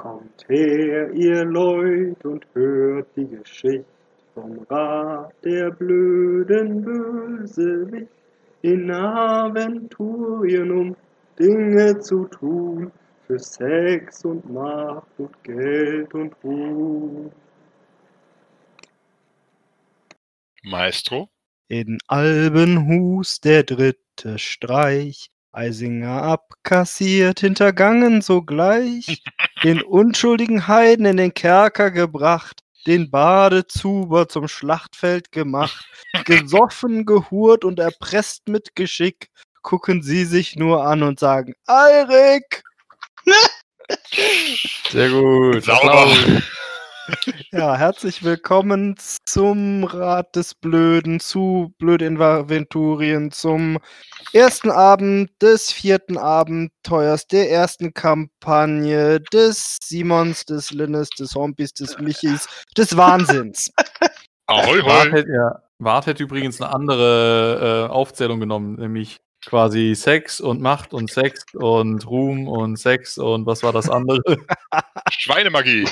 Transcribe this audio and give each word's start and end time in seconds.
Kommt 0.00 0.48
her, 0.48 1.12
ihr 1.12 1.44
Leut, 1.44 2.24
und 2.24 2.46
hört 2.54 3.06
die 3.16 3.26
Geschichte 3.26 3.84
vom 4.32 4.60
Rat 4.70 5.34
der 5.44 5.72
blöden 5.72 6.82
Bösewicht 6.82 8.08
in 8.62 8.90
Aventurien, 8.90 10.70
um 10.70 10.96
Dinge 11.38 11.98
zu 11.98 12.24
tun 12.24 12.90
für 13.26 13.38
Sex 13.38 14.24
und 14.24 14.50
Macht 14.50 15.06
und 15.18 15.44
Geld 15.44 16.14
und 16.14 16.34
Ruhm. 16.44 17.30
Maestro? 20.62 21.28
In 21.68 21.98
Albenhus 22.08 23.40
der 23.40 23.64
dritte 23.64 24.38
Streich, 24.38 25.30
Eisinger 25.52 26.22
abkassiert, 26.22 27.40
hintergangen 27.40 28.22
sogleich, 28.22 29.22
den 29.62 29.82
unschuldigen 29.82 30.66
Heiden 30.66 31.06
in 31.06 31.16
den 31.16 31.34
Kerker 31.34 31.90
gebracht, 31.90 32.60
den 32.86 33.10
Badezuber 33.10 34.28
zum 34.28 34.48
Schlachtfeld 34.48 35.32
gemacht, 35.32 35.84
gesoffen, 36.24 37.04
gehurt 37.04 37.64
und 37.64 37.78
erpresst 37.78 38.48
mit 38.48 38.74
Geschick, 38.74 39.28
gucken 39.62 40.02
sie 40.02 40.24
sich 40.24 40.56
nur 40.56 40.86
an 40.86 41.02
und 41.02 41.20
sagen, 41.20 41.54
Alrik! 41.66 42.62
Sehr 44.90 45.10
gut. 45.10 45.64
Sauber. 45.64 46.42
Ja, 47.52 47.76
herzlich 47.76 48.22
willkommen 48.22 48.94
zum 49.24 49.84
Rat 49.84 50.36
des 50.36 50.54
Blöden, 50.54 51.20
zu 51.20 51.74
Blöde 51.78 52.06
Inventurien, 52.06 53.30
zum 53.30 53.78
ersten 54.32 54.70
Abend 54.70 55.30
des 55.42 55.72
vierten 55.72 56.16
Abenteuers, 56.16 57.26
der 57.26 57.50
ersten 57.50 57.92
Kampagne 57.94 59.20
des 59.32 59.78
Simons, 59.82 60.44
des 60.44 60.70
Linnes, 60.70 61.08
des 61.10 61.34
Hompis, 61.34 61.72
des 61.72 61.98
Michis, 61.98 62.46
des 62.76 62.96
Wahnsinns. 62.96 63.70
Ahoi, 64.46 64.84
Wart 64.84 65.12
hoi. 65.12 65.18
hätte, 65.18 65.32
ja, 65.32 65.62
Wart 65.78 66.06
hätte 66.06 66.22
übrigens 66.22 66.60
eine 66.60 66.72
andere 66.72 67.86
äh, 67.88 67.92
Aufzählung 67.92 68.40
genommen, 68.40 68.74
nämlich 68.76 69.20
quasi 69.44 69.94
Sex 69.94 70.40
und 70.40 70.60
Macht 70.60 70.92
und 70.92 71.10
Sex 71.10 71.44
und 71.54 72.06
Ruhm 72.06 72.48
und 72.48 72.76
Sex 72.76 73.18
und 73.18 73.46
was 73.46 73.62
war 73.62 73.72
das 73.72 73.88
andere? 73.88 74.20
Schweinemagie. 75.10 75.86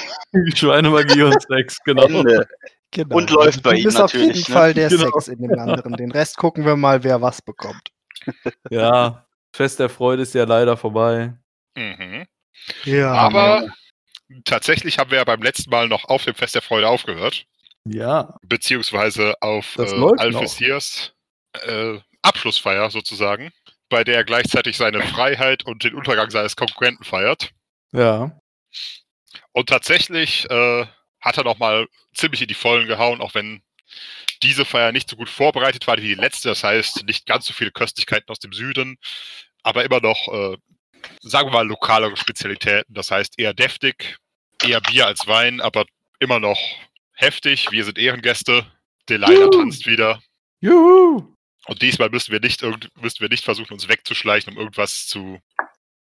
Schweinemagie 0.55 1.23
und 1.23 1.43
Sex, 1.43 1.79
genau. 1.85 2.05
Ende. 2.05 2.47
Genau. 2.91 3.17
Und 3.17 3.31
läuft 3.31 3.63
bei 3.63 3.73
Du 3.73 3.79
ihm 3.79 3.85
bist 3.85 4.01
auf 4.01 4.13
jeden 4.13 4.29
natürlich, 4.29 4.49
ne? 4.49 4.55
Fall 4.55 4.75
der 4.75 4.89
Genau. 4.89 5.05
Sex 5.05 5.29
in 5.29 5.43
dem 5.43 5.59
anderen. 5.59 5.93
Den 5.95 6.11
Rest 6.11 6.37
gucken 6.37 6.65
wir 6.65 6.77
mal, 6.77 7.05
wer 7.05 7.21
was 7.21 7.43
bekommt. 7.43 7.91
Ja, 8.71 9.27
Fest 9.55 9.79
der 9.79 9.89
Freude 9.89 10.23
ist 10.23 10.35
ja 10.35 10.45
leider 10.45 10.77
vorbei. 10.77 11.33
Mhm. 11.77 12.27
Ja, 12.85 13.13
Aber 13.13 13.69
tatsächlich 14.45 14.99
haben 14.99 15.11
wir 15.11 15.19
ja 15.19 15.25
beim 15.25 15.43
letzten 15.43 15.71
Mal 15.71 15.89
noch 15.89 16.05
auf 16.07 16.25
dem 16.25 16.35
Fest 16.35 16.55
der 16.55 16.63
Freude 16.63 16.89
aufgehört. 16.89 17.47
Ja, 17.85 18.37
Beziehungsweise 18.43 19.35
auf 19.41 19.75
Das 19.77 19.93
äh, 19.93 20.13
Alphesirs 20.19 21.15
äh, 21.55 21.99
Abschlussfeier 22.23 22.91
sozusagen, 22.91 23.51
bei 23.89 24.05
der 24.05 24.17
er 24.17 24.25
gleichzeitig 24.25 24.77
seine 24.77 25.03
Freiheit 25.03 25.65
und 25.65 25.85
den 25.85 25.95
Untergang 25.95 26.31
seines 26.31 26.57
Konkurrenten 26.57 27.05
feiert. 27.05 27.51
ja. 27.93 28.39
Und 29.53 29.69
tatsächlich 29.69 30.49
äh, 30.51 30.87
hat 31.21 31.37
er 31.37 31.45
noch 31.45 31.59
mal 31.59 31.87
ziemlich 32.15 32.43
in 32.43 32.49
die 32.49 32.55
Vollen 32.55 32.87
gehauen, 32.87 33.21
auch 33.21 33.35
wenn 33.35 33.63
diese 34.43 34.65
Feier 34.65 34.93
nicht 34.93 35.11
so 35.11 35.17
gut 35.17 35.29
vorbereitet 35.29 35.87
war 35.87 35.97
wie 35.97 36.03
die 36.03 36.15
letzte. 36.15 36.49
Das 36.49 36.63
heißt, 36.63 37.05
nicht 37.05 37.27
ganz 37.27 37.47
so 37.47 37.53
viele 37.53 37.73
Köstlichkeiten 37.73 38.29
aus 38.29 38.39
dem 38.39 38.53
Süden, 38.53 38.99
aber 39.63 39.85
immer 39.85 40.01
noch, 40.01 40.29
äh, 40.29 40.57
sagen 41.21 41.49
wir 41.49 41.53
mal, 41.53 41.67
lokalere 41.67 42.17
Spezialitäten. 42.17 42.95
Das 42.95 43.11
heißt, 43.11 43.39
eher 43.39 43.55
deftig, 43.55 44.17
eher 44.65 44.81
Bier 44.81 45.07
als 45.07 45.27
Wein, 45.27 45.61
aber 45.61 45.85
immer 46.21 46.41
noch 46.41 46.59
heftig. 47.13 47.71
Wir 47.71 47.85
sind 47.85 47.99
Ehrengäste. 47.99 48.67
Delilah 49.09 49.33
Juhu. 49.33 49.51
tanzt 49.51 49.87
wieder. 49.87 50.21
Juhu! 50.61 51.35
Und 51.69 51.83
diesmal 51.83 52.09
müssen 52.09 52.33
wir 52.33 52.41
nicht 52.41 52.63
irgend, 52.63 52.89
müssen 53.01 53.21
wir 53.21 53.29
nicht 53.29 53.45
versuchen, 53.45 53.75
uns 53.75 53.89
wegzuschleichen, 53.89 54.55
um 54.55 54.59
irgendwas 54.59 55.07
zu 55.07 55.39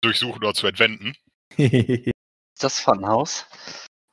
durchsuchen 0.00 0.42
oder 0.42 0.54
zu 0.54 0.66
entwenden. 0.66 1.14
Ist 1.56 2.14
das 2.58 2.80
Funhouse? 2.80 3.46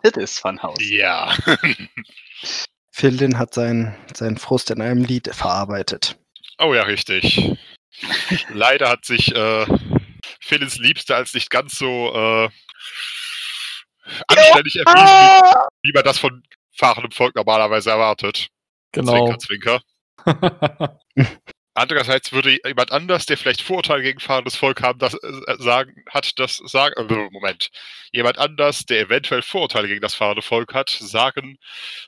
Das 0.03 0.13
ist 0.13 0.39
Funhouse. 0.39 0.77
Ja. 0.81 1.35
Philin 2.91 3.37
hat 3.37 3.53
seinen, 3.53 3.95
seinen 4.13 4.37
Frust 4.37 4.71
in 4.71 4.81
einem 4.81 5.03
Lied 5.03 5.33
verarbeitet. 5.33 6.17
Oh 6.59 6.73
ja, 6.73 6.83
richtig. 6.83 7.57
Leider 8.49 8.89
hat 8.89 9.05
sich 9.05 9.33
äh, 9.35 9.65
Philins 10.39 10.77
Liebste 10.77 11.15
als 11.15 11.33
nicht 11.33 11.49
ganz 11.49 11.77
so 11.77 12.13
äh, 12.13 12.49
anständig 14.27 14.77
erwiesen, 14.77 15.67
wie, 15.81 15.89
wie 15.89 15.93
man 15.93 16.03
das 16.03 16.19
von 16.19 16.43
fahrendem 16.73 17.11
Volk 17.11 17.35
normalerweise 17.35 17.89
erwartet. 17.89 18.49
genau. 18.91 19.13
Zwinker, 19.13 19.39
Zwinker. 19.39 19.81
Andererseits 21.77 22.31
würde 22.31 22.57
jemand 22.65 22.91
anders, 22.91 23.27
der 23.27 23.37
vielleicht 23.37 23.61
Vorurteile 23.61 24.01
gegen 24.01 24.19
fahrendes 24.19 24.55
Volk 24.55 24.81
haben, 24.81 24.97
das 24.97 25.13
äh, 25.13 25.55
sagen, 25.59 26.03
hat, 26.09 26.39
das 26.39 26.57
sagen, 26.57 26.95
äh, 26.97 27.29
Moment, 27.31 27.69
jemand 28.11 28.39
anders, 28.39 28.85
der 28.85 29.01
eventuell 29.01 29.43
Vorurteile 29.43 29.87
gegen 29.87 30.01
das 30.01 30.15
fahrende 30.15 30.41
Volk 30.41 30.73
hat, 30.73 30.89
sagen, 30.89 31.57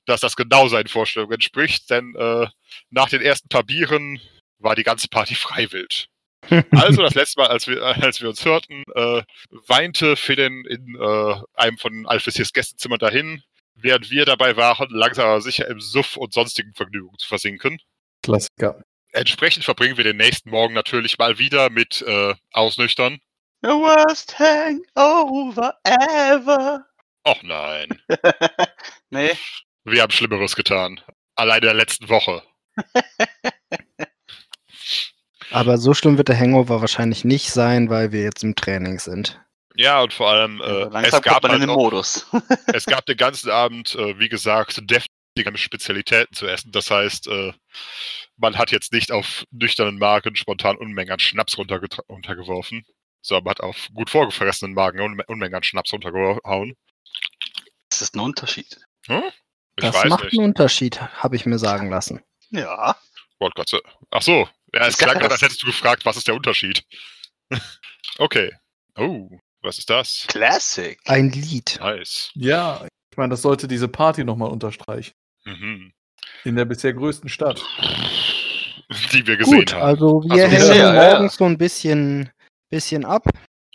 dass 0.06 0.22
das 0.22 0.36
genau 0.36 0.68
seinen 0.70 0.88
Vorstellungen 0.88 1.34
entspricht, 1.34 1.88
denn 1.92 2.16
äh, 2.16 2.48
nach 2.90 3.10
den 3.10 3.22
ersten 3.22 3.48
paar 3.48 3.62
Bieren 3.62 4.20
war 4.58 4.76
die 4.76 4.82
ganze 4.84 5.08
Party 5.08 5.36
freiwillig. 5.36 6.08
Also 6.72 7.04
das 7.04 7.14
letzte 7.14 7.42
Mal, 7.42 7.50
als 7.50 7.68
wir, 7.68 7.78
äh, 7.78 8.02
als 8.02 8.22
wir 8.22 8.30
uns 8.30 8.44
hörten, 8.44 8.84
äh, 8.96 9.22
weinte 9.68 10.16
Philin 10.16 10.66
in 10.66 10.96
äh, 11.00 11.36
einem 11.54 11.78
von 11.78 12.08
Alphesirs 12.08 12.54
Gästezimmer 12.54 12.98
dahin, 12.98 13.44
während 13.76 14.10
wir 14.10 14.26
dabei 14.26 14.58
waren, 14.58 14.90
langsam 14.90 15.28
aber 15.28 15.42
sicher 15.42 15.68
im 15.68 15.80
Suff 15.80 16.18
und 16.18 16.34
sonstigen 16.34 16.74
Vergnügungen 16.74 17.20
zu 17.20 17.28
versinken. 17.28 17.80
Klassiker. 18.24 18.84
Entsprechend 19.12 19.66
verbringen 19.66 19.98
wir 19.98 20.04
den 20.04 20.18
nächsten 20.18 20.50
Morgen 20.50 20.74
natürlich 20.74 21.18
mal 21.18 21.40
wieder 21.40 21.70
mit 21.70 22.02
äh, 22.02 22.36
Ausnüchtern. 22.54 23.20
The 23.62 23.70
worst 23.70 24.38
hangover 24.40 25.74
ever. 25.84 26.86
Och 27.26 27.44
nein, 27.44 28.02
nee, 29.10 29.32
wir 29.84 30.02
haben 30.02 30.12
Schlimmeres 30.12 30.56
getan. 30.56 31.02
Allein 31.36 31.58
in 31.60 31.66
der 31.66 31.74
letzten 31.74 32.08
Woche. 32.10 32.44
Aber 35.52 35.78
so 35.78 35.94
schlimm 35.94 36.18
wird 36.18 36.30
der 36.30 36.40
Hangover 36.40 36.82
wahrscheinlich 36.82 37.26
nicht 37.26 37.52
sein, 37.52 37.90
weil 37.90 38.12
wir 38.12 38.22
jetzt 38.22 38.44
im 38.44 38.56
Training 38.56 39.00
sind. 39.00 39.42
Ja, 39.76 40.02
und 40.02 40.14
vor 40.14 40.30
allem, 40.30 40.62
äh, 40.62 40.84
langsam 40.84 41.20
es, 41.20 41.22
gab 41.22 41.44
man 41.44 41.54
in 41.54 41.62
halt 41.62 41.70
Modus. 41.72 42.28
es 42.74 42.86
gab 42.86 43.06
den 43.06 43.18
ganzen 43.18 43.50
Abend, 43.50 43.96
äh, 43.96 44.20
wie 44.20 44.30
gesagt, 44.30 44.82
deftige 45.44 45.58
Spezialitäten 45.58 46.36
zu 46.36 46.48
essen. 46.48 46.72
Das 46.72 46.92
heißt, 46.92 47.28
äh, 47.28 47.54
man 48.38 48.58
hat 48.58 48.72
jetzt 48.72 48.94
nicht 48.94 49.12
auf 49.12 49.46
nüchternen 49.52 49.98
Magen 49.98 50.36
spontan 50.36 50.78
Unmengen 50.78 51.14
an 51.14 51.20
Schnaps 51.20 51.58
runtergeworfen, 51.58 52.86
sondern 53.22 53.44
man 53.44 53.52
hat 53.52 53.62
auf 53.62 53.90
gut 53.94 54.10
vorgefressenen 54.10 54.74
Magen 54.74 55.02
Unme 55.02 55.24
Unmengen 55.28 55.56
an 55.56 55.64
Schnaps 55.64 55.94
runtergehauen. 55.94 56.76
Das 57.90 58.02
ist 58.02 58.16
ein 58.16 58.20
Unterschied. 58.20 58.80
Hm? 59.08 59.24
Ich 59.78 59.86
das 59.86 59.96
weiß 59.96 60.10
macht 60.10 60.24
nicht. 60.26 60.38
einen 60.38 60.50
Unterschied, 60.50 61.02
habe 61.02 61.36
ich 61.36 61.46
mir 61.46 61.60
sagen 61.60 61.90
lassen. 61.90 62.22
Ja. 62.50 62.96
Gott, 63.40 63.56
Gott 63.56 63.70
sei 63.70 63.80
Ach 64.12 64.22
so, 64.22 64.50
ja, 64.74 64.88
es 64.88 64.98
klang 64.98 65.18
gerade, 65.18 65.32
als 65.32 65.42
hättest 65.42 65.64
du 65.64 65.68
gefragt, 65.68 66.06
was 66.06 66.18
ist 66.18 66.28
der 66.28 66.36
Unterschied? 66.36 66.84
okay. 68.18 68.52
Oh, 68.98 69.30
was 69.62 69.78
ist 69.78 69.90
das? 69.90 70.26
Classic. 70.28 71.00
Ein 71.06 71.30
Lied. 71.30 71.78
Nice. 71.80 72.32
Ja, 72.36 72.86
ich 73.12 73.18
meine, 73.18 73.32
das 73.32 73.42
sollte 73.42 73.68
diese 73.68 73.88
Party 73.88 74.24
nochmal 74.24 74.50
unterstreichen. 74.50 75.14
Mhm. 75.46 75.94
In 76.44 76.56
der 76.56 76.66
bisher 76.66 76.94
größten 76.94 77.30
Stadt. 77.30 77.64
Die 79.14 79.26
wir 79.28 79.38
gesehen 79.38 79.60
Gut, 79.60 79.74
haben. 79.74 79.84
also 79.84 80.24
wir 80.24 80.32
Also 80.32 80.48
hängen 80.48 80.68
bisher, 80.68 80.94
ja. 80.94 81.12
morgens 81.12 81.36
so 81.36 81.46
ein 81.46 81.58
bisschen, 81.58 82.32
bisschen 82.70 83.06
ab. 83.06 83.24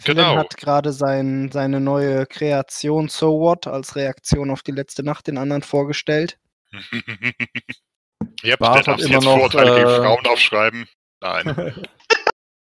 Genau. 0.05 0.37
hat 0.37 0.57
gerade 0.57 0.93
sein, 0.93 1.51
seine 1.53 1.81
neue 1.81 2.27
Kreation 2.27 3.09
So 3.09 3.39
What 3.39 3.69
als 3.69 3.95
Reaktion 3.95 4.51
auf 4.51 4.63
die 4.63 4.73
letzte 4.73 5.05
Nacht 5.05 5.29
den 5.29 5.39
anderen 5.39 5.63
vorgestellt. 5.63 6.37
Habt 6.73 8.59
Bart 8.59 8.89
darfst 8.89 9.07
immer 9.07 9.15
jetzt 9.15 9.25
noch, 9.25 9.37
Vorurteile 9.37 9.77
gegen 9.77 9.89
äh, 9.89 9.97
Frauen 9.97 10.27
aufschreiben? 10.27 10.89
Nein. 11.21 11.85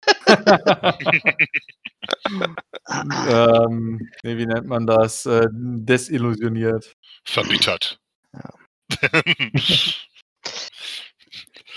ähm, 3.29 4.09
nee, 4.23 4.38
wie 4.38 4.45
nennt 4.45 4.67
man 4.67 4.85
das? 4.85 5.25
Äh, 5.25 5.47
desillusioniert. 5.51 6.95
Verbittert. 7.23 8.00
Ja. 8.33 8.50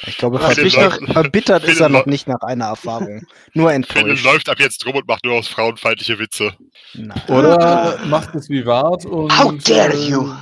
Ich 0.06 0.18
glaube, 0.18 0.38
verbittert, 0.38 1.00
läuft- 1.00 1.12
verbittert 1.12 1.64
ist 1.64 1.80
er 1.80 1.88
noch 1.88 2.06
nicht 2.06 2.28
nach 2.28 2.40
einer 2.42 2.66
Erfahrung. 2.66 3.22
Nur 3.54 3.72
enttäuscht. 3.72 4.24
läuft 4.24 4.48
ab 4.48 4.60
jetzt 4.60 4.84
rum 4.86 4.96
und 4.96 5.08
macht 5.08 5.24
nur 5.24 5.34
aus 5.34 5.48
frauenfeindliche 5.48 6.18
Witze. 6.18 6.52
Nein. 6.94 7.20
Oder 7.28 7.98
macht 8.06 8.34
es 8.34 8.48
wie 8.48 8.64
Wart 8.66 9.06
und 9.06 9.36
How 9.36 9.54
dare 9.64 9.94
äh, 9.94 10.08
you? 10.08 10.32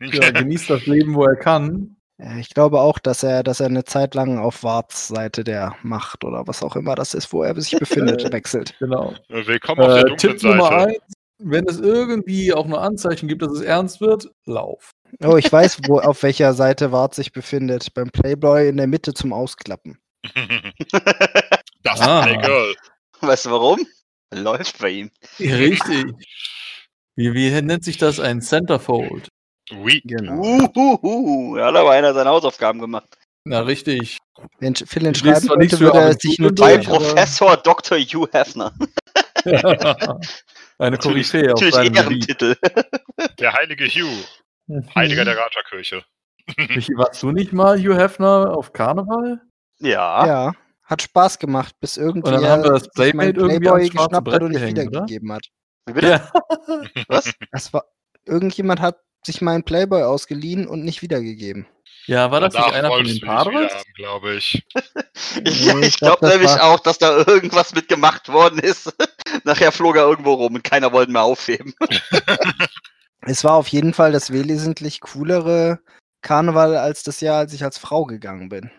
Ja, 0.00 0.30
genießt 0.30 0.70
das 0.70 0.86
Leben, 0.86 1.14
wo 1.14 1.24
er 1.24 1.36
kann. 1.36 1.96
Äh, 2.18 2.40
Ich 2.40 2.48
glaube 2.50 2.80
auch, 2.80 2.98
dass 2.98 3.22
er, 3.22 3.42
dass 3.42 3.60
er 3.60 3.66
eine 3.66 3.84
Zeit 3.84 4.14
lang 4.14 4.38
auf 4.38 4.64
Warts 4.64 5.08
Seite 5.08 5.44
der 5.44 5.76
Macht 5.82 6.24
oder 6.24 6.46
was 6.48 6.62
auch 6.62 6.74
immer 6.74 6.94
das 6.94 7.14
ist, 7.14 7.32
wo 7.32 7.42
er 7.42 7.58
sich 7.60 7.78
befindet, 7.78 8.24
wechselt. 8.32 8.74
Genau. 8.78 9.14
Willkommen 9.28 9.82
auf 9.82 9.88
der 9.88 9.98
Äh, 9.98 10.04
dunklen 10.08 10.18
Tipp 10.38 10.42
Nummer 10.42 10.64
Seite. 10.64 10.86
eins: 10.88 10.98
wenn 11.44 11.66
es 11.66 11.78
irgendwie 11.80 12.52
auch 12.52 12.66
nur 12.66 12.80
Anzeichen 12.82 13.28
gibt, 13.28 13.42
dass 13.42 13.52
es 13.52 13.60
ernst 13.60 14.00
wird, 14.00 14.30
lauf. 14.44 14.92
Oh, 15.24 15.36
ich 15.36 15.50
weiß, 15.52 15.78
wo, 15.86 15.98
auf 16.00 16.22
welcher 16.22 16.54
Seite 16.54 16.92
Wart 16.92 17.14
sich 17.14 17.32
befindet. 17.32 17.92
Beim 17.94 18.10
Playboy 18.10 18.68
in 18.68 18.76
der 18.78 18.86
Mitte 18.86 19.12
zum 19.14 19.32
Ausklappen. 19.32 19.98
das 21.82 22.00
Ah. 22.00 22.24
ist 22.26 22.42
Girl. 22.42 22.74
Weißt 23.20 23.46
du 23.46 23.50
warum? 23.50 23.86
Läuft 24.32 24.78
bei 24.78 24.88
ihm. 24.90 25.10
Richtig. 25.38 26.06
Wie, 27.16 27.34
wie 27.34 27.50
nennt 27.62 27.84
sich 27.84 27.98
das? 27.98 28.18
Ein 28.20 28.40
Centerfold. 28.40 29.28
Oui. 29.74 30.00
Genau. 30.04 30.40
Uhuhu. 30.40 31.56
Ja, 31.58 31.64
da 31.64 31.68
hat 31.68 31.76
aber 31.76 31.90
einer 31.92 32.14
seine 32.14 32.30
Hausaufgaben 32.30 32.80
gemacht. 32.80 33.08
Na, 33.44 33.60
richtig. 33.60 34.18
Wenn 34.60 34.74
Phil 34.74 35.02
lese 35.02 35.16
schreiben 35.18 35.68
für 35.68 35.80
würde 35.80 35.98
er 35.98 36.12
sich 36.18 36.36
Bei 36.38 36.44
notieren. 36.44 36.86
aber- 36.86 36.96
Professor 36.98 37.56
Dr. 37.58 37.98
Hugh 37.98 38.28
Hefner. 38.32 38.72
Eine 40.82 40.96
Natürlich, 40.96 41.30
Koryphäe 41.30 41.54
auf 41.54 41.60
natürlich 41.60 41.74
seinem. 41.74 41.94
Ehrentitel. 41.94 42.56
Der 43.38 43.52
heilige 43.52 43.86
Hugh, 43.86 44.24
Heiliger 44.96 45.24
der 45.24 45.36
Raja-Kirche. 45.36 46.04
Warst 46.96 47.22
du 47.22 47.30
nicht 47.30 47.52
mal 47.52 47.78
Hugh 47.78 47.94
Hefner 47.96 48.56
auf 48.56 48.72
Karneval? 48.72 49.40
Ja. 49.78 50.26
Ja, 50.26 50.52
hat 50.82 51.02
Spaß 51.02 51.38
gemacht, 51.38 51.76
bis 51.78 51.96
irgendwie 51.96 52.28
Und 52.30 52.34
dann 52.34 52.50
haben 52.50 52.64
wir 52.64 52.72
das 52.72 52.88
Playmate 52.88 53.38
irgendwie 53.38 53.60
Playboy 53.60 53.88
geschnappt 53.90 54.32
hat 54.32 54.42
und 54.42 54.50
nicht 54.50 54.60
oder? 54.60 54.68
wiedergegeben 54.68 55.32
hat. 55.32 55.46
Wie 55.86 55.92
bitte? 55.92 56.08
Ja. 56.08 56.32
Was? 57.06 57.32
Das 57.52 57.72
war, 57.72 57.84
irgendjemand 58.26 58.80
hat 58.80 58.98
sich 59.24 59.40
meinen 59.40 59.62
Playboy 59.62 60.02
ausgeliehen 60.02 60.66
und 60.66 60.84
nicht 60.84 61.00
wiedergegeben. 61.02 61.66
Ja, 62.06 62.30
war 62.30 62.40
das 62.40 62.52
nicht 62.54 62.64
Danach 62.64 62.76
einer 62.78 62.88
von 62.88 63.04
den 63.04 63.20
Padres? 63.20 63.72
glaube 63.94 64.34
ich. 64.34 64.62
Ich, 65.44 65.66
ich 65.66 65.74
ich 65.74 65.96
glaub, 65.98 66.18
glaube 66.20 66.20
das 66.20 66.30
nämlich 66.32 66.50
war- 66.50 66.64
auch, 66.64 66.80
dass 66.80 66.98
da 66.98 67.16
irgendwas 67.26 67.74
mit 67.74 67.88
gemacht 67.88 68.28
worden 68.28 68.58
ist. 68.58 68.92
Nachher 69.44 69.70
flog 69.72 69.96
er 69.96 70.02
irgendwo 70.04 70.34
rum 70.34 70.54
und 70.56 70.64
keiner 70.64 70.92
wollte 70.92 71.12
mehr 71.12 71.22
aufheben. 71.22 71.74
Es 73.24 73.44
war 73.44 73.52
auf 73.52 73.68
jeden 73.68 73.94
Fall 73.94 74.10
das 74.10 74.32
wesentlich 74.32 75.00
coolere 75.00 75.78
Karneval 76.22 76.76
als 76.76 77.04
das 77.04 77.20
Jahr, 77.20 77.38
als 77.38 77.52
ich 77.52 77.62
als 77.62 77.78
Frau 77.78 78.04
gegangen 78.04 78.48
bin. 78.48 78.72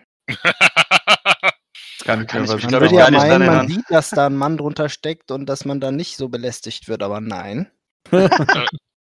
Kann 2.03 2.21
ich 2.23 2.27
Kann 2.27 2.41
mir 2.41 2.55
ich 2.57 2.67
glaub 2.67 2.83
ich, 2.83 2.91
würde 2.91 2.95
gar 2.97 3.05
ja 3.05 3.11
nicht 3.11 3.19
meinen, 3.21 3.39
man 3.45 3.55
erinnern. 3.55 3.67
sieht, 3.69 3.85
dass 3.89 4.09
da 4.09 4.25
ein 4.25 4.35
Mann 4.35 4.57
drunter 4.57 4.89
steckt 4.89 5.31
und 5.31 5.45
dass 5.45 5.63
man 5.63 5.79
da 5.79 5.91
nicht 5.91 6.17
so 6.17 6.27
belästigt 6.27 6.89
wird, 6.89 7.03
aber 7.03 7.21
nein. 7.21 7.71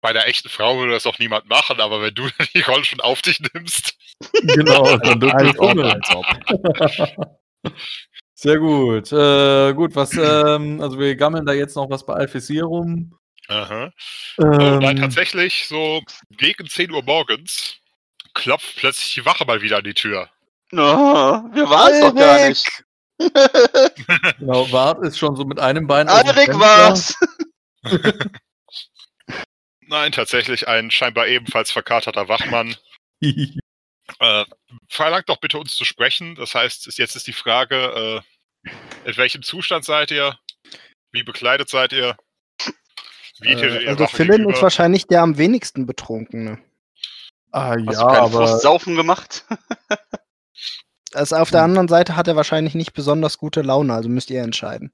Bei 0.00 0.12
der 0.12 0.28
echten 0.28 0.48
Frau 0.48 0.78
würde 0.78 0.92
das 0.92 1.02
doch 1.02 1.18
niemand 1.18 1.48
machen, 1.48 1.80
aber 1.80 2.00
wenn 2.00 2.14
du 2.14 2.28
die 2.54 2.60
Rolle 2.60 2.84
schon 2.84 3.00
auf 3.00 3.22
dich 3.22 3.40
nimmst. 3.52 3.94
Genau, 4.32 4.96
dann 4.98 5.22
als 5.80 6.10
ob. 6.10 6.26
Sehr 8.34 8.58
gut. 8.58 9.10
Äh, 9.10 9.72
gut, 9.74 9.96
was, 9.96 10.12
ähm, 10.12 10.80
also 10.80 10.98
wir 10.98 11.16
gammeln 11.16 11.44
da 11.44 11.52
jetzt 11.52 11.74
noch 11.74 11.90
was 11.90 12.06
bei 12.06 12.14
Alphysir 12.14 12.64
rum. 12.64 13.18
Aha. 13.48 13.90
Oh, 14.36 14.44
nein, 14.44 14.96
Ähm, 14.96 14.96
tatsächlich, 15.00 15.66
so 15.66 16.02
gegen 16.36 16.68
10 16.68 16.92
Uhr 16.92 17.02
morgens 17.02 17.78
klopft 18.34 18.76
plötzlich 18.76 19.14
die 19.14 19.24
Wache 19.24 19.44
mal 19.44 19.62
wieder 19.62 19.78
an 19.78 19.84
die 19.84 19.94
Tür. 19.94 20.28
No, 20.70 21.44
wir 21.52 21.68
waren 21.68 21.92
es 21.92 22.00
doch 22.00 22.14
gar 22.14 22.48
nicht. 22.48 22.84
genau, 24.38 24.70
Wart 24.70 25.02
ist 25.02 25.18
schon 25.18 25.34
so 25.34 25.44
mit 25.44 25.58
einem 25.58 25.86
Bein. 25.86 26.08
Alrik 26.08 26.56
war's. 26.58 27.16
Nein, 29.88 30.12
tatsächlich 30.12 30.68
ein 30.68 30.90
scheinbar 30.90 31.26
ebenfalls 31.26 31.70
verkaterter 31.70 32.28
Wachmann. 32.28 32.76
Äh, 34.20 34.46
verlangt 34.88 35.28
doch 35.28 35.36
bitte 35.36 35.58
uns 35.58 35.76
zu 35.76 35.84
sprechen. 35.84 36.34
Das 36.34 36.54
heißt, 36.54 36.86
jetzt 36.96 37.14
ist 37.14 37.26
die 37.26 37.34
Frage, 37.34 38.24
äh, 38.64 38.70
in 39.04 39.16
welchem 39.18 39.42
Zustand 39.42 39.84
seid 39.84 40.10
ihr? 40.10 40.38
Wie 41.12 41.22
bekleidet 41.22 41.68
seid 41.68 41.92
ihr? 41.92 42.16
Wie 43.40 43.48
Äh, 43.48 43.82
ihr 43.82 43.88
also 43.90 44.06
Philin 44.06 44.48
ist 44.48 44.62
wahrscheinlich 44.62 45.06
der 45.08 45.20
am 45.20 45.36
wenigsten 45.36 45.84
Betrunkene. 45.84 46.58
ah, 47.52 47.72
Hast 47.72 47.78
ja, 47.78 47.84
du 47.84 48.06
keinen 48.06 48.16
aber 48.16 48.48
Frustsaufen 48.48 48.96
gemacht? 48.96 49.44
Also 51.12 51.36
auf 51.36 51.50
der 51.50 51.62
anderen 51.62 51.88
Seite 51.88 52.16
hat 52.16 52.28
er 52.28 52.36
wahrscheinlich 52.36 52.74
nicht 52.74 52.94
besonders 52.94 53.36
gute 53.36 53.60
Laune, 53.60 53.92
also 53.92 54.08
müsst 54.08 54.30
ihr 54.30 54.42
entscheiden. 54.42 54.92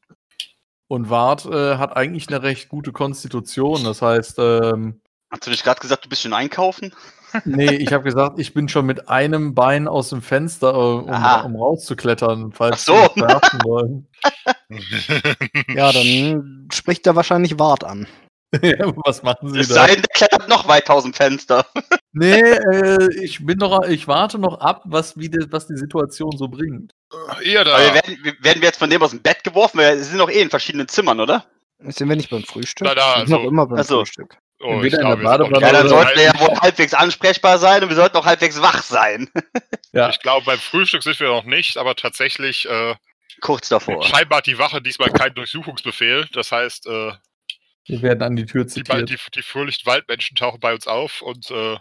Und 0.88 1.10
Wart 1.10 1.46
äh, 1.46 1.76
hat 1.76 1.96
eigentlich 1.96 2.28
eine 2.28 2.42
recht 2.42 2.68
gute 2.68 2.92
Konstitution. 2.92 3.84
Das 3.84 4.02
heißt, 4.02 4.38
ähm, 4.38 5.00
Hast 5.30 5.46
du 5.46 5.50
nicht 5.50 5.64
gerade 5.64 5.80
gesagt, 5.80 6.04
du 6.04 6.08
bist 6.08 6.22
schon 6.22 6.32
einkaufen? 6.32 6.94
nee, 7.44 7.74
ich 7.74 7.92
habe 7.92 8.04
gesagt, 8.04 8.38
ich 8.38 8.54
bin 8.54 8.68
schon 8.68 8.86
mit 8.86 9.08
einem 9.08 9.54
Bein 9.54 9.88
aus 9.88 10.10
dem 10.10 10.22
Fenster, 10.22 10.72
äh, 10.72 10.76
um, 10.76 11.54
um 11.54 11.56
rauszuklettern, 11.56 12.52
falls 12.52 12.88
Ach 12.88 13.10
so. 13.14 13.20
werfen 13.20 13.60
wollen. 13.64 14.08
Ja, 15.68 15.92
dann 15.92 16.68
spricht 16.72 17.06
er 17.06 17.14
wahrscheinlich 17.14 17.58
Wart 17.58 17.84
an. 17.84 18.08
Ja, 18.62 18.92
Was 19.04 19.22
machen 19.22 19.52
Sie 19.52 19.60
Es 19.60 19.68
da? 19.68 19.74
sei 19.74 19.86
denn, 19.94 20.02
der 20.02 20.14
klettert 20.28 20.48
noch 20.48 20.66
weit 20.68 20.88
aus 20.90 21.02
dem 21.04 21.12
Fenster. 21.14 21.66
Nee, 22.16 22.38
äh, 22.40 23.12
ich 23.24 23.44
bin 23.44 23.58
noch, 23.58 23.82
ich 23.88 24.06
warte 24.06 24.38
noch 24.38 24.60
ab, 24.60 24.82
was, 24.84 25.18
wie 25.18 25.28
die, 25.28 25.50
was 25.50 25.66
die 25.66 25.76
Situation 25.76 26.30
so 26.36 26.46
bringt. 26.46 26.92
ihr 27.42 27.64
da. 27.64 27.74
Aber 27.74 27.84
wir 27.86 27.94
werden, 27.94 28.18
wir- 28.22 28.36
werden 28.40 28.62
wir 28.62 28.68
jetzt 28.68 28.78
von 28.78 28.88
dem 28.88 29.02
aus 29.02 29.10
dem 29.10 29.20
Bett 29.20 29.42
geworfen? 29.42 29.80
Wir 29.80 29.98
sind 29.98 30.18
doch 30.18 30.30
eh 30.30 30.40
in 30.40 30.48
verschiedenen 30.48 30.86
Zimmern, 30.86 31.18
oder? 31.18 31.44
Sind 31.80 32.08
wir 32.08 32.14
nicht 32.14 32.30
beim 32.30 32.44
Frühstück? 32.44 32.86
Na 32.86 32.94
da, 32.94 33.14
wir 33.16 33.20
sind 33.26 33.30
noch 33.30 33.38
also- 33.38 33.48
immer 33.50 33.66
beim 33.66 33.78
Ach 33.80 33.84
so. 33.84 33.98
Frühstück. 33.98 34.36
oh, 34.60 34.74
auch 34.76 34.80
Badewanne 34.80 35.60
Ja, 35.60 35.72
dann 35.72 35.88
sollten 35.88 36.16
wir 36.16 36.22
ja 36.22 36.38
wohl 36.40 36.56
halbwegs 36.60 36.94
ansprechbar 36.94 37.58
sein 37.58 37.82
und 37.82 37.88
wir 37.88 37.96
sollten 37.96 38.16
auch 38.16 38.26
halbwegs 38.26 38.62
wach 38.62 38.82
sein. 38.84 39.28
Ja, 39.92 40.08
Ich 40.08 40.20
glaube, 40.20 40.44
beim 40.46 40.58
Frühstück 40.60 41.02
sind 41.02 41.18
wir 41.18 41.26
noch 41.28 41.44
nicht, 41.44 41.76
aber 41.78 41.96
tatsächlich, 41.96 42.68
äh, 42.68 42.94
Kurz 43.40 43.68
davor. 43.70 44.04
scheinbar 44.04 44.38
hat 44.38 44.46
die 44.46 44.58
Wache 44.58 44.80
diesmal 44.80 45.10
keinen 45.10 45.34
Durchsuchungsbefehl. 45.34 46.26
Das 46.32 46.52
heißt, 46.52 46.86
äh, 46.86 47.12
wir 47.86 48.02
werden 48.02 48.22
an 48.22 48.36
die 48.36 48.46
Tür 48.46 48.64
die, 48.64 48.70
zitiert. 48.70 49.08
die, 49.10 49.18
die 49.34 49.42
fröhlichen 49.42 49.86
Waldmenschen 49.86 50.36
tauchen 50.36 50.60
bei 50.60 50.74
uns 50.74 50.86
auf 50.86 51.22
und, 51.22 51.50
äh, 51.50 51.76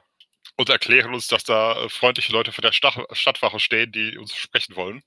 und 0.58 0.70
erklären 0.70 1.14
uns, 1.14 1.28
dass 1.28 1.44
da 1.44 1.84
äh, 1.84 1.90
freundliche 1.90 2.32
Leute 2.32 2.52
von 2.52 2.62
der 2.62 2.72
Stach 2.72 2.98
Stadtwache 3.12 3.60
stehen, 3.60 3.92
die 3.92 4.18
uns 4.18 4.36
sprechen 4.36 4.76
wollen. 4.76 5.02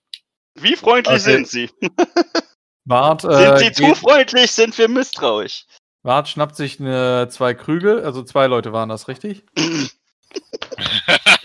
Wie 0.54 0.74
freundlich 0.76 1.20
Okay. 1.22 1.32
sind 1.32 1.48
Sie? 1.48 1.70
Wart, 2.86 3.22
Sind 3.22 3.32
äh, 3.32 3.58
Sie 3.58 3.72
zu 3.72 3.94
freundlich? 3.94 4.52
Sind 4.52 4.76
wir 4.78 4.88
misstrauisch? 4.88 5.64
Wart 6.02 6.28
schnappt 6.28 6.54
sich 6.54 6.78
eine, 6.80 7.28
zwei 7.30 7.52
Krüge, 7.52 8.02
also 8.04 8.22
zwei 8.22 8.46
Leute 8.46 8.72
waren 8.72 8.88
das, 8.88 9.08
richtig? 9.08 9.44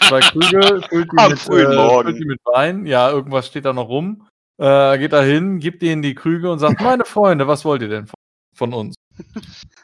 Zwei 0.08 0.20
Krüge, 0.20 0.82
füllt 0.90 1.12
die, 1.12 1.18
Am 1.18 1.32
mit, 1.32 1.40
frühen 1.40 1.72
äh, 1.72 1.76
Morgen. 1.76 2.10
füllt 2.10 2.20
die 2.20 2.26
mit 2.26 2.40
Wein. 2.46 2.86
Ja, 2.86 3.10
irgendwas 3.10 3.48
steht 3.48 3.64
da 3.66 3.72
noch 3.74 3.88
rum. 3.88 4.28
Äh, 4.58 4.98
geht 4.98 5.14
da 5.14 5.22
hin, 5.22 5.60
gibt 5.60 5.82
ihnen 5.84 6.02
die 6.02 6.16
Krüge 6.16 6.52
und 6.52 6.60
sagt, 6.60 6.82
meine 6.82 7.06
Freunde, 7.06 7.48
was 7.48 7.64
wollt 7.64 7.82
ihr 7.82 7.88
denn 7.88 8.08
von, 8.08 8.16
von 8.56 8.74
uns? 8.74 8.96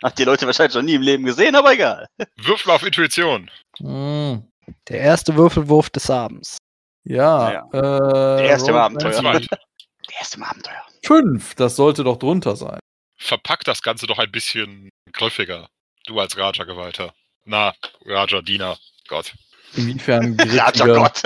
Hat 0.03 0.18
die 0.18 0.24
Leute 0.24 0.45
wahrscheinlich 0.45 0.75
noch 0.75 0.81
nie 0.83 0.95
im 0.95 1.01
Leben 1.01 1.24
gesehen, 1.25 1.56
aber 1.56 1.74
egal. 1.74 2.07
Würfel 2.38 2.71
auf 2.71 2.83
Intuition. 2.83 3.50
Hm, 3.77 4.48
Der 4.89 5.00
erste 5.00 5.36
Würfelwurf 5.36 5.89
des 5.89 6.10
Abends. 6.10 6.57
ja. 7.03 7.51
Ja. 7.51 7.67
Äh, 7.74 8.38
Der 8.38 8.50
erste 8.50 8.72
im 8.72 8.77
Abenteuer. 8.77 9.22
Der 9.22 10.17
erste 10.19 10.38
im 10.38 10.43
Abenteuer. 10.43 10.86
Fünf, 11.05 11.55
das 11.55 11.75
sollte 11.75 12.03
doch 12.03 12.17
drunter 12.17 12.55
sein. 12.55 12.79
Verpack 13.17 13.63
das 13.63 13.81
Ganze 13.81 14.07
doch 14.07 14.19
ein 14.19 14.31
bisschen 14.31 14.89
griffiger. 15.13 15.69
Du 16.05 16.19
als 16.19 16.38
Raja-Geweihter. 16.38 17.13
Na, 17.46 17.74
Raja-Diener. 18.05 18.77
Gott. 19.07 19.34
Inwiefern 19.75 20.38
Raja 20.39 20.69
griffiger? 20.72 20.96
Gott. 20.96 21.24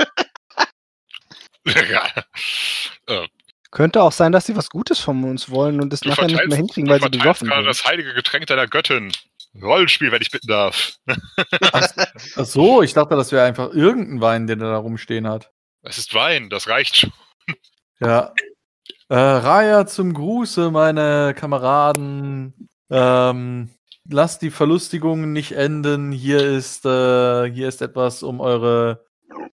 ja. 1.90 2.08
Äh, 3.08 3.28
Könnte 3.72 4.04
auch 4.04 4.12
sein, 4.12 4.34
dass 4.34 4.46
sie 4.46 4.56
was 4.58 4.70
Gutes 4.70 5.00
von 5.00 5.24
uns 5.24 5.50
wollen 5.50 5.82
und 5.82 5.94
es 5.94 6.04
nachher 6.04 6.28
nicht 6.28 6.46
mehr 6.46 6.58
hinkriegen, 6.58 6.90
weil 6.90 7.02
sie 7.02 7.10
besoffen 7.10 7.48
gerade 7.48 7.62
sind. 7.62 7.70
das 7.70 7.86
heilige 7.86 8.14
Getränk 8.14 8.46
deiner 8.48 8.68
Göttin. 8.68 9.14
Rollenspiel, 9.62 10.12
wenn 10.12 10.22
ich 10.22 10.30
bitten 10.32 10.48
darf. 10.48 10.98
Ach 11.72 12.46
so, 12.46 12.82
ich 12.82 12.94
dachte, 12.94 13.16
das 13.16 13.32
wäre 13.32 13.46
einfach 13.46 13.74
irgendein 13.74 14.22
Wein, 14.22 14.48
den 14.48 14.62
er 14.62 14.72
da 14.72 14.78
rumstehen 14.78 15.28
hat. 15.28 15.52
Es 15.84 15.98
ist 15.98 16.14
Wein, 16.14 16.50
das 16.50 16.68
reicht 16.68 16.98
schon. 16.98 17.14
Ja. 18.00 18.34
Äh, 19.10 19.16
Raya 19.16 19.86
zum 19.88 20.14
Gruße, 20.14 20.72
meine 20.72 21.34
Kameraden. 21.36 22.70
Ähm, 22.90 23.70
lasst 24.10 24.42
die 24.42 24.52
Verlustigungen 24.52 25.34
nicht 25.34 25.54
enden. 25.54 26.12
Hier 26.12 26.42
ist, 26.42 26.86
äh, 26.86 27.52
hier 27.52 27.68
ist 27.68 27.82
etwas, 27.82 28.24
um 28.24 28.40
eure, 28.40 29.06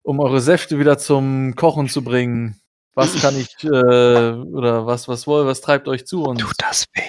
um 0.04 0.20
eure 0.20 0.42
Säfte 0.42 0.80
wieder 0.80 0.98
zum 0.98 1.56
Kochen 1.56 1.88
zu 1.90 2.04
bringen. 2.04 2.60
Was 2.98 3.13
kann 3.22 3.39
ich, 3.39 3.48
äh, 3.63 3.68
oder 3.68 4.88
was, 4.88 5.08
was 5.08 5.27
wohl, 5.27 5.46
was 5.46 5.62
treibt 5.62 5.88
euch 5.88 6.08
zu 6.08 6.24
uns? 6.24 6.42
Tut 6.42 6.56
das 6.58 6.88
weh. 6.96 7.04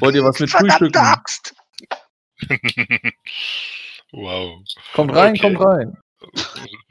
Wollt 0.00 0.16
ihr 0.16 0.24
was 0.24 0.40
mit 0.40 0.50
Frühstücken? 0.50 0.96
Axt. 0.96 1.54
wow. 4.12 4.60
Kommt 4.92 5.14
rein, 5.14 5.34
Okay. 5.34 5.40
kommt 5.40 5.60
rein. 5.60 5.96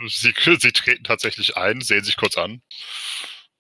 Sie, 0.07 0.33
sie 0.38 0.71
treten 0.71 1.03
tatsächlich 1.03 1.57
ein, 1.57 1.81
sehen 1.81 2.05
sich 2.05 2.15
kurz 2.15 2.38
an. 2.38 2.62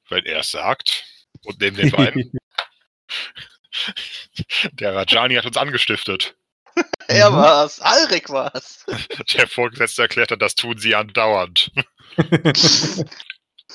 Wenn 0.07 0.25
er 0.25 0.39
es 0.39 0.51
sagt. 0.51 1.03
Und 1.43 1.59
nehmen 1.59 1.75
den 1.75 1.91
Wein. 1.91 2.31
Der 4.73 4.95
Rajani 4.95 5.35
hat 5.35 5.45
uns 5.45 5.57
angestiftet. 5.57 6.35
Er 7.09 7.31
Mhm. 7.31 7.35
war's. 7.35 7.81
Alrik 7.81 8.29
war's. 8.29 8.85
Der 9.33 9.47
Vorgesetzte 9.47 10.03
erklärt 10.03 10.31
dann, 10.31 10.39
das 10.39 10.55
tun 10.55 10.77
sie 10.77 10.95
andauernd. 10.95 11.69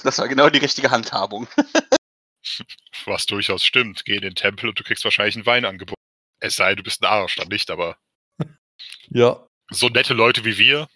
Das 0.02 0.18
war 0.18 0.28
genau 0.28 0.48
die 0.50 0.58
richtige 0.58 0.90
Handhabung. 0.90 1.48
Was 3.06 3.26
durchaus 3.26 3.64
stimmt. 3.64 4.04
Geh 4.04 4.16
in 4.16 4.22
den 4.22 4.34
Tempel 4.34 4.68
und 4.68 4.78
du 4.78 4.84
kriegst 4.84 5.04
wahrscheinlich 5.04 5.36
einen 5.36 5.46
Wein 5.46 5.64
angeboten. 5.64 6.00
Es 6.40 6.56
sei, 6.56 6.74
du 6.74 6.82
bist 6.82 7.02
ein 7.02 7.06
Arsch, 7.10 7.36
dann 7.36 7.48
nicht, 7.48 7.70
aber 7.70 7.96
Ja. 9.08 9.46
so 9.70 9.88
nette 9.88 10.14
Leute 10.14 10.44
wie 10.44 10.58
wir. 10.58 10.86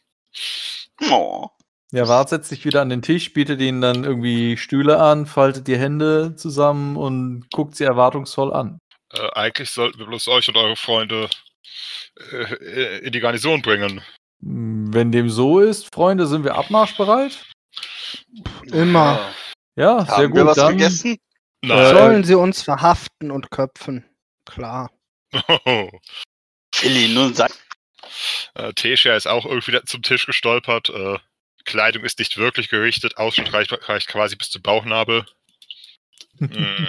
Oh. 1.11 1.49
Ja, 1.93 2.07
Wart 2.07 2.29
setzt 2.29 2.51
sich 2.51 2.65
wieder 2.65 2.83
an 2.83 2.89
den 2.89 3.03
Tisch, 3.03 3.33
bietet 3.33 3.61
ihnen 3.61 3.81
dann 3.81 4.05
irgendwie 4.05 4.57
Stühle 4.57 5.01
an, 5.01 5.27
faltet 5.27 5.67
die 5.67 5.77
Hände 5.79 6.37
zusammen 6.37 6.97
und 6.97 7.51
guckt 7.51 7.75
sie 7.75 7.85
erwartungsvoll 7.85 8.53
an. 8.53 8.79
Äh, 9.13 9.29
eigentlich 9.33 9.71
sollten 9.71 9.99
wir 9.99 10.07
bloß 10.07 10.29
euch 10.29 10.49
und 10.49 10.57
eure 10.57 10.77
Freunde 10.77 11.29
äh, 12.31 12.99
in 12.99 13.13
die 13.13 13.19
Garnison 13.19 13.61
bringen. 13.61 14.03
Wenn 14.39 15.11
dem 15.11 15.29
so 15.31 15.59
ist, 15.59 15.93
Freunde, 15.93 16.27
sind 16.29 16.45
wir 16.45 16.55
abmarschbereit? 16.55 17.50
Immer. 18.73 19.33
Ja, 19.77 20.05
sehr 20.05 20.17
Haben 20.17 20.27
gut. 20.29 20.37
wir 20.37 20.47
was 20.47 20.57
dann, 20.57 20.77
gegessen? 20.77 21.17
Nein. 21.63 21.95
Sollen 21.95 22.25
sie 22.25 22.35
uns 22.35 22.63
verhaften 22.63 23.31
und 23.31 23.51
köpfen? 23.51 24.05
Klar. 24.45 24.91
Philly, 26.75 27.09
nun 27.15 27.35
sag. 27.35 27.53
äh, 28.55 28.73
Tesha 28.73 29.15
ist 29.15 29.27
auch 29.27 29.45
irgendwie 29.45 29.79
zum 29.85 30.03
Tisch 30.03 30.27
gestolpert. 30.27 30.89
Äh, 30.89 31.19
Kleidung 31.65 32.05
ist 32.05 32.19
nicht 32.19 32.37
wirklich 32.37 32.69
gerichtet. 32.69 33.17
Ausschnitt 33.17 33.53
reicht, 33.53 33.73
reicht 33.89 34.09
quasi 34.09 34.37
bis 34.37 34.51
zum 34.51 34.63
Bauchnabel. 34.63 35.25
Hm. 36.39 36.87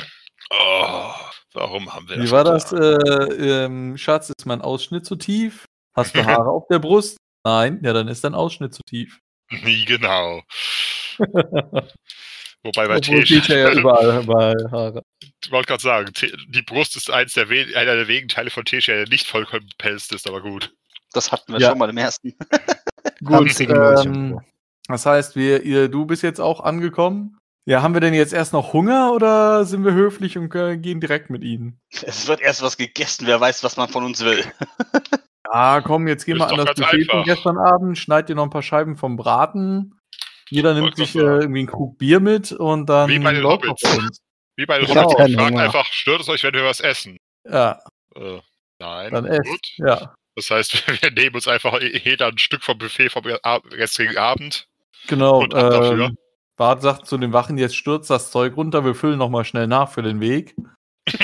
Oh, 0.49 1.13
warum 1.51 1.93
haben 1.93 2.07
wir 2.07 2.15
das 2.15 2.25
Wie 2.25 2.31
war 2.31 2.45
das? 2.45 2.71
Äh, 2.71 3.65
ähm, 3.65 3.97
Schatz, 3.97 4.29
ist 4.29 4.45
mein 4.45 4.61
Ausschnitt 4.61 5.05
zu 5.05 5.17
tief? 5.17 5.65
Hast 5.93 6.15
du 6.15 6.25
Haare 6.25 6.49
auf 6.51 6.67
der 6.69 6.79
Brust? 6.79 7.17
Nein, 7.43 7.81
ja, 7.83 7.91
dann 7.91 8.07
ist 8.07 8.23
dein 8.23 8.33
Ausschnitt 8.33 8.73
zu 8.73 8.81
tief. 8.83 9.19
Nie 9.49 9.83
genau. 9.83 10.41
Wobei 12.63 12.87
bei 12.87 12.97
Obwohl 12.97 13.23
Tesha, 13.23 13.41
Tisha 13.41 13.57
ja 13.57 13.71
überall, 13.79 14.23
überall 14.23 14.71
Haare. 14.71 15.03
ich 15.43 15.51
wollte 15.51 15.67
gerade 15.67 15.81
sagen, 15.81 16.11
die 16.49 16.61
Brust 16.61 16.95
ist 16.95 17.09
eins 17.09 17.33
der 17.33 17.47
einer 17.49 17.95
der 17.95 18.07
wenigen 18.07 18.27
Teile 18.27 18.49
von 18.51 18.65
Tesha, 18.65 18.93
der 18.93 19.07
nicht 19.07 19.27
vollkommen 19.27 19.67
pelzt 19.77 20.13
ist, 20.13 20.27
aber 20.27 20.41
gut. 20.41 20.71
Das 21.13 21.31
hatten 21.31 21.53
wir 21.53 21.59
Ja. 21.59 21.69
schon 21.69 21.77
mal 21.79 21.89
im 21.89 21.97
ersten. 21.97 22.33
Gut, 23.23 23.59
ähm, 23.61 24.39
das 24.87 25.05
heißt, 25.05 25.35
wir, 25.35 25.63
ihr, 25.63 25.89
du 25.89 26.05
bist 26.05 26.23
jetzt 26.23 26.39
auch 26.39 26.59
angekommen. 26.61 27.37
Ja, 27.65 27.81
haben 27.81 27.93
wir 27.93 28.01
denn 28.01 28.13
jetzt 28.13 28.33
erst 28.33 28.53
noch 28.53 28.73
Hunger 28.73 29.11
oder 29.13 29.65
sind 29.65 29.83
wir 29.83 29.93
höflich 29.93 30.37
und 30.37 30.53
äh, 30.55 30.77
gehen 30.77 30.99
direkt 30.99 31.29
mit 31.29 31.43
ihnen? 31.43 31.79
Es 32.03 32.27
wird 32.27 32.41
erst 32.41 32.61
was 32.63 32.77
gegessen, 32.77 33.27
wer 33.27 33.39
weiß, 33.39 33.63
was 33.63 33.77
man 33.77 33.89
von 33.89 34.03
uns 34.03 34.23
will. 34.23 34.43
Ja, 35.51 35.81
komm, 35.81 36.07
jetzt 36.07 36.25
gehen 36.25 36.37
wir 36.37 36.47
an 36.47 36.57
das 36.57 36.73
Buffet 36.75 37.05
von 37.05 37.23
gestern 37.23 37.57
Abend, 37.57 37.97
schneid 37.97 38.29
dir 38.29 38.35
noch 38.35 38.43
ein 38.43 38.49
paar 38.49 38.63
Scheiben 38.63 38.95
vom 38.95 39.17
Braten. 39.17 39.99
Jeder 40.51 40.74
nimmt 40.74 40.96
sich 40.98 41.15
äh, 41.15 41.20
irgendwie 41.20 41.60
einen 41.60 41.67
Krug 41.67 41.98
Bier 41.98 42.20
mit 42.20 42.51
und 42.51 42.88
dann 42.88 43.10
Wie 43.10 43.20
bei 43.20 43.34
den 43.34 43.43
Hobbits. 43.43 43.81
Wie 44.58 44.65
bei 44.65 44.79
den 44.79 44.88
Hobbits, 44.88 45.13
fragt 45.13 45.36
Hunger. 45.38 45.62
einfach, 45.63 45.86
stört 45.86 46.22
es 46.22 46.29
euch, 46.29 46.43
wenn 46.43 46.53
wir 46.53 46.65
was 46.65 46.79
essen? 46.81 47.17
Ja, 47.50 47.81
Äh, 48.15 48.39
nein. 48.79 49.12
dann 49.13 49.25
esst. 49.25 49.50
Gut. 49.50 49.67
Ja, 49.77 50.13
Das 50.36 50.50
heißt, 50.50 50.86
wir 51.01 51.12
nehmen 51.12 51.36
uns 51.36 51.48
einfach 51.48 51.79
jeder 51.81 52.27
ein 52.27 52.38
Stück 52.38 52.63
vom 52.63 52.77
Buffet 52.77 53.10
vom 53.10 53.24
gestrigen 53.72 54.17
Abend. 54.17 54.67
genau. 55.08 55.39
Und 55.39 55.53
ab 55.55 55.72
dafür. 55.72 56.05
Ähm, 56.08 56.17
Bart 56.58 56.81
sagt 56.84 57.08
zu 57.08 57.17
den 57.17 57.34
Wachen, 57.34 57.58
jetzt 57.58 57.75
stürzt 57.75 58.10
das 58.10 58.29
Zeug 58.29 58.55
runter, 58.58 58.86
wir 58.86 58.93
füllen 58.93 59.17
nochmal 59.17 59.46
schnell 59.46 59.65
nach 59.67 59.89
für 59.89 60.03
den 60.03 60.20
Weg. 60.20 60.53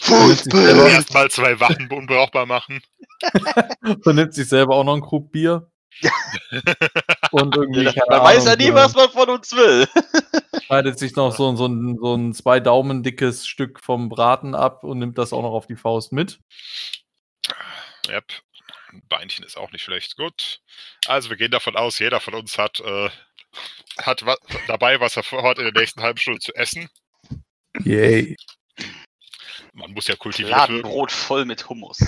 Fußball! 0.00 0.88
Erstmal 0.88 1.30
zwei 1.30 1.58
Wachen 1.60 1.88
unbrauchbar 1.90 2.46
machen. 2.46 2.82
Dann 4.04 4.16
nimmt 4.16 4.34
sich 4.34 4.48
selber 4.48 4.74
auch 4.74 4.84
noch 4.84 4.94
einen 4.94 5.02
Krug 5.02 5.30
Bier. 5.32 5.70
und 7.30 7.56
irgendwie, 7.56 7.84
Man 8.08 8.22
weiß 8.22 8.46
ja 8.46 8.56
nie, 8.56 8.72
was 8.72 8.94
man 8.94 9.10
von 9.10 9.28
uns 9.30 9.52
will. 9.52 9.86
schneidet 10.72 10.98
sich 10.98 11.14
noch 11.16 11.36
so, 11.36 11.54
so, 11.54 11.66
ein, 11.66 11.98
so 12.00 12.14
ein 12.14 12.32
zwei 12.32 12.58
Daumen 12.58 13.02
dickes 13.02 13.46
Stück 13.46 13.80
vom 13.80 14.08
Braten 14.08 14.54
ab 14.54 14.84
und 14.84 14.98
nimmt 14.98 15.18
das 15.18 15.32
auch 15.32 15.42
noch 15.42 15.52
auf 15.52 15.66
die 15.66 15.76
Faust 15.76 16.12
mit. 16.12 16.40
Yep. 18.08 18.24
Ein 18.92 19.02
Beinchen 19.08 19.44
ist 19.44 19.56
auch 19.56 19.70
nicht 19.72 19.82
schlecht. 19.82 20.16
Gut. 20.16 20.60
Also 21.06 21.28
wir 21.28 21.36
gehen 21.36 21.50
davon 21.50 21.76
aus, 21.76 21.98
jeder 21.98 22.20
von 22.20 22.34
uns 22.34 22.56
hat, 22.56 22.80
äh, 22.80 23.10
hat 23.98 24.24
wa 24.24 24.36
dabei, 24.66 24.98
was 25.00 25.16
er 25.16 25.22
vorhat, 25.22 25.58
in 25.58 25.64
der 25.64 25.74
nächsten 25.74 26.00
halben 26.00 26.18
Stunde 26.18 26.40
zu 26.40 26.54
essen. 26.54 26.88
Yay. 27.84 28.36
Man 29.74 29.92
muss 29.92 30.06
ja 30.08 30.16
kultiviert 30.16 30.50
Laden 30.50 30.76
werden. 30.76 30.90
Brot 30.90 31.12
voll 31.12 31.44
mit 31.44 31.68
Hummus. 31.68 31.98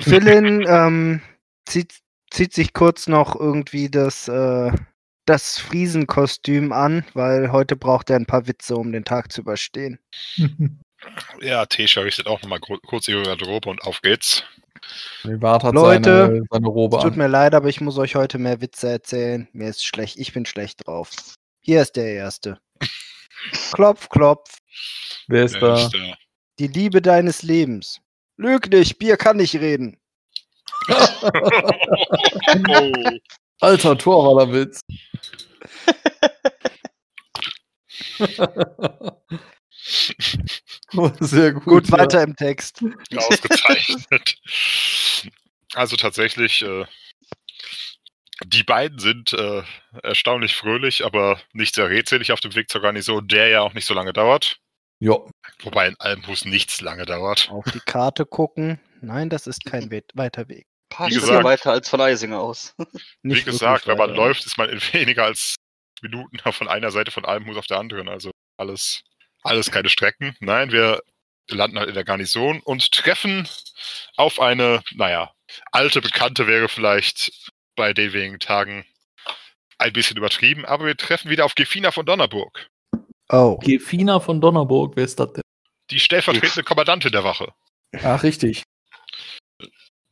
Philin 0.00 0.64
ähm, 0.66 1.22
zieht, 1.66 1.94
zieht 2.34 2.52
sich 2.52 2.72
kurz 2.72 3.06
noch 3.06 3.38
irgendwie 3.38 3.88
das, 3.88 4.28
äh, 4.28 4.72
das 5.24 5.58
Friesenkostüm 5.58 6.72
an, 6.72 7.04
weil 7.14 7.52
heute 7.52 7.76
braucht 7.76 8.10
er 8.10 8.16
ein 8.16 8.26
paar 8.26 8.46
Witze, 8.46 8.76
um 8.76 8.92
den 8.92 9.04
Tag 9.04 9.32
zu 9.32 9.40
überstehen. 9.42 9.98
Ja, 11.42 11.66
Tesha 11.66 12.00
richtet 12.00 12.26
auch 12.26 12.40
nochmal 12.40 12.60
kurz 12.60 13.08
ihre 13.08 13.24
Garderobe 13.24 13.68
und 13.68 13.82
auf 13.82 14.00
geht's. 14.00 14.42
Leute, 15.22 16.26
seine, 16.26 16.42
seine 16.50 16.66
Robe 16.66 16.96
Es 16.96 17.02
tut 17.02 17.12
an. 17.12 17.18
mir 17.18 17.26
leid, 17.28 17.54
aber 17.54 17.68
ich 17.68 17.82
muss 17.82 17.98
euch 17.98 18.14
heute 18.14 18.38
mehr 18.38 18.62
Witze 18.62 18.88
erzählen. 18.88 19.46
Mir 19.52 19.68
ist 19.68 19.84
schlecht, 19.84 20.16
ich 20.18 20.32
bin 20.32 20.46
schlecht 20.46 20.86
drauf. 20.86 21.10
Hier 21.60 21.82
ist 21.82 21.96
der 21.96 22.14
erste. 22.14 22.58
Klopf, 23.72 24.08
klopf. 24.08 24.56
Wer 25.28 25.44
ist 25.44 25.54
Wer 25.56 25.60
da? 25.60 25.74
ist 25.74 25.90
der? 25.90 26.16
Die 26.58 26.68
Liebe 26.68 27.02
deines 27.02 27.42
Lebens. 27.42 28.00
Lüg 28.38 28.70
nicht, 28.70 28.98
Bier 28.98 29.18
kann 29.18 29.36
nicht 29.36 29.56
reden. 29.56 29.98
Oh. 30.88 31.30
Alter 33.60 33.96
Torwallerwitz. 33.96 34.80
Oh, 40.96 41.10
Sehr 41.20 41.52
gut. 41.52 41.64
Gut, 41.64 41.88
ja. 41.88 41.98
weiter 41.98 42.22
im 42.22 42.36
Text. 42.36 42.82
Ausgezeichnet. 43.16 44.36
Also 45.74 45.96
tatsächlich, 45.96 46.62
äh, 46.62 46.84
die 48.46 48.62
beiden 48.62 48.98
sind 48.98 49.32
äh, 49.32 49.62
erstaunlich 50.02 50.54
fröhlich, 50.54 51.04
aber 51.04 51.40
nicht 51.52 51.74
sehr 51.74 51.88
redselig 51.90 52.32
auf 52.32 52.40
dem 52.40 52.54
Weg 52.54 52.70
zur 52.70 52.80
Garnison, 52.80 53.26
der 53.26 53.48
ja 53.48 53.60
auch 53.62 53.74
nicht 53.74 53.86
so 53.86 53.94
lange 53.94 54.12
dauert. 54.12 54.58
Ja. 55.00 55.18
Wobei 55.62 55.88
in 55.88 55.96
Almhus 55.98 56.44
nichts 56.44 56.80
lange 56.80 57.06
dauert. 57.06 57.50
Auf 57.50 57.64
die 57.72 57.80
Karte 57.80 58.24
gucken. 58.24 58.80
Nein, 59.04 59.30
das 59.30 59.46
ist 59.46 59.64
kein 59.64 59.90
we 59.90 60.02
weiter 60.14 60.48
Weg. 60.48 60.66
Paar 60.90 61.08
Wie 61.08 61.12
Schritte 61.12 61.26
gesagt- 61.26 61.44
weiter 61.44 61.72
als 61.72 61.88
von 61.88 62.00
Eisinger 62.00 62.40
aus. 62.40 62.74
Wie 63.22 63.28
Nicht 63.28 63.44
gesagt, 63.44 63.86
wenn 63.86 63.96
man 63.98 64.10
weiter. 64.10 64.20
läuft, 64.20 64.46
ist 64.46 64.58
man 64.58 64.68
in 64.70 64.80
weniger 64.92 65.24
als 65.24 65.56
Minuten 66.02 66.38
von 66.52 66.68
einer 66.68 66.90
Seite 66.90 67.10
von 67.10 67.24
Almhus 67.24 67.56
auf 67.56 67.66
der 67.66 67.78
anderen. 67.78 68.08
Also 68.08 68.30
alles, 68.58 69.02
alles 69.42 69.70
keine 69.70 69.88
Strecken. 69.88 70.36
Nein, 70.40 70.70
wir 70.72 71.00
landen 71.48 71.78
halt 71.78 71.88
in 71.88 71.94
der 71.94 72.04
Garnison 72.04 72.60
und 72.60 72.90
treffen 72.92 73.48
auf 74.16 74.40
eine, 74.40 74.82
naja, 74.94 75.32
alte 75.72 76.00
Bekannte 76.00 76.46
wäre 76.46 76.68
vielleicht 76.68 77.50
bei 77.76 77.92
den 77.92 78.12
wenigen 78.12 78.38
Tagen 78.38 78.84
ein 79.78 79.92
bisschen 79.92 80.16
übertrieben, 80.16 80.64
aber 80.64 80.86
wir 80.86 80.96
treffen 80.96 81.30
wieder 81.30 81.44
auf 81.44 81.54
Gefina 81.54 81.90
von 81.90 82.06
Donnerburg, 82.06 82.68
Oh, 83.30 83.56
Gefina 83.58 84.20
von 84.20 84.40
Donnerburg, 84.40 84.96
wer 84.96 85.04
ist 85.04 85.18
das 85.18 85.32
denn? 85.32 85.42
die 85.90 85.98
stellvertretende 86.00 86.62
Kommandantin 86.62 87.12
der 87.12 87.24
Wache. 87.24 87.52
Ach, 88.02 88.22
richtig. 88.22 88.62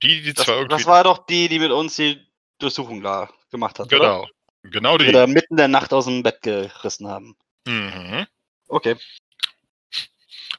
Die, 0.02 0.22
die 0.22 0.34
Das, 0.34 0.46
zwar 0.46 0.56
irgendwie. 0.56 0.76
das 0.76 0.86
war 0.86 1.04
doch 1.04 1.26
die, 1.26 1.48
die 1.48 1.58
mit 1.58 1.70
uns 1.70 1.96
die 1.96 2.20
Durchsuchung 2.58 3.02
da 3.02 3.28
gemacht 3.50 3.78
hat. 3.78 3.86
Oder? 3.86 3.98
genau. 3.98 4.28
Genau 4.64 4.96
Die 4.98 5.06
die. 5.06 5.12
wir 5.12 5.20
da 5.20 5.26
mitten 5.26 5.54
in 5.54 5.56
der 5.56 5.68
Nacht 5.68 5.92
aus 5.92 6.04
dem 6.04 6.22
Bett 6.22 6.40
gerissen 6.42 7.08
haben. 7.08 7.36
Mhm. 7.66 8.26
Okay. 8.68 8.96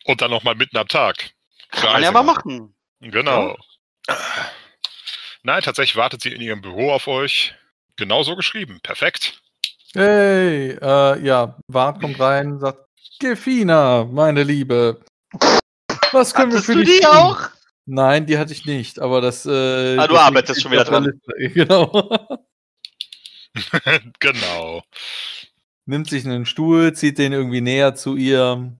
Und 0.05 0.21
dann 0.21 0.31
nochmal 0.31 0.55
mitten 0.55 0.77
am 0.77 0.87
Tag. 0.87 1.31
Kann 1.71 1.93
man 1.93 2.03
ja 2.03 2.11
mal 2.11 2.23
machen. 2.23 2.75
Genau. 2.99 3.55
Nein, 5.43 5.61
tatsächlich 5.61 5.95
wartet 5.95 6.21
sie 6.21 6.33
in 6.33 6.41
ihrem 6.41 6.61
Büro 6.61 6.91
auf 6.91 7.07
euch. 7.07 7.53
Genauso 7.95 8.35
geschrieben. 8.35 8.79
Perfekt. 8.83 9.41
Hey, 9.93 10.71
äh, 10.81 11.19
ja, 11.25 11.57
Bart 11.67 12.01
kommt 12.01 12.19
rein, 12.19 12.59
sagt, 12.59 12.79
Gefina, 13.19 14.03
meine 14.05 14.43
Liebe. 14.43 14.99
Was 16.11 16.33
können 16.33 16.51
Hattest 16.51 16.67
wir 16.67 16.73
für 16.75 16.79
du 16.79 16.85
dich 16.85 16.99
die 16.99 17.05
tun? 17.05 17.15
auch? 17.15 17.39
Nein, 17.85 18.25
die 18.25 18.37
hatte 18.37 18.53
ich 18.53 18.65
nicht, 18.65 18.99
aber 18.99 19.19
das. 19.21 19.45
Äh, 19.45 19.49
Ah, 19.97 20.07
du 20.07 20.13
deswegen 20.13 20.17
arbeitest 20.17 20.61
schon 20.61 20.71
wieder 20.71 20.85
dran. 20.85 21.03
Liste. 21.05 21.19
Genau. 21.53 22.09
genau. 24.19 24.83
Nimmt 25.85 26.09
sich 26.09 26.25
einen 26.25 26.45
Stuhl, 26.45 26.93
zieht 26.93 27.17
den 27.17 27.33
irgendwie 27.33 27.61
näher 27.61 27.93
zu 27.93 28.15
ihr, 28.15 28.77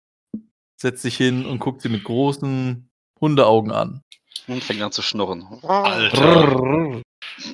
setzt 0.77 1.01
sich 1.01 1.17
hin 1.17 1.45
und 1.45 1.59
guckt 1.59 1.81
sie 1.81 1.89
mit 1.89 2.03
großen 2.03 2.89
Hundeaugen 3.19 3.71
an. 3.71 4.01
Und 4.47 4.63
fängt 4.63 4.81
an 4.81 4.91
zu 4.91 5.01
schnurren. 5.01 5.43
Alter. 5.63 7.01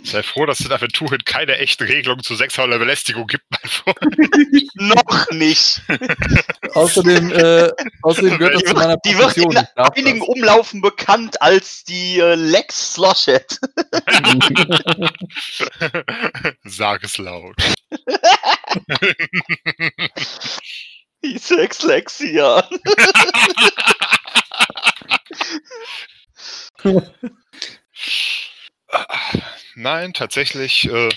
Sei 0.03 0.23
froh, 0.23 0.45
dass 0.45 0.59
es 0.59 0.65
in 0.65 0.71
Aventuren 0.71 1.23
keine 1.25 1.57
echten 1.57 1.83
Regelungen 1.85 2.23
zu 2.23 2.35
sexueller 2.35 2.79
Belästigung 2.79 3.27
gibt, 3.27 3.45
mein 3.49 3.69
Freund. 3.69 4.17
Noch 4.75 5.29
nicht. 5.31 5.81
Außerdem, 6.73 7.31
äh, 7.31 7.69
außerdem 8.03 8.37
gehört 8.37 8.55
das 8.55 8.63
Die 8.63 8.69
zu 8.69 8.75
meiner 8.75 8.93
wird, 8.93 9.05
die 9.05 9.17
wird 9.17 9.37
in 9.37 9.57
einigen 9.57 10.19
das. 10.19 10.27
Umlaufen 10.27 10.81
bekannt 10.81 11.41
als 11.41 11.83
die 11.83 12.19
äh, 12.19 12.35
Lex 12.35 12.93
Sloshet. 12.93 13.59
Sag 16.63 17.03
es 17.03 17.17
laut. 17.17 17.55
Die 21.23 21.37
Sex 21.37 21.83
Lexian. 21.83 22.63
Nein, 29.79 30.13
tatsächlich, 30.13 30.89
äh, 30.91 31.09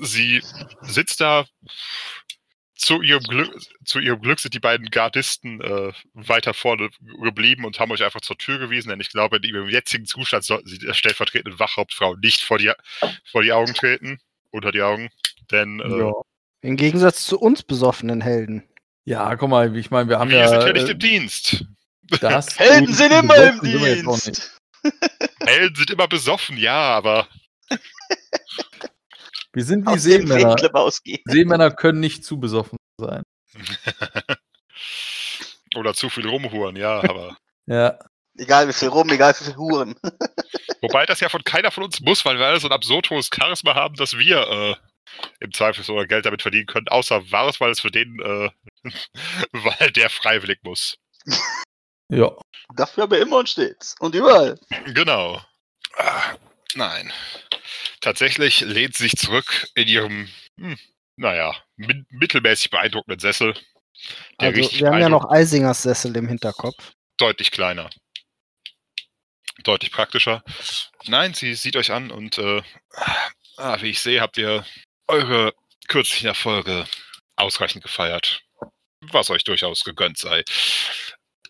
sie 0.00 0.42
sitzt 0.82 1.20
da. 1.20 1.46
Zu 2.74 3.02
ihrem, 3.02 3.24
Glück, 3.24 3.56
zu 3.84 3.98
ihrem 3.98 4.20
Glück 4.20 4.38
sind 4.38 4.54
die 4.54 4.60
beiden 4.60 4.88
Gardisten 4.90 5.60
äh, 5.60 5.92
weiter 6.14 6.54
vorne 6.54 6.90
geblieben 7.22 7.64
und 7.64 7.80
haben 7.80 7.90
euch 7.90 8.04
einfach 8.04 8.20
zur 8.20 8.38
Tür 8.38 8.58
gewiesen, 8.58 8.88
denn 8.90 9.00
ich 9.00 9.10
glaube, 9.10 9.38
in 9.38 9.42
ihrem 9.42 9.68
jetzigen 9.68 10.06
Zustand 10.06 10.44
sollten 10.44 10.68
sie 10.68 10.78
der 10.78 10.94
stellvertretenden 10.94 11.58
Wachhauptfrau 11.58 12.14
nicht 12.14 12.42
vor 12.42 12.58
die, 12.58 12.72
vor 13.24 13.42
die 13.42 13.52
Augen 13.52 13.74
treten, 13.74 14.20
unter 14.50 14.70
die 14.70 14.82
Augen, 14.82 15.10
denn 15.50 15.80
äh, 15.80 15.98
Ja. 15.98 16.12
Im 16.60 16.76
Gegensatz 16.76 17.26
zu 17.26 17.38
uns 17.40 17.64
besoffenen 17.64 18.20
Helden. 18.20 18.68
Ja, 19.04 19.34
guck 19.36 19.50
mal, 19.50 19.76
ich 19.76 19.90
meine, 19.90 20.08
wir 20.08 20.18
haben 20.20 20.30
wir 20.30 20.38
ja. 20.38 20.48
sind 20.48 20.62
ja 20.62 20.72
nicht 20.72 20.88
äh, 20.88 20.92
im 20.92 20.98
Dienst. 20.98 21.64
das 22.20 22.58
Helden 22.58 22.92
sind 22.92 23.12
immer 23.12 23.36
im 23.36 23.62
wir. 23.62 24.02
Dienst. 24.02 24.60
Helden 25.40 25.74
sind 25.74 25.90
immer 25.90 26.06
besoffen, 26.06 26.56
ja, 26.58 26.78
aber 26.96 27.28
Wir 29.52 29.64
sind 29.64 29.86
wie 29.86 29.90
Aus 29.90 30.02
Seemänner. 30.02 30.56
Seemänner 31.24 31.70
können 31.70 32.00
nicht 32.00 32.24
zu 32.24 32.38
besoffen 32.38 32.78
sein. 32.98 33.22
oder 35.76 35.94
zu 35.94 36.08
viel 36.08 36.28
rumhuren, 36.28 36.76
ja, 36.76 37.02
aber 37.02 37.36
Ja. 37.68 37.98
Egal 38.38 38.68
wie 38.68 38.72
viel 38.72 38.88
rum, 38.88 39.10
egal 39.10 39.34
wie 39.38 39.44
viel 39.44 39.56
Huren. 39.56 39.94
wobei 40.80 41.04
das 41.06 41.20
ja 41.20 41.28
von 41.28 41.44
keiner 41.44 41.70
von 41.70 41.84
uns 41.84 42.00
muss, 42.00 42.24
weil 42.24 42.38
wir 42.38 42.46
alle 42.46 42.60
so 42.60 42.68
ein 42.68 42.72
absurd 42.72 43.10
hohes 43.10 43.30
Charisma 43.34 43.74
haben, 43.74 43.94
dass 43.96 44.16
wir 44.16 44.38
äh, 44.48 44.76
im 45.40 45.52
Zweifel 45.52 45.84
sogar 45.84 46.06
Geld 46.06 46.24
damit 46.24 46.42
verdienen 46.42 46.66
können, 46.66 46.88
außer 46.88 47.30
Varus, 47.30 47.60
weil 47.60 47.72
es 47.72 47.80
für 47.80 47.90
den, 47.90 48.18
äh, 48.20 48.50
weil 49.52 49.90
der 49.90 50.08
freiwillig 50.08 50.60
muss. 50.62 50.96
Ja. 52.08 52.32
Dafür 52.74 53.04
aber 53.04 53.18
immer 53.18 53.38
und 53.38 53.48
stets. 53.48 53.96
Und 53.98 54.14
überall. 54.14 54.58
Genau. 54.94 55.42
Nein. 56.78 57.12
Tatsächlich 58.00 58.60
lehnt 58.60 58.94
sie 58.94 59.04
sich 59.08 59.16
zurück 59.16 59.66
in 59.74 59.88
ihrem, 59.88 60.28
hm, 60.60 60.78
naja, 61.16 61.52
mi 61.76 62.04
mittelmäßig 62.10 62.70
beeindruckenden 62.70 63.18
Sessel. 63.18 63.52
Der 64.40 64.50
Also, 64.50 64.70
wir 64.78 64.86
haben 64.88 65.00
ja 65.00 65.08
noch 65.08 65.28
Eisingers 65.28 65.82
Sessel 65.82 66.16
im 66.16 66.28
Hinterkopf. 66.28 66.92
deutlich 67.16 67.50
kleiner. 67.50 67.90
Deutlich 69.64 69.90
praktischer. 69.90 70.44
Nein, 71.06 71.34
sie 71.34 71.54
sieht 71.56 71.74
euch 71.74 71.90
an 71.90 72.12
und 72.12 72.38
äh, 72.38 72.62
ah, 73.56 73.76
wie 73.82 73.90
ich 73.90 73.98
sehe, 74.00 74.20
habt 74.20 74.38
ihr 74.38 74.64
eure 75.08 75.52
kürzlichen 75.88 76.28
Erfolge 76.28 76.86
ausreichend 77.34 77.82
gefeiert. 77.82 78.40
Was 79.00 79.30
euch 79.30 79.42
durchaus 79.42 79.82
gegönnt 79.82 80.18
sei. 80.18 80.44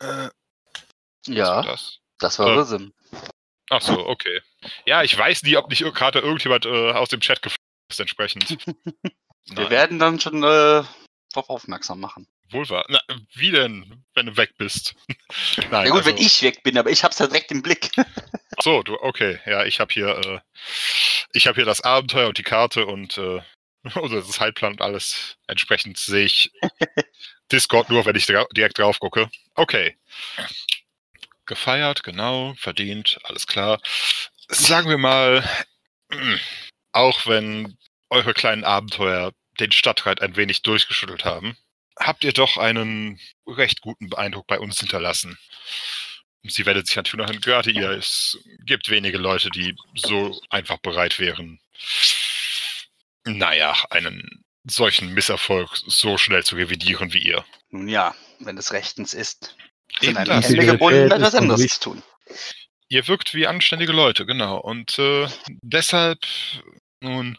Äh, 0.01 0.07
was 0.07 1.29
war 1.29 1.35
Ja, 1.35 1.63
das? 1.63 1.99
das 2.19 2.39
war 2.39 2.47
Äh, 2.47 2.59
Rhythm. 2.61 2.93
Ach 3.69 3.83
so, 3.83 4.07
okay. 4.07 4.41
Ja, 4.87 5.03
ich 5.03 5.17
weiß 5.17 5.43
nie, 5.45 5.57
ob 5.57 5.69
nicht 5.71 5.83
gerade 5.95 6.21
irgendjemand 6.21 6.67
äh, 6.67 6.93
aus 6.93 7.09
dem 7.09 7.21
Chat 7.21 7.43
geflogen 7.43 7.59
ist 7.91 8.01
entsprechend. 8.01 8.59
Wir 9.51 9.71
werden 9.71 9.99
dann 9.99 10.21
schon 10.21 10.43
äh, 10.43 10.83
darauf 11.33 11.49
aufmerksam 11.49 12.01
machen. 12.01 12.29
wohl 12.51 12.69
wahr. 12.69 12.85
Na, 12.89 13.01
wie 13.35 13.51
denn, 13.51 14.05
wenn 14.15 14.27
du 14.27 14.37
weg 14.37 14.53
bist? 14.59 14.95
Nein, 15.71 15.87
ja 15.87 15.91
gut, 15.91 16.01
also, 16.01 16.11
wenn 16.11 16.19
ich 16.19 16.43
weg 16.43 16.63
bin, 16.63 16.77
aber 16.77 16.91
ich 16.91 17.03
hab's 17.03 17.19
ja 17.19 17.27
direkt 17.27 17.51
im 17.51 17.63
Blick. 17.63 17.91
Ach 17.97 18.63
so, 18.63 18.83
du, 18.83 19.01
okay. 19.01 19.41
Ja, 19.47 19.65
ich 19.65 19.81
habe 19.81 19.93
hier, 19.93 20.09
äh, 20.09 20.41
ich 21.33 21.47
habe 21.47 21.57
hier 21.57 21.65
das 21.65 21.81
Abenteuer 21.81 22.29
und 22.29 22.37
die 22.37 22.43
Karte 22.43 22.85
und 22.87 23.17
äh, 23.17 23.41
oder 23.95 24.17
das 24.17 24.41
Heilplan 24.41 24.73
und 24.73 24.83
alles. 24.83 25.37
Entsprechend 25.47 25.99
sehe 25.99 26.27
ich 26.27 26.53
Discord 27.51 27.89
nur, 27.89 28.05
wenn 28.05 28.17
ich 28.17 28.27
direkt 28.27 28.79
drauf 28.79 29.01
gucke. 29.01 29.31
Okay. 29.55 29.97
Gefeiert, 31.47 32.03
genau, 32.03 32.55
verdient, 32.59 33.19
alles 33.23 33.47
klar. 33.47 33.81
Sagen 34.49 34.89
wir 34.89 34.99
mal, 34.99 35.49
auch 36.93 37.27
wenn 37.27 37.77
eure 38.11 38.35
kleinen 38.35 38.65
Abenteuer 38.65 39.33
den 39.61 39.73
Stadtrat 39.73 40.23
ein 40.23 40.37
wenig 40.37 40.63
durchgeschüttelt 40.63 41.25
haben, 41.25 41.57
habt 41.99 42.25
ihr 42.25 42.33
doch 42.33 42.57
einen 42.57 43.21
recht 43.47 43.81
guten 43.81 44.13
Eindruck 44.15 44.47
bei 44.47 44.59
uns 44.59 44.79
hinterlassen. 44.81 45.39
Sie 46.45 46.65
wendet 46.65 46.87
sich 46.87 46.97
natürlich 46.97 47.27
noch 47.27 47.35
an 47.35 47.41
gerade 47.41 47.71
ihr. 47.71 47.91
Es 47.91 48.39
gibt 48.65 48.89
wenige 48.89 49.19
Leute, 49.19 49.51
die 49.51 49.75
so 49.95 50.41
einfach 50.51 50.79
bereit 50.79 51.19
wären, 51.19 51.61
naja, 53.25 53.77
einen 53.91 54.45
solchen 54.65 55.13
Misserfolg 55.13 55.71
so 55.87 56.17
schnell 56.17 56.45
zu 56.45 56.57
revidieren 56.57 57.13
wie 57.13 57.19
ihr. 57.19 57.45
Nun 57.71 57.89
ja, 57.89 58.15
wenn 58.41 58.57
es 58.57 58.73
rechtens 58.73 59.15
ist. 59.15 59.57
Sind 60.01 60.17
an 60.17 60.27
das. 60.27 60.51
Ende 60.51 60.67
gebunden, 60.67 61.11
etwas 61.11 61.35
anderes 61.35 61.67
zu 61.67 61.81
tun. 61.81 62.03
Ihr 62.89 63.07
wirkt 63.07 63.35
wie 63.35 63.47
anständige 63.47 63.93
Leute, 63.93 64.25
genau. 64.25 64.59
Und 64.59 64.99
äh, 64.99 65.29
deshalb, 65.63 66.21
nun, 67.01 67.39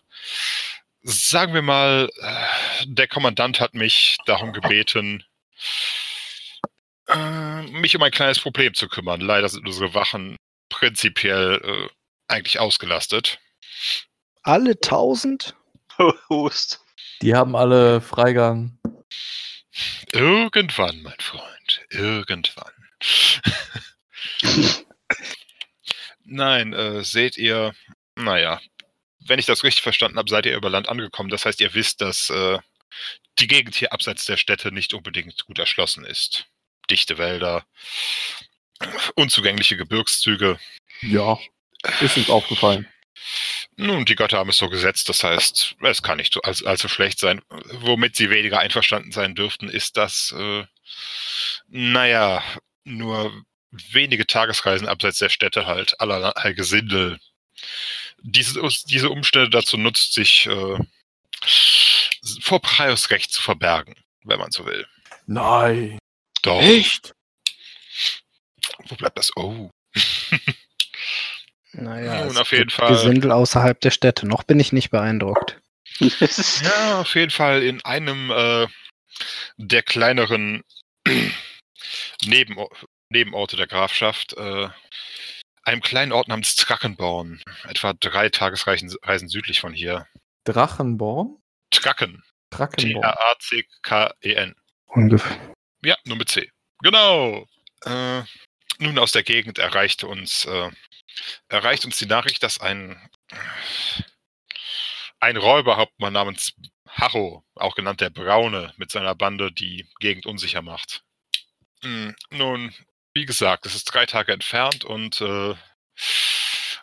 sagen 1.01 1.53
wir 1.53 1.63
mal, 1.63 2.09
äh, 2.21 2.85
der 2.85 3.07
Kommandant 3.07 3.59
hat 3.59 3.73
mich 3.73 4.17
darum 4.25 4.53
gebeten, 4.53 5.23
äh, 7.07 7.62
mich 7.63 7.95
um 7.95 8.03
ein 8.03 8.12
kleines 8.12 8.39
Problem 8.39 8.75
zu 8.75 8.88
kümmern. 8.88 9.21
Leider 9.21 9.49
sind 9.49 9.65
unsere 9.65 9.95
Wachen 9.95 10.38
prinzipiell 10.69 11.59
äh, 11.63 11.89
eigentlich 12.27 12.59
ausgelastet. 12.59 13.39
Alle 14.43 14.79
tausend? 14.79 15.55
Hust. 16.29 16.79
Die 17.21 17.33
haben 17.33 17.55
alle 17.55 18.01
Freigang. 18.01 18.79
Irgendwann, 20.12 21.01
mein 21.01 21.19
Freund, 21.19 21.85
irgendwann. 21.89 22.71
Nein, 26.31 26.73
äh, 26.73 27.03
seht 27.03 27.37
ihr, 27.37 27.73
naja, 28.15 28.61
wenn 29.19 29.39
ich 29.39 29.47
das 29.47 29.63
richtig 29.63 29.81
verstanden 29.81 30.17
habe, 30.17 30.29
seid 30.29 30.45
ihr 30.45 30.55
über 30.55 30.69
Land 30.69 30.87
angekommen. 30.87 31.29
Das 31.29 31.45
heißt, 31.45 31.59
ihr 31.59 31.73
wisst, 31.73 32.01
dass 32.01 32.29
äh, 32.29 32.59
die 33.39 33.47
Gegend 33.47 33.75
hier 33.75 33.93
abseits 33.93 34.25
der 34.25 34.37
Städte 34.37 34.71
nicht 34.71 34.93
unbedingt 34.93 35.43
gut 35.45 35.57
erschlossen 35.57 36.05
ist. 36.05 36.45
Dichte 36.89 37.17
Wälder, 37.17 37.65
unzugängliche 39.15 39.75
Gebirgszüge. 39.75 40.59
Ja. 41.01 41.39
Ist 42.01 42.17
uns 42.17 42.29
aufgefallen. 42.29 42.87
Nun, 43.75 44.05
die 44.05 44.15
Götter 44.15 44.37
haben 44.37 44.49
es 44.49 44.57
so 44.57 44.69
gesetzt, 44.69 45.09
das 45.09 45.23
heißt, 45.23 45.77
es 45.81 46.03
kann 46.03 46.17
nicht 46.17 46.33
so 46.33 46.41
all, 46.41 46.55
allzu 46.65 46.89
schlecht 46.89 47.19
sein. 47.19 47.41
Womit 47.49 48.15
sie 48.15 48.29
weniger 48.29 48.59
einverstanden 48.59 49.11
sein 49.11 49.35
dürften, 49.35 49.69
ist, 49.69 49.97
dass, 49.97 50.33
äh, 50.37 50.65
naja, 51.67 52.43
nur 52.83 53.45
wenige 53.71 54.25
Tagesreisen 54.25 54.88
abseits 54.88 55.19
der 55.19 55.29
Städte 55.29 55.65
halt 55.65 55.99
allerlei 55.99 56.53
Gesindel 56.53 57.19
diese, 58.21 58.62
diese 58.88 59.10
Umstände 59.10 59.49
dazu 59.49 59.77
nutzt, 59.77 60.13
sich 60.13 60.47
äh, 60.47 60.77
vor 62.41 62.62
Preisrecht 62.62 63.32
zu 63.32 63.41
verbergen, 63.41 63.95
wenn 64.23 64.39
man 64.39 64.51
so 64.51 64.65
will. 64.65 64.86
Nein. 65.25 65.99
Doch. 66.41 66.62
Echt? 66.62 67.13
Wo 68.88 68.95
bleibt 68.95 69.17
das? 69.17 69.36
Oh. 69.36 69.69
Naja, 71.71 72.21
Nun, 72.21 72.32
es 72.32 72.38
auf 72.38 72.51
jeden 72.51 72.63
gibt 72.63 72.73
Fall. 72.73 72.89
Gesindel 72.89 73.32
außerhalb 73.32 73.79
der 73.79 73.91
Städte. 73.91 74.27
Noch 74.27 74.41
bin 74.41 74.60
ich 74.60 74.73
nicht 74.73 74.89
beeindruckt. 74.89 75.62
Ja, 75.99 77.01
auf 77.01 77.13
jeden 77.13 77.29
Fall 77.29 77.62
in 77.62 77.84
einem 77.86 78.32
äh, 78.32 78.67
der 79.58 79.84
kleineren 79.84 80.63
Nebeno 82.25 82.69
Nebenorte 83.10 83.58
der 83.58 83.67
Grafschaft, 83.67 84.34
äh, 84.34 84.69
einem 85.63 85.82
kleinen 85.82 86.12
Ort 86.12 86.28
namens 86.28 86.56
Trackenborn, 86.56 87.41
etwa 87.67 87.93
drei 87.93 88.30
Tagesreisen 88.30 88.95
Reisen 89.04 89.30
südlich 89.30 89.60
von 89.60 89.74
hier. 89.74 90.08
Drachenborn? 90.45 91.38
Tracken. 91.72 92.24
Drachenborn. 92.50 93.02
T-R-A-C-K-E-N. 93.02 94.56
Ungefähr. 94.88 95.56
Ja, 95.84 95.95
nur 96.06 96.17
mit 96.17 96.30
C. 96.30 96.52
Genau. 96.82 97.45
Äh, 97.86 98.24
nun 98.80 98.98
aus 98.98 99.12
der 99.12 99.24
Gegend 99.24 99.60
erreichte 99.60 100.08
uns, 100.08 100.45
äh, 100.45 100.72
erreicht 101.50 101.86
uns 101.86 101.98
die 101.98 102.06
Nachricht, 102.06 102.43
dass 102.43 102.60
ein, 102.60 103.00
ein 105.19 105.38
Räuberhauptmann 105.38 106.13
namens 106.13 106.54
Harro, 106.88 107.43
auch 107.56 107.76
genannt 107.76 108.02
der 108.02 108.10
Braune, 108.10 108.74
mit 108.78 108.91
seiner 108.91 109.15
Bande 109.15 109.52
die 109.52 109.88
Gegend 110.00 110.26
unsicher 110.26 110.62
macht. 110.62 111.04
Hm, 111.84 112.15
nun, 112.32 112.74
wie 113.13 113.26
gesagt, 113.26 113.65
es 113.65 113.76
ist 113.76 113.86
drei 113.86 114.06
Tage 114.06 114.34
entfernt 114.34 114.86
und 114.86 115.22
äh, 115.22 115.56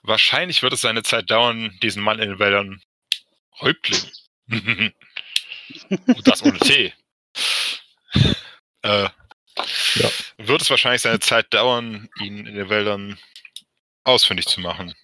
wahrscheinlich 0.02 0.62
wird 0.62 0.72
es 0.72 0.80
seine 0.80 1.02
Zeit 1.02 1.30
dauern, 1.30 1.76
diesen 1.82 2.02
Mann 2.02 2.18
in 2.18 2.30
den 2.30 2.38
Wäldern 2.38 2.82
Häuptling. 3.60 4.02
Und 5.88 6.28
das 6.28 6.42
ohne 6.42 6.58
T. 6.58 6.92
Äh, 8.82 9.08
Ja. 9.94 10.10
Wird 10.38 10.62
es 10.62 10.70
wahrscheinlich 10.70 11.02
seine 11.02 11.20
Zeit 11.20 11.52
dauern, 11.54 12.08
ihn 12.20 12.46
in 12.46 12.54
den 12.54 12.68
Wäldern 12.68 13.18
ausfindig 14.04 14.46
zu 14.46 14.60
machen. 14.60 14.94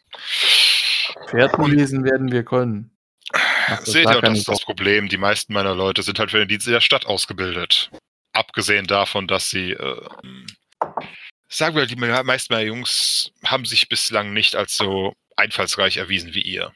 Pferden 1.28 1.66
lesen 1.66 2.04
werden 2.04 2.30
wir 2.30 2.44
können. 2.44 2.96
Seht 3.84 4.08
ihr, 4.08 4.16
und 4.16 4.24
das 4.24 4.38
ist 4.38 4.48
das. 4.48 4.60
Problem. 4.60 5.08
Die 5.08 5.16
meisten 5.16 5.54
meiner 5.54 5.74
Leute 5.74 6.02
sind 6.02 6.18
halt 6.18 6.30
für 6.30 6.38
den 6.38 6.48
Dienst 6.48 6.66
in 6.66 6.74
der 6.74 6.80
Stadt 6.80 7.06
ausgebildet. 7.06 7.90
Abgesehen 8.32 8.86
davon, 8.86 9.26
dass 9.26 9.50
sie 9.50 9.72
äh, 9.72 10.08
sagen 11.48 11.76
wir, 11.76 11.86
die 11.86 11.96
me- 11.96 12.22
meisten 12.24 12.52
meiner 12.52 12.66
Jungs 12.66 13.32
haben 13.44 13.64
sich 13.64 13.88
bislang 13.88 14.32
nicht 14.32 14.56
als 14.56 14.76
so 14.76 15.12
einfallsreich 15.36 15.96
erwiesen 15.98 16.34
wie 16.34 16.42
ihr. 16.42 16.72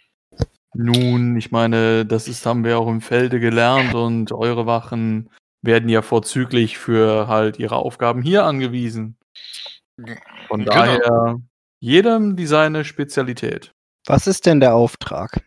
Nun, 0.74 1.36
ich 1.38 1.50
meine, 1.50 2.04
das 2.04 2.28
ist, 2.28 2.44
haben 2.44 2.64
wir 2.64 2.78
auch 2.78 2.88
im 2.88 3.00
Felde 3.00 3.40
gelernt 3.40 3.94
und 3.94 4.32
eure 4.32 4.66
Wachen 4.66 5.30
werden 5.62 5.88
ja 5.88 6.02
vorzüglich 6.02 6.78
für 6.78 7.28
halt 7.28 7.58
ihre 7.58 7.76
Aufgaben 7.76 8.22
hier 8.22 8.44
angewiesen. 8.44 9.16
Von 10.48 10.60
Genau. 10.64 10.70
daher, 10.72 11.36
jedem 11.80 12.36
die 12.36 12.46
seine 12.46 12.84
Spezialität. 12.84 13.72
Was 14.06 14.26
ist 14.26 14.46
denn 14.46 14.60
der 14.60 14.74
Auftrag? 14.74 15.42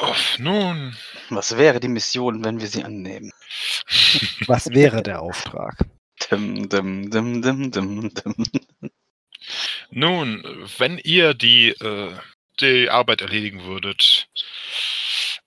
Oh, 0.00 0.14
nun, 0.38 0.96
Was 1.30 1.56
wäre 1.58 1.80
die 1.80 1.88
Mission, 1.88 2.44
wenn 2.44 2.60
wir 2.60 2.68
sie 2.68 2.84
annehmen? 2.84 3.32
Was 4.46 4.70
wäre 4.70 5.02
der 5.02 5.20
Auftrag? 5.20 5.76
Dim, 6.30 6.68
dim, 6.68 7.10
dim, 7.10 7.42
dim, 7.42 7.70
dim, 7.70 8.14
dim. 8.14 8.46
nun, 9.90 10.44
wenn 10.78 10.98
ihr 10.98 11.34
die, 11.34 11.70
äh, 11.70 12.14
die 12.60 12.90
Arbeit 12.90 13.22
erledigen 13.22 13.64
würdet, 13.64 14.28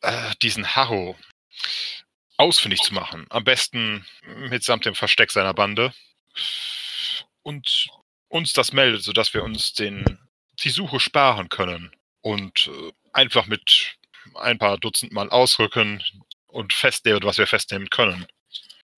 äh, 0.02 0.32
diesen 0.42 0.76
Harro 0.76 1.16
ausfindig 2.38 2.82
zu 2.82 2.94
machen, 2.94 3.28
am 3.30 3.44
besten 3.44 4.06
mitsamt 4.50 4.86
dem 4.86 4.96
Versteck 4.96 5.32
seiner 5.32 5.54
Bande 5.54 5.94
und 7.44 7.88
uns 8.28 8.54
das 8.54 8.74
meldet, 8.74 9.04
sodass 9.04 9.34
wir 9.34 9.44
uns 9.44 9.74
den, 9.74 10.18
die 10.64 10.70
Suche 10.70 11.00
sparen 11.00 11.50
können 11.50 11.92
und 12.22 12.68
äh, 12.68 12.92
einfach 13.14 13.46
mit 13.46 13.98
ein 14.36 14.58
paar 14.58 14.78
Dutzend 14.78 15.12
Mann 15.12 15.30
ausrücken 15.30 16.04
und 16.48 16.74
festnehmen, 16.74 17.24
was 17.24 17.38
wir 17.38 17.48
festnehmen 17.48 17.90
können. 17.90 18.26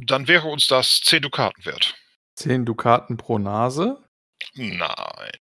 Dann 0.05 0.27
wäre 0.27 0.47
uns 0.47 0.67
das 0.67 1.01
10 1.01 1.21
Dukaten 1.21 1.65
wert. 1.65 1.95
Zehn 2.35 2.65
Dukaten 2.65 3.17
pro 3.17 3.37
Nase. 3.37 4.03
Nein. 4.53 5.31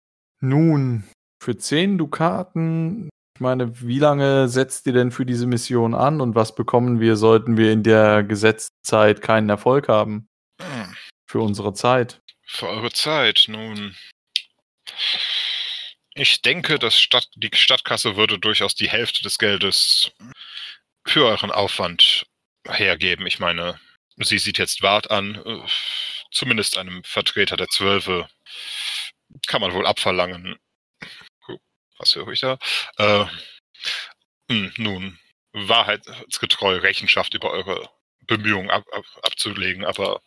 Nun, 0.40 1.04
für 1.42 1.56
10 1.56 1.98
Dukaten, 1.98 3.08
ich 3.34 3.40
meine, 3.40 3.80
wie 3.80 3.98
lange 3.98 4.48
setzt 4.48 4.86
ihr 4.86 4.92
denn 4.92 5.10
für 5.10 5.24
diese 5.26 5.46
Mission 5.46 5.94
an 5.94 6.20
und 6.20 6.34
was 6.34 6.54
bekommen 6.54 7.00
wir, 7.00 7.16
sollten 7.16 7.56
wir 7.56 7.72
in 7.72 7.82
der 7.82 8.22
gesetzten 8.22 8.76
Zeit 8.84 9.22
keinen 9.22 9.48
Erfolg 9.48 9.88
haben? 9.88 10.28
Hm, 10.60 10.94
Für 11.26 11.40
unsere 11.40 11.72
Zeit. 11.72 12.20
Für 12.46 12.68
eure 12.68 12.92
Zeit, 12.92 13.46
nun. 13.48 13.96
Ich 16.14 16.42
denke, 16.42 16.78
dass 16.78 17.00
Stadt, 17.00 17.28
die 17.36 17.50
Stadtkasse 17.54 18.16
würde 18.16 18.38
durchaus 18.38 18.74
die 18.74 18.90
Hälfte 18.90 19.22
des 19.22 19.38
Geldes 19.38 20.12
für 21.06 21.24
euren 21.24 21.50
Aufwand 21.50 22.26
hergeben. 22.68 23.26
Ich 23.26 23.38
meine, 23.38 23.80
sie 24.16 24.38
sieht 24.38 24.58
jetzt 24.58 24.82
Wart 24.82 25.10
an. 25.10 25.36
äh, 25.44 25.66
Zumindest 26.30 26.78
einem 26.78 27.04
Vertreter 27.04 27.56
der 27.56 27.68
Zwölfe 27.68 28.26
kann 29.46 29.60
man 29.60 29.72
wohl 29.74 29.86
abverlangen. 29.86 30.56
Was 31.98 32.16
höre 32.16 32.28
ich 32.28 32.40
da? 32.40 32.58
Äh, 32.96 33.26
hm, 34.50 34.72
nun, 34.78 35.18
wahrheitsgetreu 35.52 36.78
Rechenschaft 36.78 37.34
über 37.34 37.50
eure 37.50 37.88
Bemühungen 38.26 38.70
ab, 38.70 38.84
ab, 38.92 39.04
abzulegen, 39.22 39.84
aber 39.84 40.20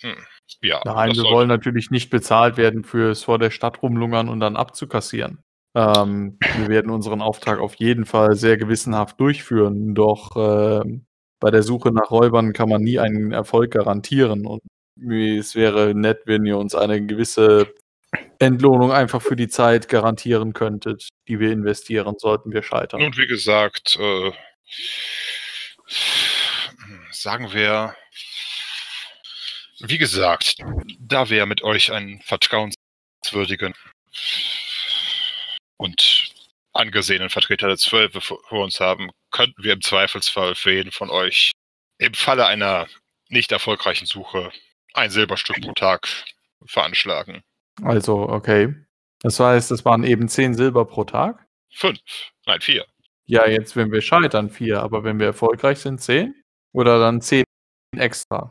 hm, 0.00 0.26
ja. 0.62 0.82
Nein, 0.84 1.14
wir 1.14 1.24
wollen 1.24 1.48
natürlich 1.48 1.90
nicht 1.90 2.10
bezahlt 2.10 2.56
werden 2.56 2.84
fürs 2.84 3.24
vor 3.24 3.38
der 3.38 3.50
Stadt 3.50 3.82
rumlungern 3.82 4.28
und 4.28 4.40
dann 4.40 4.56
abzukassieren. 4.56 5.42
Ähm, 5.74 6.38
wir 6.56 6.68
werden 6.68 6.90
unseren 6.90 7.22
Auftrag 7.22 7.58
auf 7.58 7.74
jeden 7.76 8.06
Fall 8.06 8.34
sehr 8.36 8.56
gewissenhaft 8.56 9.20
durchführen, 9.20 9.94
doch 9.94 10.36
ähm, 10.36 11.05
bei 11.40 11.50
der 11.50 11.62
Suche 11.62 11.92
nach 11.92 12.10
Räubern 12.10 12.52
kann 12.52 12.68
man 12.68 12.82
nie 12.82 12.98
einen 12.98 13.32
Erfolg 13.32 13.72
garantieren. 13.72 14.46
Und 14.46 14.62
es 14.98 15.54
wäre 15.54 15.94
nett, 15.94 16.22
wenn 16.24 16.46
ihr 16.46 16.58
uns 16.58 16.74
eine 16.74 17.04
gewisse 17.04 17.74
Entlohnung 18.38 18.92
einfach 18.92 19.20
für 19.22 19.36
die 19.36 19.48
Zeit 19.48 19.88
garantieren 19.88 20.52
könntet, 20.52 21.08
die 21.28 21.40
wir 21.40 21.52
investieren, 21.52 22.16
sollten 22.18 22.52
wir 22.52 22.62
scheitern. 22.62 23.00
Nun, 23.00 23.16
wie 23.16 23.26
gesagt, 23.26 23.98
äh, 24.00 24.32
sagen 27.10 27.52
wir, 27.52 27.94
wie 29.80 29.98
gesagt, 29.98 30.56
da 30.98 31.28
wir 31.28 31.46
mit 31.46 31.62
euch 31.62 31.92
einen 31.92 32.20
vertrauenswürdigen 32.22 33.74
und 35.76 36.25
angesehenen 36.76 37.30
Vertreter 37.30 37.68
der 37.68 37.76
Zwölfe 37.76 38.20
vor 38.20 38.42
uns 38.52 38.80
haben, 38.80 39.10
könnten 39.30 39.62
wir 39.62 39.72
im 39.72 39.82
Zweifelsfall 39.82 40.54
für 40.54 40.72
jeden 40.72 40.92
von 40.92 41.10
euch 41.10 41.52
im 41.98 42.14
Falle 42.14 42.46
einer 42.46 42.86
nicht 43.28 43.52
erfolgreichen 43.52 44.06
Suche 44.06 44.52
ein 44.94 45.10
Silberstück 45.10 45.60
pro 45.60 45.72
Tag 45.72 46.08
veranschlagen. 46.66 47.42
Also, 47.82 48.28
okay. 48.28 48.74
Das 49.20 49.40
heißt, 49.40 49.70
es 49.70 49.84
waren 49.84 50.04
eben 50.04 50.28
10 50.28 50.54
Silber 50.54 50.84
pro 50.84 51.04
Tag? 51.04 51.46
Fünf, 51.72 52.00
nein, 52.46 52.60
vier. 52.60 52.86
Ja, 53.26 53.48
jetzt, 53.48 53.76
wenn 53.76 53.90
wir 53.90 54.00
scheitern, 54.00 54.50
vier, 54.50 54.80
aber 54.80 55.04
wenn 55.04 55.18
wir 55.18 55.26
erfolgreich 55.26 55.78
sind, 55.78 56.00
zehn? 56.00 56.34
Oder 56.72 56.98
dann 56.98 57.20
zehn 57.20 57.44
extra? 57.96 58.48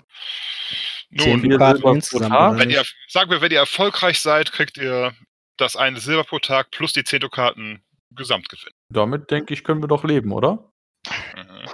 Zehn 1.18 1.40
Nun, 1.42 1.60
Wenn 1.60 2.70
ihr, 2.70 2.84
sagen 3.08 3.32
wir, 3.32 3.42
wenn 3.42 3.52
ihr 3.52 3.60
erfolgreich 3.60 4.20
seid, 4.20 4.52
kriegt 4.52 4.78
ihr 4.78 5.16
das 5.58 5.78
eine 5.78 6.00
Silber 6.00 6.26
pro 6.26 6.40
Tag 6.40 6.72
plus 6.72 6.92
die 6.92 7.06
10 7.06 7.22
Dukaten 7.22 7.85
Gesamtgewinn. 8.16 8.72
Damit, 8.90 9.30
denke 9.32 9.54
ich, 9.54 9.64
können 9.64 9.82
wir 9.82 9.88
doch 9.88 10.04
leben, 10.04 10.32
oder? 10.32 10.70
Mhm. 11.36 11.68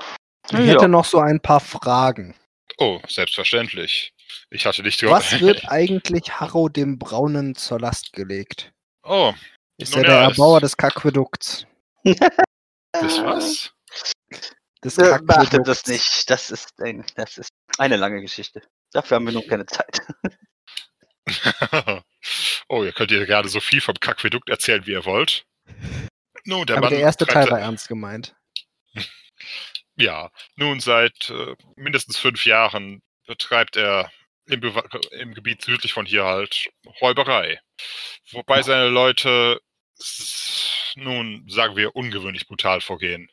Ich 0.51 0.57
hätte 0.67 0.87
noch 0.89 1.05
so 1.05 1.19
ein 1.19 1.39
paar 1.39 1.59
Fragen. 1.59 2.35
Oh, 2.77 2.99
selbstverständlich. 3.07 4.11
Ich 4.49 4.65
hatte 4.65 4.81
nicht 4.83 5.01
Was 5.03 5.39
wird 5.39 5.63
eigentlich 5.71 6.39
Harrow 6.39 6.69
dem 6.69 6.97
Braunen 6.99 7.55
zur 7.55 7.79
Last 7.79 8.11
gelegt? 8.13 8.71
Oh, 9.03 9.33
Ist 9.77 9.95
er 9.95 10.03
der 10.03 10.13
ja, 10.15 10.23
es- 10.29 10.37
Erbauer 10.37 10.59
des 10.61 10.77
Aquädukts? 10.77 11.65
das 12.03 13.21
was? 13.23 13.71
Des 14.83 14.97
Äh, 14.97 15.19
Beachtet 15.23 15.67
das 15.67 15.85
nicht. 15.87 16.29
Das 16.29 16.49
ist, 16.51 16.73
ein, 16.81 17.05
das 17.15 17.37
ist 17.37 17.49
eine 17.77 17.97
lange 17.97 18.19
Geschichte. 18.21 18.61
Dafür 18.91 19.15
haben 19.15 19.25
wir 19.25 19.33
noch 19.33 19.47
keine 19.47 19.65
Zeit. 19.67 20.01
oh, 22.69 22.83
ihr 22.83 22.91
könnt 22.91 23.11
ihr 23.11 23.25
gerade 23.25 23.47
so 23.47 23.59
viel 23.59 23.79
vom 23.81 23.95
Kackvedukt 23.95 24.49
erzählen, 24.49 24.85
wie 24.85 24.91
ihr 24.91 25.05
wollt. 25.05 25.45
Nun, 26.45 26.65
der 26.65 26.77
Aber 26.77 26.87
Mann 26.87 26.93
der 26.93 27.01
erste 27.01 27.25
Teil 27.25 27.49
war 27.49 27.59
ernst 27.59 27.87
gemeint. 27.87 28.35
Ja, 29.97 30.31
nun 30.55 30.79
seit 30.79 31.29
äh, 31.29 31.55
mindestens 31.75 32.17
fünf 32.17 32.45
Jahren 32.45 33.03
betreibt 33.27 33.75
er 33.75 34.11
im, 34.45 34.61
im 35.11 35.33
Gebiet 35.33 35.61
südlich 35.61 35.93
von 35.93 36.05
hier 36.05 36.23
halt 36.25 36.69
Räuberei. 37.01 37.59
Wobei 38.31 38.63
seine 38.63 38.87
Leute, 38.87 39.61
nun 40.95 41.45
sagen 41.47 41.75
wir, 41.75 41.95
ungewöhnlich 41.95 42.47
brutal 42.47 42.81
vorgehen. 42.81 43.29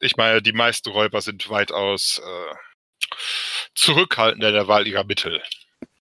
Ich 0.00 0.16
meine, 0.16 0.42
die 0.42 0.52
meisten 0.52 0.90
Räuber 0.90 1.22
sind 1.22 1.48
weitaus 1.48 2.20
äh, 2.24 2.54
zurückhaltender 3.74 4.48
in 4.48 4.54
der 4.54 4.68
Wahl 4.68 4.86
ihrer 4.86 5.04
Mittel. 5.04 5.42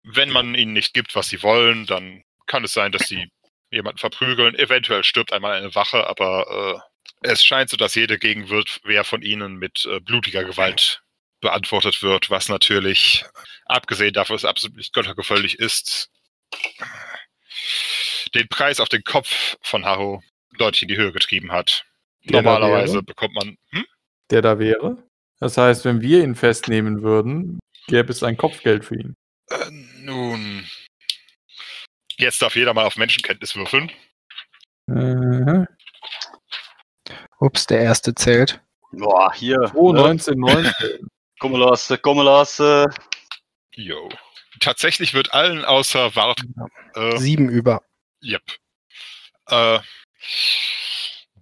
Wenn 0.02 0.30
man 0.30 0.54
ihnen 0.54 0.72
nicht 0.72 0.94
gibt, 0.94 1.14
was 1.14 1.28
sie 1.28 1.42
wollen, 1.42 1.86
dann 1.86 2.24
kann 2.46 2.64
es 2.64 2.72
sein, 2.72 2.92
dass 2.92 3.06
sie 3.06 3.30
jemanden 3.70 3.98
verprügeln. 3.98 4.54
Eventuell 4.54 5.04
stirbt 5.04 5.32
einmal 5.32 5.52
eine 5.52 5.74
Wache, 5.74 6.06
aber 6.06 6.82
äh, 7.22 7.28
es 7.30 7.44
scheint 7.44 7.70
so, 7.70 7.76
dass 7.76 7.94
jede 7.94 8.18
Gegenwehr 8.18 9.04
von 9.04 9.22
ihnen 9.22 9.56
mit 9.56 9.86
äh, 9.86 10.00
blutiger 10.00 10.44
Gewalt 10.44 11.02
beantwortet 11.40 12.02
wird, 12.02 12.30
was 12.30 12.48
natürlich, 12.48 13.24
abgesehen 13.66 14.12
davon, 14.12 14.34
dass 14.34 14.44
es 14.44 14.48
absolut 14.48 14.76
nicht 14.76 14.92
göttergefällig 14.92 15.58
ist, 15.58 16.10
den 18.34 18.48
Preis 18.48 18.80
auf 18.80 18.88
den 18.88 19.04
Kopf 19.04 19.56
von 19.62 19.84
Harrow 19.84 20.22
deutlich 20.58 20.82
in 20.82 20.88
die 20.88 20.96
Höhe 20.96 21.12
getrieben 21.12 21.52
hat. 21.52 21.84
Der 22.24 22.42
Normalerweise 22.42 23.02
bekommt 23.02 23.34
man. 23.34 23.56
Hm? 23.70 23.86
Der 24.30 24.42
da 24.42 24.58
wäre. 24.58 25.02
Das 25.38 25.56
heißt, 25.56 25.84
wenn 25.86 26.02
wir 26.02 26.22
ihn 26.22 26.34
festnehmen 26.34 27.02
würden, 27.02 27.58
gäbe 27.86 28.12
es 28.12 28.22
ein 28.22 28.36
Kopfgeld 28.36 28.84
für 28.84 28.96
ihn. 28.96 29.16
Äh, 29.48 29.70
nun. 30.02 30.66
Jetzt 32.20 32.42
darf 32.42 32.54
jeder 32.56 32.74
mal 32.74 32.84
auf 32.84 32.96
Menschenkenntnis 32.96 33.56
würfeln. 33.56 33.90
Mhm. 34.86 35.66
Ups, 37.38 37.66
der 37.66 37.80
erste 37.80 38.14
zählt. 38.14 38.60
Boah, 38.92 39.32
hier. 39.34 39.70
Oh, 39.74 39.92
ne? 39.92 40.04
1919. 40.04 41.08
Komm 41.38 41.54
los, 41.54 41.92
komm 42.02 42.18
los. 42.18 42.58
äh. 42.60 42.86
Jo. 43.74 44.08
Tatsächlich 44.60 45.14
wird 45.14 45.32
allen 45.32 45.64
außer 45.64 46.14
Wart. 46.16 46.42
Äh, 46.94 47.16
Sieben 47.16 47.48
über. 47.48 47.82
Yep. 48.22 48.42
Äh, 49.46 49.78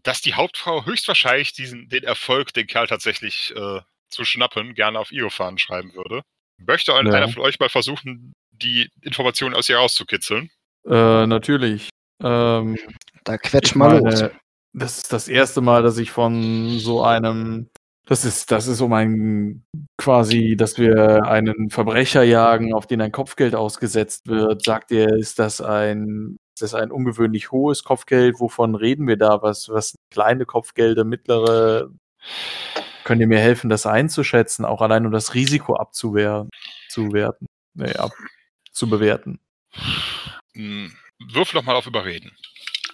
dass 0.04 0.20
die 0.20 0.34
Hauptfrau 0.34 0.84
höchstwahrscheinlich 0.86 1.52
diesen, 1.52 1.88
den 1.88 2.04
Erfolg, 2.04 2.52
den 2.54 2.66
Kerl 2.68 2.86
tatsächlich 2.86 3.52
äh, 3.56 3.80
zu 4.08 4.24
schnappen, 4.24 4.74
gerne 4.74 4.98
auf 5.00 5.10
ihre 5.10 5.30
Fahnen 5.30 5.58
schreiben 5.58 5.94
würde. 5.94 6.22
Möchte 6.58 6.94
ein- 6.94 7.06
Ja. 7.06 7.14
einer 7.14 7.28
von 7.28 7.42
euch 7.42 7.58
mal 7.58 7.68
versuchen, 7.68 8.34
die 8.50 8.88
Informationen 9.02 9.54
aus 9.54 9.68
ihr 9.68 9.78
rauszukitzeln? 9.78 10.50
Äh, 10.88 11.26
natürlich. 11.26 11.90
Ähm, 12.22 12.76
Da 13.24 13.38
quetsch 13.38 13.74
mal 13.74 14.00
meine, 14.00 14.10
los. 14.10 14.30
Das 14.72 14.96
ist 14.98 15.12
das 15.12 15.28
erste 15.28 15.60
Mal, 15.60 15.82
dass 15.82 15.98
ich 15.98 16.10
von 16.10 16.78
so 16.78 17.02
einem 17.02 17.68
Das 18.06 18.24
ist, 18.24 18.50
das 18.50 18.66
ist 18.68 18.80
um 18.80 18.92
ein 18.94 19.64
quasi, 19.98 20.56
dass 20.56 20.78
wir 20.78 21.24
einen 21.24 21.70
Verbrecher 21.70 22.22
jagen, 22.22 22.72
auf 22.74 22.86
den 22.86 23.02
ein 23.02 23.12
Kopfgeld 23.12 23.54
ausgesetzt 23.54 24.28
wird. 24.28 24.64
Sagt 24.64 24.90
ihr, 24.92 25.08
ist 25.14 25.38
das 25.38 25.60
ein, 25.60 26.38
ist 26.54 26.62
das 26.62 26.74
ein 26.74 26.90
ungewöhnlich 26.90 27.50
hohes 27.52 27.84
Kopfgeld? 27.84 28.40
Wovon 28.40 28.74
reden 28.74 29.06
wir 29.06 29.16
da? 29.18 29.42
Was, 29.42 29.68
was 29.68 29.90
sind 29.90 30.00
kleine 30.10 30.46
Kopfgelder, 30.46 31.04
mittlere? 31.04 31.90
Könnt 33.04 33.20
ihr 33.20 33.26
mir 33.26 33.40
helfen, 33.40 33.70
das 33.70 33.86
einzuschätzen, 33.86 34.64
auch 34.64 34.80
allein 34.82 35.06
um 35.06 35.12
das 35.12 35.34
Risiko 35.34 35.76
abzuwehren, 35.76 36.48
zu 36.88 37.12
werten, 37.12 37.46
nee, 37.74 37.92
ab, 37.94 38.12
zu 38.72 38.88
bewerten? 38.88 39.38
Hm, 40.58 40.92
Würfel 41.32 41.60
doch 41.60 41.64
mal 41.64 41.76
auf 41.76 41.86
Überreden. 41.86 42.32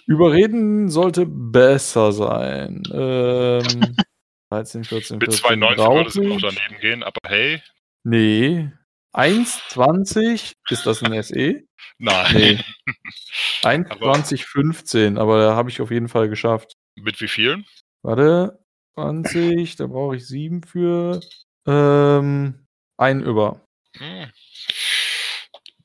Überreden 0.05 0.89
sollte 0.89 1.25
besser 1.25 2.11
sein. 2.11 2.83
Ähm, 2.93 3.63
13, 4.51 4.83
14, 4.83 5.17
Mit 5.17 5.33
14. 5.33 5.59
92 5.59 5.75
brauche 5.77 5.95
würde 5.95 6.09
es 6.09 6.43
auch 6.43 6.49
daneben 6.55 6.79
gehen, 6.79 7.03
aber 7.03 7.19
hey, 7.27 7.61
Nee. 8.03 8.69
1,20 9.15 10.53
ist 10.69 10.85
das 10.85 11.01
ein 11.01 11.23
SE? 11.23 11.63
nein. 11.97 12.33
Nee. 12.35 12.59
1,2015, 13.63 15.17
aber 15.17 15.39
da 15.39 15.55
habe 15.55 15.71
ich 15.71 15.81
auf 15.81 15.89
jeden 15.89 16.07
Fall 16.07 16.29
geschafft. 16.29 16.73
Mit 16.95 17.19
wie 17.19 17.27
vielen? 17.27 17.65
Warte, 18.03 18.59
20, 18.93 19.75
da 19.77 19.87
brauche 19.87 20.17
ich 20.17 20.27
7 20.27 20.61
für. 20.61 21.19
Ähm, 21.65 22.67
ein 22.97 23.23
über. 23.23 23.65
Hm. 23.97 24.29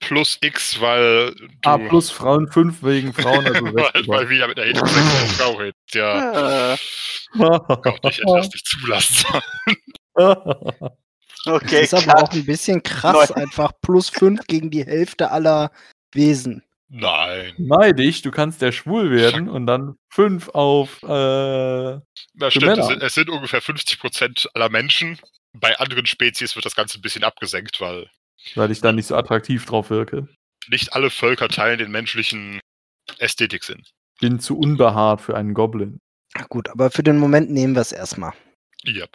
Plus 0.00 0.38
X, 0.40 0.80
weil 0.80 1.34
du, 1.34 1.48
Ah, 1.62 1.78
plus 1.78 2.10
Frauen 2.10 2.50
5 2.50 2.82
wegen 2.82 3.12
Frauen, 3.12 3.46
also 3.46 3.64
weil, 3.74 4.06
weil 4.06 4.28
wieder 4.30 4.48
mit 4.48 4.58
einer 4.58 4.68
heterosexuellen 4.68 5.28
Frau 5.28 5.52
redet. 5.52 5.76
Ja, 5.92 6.76
Gott, 7.36 8.00
ich 8.04 8.18
hätte 8.18 8.32
das 8.34 8.48
nicht 8.48 8.66
zulassen 8.66 9.26
sollen. 9.30 9.42
okay, 11.46 11.82
das 11.82 11.92
ist 11.92 12.08
aber 12.08 12.22
auch 12.22 12.32
ein 12.32 12.44
bisschen 12.44 12.82
krass, 12.82 13.30
Neun. 13.30 13.38
einfach 13.44 13.72
plus 13.82 14.08
5 14.08 14.46
gegen 14.46 14.70
die 14.70 14.84
Hälfte 14.84 15.30
aller 15.30 15.70
Wesen. 16.12 16.64
Nein. 16.88 17.54
Neidig, 17.58 18.22
du 18.22 18.32
kannst 18.32 18.62
ja 18.62 18.72
schwul 18.72 19.12
werden 19.12 19.48
und 19.48 19.66
dann 19.66 19.96
5 20.08 20.48
auf. 20.48 21.00
Äh, 21.04 21.06
Für 21.06 22.00
stimmt, 22.48 22.78
es 22.78 22.86
sind, 22.88 23.02
es 23.02 23.14
sind 23.14 23.30
ungefähr 23.30 23.62
50% 23.62 24.48
aller 24.54 24.70
Menschen. 24.70 25.18
Bei 25.52 25.78
anderen 25.78 26.06
Spezies 26.06 26.56
wird 26.56 26.64
das 26.64 26.74
Ganze 26.74 26.98
ein 26.98 27.02
bisschen 27.02 27.22
abgesenkt, 27.22 27.80
weil 27.80 28.10
weil 28.55 28.70
ich 28.70 28.81
da 28.81 28.92
nicht 28.92 29.07
so 29.07 29.16
attraktiv 29.16 29.64
drauf 29.66 29.90
wirke. 29.90 30.29
nicht 30.68 30.92
alle 30.92 31.11
Völker 31.11 31.48
teilen 31.48 31.79
den 31.79 31.90
menschlichen 31.90 32.61
Ästhetiksinn. 33.18 33.83
Bin 34.20 34.38
zu 34.40 34.59
unbehaart 34.59 35.20
für 35.20 35.37
einen 35.37 35.55
Goblin. 35.55 35.98
Na 36.37 36.44
Gut, 36.48 36.68
aber 36.68 36.90
für 36.90 37.03
den 37.03 37.18
Moment 37.18 37.50
nehmen 37.50 37.74
wir 37.74 37.81
es 37.83 37.92
erstmal. 37.92 38.33
Yep. 38.87 39.11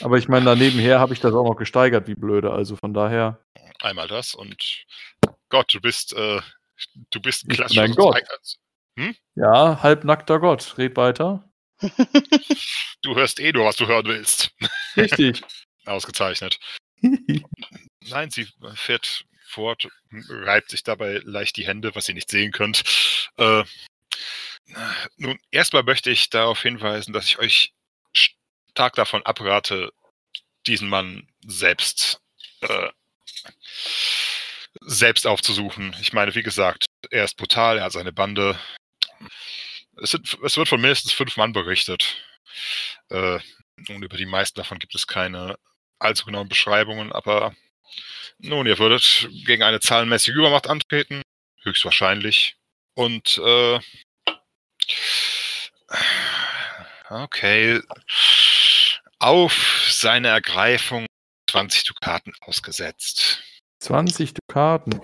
Aber 0.00 0.16
ich 0.16 0.28
meine, 0.28 0.46
danebenher 0.46 1.00
habe 1.00 1.12
ich 1.12 1.20
das 1.20 1.34
auch 1.34 1.44
noch 1.44 1.56
gesteigert, 1.56 2.06
wie 2.08 2.14
blöde. 2.14 2.50
Also 2.52 2.76
von 2.76 2.94
daher. 2.94 3.44
Einmal 3.82 4.08
das 4.08 4.34
und 4.34 4.84
Gott, 5.50 5.74
du 5.74 5.80
bist, 5.80 6.12
äh, 6.14 6.40
du 7.10 7.20
bist 7.20 7.44
ein 7.48 7.78
ein 7.78 7.94
Gott. 7.94 8.16
Eig- 8.16 9.14
Ja, 9.34 9.82
halbnackter 9.82 10.38
Gott. 10.40 10.76
Red 10.78 10.96
weiter. 10.96 11.50
Du 13.02 13.14
hörst 13.16 13.40
eh 13.40 13.50
nur, 13.52 13.64
was 13.64 13.76
du 13.76 13.86
hören 13.86 14.04
willst. 14.06 14.50
Richtig. 14.96 15.42
Ausgezeichnet. 15.86 16.58
Nein, 18.08 18.30
sie 18.30 18.48
fährt 18.74 19.24
fort, 19.46 19.88
reibt 20.28 20.70
sich 20.70 20.82
dabei 20.82 21.20
leicht 21.24 21.56
die 21.56 21.66
Hände, 21.66 21.94
was 21.94 22.08
ihr 22.08 22.14
nicht 22.14 22.30
sehen 22.30 22.52
könnt. 22.52 22.82
Äh, 23.36 23.64
nun, 25.16 25.38
erstmal 25.50 25.82
möchte 25.82 26.10
ich 26.10 26.30
darauf 26.30 26.62
hinweisen, 26.62 27.12
dass 27.12 27.26
ich 27.26 27.38
euch 27.38 27.74
stark 28.70 28.94
davon 28.94 29.24
abrate, 29.26 29.92
diesen 30.66 30.88
Mann 30.88 31.28
selbst 31.44 32.20
äh, 32.60 32.90
selbst 34.82 35.26
aufzusuchen. 35.26 35.94
Ich 36.00 36.12
meine, 36.12 36.34
wie 36.34 36.42
gesagt, 36.42 36.86
er 37.10 37.24
ist 37.24 37.36
brutal, 37.36 37.78
er 37.78 37.84
hat 37.84 37.92
seine 37.92 38.12
Bande. 38.12 38.58
Es, 40.00 40.10
sind, 40.10 40.38
es 40.42 40.56
wird 40.56 40.68
von 40.68 40.80
mindestens 40.80 41.12
fünf 41.12 41.36
Mann 41.36 41.52
berichtet. 41.52 42.24
Äh, 43.10 43.40
und 43.88 44.02
über 44.02 44.16
die 44.16 44.26
meisten 44.26 44.58
davon 44.58 44.78
gibt 44.78 44.94
es 44.94 45.06
keine 45.06 45.58
allzu 45.98 46.24
genauen 46.24 46.48
Beschreibungen, 46.48 47.12
aber 47.12 47.54
nun, 48.38 48.66
ihr 48.66 48.78
würdet 48.78 49.28
gegen 49.46 49.62
eine 49.62 49.80
zahlenmäßige 49.80 50.34
Übermacht 50.34 50.68
antreten, 50.68 51.22
höchstwahrscheinlich. 51.62 52.56
Und 52.94 53.38
äh, 53.44 53.78
okay, 57.08 57.80
auf 59.18 59.88
seine 59.90 60.28
Ergreifung 60.28 61.06
20 61.50 61.84
Dukaten 61.84 62.32
ausgesetzt. 62.40 63.42
20 63.80 64.34
Dukaten. 64.34 65.00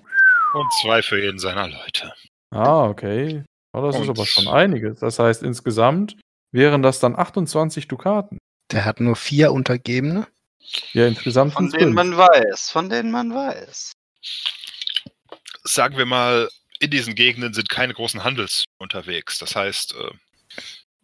Und 0.55 0.73
zwei 0.81 1.03
für 1.03 1.21
jeden 1.23 1.39
seiner 1.39 1.69
Leute. 1.69 2.13
Ah, 2.51 2.85
okay. 2.85 3.45
Oh, 3.73 3.83
das 3.83 3.97
ist 3.97 4.03
Und- 4.03 4.11
aber 4.11 4.27
schon 4.27 4.49
einiges. 4.49 5.01
Das 5.01 5.19
heißt, 5.19 5.43
insgesamt 5.43 6.17
wären 6.53 6.83
das 6.83 7.01
dann 7.01 7.19
28 7.19 7.89
Dukaten. 7.89 8.39
Der 8.73 8.85
hat 8.85 9.01
nur 9.01 9.17
vier 9.17 9.53
Untergebene. 9.53 10.27
Ja, 10.93 11.07
insgesamt 11.07 11.55
Von 11.55 11.71
denen 11.71 11.95
fünf. 11.95 11.95
man 11.95 12.17
weiß, 12.17 12.71
von 12.71 12.89
denen 12.89 13.11
man 13.11 13.35
weiß. 13.35 13.93
Sagen 15.65 15.97
wir 15.97 16.07
mal, 16.07 16.49
in 16.79 16.91
diesen 16.91 17.15
Gegenden 17.15 17.55
sind 17.55 17.69
keine 17.69 17.95
großen 17.95 18.25
Handels 18.25 18.65
unterwegs. 18.79 19.39
Das 19.39 19.57
heißt, 19.57 19.95
äh, 19.95 20.11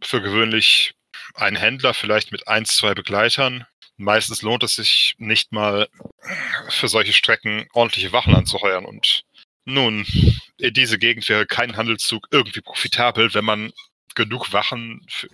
für 0.03 0.21
gewöhnlich 0.21 0.95
ein 1.35 1.57
Händler 1.57 1.95
vielleicht 1.95 2.33
mit 2.33 2.49
eins, 2.49 2.77
zwei 2.77 2.95
Begleitern. 2.95 3.67
Meistens 3.97 4.43
lohnt 4.43 4.63
es 4.63 4.75
sich 4.75 5.15
nicht 5.19 5.53
mal 5.53 5.89
für 6.69 6.89
solche 6.89 7.13
Strecken 7.13 7.67
ordentliche 7.73 8.13
Wachen 8.13 8.35
anzuheuern. 8.35 8.85
Und 8.85 9.23
nun, 9.65 10.07
in 10.59 10.75
diese 10.75 10.99
Gegend 10.99 11.29
wäre 11.29 11.47
kein 11.47 11.77
Handelszug 11.77 12.27
irgendwie 12.31 12.61
profitabel, 12.61 13.33
wenn 13.35 13.45
man 13.45 13.73
genug 14.15 14.53
Wachen 14.53 15.05
für, 15.09 15.29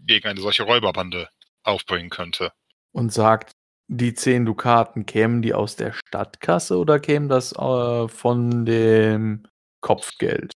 gegen 0.00 0.26
eine 0.28 0.40
solche 0.40 0.62
Räuberbande 0.62 1.28
aufbringen 1.62 2.10
könnte. 2.10 2.52
Und 2.92 3.12
sagt, 3.12 3.52
die 3.88 4.14
10 4.14 4.46
Dukaten, 4.46 5.06
kämen 5.06 5.42
die 5.42 5.54
aus 5.54 5.76
der 5.76 5.92
Stadtkasse 5.92 6.78
oder 6.78 6.98
kämen 7.00 7.28
das 7.28 7.52
äh, 7.52 8.08
von 8.08 8.64
dem 8.64 9.44
Kopfgeld? 9.80 10.52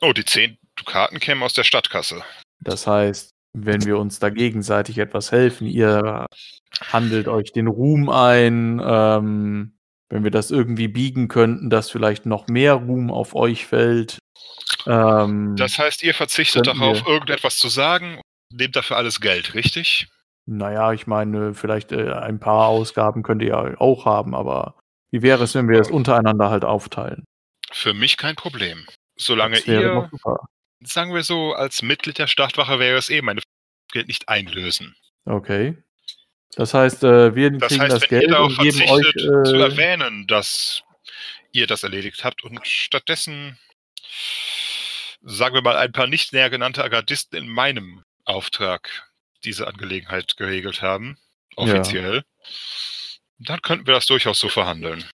Oh, 0.00 0.12
die 0.14 0.24
zehn 0.24 0.56
Dukaten 0.76 1.20
kämen 1.20 1.42
aus 1.42 1.52
der 1.52 1.64
Stadtkasse. 1.64 2.22
Das 2.60 2.86
heißt, 2.86 3.30
wenn 3.52 3.84
wir 3.84 3.98
uns 3.98 4.18
da 4.18 4.30
gegenseitig 4.30 4.96
etwas 4.98 5.32
helfen, 5.32 5.66
ihr 5.66 6.26
handelt 6.90 7.28
euch 7.28 7.52
den 7.52 7.66
Ruhm 7.66 8.08
ein, 8.08 8.80
ähm, 8.82 9.76
wenn 10.08 10.24
wir 10.24 10.30
das 10.30 10.50
irgendwie 10.50 10.88
biegen 10.88 11.28
könnten, 11.28 11.68
dass 11.68 11.90
vielleicht 11.90 12.24
noch 12.24 12.48
mehr 12.48 12.74
Ruhm 12.74 13.10
auf 13.10 13.34
euch 13.34 13.66
fällt. 13.66 14.18
Ähm, 14.86 15.56
Das 15.56 15.78
heißt, 15.78 16.02
ihr 16.02 16.14
verzichtet 16.14 16.66
darauf, 16.66 17.06
irgendetwas 17.06 17.58
zu 17.58 17.68
sagen 17.68 18.20
nehmt 18.52 18.74
dafür 18.76 18.96
alles 18.96 19.20
Geld, 19.20 19.54
richtig? 19.54 20.08
Naja, 20.50 20.92
ich 20.92 21.06
meine, 21.06 21.54
vielleicht 21.54 21.92
äh, 21.92 22.12
ein 22.12 22.40
paar 22.40 22.66
Ausgaben 22.66 23.22
könnt 23.22 23.42
ihr 23.42 23.48
ja 23.48 23.80
auch 23.80 24.04
haben, 24.04 24.34
aber 24.34 24.74
wie 25.10 25.22
wäre 25.22 25.44
es, 25.44 25.54
wenn 25.54 25.68
wir 25.68 25.80
es 25.80 25.90
untereinander 25.90 26.50
halt 26.50 26.64
aufteilen? 26.64 27.24
Für 27.72 27.94
mich 27.94 28.16
kein 28.16 28.34
Problem. 28.36 28.86
Solange 29.16 29.58
ihr, 29.60 30.10
sagen 30.80 31.14
wir 31.14 31.22
so, 31.22 31.52
als 31.52 31.82
Mitglied 31.82 32.18
der 32.18 32.26
Stadtwache 32.26 32.78
wäre 32.78 32.98
es 32.98 33.10
eh 33.10 33.22
meine 33.22 33.42
Geld 33.92 34.08
nicht 34.08 34.28
einlösen. 34.28 34.94
Okay. 35.24 35.76
Das 36.56 36.74
heißt, 36.74 37.04
äh, 37.04 37.34
wir 37.34 37.50
Das 37.52 37.68
kriegen 37.68 37.82
heißt, 37.82 37.94
das 37.94 38.10
wenn 38.10 38.20
Geld 38.20 38.34
und 38.34 38.58
geben 38.58 38.80
euch. 38.82 39.02
verzichtet, 39.04 39.46
zu 39.46 39.54
Äh, 39.56 39.60
erwähnen, 39.62 40.26
dass 40.26 40.82
ihr 41.52 41.66
das 41.66 41.82
erledigt 41.84 42.24
habt 42.24 42.42
und 42.42 42.66
stattdessen, 42.66 43.58
sagen 45.22 45.54
wir 45.54 45.62
mal, 45.62 45.76
ein 45.76 45.92
paar 45.92 46.06
nicht 46.06 46.32
näher 46.32 46.50
genannte 46.50 46.82
Agardisten 46.82 47.38
in 47.38 47.48
meinem 47.48 48.02
Auftrag 48.24 49.09
diese 49.44 49.66
Angelegenheit 49.66 50.36
geregelt 50.36 50.82
haben, 50.82 51.16
Ja. 51.56 51.64
offiziell, 51.64 52.22
dann 53.38 53.60
könnten 53.62 53.86
wir 53.86 53.94
das 53.94 54.06
durchaus 54.06 54.38
so 54.38 54.48
verhandeln. 54.48 55.04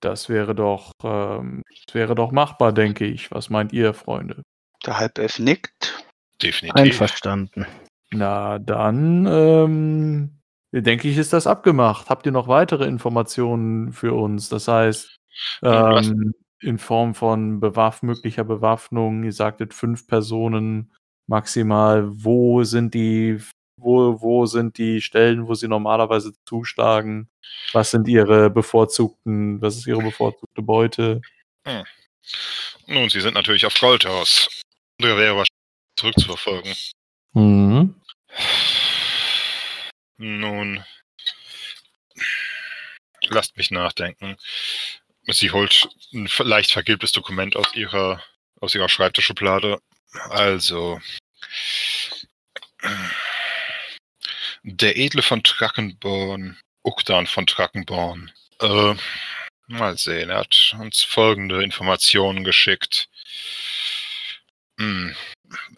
das 0.00 0.28
wäre 0.30 0.54
doch, 0.54 0.92
ähm, 1.04 1.62
das 1.86 1.94
wäre 1.94 2.14
doch 2.14 2.32
machbar, 2.32 2.72
denke 2.72 3.04
ich. 3.04 3.30
Was 3.30 3.50
meint 3.50 3.72
ihr, 3.74 3.92
Freunde? 3.92 4.42
Der 4.86 4.98
Halbelf 4.98 5.38
nickt. 5.38 6.04
Definitiv. 6.42 6.80
Einverstanden. 6.80 7.66
Na, 8.10 8.58
dann 8.58 9.26
ähm, 9.26 10.40
denke 10.72 11.06
ich, 11.08 11.18
ist 11.18 11.34
das 11.34 11.46
abgemacht. 11.46 12.08
Habt 12.08 12.24
ihr 12.24 12.32
noch 12.32 12.48
weitere 12.48 12.86
Informationen 12.86 13.92
für 13.92 14.14
uns? 14.14 14.48
Das 14.48 14.68
heißt, 14.68 15.16
Ja, 15.62 15.98
ähm, 15.98 16.32
in 16.60 16.78
Form 16.78 17.14
von 17.14 17.60
bewaff 17.60 18.02
möglicher 18.02 18.44
Bewaffnung, 18.44 19.24
ihr 19.24 19.32
sagtet 19.32 19.74
fünf 19.74 20.06
Personen 20.06 20.92
maximal. 21.30 22.04
Wo 22.06 22.64
sind 22.64 22.92
die, 22.92 23.38
wo, 23.76 24.20
wo 24.20 24.46
sind 24.46 24.76
die 24.76 25.00
Stellen, 25.00 25.46
wo 25.48 25.54
sie 25.54 25.68
normalerweise 25.68 26.32
zuschlagen? 26.44 27.30
Was 27.72 27.92
sind 27.92 28.08
ihre 28.08 28.50
bevorzugten, 28.50 29.62
was 29.62 29.76
ist 29.76 29.86
ihre 29.86 30.02
bevorzugte 30.02 30.60
Beute? 30.60 31.22
Nun, 32.86 33.08
sie 33.08 33.20
sind 33.20 33.34
natürlich 33.34 33.64
auf 33.64 33.78
Gold 33.78 34.04
aus. 34.06 34.48
Andere 34.98 35.16
wäre 35.18 35.36
wahrscheinlich 35.36 35.96
zurückzuverfolgen. 35.96 36.74
Mhm. 37.32 37.94
Nun, 40.18 40.84
lasst 43.28 43.56
mich 43.56 43.70
nachdenken. 43.70 44.36
Sie 45.28 45.52
holt 45.52 45.88
ein 46.12 46.28
leicht 46.38 46.72
vergilbtes 46.72 47.12
Dokument 47.12 47.56
aus 47.56 47.74
ihrer, 47.74 48.20
aus 48.60 48.74
ihrer 48.74 48.88
Schreibtischschublade. 48.88 49.78
Also, 50.30 51.00
der 54.62 54.96
Edle 54.96 55.22
von 55.22 55.42
Trackenborn, 55.42 56.58
Uktan 56.82 57.26
von 57.26 57.46
Trackenborn. 57.46 58.32
Äh, 58.60 58.94
mal 59.66 59.96
sehen, 59.96 60.30
er 60.30 60.38
hat 60.38 60.76
uns 60.78 61.02
folgende 61.02 61.62
Informationen 61.62 62.44
geschickt. 62.44 63.08
Hm. 64.78 65.14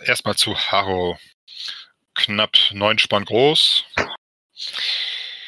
Erstmal 0.04 0.36
zu 0.36 0.56
Harrow. 0.56 1.18
Knapp 2.14 2.58
neun 2.72 2.98
Spann 2.98 3.24
groß. 3.24 3.84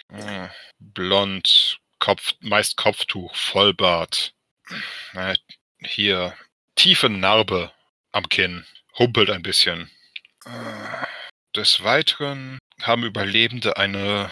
Äh, 0.09 0.49
Blond, 0.79 1.79
Kopf, 1.99 2.35
meist 2.41 2.77
Kopftuch, 2.77 3.35
Vollbart. 3.35 4.35
Äh, 5.13 5.35
hier, 5.85 6.37
tiefe 6.75 7.09
Narbe 7.09 7.73
am 8.13 8.29
Kinn, 8.29 8.67
humpelt 8.99 9.31
ein 9.31 9.43
bisschen. 9.43 9.91
Des 11.57 11.83
Weiteren 11.85 12.59
haben 12.83 13.05
Überlebende 13.05 13.77
eine, 13.77 14.31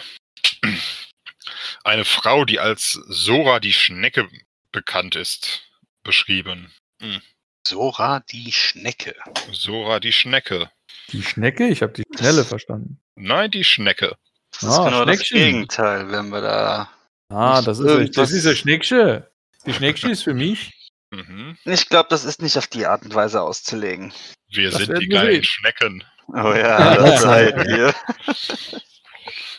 eine 1.83 2.05
Frau, 2.05 2.45
die 2.45 2.59
als 2.59 2.91
Sora 3.07 3.59
die 3.59 3.73
Schnecke 3.73 4.27
bekannt 4.71 5.15
ist, 5.15 5.63
beschrieben. 6.03 6.73
Hm. 7.01 7.21
Sora 7.65 8.19
die 8.19 8.51
Schnecke. 8.51 9.15
Sora 9.51 9.99
die 9.99 10.11
Schnecke. 10.11 10.69
Die 11.11 11.23
Schnecke? 11.23 11.67
Ich 11.67 11.81
habe 11.81 11.93
die 11.93 12.03
Schnelle 12.17 12.43
verstanden. 12.43 12.99
Nein, 13.15 13.51
die 13.51 13.63
Schnecke. 13.63 14.17
Das 14.51 14.63
ist 14.63 14.69
Ah, 14.79 14.85
genau 14.85 15.05
das. 15.05 15.19
Gegenteil, 15.29 16.11
wenn 16.11 16.29
wir 16.29 16.41
da. 16.41 16.89
Ah, 17.29 17.61
das 17.61 17.79
ist, 17.79 18.17
das 18.17 18.31
ist 18.31 18.45
ein 18.45 18.55
Schnecksche. 18.55 19.31
Die 19.65 19.73
Schnecksche 19.73 20.11
ist 20.11 20.23
für 20.23 20.33
mich. 20.33 20.82
Mhm. 21.13 21.57
Ich 21.65 21.89
glaube, 21.89 22.07
das 22.09 22.25
ist 22.25 22.41
nicht 22.41 22.57
auf 22.57 22.67
die 22.67 22.85
Art 22.87 23.03
und 23.03 23.13
Weise 23.13 23.41
auszulegen. 23.41 24.11
Wir 24.51 24.71
Das 24.71 24.81
sind 24.81 24.99
die 24.99 25.07
geilen 25.07 25.31
sehen. 25.35 25.43
Schnecken. 25.43 26.03
Oh 26.29 26.53
ja, 26.53 26.95
das 26.95 27.21
seid 27.21 27.67
ihr. 27.67 27.93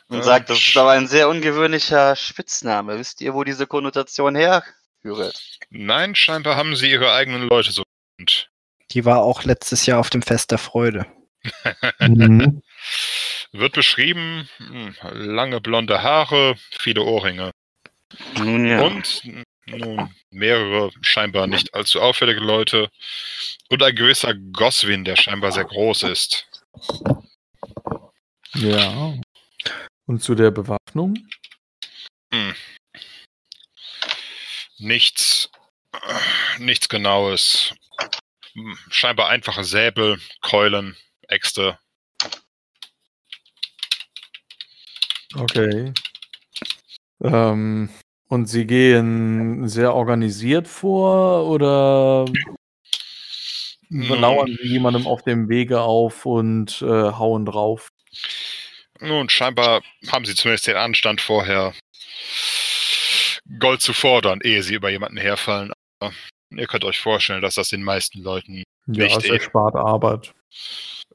Und 0.09 0.19
Ja. 0.19 0.23
sagt, 0.25 0.51
das 0.51 0.59
ist 0.59 0.77
aber 0.77 0.91
ein 0.91 1.07
sehr 1.07 1.29
ungewöhnlicher 1.29 2.17
Spitzname. 2.17 2.99
Wisst 2.99 3.21
ihr, 3.21 3.35
wo 3.35 3.45
diese 3.45 3.67
Konnotation 3.67 4.35
herrührt? 4.35 5.43
Nein, 5.71 6.15
scheinbar 6.15 6.57
haben 6.57 6.75
sie 6.77 6.91
ihre 6.91 7.13
eigenen 7.13 7.49
Leute 7.49 7.71
so 7.71 7.85
genannt. 8.19 8.51
Die 8.91 9.05
war 9.05 9.23
auch 9.23 9.45
letztes 9.45 9.87
Jahr 9.87 10.01
auf 10.01 10.11
dem 10.11 10.23
Fest 10.23 10.51
der 10.51 10.59
Freude. 10.59 11.07
Mhm. 12.01 12.63
Wird 13.53 13.75
beschrieben, 13.75 14.49
hm, 14.57 14.95
lange 15.13 15.61
blonde 15.61 16.03
Haare, 16.03 16.57
viele 16.71 17.03
Ohrringe. 17.03 17.51
Nun 18.39 18.67
ja. 18.67 18.81
Und 18.81 19.23
nun 19.67 20.15
mehrere 20.31 20.91
scheinbar 21.01 21.47
nicht 21.47 21.75
allzu 21.75 22.01
auffällige 22.01 22.41
Leute. 22.41 22.91
Und 23.69 23.83
ein 23.83 23.95
gewisser 23.95 24.35
Goswin, 24.35 25.05
der 25.05 25.17
scheinbar 25.17 25.53
sehr 25.53 25.65
groß 25.65 26.03
ist. 26.05 26.47
Ja. 28.55 29.15
Und 30.07 30.23
zu 30.23 30.35
der 30.35 30.51
Bewaffnung? 30.51 31.17
Nichts, 34.79 35.51
äh, 35.93 36.59
nichts 36.59 36.89
Genaues. 36.89 37.75
Hm, 38.53 38.79
Scheinbar 38.91 39.29
einfache 39.29 39.65
Säbel, 39.65 40.21
Keulen, 40.41 40.97
Äxte. 41.29 41.79
Okay. 45.35 45.93
Ähm, 47.23 47.89
und 48.35 48.47
sie 48.47 48.67
gehen 48.67 49.69
sehr 49.69 49.95
organisiert 49.95 50.69
vor 50.69 51.47
oder 51.47 52.25
lauern 53.89 54.57
sie 54.61 54.69
jemandem 54.69 55.07
auf 55.07 55.23
dem 55.23 55.49
Wege 55.49 55.81
auf 55.81 56.27
und 56.27 56.83
äh, 56.83 56.87
hauen 56.87 57.47
drauf? 57.47 57.89
nun, 59.01 59.29
scheinbar 59.29 59.83
haben 60.11 60.25
sie 60.25 60.35
zumindest 60.35 60.67
den 60.67 60.77
Anstand 60.77 61.21
vorher 61.21 61.75
Gold 63.59 63.83
zu 63.83 63.93
fordern, 63.93 64.41
ehe 64.43 64.63
sie 64.63 64.75
über 64.75 64.89
jemanden 64.89 65.19
herfallen. 65.19 65.73
Aber 66.01 66.13
ihr 66.51 66.67
könnt 66.67 66.85
euch 66.85 66.99
vorstellen, 66.99 67.43
dass 67.43 67.57
das 67.57 67.69
den 67.69 67.83
meisten 67.83 68.23
Leuten 68.23 68.63
Ja, 68.87 69.05
Nicht 69.05 69.19
es 69.19 69.25
eh. 69.25 69.35
erspart 69.35 69.75
Arbeit. 69.75 70.33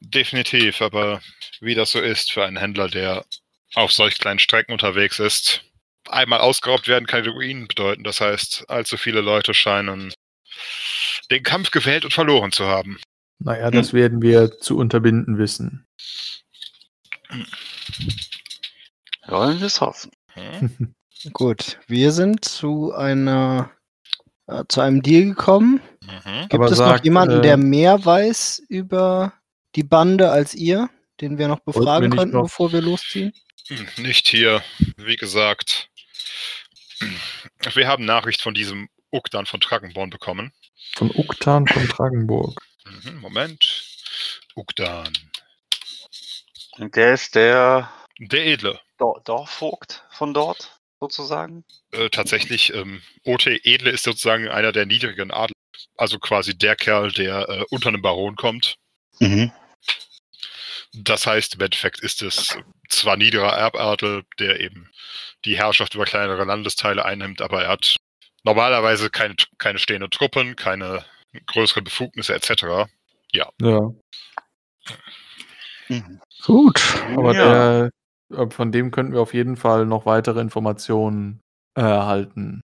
definitiv, 0.01 0.81
aber 0.81 1.21
wie 1.61 1.75
das 1.75 1.91
so 1.91 1.99
ist 1.99 2.31
für 2.31 2.45
einen 2.45 2.57
Händler, 2.57 2.87
der 2.87 3.25
auf 3.75 3.91
solch 3.91 4.19
kleinen 4.19 4.39
Strecken 4.39 4.73
unterwegs 4.73 5.19
ist, 5.19 5.63
einmal 6.09 6.39
ausgeraubt 6.39 6.87
werden 6.87 7.05
kann 7.05 7.23
die 7.23 7.29
Ruinen 7.29 7.67
bedeuten. 7.67 8.03
Das 8.03 8.21
heißt, 8.21 8.69
allzu 8.69 8.97
viele 8.97 9.21
Leute 9.21 9.53
scheinen 9.53 10.13
den 11.31 11.43
Kampf 11.43 11.71
gewählt 11.71 12.05
und 12.05 12.13
verloren 12.13 12.51
zu 12.51 12.65
haben. 12.65 12.99
Naja, 13.39 13.71
das 13.71 13.93
werden 13.93 14.21
wir 14.21 14.59
zu 14.59 14.77
unterbinden 14.77 15.37
wissen. 15.37 15.85
Wollen 19.27 19.59
wir 19.59 19.67
es 19.67 19.79
hoffen. 19.79 20.11
Hm? 20.33 20.93
Gut, 21.33 21.79
wir 21.87 22.11
sind 22.11 22.45
zu 22.45 22.93
einer 22.93 23.71
äh, 24.47 24.63
zu 24.67 24.81
einem 24.81 25.01
Deal 25.01 25.29
gekommen. 25.29 25.81
Mhm. 26.01 26.41
Gibt 26.43 26.53
Aber 26.55 26.65
es 26.65 26.77
sagt, 26.77 26.99
noch 26.99 27.03
jemanden, 27.03 27.39
äh, 27.39 27.41
der 27.41 27.57
mehr 27.57 28.03
weiß 28.03 28.63
über 28.69 29.33
die 29.75 29.83
Bande 29.83 30.31
als 30.31 30.55
ihr, 30.55 30.89
den 31.21 31.37
wir 31.37 31.47
noch 31.47 31.59
befragen 31.59 32.09
könnten, 32.11 32.35
noch- 32.35 32.43
bevor 32.43 32.71
wir 32.71 32.81
losziehen? 32.81 33.33
Nicht 33.97 34.27
hier, 34.27 34.63
wie 34.97 35.15
gesagt. 35.15 35.88
Wir 37.73 37.87
haben 37.87 38.05
Nachricht 38.05 38.41
von 38.41 38.53
diesem 38.53 38.89
Ukdan 39.11 39.45
von 39.45 39.59
Trackenborn 39.59 40.09
bekommen. 40.09 40.53
Von 40.95 41.11
Uktan 41.11 41.67
von 41.67 41.87
Tragenburg. 41.87 42.61
Mhm, 42.85 43.19
Moment. 43.19 43.85
Ukdan. 44.55 45.11
Und 46.77 46.95
der 46.95 47.13
ist 47.13 47.35
der 47.35 47.91
Der 48.19 48.45
Edle. 48.45 48.79
Dor 48.97 49.21
Dorfvogt 49.23 50.03
von 50.11 50.33
dort, 50.33 50.79
sozusagen. 50.99 51.63
Äh, 51.91 52.09
tatsächlich, 52.09 52.73
ähm, 52.73 53.01
OT 53.23 53.47
Edle 53.47 53.91
ist 53.91 54.03
sozusagen 54.03 54.49
einer 54.49 54.71
der 54.71 54.85
niedrigen 54.85 55.31
Adel. 55.31 55.55
Also 55.95 56.19
quasi 56.19 56.57
der 56.57 56.75
Kerl, 56.75 57.11
der 57.11 57.47
äh, 57.49 57.65
unter 57.69 57.89
einem 57.89 58.01
Baron 58.01 58.35
kommt. 58.35 58.75
Mhm. 59.19 59.51
Das 60.93 61.27
heißt, 61.27 61.55
im 61.55 61.61
Endeffekt 61.61 61.99
ist 62.01 62.21
es 62.21 62.57
zwar 62.89 63.15
niederer 63.15 63.53
Erbadel, 63.53 64.23
der 64.39 64.59
eben 64.59 64.89
die 65.45 65.57
Herrschaft 65.57 65.95
über 65.95 66.05
kleinere 66.05 66.43
Landesteile 66.45 67.05
einnimmt, 67.05 67.41
aber 67.41 67.63
er 67.63 67.69
hat 67.71 67.95
normalerweise 68.43 69.09
keine, 69.09 69.35
keine 69.57 69.79
stehenden 69.79 70.09
Truppen, 70.11 70.55
keine 70.55 71.03
größeren 71.47 71.83
Befugnisse 71.83 72.33
etc. 72.33 72.87
Ja. 73.31 73.49
Mhm. 75.89 76.21
Gut. 76.45 76.81
Aber 77.15 77.33
Ja. 77.33 77.89
der, 78.29 78.37
äh, 78.37 78.49
von 78.49 78.71
dem 78.71 78.91
könnten 78.91 79.13
wir 79.13 79.21
auf 79.21 79.33
jeden 79.33 79.57
Fall 79.57 79.85
noch 79.85 80.05
weitere 80.05 80.39
Informationen 80.39 81.41
erhalten. 81.75 82.61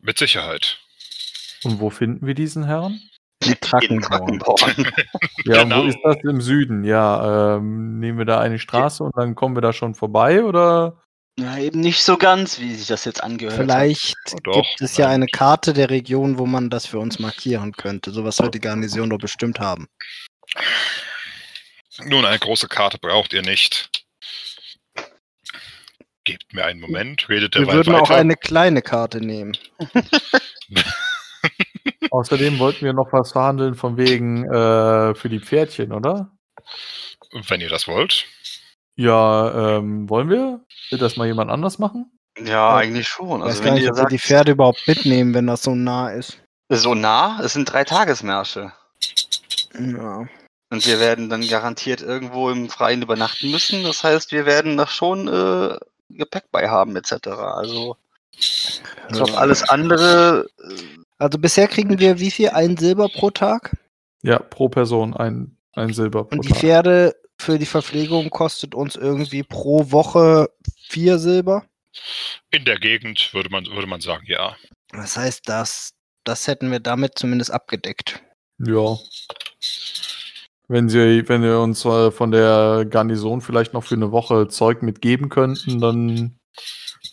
Mit 0.00 0.18
Sicherheit. 0.18 0.78
Und 1.64 1.80
wo 1.80 1.90
finden 1.90 2.26
wir 2.26 2.34
diesen 2.34 2.64
Herrn? 2.64 3.00
In 3.44 3.54
Trackenborn. 3.60 4.38
Trackenborn. 4.38 4.92
Ja, 5.44 5.62
Genau. 5.62 5.82
wo 5.82 5.86
ist 5.86 5.98
das 6.02 6.16
im 6.24 6.40
Süden? 6.40 6.84
Ja, 6.84 7.56
ähm, 7.56 7.98
nehmen 7.98 8.18
wir 8.18 8.24
da 8.24 8.40
eine 8.40 8.58
Straße 8.58 9.02
und 9.04 9.16
dann 9.16 9.34
kommen 9.34 9.56
wir 9.56 9.60
da 9.60 9.72
schon 9.72 9.94
vorbei 9.94 10.42
oder? 10.44 11.02
Ja, 11.38 11.58
eben 11.58 11.80
nicht 11.80 12.02
so 12.02 12.16
ganz, 12.16 12.58
wie 12.60 12.74
sich 12.74 12.86
das 12.86 13.04
jetzt 13.04 13.22
angehört 13.22 13.56
Vielleicht 13.56 14.14
Oh, 14.32 14.38
doch, 14.42 14.54
gibt 14.54 14.80
es 14.80 14.96
ja 14.96 15.08
eine 15.08 15.26
Karte 15.26 15.72
der 15.72 15.90
Region, 15.90 16.38
wo 16.38 16.46
man 16.46 16.70
das 16.70 16.86
für 16.86 16.98
uns 16.98 17.18
markieren 17.18 17.72
könnte. 17.72 18.10
Sowas 18.10 18.38
wird 18.40 18.54
die 18.54 18.60
Garnison 18.60 19.10
doch 19.10 19.18
bestimmt 19.18 19.60
haben. 19.60 19.88
Nun, 22.04 22.24
eine 22.24 22.38
große 22.38 22.68
Karte 22.68 22.98
braucht 22.98 23.32
ihr 23.32 23.42
nicht. 23.42 23.90
Gebt 26.24 26.54
mir 26.54 26.64
einen 26.64 26.80
Moment, 26.80 27.28
redet 27.28 27.54
Wir 27.54 27.60
derweil 27.60 27.76
würden 27.76 27.94
weiter. 27.94 28.02
auch 28.02 28.10
eine 28.10 28.36
kleine 28.36 28.82
Karte 28.82 29.20
nehmen. 29.20 29.56
Außerdem 32.10 32.58
wollten 32.58 32.84
wir 32.84 32.92
noch 32.92 33.12
was 33.12 33.32
verhandeln 33.32 33.74
von 33.74 33.96
wegen 33.96 34.44
äh, 34.44 35.14
für 35.14 35.28
die 35.28 35.40
Pferdchen, 35.40 35.92
oder? 35.92 36.32
Wenn 37.48 37.60
ihr 37.60 37.68
das 37.68 37.86
wollt. 37.86 38.26
Ja, 38.96 39.76
ähm, 39.78 40.08
wollen 40.08 40.28
wir? 40.30 40.60
Will 40.90 40.98
das 40.98 41.16
mal 41.16 41.26
jemand 41.26 41.50
anders 41.50 41.78
machen? 41.78 42.10
Ja, 42.38 42.76
eigentlich 42.76 43.08
schon. 43.08 43.40
Ich 43.40 43.46
weiß 43.46 43.48
Also 43.48 43.62
gar 43.62 43.66
wenn 43.68 43.74
nicht, 43.74 43.88
ob 43.88 43.94
wir 43.96 44.00
sagt, 44.02 44.12
die 44.12 44.18
Pferde 44.18 44.52
überhaupt 44.52 44.82
mitnehmen, 44.86 45.34
wenn 45.34 45.46
das 45.46 45.62
so 45.62 45.74
nah 45.74 46.10
ist. 46.10 46.38
so 46.70 46.94
nah, 46.94 47.40
es 47.42 47.52
sind 47.54 47.70
drei 47.70 47.84
Tagesmärsche. 47.84 48.72
Ja. 49.78 50.26
Und 50.70 50.86
wir 50.86 50.98
werden 50.98 51.28
dann 51.30 51.46
garantiert 51.46 52.02
irgendwo 52.02 52.50
im 52.50 52.68
Freien 52.68 53.02
übernachten 53.02 53.50
müssen. 53.50 53.84
Das 53.84 54.02
heißt, 54.02 54.32
wir 54.32 54.46
werden 54.46 54.76
da 54.76 54.86
schon 54.86 55.28
äh, 55.28 55.78
Gepäck 56.10 56.44
bei 56.50 56.68
haben, 56.68 56.96
etc. 56.96 57.28
Also, 57.28 57.96
ich 58.36 58.82
glaube, 59.08 59.36
alles 59.38 59.62
andere. 59.68 60.46
Äh, 60.58 60.74
Also 61.18 61.38
bisher 61.38 61.68
kriegen 61.68 61.98
wir 61.98 62.18
wie 62.18 62.30
viel? 62.30 62.50
Ein 62.50 62.76
Silber 62.76 63.08
pro 63.08 63.30
Tag? 63.30 63.76
Ja, 64.22 64.38
pro 64.38 64.68
Person 64.68 65.14
ein, 65.14 65.56
ein 65.74 65.92
Silber 65.92 66.24
pro 66.24 66.34
Und 66.36 66.44
die 66.44 66.48
Tag. 66.48 66.58
Pferde 66.58 67.14
für 67.38 67.58
die 67.58 67.66
Verpflegung 67.66 68.30
kostet 68.30 68.74
uns 68.74 68.96
irgendwie 68.96 69.42
pro 69.42 69.90
Woche 69.90 70.50
vier 70.88 71.18
Silber. 71.18 71.64
In 72.50 72.64
der 72.64 72.78
Gegend 72.78 73.32
würde 73.32 73.50
man, 73.50 73.66
würde 73.66 73.86
man 73.86 74.00
sagen, 74.00 74.24
ja. 74.26 74.56
Das 74.90 75.16
heißt, 75.16 75.48
das, 75.48 75.94
das 76.24 76.46
hätten 76.46 76.70
wir 76.70 76.80
damit 76.80 77.18
zumindest 77.18 77.50
abgedeckt. 77.50 78.22
Ja. 78.58 78.96
Wenn 80.68 80.88
sie, 80.88 81.28
wenn 81.28 81.42
wir 81.42 81.60
uns 81.60 81.84
äh, 81.84 82.10
von 82.10 82.32
der 82.32 82.86
Garnison 82.88 83.40
vielleicht 83.40 83.72
noch 83.72 83.84
für 83.84 83.94
eine 83.94 84.10
Woche 84.10 84.48
Zeug 84.48 84.82
mitgeben 84.82 85.28
könnten, 85.28 85.80
dann 85.80 86.38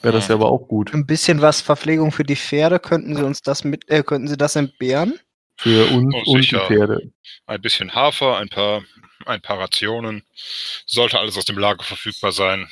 wäre 0.01 0.15
das 0.15 0.27
ja 0.27 0.35
aber 0.35 0.49
auch 0.49 0.67
gut. 0.67 0.93
Ein 0.93 1.05
bisschen 1.05 1.41
was 1.41 1.61
Verpflegung 1.61 2.11
für 2.11 2.23
die 2.23 2.35
Pferde, 2.35 2.79
könnten 2.79 3.15
Sie 3.15 3.23
uns 3.23 3.41
das 3.41 3.63
mit, 3.63 3.89
äh, 3.89 4.03
könnten 4.03 4.27
Sie 4.27 4.37
das 4.37 4.55
entbehren? 4.55 5.19
Für 5.57 5.85
uns 5.91 6.13
Oh, 6.25 6.31
und 6.33 6.51
die. 6.51 6.55
Pferde. 6.57 7.11
Ein 7.45 7.61
bisschen 7.61 7.93
Hafer, 7.93 8.37
ein 8.37 8.49
paar, 8.49 8.83
ein 9.25 9.41
paar 9.41 9.59
Rationen. 9.59 10.23
Sollte 10.85 11.19
alles 11.19 11.37
aus 11.37 11.45
dem 11.45 11.57
Lager 11.57 11.83
verfügbar 11.83 12.31
sein. 12.31 12.67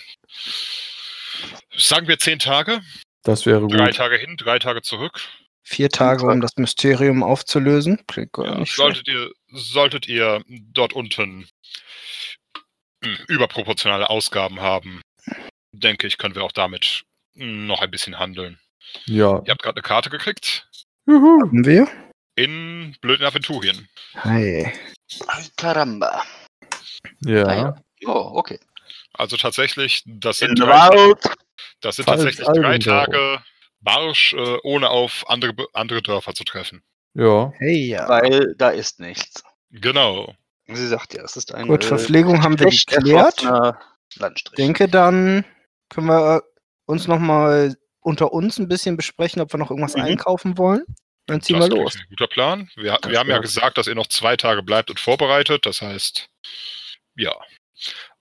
Sagen 1.76 2.08
wir 2.08 2.20
zehn 2.20 2.40
Tage. 2.40 2.82
Das 3.24 3.46
wäre 3.46 3.68
Drei 3.68 3.86
gut. 3.88 3.96
Tage 3.96 4.18
hin, 4.18 4.36
drei 4.38 4.60
Tage 4.60 4.82
zurück. 4.82 5.22
Vier 5.64 5.90
Tage, 5.90 6.26
um 6.26 6.42
das 6.42 6.52
Mysterium 6.58 7.24
aufzulösen. 7.24 8.02
Klingt 8.08 8.34
gar 8.34 8.60
Ja, 8.60 8.66
solltet, 8.66 9.08
ihr, 9.08 9.32
solltet 9.52 10.08
ihr 10.08 10.44
dort 10.48 10.94
unten 10.94 11.48
hm, 13.04 13.18
überproportionale 13.28 14.10
Ausgaben 14.10 14.60
haben, 14.60 15.02
denke 15.72 16.08
ich, 16.08 16.18
können 16.18 16.36
wir 16.36 16.44
auch 16.44 16.52
damit 16.52 17.04
noch 17.36 17.82
ein 17.82 17.92
bisschen 17.92 18.18
handeln. 18.20 18.60
Ja. 19.06 19.42
Ihr 19.46 19.52
habt 19.52 19.62
gerade 19.64 19.78
eine 19.78 19.84
Karte 19.84 20.10
gekriegt 20.10 20.68
Juhu. 21.06 21.42
Haben 21.42 21.66
wir? 21.66 21.88
In 22.36 22.96
blöden 23.02 23.26
Aventurien. 23.26 23.88
Hey. 24.14 24.72
Caramba. 25.58 26.24
Ja. 27.22 27.46
Ah, 27.46 27.56
ja. 27.56 27.76
Oh, 28.06 28.32
okay. 28.36 28.60
Also 29.14 29.38
tatsächlich, 29.38 30.04
das 30.06 30.42
In 30.42 30.50
sind 30.50 30.60
drei, 30.60 31.14
das 31.82 31.98
sind 31.98 32.08
tatsächlich 32.08 32.46
drei. 32.48 32.78
Tage 32.80 33.42
Marsch, 33.82 34.34
äh, 34.34 34.58
ohne 34.64 34.90
auf 34.90 35.26
andere, 35.28 35.54
andere 35.74 36.02
Dörfer 36.02 36.34
zu 36.34 36.44
treffen. 36.44 36.82
Ja. 37.14 37.52
Hey, 37.58 37.88
ja. 37.88 38.08
Weil 38.08 38.56
da 38.58 38.70
ist 38.70 39.00
nichts. 39.00 39.44
Genau. 39.72 40.34
Sie 40.68 40.88
sagt 40.88 41.14
ja, 41.14 41.24
es 41.24 41.36
ist 41.36 41.54
ein 41.54 41.68
Gut, 41.68 41.84
äh, 41.84 41.88
Verpflegung 41.88 42.42
haben 42.44 42.58
wir 42.60 42.68
geklärt. 42.70 43.42
erschlossener 43.44 43.80
Landstrich. 44.16 44.56
denke, 44.56 44.88
dann 44.88 45.44
können 45.90 46.08
wir 46.08 46.38
äh, 46.38 46.42
uns 46.86 47.08
noch 47.08 47.20
mal 47.20 47.76
unter 48.00 48.32
uns 48.32 48.58
ein 48.58 48.68
bisschen 48.70 48.96
besprechen, 48.96 49.42
ob 49.42 49.54
wir 49.54 49.58
noch 49.58 49.70
irgendwas 49.70 49.96
Mhm. 49.96 50.04
einkaufen 50.04 50.58
wollen. 50.58 50.86
Dann 51.28 51.42
ziehen 51.42 51.60
das 51.60 51.70
wir 51.70 51.78
los. 51.78 51.96
ein 51.96 52.06
guter 52.10 52.28
Plan. 52.28 52.70
Wir, 52.76 52.98
wir 53.06 53.20
haben 53.20 53.30
ja 53.30 53.36
wär- 53.36 53.40
gesagt, 53.42 53.78
dass 53.78 53.88
ihr 53.88 53.96
noch 53.96 54.08
zwei 54.08 54.36
Tage 54.38 54.64
bleibt 54.64 54.90
und 54.90 55.00
vorbereitet. 55.00 55.66
Das 55.66 55.82
heißt, 55.82 56.26
ja, 57.16 57.34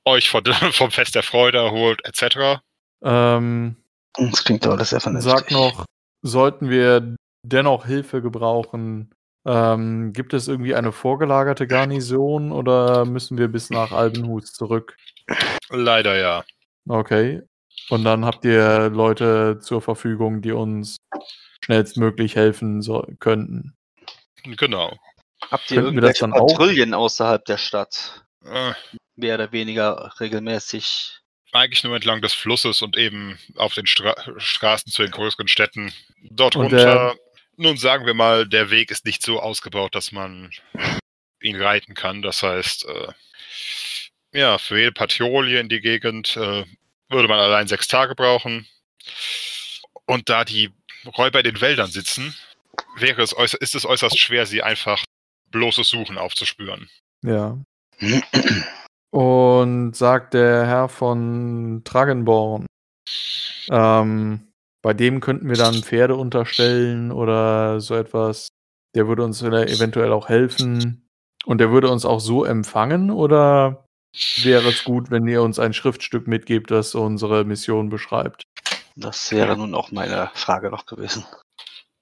euch 0.05 0.29
von, 0.31 0.45
vom 0.73 0.91
Fest 0.91 1.15
der 1.15 1.23
Freude 1.23 1.59
erholt, 1.59 2.01
etc. 2.05 2.61
Ähm, 3.03 3.77
Das 4.15 4.45
klingt 4.45 4.65
doch 4.65 4.73
alles 4.73 4.91
sehr 4.91 5.01
vernünftig. 5.01 5.33
sag 5.33 5.51
noch, 5.51 5.85
sollten 6.23 6.69
wir 6.71 7.15
dennoch 7.47 7.87
Hilfe 7.87 8.21
gebrauchen, 8.23 9.11
ähm, 9.47 10.13
gibt 10.13 10.35
es 10.35 10.49
irgendwie 10.49 10.75
eine 10.75 10.93
vorgelagerte 10.93 11.67
Garnison 11.67 12.53
oder 12.53 13.07
müssen 13.07 13.39
wir 13.39 13.49
bis 13.49 13.71
nach 13.71 13.91
Albenhus 13.93 14.53
zurück? 14.53 14.97
Leider 15.71 16.19
ja. 16.19 16.45
Okay. 16.87 17.43
Und 17.89 18.05
dann 18.05 18.27
habt 18.27 18.45
ihr 18.45 18.91
Leute 18.91 19.59
zur 19.61 19.81
Verfügung, 19.81 20.43
die 20.43 20.53
uns 20.53 20.97
schnellstmöglich 21.65 22.37
helfen 22.37 22.83
so 22.83 23.07
könnten. 23.19 23.77
Genau. 24.45 24.97
Habt 25.51 25.71
ihr 25.71 25.77
Könnten 25.77 25.97
irgendwelche 25.97 26.27
auch? 26.27 26.47
Patrouillen 26.47 26.95
außerhalb 26.95 27.45
der 27.45 27.59
Stadt? 27.59 28.25
Äh, 28.45 28.73
Mehr 29.17 29.35
oder 29.35 29.53
weniger 29.53 30.13
regelmäßig. 30.21 31.21
eigentlich 31.53 31.85
nur 31.85 31.95
entlang 31.97 32.23
des 32.23 32.33
Flusses 32.33 32.81
und 32.83 32.97
eben 32.97 33.39
auf 33.57 33.75
den 33.75 33.87
Stra 33.87 34.15
Straßen 34.39 34.91
zu 34.93 35.03
den 35.03 35.11
größeren 35.11 35.49
Städten. 35.49 35.93
Dort 36.31 36.57
Und 36.57 36.67
runter, 36.73 37.17
nun 37.57 37.77
sagen 37.77 38.07
wir 38.07 38.15
mal, 38.15 38.47
der 38.49 38.71
Weg 38.71 38.91
ist 38.91 39.05
nicht 39.05 39.23
so 39.23 39.41
ausgebaut, 39.41 39.95
dass 39.95 40.13
man 40.13 40.51
ihn 41.43 41.61
reiten 41.61 41.95
kann. 41.95 42.23
Das 42.23 42.43
heißt, 42.43 42.87
äh, 42.87 43.13
ja, 44.39 44.59
für 44.59 44.79
jede 44.79 44.93
Patrouille 44.93 45.59
in 45.61 45.69
die 45.69 45.81
Gegend 45.81 46.37
äh, 46.37 46.65
würde 47.09 47.29
man 47.29 47.39
allein 47.39 47.67
sechs 47.67 47.89
Tage 47.89 48.15
brauchen. 48.15 48.67
Und 50.07 50.29
da 50.29 50.45
die 50.45 50.71
Räuber 51.17 51.41
in 51.41 51.45
den 51.45 51.61
Wäldern 51.61 51.91
sitzen, 51.91 52.35
wäre 52.97 53.23
es 53.23 53.33
ist 53.33 53.75
es 53.75 53.87
äußerst 53.87 54.19
schwer, 54.19 54.47
sie 54.47 54.63
einfach 54.63 55.03
bloßes 55.51 55.89
Suchen 55.89 56.19
aufzuspüren. 56.19 56.89
Ja. 57.25 57.59
Und 59.11 59.97
sagt 59.97 60.35
der 60.35 60.67
Herr 60.67 60.89
von 60.89 61.83
Tragenborn, 61.85 62.67
ähm, 63.71 64.49
bei 64.83 64.95
dem 64.95 65.21
könnten 65.21 65.49
wir 65.49 65.57
dann 65.57 65.83
Pferde 65.83 66.17
unterstellen 66.17 67.11
oder 67.13 67.81
so 67.81 67.97
etwas. 67.97 68.49
Der 68.95 69.09
würde 69.09 69.25
uns 69.25 69.43
eventuell 69.43 70.13
auch 70.13 70.29
helfen. 70.29 71.07
Und 71.45 71.59
der 71.59 71.71
würde 71.71 71.91
uns 71.91 72.05
auch 72.05 72.21
so 72.21 72.45
empfangen 72.45 73.11
oder 73.11 73.85
wäre 74.43 74.69
es 74.69 74.85
gut, 74.85 75.11
wenn 75.11 75.27
ihr 75.27 75.43
uns 75.43 75.59
ein 75.59 75.73
Schriftstück 75.73 76.27
mitgebt, 76.27 76.71
das 76.71 76.95
unsere 76.95 77.45
Mission 77.45 77.89
beschreibt? 77.89 78.45
Das 79.01 79.33
wäre 79.33 79.57
nun 79.57 79.75
auch 79.75 79.91
meine 79.91 80.31
Frage 80.35 80.71
noch 80.71 80.85
gewesen. 80.87 81.25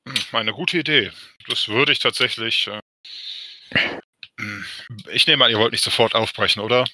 Hm, 0.06 0.14
Eine 0.32 0.52
gute 0.52 0.78
Idee. 0.78 1.12
Das 1.48 1.68
würde 1.68 1.92
ich 1.92 2.00
tatsächlich. 2.00 2.66
Äh, 2.68 2.80
hm, 4.38 4.64
ich 5.12 5.26
nehme 5.26 5.44
an, 5.44 5.50
ihr 5.50 5.58
wollt 5.58 5.72
nicht 5.72 5.84
sofort 5.84 6.14
aufbrechen, 6.14 6.60
oder? 6.60 6.84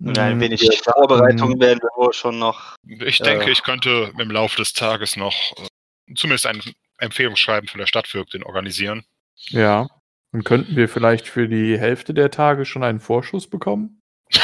Und 0.00 0.18
ein 0.18 0.36
Mm, 0.38 0.40
wenig 0.40 0.60
wir- 0.60 0.72
Vorbereitung 0.72 1.58
werden 1.60 1.78
wir 1.80 1.90
wohl 1.96 2.12
schon 2.12 2.38
noch. 2.38 2.74
Ich 2.86 3.18
denke, 3.18 3.46
Äh. 3.46 3.50
ich 3.52 3.62
könnte 3.62 4.12
im 4.18 4.30
Laufe 4.30 4.56
des 4.56 4.72
Tages 4.72 5.16
noch 5.16 5.34
äh, 5.56 6.14
zumindest 6.14 6.46
ein 6.46 6.60
Empfehlungsschreiben 6.98 7.68
von 7.68 7.78
der 7.78 7.86
Stadtvögtin 7.86 8.42
organisieren. 8.42 9.04
Ja. 9.48 9.88
Und 10.32 10.44
könnten 10.44 10.74
wir 10.76 10.88
vielleicht 10.88 11.28
für 11.28 11.48
die 11.48 11.78
Hälfte 11.78 12.12
der 12.12 12.30
Tage 12.30 12.66
schon 12.66 12.82
einen 12.82 13.00
Vorschuss 13.00 13.48
bekommen? 13.48 14.00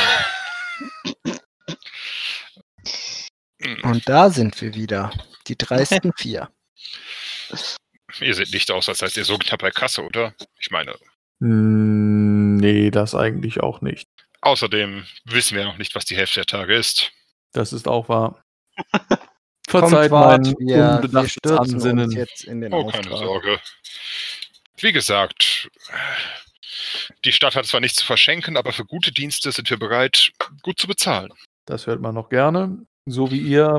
Hm, 1.23 1.39
Und 3.83 4.09
da 4.09 4.31
sind 4.31 4.61
wir 4.61 4.75
wieder. 4.75 5.11
Die 5.47 5.57
dreisten 5.57 6.13
vier. 6.17 6.51
Ihr 8.21 8.35
seht 8.35 8.53
nicht 8.53 8.71
aus, 8.71 8.89
als 8.89 8.99
seid 8.99 9.17
ihr 9.17 9.25
so 9.25 9.39
knapp 9.39 9.61
bei 9.61 9.71
Kasse, 9.71 10.03
oder? 10.05 10.35
Ich 10.59 10.71
meine, 10.71 10.95
Mm, 11.43 12.57
Nee, 12.57 12.91
das 12.91 13.15
eigentlich 13.15 13.61
auch 13.61 13.81
nicht. 13.81 14.07
außerdem 14.43 15.07
wissen 15.25 15.57
wir 15.57 15.65
noch 15.65 15.79
nicht, 15.79 15.95
was 15.95 16.05
die 16.05 16.17
Hälfte 16.17 16.41
der 16.41 16.47
Tage 16.47 16.75
ist. 16.77 17.13
Das 17.53 17.73
ist 17.73 17.89
auch 17.89 18.09
wahr. 18.11 18.43
Kommt 19.71 19.89
Verzeiht 19.89 20.11
mein 20.11 20.45
wir, 20.45 20.57
wir 20.59 20.91
unbedachtes 20.97 21.33
stürzen 21.33 21.59
uns 21.59 21.73
Ansinnen. 21.75 22.11
jetzt 22.11 22.45
in 22.45 22.61
den 22.61 22.75
Oh, 22.75 22.87
keine 22.89 23.11
Auftrag. 23.11 23.19
Sorge. 23.27 23.61
Wie 24.79 24.93
gesagt, 24.93 25.71
die 27.25 27.33
Stadt 27.33 27.55
hat 27.57 27.65
zwar 27.67 27.81
nichts 27.81 27.99
zu 28.01 28.05
verschenken, 28.05 28.57
aber 28.59 28.73
für 28.73 28.85
gute 28.85 29.13
Dienste 29.13 29.51
sind 29.53 29.71
wir 29.71 29.79
bereit, 29.79 30.33
gut 30.63 30.79
zu 30.79 30.89
bezahlen. 30.89 31.33
Das 31.67 31.87
hört 31.87 32.01
man 32.03 32.15
noch 32.15 32.29
gerne. 32.29 32.85
So 33.07 33.31
wie 33.31 33.41
ihr 33.41 33.79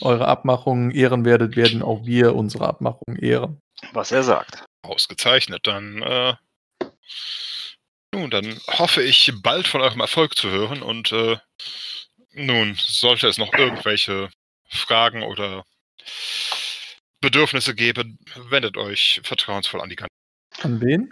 eure 0.00 0.28
Abmachungen 0.28 0.90
ehren 0.90 1.24
werdet, 1.24 1.56
werden 1.56 1.82
auch 1.82 2.04
wir 2.04 2.34
unsere 2.34 2.66
Abmachungen 2.68 3.18
ehren. 3.18 3.60
Was 3.92 4.12
er 4.12 4.22
sagt. 4.22 4.64
Ausgezeichnet. 4.82 5.66
Dann, 5.66 6.02
äh, 6.02 6.34
nun, 8.14 8.30
dann 8.30 8.58
hoffe 8.68 9.02
ich, 9.02 9.32
bald 9.42 9.66
von 9.66 9.80
eurem 9.80 10.00
Erfolg 10.00 10.36
zu 10.36 10.50
hören 10.50 10.82
und 10.82 11.12
äh, 11.12 11.36
nun, 12.32 12.74
sollte 12.78 13.26
es 13.26 13.38
noch 13.38 13.52
irgendwelche 13.54 14.28
Fragen 14.68 15.22
oder 15.22 15.64
Bedürfnisse 17.20 17.74
geben, 17.74 18.18
wendet 18.48 18.76
euch 18.76 19.20
vertrauensvoll 19.24 19.80
an 19.80 19.88
die 19.88 19.96
Gan- 19.96 20.08
An 20.62 20.80
wen? 20.80 21.10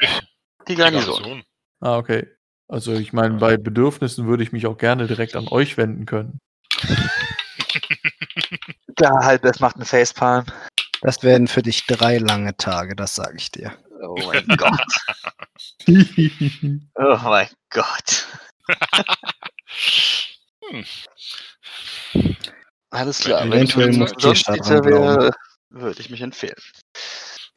Die 0.69 0.73
die 0.73 0.75
Garnison. 0.77 1.15
Garnison. 1.23 1.43
Ah, 1.81 1.97
okay. 1.99 2.27
Also 2.69 2.95
ich 2.95 3.13
meine, 3.13 3.39
bei 3.39 3.57
Bedürfnissen 3.57 4.27
würde 4.27 4.43
ich 4.43 4.53
mich 4.53 4.67
auch 4.67 4.79
gerne 4.79 5.07
direkt 5.07 5.37
an 5.37 5.49
euch 5.49 5.77
wenden 5.77 6.07
können. 6.07 6.39
Da 8.97 9.11
halt, 9.23 9.45
das 9.45 9.61
macht 9.61 9.77
einen 9.77 9.85
Facepalm. 9.85 10.47
Das 11.03 11.23
werden 11.23 11.49
für 11.49 11.63
dich 11.63 11.87
drei 11.87 12.19
lange 12.19 12.57
Tage, 12.57 12.97
das 12.97 13.15
sage 13.15 13.37
ich 13.37 13.51
dir. 13.51 13.77
Oh 14.03 14.17
mein 14.27 14.47
Gott. 14.57 14.93
Oh 16.95 17.19
mein 17.23 17.49
Gott. 17.71 18.27
Alles 22.91 23.21
klar. 23.21 23.43
Wenn 23.43 23.53
eventuell 23.53 23.91
ich 23.91 23.99
muss 23.99 24.13
wäre, 24.13 25.31
würde 25.71 26.01
ich 26.01 26.11
mich 26.11 26.23
empfehlen. 26.23 26.57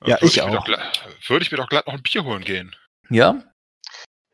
Ja, 0.06 0.16
Würde 0.22 0.26
ich 0.26 0.38
mir 0.38 0.52
doch 0.52 0.68
auch. 0.68 1.30
Würde 1.30 1.44
ich 1.44 1.52
mir 1.52 1.58
doch 1.58 1.70
glatt 1.70 1.88
noch 1.88 1.94
ein 1.94 2.02
Bier 2.04 2.24
holen 2.24 2.44
gehen. 2.44 2.76
ja? 3.10 3.42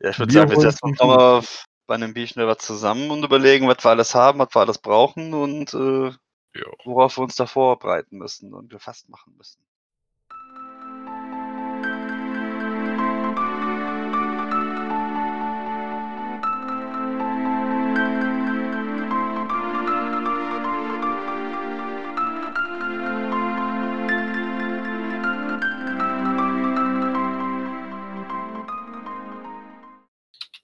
Ja, 0.00 0.10
ich 0.10 0.18
würde 0.18 0.34
Wir 0.34 0.40
sagen, 0.40 0.50
wir 0.50 0.60
setzen 0.60 0.90
uns 0.90 0.98
nochmal 1.00 1.42
bei 1.86 1.94
einem 1.94 2.12
Bier 2.12 2.26
schnell 2.26 2.46
was 2.46 2.58
zusammen 2.58 3.10
und 3.10 3.24
überlegen, 3.24 3.66
was 3.66 3.82
wir 3.84 3.90
alles 3.90 4.14
haben, 4.14 4.38
was 4.40 4.54
wir 4.54 4.60
alles 4.60 4.78
brauchen 4.78 5.32
und 5.32 5.72
äh, 5.72 6.12
Worauf 6.84 7.18
wir 7.18 7.22
uns 7.22 7.36
da 7.36 7.46
vorbereiten 7.46 8.18
müssen 8.18 8.54
und 8.54 8.70
gefasst 8.70 9.08
machen 9.08 9.34
müssen. 9.36 9.60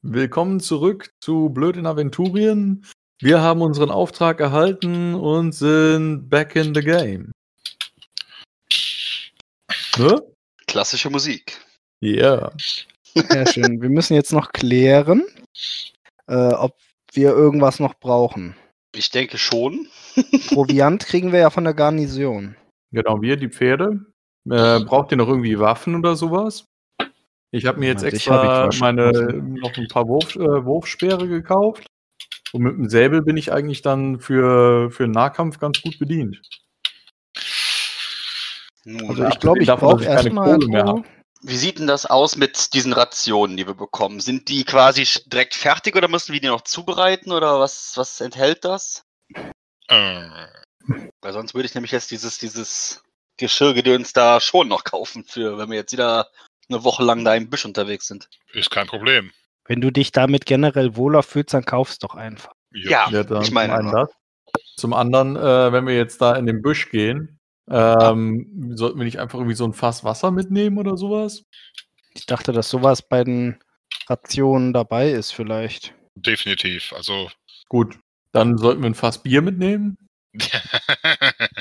Willkommen 0.05 0.61
zurück 0.61 1.15
zu 1.21 1.49
Blöd 1.49 1.77
in 1.77 1.87
Aventurien. 1.87 2.85
Wir 3.23 3.41
haben 3.41 3.63
unseren 3.63 3.93
Auftrag 3.93 4.41
erhalten 4.41 5.15
und 5.15 5.53
sind 5.53 6.29
back 6.29 6.57
in 6.57 6.75
the 6.75 6.81
game. 6.81 7.31
Ne? 9.97 10.21
Klassische 10.67 11.09
Musik. 11.09 11.57
Ja. 12.01 12.51
Sehr 13.15 13.47
schön. 13.47 13.81
Wir 13.81 13.91
müssen 13.91 14.15
jetzt 14.15 14.33
noch 14.33 14.51
klären, 14.51 15.23
äh, 16.27 16.35
ob 16.35 16.77
wir 17.13 17.31
irgendwas 17.31 17.79
noch 17.79 17.95
brauchen. 17.95 18.57
Ich 18.93 19.11
denke 19.11 19.39
schon. 19.39 19.87
Proviant 20.49 21.07
kriegen 21.07 21.31
wir 21.31 21.39
ja 21.39 21.51
von 21.51 21.63
der 21.63 21.75
Garnison. 21.75 22.57
Genau, 22.91 23.23
wir, 23.23 23.37
die 23.37 23.51
Pferde. 23.51 24.05
Äh, 24.51 24.81
braucht 24.81 25.13
ihr 25.13 25.17
noch 25.17 25.29
irgendwie 25.29 25.61
Waffen 25.61 25.95
oder 25.95 26.17
sowas? 26.17 26.65
Ich 27.53 27.67
habe 27.67 27.79
mir 27.79 27.91
jetzt 27.91 28.03
extra 28.03 28.69
meine 28.81 29.13
noch 29.13 29.77
ein 29.77 29.87
paar 29.87 30.09
Wurf, 30.09 30.35
äh, 30.35 30.65
Wurfspeere 30.65 31.29
gekauft. 31.29 31.87
Und 32.53 32.63
mit 32.63 32.77
dem 32.77 32.89
Säbel 32.89 33.23
bin 33.23 33.37
ich 33.37 33.53
eigentlich 33.53 33.83
dann 33.83 34.21
für, 34.21 34.91
für 34.91 35.05
den 35.05 35.13
Nahkampf 35.13 35.59
ganz 35.59 35.81
gut 35.81 35.99
bedient. 35.99 36.41
Nun, 38.85 39.09
Also 39.09 39.27
ich 39.27 39.39
glaube, 39.39 39.63
ich 39.63 39.69
brauche 39.69 40.05
keine 40.05 40.15
erstmal. 40.17 40.55
Kohle 40.59 40.69
mehr 40.69 40.85
hab. 40.85 41.05
wie 41.43 41.57
sieht 41.57 41.79
denn 41.79 41.87
das 41.87 42.05
aus 42.07 42.37
mit 42.37 42.75
diesen 42.75 42.93
Rationen, 42.93 43.57
die 43.57 43.67
wir 43.67 43.75
bekommen? 43.75 44.21
Sind 44.21 44.49
die 44.49 44.65
quasi 44.65 45.07
direkt 45.27 45.55
fertig 45.55 45.97
oder 45.97 46.09
müssen 46.09 46.33
wir 46.33 46.41
die 46.41 46.49
noch 46.49 46.63
zubereiten 46.63 47.33
oder 47.33 47.61
was, 47.61 47.93
was 47.97 48.21
enthält 48.21 48.65
das? 48.65 49.05
Äh, 49.89 50.29
Weil 51.21 51.33
sonst 51.33 51.55
würde 51.55 51.67
ich 51.67 51.75
nämlich 51.75 51.93
jetzt 51.93 52.11
dieses, 52.11 52.39
dieses 52.39 53.03
Geschirrgedöns 53.39 54.13
da 54.13 54.41
schon 54.41 54.69
noch 54.69 54.85
kaufen, 54.85 55.25
für 55.25 55.59
wenn 55.59 55.71
wir 55.71 55.77
jetzt 55.77 55.93
wieder 55.93 56.29
eine 56.69 56.85
Woche 56.85 57.03
lang 57.05 57.25
da 57.25 57.35
im 57.35 57.51
Büsch 57.51 57.65
unterwegs 57.65 58.07
sind. 58.09 58.29
ist 58.53 58.71
kein 58.71 58.87
Problem. 58.87 59.33
Wenn 59.73 59.81
du 59.81 59.91
dich 59.91 60.13
damit 60.13 60.45
generell 60.45 60.97
wohler 60.97 61.23
fühlst, 61.23 61.55
dann 61.55 61.65
kaufst 61.65 62.03
doch 62.05 62.15
einfach. 62.15 62.53
Ja, 62.75 63.09
Ja, 63.09 63.25
dann 63.25 63.41
ich 63.41 63.53
meine 63.53 63.73
zum. 63.73 64.07
Zum 64.77 64.93
anderen, 64.93 65.35
äh, 65.35 65.73
wenn 65.73 65.87
wir 65.87 65.97
jetzt 65.97 66.21
da 66.21 66.37
in 66.37 66.45
den 66.45 66.61
Busch 66.61 66.91
gehen, 66.91 67.41
ähm, 67.71 68.75
sollten 68.75 68.99
wir 68.99 69.07
nicht 69.07 69.19
einfach 69.19 69.39
irgendwie 69.39 69.55
so 69.57 69.65
ein 69.65 69.73
Fass 69.73 70.05
Wasser 70.05 70.31
mitnehmen 70.31 70.77
oder 70.77 70.99
sowas? 70.99 71.45
Ich 72.13 72.27
dachte, 72.27 72.53
dass 72.53 72.69
sowas 72.69 73.01
bei 73.01 73.25
den 73.25 73.61
Rationen 74.09 74.75
dabei 74.75 75.11
ist, 75.11 75.31
vielleicht. 75.31 75.95
Definitiv. 76.17 76.93
Also. 76.95 77.31
Gut, 77.71 77.99
dann 78.33 78.59
sollten 78.59 78.83
wir 78.83 78.91
ein 78.91 78.95
Fass 78.95 79.23
Bier 79.23 79.41
mitnehmen. 79.41 79.97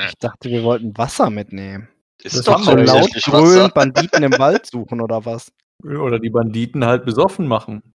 Ich 0.09 0.18
dachte, 0.20 0.49
wir 0.49 0.64
wollten 0.64 0.97
Wasser 0.97 1.30
mitnehmen. 1.30 1.88
Ist 2.22 2.36
Das 2.36 2.45
doch 2.45 2.62
So 2.62 2.72
ja. 2.72 2.84
laut 2.84 3.09
Wasser. 3.28 3.70
Banditen 3.70 4.24
im 4.24 4.38
Wald 4.38 4.66
suchen 4.66 4.99
oder 4.99 5.24
was? 5.24 5.53
Oder 5.84 6.20
die 6.20 6.30
Banditen 6.30 6.86
halt 6.86 7.05
besoffen 7.05 7.47
machen. 7.47 7.93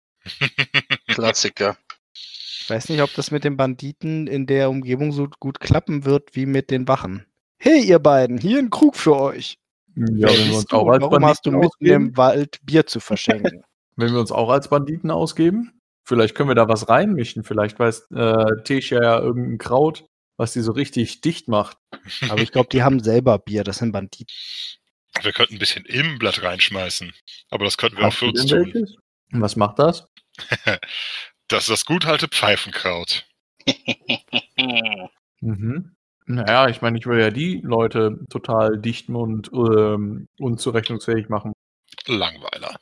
Klassiker. 1.07 1.77
Ich 2.13 2.69
weiß 2.69 2.89
nicht, 2.89 3.01
ob 3.01 3.13
das 3.13 3.29
mit 3.29 3.43
den 3.43 3.57
Banditen 3.57 4.25
in 4.25 4.47
der 4.47 4.69
Umgebung 4.69 5.11
so 5.11 5.27
gut 5.39 5.59
klappen 5.59 6.03
wird 6.03 6.35
wie 6.35 6.45
mit 6.45 6.71
den 6.71 6.87
Wachen. 6.87 7.25
Hey, 7.57 7.83
ihr 7.83 7.99
beiden, 7.99 8.37
hier 8.37 8.59
ein 8.59 8.69
Krug 8.69 8.95
für 8.95 9.15
euch. 9.15 9.59
Ja, 9.95 10.27
wenn 10.29 10.49
wir, 10.49 10.55
uns 10.55 10.65
du? 10.65 10.75
auch 10.75 10.89
als 10.89 11.01
Warum 11.01 11.25
hast 11.25 11.45
du 11.45 11.51
Banditen 11.51 11.59
mitten 11.59 11.85
im 11.85 12.01
ausgeben, 12.01 12.17
Wald 12.17 12.59
Bier 12.63 12.85
zu 12.85 12.99
verschenken? 12.99 13.63
wenn 13.95 14.11
wir 14.11 14.19
uns 14.19 14.31
auch 14.31 14.49
als 14.49 14.67
Banditen 14.69 15.11
ausgeben, 15.11 15.79
vielleicht 16.03 16.35
können 16.35 16.49
wir 16.49 16.55
da 16.55 16.67
was 16.67 16.89
reinmischen. 16.89 17.43
Vielleicht 17.43 17.79
weiß 17.79 18.07
äh, 18.11 18.63
Tesha 18.63 19.01
ja 19.01 19.19
irgendein 19.19 19.57
Kraut, 19.57 20.05
was 20.37 20.53
die 20.53 20.61
so 20.61 20.71
richtig 20.71 21.21
dicht 21.21 21.47
macht. 21.47 21.77
Aber 22.29 22.41
ich 22.41 22.51
glaube, 22.51 22.69
die 22.71 22.83
haben 22.83 22.99
selber 22.99 23.39
Bier, 23.39 23.63
das 23.63 23.77
sind 23.77 23.91
Banditen. 23.91 24.33
wir 25.21 25.31
könnten 25.31 25.55
ein 25.55 25.59
bisschen 25.59 25.85
Immblatt 25.85 26.43
reinschmeißen. 26.43 27.13
Aber 27.49 27.63
das 27.63 27.77
könnten 27.77 27.97
wir 27.97 28.07
auch 28.07 28.11
Hast 28.11 28.17
für 28.17 28.25
du 28.25 28.31
uns 28.31 28.45
tun. 28.47 28.65
welches? 28.73 28.97
Und 29.35 29.41
was 29.41 29.55
macht 29.55 29.79
das? 29.79 30.07
Das 31.47 31.65
ist 31.65 31.69
das 31.69 31.85
gut 31.85 32.07
alte 32.07 32.27
Pfeifenkraut. 32.27 33.27
Mhm. 35.41 35.95
Naja, 36.25 36.69
ich 36.69 36.81
meine, 36.81 36.97
ich 36.97 37.05
will 37.05 37.19
ja 37.19 37.29
die 37.29 37.61
Leute 37.61 38.17
total 38.31 38.79
dicht 38.79 39.09
und 39.09 39.51
ähm, 39.53 40.27
unzurechnungsfähig 40.39 41.29
machen. 41.29 41.53
Langweiler. 42.07 42.79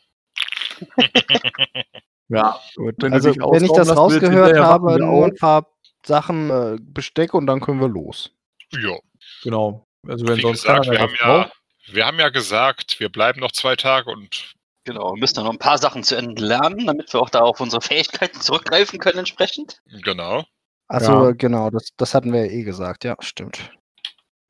Ja, 2.30 2.58
Gut. 2.76 2.95
Wenn 2.99 3.14
also, 3.14 3.30
wenn 3.32 3.66
ich 3.66 3.72
das 3.74 3.95
rausgehört 3.95 4.58
habe, 4.58 4.97
nur 4.97 5.26
ein 5.26 5.36
paar 5.36 5.68
Sachen, 6.06 6.49
äh, 6.49 6.78
Besteck 6.82 7.34
und 7.34 7.45
dann 7.45 7.60
können 7.60 7.82
wir 7.82 7.89
los. 7.89 8.32
Ja, 8.72 8.97
genau. 9.43 9.86
Also 10.08 10.26
wenn 10.26 10.38
wie 10.38 10.41
sonst 10.41 10.64
gesagt, 10.64 10.89
wir 10.89 10.99
haben, 10.99 11.16
ja, 11.20 11.51
wir 11.88 12.06
haben 12.06 12.20
ja 12.20 12.30
gesagt, 12.30 12.99
wir 12.99 13.10
bleiben 13.10 13.41
noch 13.41 13.51
zwei 13.51 13.76
Tage 13.76 14.10
und 14.10 14.56
Genau, 14.86 15.14
wir 15.14 15.20
müssen 15.20 15.36
dann 15.36 15.46
noch 15.46 15.54
ein 15.54 15.60
paar 15.60 15.78
Sachen 15.78 16.04
zu 16.04 16.16
Ende 16.16 16.44
lernen, 16.44 16.86
damit 16.86 17.14
wir 17.14 17.22
auch 17.22 17.30
da 17.30 17.40
auf 17.40 17.62
unsere 17.62 17.82
Fähigkeiten 17.82 18.40
zurückgreifen 18.42 19.00
können 19.00 19.20
entsprechend. 19.20 19.82
genau. 20.04 20.44
Achso, 20.90 21.28
Ja. 21.28 21.32
genau, 21.32 21.70
das, 21.70 21.90
das 21.98 22.14
hatten 22.14 22.34
wir 22.34 22.46
ja 22.46 22.52
eh 22.52 22.64
gesagt, 22.64 23.04
ja, 23.06 23.16
stimmt. 23.20 23.72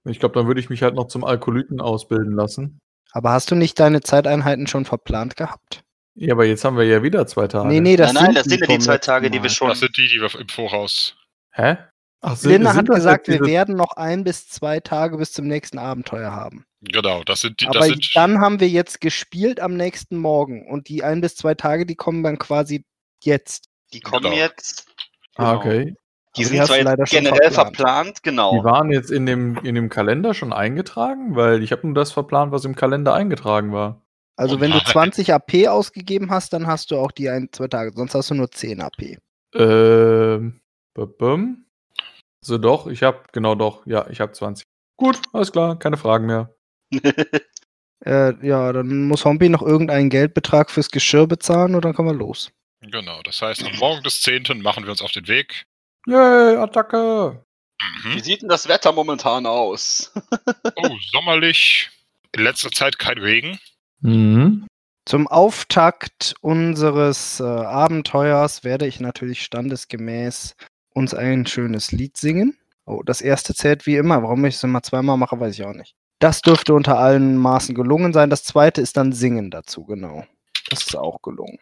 Ich 0.06 0.20
glaube, 0.20 0.36
dann 0.36 0.48
würde 0.48 0.60
ich 0.60 0.70
mich 0.70 0.82
halt 0.82 0.96
noch 0.96 1.08
zum 1.08 1.24
Alkoholyten 1.24 1.80
ausbilden 1.80 2.34
lassen. 2.34 2.80
Aber 3.12 3.32
hast 3.32 3.52
du 3.52 3.56
nicht 3.56 3.80
deine 3.80 4.02
Zeiteinheiten 4.02 4.68
schon 4.68 4.86
verplant 4.86 5.38
gehabt? 5.38 5.84
Ja, 6.16 6.34
aber 6.34 6.46
jetzt 6.46 6.66
haben 6.66 6.78
wir 6.78 6.84
ja 6.84 7.02
wieder 7.04 7.26
zwei 7.28 7.48
Tage. 7.48 7.68
Nee, 7.68 7.80
nee, 7.80 7.96
das 7.96 8.14
nein, 8.14 8.26
nein, 8.26 8.34
sind 8.34 8.36
das 8.38 8.46
sind 8.46 8.60
ja 8.62 8.68
die 8.68 8.80
zwei 8.80 8.98
Tage, 8.98 9.30
die 9.30 9.42
wir 9.42 9.50
schon. 9.50 9.70
Das 9.70 9.80
sind 9.80 9.96
die, 9.96 10.08
die 10.08 10.20
wir 10.20 10.40
im 10.40 10.50
Voraus. 10.50 11.16
Hä? 11.52 11.78
Ach, 12.26 12.36
sind- 12.38 12.52
Linda 12.54 12.72
sind 12.72 12.90
hat 12.90 12.96
gesagt, 12.96 13.28
jetzt 13.28 13.42
wir 13.42 13.48
werden 13.48 13.76
noch 13.76 13.98
ein 13.98 14.24
bis 14.24 14.48
zwei 14.48 14.80
Tage 14.80 15.18
bis 15.18 15.34
zum 15.34 15.46
nächsten 15.46 15.78
Abenteuer 15.78 16.32
haben. 16.32 16.66
Genau, 16.82 17.24
das 17.24 17.42
sind 17.42 17.60
die. 17.62 17.68
Aber 17.68 17.80
Das 17.80 17.88
sind, 17.90 18.16
dann 18.16 18.40
haben 18.40 18.60
wir 18.60 18.70
jetzt 18.70 19.02
gespielt 19.02 19.60
am 19.60 19.76
nächsten 19.76 20.18
Morgen 20.18 20.66
und 20.68 20.88
die 20.90 21.04
ein 21.04 21.22
bis 21.22 21.36
zwei 21.36 21.54
Tage, 21.54 21.86
die 21.86 21.96
kommen 21.96 22.24
dann 22.24 22.40
quasi 22.40 22.86
jetzt. 23.24 23.70
Die 23.94 24.00
kommen 24.00 24.24
Genau. 24.24 24.36
jetzt. 24.36 24.88
Ah, 25.36 25.52
Genau. 25.52 25.60
okay. 25.60 25.96
Die 26.36 26.46
sind 26.46 26.66
zwar 26.66 26.82
leider 26.82 27.06
schon 27.06 27.20
generell 27.26 27.52
verplant. 27.52 27.76
verplant, 27.78 28.24
genau. 28.24 28.58
Die 28.58 28.64
waren 28.64 28.90
jetzt 28.92 29.12
in 29.12 29.26
dem, 29.28 29.58
in 29.58 29.76
dem 29.76 29.90
Kalender 29.90 30.34
schon 30.34 30.52
eingetragen, 30.52 31.36
weil 31.36 31.62
ich 31.62 31.72
habe 31.72 31.86
nur 31.86 31.94
das 31.94 32.12
verplant, 32.12 32.52
was 32.52 32.66
im 32.66 32.74
Kalender 32.76 33.14
eingetragen 33.14 33.72
war. 33.72 34.02
Also 34.36 34.56
Oh 34.56 34.60
wenn 34.60 34.72
du 34.72 34.78
nein. 34.78 34.86
20 34.88 35.32
AP 35.32 35.68
ausgegeben 35.68 36.32
hast, 36.32 36.54
dann 36.54 36.66
hast 36.66 36.90
du 36.90 36.98
auch 36.98 37.12
die 37.12 37.30
ein, 37.30 37.50
zwei 37.52 37.68
Tage, 37.68 37.92
sonst 37.96 38.16
hast 38.16 38.32
du 38.32 38.34
nur 38.36 38.50
10 38.50 38.82
AP. 38.82 39.20
Ähm, 39.54 40.62
bum, 40.96 41.14
bum. 41.20 41.63
So 42.44 42.58
doch, 42.58 42.88
ich 42.88 43.04
habe, 43.04 43.24
genau 43.32 43.56
doch, 43.56 43.86
ja, 43.86 44.06
ich 44.10 44.20
habe 44.20 44.34
20. 44.34 44.66
Gut, 44.98 45.20
alles 45.32 45.52
klar, 45.52 45.78
keine 45.80 45.98
Fragen 45.98 46.26
mehr. 46.28 46.54
Äh, 48.06 48.34
ja, 48.46 48.74
dann 48.74 49.08
muss 49.08 49.24
Hompi 49.24 49.48
noch 49.48 49.62
irgendeinen 49.62 50.10
Geldbetrag 50.10 50.70
fürs 50.70 50.90
Geschirr 50.90 51.26
bezahlen 51.26 51.74
und 51.74 51.86
dann 51.86 51.94
können 51.94 52.10
wir 52.10 52.14
los. 52.14 52.52
genau, 52.82 53.22
das 53.22 53.42
heißt, 53.42 53.64
am 53.64 53.78
Morgen 53.78 54.04
des 54.04 54.20
10. 54.22 54.62
machen 54.62 54.84
wir 54.84 54.92
uns 54.92 55.02
auf 55.02 55.14
den 55.14 55.26
Weg. 55.30 55.64
Yay, 56.06 56.58
Attacke! 56.58 57.46
Wie 58.04 58.16
Mhm. 58.16 58.20
sieht 58.20 58.42
denn 58.42 58.50
das 58.50 58.68
Wetter 58.68 58.92
momentan 58.92 59.46
aus? 59.46 60.12
Oh, 60.76 60.98
sommerlich. 61.14 61.90
In 62.34 62.44
letzter 62.44 62.72
Zeit 62.72 63.00
kein 63.00 63.20
Regen. 63.20 63.58
Mhm. 64.02 64.68
Zum 65.06 65.28
Auftakt 65.30 66.36
unseres 66.42 67.40
äh, 67.40 67.44
Abenteuers 67.44 68.66
werde 68.66 68.86
ich 68.86 69.00
natürlich 69.00 69.44
standesgemäß 69.44 70.56
uns 70.94 71.14
ein 71.14 71.46
schönes 71.46 71.92
Lied 71.92 72.18
singen. 72.18 72.58
Oh, 72.86 73.02
das 73.04 73.22
erste 73.22 73.54
zählt 73.54 73.86
wie 73.86 73.96
immer. 73.96 74.22
Warum 74.24 74.44
ich 74.46 74.56
es 74.56 74.64
immer 74.64 74.84
zweimal 74.84 75.18
mache, 75.18 75.40
weiß 75.40 75.54
ich 75.58 75.64
auch 75.64 75.74
nicht. 75.74 75.96
Das 76.20 76.42
dürfte 76.42 76.74
unter 76.74 76.98
allen 76.98 77.38
Maßen 77.38 77.76
gelungen 77.76 78.14
sein. 78.14 78.30
Das 78.30 78.44
zweite 78.44 78.82
ist 78.82 78.98
dann 78.98 79.14
Singen 79.14 79.52
dazu, 79.52 79.86
genau. 79.86 80.26
Das 80.70 80.84
ist 80.84 80.96
auch 80.96 81.22
gelungen. 81.22 81.60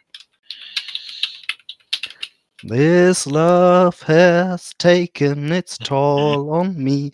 This 2.68 3.26
love 3.26 4.08
has 4.08 4.72
taken 4.78 5.52
its 5.52 5.78
toll 5.80 6.50
on 6.50 6.78
me. 6.78 7.10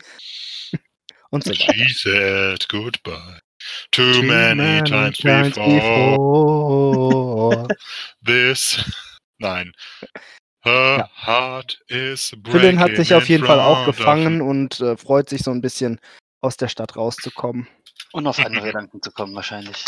Und 1.30 1.46
so 1.46 1.52
weiter. 1.52 1.74
She 1.74 1.94
said 1.94 2.68
goodbye 2.68 3.40
too 3.92 4.24
many 4.24 4.82
times 4.84 5.18
times 5.18 5.56
before. 5.56 5.78
before. 5.78 7.68
This. 8.24 8.84
Nein. 9.40 9.72
Her 10.68 10.98
Ja. 10.98 11.28
heart 11.28 11.80
is 11.88 12.32
breaking. 12.32 12.52
Philin 12.52 12.80
hat 12.80 12.96
sich 12.96 13.14
auf 13.14 13.30
jeden 13.30 13.46
Fall 13.46 13.60
auch 13.60 13.86
gefangen 13.86 14.42
und 14.42 14.80
äh, 14.82 14.98
freut 14.98 15.30
sich 15.30 15.42
so 15.44 15.52
ein 15.52 15.62
bisschen 15.62 16.00
aus 16.42 16.58
der 16.58 16.68
Stadt 16.68 16.96
rauszukommen. 16.96 17.68
Und 18.14 18.28
auf 18.28 18.40
andere 18.40 18.68
Gedanken 18.68 19.02
zu 19.02 19.12
kommen, 19.12 19.34
wahrscheinlich. 19.36 19.84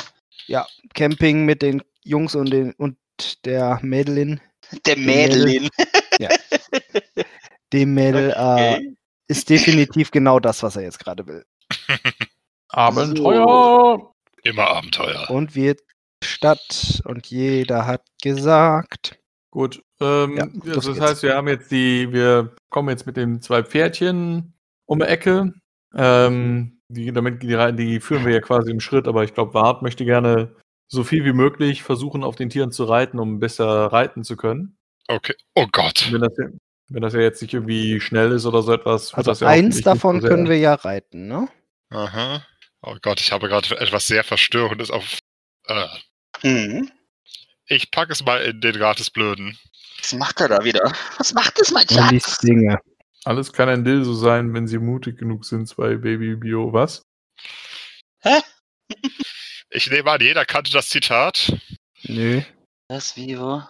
Camping 0.95 1.45
mit 1.45 1.61
den 1.61 1.83
Jungs 2.03 2.33
und, 2.35 2.49
den, 2.51 2.73
und 2.73 2.97
der 3.45 3.79
Mädelin, 3.83 4.41
Der 4.85 4.97
Mädel. 4.97 5.45
Mädelin. 5.45 5.69
dem 7.73 7.93
Mädel, 7.93 8.31
äh, 8.31 8.33
Okay. 8.75 8.95
ist 9.27 9.49
definitiv 9.49 10.09
genau 10.11 10.39
das, 10.39 10.63
was 10.63 10.75
er 10.75 10.83
jetzt 10.83 10.99
gerade 10.99 11.27
will. 11.27 11.45
Abenteuer! 12.69 14.13
Immer 14.43 14.67
Abenteuer. 14.67 15.29
Und 15.29 15.55
wird 15.55 15.81
Stadt 16.23 17.01
und 17.05 17.27
jeder 17.27 17.85
hat 17.85 18.03
gesagt. 18.21 19.18
Gut, 19.51 19.81
ähm, 19.99 20.37
Ja, 20.37 20.43
also 20.43 20.69
das 20.73 20.85
geht's. 20.85 21.01
heißt, 21.01 21.23
wir 21.23 21.35
haben 21.35 21.47
jetzt 21.47 21.71
die, 21.71 22.11
wir 22.13 22.55
kommen 22.69 22.89
jetzt 22.89 23.05
mit 23.07 23.17
den 23.17 23.41
zwei 23.41 23.63
Pferdchen 23.63 24.53
um 24.85 24.99
die 24.99 25.05
Ecke. 25.05 25.53
Ähm, 25.95 26.79
die, 26.89 27.11
damit 27.11 27.41
die, 27.41 27.75
die 27.75 27.99
führen 27.99 28.25
wir 28.25 28.33
ja 28.33 28.41
quasi 28.41 28.71
im 28.71 28.79
Schritt, 28.79 29.07
aber 29.07 29.23
ich 29.23 29.33
glaube, 29.33 29.53
Wart 29.55 29.81
möchte 29.81 30.05
gerne 30.05 30.55
so 30.87 31.03
viel 31.03 31.25
wie 31.25 31.33
möglich 31.33 31.83
versuchen, 31.83 32.23
auf 32.23 32.35
den 32.35 32.49
Tieren 32.49 32.71
zu 32.71 32.83
reiten, 32.83 33.19
um 33.19 33.39
besser 33.39 33.87
reiten 33.87 34.23
zu 34.23 34.37
können. 34.37 34.77
Okay. 35.07 35.35
Oh 35.55 35.67
Gott. 35.71 36.07
Wenn 36.11 36.21
das 36.21 36.37
ja, 36.37 36.45
wenn 36.89 37.01
das 37.01 37.13
ja 37.13 37.19
jetzt 37.21 37.41
nicht 37.41 37.53
irgendwie 37.53 37.99
schnell 37.99 38.31
ist 38.31 38.45
oder 38.45 38.61
so 38.61 38.73
etwas. 38.73 39.11
wird 39.11 39.17
Also 39.17 39.31
das 39.31 39.39
ja 39.39 39.47
eins 39.47 39.81
davon 39.81 40.21
so 40.21 40.27
können 40.27 40.49
wir 40.49 40.57
ja 40.57 40.75
reiten, 40.75 41.27
ne? 41.27 41.47
Aha. 41.91 42.45
Oh 42.81 42.95
Gott, 43.01 43.19
ich 43.19 43.31
habe 43.31 43.47
gerade 43.47 43.79
etwas 43.79 44.07
sehr 44.07 44.23
Verstörendes 44.23 44.91
auf. 44.91 45.17
Äh, 45.67 45.87
Hm. 46.41 46.89
Ich 47.69 47.91
packe 47.91 48.11
es 48.11 48.23
mal 48.25 48.41
in 48.41 48.59
den 48.61 48.75
Rat 48.75 48.99
des 48.99 49.09
Blöden. 49.09 49.57
Was 49.99 50.13
macht 50.13 50.41
er 50.41 50.49
da 50.49 50.63
wieder? 50.63 50.91
Was 51.17 51.33
macht 51.33 51.59
das, 51.59 51.71
mein 51.71 51.87
Schatz? 51.87 52.39
Dinge. 52.39 52.79
Alles 53.25 53.53
kann 53.53 53.69
ein 53.69 53.83
Dilso 53.83 54.13
sein, 54.13 54.53
wenn 54.53 54.67
sie 54.67 54.79
mutig 54.79 55.17
genug 55.17 55.45
sind, 55.45 55.67
zwei 55.67 55.95
Baby 55.95 56.35
Bio. 56.35 56.73
Was? 56.73 57.03
Ich 59.69 59.89
nehme 59.91 60.09
an, 60.09 60.21
jeder 60.21 60.45
kannte 60.45 60.71
das 60.71 60.89
Zitat. 60.89 61.53
Nö. 62.03 62.41
Das 62.87 63.15
Vivo. 63.15 63.61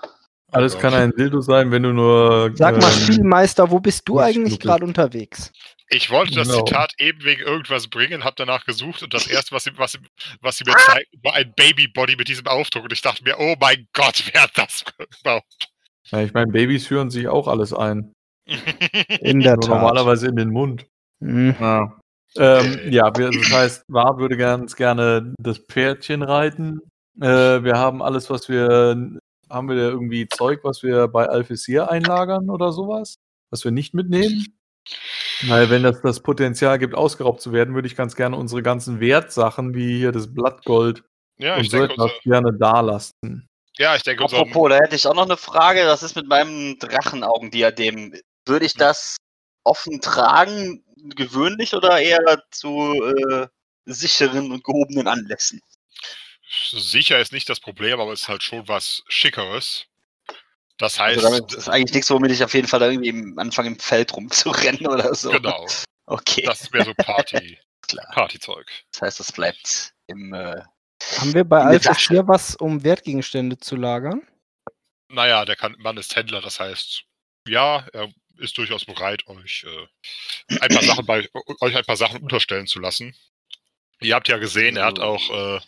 Alles 0.52 0.74
Gott. 0.74 0.82
kann 0.82 0.93
ein 0.93 1.12
Dildo 1.12 1.41
sein, 1.41 1.72
wenn 1.72 1.84
du 1.84 1.93
nur. 1.93 2.52
Sag 2.56 2.78
mal, 2.82 2.91
ähm, 2.91 3.00
Spielmeister, 3.04 3.70
wo 3.72 3.80
bist 3.80 4.08
du 4.08 4.20
eigentlich 4.20 4.60
gerade 4.60 4.84
unterwegs? 4.84 5.52
Ich 5.91 6.10
wollte 6.12 6.36
das 6.36 6.47
Genau. 6.50 6.66
Zitat 6.66 6.93
eben 7.00 7.24
wegen 7.24 7.41
irgendwas 7.41 7.88
bringen, 7.88 8.24
habe 8.24 8.36
danach 8.38 8.64
gesucht 8.66 9.02
und 9.02 9.14
das 9.14 9.26
erste, 9.28 9.54
was 9.56 9.64
sie, 9.64 9.72
was, 9.78 9.93
sie- 9.93 10.00
was 10.41 10.58
sie 10.58 10.64
mir 10.66 10.76
zeigten, 10.78 11.18
war 11.24 11.34
ein 11.34 11.52
Babybody 11.56 12.16
mit 12.16 12.28
diesem 12.28 12.45
Aufdruck. 12.47 12.84
Und 12.84 12.93
ich 12.93 13.02
dachte 13.02 13.24
mir, 13.24 13.36
oh 13.39 13.56
mein 13.60 13.88
Gott, 13.93 14.24
wer 14.34 14.43
hat 14.43 14.52
das 14.56 14.84
überhaupt? 15.22 15.70
Ja, 16.12 16.22
ich 16.22 16.34
meine, 16.34 16.52
Babys 16.52 16.88
führen 16.88 17.10
sich 17.10 17.28
auch 17.28 17.47
alles 17.47 17.74
ein. 17.74 18.14
In 19.20 19.39
der 19.41 19.54
Nur 19.54 19.62
Tat. 19.62 19.70
normalerweise 19.70 20.28
in 20.28 20.36
den 20.36 20.50
Mund. 20.50 20.86
Hm. 21.22 21.56
Ja. 21.60 22.00
Ähm, 22.36 22.80
ja, 22.91 23.12
wir, 23.18 23.32
das 23.32 23.52
heißt, 23.52 23.84
War 23.88 24.18
würde 24.20 24.38
ganz 24.38 24.76
gerne 24.76 25.34
das 25.39 25.58
Pferdchen 25.58 26.22
reiten. 26.22 26.80
Äh, 27.20 27.64
wir 27.64 27.78
haben 27.78 28.02
alles, 28.04 28.30
was 28.30 28.47
wir. 28.50 29.18
Haben 29.50 29.70
wir 29.70 29.76
da 29.76 29.82
irgendwie 29.84 30.28
Zeug, 30.28 30.60
was 30.64 30.84
wir 30.84 31.08
bei 31.08 31.28
Alphysir 31.28 31.89
einlagern 31.89 32.50
oder 32.50 32.72
sowas? 32.72 33.16
Was 33.50 33.64
wir 33.64 33.72
nicht 33.72 33.93
mitnehmen? 33.93 34.45
Weil, 35.47 35.70
wenn 35.70 35.84
das 35.84 36.02
das 36.02 36.22
Potenzial 36.22 36.78
gibt, 36.80 36.95
ausgeraubt 36.95 37.41
zu 37.41 37.54
werden, 37.54 37.74
würde 37.74 37.88
ich 37.88 37.95
ganz 37.95 38.16
gerne 38.16 38.36
unsere 38.36 38.62
ganzen 38.62 39.00
Wertsachen, 39.00 39.74
wie 39.74 39.97
hier 39.97 40.12
das 40.12 40.34
Blattgold 40.34 41.04
ja, 41.38 41.56
und 41.56 41.62
ich 41.62 41.70
so 41.70 41.78
denke, 41.78 41.93
etwas, 41.93 42.12
unser, 42.12 42.22
gerne 42.24 42.58
da 42.58 42.82
lassen. 42.82 43.47
ja, 43.78 43.95
ich 43.95 44.04
denke, 44.04 44.24
unser, 44.24 44.39
Apropos, 44.39 44.70
da 44.70 44.76
hätte 44.78 44.95
ich 44.95 45.08
auch 45.08 45.14
noch 45.14 45.26
eine 45.26 45.38
Frage. 45.38 45.86
Was 45.86 46.04
ist 46.04 46.16
mit 46.16 46.28
meinem 46.28 46.78
Drachenaugendiadem? 46.80 48.14
Würde 48.45 48.66
ich 48.66 48.74
das 48.74 49.16
offen 49.64 50.02
tragen, 50.02 50.84
gewöhnlich 51.16 51.74
oder 51.74 52.00
eher 52.00 52.43
zu 52.52 52.93
äh, 53.30 53.47
sicheren 53.86 54.52
und 54.52 54.64
gehobenen 54.64 55.08
Anlässen? 55.08 55.62
Sicher 56.50 57.20
ist 57.20 57.32
nicht 57.32 57.50
das 57.50 57.60
Problem, 57.60 58.00
aber 58.00 58.12
es 58.14 58.22
ist 58.24 58.28
halt 58.28 58.43
schon 58.43 58.68
was 58.68 59.04
Schickeres. 59.08 59.86
Das 60.78 61.00
heißt, 61.00 61.18
Also 61.24 61.38
damit 61.39 61.54
ist 61.54 61.68
eigentlich 61.70 61.93
nichts, 61.93 62.10
womit 62.10 62.32
ich 62.32 62.43
auf 62.43 62.54
jeden 62.54 62.68
Fall 62.68 62.82
irgendwie 62.82 63.39
anfange 63.39 63.68
im 63.70 63.80
Feld 63.80 64.14
rumzurennen 64.16 64.88
oder 64.88 65.14
so. 65.14 65.30
genau, 65.32 65.68
Okay, 66.06 66.41
das 66.43 66.72
mehr 66.72 66.86
so 66.86 66.93
Party, 66.95 67.60
klar. 67.88 68.06
Partyzeug. 68.14 68.66
Das 68.91 69.02
heißt, 69.02 69.20
das 69.20 69.32
bleibt 69.32 69.93
im. 70.08 70.34
Äh, 70.34 70.62
Haben 71.18 71.34
wir 71.34 71.43
bei 71.43 71.78
Tasche. 71.78 72.14
hier 72.14 72.28
was, 72.28 72.56
um 72.56 72.84
Wertgegenstände 72.84 73.58
zu 73.60 73.76
lagern? 73.76 74.26
Naja, 75.10 75.45
der 75.45 75.56
kann, 75.56 75.76
Mann 75.80 75.97
ist 75.97 76.16
Händler, 76.16 76.41
das 76.41 76.60
heißt, 76.60 77.04
ja, 77.47 77.86
er 77.93 78.12
ist 78.38 78.58
durchaus 78.58 78.86
bereit, 78.86 79.28
euch 79.28 79.66
äh, 79.68 80.58
ein 80.62 80.70
paar 80.70 80.84
Sachen 80.84 81.06
bei 81.06 81.28
euch 81.62 81.76
ein 81.76 81.84
paar 81.86 81.97
Sachen 81.97 82.22
unterstellen 82.24 82.68
zu 82.68 82.80
lassen. 82.80 83.16
Ihr 84.00 84.16
habt 84.16 84.30
ja 84.30 84.38
gesehen, 84.38 84.78
er 84.78 84.86
hat 84.86 85.00
auch 85.00 85.30
äh, 85.30 85.60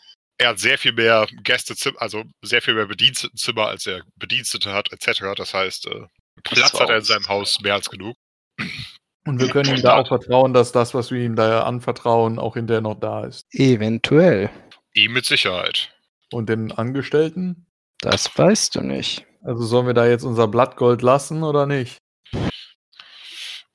er 0.41 0.49
hat 0.49 0.59
sehr 0.59 0.77
viel 0.79 0.91
mehr 0.91 1.27
Gästezimmer, 1.43 2.01
also 2.01 2.23
sehr 2.41 2.63
viel 2.63 2.73
mehr 2.73 2.87
Bedienstetenzimmer, 2.87 3.67
als 3.67 3.85
er 3.85 4.01
Bedienstete 4.15 4.73
hat, 4.73 4.91
etc. 4.91 5.21
Das 5.35 5.53
heißt, 5.53 5.85
äh, 5.85 6.07
Platz 6.43 6.73
hat 6.73 6.89
er 6.89 6.97
in 6.97 7.03
seinem 7.03 7.27
Haus 7.27 7.59
mehr 7.61 7.75
als 7.75 7.89
genug. 7.89 8.17
Und 9.25 9.39
wir 9.39 9.49
können 9.49 9.75
ihm 9.75 9.83
da 9.83 9.97
auch 9.97 10.07
vertrauen, 10.07 10.51
dass 10.53 10.71
das, 10.71 10.95
was 10.95 11.11
wir 11.11 11.21
ihm 11.21 11.35
da 11.35 11.61
anvertrauen, 11.61 12.39
auch 12.39 12.55
hinterher 12.55 12.81
noch 12.81 12.99
da 12.99 13.23
ist. 13.25 13.45
Eventuell. 13.51 14.49
Ihm 14.93 15.13
mit 15.13 15.25
Sicherheit. 15.25 15.93
Und 16.31 16.49
den 16.49 16.71
Angestellten? 16.71 17.67
Das 17.99 18.35
weißt 18.35 18.75
du 18.75 18.81
nicht. 18.81 19.27
Also 19.43 19.63
sollen 19.63 19.85
wir 19.85 19.93
da 19.93 20.07
jetzt 20.07 20.23
unser 20.23 20.47
Blattgold 20.47 21.03
lassen 21.03 21.43
oder 21.43 21.67
nicht? 21.67 21.97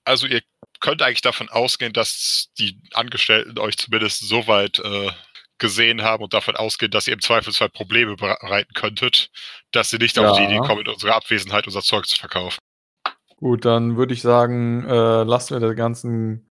Also 0.05 0.27
ihr 0.27 0.43
könnt 0.81 1.01
eigentlich 1.01 1.23
davon 1.23 1.49
ausgehen, 1.49 1.93
dass 1.93 2.49
die 2.59 2.81
Angestellten 2.93 3.59
euch 3.61 3.77
zumindest 3.77 4.27
so 4.27 4.49
weit 4.49 4.81
äh, 4.81 5.11
gesehen 5.59 6.03
haben 6.03 6.23
und 6.23 6.35
davon 6.35 6.57
ausgehen, 6.57 6.91
dass 6.91 7.07
ihr 7.07 7.15
im 7.15 7.21
Zweifelsfall 7.21 7.69
Probleme 7.71 8.17
bereiten 8.17 8.73
könntet, 8.75 9.31
dass 9.73 9.91
sie 9.91 9.99
nicht 9.99 10.19
auf 10.19 10.37
die 10.37 10.43
Ja. 10.43 10.49
Idee 10.51 10.59
kommen, 10.67 10.83
in 10.83 10.89
unserer 10.89 11.15
Abwesenheit 11.17 11.67
unser 11.67 11.83
Zeug 11.83 12.07
zu 12.07 12.17
verkaufen. 12.17 12.59
Gut, 13.37 13.65
dann 13.65 13.97
würde 13.97 14.15
ich 14.15 14.23
sagen, 14.23 14.85
äh, 14.89 15.23
lassen 15.23 15.55
wir 15.61 15.67
den 15.69 15.77
ganzen 15.77 16.51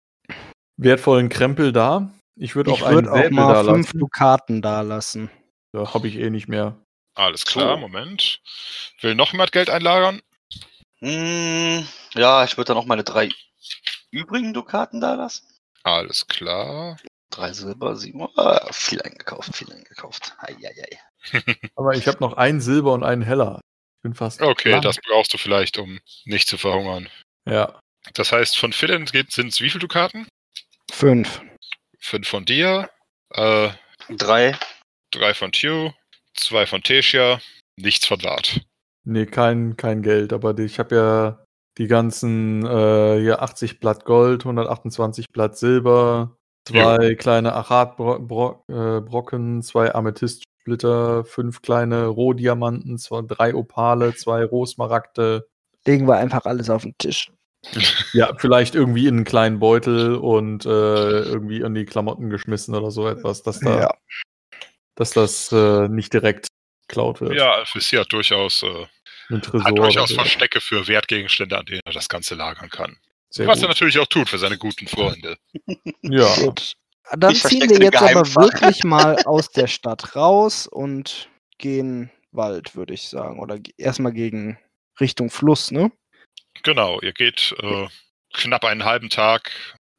wertvollen 0.78 1.30
Krempel 1.30 1.72
da. 1.72 2.12
Ich 2.36 2.56
würde 2.56 2.72
auch 2.72 2.82
würde 2.82 3.12
auch 3.12 3.30
mal 3.32 3.54
da 3.54 3.64
fünf 3.64 3.88
lassen. 3.88 4.00
Dukaten 4.00 4.62
da 4.62 4.82
lassen. 4.82 5.32
Da 5.72 5.94
habe 5.94 6.08
ich 6.08 6.18
eh 6.18 6.30
nicht 6.30 6.48
mehr. 6.48 6.78
Alles 7.16 7.46
klar, 7.46 7.76
So. 7.76 7.78
Moment. 7.78 8.42
Will 9.02 9.16
noch 9.16 9.32
jemand 9.32 9.52
Geld 9.52 9.70
einlagern? 9.70 10.22
hm, 11.00 11.88
ja, 12.14 12.44
ich 12.44 12.58
würde 12.58 12.70
dann 12.70 12.78
auch 12.78 12.86
meine 12.86 13.04
drei 13.04 13.30
übrigen 14.12 14.54
Dukaten 14.54 15.02
da 15.02 15.14
lassen. 15.16 15.46
Alles 15.84 16.28
klar. 16.28 16.98
Drei 17.36 17.52
Silber, 17.52 17.98
sieben. 17.98 18.30
Ah, 18.38 18.66
viel 18.72 19.02
eingekauft, 19.02 19.54
viel 19.54 19.70
eingekauft. 19.70 20.38
Eieiei. 20.38 21.00
Aber 21.76 21.94
ich 21.94 22.08
habe 22.08 22.20
noch 22.22 22.34
einen 22.38 22.62
Silber 22.62 22.94
und 22.94 23.04
einen 23.04 23.24
Heller. 23.24 23.60
Ich 23.98 24.04
bin 24.04 24.14
fast. 24.14 24.42
Okay, 24.42 24.70
blank. 24.70 24.84
das 24.84 24.98
brauchst 25.06 25.34
du 25.34 25.38
vielleicht, 25.38 25.78
um 25.78 26.00
nicht 26.24 26.48
zu 26.48 26.58
verhungern. 26.58 27.10
Ja. 27.46 27.78
Das 28.14 28.32
heißt, 28.32 28.58
von 28.58 28.72
Philin 28.72 29.06
sind 29.08 29.50
es 29.50 29.60
wie 29.60 29.70
viele 29.70 29.82
Dukaten? 29.82 30.30
Fünf. 30.90 31.42
Fünf 32.00 32.26
von 32.26 32.46
dir, 32.46 32.90
äh, 33.34 33.70
Drei. 34.10 34.58
drei 35.12 35.34
von 35.34 35.52
Tew, 35.52 35.92
zwei 36.36 36.66
von 36.66 36.84
Tessia, 36.84 37.42
nichts 37.76 38.06
von 38.06 38.24
Wart. 38.24 38.62
Nee, 39.04 39.26
kein, 39.26 39.76
kein 39.76 40.04
Geld, 40.04 40.32
aber 40.32 40.58
ich 40.60 40.80
habe 40.80 40.96
ja 40.96 41.46
die 41.78 41.88
ganzen 41.88 42.66
äh, 42.66 43.20
hier 43.20 43.42
80 43.42 43.80
Blatt 43.82 44.06
Gold, 44.06 44.44
128 44.44 45.26
Blatt 45.34 45.58
Silber, 45.58 46.38
zwei 46.68 47.16
kleine 47.16 47.54
Achat-Brocken, 47.56 49.62
zwei 49.64 49.94
Amethystsplitter, 49.94 51.24
fünf 51.26 51.62
kleine 51.62 52.08
Rohdiamanten, 52.08 52.98
zwei, 52.98 53.22
drei 53.22 53.56
Opale, 53.56 54.16
zwei 54.16 54.44
Rohsmaragde. 54.44 55.48
Legen 55.86 56.08
wir 56.08 56.18
einfach 56.18 56.46
alles 56.46 56.70
auf 56.70 56.84
den 56.84 56.98
Tisch. 56.98 57.32
Ja, 58.14 58.34
vielleicht 58.38 58.76
irgendwie 58.76 59.08
in 59.08 59.16
einen 59.16 59.26
kleinen 59.26 59.60
Beutel 59.60 60.16
und 60.16 60.66
äh, 60.66 60.70
irgendwie 60.70 61.62
in 61.62 61.74
die 61.74 61.86
Klamotten 61.86 62.30
geschmissen 62.30 62.76
oder 62.76 62.92
so 62.92 63.08
etwas, 63.08 63.42
dass, 63.42 63.60
da, 63.60 63.80
Ja. 63.82 63.96
dass 64.96 65.12
das 65.12 65.52
äh, 65.52 65.88
nicht 65.88 66.14
direkt 66.14 66.48
geklaut 66.88 67.22
wird. 67.22 67.34
Ja, 67.34 67.54
Alphysir 67.56 68.02
hat 68.02 68.14
durchaus, 68.14 68.62
äh, 68.62 68.86
Ein 69.30 69.42
Tresor. 69.42 69.64
hat 69.64 69.78
durchaus. 69.78 70.12
Verstecke 70.14 70.62
für 70.62 70.88
Wertgegenstände, 70.88 71.58
an 71.58 71.66
denen 71.66 71.82
er 71.86 71.94
das 71.94 72.08
Ganze 72.08 72.36
lagern 72.36 72.70
kann. 72.70 72.98
Sehr 73.36 73.48
Was 73.48 73.58
er 73.60 73.64
gut. 73.64 73.70
natürlich 73.72 74.00
auch 74.00 74.08
tut 74.08 74.30
für 74.30 74.38
seine 74.38 74.58
guten 74.58 74.88
Freunde. 74.88 75.38
Ja. 76.02 76.34
Gut. 76.36 76.76
Dann 77.18 77.34
Ich 77.34 77.44
ziehen 77.44 77.70
wir 77.70 77.80
jetzt 77.80 78.02
aber 78.02 78.26
wirklich 78.36 78.84
mal 78.84 79.18
aus 79.26 79.50
der 79.50 79.68
Stadt 79.68 80.16
raus 80.16 80.68
und 80.68 81.30
gehen 81.58 82.12
Wald, 82.32 82.76
würde 82.76 82.94
ich 82.94 83.10
sagen. 83.10 83.40
Oder 83.40 83.60
erstmal 83.78 84.14
gegen 84.14 84.58
Richtung 85.00 85.30
Fluss, 85.30 85.72
ne? 85.72 85.92
Genau, 86.64 87.02
ihr 87.02 87.12
geht 87.12 87.54
äh, 87.62 87.88
knapp 88.34 88.64
einen 88.64 88.86
halben 88.86 89.10
Tag. 89.10 89.52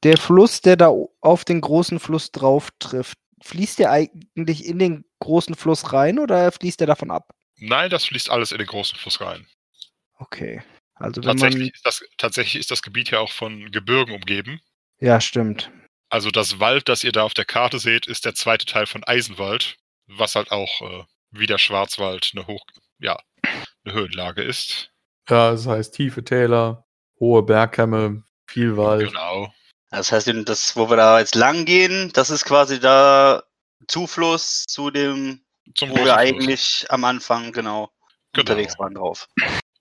Der 0.03 0.16
Fluss, 0.16 0.62
der 0.62 0.76
da 0.76 0.93
auf 1.20 1.45
den 1.45 1.61
großen 1.61 2.01
Fluss 2.01 2.32
drauf 2.32 2.70
trifft, 2.78 3.18
fließt 3.43 3.80
der 3.80 3.91
eigentlich 3.91 4.64
in 4.64 4.78
den 4.78 5.05
großen 5.20 5.55
Fluss 5.55 5.93
rein 5.93 6.18
oder 6.18 6.51
fließt 6.53 6.80
der 6.80 6.87
davon 6.87 7.11
ab? 7.11 7.34
Nein, 7.59 7.91
das 7.91 8.07
fließt 8.07 8.30
alles 8.30 8.53
in 8.53 8.59
den 8.59 8.66
großen 8.66 8.99
Fluss 8.99 9.20
rein. 9.20 9.47
Okay. 10.18 10.62
Also 10.97 11.22
wenn 11.22 11.28
Tatsächlich 11.36 11.61
man. 11.61 11.74
ist, 11.74 11.86
das, 11.86 12.05
tatsächlich 12.18 12.57
ist 12.61 12.70
das 12.70 12.82
Gebiet 12.82 13.11
ja 13.11 13.20
auch 13.20 13.32
von 13.32 13.70
Gebirgen 13.70 14.14
umgeben. 14.14 14.61
Ja, 14.99 15.20
stimmt. 15.20 15.70
Also 16.09 16.30
das 16.30 16.59
Wald, 16.61 16.88
das 16.88 17.05
ihr 17.05 17.12
da 17.12 17.22
auf 17.24 17.34
der 17.34 17.44
Karte 17.44 17.78
seht, 17.78 18.07
ist 18.07 18.24
der 18.24 18.34
zweite 18.34 18.64
Teil 18.64 18.86
von 18.86 19.05
Eisenwald, 19.05 19.76
was 20.07 20.34
halt 20.36 20.53
auch 20.53 20.80
äh, 20.82 21.05
wie 21.32 21.47
der 21.47 21.59
Schwarzwald 21.59 22.30
eine 22.34 22.47
Hoch, 22.47 22.64
ja, 22.99 23.18
eine 23.84 23.94
Höhenlage 23.94 24.42
ist. 24.42 24.90
Ja, 25.28 25.51
das 25.51 25.66
heißt 25.66 25.94
tiefe 25.94 26.24
Täler, 26.24 26.86
hohe 27.20 27.42
Bergkämme, 27.42 28.22
viel 28.47 28.76
Wald. 28.76 29.09
Genau. 29.09 29.53
Das 29.90 30.12
heißt, 30.12 30.30
das, 30.47 30.76
wo 30.76 30.88
wir 30.88 30.97
da 30.97 31.18
jetzt 31.18 31.34
lang 31.34 31.64
gehen, 31.64 32.11
das 32.14 32.30
ist 32.30 32.44
quasi 32.44 32.80
da 32.80 33.42
Zufluss 33.88 34.64
zu 34.66 34.90
dem, 34.90 35.42
Zum 35.74 35.90
wo 35.90 35.97
wir 35.97 36.03
Fluss. 36.05 36.16
eigentlich 36.16 36.86
am 36.88 37.05
Anfang 37.05 37.53
genau, 37.53 37.90
Genau. 38.32 38.42
unterwegs 38.42 38.78
waren 38.78 38.94
drauf. 38.94 39.28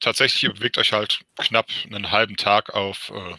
Tatsächlich 0.05 0.43
ihr 0.43 0.53
bewegt 0.53 0.77
euch 0.77 0.93
halt 0.93 1.21
knapp 1.37 1.67
einen 1.85 2.11
halben 2.11 2.35
Tag 2.35 2.73
auf, 2.75 3.11
äh, 3.13 3.35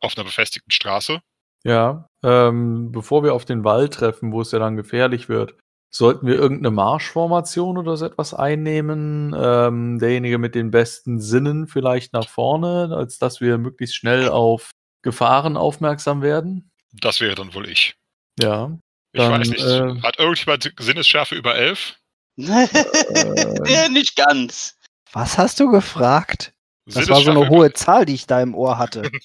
auf 0.00 0.16
einer 0.16 0.24
befestigten 0.24 0.70
Straße. 0.70 1.20
Ja, 1.64 2.08
ähm, 2.22 2.92
bevor 2.92 3.24
wir 3.24 3.34
auf 3.34 3.44
den 3.44 3.64
Wald 3.64 3.94
treffen, 3.94 4.30
wo 4.30 4.42
es 4.42 4.52
ja 4.52 4.58
dann 4.58 4.76
gefährlich 4.76 5.28
wird, 5.28 5.56
Sollten 5.88 6.26
wir 6.26 6.34
irgendeine 6.34 6.72
Marschformation 6.72 7.78
oder 7.78 7.96
so 7.96 8.04
etwas 8.04 8.34
einnehmen? 8.34 9.34
Ähm, 9.34 9.98
derjenige 9.98 10.36
mit 10.36 10.54
den 10.54 10.70
besten 10.70 11.20
Sinnen 11.22 11.68
vielleicht 11.68 12.12
nach 12.12 12.28
vorne, 12.28 12.94
als 12.94 13.18
dass 13.18 13.40
wir 13.40 13.56
möglichst 13.56 13.96
schnell 13.96 14.28
auf 14.28 14.72
Gefahren 15.00 15.56
aufmerksam 15.56 16.20
werden? 16.20 16.70
Das 16.92 17.20
wäre 17.20 17.34
dann 17.34 17.54
wohl 17.54 17.70
ich. 17.70 17.94
Ja. 18.38 18.76
Ich 19.12 19.22
Dann, 19.22 19.40
weiß 19.40 19.48
nicht. 19.48 19.64
äh, 19.64 20.02
Hat 20.02 20.18
irgendjemand 20.18 20.70
Sinnesschärfe 20.78 21.34
über 21.34 21.54
11? 21.56 21.96
ja, 22.36 23.88
nicht 23.88 24.16
ganz. 24.16 24.75
Was 25.12 25.38
hast 25.38 25.60
du 25.60 25.70
gefragt? 25.70 26.52
Das 26.86 27.08
war 27.08 27.20
so 27.20 27.30
eine 27.32 27.48
hohe 27.48 27.72
Zahl, 27.72 28.04
die 28.04 28.14
ich 28.14 28.26
da 28.26 28.40
im 28.40 28.54
Ohr 28.54 28.78
hatte. 28.78 29.10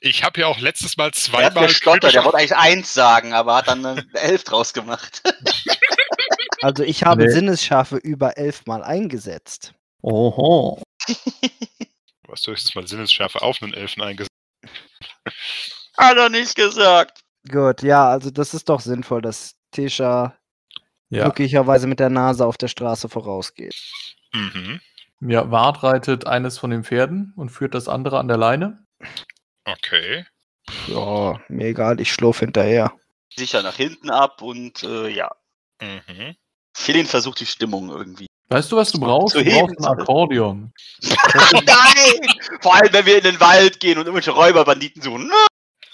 Ich 0.00 0.22
habe 0.22 0.40
ja 0.40 0.46
auch 0.46 0.60
letztes 0.60 0.96
Mal 0.96 1.10
zweimal. 1.12 1.66
gestottert, 1.66 2.02
kritisch 2.02 2.12
der 2.12 2.24
wollte 2.24 2.38
eigentlich 2.38 2.54
eins 2.56 2.94
sagen, 2.94 3.32
aber 3.32 3.56
hat 3.56 3.66
dann 3.66 3.84
eine 3.84 4.06
elf 4.14 4.44
draus 4.44 4.72
gemacht. 4.72 5.22
Also 6.62 6.82
ich 6.84 7.02
habe 7.04 7.24
Nee. 7.24 7.30
Sinnesschärfe 7.30 7.96
über 7.96 8.36
elf 8.38 8.64
Mal 8.66 8.82
eingesetzt. 8.84 9.74
Oho. 10.02 10.80
Du 11.06 12.32
hast 12.32 12.46
höchstens 12.46 12.74
mal 12.76 12.86
Sinnesschärfe 12.86 13.42
auf 13.42 13.60
einen 13.62 13.74
Elfen 13.74 14.02
eingesetzt. 14.02 14.30
Hat 15.96 16.16
er 16.16 16.28
nicht 16.30 16.54
gesagt. 16.56 17.20
Gut, 17.48 17.82
ja, 17.82 18.08
also 18.08 18.30
das 18.30 18.54
ist 18.54 18.68
doch 18.68 18.80
sinnvoll, 18.80 19.22
dass 19.22 19.54
Tesha 19.72 20.36
Ja. 21.10 21.24
glücklicherweise 21.24 21.86
mit 21.88 21.98
der 22.00 22.10
Nase 22.10 22.44
auf 22.46 22.56
der 22.56 22.68
Straße 22.68 23.08
vorausgeht. 23.08 23.74
Mhm. 24.32 24.80
Ja, 25.20 25.50
Wart 25.50 25.82
reitet 25.82 26.26
eines 26.26 26.58
von 26.58 26.70
den 26.70 26.84
Pferden 26.84 27.32
und 27.36 27.50
führt 27.50 27.74
das 27.74 27.88
andere 27.88 28.18
an 28.18 28.28
der 28.28 28.36
Leine. 28.36 28.84
Okay. 29.64 30.24
Ja, 30.86 31.40
mir 31.48 31.66
egal, 31.66 32.00
ich 32.00 32.12
schlurf 32.12 32.40
hinterher. 32.40 32.92
Sicher 33.34 33.62
nach 33.62 33.76
hinten 33.76 34.10
ab 34.10 34.42
und 34.42 34.82
äh, 34.82 35.08
ja. 35.08 35.30
Mhm. 35.80 36.34
Philin 36.76 37.06
versucht 37.06 37.40
die 37.40 37.46
Stimmung 37.46 37.90
irgendwie. 37.90 38.26
Weißt 38.50 38.72
du, 38.72 38.76
was 38.76 38.92
du 38.92 39.00
brauchst? 39.00 39.36
Du 39.36 39.44
brauchst 39.44 39.78
ein 39.78 39.84
Akkordeon. 39.84 40.72
Nein! 41.02 42.30
Vor 42.62 42.74
allem, 42.74 42.92
wenn 42.92 43.06
wir 43.06 43.18
in 43.18 43.24
den 43.24 43.40
Wald 43.40 43.78
gehen 43.80 43.98
und 43.98 44.06
irgendwelche 44.06 44.30
Räuberbanditen 44.30 45.02
suchen. 45.02 45.30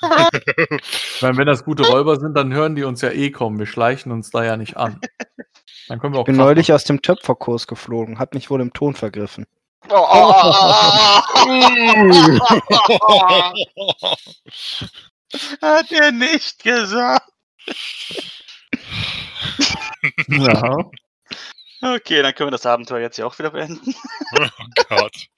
Ich 0.02 1.22
meine, 1.22 1.36
wenn 1.36 1.46
das 1.46 1.64
gute 1.64 1.84
Räuber 1.84 2.20
sind, 2.20 2.34
dann 2.34 2.52
hören 2.52 2.76
die 2.76 2.84
uns 2.84 3.00
ja 3.00 3.10
eh 3.10 3.30
kommen. 3.30 3.58
Wir 3.58 3.66
schleichen 3.66 4.12
uns 4.12 4.30
da 4.30 4.44
ja 4.44 4.56
nicht 4.56 4.76
an. 4.76 5.00
Dann 5.88 5.98
können 6.00 6.14
wir 6.14 6.20
auch 6.20 6.22
Ich 6.22 6.26
bin 6.26 6.36
neulich 6.36 6.72
aus 6.72 6.84
dem 6.84 7.02
Töpferkurs 7.02 7.66
geflogen, 7.66 8.18
hab 8.18 8.34
mich 8.34 8.50
wohl 8.50 8.60
im 8.60 8.72
Ton 8.72 8.94
vergriffen. 8.94 9.46
Oh, 9.90 9.96
oh, 9.96 10.32
oh, 10.32 11.22
oh, 13.00 13.52
oh. 13.76 14.14
Hat 15.60 15.92
er 15.92 16.12
nicht 16.12 16.62
gesagt. 16.62 17.28
machen. 20.28 20.90
Ja. 21.80 21.94
Okay, 21.94 22.22
dann 22.22 22.34
können 22.34 22.48
wir 22.48 22.52
das 22.52 22.66
Abenteuer 22.66 23.00
jetzt 23.00 23.18
ja 23.18 23.26
auch 23.26 23.38
wieder 23.38 23.50
beenden. 23.50 23.94
Oh 24.38 24.48
Gott. 24.88 25.28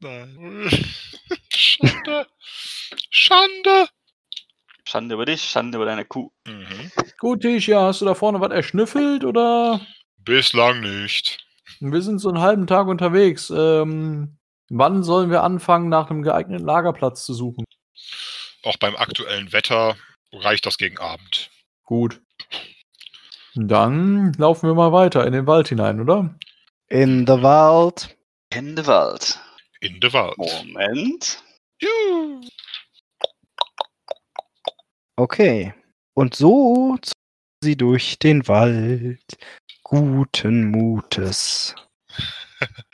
Nein. 0.00 0.68
Schande. 1.54 2.26
Schande. 3.10 3.88
Schande 4.92 5.14
über 5.14 5.24
dich, 5.24 5.42
Schande 5.42 5.78
über 5.78 5.86
deine 5.86 6.04
Kuh. 6.04 6.30
Mhm. 6.46 6.92
Gut, 7.18 7.40
Tisha, 7.40 7.86
hast 7.86 8.02
du 8.02 8.04
da 8.04 8.14
vorne 8.14 8.42
was 8.42 8.52
erschnüffelt 8.52 9.24
oder? 9.24 9.80
Bislang 10.18 10.80
nicht. 10.80 11.38
Wir 11.80 12.02
sind 12.02 12.18
so 12.18 12.28
einen 12.28 12.42
halben 12.42 12.66
Tag 12.66 12.88
unterwegs. 12.88 13.48
Ähm, 13.48 14.36
wann 14.68 15.02
sollen 15.02 15.30
wir 15.30 15.44
anfangen, 15.44 15.88
nach 15.88 16.10
einem 16.10 16.22
geeigneten 16.22 16.66
Lagerplatz 16.66 17.24
zu 17.24 17.32
suchen? 17.32 17.64
Auch 18.64 18.76
beim 18.76 18.94
aktuellen 18.94 19.54
Wetter 19.54 19.96
reicht 20.30 20.66
das 20.66 20.76
gegen 20.76 20.98
Abend. 20.98 21.50
Gut. 21.84 22.20
Dann 23.54 24.34
laufen 24.34 24.68
wir 24.68 24.74
mal 24.74 24.92
weiter 24.92 25.26
in 25.26 25.32
den 25.32 25.46
Wald 25.46 25.68
hinein, 25.68 26.02
oder? 26.02 26.38
In 26.88 27.26
the 27.26 27.42
Wald. 27.42 28.14
In 28.50 28.76
the 28.76 28.86
Wald. 28.86 29.40
In 29.80 29.98
the 30.02 30.12
Wald. 30.12 30.36
Moment. 30.36 31.42
Juhu. 31.80 32.42
Okay. 35.16 35.74
Und 36.14 36.34
so 36.34 36.96
zogen 37.00 37.12
sie 37.62 37.76
durch 37.76 38.18
den 38.18 38.46
Wald. 38.48 39.22
Guten 39.82 40.70
Mutes. 40.70 41.74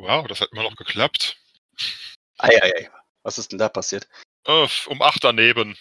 Wow, 0.00 0.28
das 0.28 0.40
hat 0.40 0.50
immer 0.52 0.62
noch 0.62 0.76
geklappt. 0.76 1.36
Eieiei. 2.38 2.88
Was 3.24 3.36
ist 3.36 3.50
denn 3.50 3.58
da 3.58 3.68
passiert? 3.68 4.06
Äh, 4.46 4.68
um 4.86 5.02
acht 5.02 5.24
daneben. 5.24 5.76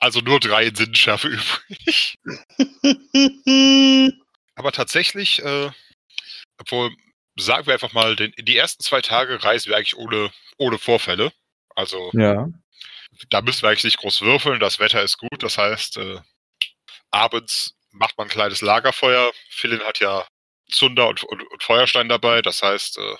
Also 0.00 0.18
nur 0.20 0.40
drei 0.40 0.66
in 0.66 0.74
Sinnschärfe 0.74 1.28
übrig. 1.78 2.16
Aber 4.56 4.72
tatsächlich, 4.72 5.44
äh, 5.44 5.70
obwohl, 6.58 6.90
sagen 7.38 7.66
wir 7.66 7.74
einfach 7.74 7.92
mal, 7.92 8.16
den, 8.16 8.32
die 8.36 8.56
ersten 8.56 8.82
zwei 8.82 9.00
Tage 9.00 9.42
reisen 9.44 9.68
wir 9.70 9.76
eigentlich 9.76 9.96
ohne, 9.96 10.32
ohne 10.58 10.78
Vorfälle. 10.78 11.32
Also 11.76 12.10
Ja. 12.14 12.48
Da 13.30 13.40
müssen 13.42 13.62
wir 13.62 13.68
eigentlich 13.68 13.84
nicht 13.84 13.98
groß 13.98 14.22
würfeln. 14.22 14.60
Das 14.60 14.78
Wetter 14.78 15.02
ist 15.02 15.18
gut. 15.18 15.42
Das 15.42 15.58
heißt, 15.58 15.98
äh, 15.98 16.20
abends 17.10 17.74
macht 17.92 18.16
man 18.18 18.26
ein 18.26 18.30
kleines 18.30 18.60
Lagerfeuer. 18.60 19.32
Philin 19.50 19.80
hat 19.80 20.00
ja 20.00 20.26
Zunder 20.70 21.08
und, 21.08 21.22
und, 21.24 21.42
und 21.42 21.62
Feuerstein 21.62 22.08
dabei. 22.08 22.42
Das 22.42 22.62
heißt, 22.62 22.98
äh, 22.98 23.16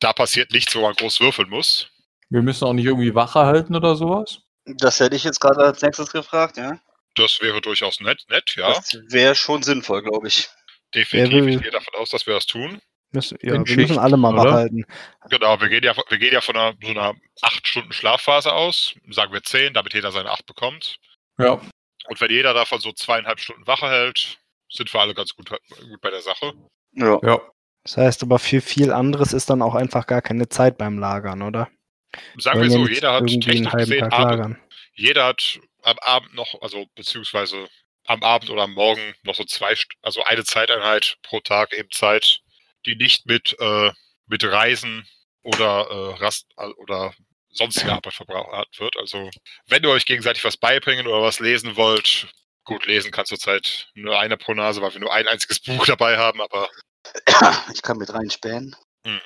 da 0.00 0.12
passiert 0.12 0.52
nichts, 0.52 0.74
wo 0.74 0.80
man 0.80 0.94
groß 0.94 1.20
würfeln 1.20 1.48
muss. 1.48 1.88
Wir 2.30 2.42
müssen 2.42 2.64
auch 2.64 2.72
nicht 2.72 2.86
irgendwie 2.86 3.14
Wache 3.14 3.40
halten 3.40 3.74
oder 3.74 3.96
sowas. 3.96 4.40
Das 4.64 5.00
hätte 5.00 5.16
ich 5.16 5.24
jetzt 5.24 5.40
gerade 5.40 5.64
als 5.64 5.82
nächstes 5.82 6.12
gefragt, 6.12 6.56
ja. 6.56 6.80
Das 7.16 7.40
wäre 7.40 7.60
durchaus 7.60 8.00
nett, 8.00 8.24
nett, 8.28 8.54
ja. 8.56 8.72
Das 8.72 8.96
wäre 9.08 9.34
schon 9.34 9.62
sinnvoll, 9.62 10.02
glaube 10.02 10.28
ich. 10.28 10.48
Definitiv. 10.94 11.46
Ich 11.46 11.62
gehe 11.62 11.70
davon 11.70 11.94
aus, 11.98 12.10
dass 12.10 12.26
wir 12.26 12.34
das 12.34 12.46
tun. 12.46 12.80
Müssen, 13.12 13.38
ja, 13.42 13.52
wir 13.52 13.60
müssen 13.60 13.88
Schicht, 13.88 13.98
alle 13.98 14.16
mal 14.16 14.34
oder? 14.34 14.44
wach 14.44 14.52
halten. 14.52 14.84
Genau, 15.30 15.60
wir 15.60 15.68
gehen 15.68 15.82
ja, 15.82 15.96
wir 15.96 16.18
gehen 16.18 16.32
ja 16.32 16.40
von 16.40 16.56
einer, 16.56 16.74
so 16.80 16.90
einer 16.90 17.14
acht 17.42 17.66
Stunden 17.66 17.92
Schlafphase 17.92 18.52
aus. 18.52 18.94
Sagen 19.10 19.32
wir 19.32 19.42
zehn, 19.42 19.74
damit 19.74 19.94
jeder 19.94 20.12
seine 20.12 20.30
acht 20.30 20.46
bekommt. 20.46 20.98
Ja. 21.38 21.60
Und 22.08 22.20
wenn 22.20 22.30
jeder 22.30 22.54
davon 22.54 22.80
so 22.80 22.92
zweieinhalb 22.92 23.40
Stunden 23.40 23.66
Wache 23.66 23.88
hält, 23.88 24.38
sind 24.68 24.92
wir 24.92 25.00
alle 25.00 25.14
ganz 25.14 25.34
gut, 25.34 25.50
gut 25.50 26.00
bei 26.00 26.10
der 26.10 26.20
Sache. 26.20 26.52
Ja. 26.92 27.18
Ja. 27.22 27.40
Das 27.84 27.96
heißt 27.96 28.22
aber, 28.22 28.38
für 28.38 28.60
viel 28.60 28.92
anderes 28.92 29.32
ist 29.32 29.50
dann 29.50 29.62
auch 29.62 29.74
einfach 29.74 30.06
gar 30.06 30.22
keine 30.22 30.48
Zeit 30.48 30.78
beim 30.78 30.98
Lagern, 30.98 31.42
oder? 31.42 31.68
Sagen 32.36 32.60
Wollen 32.60 32.70
wir 32.70 32.78
so, 32.78 32.86
jeder 32.86 33.12
hat 33.14 33.26
technisch 33.26 33.72
gesehen, 33.72 34.10
Tag 34.10 34.12
Abend, 34.12 34.30
lagern. 34.30 34.58
jeder 34.94 35.26
hat 35.26 35.60
am 35.82 35.96
Abend 36.00 36.34
noch, 36.34 36.60
also 36.60 36.86
beziehungsweise 36.94 37.68
am 38.06 38.22
Abend 38.22 38.50
oder 38.50 38.62
am 38.62 38.74
Morgen 38.74 39.14
noch 39.22 39.34
so 39.34 39.44
zwei, 39.44 39.74
also 40.02 40.22
eine 40.24 40.44
Zeiteinheit 40.44 41.16
pro 41.22 41.40
Tag 41.40 41.72
eben 41.72 41.90
Zeit, 41.90 42.40
die 42.86 42.96
nicht 42.96 43.26
mit, 43.26 43.56
äh, 43.60 43.90
mit 44.26 44.44
Reisen 44.44 45.06
oder 45.42 45.86
äh, 45.90 46.22
Rast 46.22 46.46
oder 46.76 47.12
sonstiger 47.52 47.94
Arbeit 47.94 48.14
verbraucht 48.14 48.78
wird. 48.78 48.96
Also 48.98 49.28
wenn 49.66 49.82
ihr 49.82 49.90
euch 49.90 50.06
gegenseitig 50.06 50.44
was 50.44 50.56
beibringen 50.56 51.06
oder 51.06 51.22
was 51.22 51.40
lesen 51.40 51.76
wollt, 51.76 52.28
gut 52.64 52.86
lesen 52.86 53.10
kann 53.10 53.24
zurzeit 53.26 53.88
nur 53.94 54.18
einer 54.18 54.36
pro 54.36 54.54
Nase, 54.54 54.80
weil 54.82 54.92
wir 54.92 55.00
nur 55.00 55.12
ein 55.12 55.26
einziges 55.26 55.60
Buch 55.64 55.86
dabei 55.86 56.16
haben, 56.18 56.40
aber 56.40 56.68
Ich 57.72 57.82
kann 57.82 57.96
mit 57.98 58.12
reinspähen. 58.12 58.76
mhm. 59.04 59.20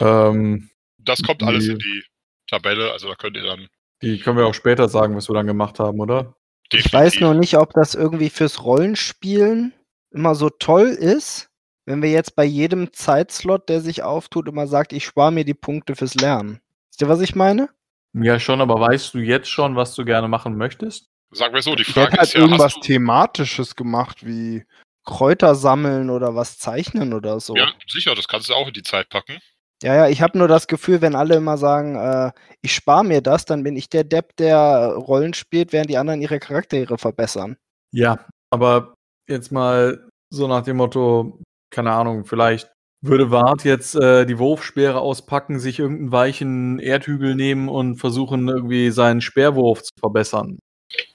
Ähm, 0.00 0.70
das 0.98 1.22
kommt 1.22 1.42
alles 1.42 1.66
in 1.66 1.78
die 1.78 2.04
Tabelle, 2.48 2.92
also 2.92 3.08
da 3.08 3.14
könnt 3.14 3.36
ihr 3.36 3.42
dann 3.42 3.68
die 4.02 4.18
können 4.18 4.36
wir 4.36 4.46
auch 4.46 4.54
später 4.54 4.88
sagen, 4.88 5.14
was 5.14 5.28
wir 5.28 5.34
dann 5.34 5.46
gemacht 5.46 5.78
haben, 5.78 6.00
oder? 6.00 6.34
Ich 6.72 6.92
weiß 6.92 7.12
definitiv- 7.12 7.20
nur 7.20 7.34
nicht, 7.34 7.56
ob 7.56 7.72
das 7.72 7.94
irgendwie 7.94 8.30
fürs 8.30 8.64
Rollenspielen 8.64 9.72
immer 10.10 10.34
so 10.34 10.50
toll 10.50 10.88
ist, 10.88 11.50
wenn 11.84 12.02
wir 12.02 12.10
jetzt 12.10 12.36
bei 12.36 12.44
jedem 12.44 12.92
Zeitslot, 12.92 13.68
der 13.68 13.80
sich 13.80 14.02
auftut, 14.02 14.48
immer 14.48 14.66
sagt, 14.66 14.92
ich 14.92 15.04
spare 15.04 15.32
mir 15.32 15.44
die 15.44 15.54
Punkte 15.54 15.96
fürs 15.96 16.14
Lernen. 16.14 16.60
Wisst 16.90 17.02
ihr, 17.02 17.08
was 17.08 17.20
ich 17.20 17.34
meine? 17.34 17.68
Ja, 18.14 18.38
schon, 18.38 18.60
aber 18.60 18.78
weißt 18.78 19.14
du 19.14 19.18
jetzt 19.18 19.48
schon, 19.48 19.74
was 19.74 19.94
du 19.94 20.04
gerne 20.04 20.28
machen 20.28 20.56
möchtest? 20.56 21.08
Sagen 21.30 21.54
wir 21.54 21.62
so, 21.62 21.74
die 21.74 21.84
Frage 21.84 22.12
hat 22.12 22.18
halt 22.18 22.28
ist 22.28 22.34
ja, 22.34 22.40
irgendwas 22.40 22.74
hast 22.74 22.76
du, 22.76 22.80
Thematisches 22.80 23.74
gemacht, 23.74 24.26
wie 24.26 24.64
Kräuter 25.04 25.54
sammeln 25.54 26.10
oder 26.10 26.34
was 26.34 26.58
zeichnen 26.58 27.14
oder 27.14 27.40
so. 27.40 27.56
ja, 27.56 27.72
sicher, 27.88 28.14
das 28.14 28.28
kannst 28.28 28.50
du 28.50 28.54
auch 28.54 28.68
in 28.68 28.74
die 28.74 28.82
Zeit 28.82 29.08
packen. 29.08 29.38
Ja, 29.82 29.96
ja, 29.96 30.08
ich 30.08 30.22
habe 30.22 30.38
nur 30.38 30.46
das 30.46 30.68
Gefühl, 30.68 31.00
wenn 31.00 31.16
alle 31.16 31.34
immer 31.34 31.58
sagen, 31.58 31.96
äh, 31.96 32.30
ich 32.60 32.72
spare 32.72 33.02
mir 33.02 33.20
das, 33.20 33.46
dann 33.46 33.64
bin 33.64 33.76
ich 33.76 33.88
der 33.88 34.04
Depp, 34.04 34.36
der 34.36 34.94
Rollen 34.94 35.34
spielt, 35.34 35.72
während 35.72 35.90
die 35.90 35.98
anderen 35.98 36.20
ihre 36.20 36.38
Charaktere 36.38 36.98
verbessern. 36.98 37.56
Ja, 37.90 38.24
aber 38.50 38.94
jetzt 39.26 39.50
mal 39.50 40.06
so 40.30 40.46
nach 40.46 40.62
dem 40.62 40.76
Motto, 40.76 41.40
keine 41.72 41.90
Ahnung, 41.90 42.24
vielleicht 42.24 42.70
würde 43.00 43.32
Wart 43.32 43.64
jetzt 43.64 43.96
äh, 43.96 44.24
die 44.26 44.38
Wurfspeere 44.38 45.00
auspacken, 45.00 45.58
sich 45.58 45.80
irgendeinen 45.80 46.12
weichen 46.12 46.78
Erdhügel 46.78 47.34
nehmen 47.34 47.68
und 47.68 47.96
versuchen, 47.96 48.48
irgendwie 48.48 48.90
seinen 48.90 49.20
Speerwurf 49.20 49.82
zu 49.82 49.90
verbessern. 49.98 50.58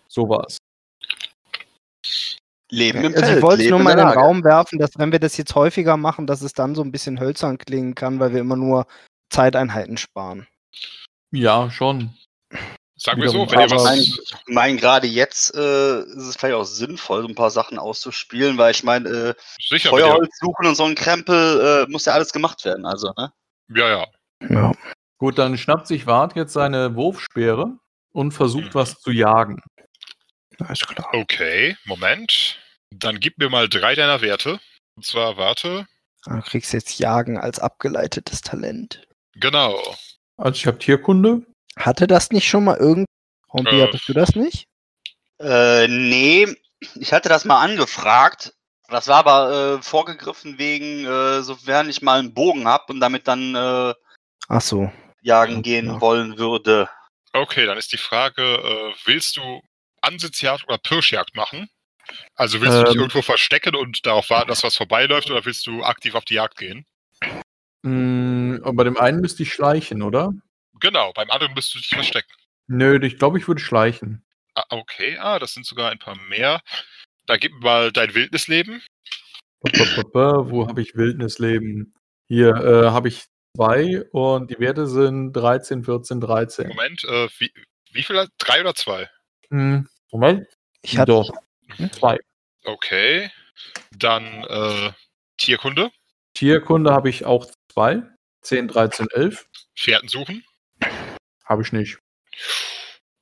Sowas. 0.10 0.58
Leben 2.70 3.06
im 3.06 3.14
Also 3.14 3.26
Feld. 3.26 3.38
ich 3.38 3.44
wollte 3.44 3.64
es 3.64 3.70
nur 3.70 3.80
mal 3.80 3.92
in 3.92 3.98
den. 4.00 4.08
Raum 4.08 4.44
werfen, 4.44 4.80
dass 4.80 4.92
wenn 4.98 5.14
wir 5.14 5.20
das 5.20 5.38
jetzt 5.38 5.56
häufiger 5.56 5.96
machen, 5.96 6.28
dass 6.28 6.42
es 6.42 6.52
dann 6.52 6.76
so 6.76 6.82
ein 6.82 6.92
bisschen 6.92 7.20
hölzern 7.22 7.58
klingen 7.58 7.96
kann, 7.96 8.20
weil 8.20 8.34
wir 8.34 8.42
immer 8.42 8.58
nur 8.58 8.86
Zeiteinheiten 9.30 9.96
sparen. 9.96 10.48
Ja, 11.32 11.72
schon. 11.72 12.14
Sagen 13.00 13.22
wir 13.22 13.30
so, 13.30 13.50
wenn 13.50 13.60
ihr 13.60 13.70
was. 13.70 13.96
Ich 14.00 14.36
meine, 14.48 14.76
gerade 14.78 15.06
jetzt 15.06 15.54
äh, 15.56 16.02
ist 16.02 16.26
es 16.26 16.36
vielleicht 16.36 16.56
auch 16.56 16.64
sinnvoll, 16.64 17.22
so 17.22 17.28
ein 17.28 17.36
paar 17.36 17.52
Sachen 17.52 17.78
auszuspielen, 17.78 18.58
weil 18.58 18.72
ich 18.72 18.84
meine, 18.84 19.08
äh, 19.08 19.34
Sicher, 19.60 19.90
Feuerholz 19.90 20.36
suchen 20.40 20.66
und 20.66 20.76
so 20.76 20.84
ein 20.84 20.96
Krempel 20.96 21.86
äh, 21.88 21.92
muss 21.92 22.06
ja 22.06 22.14
alles 22.14 22.34
gemacht 22.34 22.66
werden. 22.66 22.86
Also, 22.88 23.14
ne? 23.18 23.32
ja, 23.76 23.88
ja. 23.88 24.06
Ja. 24.50 24.72
Gut, 25.20 25.38
dann 25.38 25.58
schnappt 25.58 25.88
sich 25.88 26.06
Wart 26.08 26.36
jetzt 26.36 26.54
seine 26.54 26.96
Wurfspeere 26.96 27.78
und 28.14 28.32
versucht 28.32 28.74
was 28.76 29.00
zu 29.00 29.12
jagen. 29.12 29.62
Alles 30.60 30.80
klar. 30.80 31.10
Okay, 31.14 31.76
Moment. 31.86 32.60
Dann 32.92 33.20
gib 33.20 33.38
mir 33.38 33.50
mal 33.50 33.70
drei 33.70 33.96
deiner 33.96 34.22
Werte. 34.22 34.60
Und 34.96 35.06
zwar, 35.06 35.38
warte. 35.38 35.88
Du 36.26 36.42
kriegst 36.42 36.74
jetzt 36.74 37.00
Jagen 37.00 37.38
als 37.38 37.60
abgeleitetes 37.60 38.42
Talent. 38.42 39.04
Genau. 39.36 39.80
Also 40.38 40.56
ich 40.56 40.68
habe 40.68 40.80
Tierkunde. 40.80 41.46
Hatte 41.78 42.08
das 42.08 42.32
nicht 42.32 42.48
schon 42.48 42.64
mal 42.66 42.78
irgend... 42.78 43.06
Hompi, 43.52 43.80
Äh. 43.80 43.84
hattest 43.84 44.08
du 44.10 44.14
das 44.14 44.36
nicht? 44.36 44.66
Äh, 45.40 45.88
nee, 45.88 46.48
ich 46.96 47.14
hatte 47.14 47.30
das 47.30 47.46
mal 47.46 47.62
angefragt. 47.62 48.54
Das 48.90 49.08
war 49.08 49.18
aber 49.18 49.78
äh, 49.80 49.84
vorgegriffen 49.84 50.58
wegen, 50.58 51.06
äh, 51.06 51.42
sofern 51.44 51.90
ich 51.90 52.02
mal 52.02 52.20
einen 52.20 52.34
Bogen 52.34 52.68
hab 52.68 52.90
und 52.90 53.00
damit 53.00 53.28
dann 53.28 53.54
äh, 53.56 53.94
Ach 54.48 54.62
so. 54.62 54.92
jagen 55.22 55.56
Ja, 55.56 55.62
gehen 55.62 55.86
ja. 55.88 56.02
wollen 56.02 56.38
würde. 56.38 56.90
Okay, 57.34 57.66
dann 57.66 57.78
ist 57.78 57.92
die 57.94 57.98
Frage, 57.98 58.42
äh, 58.42 58.94
willst 59.06 59.38
du 59.38 59.62
Ansitzjagd 60.02 60.64
oder 60.68 60.78
Pirschjagd 60.78 61.36
machen? 61.36 61.70
Also 62.36 62.62
willst 62.62 62.78
du 62.78 62.84
dich 62.86 62.96
Ähm. 62.96 63.02
irgendwo 63.02 63.22
verstecken 63.22 63.76
und 63.76 64.06
darauf 64.06 64.30
warten, 64.30 64.48
dass 64.48 64.64
was 64.64 64.78
vorbeiläuft, 64.78 65.30
oder 65.30 65.44
willst 65.46 65.68
du 65.68 65.84
aktiv 65.84 66.16
auf 66.16 66.24
die 66.24 66.36
Jagd 66.36 66.58
gehen? 66.58 66.86
Mm, 67.84 68.60
und 68.64 68.76
bei 68.78 68.84
dem 68.86 68.98
einen 68.98 69.20
müsste 69.20 69.44
ich 69.44 69.54
schleichen, 69.54 70.02
oder? 70.02 70.32
Genau, 70.80 71.14
beim 71.14 71.30
anderen 71.30 71.54
müsst 71.54 71.74
du 71.74 71.80
dich 71.80 71.90
verstecken. 71.90 72.32
Nö, 72.68 73.00
ich 73.02 73.18
glaube, 73.18 73.38
ich 73.38 73.48
würde 73.48 73.62
schleichen. 73.62 74.26
Ah, 74.56 74.64
okay, 74.70 75.18
ah, 75.18 75.40
das 75.40 75.54
sind 75.54 75.66
sogar 75.66 75.92
ein 75.92 76.00
paar 76.00 76.18
mehr. 76.30 76.62
Da 77.26 77.38
gib 77.38 77.54
mir 77.54 77.60
mal 77.60 77.92
dein 77.92 78.14
Wildnisleben. 78.14 78.82
Wo 79.62 80.68
habe 80.68 80.82
ich 80.82 80.96
Wildnisleben? 80.96 81.94
Hier 82.28 82.56
äh, 82.56 82.90
habe 82.90 83.08
ich 83.08 83.26
zwei 83.56 84.04
und 84.12 84.52
die 84.52 84.60
Werte 84.60 84.88
sind 84.88 85.34
13, 85.34 85.84
14, 85.84 86.22
13. 86.22 86.68
Moment, 86.68 87.04
äh, 87.06 87.28
wie, 87.38 87.52
wie 87.92 88.04
viel? 88.04 88.28
Drei 88.38 88.62
oder 88.62 88.76
zwei? 88.76 89.10
Hm, 89.50 89.88
Moment. 90.12 90.48
Ich 90.82 90.98
hatte... 90.98 91.12
Doch, 91.12 91.32
zwei. 91.92 92.20
Okay. 92.64 93.32
Dann 93.92 94.44
äh, 94.44 94.92
Tierkunde, 95.38 95.92
Tierkunde 96.38 96.94
habe 96.94 97.10
ich 97.10 97.26
auch 97.26 97.48
zwei. 97.74 98.04
10, 98.44 98.68
13, 98.68 99.08
11. 99.12 99.50
Pferden 99.76 100.08
suchen. 100.08 100.44
Habe 101.48 101.62
ich 101.62 101.72
nicht. 101.72 101.98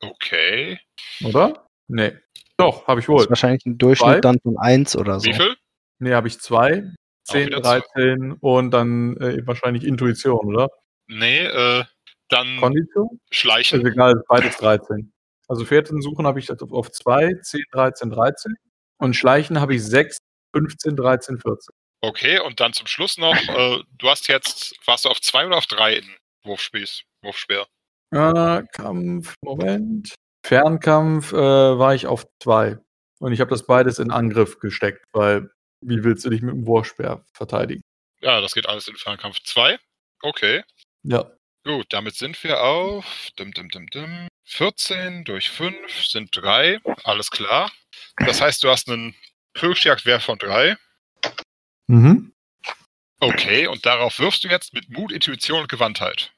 Okay. 0.01 0.79
Oder? 1.23 1.67
Nee. 1.87 2.17
Doch, 2.57 2.87
habe 2.87 2.99
ich 2.99 3.05
Das 3.05 3.15
ist 3.15 3.21
wohl. 3.23 3.29
wahrscheinlich 3.29 3.65
ein 3.65 3.77
Durchschnitt 3.77 4.13
Zwei. 4.15 4.21
dann 4.21 4.39
von 4.41 4.57
1 4.57 4.95
oder 4.95 5.19
so. 5.19 5.25
Wie 5.29 5.33
viel? 5.33 5.55
Nee, 5.99 6.13
habe 6.13 6.27
ich 6.27 6.39
zwei. 6.39 6.83
10, 7.25 7.47
wieder 7.47 7.61
zwei. 7.61 7.79
13 7.95 8.33
und 8.33 8.71
dann 8.71 9.17
äh, 9.17 9.45
wahrscheinlich 9.47 9.83
Intuition, 9.83 10.45
oder? 10.55 10.69
Nee, 11.07 11.45
äh, 11.45 11.83
dann 12.29 12.57
Kondition? 12.57 13.19
Schleichen. 13.31 13.81
Ist 13.81 13.87
egal, 13.91 14.21
beides 14.27 14.57
13. 14.57 15.11
Also 15.47 15.65
Pferden 15.65 16.01
suchen 16.01 16.25
habe 16.25 16.39
ich 16.39 16.45
das 16.47 16.61
auf- 16.61 16.71
auf 16.71 16.91
2, 16.91 17.33
10, 17.41 17.63
13, 17.71 18.09
13. 18.09 18.55
Und 18.97 19.15
Schleichen 19.15 19.59
habe 19.59 19.75
ich 19.75 19.83
6, 19.83 20.17
15, 20.55 20.95
13, 20.95 21.39
14. 21.39 21.73
Okay, 22.01 22.39
und 22.39 22.59
dann 22.59 22.73
zum 22.73 22.87
Schluss 22.87 23.17
noch, 23.17 23.35
äh, 23.35 23.79
du 23.97 24.09
hast 24.09 24.27
jetzt, 24.27 24.75
warst 24.85 25.05
du 25.05 25.09
auf 25.09 25.19
zwei 25.21 25.45
oder 25.45 25.57
auf 25.57 25.65
drei 25.67 25.95
in 25.97 26.15
Wurfspieß, 26.43 27.03
Wurfspeer? 27.23 27.67
Äh, 28.11 28.63
Kampf, 28.71 29.35
Moment. 29.41 30.15
Fernkampf 30.45 31.33
äh, 31.33 31.37
war 31.37 31.95
ich 31.95 32.07
auf 32.07 32.27
2. 32.41 32.77
Und 33.19 33.33
ich 33.33 33.39
habe 33.39 33.49
das 33.49 33.65
beides 33.65 33.99
in 33.99 34.11
Angriff 34.11 34.59
gesteckt, 34.59 35.05
weil 35.11 35.49
wie 35.81 36.03
willst 36.03 36.25
du 36.25 36.29
dich 36.29 36.41
mit 36.41 36.53
dem 36.53 36.67
Wurfspeer 36.67 37.23
verteidigen? 37.33 37.81
Ja, 38.21 38.41
das 38.41 38.53
geht 38.53 38.67
alles 38.67 38.87
in 38.87 38.95
Fernkampf 38.95 39.39
2. 39.43 39.79
Okay. 40.21 40.63
Ja. 41.03 41.31
Gut, 41.63 41.87
damit 41.89 42.15
sind 42.15 42.41
wir 42.43 42.61
auf 42.61 43.29
dim, 43.39 43.51
dim, 43.53 43.69
dim, 43.69 43.87
dim, 43.87 44.27
14 44.45 45.23
durch 45.23 45.49
5 45.49 45.75
sind 46.05 46.35
3. 46.35 46.79
Alles 47.03 47.31
klar. 47.31 47.71
Das 48.17 48.41
heißt, 48.41 48.63
du 48.63 48.69
hast 48.69 48.89
einen 48.89 49.15
Pirschjagdwert 49.53 50.21
von 50.21 50.37
3. 50.37 50.77
Mhm. 51.87 52.33
Okay, 53.19 53.67
und 53.67 53.85
darauf 53.85 54.19
wirfst 54.19 54.43
du 54.43 54.47
jetzt 54.47 54.73
mit 54.73 54.89
Mut, 54.89 55.11
Intuition 55.11 55.61
und 55.61 55.69
Gewandtheit. 55.69 56.31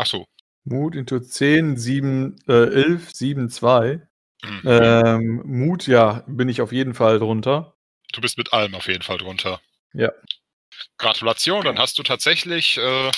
Ach 0.00 0.06
so. 0.06 0.24
Mut 0.64 0.94
into 0.94 1.20
10, 1.20 1.76
7, 1.76 2.42
äh, 2.48 2.52
11, 2.52 3.10
7, 3.12 3.50
2. 3.50 4.00
Mhm. 4.42 4.62
Ähm, 4.64 5.42
Mut, 5.44 5.86
ja, 5.86 6.24
bin 6.26 6.48
ich 6.48 6.62
auf 6.62 6.72
jeden 6.72 6.94
Fall 6.94 7.18
drunter. 7.18 7.76
Du 8.12 8.22
bist 8.22 8.38
mit 8.38 8.54
allem 8.54 8.74
auf 8.74 8.88
jeden 8.88 9.02
Fall 9.02 9.18
drunter. 9.18 9.60
Ja. 9.92 10.10
Gratulation, 10.96 11.64
dann 11.64 11.78
hast 11.78 11.98
du 11.98 12.02
tatsächlich. 12.02 12.78
Äh, 12.78 13.10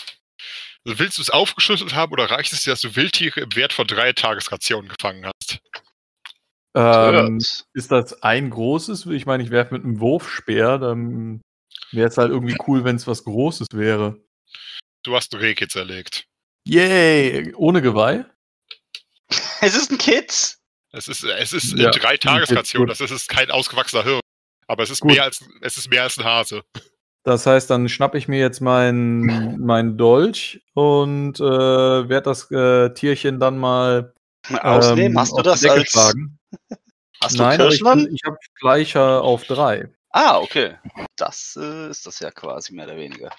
willst 0.85 1.19
du 1.19 1.23
es 1.23 1.31
aufgeschlüsselt 1.31 1.95
haben 1.95 2.11
oder 2.13 2.29
reicht 2.33 2.53
es 2.53 2.65
dir, 2.65 2.71
dass 2.71 2.81
du 2.81 2.97
Wildtiere 2.97 3.43
im 3.43 3.55
Wert 3.55 3.73
von 3.73 3.87
drei 3.87 4.13
Tagesrationen 4.13 4.89
gefangen 4.89 5.27
hast? 5.27 5.61
Ähm, 6.75 7.39
ist 7.75 7.93
das 7.93 8.25
ein 8.25 8.51
großes? 8.51 9.07
Ich 9.07 9.25
meine, 9.25 9.45
ich 9.45 9.51
werfe 9.51 9.75
mit 9.75 9.85
einem 9.85 10.01
Wurfspeer, 10.01 10.79
dann 10.79 11.43
wäre 11.93 12.09
es 12.09 12.19
halt 12.19 12.31
irgendwie 12.31 12.57
cool, 12.67 12.83
wenn 12.83 12.97
es 12.97 13.07
was 13.07 13.23
Großes 13.23 13.69
wäre. 13.73 14.21
Du 15.05 15.15
hast 15.15 15.33
ein 15.33 15.41
Rehkitz 15.41 15.77
erlegt. 15.77 16.27
Yay! 16.65 17.53
Ohne 17.55 17.83
Geweih? 17.83 18.25
Es 19.61 19.77
ist 19.77 19.91
ein 19.91 19.99
Kid. 19.99 20.57
Es 20.93 21.09
ist, 21.09 21.25
es 21.25 21.53
ist 21.53 21.79
Ja, 21.79 21.87
in 21.87 21.93
drei 22.01 22.17
gut. 22.17 22.91
das 22.91 23.01
ist, 23.01 23.29
kein 23.29 23.51
ausgewachsener 23.51 24.03
Hirn. 24.05 24.21
Aber 24.67 24.83
es 24.83 24.91
ist, 24.91 25.01
Gut. 25.01 25.13
mehr 25.13 25.25
als, 25.25 25.43
es 25.61 25.77
ist 25.77 25.89
mehr 25.89 26.03
als 26.03 26.19
ein 26.19 26.25
Hase. 26.25 26.63
Das 27.25 27.47
heißt, 27.47 27.71
dann 27.71 27.89
schnapp 27.89 28.15
ich 28.15 28.27
mir 28.29 28.41
jetzt 28.41 28.61
mein, 28.61 29.59
mein 29.61 29.97
Dolch 29.97 30.61
und 30.75 31.39
äh, 31.39 31.43
werde 32.09 32.23
das 32.23 32.51
äh, 32.51 32.93
Tierchen 32.93 33.39
dann 33.39 33.59
mal 33.59 34.13
Ausnehmen. 34.61 35.13
ähm, 35.13 35.19
hast 35.19 35.33
du 35.39 35.43
das 35.43 35.61
Decke 35.61 35.75
als. 35.75 35.91
schlagen. 35.91 36.39
Hast 37.23 37.39
du 37.39 37.43
Nein, 37.43 37.61
aber 37.61 37.71
ich, 37.71 37.81
ich 37.81 38.25
habe 38.25 38.37
Gleicher 38.61 39.23
auf 39.23 39.45
drei. 39.45 39.89
Ah, 40.11 40.39
okay. 40.39 40.77
Das 41.17 41.57
äh, 41.61 41.89
ist 41.89 42.05
das 42.05 42.19
ja 42.19 42.31
quasi 42.33 42.75
mehr 42.75 42.87
oder 42.87 42.97
weniger. 42.97 43.31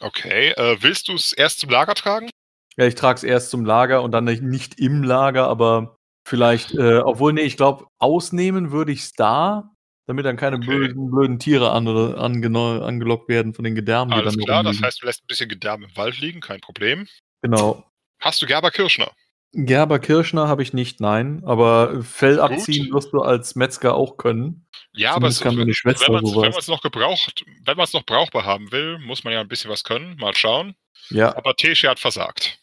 Okay, 0.00 0.48
äh, 0.52 0.78
willst 0.80 1.08
du 1.08 1.14
es 1.14 1.32
erst 1.32 1.60
zum 1.60 1.68
Lager 1.70 1.94
tragen? 1.94 2.30
Ja, 2.76 2.86
ich 2.86 2.94
trage 2.94 3.16
es 3.16 3.22
erst 3.24 3.50
zum 3.50 3.64
Lager 3.64 4.02
und 4.02 4.12
dann 4.12 4.24
nicht- 4.24 4.42
nicht 4.42 4.78
im 4.80 5.02
Lager, 5.02 5.46
aber 5.48 5.96
vielleicht, 6.26 6.72
äh, 6.74 6.98
obwohl, 6.98 7.32
nee, 7.32 7.42
ich 7.42 7.56
glaube, 7.56 7.86
ausnehmen 7.98 8.70
würde 8.72 8.92
ich 8.92 9.00
es 9.00 9.12
da, 9.12 9.70
damit 10.06 10.24
dann 10.24 10.36
keine 10.36 10.56
Okay. 10.56 10.66
blöden, 10.66 11.10
blöden 11.10 11.38
Tiere 11.38 11.70
an, 11.72 11.86
oder 11.86 12.18
angeno- 12.18 12.80
angelockt 12.82 13.28
werden 13.28 13.54
von 13.54 13.64
den 13.64 13.74
Gedärmen, 13.74 14.12
die 14.12 14.18
Alles 14.18 14.36
klar, 14.38 14.62
das 14.62 14.68
rumliegen. 14.70 14.86
heißt, 14.86 15.02
du 15.02 15.06
lässt 15.06 15.22
ein 15.22 15.26
bisschen 15.26 15.48
Gedärm 15.48 15.82
im 15.82 15.96
Wald 15.96 16.18
liegen, 16.20 16.40
kein 16.40 16.60
Problem. 16.60 17.06
Genau. 17.42 17.84
Hast 18.20 18.40
du 18.40 18.46
Gerber 18.46 18.70
Kirschner? 18.70 19.10
Gerber 19.54 19.98
Kirschner 19.98 20.48
habe 20.48 20.62
ich 20.62 20.72
nicht, 20.72 20.98
nein, 21.00 21.42
aber 21.44 22.02
Fell 22.02 22.40
abziehen 22.40 22.90
wirst 22.94 23.12
du 23.12 23.20
als 23.20 23.54
Metzger 23.54 23.94
auch 23.94 24.16
können. 24.16 24.66
Ja, 24.94 25.14
aber 25.14 25.26
es, 25.28 25.38
Zumindest 25.38 25.58
kann 25.58 25.74
Schwester 25.74 26.06
wenn 26.14 26.50
man 26.50 26.58
es 26.58 26.68
noch 26.68 26.80
gebraucht, 26.80 27.44
wenn 27.64 27.76
man 27.76 27.84
es 27.84 27.92
noch 27.92 28.06
brauchbar 28.06 28.44
haben 28.46 28.72
will, 28.72 28.98
muss 28.98 29.24
man 29.24 29.32
ja 29.34 29.40
ein 29.40 29.48
bisschen 29.48 29.70
was 29.70 29.84
können. 29.84 30.16
Mal 30.16 30.34
schauen. 30.34 30.74
Ja, 31.10 31.36
Aber 31.36 31.54
Tesche 31.54 31.90
hat 31.90 31.98
versagt. 31.98 32.58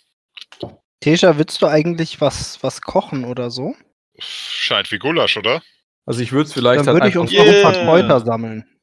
Tesha, 1.01 1.37
willst 1.37 1.61
du 1.61 1.67
eigentlich 1.67 2.19
was, 2.21 2.61
was 2.63 2.81
kochen 2.81 3.23
oder 3.25 3.49
so? 3.51 3.75
Scheint 4.19 4.91
wie 4.91 4.99
Gulasch, 4.99 5.37
oder? 5.37 5.61
also 6.05 6.21
ich 6.21 6.31
würde 6.31 6.47
es 6.47 6.53
vielleicht 6.53 6.79
Dann 6.79 6.87
halt 6.87 6.95
würde 6.95 7.09
ich 7.09 7.17
uns 7.17 7.31
einfach 7.31 7.45
noch 7.45 7.53
ein 7.53 7.61
paar 7.61 7.73
Yeah. 7.73 7.85
Kräuter 7.85 8.19
sammeln. 8.25 8.79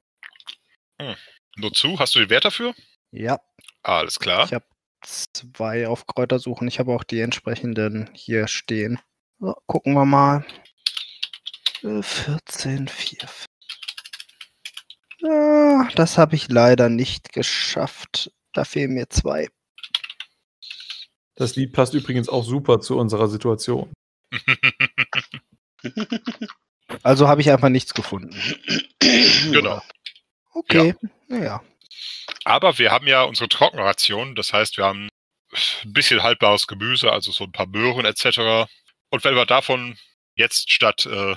Nur 1.57 1.73
zu, 1.73 1.99
hast 1.99 2.15
du 2.15 2.21
den 2.21 2.31
Wert 2.31 2.45
dafür? 2.45 2.75
Ja, 3.11 3.41
Alles 3.83 4.19
klar. 4.19 4.45
ich 4.47 4.53
habe 4.55 4.65
zwei 5.03 5.89
auf 5.89 6.07
Kräuter 6.07 6.39
suchen. 6.39 6.69
Ich 6.69 6.79
habe 6.79 6.95
auch 6.95 7.05
die 7.05 7.21
entsprechenden 7.21 8.11
hier 8.15 8.47
stehen. 8.49 8.99
So, 9.41 9.55
gucken 9.67 9.95
wir 9.95 10.05
mal. 10.07 10.47
Äh, 11.83 12.03
14, 12.03 12.89
4. 12.89 13.19
Ja, 15.21 15.89
das 15.95 16.19
habe 16.19 16.37
ich 16.37 16.49
leider 16.49 16.89
nicht 16.89 17.33
geschafft. 17.33 18.31
Da 18.53 18.65
fehlen 18.65 18.95
mir 18.95 19.09
zwei. 19.11 19.49
Das 21.37 21.55
Lied 21.55 21.73
passt 21.73 21.95
übrigens 21.95 22.29
auch 22.29 22.45
super 22.45 22.81
zu 22.81 22.99
unserer 22.99 23.29
Situation. 23.29 23.93
Also 27.03 27.29
habe 27.29 27.41
ich 27.41 27.51
einfach 27.51 27.69
nichts 27.69 27.95
gefunden. 27.95 28.35
genau. 29.01 29.83
Okay, 30.53 30.95
naja. 31.29 31.63
Aber 32.45 32.79
wir 32.79 32.93
haben 32.93 33.07
ja 33.07 33.25
unsere 33.25 33.49
Trockenration, 33.49 34.35
das 34.35 34.53
heißt, 34.53 34.77
wir 34.77 34.85
haben 34.85 35.09
ein 35.85 35.93
bisschen 35.93 36.23
haltbares 36.23 36.67
Gemüse, 36.67 37.13
also 37.13 37.33
so 37.33 37.45
ein 37.45 37.53
paar 37.53 37.67
Möhren 37.67 38.05
etc. 38.05 38.69
Und 39.11 39.25
wenn 39.25 39.35
wir 39.35 39.47
davon 39.47 39.97
jetzt 40.37 40.71
statt, 40.71 41.07
äh, 41.07 41.37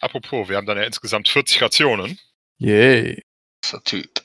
apropos, 0.00 0.48
wir 0.48 0.56
haben 0.56 0.66
dann 0.66 0.78
ja 0.78 0.84
insgesamt 0.84 1.28
40 1.28 1.62
Rationen. 1.62 2.18
Yay. 2.58 3.22
Der 3.72 3.82
Typ. 3.84 4.22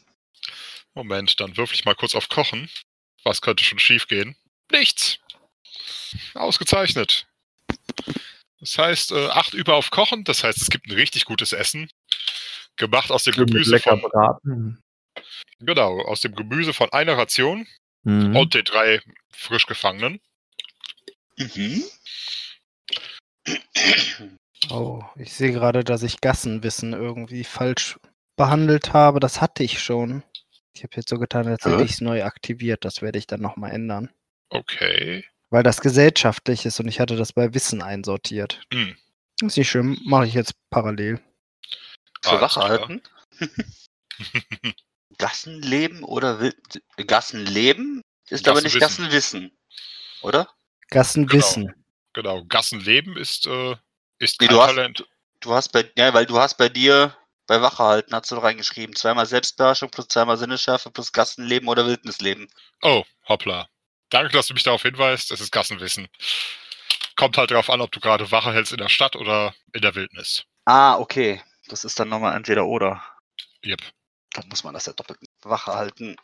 Moment, 0.93 1.39
dann 1.39 1.57
würfel 1.57 1.75
ich 1.75 1.85
mal 1.85 1.95
kurz 1.95 2.15
auf 2.15 2.29
Kochen. 2.29 2.69
Was 3.23 3.41
könnte 3.41 3.63
schon 3.63 3.79
schief 3.79 4.07
gehen? 4.07 4.35
Nichts. 4.71 5.19
Ausgezeichnet. 6.35 7.27
Das 8.59 8.77
heißt, 8.77 9.11
äh, 9.11 9.27
8 9.27 9.53
über 9.53 9.75
auf 9.75 9.91
Kochen, 9.91 10.23
das 10.23 10.43
heißt, 10.43 10.61
es 10.61 10.69
gibt 10.69 10.87
ein 10.87 10.93
richtig 10.93 11.25
gutes 11.25 11.51
Essen. 11.53 11.89
Gemacht 12.75 13.11
aus 13.11 13.23
dem 13.23 13.33
Schön 13.33 13.47
Gemüse 13.47 13.71
lecker 13.71 13.97
von, 13.97 14.09
braten. 14.11 14.83
genau, 15.59 15.99
aus 16.01 16.21
dem 16.21 16.35
Gemüse 16.35 16.73
von 16.73 16.91
einer 16.91 17.17
Ration 17.17 17.67
Mhm. 18.03 18.35
und 18.35 18.53
den 18.53 18.63
drei 18.63 19.01
frisch 19.31 19.65
gefangenen. 19.65 20.19
Mhm. 21.37 21.83
Oh, 24.69 25.03
ich 25.15 25.33
sehe 25.33 25.51
gerade, 25.51 25.83
dass 25.83 26.03
ich 26.03 26.21
Gassenwissen 26.21 26.93
irgendwie 26.93 27.43
falsch 27.43 27.97
behandelt 28.35 28.93
habe. 28.93 29.19
Das 29.19 29.41
hatte 29.41 29.63
ich 29.63 29.79
schon. 29.81 30.23
Ich 30.73 30.83
habe 30.83 30.95
jetzt 30.95 31.09
so 31.09 31.17
getan, 31.17 31.47
als 31.47 31.65
hätte 31.65 31.77
Hä? 31.79 31.83
ich 31.83 31.91
es 31.91 32.01
neu 32.01 32.23
aktiviert. 32.23 32.85
Das 32.85 33.01
werde 33.01 33.17
ich 33.19 33.27
dann 33.27 33.41
nochmal 33.41 33.71
ändern. 33.71 34.09
Okay. 34.49 35.25
Weil 35.49 35.63
das 35.63 35.81
gesellschaftlich 35.81 36.65
ist 36.65 36.79
und 36.79 36.87
ich 36.87 36.99
hatte 36.99 37.15
das 37.15 37.33
bei 37.33 37.53
Wissen 37.53 37.81
einsortiert. 37.81 38.61
Hm. 38.73 38.97
Ist 39.41 39.57
nicht 39.57 39.69
schlimm, 39.69 39.99
mache 40.05 40.25
ich 40.27 40.33
jetzt 40.33 40.53
parallel. 40.69 41.21
Für 42.21 42.31
Alles 42.31 42.41
Wache 42.41 42.61
halten. 42.61 43.01
Gassenleben 45.17 46.03
oder 46.03 46.39
Wild 46.39 46.57
Gassenleben 47.07 48.01
ist 48.29 48.47
aber 48.47 48.61
nicht 48.61 48.79
Gassenwissen. 48.79 49.51
Oder? 50.21 50.49
Gassenwissen. 50.89 51.73
Genau, 52.13 52.43
Gassenleben 52.45 53.15
ist, 53.17 53.45
äh, 53.47 53.75
ist 54.19 54.41
Nee, 54.41 54.47
kein 54.47 54.55
du 54.55 54.61
hast- 54.61 54.67
Talent. 54.75 55.07
Du 55.39 55.53
hast 55.53 55.69
bei, 55.69 55.89
ja, 55.95 56.13
weil 56.15 56.25
du 56.25 56.37
hast 56.39 56.55
bei 56.57 56.67
dir 56.67 57.15
bei 57.45 57.61
Wache 57.61 57.83
halten, 57.83 58.13
hast 58.13 58.31
du 58.31 58.35
doch 58.35 58.43
reingeschrieben. 58.43 58.95
Zweimal 58.95 59.27
Selbstbeherrschung 59.27 59.89
plus 59.91 60.07
zweimal 60.07 60.35
Sinnesschärfe 60.37 60.89
plus 60.89 61.11
Gassenleben 61.13 61.69
oder 61.69 61.85
Wildnisleben. 61.85 62.47
Oh, 62.81 63.03
hoppla. 63.27 63.69
Danke, 64.09 64.31
dass 64.31 64.47
du 64.47 64.53
mich 64.53 64.63
darauf 64.63 64.81
hinweist. 64.83 65.31
Es 65.31 65.41
ist 65.41 65.51
Gassenwissen. 65.51 66.07
Kommt 67.15 67.37
halt 67.37 67.51
darauf 67.51 67.69
an, 67.69 67.81
ob 67.81 67.91
du 67.91 67.99
gerade 67.99 68.31
Wache 68.31 68.53
hältst 68.53 68.71
in 68.71 68.77
der 68.77 68.89
Stadt 68.89 69.15
oder 69.15 69.53
in 69.73 69.81
der 69.81 69.95
Wildnis. 69.95 70.43
Ah, 70.65 70.97
okay. 70.97 71.41
Das 71.67 71.83
ist 71.83 71.99
dann 71.99 72.09
nochmal 72.09 72.35
entweder 72.35 72.65
oder. 72.65 73.01
Yep. 73.65 73.81
Dann 74.33 74.47
muss 74.49 74.63
man 74.63 74.73
das 74.73 74.85
ja 74.85 74.93
doppelt 74.93 75.19
Wache 75.43 75.73
halten. 75.73 76.15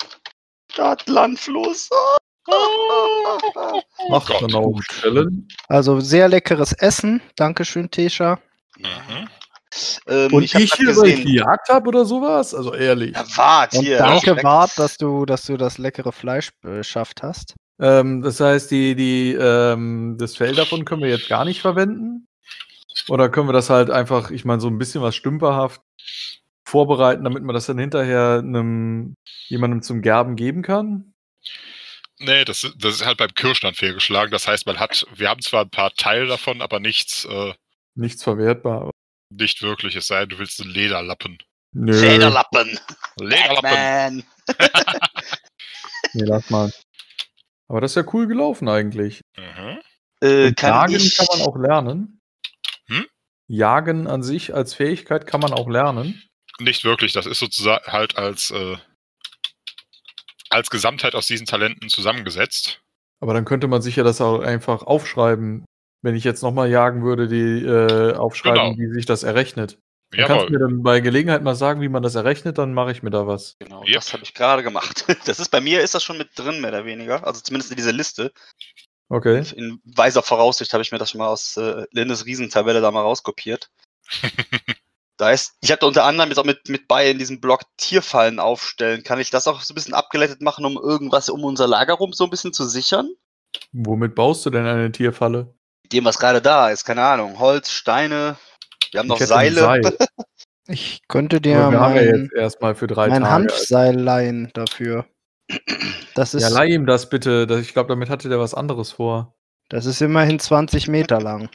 Stadt, 0.72 1.08
Land, 1.08 1.40
Fluss. 1.40 1.90
Macht 4.10 4.28
Gott. 4.28 4.42
dann 4.42 4.56
auch 4.56 4.80
stellen. 4.84 5.48
Also 5.68 6.00
sehr 6.00 6.28
leckeres 6.28 6.74
Essen. 6.74 7.22
Dankeschön, 7.36 7.90
Tesha. 7.90 8.40
Mhm. 8.78 9.30
Ähm, 10.08 10.34
Und 10.34 10.44
ich 10.44 10.54
hab 10.54 10.62
ich, 10.62 10.74
hier, 10.74 10.96
weil 10.96 11.10
ich 11.10 11.24
gejagt 11.26 11.70
habe 11.70 11.88
oder 11.88 12.06
sowas? 12.06 12.54
Also 12.54 12.74
ehrlich. 12.76 13.16
Ja, 13.16 13.26
wart 13.38 13.74
Und 13.74 13.84
hier. 13.84 13.98
danke, 13.98 14.32
schmeckt- 14.32 14.44
Wart, 14.44 14.78
dass 14.78 14.98
du, 14.98 15.26
dass 15.26 15.44
du 15.44 15.58
das 15.58 15.78
leckere 15.80 16.12
Fleisch 16.12 16.52
beschafft 16.62 17.24
hast. 17.24 17.56
Ähm, 17.84 18.22
das 18.22 18.40
heißt, 18.40 18.72
die, 18.72 18.96
die, 18.96 19.34
ähm, 19.34 20.16
das 20.18 20.38
Fell 20.38 20.56
davon 20.56 20.86
können 20.86 21.02
wir 21.02 21.10
jetzt 21.10 21.28
gar 21.28 21.44
nicht 21.44 21.60
verwenden? 21.62 22.28
Oder 23.10 23.28
können 23.30 23.50
wir 23.50 23.54
das 23.54 23.70
halt 23.70 23.90
einfach, 23.90 24.32
ich 24.32 24.46
meine, 24.46 24.62
so 24.62 24.70
ein 24.70 24.78
bisschen 24.78 25.02
was 25.02 25.16
stümperhaft 25.18 25.82
vorbereiten, 26.66 27.26
damit 27.26 27.44
man 27.44 27.54
das 27.54 27.66
dann 27.66 27.78
hinterher 27.78 28.40
einem, 28.42 29.16
jemandem 29.48 29.82
zum 29.82 30.02
Gerben 30.02 30.38
geben 30.38 30.62
kann? 30.62 31.14
Nee, 32.20 32.46
das, 32.46 32.64
ist- 32.64 32.76
das 32.80 32.96
ist 32.96 33.06
halt 33.06 33.18
beim 33.18 33.34
Kirschland 33.34 33.76
fehlgeschlagen. 33.76 34.32
Das 34.32 34.48
heißt, 34.48 34.66
man 34.66 34.80
hat, 34.80 35.06
wir 35.14 35.28
haben 35.30 35.42
zwar 35.42 35.66
ein 35.66 35.70
paar 35.70 35.94
Teile 35.94 36.28
davon, 36.28 36.62
aber 36.62 36.80
nichts, 36.80 37.26
äh, 37.26 37.54
Nichts 37.96 38.24
verwertbar. 38.24 38.92
nicht 39.30 39.62
wirklich. 39.62 39.96
Es 39.98 40.08
sei 40.08 40.22
denn, 40.22 40.30
du 40.30 40.40
willst 40.40 40.62
einen 40.62 40.70
Lederlappen. 40.72 41.38
Nö. 41.76 41.92
Lederlappen! 42.00 42.80
Batman. 43.18 44.24
Nee, 46.14 46.26
lass 46.26 46.50
mal. 46.52 46.72
Aber 47.68 47.82
das 47.82 47.92
ist 47.92 47.96
ja 47.96 48.14
cool 48.14 48.28
gelaufen 48.28 48.68
eigentlich. 48.68 49.22
Mhm. 49.38 49.80
Äh, 50.22 50.54
kann 50.54 50.70
Jagen 50.70 50.96
ich, 50.96 51.18
kann 51.18 51.28
man 51.32 51.42
auch 51.48 51.58
lernen. 51.58 52.22
Hm? 52.88 53.06
Jagen 53.48 54.08
an 54.08 54.24
sich 54.24 54.54
als 54.54 54.74
Fähigkeit 54.74 55.28
kann 55.28 55.42
man 55.42 55.54
auch 55.54 55.70
lernen. 55.70 56.22
Nicht 56.60 56.84
wirklich. 56.84 57.14
Das 57.14 57.26
ist 57.26 57.40
sozusagen 57.40 57.92
halt 57.92 58.18
als, 58.18 58.52
äh, 58.52 58.78
als 60.50 60.70
Gesamtheit 60.70 61.16
aus 61.16 61.28
diesen 61.28 61.46
Talenten 61.48 61.90
zusammengesetzt. 61.90 62.82
Aber 63.22 63.34
dann 63.34 63.46
könnte 63.46 63.68
man 63.68 63.82
sich 63.82 63.96
ja 63.96 64.04
das 64.04 64.22
auch 64.22 64.40
einfach 64.42 64.84
aufschreiben. 64.84 65.66
Wenn 66.02 66.16
ich 66.16 66.24
jetzt 66.26 66.44
nochmal 66.44 66.70
jagen 66.70 67.04
würde, 67.04 67.28
die 67.28 67.66
äh, 67.66 68.14
aufschreiben, 68.16 68.76
Genau. 68.76 68.78
wie 68.78 68.94
sich 68.94 69.06
das 69.06 69.24
errechnet. 69.24 69.80
Dann 70.16 70.28
kannst 70.28 70.50
du 70.50 70.54
Jawohl. 70.54 70.60
mir 70.60 70.60
dann 70.60 70.84
bei 70.84 71.00
Gelegenheit 71.00 71.44
mal 71.44 71.56
sagen, 71.56 71.82
wie 71.82 71.90
man 71.90 72.04
das 72.04 72.16
errechnet, 72.16 72.58
dann 72.58 72.74
mache 72.74 72.92
ich 72.92 73.04
mir 73.04 73.10
da 73.10 73.26
was. 73.28 73.56
Genau, 73.60 73.82
Yep. 73.84 73.94
das 73.96 74.14
habe 74.14 74.24
ich 74.24 74.34
gerade 74.34 74.64
gemacht. 74.64 75.06
Das 75.26 75.40
ist 75.40 75.50
bei 75.50 75.62
mir 75.62 75.82
ist 75.82 75.96
das 75.96 76.04
schon 76.04 76.18
mit 76.18 76.30
drin, 76.38 76.62
mehr 76.62 76.70
oder 76.72 76.86
weniger. 76.86 77.26
Also 77.26 77.42
zumindest 77.42 77.72
in 77.72 77.78
dieser 77.78 77.92
Liste. 77.94 78.32
Okay. 79.10 79.44
In 79.56 79.80
weiser 79.84 80.24
Voraussicht 80.24 80.74
habe 80.74 80.82
ich 80.82 80.92
mir 80.92 80.98
das 80.98 81.12
schon 81.12 81.20
mal 81.20 81.28
aus 81.28 81.58
äh, 81.58 81.86
Lindes 81.92 82.26
Riesentabelle 82.26 82.82
da 82.82 82.92
mal 82.92 83.02
rauskopiert. 83.02 83.70
Da 85.18 85.30
ist, 85.30 85.54
ich 85.62 85.70
habe 85.70 85.80
da 85.80 85.86
unter 85.88 86.06
anderem 86.06 86.30
jetzt 86.32 86.40
auch 86.40 86.44
mit, 86.44 86.68
mit 86.70 86.88
bei 86.88 87.12
in 87.12 87.20
diesem 87.20 87.40
Blog 87.40 87.62
Tierfallen 87.78 88.40
aufstellen. 88.40 89.04
Kann 89.04 89.20
ich 89.20 89.30
das 89.30 89.48
auch 89.48 89.62
so 89.62 89.72
ein 89.72 89.76
bisschen 89.76 89.94
abgeleitet 89.94 90.42
machen, 90.42 90.66
um 90.66 90.76
irgendwas 90.76 91.30
um 91.30 91.44
unser 91.44 91.68
Lager 91.68 91.94
rum 91.94 92.14
so 92.14 92.24
ein 92.24 92.32
bisschen 92.32 92.52
zu 92.52 92.66
sichern? 92.66 93.12
Womit 93.74 94.16
baust 94.16 94.44
du 94.44 94.50
denn 94.50 94.66
eine 94.66 94.92
Tierfalle? 94.92 95.54
Mit 95.84 95.94
dem, 95.94 96.06
was 96.06 96.18
gerade 96.18 96.42
da 96.42 96.72
ist, 96.72 96.84
keine 96.84 97.04
Ahnung. 97.04 97.38
Holz, 97.38 97.70
Steine, 97.70 98.38
wir 98.94 99.00
haben 99.00 99.08
noch 99.08 99.18
Ich 99.18 99.24
ein 99.24 99.28
Seile. 99.28 99.60
Seil. 99.62 99.82
Ich 100.66 101.02
könnte 101.10 101.42
dir 101.42 101.70
mein, 101.72 102.30
jetzt 102.30 102.34
erstmal 102.34 102.74
für 102.74 102.88
drei 102.88 103.10
mein 103.10 103.24
Tage. 103.24 103.34
Hanfseil 103.34 104.00
leihen 104.00 104.50
dafür. 104.54 105.06
Das 106.16 106.34
ist, 106.34 106.42
Ja, 106.42 106.48
leih 106.48 106.68
ihm 106.68 106.86
das 106.86 107.10
bitte. 107.10 107.46
Ich 107.62 107.74
glaube, 107.74 107.90
damit 107.90 108.10
hatte 108.10 108.30
der 108.30 108.40
was 108.40 108.54
anderes 108.54 108.94
vor. 108.94 109.36
das 109.68 109.86
ist 109.86 110.02
immerhin 110.02 110.40
20 110.40 110.88
Meter 110.88 111.20
lang. 111.20 111.50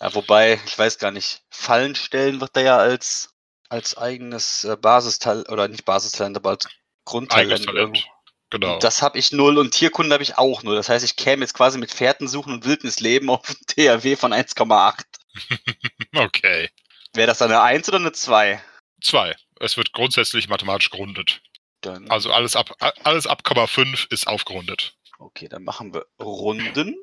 Ja, 0.00 0.14
wobei, 0.14 0.60
ich 0.66 0.78
weiß 0.78 0.98
gar 0.98 1.10
nicht, 1.10 1.42
Fallen 1.48 1.94
stellen 1.94 2.40
wird 2.42 2.54
da 2.54 2.60
ja 2.60 2.76
als, 2.76 3.30
als 3.70 3.96
eigenes 3.96 4.64
äh, 4.64 4.76
Basistalent, 4.76 5.48
oder 5.48 5.68
nicht 5.68 5.86
Basistalent, 5.86 6.36
aber 6.36 6.50
als 6.50 6.66
Eigenes 6.66 6.84
Grundtalent. 7.06 7.64
Talent. 7.64 8.06
Genau. 8.50 8.78
Das 8.78 9.02
habe 9.02 9.18
ich 9.18 9.32
null 9.32 9.58
und 9.58 9.72
Tierkunde 9.72 10.12
habe 10.14 10.22
ich 10.22 10.38
auch 10.38 10.62
null. 10.62 10.76
Das 10.76 10.88
heißt, 10.88 11.04
ich 11.04 11.16
käme 11.16 11.42
jetzt 11.42 11.54
quasi 11.54 11.78
mit 11.78 11.90
Fährten 11.92 12.28
suchen 12.28 12.52
und 12.52 12.64
Wildnisleben 12.64 13.28
auf 13.28 13.48
ein 13.48 13.56
THW 13.66 14.16
von 14.16 14.32
1,8. 14.32 15.04
Okay. 16.14 16.70
Wäre 17.14 17.26
das 17.26 17.38
dann 17.38 17.50
eine 17.50 17.60
1 17.62 17.88
oder 17.88 17.98
eine 17.98 18.12
2? 18.12 18.62
Zwei. 19.02 19.36
Es 19.60 19.76
wird 19.76 19.92
grundsätzlich 19.92 20.48
mathematisch 20.48 20.90
gerundet. 20.90 21.40
Dann, 21.82 22.08
Also 22.10 22.32
alles 22.32 22.56
ab, 22.56 22.74
alles 23.04 23.26
ab 23.26 23.42
Komma 23.44 23.66
5 23.66 24.06
ist 24.10 24.26
aufgerundet. 24.26 24.96
okay, 25.18 25.48
dann 25.48 25.64
machen 25.64 25.92
wir 25.92 26.06
Runden, 26.20 26.94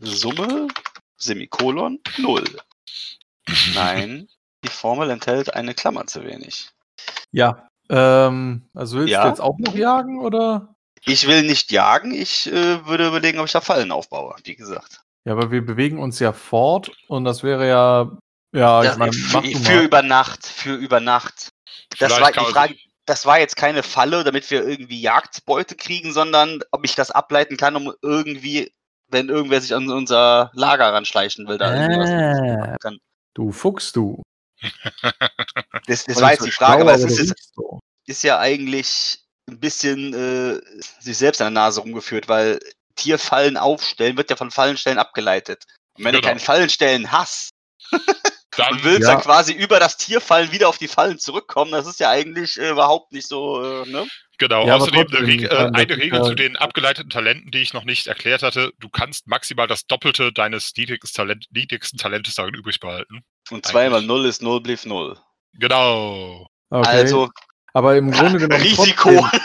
Summe, 0.00 0.68
Semikolon, 1.16 2.00
0. 2.18 2.44
Nein, 3.74 4.28
die 4.64 4.68
Formel 4.68 5.10
enthält 5.10 5.54
eine 5.54 5.74
Klammer 5.74 6.06
zu 6.06 6.24
wenig. 6.24 6.70
Ja. 7.30 7.68
Ähm, 7.88 8.68
also 8.74 8.98
willst 8.98 9.12
Ja? 9.12 9.22
du 9.22 9.28
jetzt 9.28 9.40
auch 9.40 9.56
noch 9.58 9.74
jagen 9.74 10.20
oder? 10.20 10.74
Ich 11.04 11.26
will 11.26 11.42
nicht 11.42 11.72
jagen, 11.72 12.12
ich 12.12 12.46
äh, 12.46 12.86
würde 12.86 13.08
überlegen, 13.08 13.38
ob 13.38 13.46
ich 13.46 13.52
da 13.52 13.60
Fallen 13.60 13.92
aufbaue, 13.92 14.34
wie 14.44 14.56
gesagt. 14.56 15.02
Ja, 15.24 15.32
aber 15.32 15.50
wir 15.50 15.64
bewegen 15.64 15.98
uns 15.98 16.18
ja 16.18 16.32
fort 16.32 16.90
und 17.08 17.24
das 17.24 17.42
wäre 17.42 17.68
ja. 17.68 18.18
Ja, 18.52 18.82
ich 18.82 18.88
Das, 18.88 18.98
meine, 18.98 19.12
mach 19.32 19.44
für, 19.44 19.50
du 19.50 19.58
für 19.58 19.80
über 19.82 20.02
Nacht, 20.02 20.46
für 20.46 20.74
über 20.74 21.00
Nacht. 21.00 21.50
Das 21.98 22.12
Vielleicht 22.12 22.36
war 22.36 22.44
die 22.46 22.52
Frage, 22.52 22.74
das 23.04 23.26
war 23.26 23.38
jetzt 23.38 23.56
keine 23.56 23.82
Falle, 23.82 24.24
damit 24.24 24.50
wir 24.50 24.66
irgendwie 24.66 25.00
Jagdbeute 25.00 25.74
kriegen, 25.74 26.12
sondern 26.12 26.60
ob 26.70 26.84
ich 26.84 26.94
das 26.94 27.10
ableiten 27.10 27.56
kann, 27.56 27.76
um 27.76 27.92
irgendwie, 28.02 28.72
wenn 29.08 29.28
irgendwer 29.28 29.60
sich 29.60 29.74
an 29.74 29.90
unser 29.90 30.50
Lager 30.54 30.92
ranschleichen 30.92 31.46
will, 31.46 31.58
da 31.58 31.74
irgendwie 31.74 32.00
was 32.00 32.10
machen 32.10 32.76
kann. 32.80 32.98
Du 33.34 33.52
Fuchs, 33.52 33.92
du. 33.92 34.22
Das, 35.86 36.04
das 36.04 36.20
war 36.20 36.30
nicht 36.30 36.40
jetzt 36.40 36.46
die 36.46 36.50
Frage, 36.50 36.82
aber 36.82 36.94
es 36.94 37.04
ist, 37.04 37.34
ist 38.06 38.22
ja 38.24 38.38
eigentlich 38.38 39.27
ein 39.48 39.58
bisschen 39.60 40.14
äh, 40.14 40.60
sich 41.00 41.16
selbst 41.18 41.40
an 41.40 41.54
der 41.54 41.62
Nase 41.62 41.80
rumgeführt, 41.80 42.28
weil 42.28 42.58
Tierfallen 42.96 43.56
aufstellen 43.56 44.16
wird 44.16 44.30
ja 44.30 44.36
von 44.36 44.50
Fallenstellen 44.50 44.98
abgeleitet. 44.98 45.64
Und 45.96 46.04
wenn 46.04 46.12
du 46.12 46.18
Genau. 46.20 46.28
keine 46.28 46.40
Fallenstellen 46.40 47.10
hast 47.12 47.50
Dann, 48.56 48.72
und 48.72 48.84
willst 48.84 49.02
Ja. 49.02 49.14
dann 49.14 49.22
quasi 49.22 49.52
über 49.52 49.78
das 49.78 49.96
Tierfallen 49.96 50.50
wieder 50.50 50.68
auf 50.68 50.78
die 50.78 50.88
Fallen 50.88 51.18
zurückkommen, 51.18 51.70
das 51.70 51.86
ist 51.86 52.00
ja 52.00 52.10
eigentlich 52.10 52.58
äh, 52.58 52.70
überhaupt 52.70 53.12
nicht 53.12 53.28
so, 53.28 53.62
äh, 53.62 53.88
ne? 53.88 54.06
genau, 54.38 54.66
Ja, 54.66 54.74
außerdem 54.76 55.06
eine, 55.06 55.26
Regel, 55.26 55.44
ich 55.44 55.44
äh, 55.44 55.48
das 55.48 55.72
eine 55.74 55.96
Regel 55.96 56.24
zu 56.24 56.34
den 56.34 56.56
abgeleiteten 56.56 57.08
Talenten, 57.10 57.52
die 57.52 57.62
ich 57.62 57.72
noch 57.72 57.84
nicht 57.84 58.08
erklärt 58.08 58.42
hatte. 58.42 58.72
Du 58.80 58.88
kannst 58.88 59.28
maximal 59.28 59.68
das 59.68 59.86
Doppelte 59.86 60.32
deines 60.32 60.72
niedrigsten, 60.76 61.16
Talent, 61.16 61.46
niedrigsten 61.50 61.98
Talentes 62.00 62.34
darin 62.34 62.54
übrig 62.54 62.80
behalten. 62.80 63.20
Und 63.50 63.64
2 63.64 63.90
mal 63.90 63.96
Eigentlich. 63.98 64.08
0 64.08 64.26
ist 64.26 64.42
0, 64.42 64.60
blieb 64.60 64.84
0. 64.84 65.16
Genau. 65.54 66.46
Okay. 66.70 66.88
Also 66.88 67.30
aber 67.78 67.96
im 67.96 68.10
Grunde 68.10 68.38
genommen. 68.40 68.60
Risiko. 68.60 69.10
Trotzdem, 69.10 69.40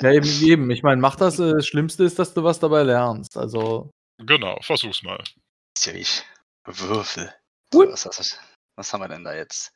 ja, 0.00 0.12
eben, 0.12 0.42
eben. 0.42 0.70
Ich 0.70 0.82
meine, 0.82 1.00
mach 1.00 1.16
das. 1.16 1.38
Äh, 1.38 1.52
das 1.52 1.66
Schlimmste 1.66 2.04
ist, 2.04 2.18
dass 2.18 2.32
du 2.32 2.42
was 2.42 2.58
dabei 2.58 2.82
lernst. 2.82 3.36
Also. 3.36 3.90
Genau, 4.18 4.58
versuch's 4.62 5.02
mal. 5.02 5.22
Ist 5.76 5.86
ja 5.86 5.92
ich. 5.92 6.24
Würfel. 6.64 7.32
Gut. 7.70 7.90
Was, 7.92 8.06
was, 8.06 8.38
was 8.76 8.92
haben 8.92 9.02
wir 9.02 9.08
denn 9.08 9.24
da 9.24 9.34
jetzt? 9.34 9.70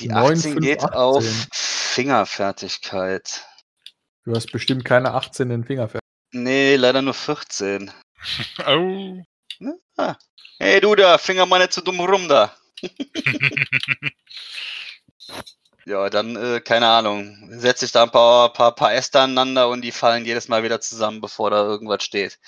Die 0.00 0.08
9, 0.08 0.32
18 0.32 0.52
5, 0.54 0.64
geht 0.64 0.82
18. 0.82 0.98
auf 0.98 1.24
Fingerfertigkeit. 1.52 3.46
Du 4.24 4.34
hast 4.34 4.50
bestimmt 4.50 4.84
keine 4.84 5.14
18 5.14 5.44
in 5.44 5.60
den 5.60 5.64
Finger 5.64 5.88
fertig. 5.88 6.00
Nee, 6.32 6.76
leider 6.76 7.02
nur 7.02 7.14
14. 7.14 7.90
Oh. 8.66 9.22
Hey 10.62 10.78
du 10.78 10.94
da, 10.94 11.16
Finger 11.16 11.46
mal 11.46 11.58
nicht 11.58 11.72
so 11.72 11.80
dumm 11.80 12.00
rum 12.00 12.28
da. 12.28 12.54
Ja, 15.90 16.08
dann, 16.08 16.36
äh, 16.36 16.60
keine 16.60 16.86
Ahnung, 16.86 17.48
setze 17.50 17.84
ich 17.84 17.90
da 17.90 18.04
ein 18.04 18.12
paar, 18.12 18.52
paar, 18.52 18.76
paar 18.76 18.94
Äste 18.94 19.18
aneinander 19.18 19.68
und 19.68 19.82
die 19.82 19.90
fallen 19.90 20.24
jedes 20.24 20.46
Mal 20.46 20.62
wieder 20.62 20.80
zusammen, 20.80 21.20
bevor 21.20 21.50
da 21.50 21.64
irgendwas 21.64 22.04
steht. 22.04 22.38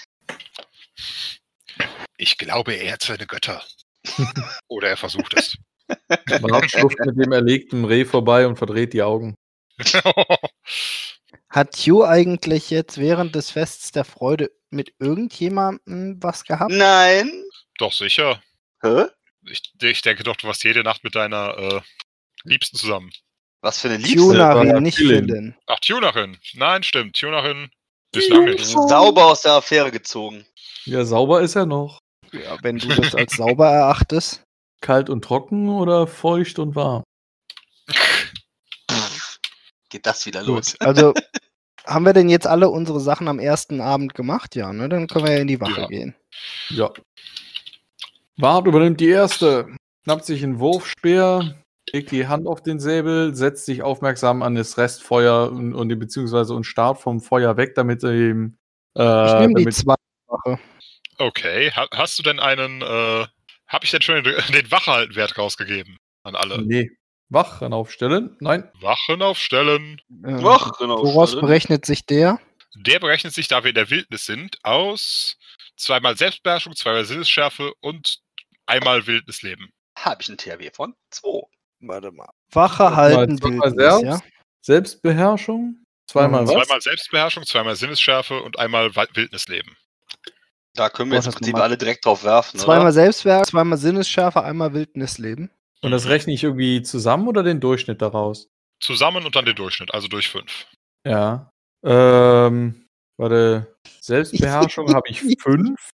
Ich 2.18 2.38
glaube, 2.38 2.74
er 2.74 2.93
hat 2.93 3.03
seine 3.03 3.26
Götter. 3.26 3.61
Oder 4.68 4.90
er 4.90 4.97
versucht 4.97 5.34
es. 5.36 5.59
Bart 5.88 6.70
schlupft 6.70 7.01
mit 7.01 7.18
dem 7.18 7.32
erlegten 7.32 7.84
Reh 7.84 8.05
vorbei 8.05 8.47
und 8.47 8.59
verdreht 8.59 8.93
die 8.93 9.03
Augen. 9.03 9.34
Hat 11.49 11.74
Hugh 11.74 12.07
eigentlich 12.07 12.70
jetzt 12.70 12.99
während 12.99 13.34
des 13.34 13.51
Fests 13.51 13.90
der 13.90 14.05
Freude 14.05 14.53
mit 14.70 14.95
irgendjemandem 15.01 16.22
was 16.22 16.45
gehabt? 16.45 16.70
Nein. 16.70 17.43
Doch, 17.78 17.93
sicher. 17.93 18.40
Hä? 18.82 19.07
Ich, 19.49 19.62
ich 19.82 20.03
denke 20.03 20.22
doch, 20.22 20.36
du 20.36 20.47
warst 20.47 20.62
jede 20.62 20.84
Nacht 20.84 21.03
mit 21.03 21.16
deiner 21.16 21.59
äh, 21.59 21.80
Liebsten 22.45 22.76
zusammen. 22.76 23.11
Was 23.63 23.81
für 23.81 23.89
eine 23.89 23.97
Liebste. 23.99 24.17
Tunerin, 24.17 24.83
nicht. 24.83 24.99
Philin. 24.99 25.55
Ach, 25.67 25.79
Tunerin. 25.81 26.37
Nein, 26.55 26.83
stimmt. 26.83 27.17
Tunerin 27.19 27.71
bislang 28.13 28.45
nicht. 28.45 28.67
Sauber 28.67 29.27
aus 29.27 29.43
der 29.43 29.53
Affäre 29.53 29.91
gezogen. 29.91 30.45
Ja, 30.85 31.05
sauber 31.05 31.41
ist 31.41 31.55
er 31.55 31.65
noch. 31.65 32.01
Ja, 32.33 32.57
wenn 32.63 32.79
du 32.79 32.89
das 32.89 33.15
als 33.15 33.37
sauber 33.37 33.69
erachtest. 33.69 34.43
Kalt 34.81 35.09
und 35.09 35.23
trocken 35.25 35.69
oder 35.69 36.09
feucht 36.09 36.59
und 36.59 36.75
warm? 36.75 37.05
Geht 39.91 40.07
das 40.07 40.27
wieder 40.27 40.43
los. 40.43 40.77
Also, 40.81 41.15
haben 41.87 42.05
wir 42.05 42.13
denn 42.13 42.29
jetzt 42.29 42.47
alle 42.47 42.69
unsere 42.69 43.01
Sachen 43.01 43.29
am 43.29 43.39
ersten 43.39 43.81
Abend 43.81 44.15
gemacht? 44.15 44.57
Ja, 44.57 44.73
ne? 44.73 44.89
Dann 44.89 45.07
können 45.07 45.25
wir 45.27 45.33
ja 45.35 45.41
in 45.41 45.49
die 45.49 45.61
Wache 45.61 45.83
Ja. 45.83 45.87
gehen. 45.87 46.15
Ja. 46.71 46.91
Bart 48.39 48.67
übernimmt 48.67 49.01
die 49.01 49.09
erste, 49.09 49.69
schnappt 50.05 50.25
sich 50.25 50.43
einen 50.43 50.59
Wurfspeer, 50.59 51.62
legt 51.93 52.11
die 52.11 52.26
Hand 52.26 52.47
auf 52.47 52.62
den 52.62 52.80
Säbel, 52.80 53.34
setzt 53.34 53.66
sich 53.66 53.82
aufmerksam 53.82 54.43
an 54.43 54.55
das 54.55 54.78
Restfeuer 54.78 55.51
und, 55.51 55.74
und 55.74 55.99
beziehungsweise 55.99 56.55
und 56.55 56.64
starrt 56.64 57.01
vom 57.01 57.20
Feuer 57.20 57.57
weg, 57.57 57.74
damit 57.74 58.03
er 58.03 58.12
ihm. 58.12 58.57
Äh, 58.97 59.26
Ich 59.26 59.40
nehme 59.40 59.55
die 59.55 59.64
damit, 59.64 59.74
zweite 59.74 60.03
Wache. 60.26 60.59
Okay. 61.18 61.70
Ha 61.72 61.86
hast 61.95 62.18
du 62.18 62.22
denn 62.22 62.40
einen, 62.40 62.82
äh, 62.82 63.26
habe 63.66 63.84
ich 63.84 63.90
denn 63.90 64.03
schon 64.03 64.22
den, 64.22 64.34
den 64.53 64.70
Wachehaltenwert 64.70 65.36
rausgegeben 65.38 65.97
an 66.24 66.34
alle? 66.34 66.62
nee. 66.62 66.90
Wachen 67.28 67.72
aufstellen? 67.72 68.36
Nein. 68.40 68.70
Wachen 68.80 69.22
aufstellen. 69.22 70.03
Äh, 70.22 70.38
Ach, 70.45 70.76
genau. 70.78 71.03
woraus 71.03 71.34
berechnet 71.34 71.86
sich 71.86 72.05
der? 72.05 72.38
Der 72.76 72.99
berechnet 72.99 73.32
sich, 73.32 73.49
da 73.49 73.64
wir 73.64 73.70
in 73.70 73.74
der 73.74 73.88
Wildnis 73.88 74.26
sind, 74.26 74.59
aus 74.64 75.38
zweimal 75.76 76.14
Selbstbeherrschung, 76.14 76.76
zweimal 76.76 77.07
Sinnesschärfe 77.07 77.72
und 77.80 78.18
einmal 78.66 79.07
Wildnisleben. 79.07 79.70
Habe 79.99 80.20
ich 80.20 80.28
ein 80.28 80.36
THW 80.36 80.70
von 80.74 80.95
2. 81.11 81.40
Warte 81.83 82.12
mal. 82.12 82.28
Wache 82.53 82.95
halten 82.97 83.39
zweimal 83.39 83.70
selbst, 83.74 84.03
ja? 84.05 84.20
Selbstbeherrschung? 84.64 85.78
Zweimal 86.07 86.43
Mhm. 86.43 86.49
was? 86.49 86.55
Zweimal 86.66 86.80
Selbstbeherrschung, 86.80 87.45
zweimal 87.45 87.76
Sinnesschärfe 87.76 88.41
und 88.43 88.59
einmal 88.59 88.95
Wildnisleben. 88.95 89.76
Da 90.74 90.89
können 90.89 91.11
wir 91.11 91.16
Boah, 91.18 91.24
jetzt 91.24 91.26
im 91.26 91.30
das 91.33 91.35
Prinzip 91.41 91.57
alle 91.57 91.76
direkt 91.76 92.07
drauf 92.07 92.24
werfen, 92.24 92.59
Zweimal 92.59 92.87
oder? 92.87 92.93
Selbstwerk, 92.93 93.47
zweimal 93.47 93.78
Sinnesschärfe, 93.78 94.43
einmal 94.43 94.72
Wildnisleben. 94.72 95.51
Und 95.83 95.91
das 95.91 96.09
rechne 96.09 96.33
ich 96.33 96.45
irgendwie 96.45 96.83
zusammen 96.83 97.28
oder 97.28 97.43
den 97.43 97.61
Durchschnitt 97.61 98.01
daraus? 98.01 98.49
Zusammen 98.80 99.24
und 99.26 99.35
dann 99.37 99.45
den 99.45 99.55
Durchschnitt, 99.57 99.93
also 99.93 100.09
durch 100.09 100.28
fünf. 100.28 100.66
Ja. 101.07 101.51
Ähm, 101.85 102.87
warte. 103.18 103.76
Selbstbeherrschung 104.01 104.89
habe 104.95 105.09
ich 105.09 105.20
fünf. 105.41 105.91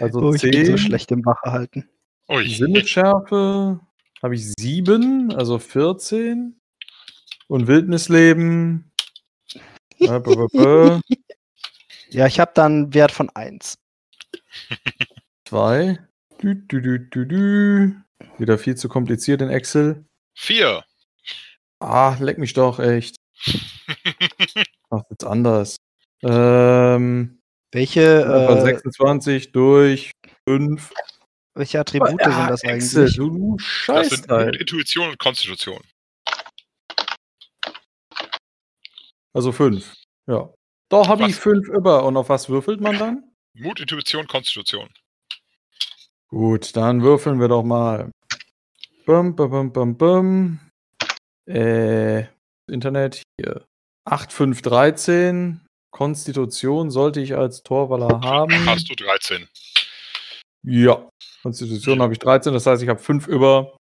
Also 0.00 0.20
Oh, 0.20 0.34
ich 0.34 0.42
bin 0.42 0.52
so 0.54 0.72
zehn. 0.72 0.78
schlecht 0.78 1.10
im 1.12 1.24
Wache 1.24 1.52
halten. 1.52 1.88
Ui. 2.28 2.48
Sinnesschärfe 2.48 3.80
habe 4.22 4.34
ich 4.34 4.52
sieben, 4.52 5.34
also 5.34 5.58
14. 5.58 6.58
Und 7.48 7.66
Wildnisleben. 7.66 8.90
Ja, 12.12 12.26
ich 12.26 12.40
habe 12.40 12.50
dann 12.54 12.72
einen 12.72 12.94
Wert 12.94 13.12
von 13.12 13.30
1. 13.30 13.74
Zwei. 15.44 15.98
Dü, 16.42 16.56
dü, 16.66 16.82
dü, 16.82 17.08
dü, 17.08 17.26
dü. 17.26 17.94
Wieder 18.38 18.58
viel 18.58 18.76
zu 18.76 18.88
kompliziert 18.88 19.42
in 19.42 19.48
Excel. 19.48 20.04
Vier. 20.34 20.84
Ah, 21.78 22.16
leck 22.18 22.38
mich 22.38 22.52
doch, 22.52 22.80
echt. 22.80 23.16
Ach, 24.90 25.02
jetzt 25.10 25.24
anders. 25.24 25.76
Ähm, 26.22 27.40
Welche, 27.72 28.24
äh, 28.24 28.60
26 28.60 29.52
durch 29.52 30.10
5. 30.48 30.92
welche 31.54 31.80
Attribute 31.80 32.10
sind 32.10 32.22
das 32.22 32.62
Excel, 32.62 33.02
eigentlich? 33.02 33.16
du, 33.16 33.30
du 33.30 33.56
Das 33.56 33.66
Scheiß 33.66 34.10
sind 34.10 34.28
Teil. 34.28 34.46
Mut, 34.46 34.56
Intuition 34.56 35.08
und 35.08 35.18
Konstitution. 35.18 35.80
Also 39.32 39.52
5. 39.52 39.94
Ja. 40.26 40.52
Doch, 40.88 41.08
habe 41.08 41.28
ich? 41.28 41.36
5 41.36 41.68
über. 41.68 42.04
Und 42.04 42.16
auf 42.16 42.28
was 42.28 42.48
würfelt 42.48 42.80
man 42.80 42.98
dann? 42.98 43.24
Mut, 43.54 43.80
Intuition, 43.80 44.26
Konstitution. 44.26 44.88
Gut, 46.28 46.76
dann 46.76 47.02
würfeln 47.02 47.40
wir 47.40 47.48
doch 47.48 47.64
mal. 47.64 48.10
Bum, 49.06 49.34
bum, 49.34 49.50
bum, 49.50 49.72
bum, 49.72 49.96
bum. 49.96 50.60
Äh, 51.46 52.26
Internet 52.68 53.22
hier. 53.38 53.64
8, 54.04 54.32
5, 54.32 54.62
13. 54.62 55.60
Konstitution 55.90 56.90
sollte 56.90 57.20
ich 57.20 57.34
als 57.34 57.62
Torwaller 57.62 58.20
haben. 58.22 58.66
Hast 58.66 58.88
du 58.88 58.94
13. 58.94 59.48
Ja. 60.62 61.08
Konstitution 61.42 62.02
habe 62.02 62.12
ich 62.12 62.18
13, 62.18 62.52
das 62.52 62.66
heißt, 62.66 62.82
ich 62.82 62.88
habe 62.88 63.00
5 63.00 63.26
über. 63.26 63.76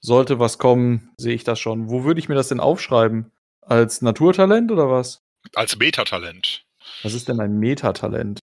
Sollte 0.00 0.40
was 0.40 0.58
kommen, 0.58 1.12
sehe 1.16 1.34
ich 1.34 1.44
das 1.44 1.60
schon. 1.60 1.88
Wo 1.88 2.02
würde 2.02 2.18
ich 2.18 2.28
mir 2.28 2.34
das 2.34 2.48
denn 2.48 2.58
aufschreiben? 2.58 3.30
Als 3.60 4.02
Naturtalent 4.02 4.72
oder 4.72 4.90
was? 4.90 5.20
Als 5.54 5.76
Metatalent. 5.76 6.64
Was 7.04 7.14
ist 7.14 7.28
denn 7.28 7.40
ein 7.40 7.58
Metatalent? 7.58 8.40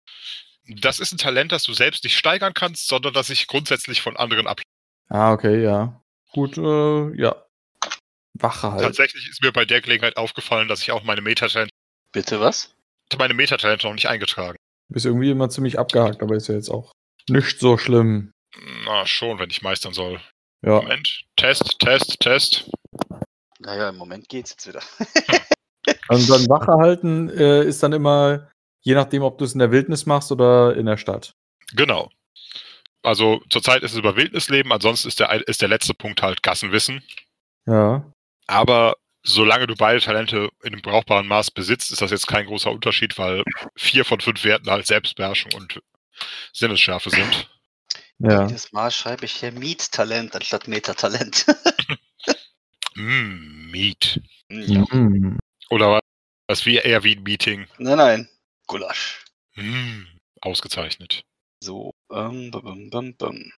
Das 0.67 0.99
ist 0.99 1.13
ein 1.13 1.19
Talent, 1.19 1.53
das 1.53 1.65
du 1.65 1.75
selbst 1.75 2.05
nicht 2.05 2.17
steigern 2.17 2.55
kannst, 2.55 2.89
sondern 2.89 3.13
das 3.13 3.27
sich 3.27 3.49
grundsätzlich 3.49 4.01
von 4.01 4.17
anderen 4.17 4.47
ab. 4.47 4.63
Ah, 5.09 5.33
okay, 5.33 5.63
ja. 5.63 6.01
Gut, 6.33 6.57
äh, 6.57 7.21
ja. 7.21 7.45
Wache 8.35 8.73
halt. 8.73 8.83
Tatsächlich 8.83 9.29
ist 9.29 9.43
mir 9.43 9.53
bei 9.53 9.67
der 9.67 9.83
Gelegenheit 9.83 10.17
aufgefallen, 10.17 10.69
dass 10.69 10.81
ich 10.81 10.93
auch 10.93 11.05
meine 11.05 11.21
Metatalente, 11.21 11.73
Bitte 12.13 12.41
was? 12.41 12.75
meine 13.19 13.35
Metatalente 13.35 13.87
noch 13.87 13.95
nicht 13.95 14.09
eingetragen. 14.09 14.57
Bist 14.89 15.05
irgendwie 15.05 15.31
immer 15.31 15.51
ziemlich 15.51 15.79
abgehakt, 15.79 16.23
aber 16.23 16.35
ist 16.35 16.49
ja 16.49 16.55
jetzt 16.55 16.71
auch 16.71 16.93
nicht 17.29 17.59
so 17.59 17.79
schlimm. 17.79 18.33
Na, 18.85 19.07
schon, 19.07 19.39
wenn 19.39 19.51
ich 19.51 19.63
meistern 19.63 19.93
soll. 19.93 20.21
Ja. 20.65 20.77
Moment. 20.77 21.25
Test, 21.37 21.79
Test, 21.79 22.21
Test. 22.21 22.71
Naja, 23.59 23.89
im 23.89 23.97
Moment 23.97 24.29
geht's 24.29 24.51
jetzt 24.51 24.67
wieder. 24.67 24.83
Und 26.09 26.29
dann 26.31 26.49
Wache 26.49 26.73
halten 26.73 27.31
äh, 27.31 27.65
ist 27.65 27.83
dann 27.83 27.93
immer, 27.93 28.51
je 28.83 28.95
nachdem, 28.95 29.23
ob 29.23 29.39
du 29.39 29.45
es 29.45 29.53
in 29.53 29.59
der 29.59 29.71
Wildnis 29.71 30.07
machst 30.07 30.33
oder 30.33 30.77
in 30.77 30.87
der 30.87 30.97
Stadt. 30.97 31.35
Genau. 31.75 32.11
Also 33.03 33.43
zurzeit 33.51 33.83
ist 33.83 33.93
es 33.93 33.99
über 33.99 34.17
Wildnisleben, 34.17 34.73
ansonsten 34.73 35.09
ist 35.09 35.19
der, 35.19 35.49
ist 35.49 35.61
der 35.61 35.69
letzte 35.69 35.95
Punkt 35.95 36.23
halt 36.23 36.43
Gassenwissen. 36.43 37.03
Ja. 37.67 38.05
Aber 38.47 38.97
solange 39.25 39.67
du 39.67 39.75
beide 39.75 40.01
Talente 40.01 40.51
in 40.63 40.73
einem 40.73 40.83
brauchbaren 40.83 41.27
Maß 41.27 41.51
besitzt, 41.51 41.91
ist 41.91 42.03
das 42.03 42.11
jetzt 42.11 42.29
kein 42.29 42.47
großer 42.47 42.71
Unterschied, 42.71 43.19
weil 43.19 43.43
vier 43.77 44.05
von 44.05 44.21
fünf 44.21 44.45
Werten 44.45 44.71
halt 44.71 44.87
Selbstbeherrschung 44.87 45.53
und 45.55 45.81
Sinnesschärfe 46.53 47.11
sind. 47.11 47.49
Ja. 48.19 48.47
Jedes 48.47 48.73
Mal 48.73 48.91
schreibe 48.91 49.25
ich 49.25 49.33
hier 49.33 49.53
Miettalent 49.53 50.35
anstatt 50.37 50.69
Metatalent. 50.69 51.47
Mm, 52.95 53.71
Meet. 53.71 54.21
Ja. 54.51 54.85
Mhm. 54.91 55.39
Oder 55.71 56.01
was 56.47 56.67
wie 56.67 56.77
eher 56.77 57.03
wie 57.05 57.17
ein 57.17 57.23
Meeting. 57.23 57.67
Nein, 57.79 57.97
nein. 57.97 58.29
Gulasch. 58.67 59.25
Mm, 59.55 60.03
ausgezeichnet. 60.41 61.25
So, 61.61 61.95
ähm, 62.13 62.51
bum, 62.51 62.63
bum, 62.63 62.91
bum, 62.91 63.17
bum. 63.17 63.53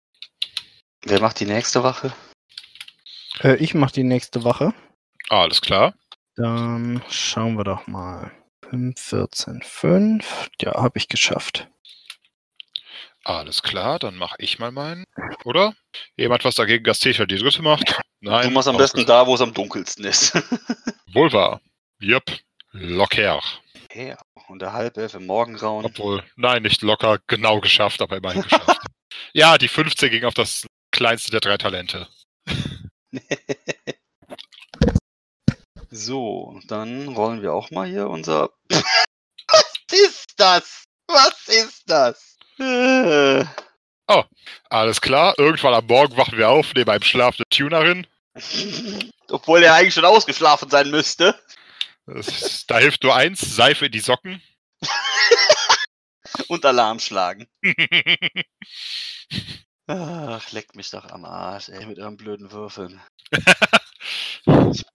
Wer 1.02 1.20
macht 1.20 1.40
die 1.40 1.46
nächste 1.46 1.82
Wache? 1.82 2.12
Äh, 3.40 3.56
ich 3.56 3.74
mache 3.74 3.92
die 3.92 4.04
nächste 4.04 4.44
Wache. 4.44 4.72
Ah, 5.30 5.42
alles 5.42 5.60
klar. 5.60 5.94
Dann 6.36 7.02
schauen 7.08 7.56
wir 7.56 7.64
doch 7.64 7.86
mal. 7.86 8.32
5, 8.70 9.00
14, 9.00 9.62
5. 9.62 10.50
Ja, 10.60 10.74
habe 10.74 10.98
ich 10.98 11.08
geschafft. 11.08 11.68
Alles 13.24 13.62
klar, 13.62 13.98
dann 13.98 14.16
mache 14.16 14.36
ich 14.38 14.58
mal 14.58 14.70
meinen. 14.70 15.04
Oder? 15.44 15.74
Jemand 16.16 16.44
was 16.44 16.56
dagegen, 16.56 16.84
dass 16.84 17.00
Tetra 17.00 17.24
die 17.24 17.38
dritte 17.38 17.62
macht? 17.62 17.98
Nein. 18.20 18.48
du 18.48 18.50
machst 18.50 18.68
am 18.68 18.76
besten 18.76 19.06
da, 19.06 19.26
wo 19.26 19.34
es 19.34 19.40
am 19.40 19.54
dunkelsten 19.54 20.04
ist. 20.04 20.34
Wohl 21.12 21.32
wahr. 21.32 21.60
Jupp. 22.00 22.24
Locker. 22.72 23.40
ja, 23.94 24.18
und 24.48 24.60
der 24.60 24.72
Halbelf 24.72 25.14
im 25.14 25.26
Morgengrauen. 25.26 25.86
Obwohl, 25.86 26.22
nein, 26.36 26.62
nicht 26.62 26.82
locker, 26.82 27.20
genau 27.28 27.60
geschafft, 27.60 28.02
aber 28.02 28.16
immerhin 28.16 28.42
geschafft. 28.42 28.80
ja, 29.32 29.56
die 29.56 29.68
15 29.68 30.10
ging 30.10 30.24
auf 30.24 30.34
das 30.34 30.66
kleinste 30.90 31.30
der 31.30 31.40
drei 31.40 31.56
Talente. 31.56 32.08
so, 35.90 36.60
dann 36.66 37.08
rollen 37.08 37.42
wir 37.42 37.54
auch 37.54 37.70
mal 37.70 37.88
hier 37.88 38.10
unser. 38.10 38.50
Was 38.68 39.74
ist 39.92 40.34
das? 40.36 40.84
Was 41.06 41.48
ist 41.48 41.84
das? 41.86 42.33
Äh, 42.58 43.44
Alles 44.70 45.00
klar, 45.00 45.34
irgendwann 45.38 45.74
am 45.74 45.86
Morgen 45.86 46.16
wachen 46.16 46.36
wir 46.36 46.48
auf, 46.48 46.74
neben 46.74 46.90
einem 46.90 47.02
schlafenden 47.02 47.48
Tunerin. 47.50 48.06
Obwohl 49.28 49.62
er 49.62 49.74
eigentlich 49.74 49.94
schon 49.94 50.04
ausgeschlafen 50.04 50.68
sein 50.68 50.90
müsste. 50.90 51.40
Ist, 52.06 52.70
da 52.70 52.78
hilft 52.78 53.02
nur 53.02 53.14
eins, 53.14 53.40
Seife 53.40 53.86
in 53.86 53.92
die 53.92 54.00
Socken. 54.00 54.42
Und 56.48 56.64
Alarm 56.66 56.98
schlagen. 56.98 57.46
Ach, 59.86 60.52
leckt 60.52 60.74
mich 60.74 60.90
doch 60.90 61.04
am 61.10 61.24
Arsch, 61.24 61.68
ey, 61.68 61.86
mit 61.86 61.98
euren 61.98 62.16
blöden 62.16 62.50
Würfeln. 62.50 63.00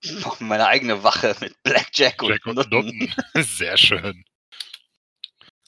Ich 0.02 0.24
mach 0.24 0.40
meine 0.40 0.68
eigene 0.68 1.02
Wache 1.04 1.36
mit 1.40 1.64
Blackjack 1.64 2.22
und, 2.22 2.30
Jack 2.30 2.46
und 2.46 2.56
Nutten. 2.58 3.00
Nutten. 3.00 3.44
Sehr 3.44 3.76
schön. 3.76 4.24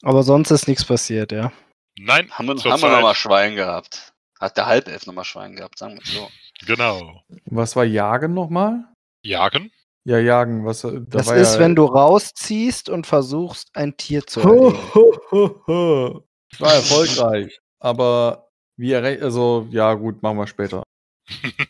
Aber 0.04 0.22
sonst 0.22 0.52
ist 0.52 0.68
nichts 0.68 0.86
passiert, 0.86 1.32
ja. 1.32 1.52
Nein, 2.00 2.30
Haben 2.32 2.48
wir, 2.48 2.56
haben 2.56 2.64
wir 2.64 2.78
Zeit. 2.80 2.92
nochmal 2.92 3.16
Schwein 3.16 3.56
gehabt. 3.56 4.14
Hat 4.40 4.58
der 4.58 4.66
Halbelf 4.66 5.06
nochmal 5.06 5.26
Schwein 5.26 5.56
gehabt, 5.56 5.78
sagen 5.78 5.96
wir 6.00 6.06
so. 6.06 6.30
Genau. 6.66 7.22
Was 7.46 7.76
war 7.76 7.84
Jagen 7.86 8.34
nochmal? 8.34 8.86
Jagen? 9.24 9.72
Ja, 10.04 10.18
Jagen. 10.18 10.66
Was, 10.66 10.84
äh, 10.84 10.94
da 10.94 11.18
Das 11.20 11.28
war 11.28 11.36
ist, 11.36 11.56
ja, 11.56 11.60
wenn 11.60 11.76
du 11.76 11.86
rausziehst 11.86 12.90
und 12.90 13.06
versuchst, 13.06 13.70
ein 13.76 13.98
Tier 13.98 14.26
zu 14.26 14.44
Ho, 14.44 14.50
erlegen. 14.70 14.94
ho, 14.96 15.20
ho, 15.32 15.64
ho. 15.68 16.28
Ich 16.52 16.60
war 16.62 16.74
erfolgreich. 16.74 17.60
Aber 17.80 18.50
wie 18.78 18.92
erre 18.94 19.20
also, 19.22 19.68
ja, 19.70 19.94
gut, 19.94 20.24
machen 20.24 20.38
wir 20.38 20.48
später. 20.48 20.84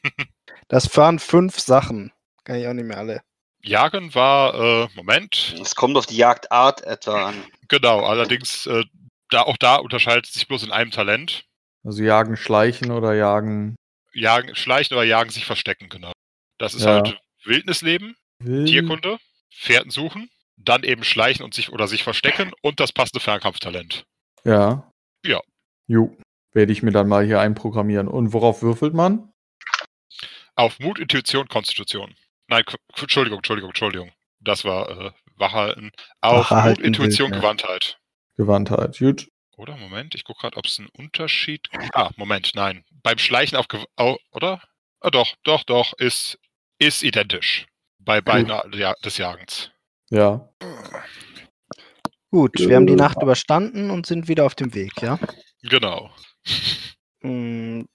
Das 0.68 0.96
waren 0.96 1.20
fünf 1.20 1.60
Sachen. 1.60 2.14
Kann 2.46 2.56
ich 2.56 2.66
auch 2.66 2.72
nicht 2.74 2.86
mehr 2.88 2.98
alle. 2.98 3.22
Jagen 3.62 4.16
war, 4.16 4.54
äh, 4.56 4.88
Moment, 4.96 5.54
Es 5.62 5.76
kommt 5.76 5.98
auf 5.98 6.06
die 6.06 6.16
Jagdart 6.16 6.82
etwa 6.86 7.28
an. 7.28 7.36
genau, 7.68 8.06
allerdings, 8.06 8.68
äh, 8.68 8.86
da, 9.32 9.42
auch 9.44 9.58
da 9.58 9.78
unterscheidet 9.78 10.28
sich 10.28 10.48
bloß 10.48 10.64
in 10.64 10.72
einem 10.72 10.92
Talent. 10.92 11.46
Also 11.84 12.04
Jagen, 12.04 12.38
Schleichen 12.38 12.92
oder 12.92 13.14
Jagen. 13.16 13.76
Jagen, 14.14 14.56
schleichen 14.56 14.96
oder 14.96 15.06
jagen, 15.06 15.30
sich 15.32 15.46
verstecken, 15.46 15.90
genau. 15.90 16.12
Das 16.58 16.74
ist 16.76 16.84
Ja. 16.84 16.96
halt 16.96 17.20
Wildnisleben, 17.44 18.16
Wild. 18.40 18.68
Tierkunde, 18.68 19.18
Pferden 19.52 19.90
suchen, 19.90 20.30
dann 20.58 20.84
eben 20.84 21.04
schleichen 21.04 21.44
und 21.44 21.54
sich 21.54 21.72
oder 21.72 21.88
sich 21.88 22.04
verstecken 22.04 22.52
und 22.62 22.80
das 22.80 22.92
passende 22.92 23.20
Fernkampftalent. 23.22 24.04
Ja. 24.44 24.92
Ja. 25.26 25.42
Jo. 25.88 26.16
Werde 26.54 26.74
ich 26.74 26.84
mir 26.84 26.92
dann 26.92 27.08
mal 27.08 27.26
hier 27.26 27.40
einprogrammieren. 27.40 28.08
Und 28.10 28.34
worauf 28.34 28.62
würfelt 28.62 28.94
man? 28.94 29.32
Auf 30.56 30.80
Mut, 30.80 31.00
Intuition, 31.00 31.48
Konstitution. 31.48 32.14
Nein, 32.48 32.64
Entschuldigung, 33.00 33.40
Entschuldigung, 33.40 33.70
Entschuldigung. 33.70 34.12
Das 34.42 34.66
war 34.66 34.90
äh, 34.90 35.12
Wachhalten. 35.38 35.92
Auf 36.20 36.52
Wachhalten, 36.52 36.82
Mut, 36.82 36.86
Intuition. 36.86 37.32
Gewandtheit. 37.32 37.98
Gewandtheit. 38.38 38.98
Gut. 38.98 39.28
Oder? 39.58 39.78
Moment, 39.78 40.16
ich 40.16 40.24
gucke 40.24 40.42
gerade, 40.42 40.58
ob 40.58 40.66
es 40.66 40.80
einen 40.80 40.90
Unterschied 40.98 41.68
Ah, 41.94 42.10
Moment, 42.16 42.54
nein. 42.56 42.84
Beim 43.04 43.18
Schleichen 43.18 43.58
auf 43.58 43.68
Gew 43.68 43.84
au, 43.96 44.18
oder? 44.32 44.62
Ah, 45.02 45.12
doch, 45.12 45.36
doch, 45.44 45.64
doch, 45.64 45.94
ist, 45.98 46.40
ist 46.80 47.04
identisch. 47.04 47.68
Bei 48.00 48.22
beiden 48.22 48.52
ja, 48.74 48.94
des 49.04 49.18
Jagens. 49.18 49.72
Ja. 50.10 50.50
Gut, 52.32 52.58
wir 52.58 52.76
haben 52.76 52.88
die 52.88 52.96
Nacht 52.96 53.22
überstanden 53.22 53.92
und 53.92 54.06
sind 54.06 54.28
wieder 54.28 54.46
auf 54.46 54.56
dem 54.56 54.74
Weg, 54.74 55.02
ja? 55.02 55.20
Genau. 55.64 56.10
Hm, 57.22 57.88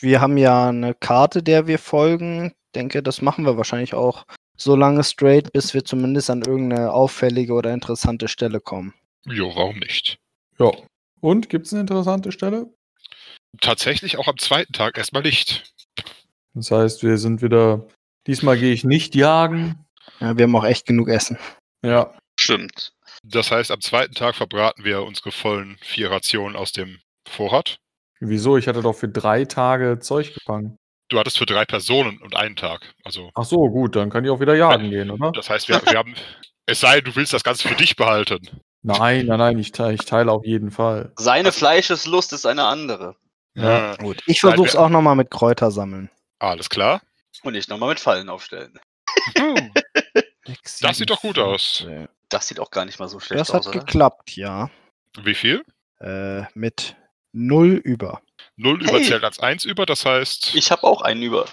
Wir 0.00 0.20
haben 0.20 0.36
ja 0.36 0.68
eine 0.68 0.94
Karte, 0.94 1.42
der 1.42 1.66
wir 1.66 1.78
folgen. 1.78 2.52
Denke, 2.74 3.02
das 3.02 3.22
machen 3.22 3.46
wir 3.46 3.56
wahrscheinlich 3.56 3.94
auch 3.94 4.24
so 4.56 4.76
lange 4.76 5.04
straight, 5.04 5.52
bis 5.52 5.72
wir 5.72 5.84
zumindest 5.84 6.30
an 6.30 6.42
irgendeine 6.42 6.92
auffällige 6.92 7.52
oder 7.52 7.72
interessante 7.72 8.28
Stelle 8.28 8.60
kommen. 8.60 8.92
Jo, 9.26 9.54
warum 9.54 9.78
nicht? 9.78 10.18
Ja. 10.58 10.70
Und 11.20 11.48
gibt 11.48 11.66
es 11.66 11.72
eine 11.72 11.80
interessante 11.80 12.32
Stelle? 12.32 12.72
Tatsächlich 13.60 14.18
auch 14.18 14.28
am 14.28 14.38
zweiten 14.38 14.72
Tag 14.72 14.98
erstmal 14.98 15.22
nicht. 15.22 15.72
Das 16.54 16.70
heißt, 16.70 17.02
wir 17.02 17.18
sind 17.18 17.42
wieder. 17.42 17.86
Diesmal 18.26 18.58
gehe 18.58 18.72
ich 18.72 18.84
nicht 18.84 19.14
jagen. 19.14 19.86
Ja, 20.20 20.36
wir 20.36 20.44
haben 20.44 20.56
auch 20.56 20.64
echt 20.64 20.86
genug 20.86 21.08
Essen. 21.08 21.38
Ja. 21.82 22.16
Stimmt. 22.38 22.92
Das 23.22 23.50
heißt, 23.50 23.70
am 23.70 23.80
zweiten 23.80 24.14
Tag 24.14 24.36
verbraten 24.36 24.84
wir 24.84 25.02
unsere 25.02 25.32
vollen 25.32 25.78
vier 25.80 26.10
Rationen 26.10 26.56
aus 26.56 26.72
dem 26.72 27.00
Vorrat. 27.28 27.78
Wieso? 28.20 28.56
Ich 28.56 28.68
hatte 28.68 28.82
doch 28.82 28.94
für 28.94 29.08
drei 29.08 29.44
Tage 29.44 29.98
Zeug 30.00 30.34
gefangen. 30.34 30.76
Du 31.08 31.18
hattest 31.18 31.38
für 31.38 31.46
drei 31.46 31.64
Personen 31.64 32.18
und 32.18 32.34
einen 32.36 32.56
Tag. 32.56 32.94
Also, 33.04 33.30
Ach 33.34 33.44
so, 33.44 33.68
gut, 33.68 33.94
dann 33.96 34.10
kann 34.10 34.24
ich 34.24 34.30
auch 34.30 34.40
wieder 34.40 34.54
jagen 34.56 34.90
gehen, 34.90 35.10
oder? 35.10 35.32
das 35.32 35.48
heißt, 35.48 35.68
wir, 35.68 35.80
wir 35.84 35.98
haben. 35.98 36.14
Es 36.66 36.80
sei 36.80 36.96
denn, 36.96 37.04
du 37.04 37.16
willst 37.16 37.32
das 37.32 37.44
Ganze 37.44 37.68
für 37.68 37.76
dich 37.76 37.94
behalten. 37.94 38.40
Nein, 38.86 39.26
nein, 39.26 39.38
nein, 39.38 39.58
ich 39.58 39.72
teile, 39.72 39.94
ich 39.94 40.04
teile 40.04 40.30
auf 40.32 40.44
jeden 40.44 40.70
Fall. 40.70 41.12
Seine 41.16 41.50
Fleischeslust 41.52 42.32
ist 42.32 42.46
eine 42.46 42.64
andere. 42.66 43.16
Ja. 43.54 43.96
Gut, 43.96 44.22
ich 44.26 44.40
versuche 44.40 44.68
es 44.68 44.76
auch 44.76 44.88
nochmal 44.90 45.16
mit 45.16 45.30
Kräuter 45.30 45.70
sammeln. 45.70 46.10
alles 46.38 46.68
klar. 46.68 47.00
Und 47.42 47.52
nicht 47.54 47.68
nochmal 47.68 47.88
mit 47.90 48.00
Fallen 48.00 48.28
aufstellen. 48.28 48.78
Das 50.80 50.98
sieht 50.98 51.10
doch 51.10 51.20
gut 51.22 51.38
aus. 51.38 51.84
Das 52.28 52.46
sieht 52.46 52.60
auch 52.60 52.70
gar 52.70 52.84
nicht 52.84 52.98
mal 53.00 53.08
so 53.08 53.18
schlecht 53.18 53.40
Das 53.40 53.48
hat 53.52 53.60
aus, 53.60 53.68
oder? 53.68 53.80
geklappt, 53.80 54.36
ja. 54.36 54.70
Wie 55.22 55.34
viel? 55.34 55.64
Äh, 56.00 56.42
mit 56.54 56.94
null 57.32 57.80
über. 57.84 58.22
Null 58.56 58.78
Hey. 58.80 58.88
überzählt 58.90 59.24
als 59.24 59.40
eins 59.40 59.64
über, 59.64 59.86
das 59.86 60.04
heißt 60.04 60.54
Ich 60.54 60.70
habe 60.70 60.84
auch 60.84 61.02
einen 61.02 61.22
über. 61.22 61.46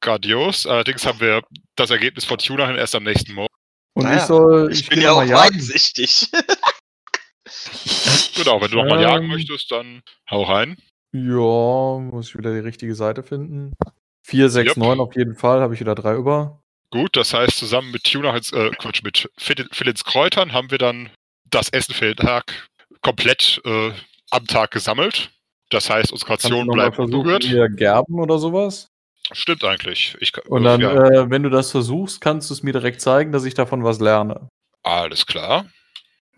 grandios. 0.00 0.66
Allerdings 0.66 1.06
haben 1.06 1.20
wir 1.20 1.42
das 1.76 1.90
Ergebnis 1.90 2.24
von 2.26 2.36
Tuna 2.38 2.66
hin 2.66 2.76
erst 2.76 2.94
am 2.94 3.04
nächsten 3.04 3.32
Morgen. 3.32 3.54
Und 3.94 4.04
Naja, 4.04 4.16
ich 4.18 4.22
soll. 4.24 4.72
Ich, 4.72 4.88
bin 4.88 4.98
geh 5.00 5.04
ja 5.04 5.12
auch 5.12 5.22
jagen. 5.24 5.54
weitsichtig. 5.56 6.30
Genau, 8.34 8.60
wenn 8.60 8.70
du 8.70 8.76
nochmal 8.78 9.02
jagen 9.02 9.24
Ähm. 9.24 9.30
möchtest, 9.30 9.70
dann 9.70 10.02
hau 10.30 10.42
rein. 10.42 10.76
Ja, 11.12 11.98
muss 12.00 12.28
ich 12.28 12.38
wieder 12.38 12.52
die 12.52 12.60
richtige 12.60 12.94
Seite 12.94 13.22
finden. 13.22 13.74
4, 14.26 14.48
6, 14.48 14.68
Jupp. 14.68 14.76
9 14.78 15.00
auf 15.00 15.14
jeden 15.16 15.36
Fall, 15.36 15.60
habe 15.60 15.74
ich 15.74 15.80
wieder 15.80 15.94
drei 15.94 16.14
über. 16.16 16.62
Gut, 16.90 17.16
das 17.16 17.34
heißt, 17.34 17.56
zusammen 17.56 17.90
mit 17.90 18.04
Tuna, 18.04 18.34
äh, 18.36 18.70
Quatsch, 18.70 19.02
mit 19.02 19.28
Phil- 19.36 19.68
Philins 19.72 20.04
Kräutern 20.04 20.52
haben 20.52 20.70
wir 20.70 20.78
dann 20.78 21.10
das 21.50 21.68
Essen 21.68 21.94
für 21.94 22.14
den 22.14 22.16
Tag 22.26 22.68
komplett 23.02 23.60
äh, 23.64 23.92
am 24.30 24.46
Tag 24.46 24.70
gesammelt. 24.70 25.30
Das 25.70 25.90
heißt, 25.90 26.12
unsere 26.12 26.36
bleiben 26.36 26.94
versuchen, 26.94 27.14
unberührt. 27.20 27.44
hier 27.44 27.68
Gerben 27.68 28.18
oder 28.20 28.38
sowas? 28.38 28.88
Stimmt 29.34 29.64
eigentlich. 29.64 30.16
Ich, 30.20 30.32
kann- 30.32 30.44
Und 30.46 30.64
dann, 30.64 30.80
ja, 30.80 30.92
äh, 30.92 31.30
wenn 31.30 31.42
du 31.42 31.50
das 31.50 31.70
versuchst, 31.70 32.20
kannst 32.20 32.50
du 32.50 32.54
es 32.54 32.62
mir 32.62 32.72
direkt 32.72 33.00
zeigen, 33.00 33.32
dass 33.32 33.44
ich 33.44 33.54
davon 33.54 33.84
was 33.84 34.00
lerne. 34.00 34.48
alles 34.82 35.26
klar. 35.26 35.66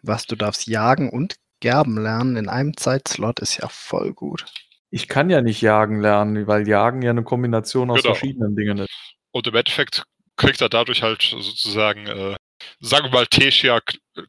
Was, 0.03 0.27
du 0.27 0.37
darfst 0.37 0.67
jagen 0.67 1.09
und 1.11 1.37
gerben 1.61 1.97
lernen 2.03 2.37
in 2.37 2.49
einem 2.49 2.77
Zeitslot 2.77 3.41
ist 3.41 3.57
ja 3.57 3.69
voll 3.69 4.13
gut. 4.13 4.45
Ich 4.91 5.09
kann 5.09 5.31
ja 5.31 5.41
nicht 5.41 5.63
jagen 5.63 6.01
lernen, 6.01 6.47
weil 6.47 6.69
Jagen 6.69 7.01
ja 7.03 7.11
eine 7.11 7.25
Kombination 7.25 7.91
aus 7.91 8.03
Genau. 8.03 8.15
verschiedenen 8.15 8.55
Dingen 8.55 8.79
ist. 8.79 8.91
Und 9.33 9.47
im 9.47 9.55
Endeffekt 9.55 10.05
kriegt 10.37 10.61
er 10.61 10.69
dadurch 10.69 11.03
halt 11.03 11.23
sozusagen, 11.23 12.07
äh, 12.07 12.37
sagen 12.81 13.07
wir 13.07 13.11
mal, 13.13 13.27
Teschia 13.27 13.81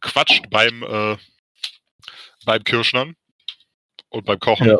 quatscht 0.01 0.49
beim, 0.49 0.81
äh, 0.83 1.17
beim 2.45 2.63
Kirschnern 2.63 3.15
und 4.09 4.25
beim 4.25 4.39
Kochen, 4.39 4.67
Ja. 4.67 4.79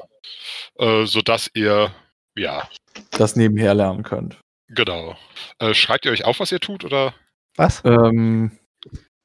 äh, 0.80 1.06
sodass 1.06 1.50
ihr, 1.54 1.94
ja, 2.38 2.68
Das 3.12 3.36
nebenher 3.36 3.74
lernen 3.74 4.04
könnt. 4.04 4.40
genau. 4.70 5.16
Äh, 5.60 5.74
schreibt 5.74 6.06
ihr 6.06 6.12
euch 6.12 6.26
auf, 6.26 6.40
was 6.40 6.52
ihr 6.52 6.60
tut, 6.60 6.84
oder 6.84 7.14
Was? 7.58 7.82
Ähm, 7.86 8.52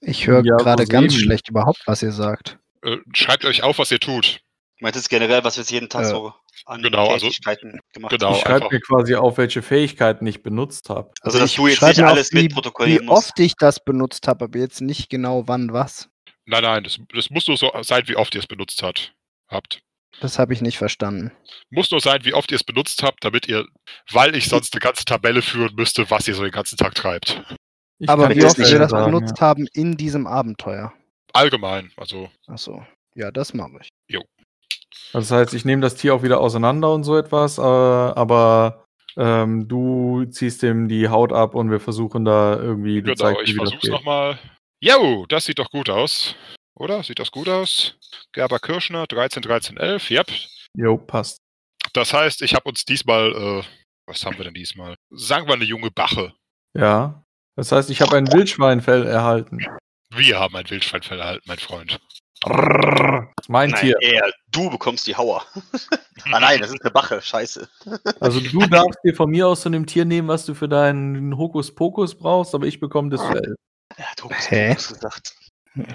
Ich 0.00 0.26
höre 0.26 0.42
Ja, 0.44 0.56
gerade 0.56 0.86
ganz 0.86 1.12
sehen. 1.12 1.22
schlecht 1.24 1.48
überhaupt, 1.50 1.82
was 1.86 2.02
ihr 2.02 2.12
sagt. 2.12 2.58
äh, 2.82 2.96
schreibt 3.14 3.44
euch 3.44 3.62
auf, 3.62 3.78
was 3.78 3.90
ihr 3.90 4.00
tut? 4.00 4.40
Meint 4.80 4.96
es 4.96 5.10
generell, 5.10 5.44
was 5.44 5.56
wir 5.56 5.62
jetzt 5.62 5.70
jeden 5.70 5.90
Tag 5.90 6.04
Äh, 6.04 6.08
so 6.08 6.32
an 6.64 6.80
genau, 6.82 7.08
also- 7.10 7.26
Tätigkeiten 7.26 7.80
gemacht 7.92 8.12
genau. 8.12 8.28
haben? 8.28 8.36
ich 8.36 8.40
schreibe 8.42 8.68
mir 8.70 8.80
quasi 8.80 9.14
auf, 9.14 9.36
welche 9.36 9.60
Fähigkeiten 9.60 10.26
ich 10.26 10.42
benutzt 10.42 10.88
habe. 10.88 11.10
Also, 11.20 11.38
dass 11.38 11.50
ich 11.50 11.56
du 11.56 11.66
jetzt 11.66 11.82
nicht 11.82 12.00
alles 12.02 12.32
wie, 12.32 12.44
mitprotokollieren 12.44 13.02
Wie 13.02 13.06
musst. 13.06 13.28
oft 13.30 13.40
ich 13.40 13.54
das 13.56 13.84
benutzt 13.84 14.26
habe, 14.26 14.44
aber 14.46 14.58
jetzt 14.58 14.80
nicht 14.80 15.10
genau 15.10 15.46
wann 15.48 15.72
was. 15.74 16.08
Nein, 16.46 16.62
nein, 16.62 16.84
das, 16.84 16.98
das 17.14 17.28
muss 17.28 17.46
nur 17.46 17.58
so 17.58 17.70
sein, 17.82 18.04
wie 18.06 18.16
oft 18.16 18.34
ihr 18.34 18.40
es 18.40 18.46
benutzt 18.46 18.82
hat, 18.82 19.12
habt. 19.48 19.82
Das 20.20 20.38
habe 20.38 20.52
ich 20.52 20.60
nicht 20.60 20.78
verstanden. 20.78 21.32
Muss 21.70 21.90
nur 21.90 22.00
sein, 22.00 22.24
wie 22.24 22.34
oft 22.34 22.50
ihr 22.50 22.56
es 22.56 22.64
benutzt 22.64 23.02
habt, 23.02 23.24
damit 23.24 23.48
ihr, 23.48 23.66
weil 24.10 24.34
ich 24.34 24.48
sonst 24.48 24.74
eine 24.74 24.80
ganze 24.80 25.04
Tabelle 25.04 25.40
führen 25.40 25.74
müsste, 25.76 26.10
was 26.10 26.26
ihr 26.26 26.34
so 26.34 26.42
den 26.42 26.50
ganzen 26.50 26.76
Tag 26.76 26.94
treibt. 26.94 27.42
Ich 27.98 28.08
aber 28.08 28.34
wie 28.34 28.44
oft 28.44 28.58
wir 28.58 28.78
das 28.78 28.90
sagen, 28.90 29.12
benutzt 29.12 29.40
haben 29.40 29.66
in 29.72 29.96
diesem 29.96 30.26
Abenteuer. 30.26 30.92
Allgemein, 31.32 31.92
also 31.96 32.28
Achso. 32.46 32.84
Ja, 33.14 33.30
das 33.30 33.54
mache 33.54 33.78
ich. 33.82 33.88
Ja. 34.08 34.20
Das 35.12 35.30
heißt, 35.30 35.54
ich 35.54 35.64
nehme 35.64 35.82
das 35.82 35.94
Tier 35.94 36.14
auch 36.14 36.22
wieder 36.22 36.40
auseinander 36.40 36.92
und 36.92 37.04
so 37.04 37.16
etwas, 37.16 37.58
äh, 37.58 37.62
aber 37.62 38.84
ähm, 39.16 39.68
du 39.68 40.24
ziehst 40.26 40.62
dem 40.62 40.88
die 40.88 41.08
Haut 41.08 41.32
ab 41.32 41.54
und 41.54 41.70
wir 41.70 41.80
versuchen 41.80 42.24
da 42.24 42.56
irgendwie. 42.56 43.02
du 43.02 43.14
Genau, 43.14 43.16
zeigst 43.16 43.42
ich 43.42 43.54
wie 43.54 43.58
das 43.58 43.70
versuch's 43.70 43.88
nochmal. 43.88 44.38
Jo, 44.80 45.26
das 45.28 45.44
sieht 45.44 45.58
doch 45.58 45.70
gut 45.70 45.90
aus. 45.90 46.34
Oder? 46.80 47.02
Sieht 47.02 47.18
das 47.18 47.30
gut 47.30 47.46
aus? 47.46 47.94
Gerber 48.32 48.58
Kirschner, 48.58 49.06
13, 49.06 49.42
13, 49.42 49.76
11. 49.76 50.10
Yep. 50.10 50.26
Jo, 50.74 50.96
passt. 50.96 51.42
Das 51.92 52.14
heißt, 52.14 52.40
ich 52.40 52.54
habe 52.54 52.70
uns 52.70 52.86
diesmal, 52.86 53.32
äh, 53.32 53.62
was 54.06 54.24
haben 54.24 54.38
wir 54.38 54.44
denn 54.44 54.54
diesmal? 54.54 54.96
Sagen 55.10 55.46
wir 55.46 55.54
eine 55.54 55.64
junge 55.64 55.90
Bache. 55.90 56.32
Ja. 56.72 57.22
Das 57.54 57.70
heißt, 57.70 57.90
ich 57.90 58.00
habe 58.00 58.16
ein 58.16 58.32
Wildschweinfell 58.32 59.06
erhalten. 59.06 59.58
Wir 60.08 60.40
haben 60.40 60.56
ein 60.56 60.70
Wildschweinfell 60.70 61.20
erhalten, 61.20 61.44
mein 61.46 61.58
Freund. 61.58 62.00
Das 62.40 63.24
ist 63.42 63.50
mein 63.50 63.70
Nein, 63.70 63.80
Tier. 63.80 64.00
eher 64.00 64.32
du 64.50 64.70
bekommst 64.70 65.06
die 65.06 65.14
Hauer. 65.14 65.44
ah 66.32 66.40
nein, 66.40 66.60
das 66.60 66.70
ist 66.70 66.80
eine 66.80 66.90
Bache. 66.90 67.20
Scheiße. 67.20 67.68
Also 68.20 68.40
du 68.40 68.58
darfst 68.70 69.00
dir 69.04 69.14
von 69.14 69.28
mir 69.28 69.46
aus 69.48 69.60
zu 69.60 69.68
dem 69.68 69.84
Tier 69.84 70.06
nehmen, 70.06 70.28
was 70.28 70.46
du 70.46 70.54
für 70.54 70.68
deinen 70.68 71.36
Hokuspokus 71.36 72.14
brauchst, 72.14 72.54
aber 72.54 72.66
ich 72.66 72.80
bekomme 72.80 73.10
das 73.10 73.20
Fell. 73.20 73.54
Er 73.96 74.10
hat 74.10 74.22
Hä? 74.48 74.68
Pokus 74.68 74.88
gesagt. 74.88 75.36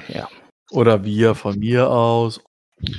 Ja. 0.10 0.30
Oder 0.76 1.06
wir 1.06 1.36
von 1.36 1.58
mir 1.60 1.90
aus. 1.90 2.42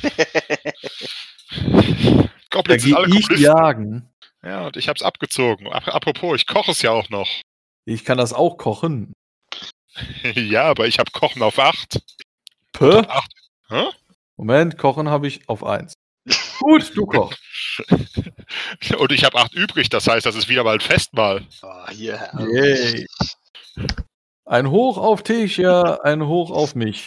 Da 2.50 2.62
Goblins 2.62 2.82
sind 2.82 2.94
gehe 2.94 3.04
alle 3.04 3.18
ich 3.18 3.28
jagen. 3.38 4.08
Ja, 4.42 4.66
und 4.66 4.76
ich 4.76 4.88
hab's 4.88 5.02
abgezogen. 5.02 5.68
Ap 5.68 5.88
apropos, 5.88 6.36
ich 6.36 6.46
koche 6.46 6.70
es 6.70 6.82
ja 6.82 6.90
auch 6.90 7.08
noch. 7.10 7.28
Ich 7.84 8.04
kann 8.04 8.18
das 8.18 8.32
auch 8.32 8.56
kochen. 8.56 9.12
ja, 10.34 10.64
aber 10.64 10.86
ich 10.86 10.98
hab 10.98 11.12
Kochen 11.12 11.42
auf 11.42 11.58
8. 11.58 12.00
Puh. 12.72 13.02
Moment, 14.36 14.78
kochen 14.78 15.08
habe 15.08 15.28
ich 15.28 15.48
auf 15.48 15.64
1. 15.64 15.92
Gut, 16.60 16.96
du 16.96 17.06
kochst. 17.06 17.38
Und 18.98 19.12
ich 19.12 19.24
habe 19.24 19.38
8 19.38 19.54
übrig, 19.54 19.88
das 19.88 20.06
heißt, 20.06 20.26
das 20.26 20.34
ist 20.34 20.48
wieder 20.48 20.64
mal 20.64 20.74
ein 20.74 20.80
Festmahl. 20.80 21.46
Oh, 21.62 21.88
hier. 21.90 22.28
Yay. 22.38 23.06
Ein 24.46 24.70
Hoch 24.70 24.96
auf 24.98 25.22
Tisha, 25.22 26.00
ein 26.02 26.26
Hoch 26.26 26.50
auf 26.50 26.74
mich. 26.74 27.06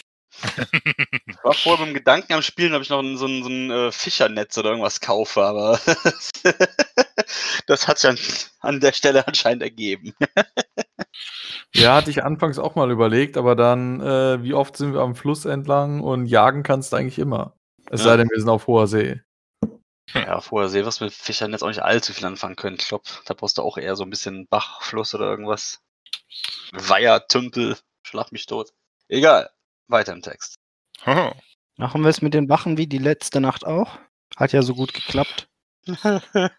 Ich 1.26 1.44
war 1.44 1.54
vorher 1.54 1.86
mit 1.86 1.94
dem 1.94 1.98
Gedanken 1.98 2.32
am 2.34 2.42
Spielen, 2.42 2.74
ob 2.74 2.82
ich 2.82 2.90
noch 2.90 3.02
so 3.02 3.26
ein, 3.26 3.42
so 3.42 3.48
ein 3.48 3.70
äh, 3.70 3.92
Fischernetz 3.92 4.56
oder 4.58 4.70
irgendwas 4.70 5.00
kaufe, 5.00 5.42
aber 5.42 5.80
das 7.66 7.88
hat 7.88 7.98
sich 7.98 8.10
an, 8.10 8.18
an 8.60 8.80
der 8.80 8.92
Stelle 8.92 9.26
anscheinend 9.26 9.62
ergeben. 9.62 10.14
Ja, 11.74 11.96
hatte 11.96 12.10
ich 12.10 12.24
anfangs 12.24 12.58
auch 12.58 12.74
mal 12.74 12.90
überlegt, 12.90 13.36
aber 13.36 13.56
dann, 13.56 14.00
äh, 14.00 14.42
wie 14.42 14.54
oft 14.54 14.76
sind 14.76 14.92
wir 14.92 15.00
am 15.00 15.14
Fluss 15.14 15.44
entlang 15.44 16.00
und 16.00 16.26
jagen 16.26 16.62
kannst 16.62 16.92
du 16.92 16.96
eigentlich 16.96 17.18
immer. 17.18 17.56
Es 17.90 18.02
sei 18.02 18.16
denn, 18.16 18.28
wir 18.30 18.38
sind 18.38 18.48
auf 18.48 18.66
hoher 18.66 18.86
See. 18.86 19.20
Ja, 20.14 20.40
vorher 20.40 20.68
sehe 20.68 20.86
was 20.86 21.00
mit 21.00 21.12
Fischernetz 21.12 21.62
auch 21.62 21.68
nicht 21.68 21.82
allzu 21.82 22.12
viel 22.12 22.26
anfangen 22.26 22.56
können. 22.56 22.76
Ich 22.80 22.88
glaube, 22.88 23.04
da 23.26 23.34
brauchst 23.34 23.58
du 23.58 23.62
auch 23.62 23.78
eher 23.78 23.94
so 23.96 24.04
ein 24.04 24.10
bisschen 24.10 24.46
Bach, 24.48 24.82
Fluss 24.82 25.14
oder 25.14 25.26
irgendwas. 25.26 25.80
Weiher, 26.72 27.26
Tümpel, 27.26 27.76
schlag 28.02 28.32
mich 28.32 28.46
tot. 28.46 28.72
Egal, 29.08 29.50
weiter 29.90 30.12
im 30.12 30.22
Text. 30.22 30.56
Haha. 31.04 31.34
Machen 31.76 32.02
wir 32.02 32.08
es 32.10 32.22
mit 32.22 32.34
den 32.34 32.48
Wachen 32.48 32.76
wie 32.76 32.86
die 32.86 32.98
letzte 32.98 33.40
Nacht 33.40 33.66
auch? 33.66 33.98
Hat 34.36 34.52
ja 34.52 34.62
so 34.62 34.74
gut 34.74 34.92
geklappt. 34.94 35.48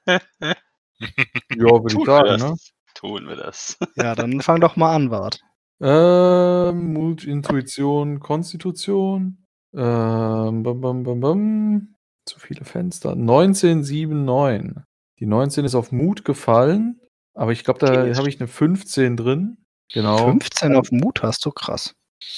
Ja, 1.50 1.58
würde 1.58 1.88
ich 1.88 1.94
Tun 1.94 2.06
wir 2.06 2.06
sagen, 2.06 2.28
das. 2.28 2.42
ne? 2.42 2.56
Tun 2.94 3.28
wir 3.28 3.36
das. 3.36 3.78
Ja, 3.96 4.16
dann 4.16 4.42
fang 4.42 4.62
doch 4.62 4.76
mal 4.76 4.96
an, 4.96 5.10
Wart. 5.10 5.42
Ähm, 5.82 6.94
Mut, 6.94 7.24
Intuition, 7.26 8.20
Konstitution. 8.20 9.48
Ähm, 9.74 10.64
bam, 10.64 10.82
bam, 10.82 11.04
bam, 11.04 11.20
bam. 11.20 11.96
Zu 12.26 12.40
viele 12.40 12.66
Fenster. 12.66 13.16
19, 13.16 13.84
7, 13.84 14.26
9. 14.26 14.84
Die 15.20 15.26
19 15.26 15.66
ist 15.66 15.76
auf 15.76 15.92
Mut 15.92 16.24
gefallen, 16.24 17.02
aber 17.34 17.52
ich 17.52 17.64
glaube, 17.64 17.80
da 17.80 18.16
habe 18.16 18.30
ich 18.30 18.40
eine 18.40 18.48
15 18.48 19.18
drin. 19.18 19.58
Genau. 19.92 20.18
15 20.30 20.76
auf 20.76 20.92
Mut 20.92 21.24
hast 21.24 21.46
du 21.46 21.52
krass. 21.52 21.96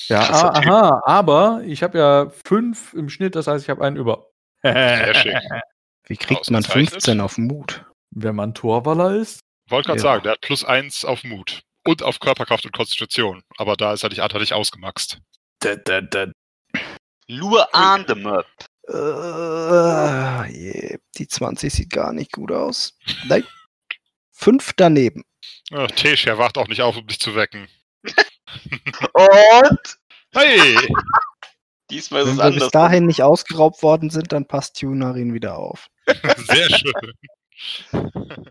Ja, 0.07 0.19
ah, 0.21 0.49
aha, 0.59 1.01
aber 1.05 1.61
ich 1.65 1.83
habe 1.83 1.97
ja 1.97 2.31
5 2.45 2.93
im 2.93 3.09
Schnitt, 3.09 3.35
das 3.35 3.47
heißt, 3.47 3.63
ich 3.65 3.69
habe 3.69 3.83
einen 3.83 3.97
über. 3.97 4.29
Sehr 4.61 5.13
schick. 5.15 5.37
Wie 6.07 6.17
kriegt 6.17 6.49
man 6.51 6.59
Ausgezeichnet. 6.63 6.91
15 6.91 7.21
auf 7.21 7.37
Mut? 7.37 7.85
Wenn 8.11 8.35
man 8.35 8.53
Torwaller 8.53 9.15
ist. 9.15 9.39
Wollte 9.69 9.87
gerade 9.87 9.99
Ja. 9.99 10.03
sagen, 10.03 10.23
der 10.23 10.31
hat 10.33 10.41
plus 10.41 10.63
1 10.65 11.05
auf 11.05 11.23
Mut. 11.23 11.61
Und 11.85 12.01
auf 12.03 12.19
Körperkraft 12.19 12.65
und 12.65 12.71
Konstitution. 12.73 13.41
Aber 13.57 13.75
da 13.75 13.93
ist 13.93 14.03
er 14.03 14.09
nicht 14.09 14.21
anteilig 14.21 14.53
ausgemaxt. 14.53 15.19
Lure 17.27 17.67
on 17.73 18.05
the 18.07 18.15
map. 18.15 18.45
Äh, 18.89 20.51
je, 20.51 20.97
die 21.17 21.27
20 21.27 21.73
sieht 21.73 21.89
gar 21.89 22.13
nicht 22.13 22.31
gut 22.33 22.51
aus. 22.51 22.97
Nein. 23.27 23.43
Fünf 24.31 24.73
daneben. 24.75 25.23
Ach, 25.73 25.89
Tesha 25.91 26.37
wacht 26.37 26.57
auch 26.57 26.67
nicht 26.67 26.81
auf, 26.81 26.97
um 26.97 27.07
dich 27.07 27.19
zu 27.19 27.35
wecken. 27.35 27.67
Und 29.13 29.97
Hey! 30.33 30.75
diesmal 31.91 32.21
ist 32.23 32.27
Wenn 32.27 32.33
es 32.33 32.37
wir 32.39 32.51
bis 32.51 32.61
anders. 32.63 32.71
dahin 32.71 33.05
nicht 33.05 33.21
ausgeraubt 33.21 33.83
worden 33.83 34.09
sind, 34.09 34.31
dann 34.31 34.47
passt 34.47 34.79
Tunarin 34.79 35.33
wieder 35.33 35.57
auf. 35.57 35.87
Sehr 36.37 36.69
schön. 36.69 37.13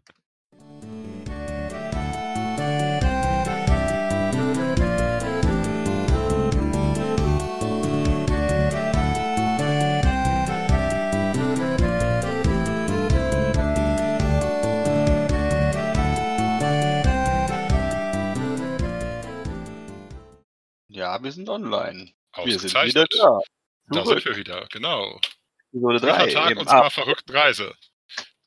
Ja, 20.93 21.23
wir 21.23 21.32
sind 21.32 21.48
online. 21.48 22.12
Wir 22.44 22.59
sind 22.59 22.70
wieder 22.74 23.02
Ausgezeichnet. 23.02 23.14
da. 23.19 23.40
Da 23.89 24.05
Zurück. 24.05 24.23
sind 24.23 24.24
wir 24.32 24.36
wieder, 24.36 24.66
genau. 24.70 25.20
Episode 25.73 26.01
Dritter 26.01 26.19
3. 26.27 26.32
Tag 26.32 26.51
eben. 26.51 26.60
unserer 26.60 26.85
Ah, 26.85 26.90
verrückten 26.90 27.32
Reise. 27.35 27.74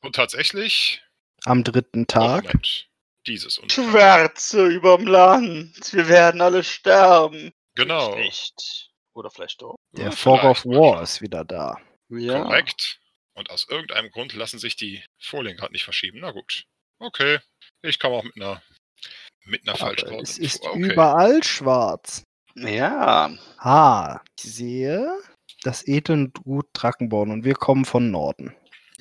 Und 0.00 0.14
tatsächlich, 0.14 1.02
Am 1.44 1.64
dritten 1.64 2.02
oh, 2.02 2.06
Tag. 2.06 2.44
Moment, 2.44 2.88
dieses 3.26 3.58
und 3.58 3.72
Schwärze 3.72 4.66
überm 4.66 5.06
Land. 5.06 5.92
Wir 5.92 6.08
werden 6.08 6.40
alle 6.40 6.62
sterben. 6.64 7.52
genau, 7.74 8.14
Nicht. 8.16 8.90
Oder 9.14 9.30
vielleicht 9.30 9.60
doch. 9.62 9.76
Der 9.92 10.06
Ja, 10.06 10.10
Fog 10.12 10.44
of. 10.44 10.64
War 10.66 11.02
ist 11.02 11.20
wieder 11.22 11.44
da. 11.44 11.78
Ja. 12.10 12.42
korrekt. 12.42 13.00
Und 13.34 13.50
aus 13.50 13.66
irgendeinem 13.68 14.10
Grund 14.10 14.32
lassen 14.34 14.58
sich 14.58 14.76
die 14.76 15.02
Folien 15.18 15.56
gerade 15.56 15.72
nicht 15.72 15.84
verschieben. 15.84 16.20
Na 16.20 16.30
gut, 16.30 16.64
okay. 17.00 17.40
Ich 17.82 17.98
komme 17.98 18.14
auch 18.16 18.24
mit 18.24 18.36
einer 18.36 18.62
mit 19.44 19.62
einer 19.62 19.72
Aber 19.72 19.78
Falschwortung 19.88 20.20
es 20.20 20.38
ist. 20.38 20.62
Okay. 20.62 20.92
überall 20.92 21.42
schwarz. 21.42 22.22
Ja. 22.56 23.30
Ha, 23.58 24.22
ich 24.38 24.54
sehe 24.54 25.08
das 25.62 25.86
edlen 25.86 26.32
Gut 26.32 26.66
Drachenborn 26.72 27.30
und 27.30 27.44
wir 27.44 27.54
kommen 27.54 27.84
von 27.84 28.10
Norden. 28.10 28.54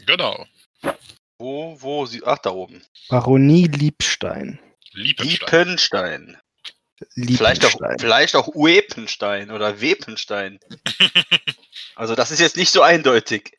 Genau, 0.05 0.45
Wo, 1.37 1.79
wo 1.81 2.05
sie. 2.05 2.21
Ach, 2.25 2.37
da 2.39 2.51
oben. 2.51 2.83
Baronie 3.09 3.67
Liebstein. 3.67 4.59
Liebenstein. 4.91 6.37
Liepenstein. 7.15 7.37
Vielleicht 7.37 7.65
auch, 7.65 7.73
Liebenstein. 7.73 7.99
vielleicht 7.99 8.35
auch 8.35 8.47
Wepenstein 8.49 9.51
oder 9.51 9.81
Wepenstein. 9.81 10.59
also, 11.95 12.15
das 12.15 12.31
ist 12.31 12.39
jetzt 12.39 12.55
nicht 12.55 12.71
so 12.71 12.81
eindeutig. 12.81 13.57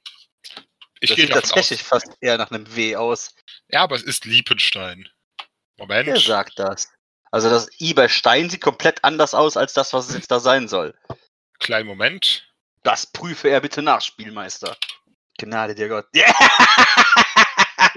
Ich 1.00 1.10
das 1.10 1.16
gehe 1.16 1.26
sieht 1.26 1.34
tatsächlich 1.34 1.80
aus. 1.82 1.86
fast 1.86 2.16
eher 2.20 2.38
nach 2.38 2.50
einem 2.50 2.74
W 2.74 2.96
aus. 2.96 3.34
Ja, 3.70 3.82
aber 3.82 3.96
es 3.96 4.02
ist 4.02 4.24
Liebenstein. 4.24 5.08
Moment. 5.76 6.06
Wer 6.06 6.18
sagt 6.18 6.58
das? 6.58 6.88
Also, 7.30 7.50
das 7.50 7.68
I 7.80 7.94
bei 7.94 8.08
Stein 8.08 8.50
sieht 8.50 8.60
komplett 8.60 9.04
anders 9.04 9.34
aus 9.34 9.56
als 9.56 9.72
das, 9.72 9.92
was 9.92 10.08
es 10.08 10.14
jetzt 10.14 10.30
da 10.30 10.40
sein 10.40 10.68
soll. 10.68 10.94
Kleinen 11.58 11.86
Moment. 11.86 12.52
Das 12.82 13.06
prüfe 13.06 13.48
er 13.48 13.60
bitte 13.60 13.82
nach, 13.82 14.00
Spielmeister. 14.00 14.76
Gnade 15.38 15.74
dir 15.74 15.88
Gott. 15.88 16.06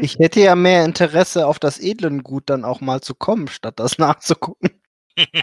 Ich 0.01 0.18
hätte 0.18 0.39
ja 0.39 0.56
mehr 0.56 0.85
Interesse, 0.85 1.45
auf 1.45 1.60
das 1.60 1.77
edlen 1.80 2.23
Gut 2.23 2.49
dann 2.49 2.64
auch 2.64 2.80
mal 2.80 3.01
zu 3.01 3.15
kommen, 3.15 3.47
statt 3.47 3.80
das 3.80 3.97
nachzugucken. 3.97 4.81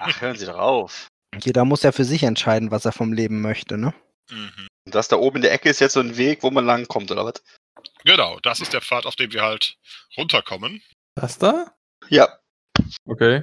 Ach, 0.01 0.21
hören 0.21 0.37
Sie 0.37 0.47
doch 0.47 0.59
auf. 0.59 1.09
Jeder 1.39 1.65
muss 1.65 1.83
ja 1.83 1.93
für 1.93 2.05
sich 2.05 2.23
entscheiden, 2.23 2.71
was 2.71 2.85
er 2.85 2.93
vom 2.93 3.13
Leben 3.13 3.43
möchte, 3.43 3.77
ne? 3.77 3.93
Mhm. 4.31 4.69
Und 4.87 4.95
das 4.95 5.09
da 5.09 5.17
oben 5.17 5.37
in 5.37 5.43
der 5.43 5.53
Ecke 5.53 5.69
ist 5.69 5.81
jetzt 5.81 5.93
so 5.93 6.01
ein 6.01 6.17
Weg, 6.17 6.43
wo 6.43 6.51
man 6.51 6.65
langkommt, 6.65 7.11
oder 7.11 7.25
was? 7.25 7.43
Genau, 8.05 8.39
das 8.41 8.61
ist 8.61 8.73
der 8.73 8.81
Pfad, 8.81 9.05
auf 9.05 9.17
dem 9.17 9.33
wir 9.33 9.43
halt 9.43 9.77
runterkommen. 10.17 10.83
Das 11.15 11.39
da? 11.39 11.75
Ja. 12.09 12.39
Okay. 13.05 13.43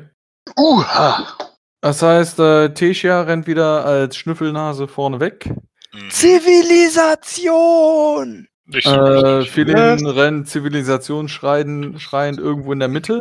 Uha. 0.57 1.37
Das 1.81 2.01
heißt, 2.01 2.39
äh, 2.39 2.73
Tesha 2.73 3.21
rennt 3.23 3.45
wieder 3.47 3.85
als 3.85 4.15
Schnüffelnase 4.17 4.87
vorne 4.87 5.19
weg. 5.19 5.49
Mhm. 5.93 6.09
Zivilisation! 6.09 8.47
Nicht 8.65 8.87
so 8.87 8.93
Äh, 8.93 8.99
richtig. 9.37 9.53
Philin 9.53 10.05
rennt 10.07 10.47
Zivilisation 10.47 11.27
schreiend, 11.27 12.01
schreiend 12.01 12.39
irgendwo 12.39 12.71
in 12.71 12.79
der 12.79 12.87
Mitte. 12.87 13.19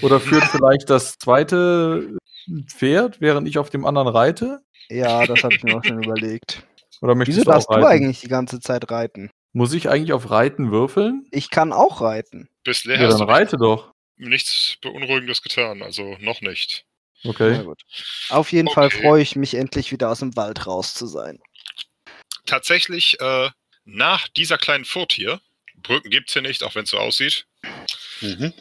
Oder 0.00 0.18
führt 0.20 0.44
vielleicht 0.44 0.88
das 0.88 1.18
zweite 1.18 2.16
Pferd, 2.68 3.20
während 3.20 3.46
ich 3.46 3.58
auf 3.58 3.68
dem 3.68 3.84
anderen 3.84 4.08
reite. 4.08 4.60
Ja, 4.88 5.26
das 5.26 5.44
habe 5.44 5.54
ich 5.54 5.62
mir 5.62 5.76
auch 5.76 5.84
schon 5.84 6.02
überlegt. 6.02 6.62
Oder 7.02 7.14
möchtest 7.14 7.40
Wieso 7.40 7.44
du 7.44 7.50
darfst 7.52 7.68
du 7.68 7.74
reiten? 7.74 7.86
eigentlich 7.86 8.20
die 8.20 8.28
ganze 8.28 8.58
Zeit 8.60 8.90
reiten? 8.90 9.30
Muss 9.52 9.74
ich 9.74 9.90
eigentlich 9.90 10.14
auf 10.14 10.30
Reiten 10.30 10.70
würfeln? 10.72 11.26
Ich 11.30 11.50
kann 11.50 11.74
auch 11.74 12.00
reiten. 12.00 12.48
Bisher 12.64 12.98
Ja, 12.98 13.08
hast 13.08 13.18
dann 13.20 13.26
du 13.26 13.32
reite 13.32 13.58
doch. 13.58 13.91
Nichts 14.16 14.76
Beunruhigendes 14.80 15.42
getan, 15.42 15.82
also 15.82 16.16
noch 16.20 16.40
nicht. 16.40 16.84
Okay. 17.24 17.62
gut. 17.62 17.82
Auf 18.30 18.50
jeden 18.52 18.68
Fall 18.68 18.86
Okay. 18.86 19.00
freue 19.02 19.22
ich 19.22 19.36
mich 19.36 19.54
endlich 19.54 19.92
wieder 19.92 20.10
aus 20.10 20.18
dem 20.20 20.34
Wald 20.36 20.66
raus 20.66 20.94
zu 20.94 21.06
sein. 21.06 21.40
Tatsächlich, 22.46 23.20
äh, 23.20 23.50
nach 23.84 24.28
dieser 24.28 24.58
kleinen 24.58 24.84
Furt 24.84 25.12
hier, 25.12 25.40
Brücken 25.76 26.10
gibt's 26.10 26.32
hier 26.32 26.42
nicht, 26.42 26.62
auch 26.64 26.74
wenn 26.74 26.84
es 26.84 26.90
so 26.90 26.98
aussieht, 26.98 27.46
Mhm. 28.20 28.52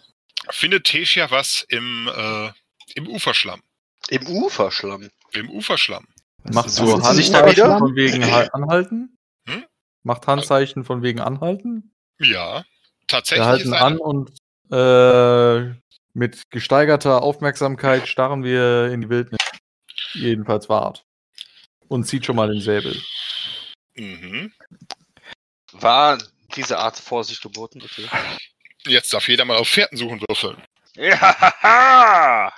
findet 0.49 0.86
Tesha 0.86 1.30
was 1.32 1.65
im, 1.69 2.07
äh, 2.07 2.52
im 2.95 3.07
Uferschlamm. 3.07 3.61
Im 4.10 4.28
Uferschlamm. 4.28 5.10
Im 5.34 5.49
Uferschlamm. 5.49 6.07
Macht 6.52 6.69
so 6.72 6.86
Suchen 6.88 7.03
Sie 7.03 7.15
sich 7.15 7.32
da 7.32 7.40
Handzeichen 7.40 7.64
wieder? 7.65 7.78
von 7.80 7.95
wegen 7.95 8.32
Hal- 8.32 8.49
anhalten? 8.53 9.18
Hm? 9.48 9.65
Macht 10.03 10.26
Handzeichen 10.28 10.84
von 10.84 11.03
wegen 11.03 11.19
anhalten? 11.19 11.94
Ja, 12.19 12.60
Wir 12.60 12.65
tatsächlich 13.07 13.45
halten 13.45 13.73
ist 13.73 13.80
an 13.80 13.98
und 13.98 14.32
äh, 14.72 15.73
mit 16.14 16.49
gesteigerter 16.49 17.22
Aufmerksamkeit 17.23 18.07
starren 18.07 18.43
wir 18.43 18.91
in 18.91 19.02
die 19.02 19.10
Wildnis. 19.10 19.39
Jedenfalls 20.14 20.69
Wart. 20.69 21.03
Und 21.88 22.06
zieht 22.06 22.26
schon 22.26 22.35
mal 22.35 22.49
den 22.49 22.61
Säbel. 22.61 22.95
mhm. 23.95 24.52
War 25.73 26.18
diese 26.56 26.77
Art 26.77 26.98
Vorsicht 26.98 27.41
geboten? 27.41 27.81
Okay. 27.84 28.07
Jetzt 28.85 29.14
darf 29.14 29.27
jeder 29.27 29.45
mal 29.45 29.57
auf 29.57 29.68
Fährten 29.68 29.98
suchen 29.98 30.22
würfeln. 30.27 30.57
Ja! 30.95 32.52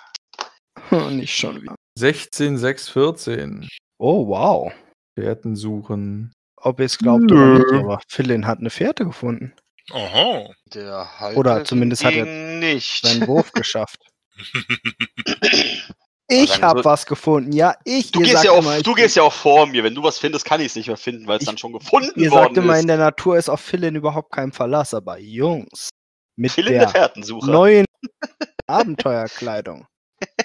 Nicht 1.09 1.37
schon 1.37 1.61
wieder. 1.61 1.75
16, 1.97 2.57
6, 2.57 2.89
14. 2.89 3.69
Oh, 3.97 4.27
wow. 4.27 4.73
Fährten 5.15 5.55
suchen. 5.55 6.33
Ob 6.57 6.79
ihr 6.79 6.85
es 6.85 6.97
glaubt 6.97 7.31
oder 7.31 7.59
nicht, 7.59 7.73
aber 7.73 8.01
Philin 8.07 8.47
hat 8.47 8.59
eine 8.59 8.69
Fährte 8.69 9.03
gefunden. 9.05 9.53
Oho. 9.91 10.53
Der 10.73 11.19
Halbe 11.19 11.39
Oder 11.39 11.63
zumindest 11.65 12.03
hat 12.05 12.13
er 12.13 12.25
nicht. 12.25 13.05
Seinen 13.05 13.27
Wurf 13.27 13.51
geschafft. 13.51 13.99
Ich 16.29 16.51
dann 16.51 16.61
hab 16.61 16.77
so- 16.77 16.85
was 16.85 17.05
gefunden. 17.05 17.51
Ja, 17.51 17.75
ich. 17.83 18.11
Du, 18.11 18.21
gehst 18.21 18.31
sagt 18.33 18.45
ja, 18.45 18.51
auch, 18.53 18.59
immer, 18.59 18.77
ich 18.77 18.83
du 18.83 18.93
gehst 18.93 19.17
ja 19.17 19.23
auch 19.23 19.33
vor 19.33 19.67
mir. 19.67 19.83
Wenn 19.83 19.93
du 19.93 20.01
was 20.03 20.17
findest, 20.19 20.45
kann 20.45 20.61
ich 20.61 20.67
es 20.67 20.75
nicht 20.75 20.87
mehr 20.87 20.95
finden, 20.97 21.27
weil 21.27 21.37
es 21.37 21.45
dann 21.45 21.57
schon 21.57 21.73
gefunden 21.73 22.17
Ihr 22.19 22.29
sagt 22.29 22.51
worden 22.55 22.63
immer, 22.63 22.75
ist. 22.75 22.81
in 22.81 22.87
der 22.87 22.97
Natur 22.97 23.37
ist 23.37 23.49
auf 23.49 23.59
Philin 23.59 23.95
überhaupt 23.95 24.31
kein 24.31 24.53
Verlass, 24.53 24.93
aber 24.93 25.19
Jungs, 25.19 25.89
mit 26.37 26.57
in 26.57 26.65
der 26.67 26.91
der 26.91 27.11
neuen 27.43 27.85
Abenteuerkleidung 28.67 29.85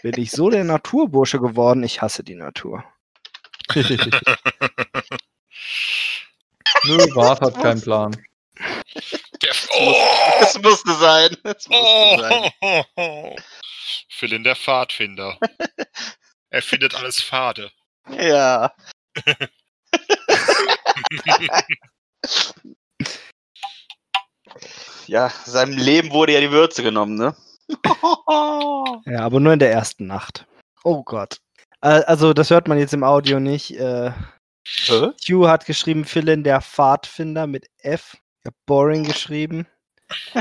bin 0.03 0.15
ich 0.21 0.33
so 0.33 0.51
der 0.51 0.65
Naturbursche 0.65 1.39
geworden, 1.39 1.85
ich 1.85 2.03
hasse 2.03 2.25
die 2.25 2.35
Natur. 2.35 2.83
Nö, 6.85 6.97
Wart 7.15 7.41
hat 7.41 7.55
keinen 7.63 7.81
Plan. 7.81 8.17
Der, 9.49 9.55
oh, 9.81 9.95
Es 10.41 10.61
musste 10.63 10.93
sein. 10.95 11.37
Es 11.43 11.69
musste 11.69 11.87
oh, 11.87 12.19
sein. 12.19 12.51
oh. 12.97 13.35
Philin 14.11 14.45
der 14.45 14.57
Pfadfinder. 14.57 15.39
er 16.51 16.63
findet 16.63 16.95
alles 16.95 17.23
fade. 17.23 17.71
Ja. 18.11 18.75
ja, 25.07 25.31
seinem 25.45 25.79
Leben 25.79 26.11
wurde 26.13 26.33
ja 26.35 26.41
die 26.41 26.51
Würze 26.51 26.83
genommen, 26.83 27.15
ne? 27.15 27.35
Ja, 29.07 29.21
aber 29.21 29.41
nur 29.41 29.53
in 29.55 29.59
der 29.59 29.73
ersten 29.73 30.07
Nacht. 30.07 30.47
Oh 30.85 31.03
Gott. 31.05 31.39
Äh, 31.81 32.03
Also, 32.07 32.35
das 32.35 32.51
hört 32.51 32.69
man 32.69 32.79
jetzt 32.79 32.93
im 32.95 33.05
Audio 33.05 33.41
nicht. 33.41 33.79
Äh, 33.79 34.13
Hä? 34.67 35.13
Q 35.27 35.49
hat 35.49 35.65
geschrieben, 35.65 36.05
Philin 36.05 36.45
der 36.45 36.61
Pfadfinder 36.61 37.47
mit 37.47 37.71
F. 37.79 38.17
Ich 38.41 38.47
habe 38.47 38.57
Boring 38.67 39.05
geschrieben. 39.05 39.67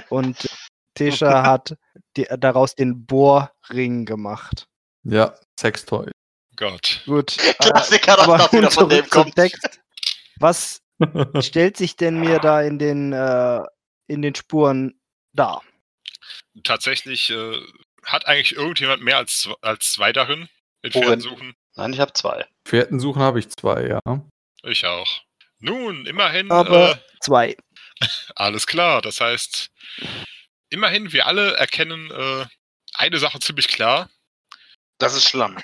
Und 0.10 0.38
Tesha 0.96 1.44
hat 1.44 1.78
die, 2.16 2.28
daraus 2.38 2.76
den 2.76 3.06
Bohrring 3.06 4.06
gemacht. 4.06 4.68
Ja, 5.04 5.36
Sextoy. 5.60 6.10
Gott. 6.56 7.04
Gut. 7.06 7.38
äh, 7.38 7.54
Klassiker, 7.54 8.16
dass 8.16 8.28
aber 8.28 8.38
das 8.38 8.52
wieder 8.52 8.62
nun 8.64 8.72
von 8.72 8.90
dem 8.90 9.10
kommt. 9.10 9.36
Text. 9.36 9.80
Was 10.40 10.82
stellt 11.42 11.78
sich 11.78 11.96
denn 11.96 12.20
mir 12.20 12.40
da 12.40 12.62
in 12.62 12.80
den, 12.80 13.14
äh, 13.14 13.62
in 14.08 14.22
den 14.22 14.36
Spuren 14.36 15.00
dar? 15.34 15.62
Tatsächlich 16.64 17.30
äh, 17.30 17.60
hat 18.04 18.26
eigentlich 18.26 18.56
irgendjemand 18.56 19.04
mehr 19.04 19.18
als, 19.18 19.50
als 19.62 19.92
zwei 19.92 20.12
darin 20.12 20.50
in 20.82 20.94
Worin? 20.94 21.08
Pferden 21.08 21.22
suchen? 21.22 21.54
Nein, 21.76 21.94
ich 21.94 22.00
habe 22.00 22.14
zwei. 22.14 22.46
Fährten 22.68 23.00
suchen 23.00 23.22
habe 23.22 23.40
ich 23.40 23.50
zwei, 23.50 23.88
ja. 23.88 24.00
Ich 24.64 24.86
auch. 24.86 25.22
Nun, 25.60 26.06
immerhin. 26.06 26.52
Aber 26.52 26.92
äh, 26.92 26.96
zwei. 27.22 27.56
Alles 28.36 28.68
klar, 28.68 29.02
das 29.02 29.22
heißt, 29.22 29.70
immerhin, 30.70 31.12
wir 31.14 31.28
alle 31.28 31.56
erkennen 31.56 32.12
äh, 32.12 32.46
eine 32.94 33.18
Sache 33.18 33.40
ziemlich 33.40 33.68
klar. 33.68 34.10
Das 35.00 35.16
ist 35.16 35.28
Schlamm. 35.28 35.58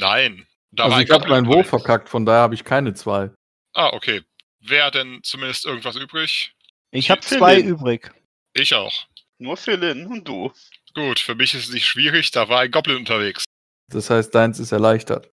Nein. 0.00 0.46
Da 0.70 0.84
Also 0.84 0.96
war 0.96 1.02
ich 1.02 1.10
ein 1.10 1.14
habe 1.14 1.28
meinen 1.28 1.46
Wurf 1.46 1.68
verkackt, 1.68 2.08
von 2.08 2.26
daher 2.26 2.42
habe 2.42 2.54
ich 2.54 2.64
keine 2.64 2.94
zwei. 2.94 3.30
Ah, 3.74 3.90
okay. 3.92 4.22
Wäre 4.60 4.90
denn 4.90 5.20
zumindest 5.22 5.64
irgendwas 5.66 5.96
übrig? 5.96 6.52
Ich 6.90 7.10
habe 7.10 7.20
zwei 7.20 7.60
übrig. 7.60 8.10
Ich 8.54 8.74
auch. 8.74 9.06
Nur 9.38 9.56
Philin 9.56 10.06
und 10.06 10.26
du. 10.26 10.52
Gut, 10.94 11.20
für 11.20 11.34
mich 11.34 11.54
ist 11.54 11.68
es 11.68 11.72
nicht 11.72 11.86
schwierig, 11.86 12.30
da 12.32 12.48
war 12.48 12.60
ein 12.60 12.70
Goblin 12.70 12.96
unterwegs. 12.96 13.44
Das 13.90 14.10
heißt, 14.10 14.34
deins 14.34 14.58
ist 14.58 14.72
erleichtert. 14.72 15.30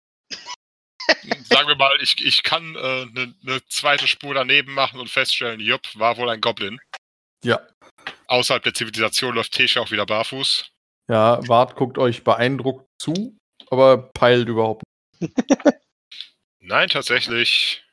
Sagen 1.43 1.67
wir 1.67 1.75
mal, 1.75 1.97
ich, 2.01 2.23
ich 2.23 2.43
kann 2.43 2.75
eine 2.77 3.11
ne 3.13 3.33
ne 3.41 3.61
zweite 3.67 4.07
Spur 4.07 4.33
daneben 4.33 4.73
machen 4.73 4.99
und 4.99 5.09
feststellen, 5.09 5.59
jupp, 5.59 5.81
war 5.95 6.17
wohl 6.17 6.29
ein 6.29 6.41
Goblin. 6.41 6.79
Ja. 7.43 7.59
Außerhalb 8.27 8.63
der 8.63 8.73
Zivilisation 8.73 9.35
läuft 9.35 9.53
Tesha 9.53 9.81
auch 9.81 9.91
wieder 9.91 10.05
barfuß. 10.05 10.71
Ja, 11.09 11.45
Wart 11.47 11.75
guckt 11.75 11.97
euch 11.97 12.23
beeindruckt 12.23 12.87
zu, 12.97 13.37
aber 13.69 13.97
peilt 14.13 14.47
überhaupt 14.47 14.83
nicht. 15.19 15.33
Nein, 16.59 16.87
tatsächlich. 16.89 17.83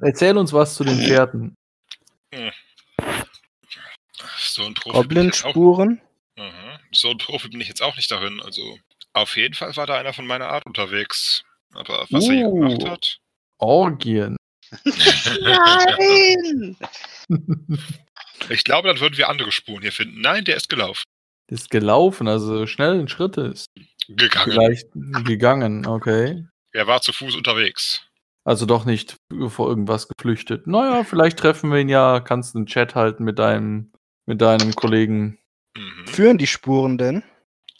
Erzähl 0.00 0.36
uns 0.36 0.52
was 0.52 0.74
zu 0.74 0.82
den 0.82 0.98
Pferden. 0.98 1.54
So 4.38 4.64
ein 4.64 4.74
Profi 4.74 5.06
bin 5.06 5.18
ich 5.18 5.24
jetzt 5.26 5.44
auch 5.44 5.54
Goblin-Spuren. 5.54 6.00
Mhm. 6.36 6.78
So 6.90 7.10
ein 7.10 7.18
Profi 7.18 7.48
bin 7.48 7.60
ich 7.60 7.68
jetzt 7.68 7.82
auch 7.82 7.94
nicht 7.96 8.10
darin. 8.10 8.40
Also 8.42 8.78
auf 9.14 9.36
jeden 9.36 9.54
Fall 9.54 9.76
war 9.76 9.86
da 9.86 9.94
einer 9.98 10.12
von 10.12 10.26
meiner 10.26 10.48
Art 10.48 10.64
unterwegs. 10.66 11.42
Aber 11.74 12.06
was 12.10 12.26
er 12.28 12.34
hier 12.34 12.46
Uh. 12.48 12.60
gemacht 12.60 12.84
hat. 12.88 13.18
Orgien. 13.58 14.36
Nein! 15.40 16.76
Ich 18.48 18.64
glaube, 18.64 18.88
dann 18.88 18.98
würden 18.98 19.16
wir 19.16 19.28
andere 19.28 19.52
Spuren 19.52 19.82
hier 19.82 19.92
finden. 19.92 20.20
Nein, 20.20 20.44
der 20.44 20.56
ist 20.56 20.68
gelaufen. 20.68 21.04
ist 21.48 21.70
gelaufen, 21.70 22.26
also 22.26 22.66
schnell 22.66 22.98
in 22.98 23.06
Schritte 23.06 23.42
ist. 23.42 23.66
Gegangen. 24.08 24.50
Vielleicht 24.50 24.88
gegangen, 25.24 25.86
okay. 25.86 26.44
Er 26.72 26.88
war 26.88 27.00
zu 27.02 27.12
Fuß 27.12 27.36
unterwegs. 27.36 28.04
Also 28.44 28.66
doch 28.66 28.84
nicht 28.84 29.14
vor 29.46 29.68
irgendwas 29.68 30.08
geflüchtet. 30.08 30.66
Naja, 30.66 31.04
vielleicht 31.04 31.38
treffen 31.38 31.70
wir 31.70 31.78
ihn 31.78 31.88
ja, 31.88 32.18
kannst 32.18 32.56
einen 32.56 32.66
Chat 32.66 32.96
halten 32.96 33.22
mit 33.22 33.38
deinem, 33.38 33.92
mit 34.26 34.40
deinem 34.40 34.74
Kollegen. 34.74 35.38
Mhm. 35.76 36.06
Führen 36.08 36.38
die 36.38 36.48
Spuren 36.48 36.98
denn? 36.98 37.22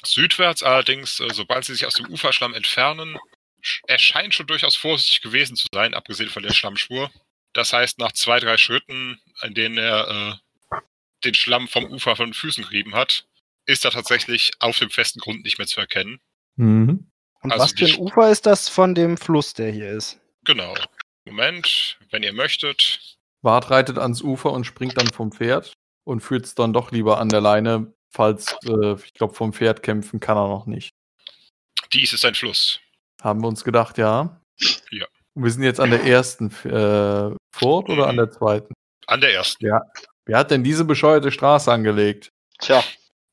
Südwärts 0.04 0.62
allerdings, 0.62 1.20
äh, 1.20 1.28
sobald 1.32 1.64
sie 1.64 1.72
sich 1.74 1.86
aus 1.86 1.94
dem 1.94 2.08
Uferschlamm 2.10 2.54
entfernen, 2.54 3.18
sch- 3.62 3.80
er 3.86 3.98
scheint 3.98 4.34
schon 4.34 4.46
durchaus 4.46 4.76
vorsichtig 4.76 5.20
gewesen 5.22 5.56
zu 5.56 5.66
sein, 5.72 5.94
abgesehen 5.94 6.30
von 6.30 6.42
der 6.42 6.52
Schlammspur. 6.52 7.10
Das 7.52 7.72
heißt, 7.72 7.98
nach 7.98 8.12
zwei, 8.12 8.40
drei 8.40 8.56
Schritten, 8.56 9.20
in 9.42 9.54
denen 9.54 9.78
er 9.78 10.40
äh, 10.72 10.76
den 11.24 11.34
Schlamm 11.34 11.68
vom 11.68 11.84
Ufer 11.84 12.16
von 12.16 12.28
den 12.28 12.34
Füßen 12.34 12.64
gerieben 12.64 12.94
hat, 12.94 13.26
ist 13.66 13.84
er 13.84 13.90
tatsächlich 13.92 14.50
auf 14.58 14.78
dem 14.78 14.90
festen 14.90 15.20
Grund 15.20 15.44
nicht 15.44 15.58
mehr 15.58 15.66
zu 15.68 15.80
erkennen. 15.80 16.20
Mhm. 16.56 17.10
Und 17.42 17.52
Also 17.52 17.64
was 17.64 17.72
für 17.72 17.86
ein 17.86 17.98
Ufer 17.98 18.30
ist 18.30 18.46
das 18.46 18.68
von 18.68 18.94
dem 18.94 19.16
Fluss, 19.16 19.54
der 19.54 19.70
hier 19.70 19.90
ist? 19.90 20.18
Genau. 20.44 20.74
Moment, 21.24 21.98
wenn 22.10 22.22
ihr 22.22 22.32
möchtet. 22.32 23.00
Wart 23.42 23.70
reitet 23.70 23.98
ans 23.98 24.22
Ufer 24.22 24.52
und 24.52 24.64
springt 24.64 24.96
dann 24.96 25.08
vom 25.08 25.30
Pferd 25.32 25.72
und 26.04 26.20
führt 26.20 26.46
es 26.46 26.54
dann 26.54 26.72
doch 26.72 26.90
lieber 26.90 27.18
an 27.20 27.28
der 27.28 27.40
Leine, 27.40 27.92
falls, 28.12 28.56
äh, 28.64 28.94
ich 28.94 29.14
glaube, 29.14 29.34
vom 29.34 29.52
Pferd 29.52 29.82
kämpfen 29.82 30.20
kann 30.20 30.36
er 30.36 30.48
noch 30.48 30.66
nicht. 30.66 30.90
Dies 31.92 32.12
ist 32.12 32.24
ein 32.24 32.34
Fluss. 32.34 32.80
Haben 33.22 33.40
wir 33.42 33.48
uns 33.48 33.64
gedacht, 33.64 33.98
ja. 33.98 34.40
Ja. 34.90 35.06
Und 35.34 35.44
wir 35.44 35.50
sind 35.50 35.62
jetzt 35.62 35.80
an 35.80 35.90
der 35.90 36.04
ersten 36.04 36.48
äh, 36.64 37.34
Furt 37.54 37.88
oder 37.88 38.06
an 38.06 38.16
der 38.16 38.30
zweiten? 38.30 38.72
An 39.06 39.20
der 39.20 39.34
ersten. 39.34 39.66
Wer 40.26 40.38
hat 40.38 40.50
denn 40.50 40.62
diese 40.64 40.84
bescheuerte 40.84 41.32
Straße 41.32 41.72
angelegt? 41.72 42.28
Tja, 42.60 42.82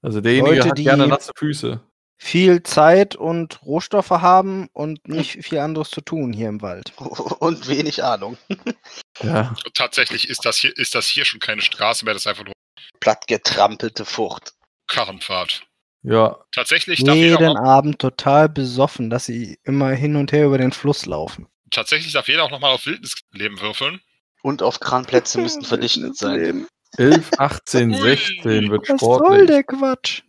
Also 0.02 0.22
derjenige 0.22 0.56
Leute, 0.56 0.70
hat 0.70 0.78
die- 0.78 0.84
gerne 0.84 1.08
nasse 1.08 1.32
Füße. 1.36 1.82
Viel 2.22 2.64
Zeit 2.64 3.16
und 3.16 3.62
Rohstoffe 3.64 4.10
haben 4.10 4.68
und 4.74 5.08
nicht 5.08 5.42
viel 5.46 5.60
anderes 5.60 5.90
zu 5.90 6.02
tun 6.02 6.34
hier 6.34 6.50
im 6.50 6.62
Wald. 6.62 6.92
und 7.40 7.68
wenig 7.68 8.04
Ahnung. 8.04 8.38
Ja. 9.22 9.54
Tatsächlich 9.74 10.30
ist 10.30 10.46
das 10.46 10.58
hier, 10.60 10.72
ist 10.78 10.96
das 10.96 11.06
hier 11.08 11.26
schon 11.26 11.42
keine 11.42 11.62
Straße 11.62 12.06
mehr, 12.06 12.14
das 12.14 12.24
ist 12.24 12.28
einfach 12.28 12.46
nur 12.46 12.54
Plattgetrampelte 13.02 14.06
Frucht. 14.06 14.54
Karrenpfad. 14.90 15.62
Ja, 16.04 16.38
Tatsächlich 16.54 17.04
darf, 17.04 17.16
jeder 17.16 17.40
Jeden 17.42 17.58
auch, 17.58 17.64
Abend 17.66 18.00
total 18.00 18.48
besoffen, 18.50 19.10
dass 19.10 19.26
sie 19.26 19.58
immer 19.64 19.90
hin 19.92 20.16
und 20.16 20.32
her 20.32 20.46
über 20.46 20.58
den 20.58 20.72
Fluss 20.72 21.06
laufen. 21.06 21.48
tatsächlich 21.72 22.14
darf 22.14 22.28
jeder 22.28 22.44
auch 22.44 22.52
nochmal 22.52 22.72
auf 22.74 22.86
Wildnisleben 22.86 23.60
würfeln. 23.62 24.00
Und 24.42 24.62
auf 24.64 24.80
Kranplätze 24.80 25.42
müssten 25.42 25.66
verdichtet 25.66 26.16
sein. 26.18 26.66
11, 26.98 27.32
18, 27.38 27.92
Ui. 27.96 28.00
16 28.02 28.72
wird 28.72 28.88
Was 28.90 29.00
soll 29.02 29.18
sportlich. 29.18 29.48
der 29.48 29.64
Quatsch? 29.64 30.22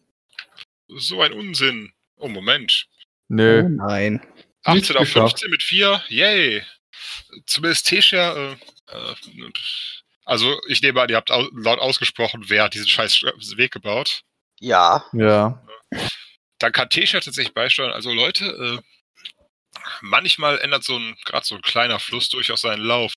So 0.88 1.22
ein 1.22 1.32
Unsinn. 1.32 1.92
Oh, 2.16 2.26
Moment. 2.28 2.86
Oh 2.90 2.94
Nö. 3.28 3.62
nein. 3.68 4.20
18 4.64 4.96
auf 4.96 5.02
geschafft. 5.04 5.38
15 5.38 5.50
mit 5.50 5.62
4. 5.62 6.02
Yay. 6.08 6.62
Zumindest 7.46 7.86
Tesha, 7.86 8.34
äh, 8.34 8.52
äh, 8.88 9.50
also 10.24 10.60
ich 10.66 10.82
nehme 10.82 11.00
an, 11.00 11.08
ihr 11.08 11.16
habt 11.16 11.30
au 11.30 11.48
laut 11.52 11.78
ausgesprochen, 11.78 12.44
wer 12.48 12.64
hat 12.64 12.74
diesen 12.74 12.88
scheiß 12.88 13.14
Sch- 13.14 13.56
Weg 13.56 13.70
gebaut. 13.72 14.22
Ja, 14.60 15.04
Ja. 15.12 15.60
Dann 16.58 16.72
kann 16.72 16.90
Tesha 16.90 17.20
tatsächlich 17.20 17.54
beisteuern. 17.54 17.90
Also 17.90 18.12
Leute, 18.12 18.44
äh, 18.44 18.78
manchmal 20.02 20.58
ändert 20.58 20.84
so 20.84 20.96
ein, 20.96 21.16
gerade 21.24 21.46
so 21.46 21.54
ein 21.54 21.62
kleiner 21.62 21.98
Fluss 21.98 22.28
durchaus 22.28 22.60
seinen 22.60 22.82
Lauf. 22.82 23.12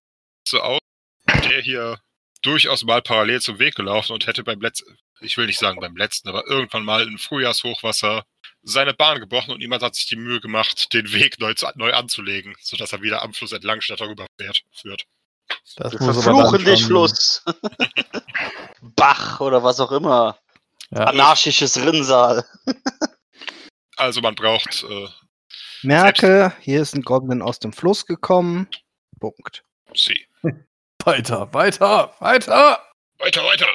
So 0.47 0.61
aus, 0.61 0.79
der 1.27 1.61
hier 1.61 1.99
durchaus 2.41 2.83
mal 2.83 3.01
parallel 3.01 3.41
zum 3.41 3.59
Weg 3.59 3.75
gelaufen 3.75 4.13
und 4.13 4.27
hätte 4.27 4.43
beim 4.43 4.61
letzten, 4.61 4.97
ich 5.19 5.37
will 5.37 5.45
nicht 5.45 5.59
sagen 5.59 5.79
beim 5.79 5.95
letzten, 5.95 6.29
aber 6.29 6.47
irgendwann 6.47 6.85
mal 6.85 7.05
im 7.05 7.17
Frühjahrshochwasser 7.17 8.23
seine 8.61 8.93
Bahn 8.93 9.19
gebrochen 9.19 9.51
und 9.51 9.59
niemand 9.59 9.83
hat 9.83 9.95
sich 9.95 10.07
die 10.07 10.15
Mühe 10.15 10.39
gemacht, 10.39 10.93
den 10.93 11.11
Weg 11.11 11.39
neu, 11.39 11.53
zu, 11.53 11.67
neu 11.75 11.93
anzulegen, 11.93 12.55
sodass 12.61 12.93
er 12.93 13.01
wieder 13.01 13.21
am 13.21 13.33
Fluss 13.33 13.51
entlang 13.51 13.81
statt 13.81 13.99
darüber 13.99 14.25
fährt, 14.39 14.61
führt. 14.71 15.05
Das 15.75 15.91
Wir 15.91 15.99
muss 15.99 16.15
aber 16.15 16.21
verfluchen 16.23 16.65
dann 16.65 16.75
dich, 16.75 16.85
Fluss. 16.85 17.43
Bach 18.81 19.41
oder 19.41 19.63
was 19.63 19.79
auch 19.81 19.91
immer. 19.91 20.37
Ja. 20.93 21.05
Anarchisches 21.05 21.77
Rinnsal. 21.77 22.45
Also 23.95 24.21
man 24.21 24.33
braucht 24.33 24.83
äh, 24.89 25.07
Merke, 25.83 26.51
hier 26.61 26.81
ist 26.81 26.95
ein 26.95 27.03
Goblin 27.03 27.43
aus 27.43 27.59
dem 27.59 27.71
Fluss 27.71 28.07
gekommen. 28.07 28.67
Punkt. 29.19 29.63
sie. 29.93 30.25
Weiter, 31.05 31.53
weiter, 31.53 32.15
weiter! 32.19 32.81
Weiter, 33.19 33.43
weiter! 33.43 33.67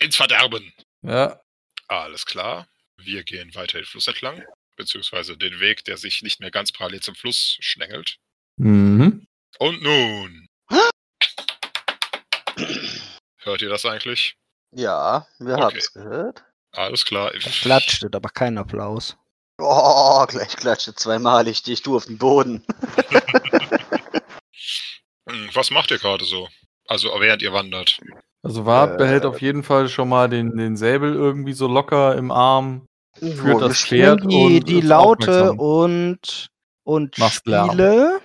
Ins 0.00 0.16
Verderben! 0.16 0.72
Ja. 1.02 1.40
Alles 1.86 2.26
klar. 2.26 2.66
Wir 2.96 3.22
gehen 3.22 3.54
weiter 3.54 3.78
den 3.78 3.84
Fluss 3.84 4.08
entlang, 4.08 4.42
beziehungsweise 4.76 5.36
den 5.36 5.60
Weg, 5.60 5.84
der 5.84 5.96
sich 5.98 6.20
nicht 6.22 6.40
mehr 6.40 6.50
ganz 6.50 6.72
parallel 6.72 7.00
zum 7.00 7.14
Fluss 7.14 7.56
schlängelt. 7.60 8.16
Mhm. 8.56 9.24
Und 9.60 9.82
nun. 9.82 10.48
Hört 13.38 13.62
ihr 13.62 13.68
das 13.68 13.84
eigentlich? 13.86 14.36
Ja, 14.72 15.26
wir 15.38 15.54
Okay. 15.54 15.62
haben 15.62 15.76
es 15.76 15.92
gehört. 15.92 16.44
Alles 16.72 17.04
klar. 17.04 17.32
Es 17.34 17.44
klatschte, 17.60 18.08
aber 18.12 18.28
kein 18.28 18.56
Applaus. 18.58 19.16
Oh, 19.58 20.24
gleich 20.26 20.56
klatsche 20.56 20.94
zweimalig 20.94 21.62
dich 21.62 21.82
du 21.82 21.96
auf 21.96 22.06
den 22.06 22.18
Boden. 22.18 22.64
Hm, 25.28 25.48
Was 25.52 25.70
macht 25.70 25.90
ihr 25.90 25.98
gerade 25.98 26.24
so? 26.24 26.48
Also 26.86 27.08
während 27.20 27.42
ihr 27.42 27.52
wandert. 27.52 27.98
Also 28.42 28.64
Wart 28.66 28.94
Äh, 28.94 28.96
behält 28.96 29.24
auf 29.26 29.40
jeden 29.40 29.62
Fall 29.62 29.88
schon 29.88 30.08
mal 30.08 30.28
den, 30.28 30.56
den 30.56 30.76
Säbel 30.76 31.14
irgendwie 31.14 31.52
so 31.52 31.68
locker 31.68 32.16
im 32.16 32.30
Arm. 32.30 32.86
Führt 33.18 33.60
das 33.62 33.82
Pferd 33.84 34.22
die, 34.22 34.26
und 34.58 34.64
die 34.68 34.80
Laute 34.80 35.52
und, 35.52 36.48
und 36.84 37.16
Lärm. 37.44 37.70
Spiele. 37.70 38.20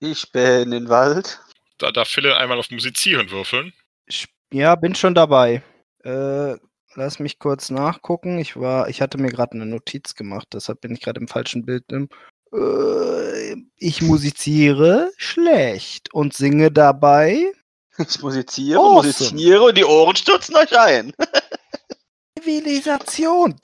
Ich 0.00 0.30
bin 0.32 0.62
in 0.62 0.70
den 0.70 0.88
Wald. 0.88 1.40
Da 1.78 1.90
darf 1.90 2.08
Phil 2.08 2.30
einmal 2.32 2.58
auf 2.58 2.70
Musizieren 2.70 3.30
würfeln. 3.30 3.72
Sp- 4.08 4.30
Ja, 4.52 4.74
bin 4.76 4.94
schon 4.94 5.14
dabei. 5.14 5.62
Äh, 6.04 6.54
lass 6.96 7.18
mich 7.18 7.38
kurz 7.38 7.70
nachgucken. 7.70 8.38
Ich 8.38 8.56
war, 8.56 8.88
ich 8.88 9.00
hatte 9.00 9.18
mir 9.18 9.30
gerade 9.30 9.52
eine 9.52 9.66
Notiz 9.66 10.14
gemacht, 10.14 10.48
deshalb 10.52 10.80
bin 10.80 10.94
ich 10.94 11.00
gerade 11.00 11.20
im 11.20 11.28
falschen 11.28 11.64
Bild. 11.64 11.84
Im, 11.92 12.08
äh, 12.52 13.56
ich 13.76 14.02
musiziere 14.02 15.10
schlecht 15.16 16.12
und 16.12 16.34
singe 16.34 16.70
dabei 16.72 17.52
Ich 17.98 18.20
musiziere, 18.20 18.78
Awesome. 18.78 19.06
musiziere 19.06 19.62
und 19.62 19.78
die 19.78 19.84
Ohren 19.84 20.16
stürzen 20.16 20.56
euch 20.56 20.78
ein. 20.78 21.12
Zivilisation. 22.38 23.56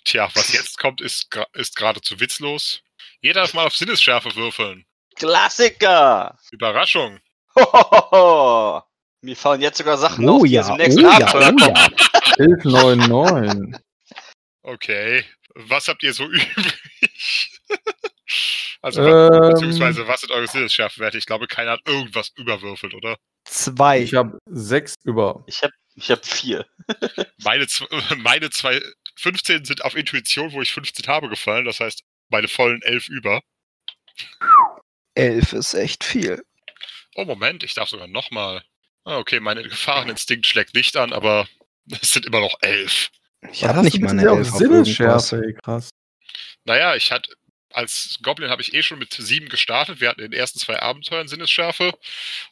Tja, 0.09 0.31
was 0.35 0.53
jetzt 0.55 0.79
kommt, 0.79 1.03
ist, 1.03 1.29
ist 1.53 1.77
geradezu 1.77 2.19
witzlos. 2.19 2.81
Jeder 3.21 3.43
darf 3.43 3.53
mal 3.53 3.67
auf 3.67 3.77
Sinnesschärfe 3.77 4.35
würfeln. 4.35 4.87
Klassiker! 5.17 6.39
Überraschung. 6.51 7.19
Hohoho. 7.55 8.83
Mir 9.21 9.37
fallen 9.37 9.61
jetzt 9.61 9.77
sogar 9.77 9.99
Sachen 9.99 10.27
auf, 10.27 10.41
Oh 10.41 10.45
die 10.45 10.53
ja, 10.53 10.61
jetzt 10.61 10.69
im 10.69 10.75
oh 10.75 10.77
nächsten 10.79 11.01
ja, 11.03 11.11
Abenteuer 11.11 11.53
oh 11.53 11.59
ja. 11.61 11.75
1199. 12.39 13.81
Okay. 14.63 15.25
Was 15.55 15.89
habt 15.89 16.03
ihr 16.03 16.15
so 16.15 16.25
übrig? 16.27 17.61
also, 18.81 19.03
Ähm. 19.03 19.51
beziehungsweise, 19.53 20.09
was 20.09 20.21
sind 20.21 20.33
eure 20.33 20.47
Sinnesschärfewerte? 20.47 21.19
Ich 21.19 21.27
glaube, 21.27 21.49
keiner 21.49 21.73
hat 21.73 21.87
irgendwas 21.87 22.31
überwürfelt, 22.37 22.95
oder? 22.95 23.19
Zwei. 23.45 24.01
Ich 24.01 24.15
habe 24.15 24.39
sechs 24.47 24.95
über. 25.05 25.45
Ich 25.47 25.63
hab, 25.63 25.73
ich 25.97 26.11
hab 26.11 26.25
vier. 26.25 26.65
Meine, 27.43 27.67
meine 28.19 28.49
zwei 28.51 28.81
15 29.19 29.65
sind 29.65 29.85
auf 29.85 29.95
Intuition, 29.97 30.53
wo 30.53 30.63
ich 30.63 30.73
15 30.73 31.07
habe, 31.07 31.29
gefallen. 31.29 31.65
Das 31.65 31.81
heißt, 31.81 32.03
meine 32.29 32.49
vollen 32.49 32.83
11 32.83 33.09
über. 33.09 33.43
Elf 35.15 35.53
ist 35.53 35.75
echt 35.75 36.05
viel. 36.05 36.43
Oh, 37.17 37.25
Moment, 37.25 37.65
ich 37.65 37.75
darf 37.75 37.89
sogar 37.89 38.07
nochmal. 38.07 38.63
Ah, 39.05 39.19
okay, 39.19 39.41
mein 39.41 39.63
Gefahreninstinkt 39.63 40.47
schlägt 40.47 40.75
nicht 40.75 40.97
an, 40.97 41.13
aber 41.13 41.49
es 42.03 42.13
sind 42.13 42.27
immer 42.27 42.41
noch 42.41 42.57
11. 42.61 43.11
Ich 43.53 43.65
habe 43.65 43.83
nicht 43.83 44.01
mal 44.01 44.11
eine. 44.19 44.45
Sinnesschärfe, 44.45 45.55
krass. 45.65 45.91
Naja, 46.65 46.95
ich 46.95 47.11
hatte. 47.13 47.33
Als 47.71 48.19
Goblin 48.23 48.49
habe 48.49 48.63
ich 48.63 48.73
eh 48.73 48.83
schon 48.83 48.99
mit 48.99 49.13
7 49.13 49.51
gestartet. 49.51 50.01
Wir 50.01 50.09
hatten 50.09 50.23
in 50.23 50.31
den 50.31 50.41
ersten 50.41 50.59
zwei 50.59 50.81
Abenteuern 50.81 51.29
Sinnesschärfe. 51.29 51.93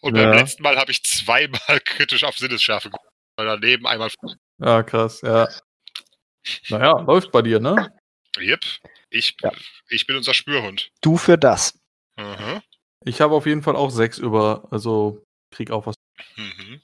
Und 0.00 0.12
beim 0.12 0.30
Ja. 0.30 0.34
letzten 0.34 0.62
Mal 0.62 0.76
habe 0.76 0.92
ich 0.92 1.02
zweimal 1.04 1.80
kritisch 1.84 2.22
auf 2.22 2.36
Sinnesschärfe 2.36 2.90
geguckt. 2.90 3.08
Weil 3.36 3.46
daneben 3.46 3.86
einmal. 3.86 4.10
Ja, 4.58 4.82
krass, 4.82 5.22
ja. 5.22 5.48
Naja, 6.68 7.00
läuft 7.00 7.32
bei 7.32 7.42
dir, 7.42 7.60
ne? 7.60 7.92
Yep, 8.38 8.60
ich, 9.10 9.36
Ja. 9.42 9.52
ich 9.88 10.06
bin 10.06 10.16
unser 10.16 10.34
Spürhund. 10.34 10.90
Du 11.00 11.16
für 11.16 11.38
das. 11.38 11.78
Mhm. 12.16 12.60
Ich 13.04 13.20
habe 13.20 13.34
auf 13.34 13.46
jeden 13.46 13.62
Fall 13.62 13.76
auch 13.76 13.90
sechs 13.90 14.18
über, 14.18 14.66
also 14.70 15.22
krieg 15.54 15.70
auch 15.70 15.86
was. 15.86 15.94
Mhm. 16.36 16.80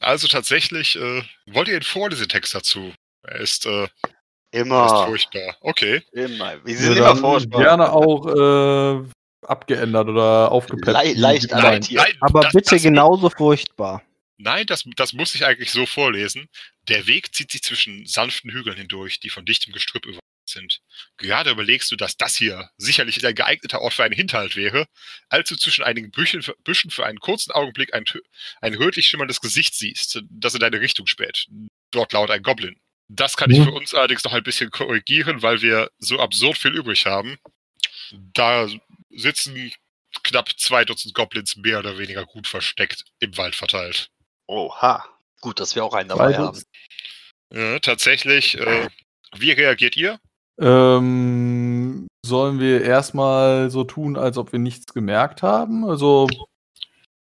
Also 0.00 0.28
tatsächlich, 0.28 0.96
äh, 0.96 1.22
wollt 1.46 1.68
ihr 1.68 1.78
den 1.78 1.82
Vorlesetext 1.82 2.54
dazu? 2.54 2.92
Er 3.22 3.40
ist, 3.40 3.66
äh, 3.66 3.82
er 3.82 3.86
ist 3.86 4.66
Immer. 4.66 5.06
furchtbar. 5.06 5.56
Okay. 5.60 6.02
Immer. 6.12 6.64
Wir 6.64 6.74
Ja, 6.74 6.80
sind 6.80 6.96
immer 6.96 7.06
dann 7.08 7.18
furchtbar. 7.18 7.60
Gerne 7.62 7.92
auch 7.92 8.26
äh, 8.26 9.08
abgeändert 9.46 10.08
oder 10.08 10.50
aufgepeppt. 10.50 10.86
Le 11.04 11.12
leicht 11.14 11.50
meinst. 11.50 11.54
adaptiert. 11.54 12.16
Aber 12.20 12.40
das, 12.40 12.52
bitte 12.52 12.70
das, 12.76 12.82
genauso 12.82 13.28
furchtbar. 13.30 14.02
Nein, 14.38 14.66
das, 14.66 14.84
das 14.96 15.12
muss 15.12 15.34
ich 15.34 15.44
eigentlich 15.44 15.70
so 15.72 15.84
vorlesen. 15.84 16.48
Der 16.88 17.06
Weg 17.06 17.34
zieht 17.34 17.50
sich 17.50 17.62
zwischen 17.62 18.06
sanften 18.06 18.50
Hügeln 18.52 18.76
hindurch, 18.76 19.18
die 19.20 19.30
von 19.30 19.44
dichtem 19.44 19.72
Gestrüpp 19.72 20.06
überwuchert 20.06 20.22
sind. 20.48 20.80
Gerade 21.16 21.50
überlegst 21.50 21.90
du, 21.90 21.96
dass 21.96 22.16
das 22.16 22.36
hier 22.36 22.70
sicherlich 22.78 23.24
ein 23.26 23.34
geeigneter 23.34 23.80
Ort 23.82 23.94
für 23.94 24.04
einen 24.04 24.14
Hinterhalt 24.14 24.54
wäre, 24.56 24.86
als 25.28 25.48
du 25.48 25.56
zwischen 25.56 25.84
einigen 25.84 26.10
Büchen, 26.12 26.42
Büschen 26.64 26.90
für 26.90 27.04
einen 27.04 27.18
kurzen 27.18 27.50
Augenblick 27.50 27.92
ein, 27.94 28.04
ein 28.60 28.74
rötlich 28.74 29.06
schimmerndes 29.08 29.40
Gesicht 29.40 29.74
siehst, 29.74 30.22
das 30.30 30.54
in 30.54 30.60
deine 30.60 30.80
Richtung 30.80 31.06
späht. 31.08 31.46
Dort 31.90 32.12
lauert 32.12 32.30
ein 32.30 32.42
Goblin. 32.42 32.80
Das 33.08 33.36
kann 33.36 33.50
ich 33.50 33.58
Mhm. 33.58 33.64
für 33.64 33.72
uns 33.72 33.92
allerdings 33.92 34.22
noch 34.24 34.34
ein 34.34 34.42
bisschen 34.42 34.70
korrigieren, 34.70 35.42
weil 35.42 35.62
wir 35.62 35.90
so 35.98 36.20
absurd 36.20 36.58
viel 36.58 36.74
übrig 36.76 37.06
haben. 37.06 37.38
Da 38.12 38.68
sitzen 39.10 39.72
knapp 40.22 40.50
zwei 40.58 40.84
Dutzend 40.84 41.14
Goblins 41.14 41.56
mehr 41.56 41.80
oder 41.80 41.98
weniger 41.98 42.24
gut 42.24 42.46
versteckt 42.46 43.04
im 43.18 43.36
Wald 43.36 43.56
verteilt. 43.56 44.10
Oha. 44.48 45.04
Gut, 45.40 45.60
dass 45.60 45.76
wir 45.76 45.84
auch 45.84 45.94
einen 45.94 46.08
dabei 46.08 46.36
haben. 46.36 46.60
Ja, 47.52 47.78
tatsächlich. 47.78 48.58
Äh, 48.58 48.88
wie 49.36 49.52
reagiert 49.52 49.96
ihr? 49.96 50.18
Ähm, 50.58 52.08
sollen 52.26 52.58
wir 52.58 52.82
erstmal 52.82 53.70
so 53.70 53.84
tun, 53.84 54.16
als 54.16 54.36
ob 54.38 54.50
wir 54.52 54.58
nichts 54.58 54.92
gemerkt 54.92 55.42
haben? 55.42 55.88
Also, 55.88 56.28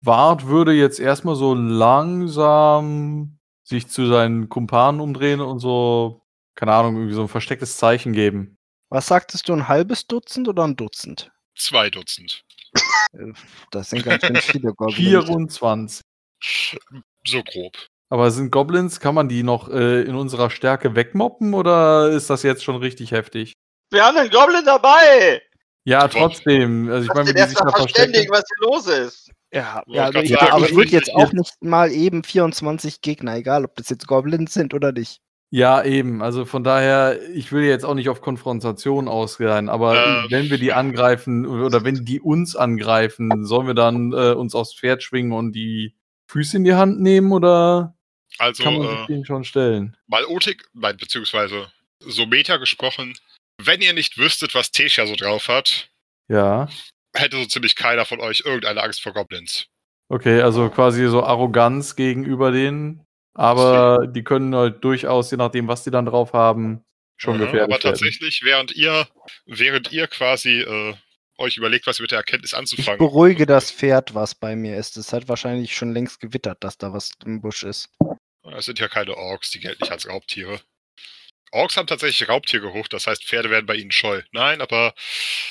Wart 0.03 0.47
würde 0.47 0.73
jetzt 0.73 0.99
erstmal 1.01 1.37
so 1.37 1.53
langsam 1.55 3.39
sich 3.65 3.89
zu 3.89 4.07
seinen 4.07 4.49
Kumpanen 4.49 5.01
umdrehen 5.01 5.41
und 5.41 5.59
so, 5.59 6.23
keine 6.55 6.73
Ahnung, 6.73 6.95
irgendwie 6.95 7.15
so 7.15 7.23
ein 7.23 7.29
verstecktes 7.29 7.77
Zeichen 7.77 8.13
geben. 8.13 8.57
Was 8.89 9.09
sagtest 9.09 9.49
du, 9.49 9.53
ein 9.53 9.69
halbes 9.69 10.07
Dutzend 10.07 10.49
oder 10.49 10.65
ein 10.65 10.77
Dutzend? 10.77 11.33
Zwei 11.59 11.91
Dutzend. 11.91 12.45
Äh, 13.13 13.33
Das 13.73 13.91
sind 13.91 14.05
ganz 14.05 14.25
schön 14.25 14.37
viele 14.37 14.73
Goblins. 14.73 14.97
24. 14.97 16.03
So 17.27 17.43
grob. 17.43 17.73
Aber 18.09 18.31
sind 18.31 18.53
Goblins, 18.53 19.01
kann 19.01 19.15
man 19.15 19.29
die 19.29 19.43
noch 19.43 19.69
äh, 19.69 20.03
in 20.03 20.15
unserer 20.15 20.51
Stärke 20.51 20.95
wegmoppen 20.95 21.55
oder 21.55 22.11
ist 22.11 22.31
das 22.31 22.43
jetzt 22.43 22.63
schon 22.63 22.77
richtig 22.77 23.11
heftig? 23.11 23.53
Wir 23.91 24.05
haben 24.05 24.17
einen 24.17 24.31
Goblin 24.31 24.65
dabei! 24.65 25.43
Ja, 25.85 26.09
trotzdem. 26.09 26.89
Also 26.89 27.05
ich 27.09 27.15
meine, 27.15 27.29
wenn 27.29 27.37
die 27.37 27.49
sich 27.49 27.59
da 27.59 27.71
verständigen, 27.71 28.31
was 28.31 28.43
hier 28.49 28.69
los 28.69 28.87
ist. 28.89 29.31
Ja, 29.53 29.83
ja 29.87 30.03
aber, 30.05 30.13
grad 30.13 30.25
ich, 30.25 30.31
sagen, 30.31 30.53
aber 30.53 30.65
ich 30.65 30.71
ich 30.71 30.77
würde 30.77 30.91
will 30.91 30.99
jetzt 30.99 31.15
auch 31.15 31.33
nicht 31.33 31.63
mal 31.63 31.93
eben 31.93 32.25
24 32.25 33.01
Gegner, 33.01 33.37
egal 33.37 33.65
ob 33.65 33.77
das 33.77 33.89
jetzt 33.89 34.07
Goblins 34.07 34.53
sind 34.53 34.75
oder 34.75 34.91
nicht. 34.91 35.21
Ja, 35.51 35.85
eben. 35.85 36.23
Also 36.23 36.45
von 36.45 36.65
daher, 36.65 37.21
ich 37.33 37.53
will 37.53 37.63
jetzt 37.63 37.85
auch 37.85 37.95
nicht 37.95 38.09
auf 38.09 38.21
Konfrontation 38.21 39.07
ausgehen, 39.07 39.69
aber 39.69 39.95
Ähm. 39.95 40.27
wenn 40.29 40.51
wir 40.51 40.59
die 40.59 40.73
angreifen 40.73 41.47
oder 41.47 41.85
wenn 41.85 42.05
die 42.05 42.21
uns 42.21 42.57
angreifen, 42.57 43.45
sollen 43.45 43.69
wir 43.69 43.75
dann 43.75 44.13
äh, 44.13 44.33
uns 44.33 44.57
aufs 44.57 44.75
Pferd 44.75 45.05
schwingen 45.05 45.33
und 45.33 45.53
die 45.53 45.95
Füße 46.37 46.59
in 46.59 46.65
die 46.65 46.75
Hand 46.75 47.01
nehmen 47.01 47.33
oder 47.33 47.97
Also, 48.39 48.63
kann 48.63 48.75
man 48.75 48.87
äh, 48.87 48.97
sich 48.99 49.07
denen 49.07 49.25
schon 49.25 49.45
stellen? 49.45 49.97
mal 50.07 50.25
Otik, 50.27 50.69
nein, 50.75 50.97
beziehungsweise 50.99 51.73
so 52.01 52.27
Meta 52.27 52.59
gesprochen, 52.59 53.15
wenn 53.59 53.81
ihr 53.81 53.95
nicht 53.95 54.19
wüsstet, 54.19 54.55
was 54.55 54.71
Tesha 54.71 55.07
so 55.07 55.17
drauf 55.17 55.49
hat, 55.49 55.89
Ja. 56.29 56.69
hätte 57.15 57.39
so 57.39 57.47
ziemlich 57.47 57.75
keiner 57.75 58.05
von 58.05 58.21
euch 58.21 58.43
irgendeine 58.45 58.83
Angst 58.83 59.01
vor 59.01 59.15
Goblins. 59.15 59.67
Okay, 60.11 60.43
also 60.43 60.69
quasi 60.69 61.07
so 61.09 61.25
Arroganz 61.25 61.97
gegenüber 61.97 62.53
denen, 62.53 63.03
aber 63.33 64.07
die 64.07 64.23
können 64.23 64.55
halt 64.55 64.85
durchaus, 64.85 65.31
je 65.31 65.39
nachdem, 65.39 65.69
was 65.69 65.85
die 65.85 65.91
dann 65.91 66.05
drauf 66.05 66.35
haben, 66.35 66.85
schon 67.17 67.35
Ja, 67.41 67.47
gefährlich 67.47 67.63
aber 67.63 67.73
werden. 67.73 67.83
tatsächlich, 67.83 68.43
während 68.45 68.77
ihr, 68.77 69.09
während 69.47 69.91
ihr 69.91 70.07
quasi 70.07 70.61
äh, 70.61 70.95
euch 71.39 71.57
überlegt, 71.57 71.87
was 71.87 71.99
mit 72.01 72.11
der 72.11 72.19
Erkenntnis 72.19 72.53
Ich 72.53 72.59
anzufangen. 72.59 72.99
beruhige 72.99 73.47
das 73.47 73.71
Pferd, 73.71 74.15
was 74.15 74.35
bei 74.35 74.57
mir 74.57 74.77
ist. 74.77 74.97
Es 74.97 75.13
hat 75.13 75.29
wahrscheinlich 75.29 75.75
schon 75.77 75.93
längst 75.93 76.21
gewittert, 76.21 76.63
dass 76.65 76.79
da 76.79 76.93
was 76.93 77.13
im 77.25 77.41
Busch 77.41 77.63
ist. 77.63 77.89
Es 78.57 78.65
sind 78.67 78.79
ja 78.79 78.89
keine 78.89 79.17
Orks, 79.17 79.51
die 79.51 79.61
gelten 79.61 79.83
nicht 79.83 79.93
als 79.93 80.09
Raubtiere. 80.09 80.61
Orks 81.53 81.77
haben 81.77 81.87
tatsächlich 81.87 82.29
Raubtiergeruch, 82.29 82.89
das 82.89 83.07
heißt, 83.07 83.25
Pferde 83.25 83.51
werden 83.51 83.67
bei 83.67 83.77
ihnen 83.77 83.93
scheu. 83.93 84.23
Nein, 84.33 84.61
aber 84.61 84.95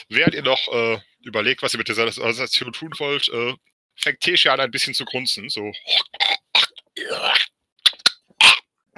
während 0.10 0.36
ihr 0.36 0.44
noch 0.44 0.68
äh, 0.72 1.00
überlegt, 1.24 1.62
was 1.62 1.74
ihr 1.74 1.78
mit 1.78 1.88
dieser 1.88 2.04
Organisation 2.06 2.74
tun 2.74 2.92
wollt, 2.98 3.30
äh, 3.30 3.54
fängt 3.96 4.20
Tesha 4.22 4.54
an, 4.54 4.60
ein 4.60 4.72
bisschen 4.72 4.94
zu 4.94 5.06
grunzen. 5.06 5.50
So. 5.50 5.72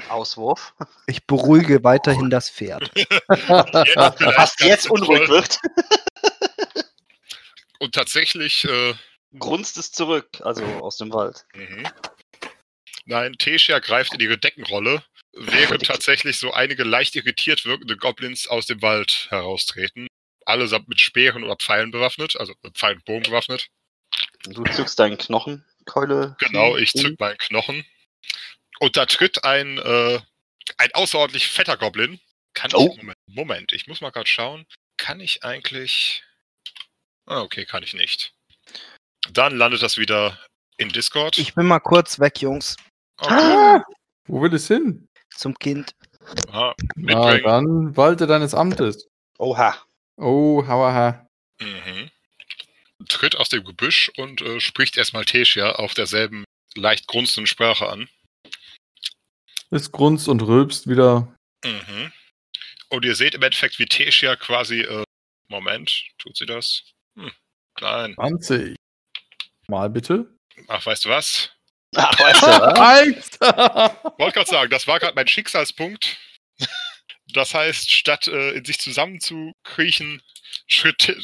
Auswurf. 0.09 0.73
Ich 1.07 1.25
beruhige 1.25 1.83
weiterhin 1.83 2.29
das 2.29 2.49
Pferd. 2.49 2.89
Jetzt 2.95 3.17
Was 3.29 4.55
jetzt 4.59 4.89
unruhig 4.89 5.27
wird, 5.27 5.59
Und 7.79 7.93
tatsächlich, 7.95 8.65
äh, 8.65 8.93
grunzt 9.37 9.77
es 9.77 9.91
zurück, 9.91 10.27
also 10.41 10.63
aus 10.65 10.97
dem 10.97 11.11
Wald. 11.13 11.45
mhm. 11.53 11.87
nein, 13.05 13.33
Tesha 13.37 13.79
greift 13.79 14.13
in 14.13 14.19
ihre 14.19 14.37
Deckenrolle, 14.37 15.03
während 15.33 15.85
tatsächlich 15.85 16.37
so 16.37 16.51
einige 16.53 16.83
leicht 16.83 17.15
irritiert 17.15 17.65
wirkende 17.65 17.97
Goblins 17.97 18.47
aus 18.47 18.65
dem 18.65 18.81
Wald 18.81 19.27
heraustreten. 19.29 20.07
Allesamt 20.45 20.87
mit 20.87 20.99
Speeren 21.01 21.43
oder 21.43 21.57
Pfeilen 21.57 21.91
bewaffnet, 21.91 22.37
also 22.37 22.53
mit 22.63 22.77
Pfeilen 22.77 22.97
und 22.97 23.05
Bogen 23.05 23.23
bewaffnet. 23.23 23.67
Du 24.45 24.63
zückst 24.63 24.97
deinen 24.97 25.17
Knochenkeule. 25.17 26.35
Genau, 26.39 26.77
ich 26.77 26.93
zück 26.93 27.19
meinen 27.19 27.37
Knochen. 27.37 27.85
Und 28.79 28.95
da 28.95 29.05
tritt 29.05 29.43
ein, 29.43 29.77
äh, 29.77 30.19
ein 30.77 30.93
außerordentlich 30.93 31.47
fetter 31.49 31.75
Goblin. 31.77 32.19
Kann 32.53 32.71
Oh. 32.73 32.89
ich, 32.91 32.97
Moment, 32.97 33.17
Moment, 33.27 33.73
ich 33.73 33.87
muss 33.87 33.99
mal 34.01 34.11
gerade 34.11 34.29
schauen. 34.29 34.65
Kann 34.97 35.19
ich 35.19 35.43
eigentlich. 35.43 36.23
Ah, 37.27 37.41
okay, 37.41 37.65
kann 37.65 37.83
ich 37.83 37.93
nicht. 37.93 38.33
Dann 39.31 39.57
landet 39.57 39.83
das 39.83 39.97
wieder 39.97 40.39
in 40.77 40.89
Discord. 40.89 41.37
Ich 41.37 41.53
bin 41.53 41.65
mal 41.65 41.79
kurz 41.79 42.19
weg, 42.19 42.41
Jungs. 42.41 42.77
Okay. 43.19 43.81
Wo 44.27 44.41
will 44.41 44.53
es 44.53 44.67
hin? 44.67 45.07
Zum 45.31 45.53
Kind. 45.59 45.93
Aha, 46.49 46.73
Na, 46.95 47.37
dann 47.37 47.95
walte 47.95 48.27
deines 48.27 48.53
Amtes. 48.53 49.07
Oha. 49.37 49.77
Oh, 50.17 50.65
hauaha. 50.65 51.27
Mhm. 51.59 52.09
Tritt 53.07 53.35
aus 53.35 53.49
dem 53.49 53.63
Gebüsch 53.63 54.11
und 54.17 54.41
äh, 54.41 54.59
spricht 54.59 54.97
erstmal 54.97 55.25
Tesia 55.25 55.73
auf 55.73 55.93
derselben 55.93 56.43
leicht 56.75 57.07
grunzenden 57.07 57.47
Sprache 57.47 57.87
an. 57.87 58.09
Es 59.69 59.91
grunzt 59.91 60.27
und 60.27 60.41
rülpst 60.41 60.87
wieder. 60.87 61.35
Mhm. 61.63 62.11
Und 62.89 63.05
ihr 63.05 63.15
seht 63.15 63.35
im 63.35 63.43
Endeffekt, 63.43 63.79
wie 63.79 63.85
Tesia 63.85 64.35
quasi. 64.35 64.81
Äh, 64.81 65.03
Moment, 65.49 66.05
tut 66.17 66.35
sie 66.37 66.45
das? 66.45 66.83
Hm, 67.17 67.31
nein. 67.81 68.13
20. 68.15 68.75
Mal 69.67 69.89
bitte. 69.89 70.37
Ach, 70.67 70.85
weißt 70.85 71.05
du 71.05 71.09
was? 71.09 71.51
Ach, 71.95 72.19
weißt 72.19 72.41
du, 72.41 72.47
was? 73.41 73.41
Alter! 73.41 74.13
Wollte 74.17 74.33
gerade 74.33 74.49
sagen, 74.49 74.71
das 74.71 74.87
war 74.87 74.99
gerade 74.99 75.15
mein 75.15 75.27
Schicksalspunkt. 75.27 76.17
Das 77.33 77.53
heißt, 77.53 77.91
statt 77.91 78.27
äh, 78.27 78.51
in 78.51 78.63
sich 78.65 78.79
zusammenzukriechen, 78.79 80.21
schritt 80.67 80.97
Te- 80.99 81.19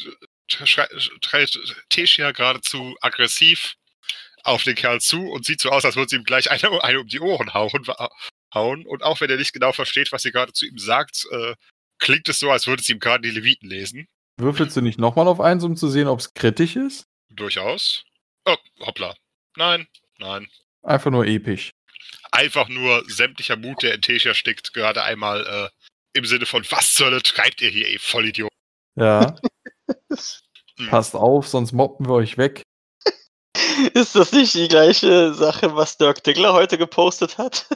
schrei- 0.66 0.88
tritt 1.22 1.58
Tesia 1.88 2.32
geradezu 2.32 2.94
aggressiv 3.00 3.74
auf 4.42 4.62
den 4.64 4.74
Kerl 4.74 5.00
zu 5.00 5.30
und 5.30 5.46
sieht 5.46 5.60
so 5.62 5.70
aus, 5.70 5.86
als 5.86 5.96
würde 5.96 6.10
sie 6.10 6.16
ihm 6.16 6.24
gleich 6.24 6.50
eine, 6.50 6.84
eine 6.84 7.00
um 7.00 7.06
die 7.08 7.20
Ohren 7.20 7.54
hauen, 7.54 7.86
hauen. 8.52 8.86
Und 8.86 9.02
auch 9.02 9.20
wenn 9.22 9.30
er 9.30 9.38
nicht 9.38 9.54
genau 9.54 9.72
versteht, 9.72 10.12
was 10.12 10.22
sie 10.22 10.32
gerade 10.32 10.52
zu 10.52 10.66
ihm 10.66 10.76
sagt, 10.78 11.24
äh, 11.30 11.54
klingt 11.98 12.28
es 12.28 12.38
so, 12.38 12.50
als 12.50 12.66
würde 12.66 12.82
sie 12.82 12.92
ihm 12.92 13.00
gerade 13.00 13.22
die 13.22 13.34
Leviten 13.34 13.68
lesen. 13.70 14.06
Würfelst 14.36 14.76
du 14.76 14.80
nicht 14.80 14.98
nochmal 14.98 15.28
auf 15.28 15.40
eins, 15.40 15.64
um 15.64 15.76
zu 15.76 15.88
sehen, 15.88 16.08
ob 16.08 16.18
es 16.18 16.34
kritisch 16.34 16.76
ist? 16.76 17.06
Durchaus. 17.30 18.04
Oh, 18.44 18.56
hoppla. 18.80 19.14
Nein, 19.56 19.86
nein. 20.18 20.48
Einfach 20.82 21.10
nur 21.10 21.26
episch. 21.26 21.70
Einfach 22.32 22.68
nur 22.68 23.04
sämtlicher 23.08 23.56
Mut, 23.56 23.82
der 23.82 23.94
in 23.94 24.02
Tesia 24.02 24.34
steckt, 24.34 24.74
gerade 24.74 25.02
einmal 25.02 25.46
äh, 25.46 26.18
im 26.18 26.24
Sinne 26.26 26.46
von, 26.46 26.64
was 26.70 26.92
zur 26.92 27.06
Hölle 27.06 27.22
treibt 27.22 27.62
ihr 27.62 27.70
hier, 27.70 27.88
ihr 27.88 28.00
Vollidiot? 28.00 28.50
Ja. 28.96 29.36
Hm. 30.76 30.88
Passt 30.88 31.14
auf, 31.14 31.46
sonst 31.46 31.72
mobben 31.72 32.08
wir 32.08 32.14
euch 32.14 32.36
weg. 32.36 32.62
Ist 33.94 34.16
das 34.16 34.32
nicht 34.32 34.54
die 34.54 34.66
gleiche 34.66 35.32
Sache, 35.34 35.76
was 35.76 35.96
Dirk 35.98 36.24
Diggler 36.24 36.52
heute 36.52 36.78
gepostet 36.78 37.38
hat? 37.38 37.68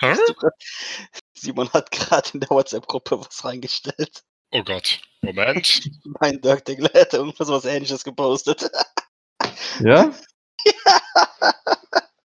Hä? 0.00 0.16
Simon 1.34 1.72
hat 1.72 1.90
gerade 1.90 2.30
in 2.34 2.40
der 2.40 2.50
WhatsApp-Gruppe 2.50 3.20
was 3.20 3.44
reingestellt. 3.44 4.24
Oh 4.52 4.62
Gott. 4.64 5.00
Moment. 5.22 5.88
Mein 6.20 6.40
Dirk 6.40 6.64
Diggler 6.64 6.90
hätte 6.92 7.18
irgendwas 7.18 7.48
was 7.48 7.64
ähnliches 7.64 8.04
gepostet. 8.04 8.68
Ja? 9.80 10.12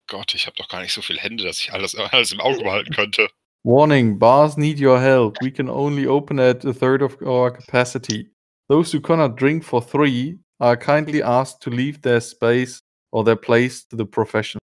Gott, 0.08 0.36
ich 0.36 0.46
habe 0.46 0.56
doch 0.58 0.68
gar 0.70 0.82
nicht 0.82 0.94
so 0.94 1.02
viele 1.02 1.20
Hände, 1.20 1.44
dass 1.44 1.60
ich 1.60 1.74
alles, 1.74 1.96
alles 1.96 2.32
im 2.32 2.40
Auge 2.40 2.64
behalten 2.64 2.94
könnte. 2.94 3.30
Warning, 3.64 4.20
bars 4.20 4.58
need 4.58 4.80
your 4.80 5.00
help. 5.00 5.38
We 5.42 5.52
can 5.52 5.70
only 5.70 6.08
open 6.08 6.40
at 6.40 6.64
a 6.66 6.74
third 6.74 7.02
of 7.02 7.20
our 7.22 7.52
capacity. 7.52 8.30
Those 8.70 8.96
who 8.96 9.02
cannot 9.02 9.40
drink 9.40 9.64
for 9.64 9.82
three 9.82 10.40
are 10.60 10.78
kindly 10.78 11.24
asked 11.24 11.62
to 11.64 11.70
leave 11.72 12.02
their 12.02 12.22
space 12.22 12.82
or 13.12 13.24
their 13.24 13.36
place 13.36 13.84
to 13.88 13.96
the 13.96 14.06
professional. 14.06 14.62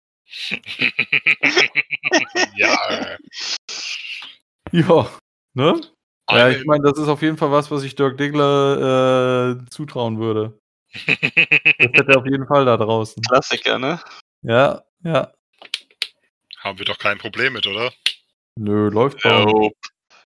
ja. 2.56 2.76
Ja, 4.72 5.10
ne? 5.54 5.80
Ja, 6.30 6.48
ich 6.48 6.56
eine- 6.56 6.64
meine, 6.64 6.84
das 6.84 6.98
ist 6.98 7.08
auf 7.08 7.22
jeden 7.22 7.36
Fall 7.36 7.50
was, 7.52 7.70
was 7.70 7.82
ich 7.82 7.94
Dirk 7.94 8.16
Diggler 8.18 9.56
äh, 9.60 9.70
zutrauen 9.70 10.18
würde. 10.18 10.58
Das 11.06 11.16
hätte 11.16 12.12
er 12.12 12.18
auf 12.18 12.26
jeden 12.26 12.46
Fall 12.46 12.64
da 12.64 12.76
draußen. 12.76 13.22
Klassiker, 13.22 13.78
ne? 13.78 14.00
Ja, 14.42 14.82
ja. 15.02 15.32
Haben 16.60 16.78
wir 16.78 16.86
doch 16.86 16.98
kein 16.98 17.18
Problem 17.18 17.52
mit, 17.54 17.66
oder? 17.66 17.92
Nö, 18.58 18.88
läuft 18.88 19.22
bei 19.22 19.36
uns. 19.42 19.52
Nope. 19.52 19.76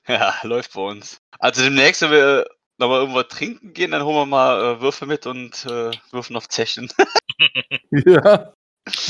Ja, 0.07 0.35
läuft 0.43 0.75
bei 0.75 0.83
uns. 0.83 1.19
Also 1.39 1.63
demnächst, 1.63 2.03
wenn 2.03 2.11
wir 2.13 2.47
nochmal 2.79 3.01
irgendwo 3.01 3.23
trinken 3.25 3.73
gehen, 3.73 3.91
dann 3.91 4.05
holen 4.05 4.17
wir 4.17 4.27
mal 4.27 4.77
äh, 4.77 4.81
Würfel 4.81 5.09
mit 5.09 5.27
und 5.27 5.65
äh, 5.67 5.91
würfen 6.13 6.37
auf 6.37 6.49
Zechen. 6.49 6.89
Ja. 7.91 8.53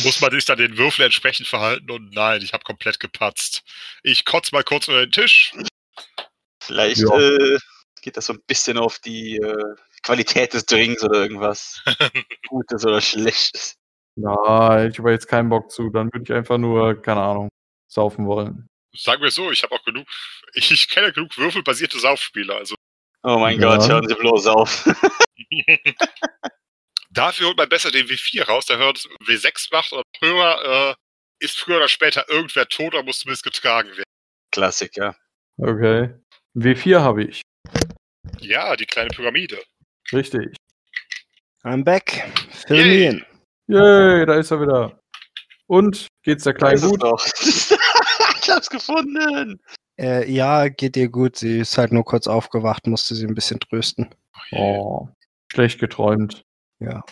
Muss 0.05 0.21
man 0.21 0.31
sich 0.33 0.45
dann 0.45 0.59
den 0.59 0.77
Würfel 0.77 1.05
entsprechend 1.07 1.47
verhalten? 1.47 1.91
Und 1.91 2.13
nein, 2.15 2.43
ich 2.43 2.53
habe 2.53 2.63
komplett 2.65 3.01
gepatzt. 3.01 3.63
Ich 4.03 4.25
kotze 4.25 4.55
mal 4.55 4.63
kurz 4.65 4.87
unter 4.89 5.01
den 5.07 5.13
Tisch. 5.13 5.55
Vielleicht 6.69 7.01
Ja. 7.01 7.19
äh, 7.19 7.59
geht 8.03 8.17
das 8.19 8.27
so 8.27 8.35
ein 8.35 8.43
bisschen 8.47 8.77
auf 8.77 8.99
die 8.99 9.37
äh, 9.39 9.75
Qualität 10.03 10.53
des 10.53 10.67
Drinks 10.67 11.03
oder 11.03 11.21
irgendwas. 11.23 11.83
Gutes 12.49 12.85
oder 12.85 13.01
Schlechtes. 13.01 13.75
Na, 14.17 14.85
ich 14.87 14.99
habe 14.99 15.11
jetzt 15.13 15.29
keinen 15.29 15.49
Bock 15.49 15.71
zu. 15.71 15.89
Dann 15.89 16.13
würde 16.13 16.25
ich 16.25 16.33
einfach 16.33 16.59
nur, 16.59 17.01
keine 17.01 17.23
Ahnung, 17.23 17.49
saufen 17.91 18.27
wollen. 18.27 18.67
Sagen 18.95 19.23
wir 19.23 19.31
so, 19.31 19.51
ich 19.51 19.63
habe 19.63 19.75
auch 19.75 19.83
genug. 19.85 20.07
Ich, 20.53 20.71
ich 20.71 20.91
kenne 20.91 21.11
genug 21.13 21.37
würfelbasierte 21.39 21.99
Saufspiele. 21.99 22.55
Also 22.55 22.75
Oh 23.23 23.39
mein 23.39 23.59
Ja. 23.59 23.77
Gott, 23.77 23.89
hören 23.89 24.07
Sie 24.07 24.15
bloß 24.15 24.47
auf. 24.49 24.85
dafür 27.11 27.47
holt 27.49 27.57
man 27.57 27.69
besser 27.71 27.91
den 27.91 28.07
W4 28.07 28.45
raus, 28.45 28.67
der 28.67 28.77
hört 28.77 28.99
W6 29.27 29.69
macht 29.73 29.93
oder 29.93 30.03
höher 30.21 30.91
äh, 30.91 31.45
ist 31.45 31.59
früher 31.59 31.79
oder 31.79 31.89
später 31.89 32.29
irgendwer 32.29 32.69
tot 32.69 32.95
oder 32.95 33.03
muss 33.03 33.21
zumindest 33.21 33.45
getragen 33.45 33.89
werden. 33.91 34.05
Klassiker. 34.53 35.17
Okay. 35.57 36.15
W4 36.59 37.01
habe 37.01 37.25
ich. 37.25 37.43
Ja, 38.41 38.75
die 38.77 38.87
kleine 38.87 39.11
Pyramide. 39.11 39.59
Richtig. 40.13 40.57
I'm 41.63 41.85
back. 41.85 42.25
Fill 42.67 42.79
Yay. 42.79 42.87
me 42.87 43.05
in. 43.05 43.25
Yay, 43.69 44.27
da 44.27 44.35
ist 44.35 44.51
er 44.51 44.61
wieder. 44.61 44.99
Und 45.67 46.09
geht's 46.25 46.45
der 46.45 46.55
Kleinen 46.55 46.81
gut? 46.81 47.03
doch. 47.03 47.25
ich 47.41 48.51
hab's 48.51 48.71
gefunden. 48.71 49.61
Äh, 50.01 50.31
ja, 50.31 50.69
geht 50.69 50.97
ihr 50.97 51.09
gut. 51.09 51.37
Sie 51.37 51.61
ist 51.61 51.77
halt 51.79 51.93
nur 51.93 52.05
kurz 52.05 52.27
aufgewacht, 52.27 52.87
musste 52.87 53.15
sie 53.15 53.27
ein 53.27 53.35
bisschen 53.35 53.61
trösten. 53.61 54.15
Oh, 54.53 55.09
schlecht 55.53 55.79
geträumt. 55.79 56.43
Ja. 56.81 57.03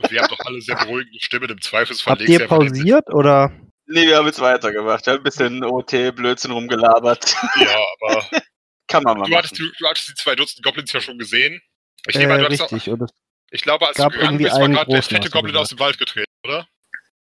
Und 0.00 0.10
wir 0.10 0.20
haben 0.20 0.28
doch 0.28 0.44
alle 0.44 0.60
sehr 0.60 0.76
beruhigende 0.76 1.20
Stimmen. 1.20 1.50
Im 1.50 1.60
Zweifelsfall 1.60 2.18
Habt 2.18 2.28
ihr 2.28 2.46
pausiert 2.46 3.12
oder? 3.12 3.50
Nee, 3.86 4.06
wir 4.06 4.18
haben 4.18 4.26
jetzt 4.26 4.40
weitergemacht. 4.40 5.06
Wir 5.06 5.14
haben 5.14 5.20
ein 5.20 5.24
bisschen 5.24 5.64
OT-Blödsinn 5.64 6.50
rumgelabert. 6.50 7.34
Ja, 7.56 7.76
aber 8.00 8.26
Kann 8.88 9.02
man 9.02 9.18
mal 9.18 9.28
du, 9.28 9.36
hattest, 9.36 9.58
machen. 9.58 9.70
du, 9.78 9.84
du 9.84 9.88
hattest 9.88 10.08
die 10.08 10.14
zwei 10.14 10.34
Dutzend 10.34 10.64
Goblins 10.64 10.92
ja 10.92 11.00
schon 11.00 11.18
gesehen. 11.18 11.60
Ich, 12.06 12.16
Äh, 12.16 12.18
nehme 12.20 12.34
an, 12.34 12.46
auch, 12.46 12.50
richtig. 12.50 12.88
Es, 12.88 13.10
ich 13.50 13.62
glaube, 13.62 13.86
als 13.86 13.96
gab 13.96 14.12
du 14.12 14.18
gegangen 14.18 14.34
irgendwie 14.34 14.44
bist, 14.44 14.56
war 14.56 14.64
einen 14.64 14.74
gerade 14.74 14.90
der 14.90 15.02
fette 15.02 15.30
Goblin 15.30 15.56
aus 15.56 15.68
dem 15.68 15.78
Wald 15.78 15.98
getreten, 15.98 16.32
oder? 16.44 16.66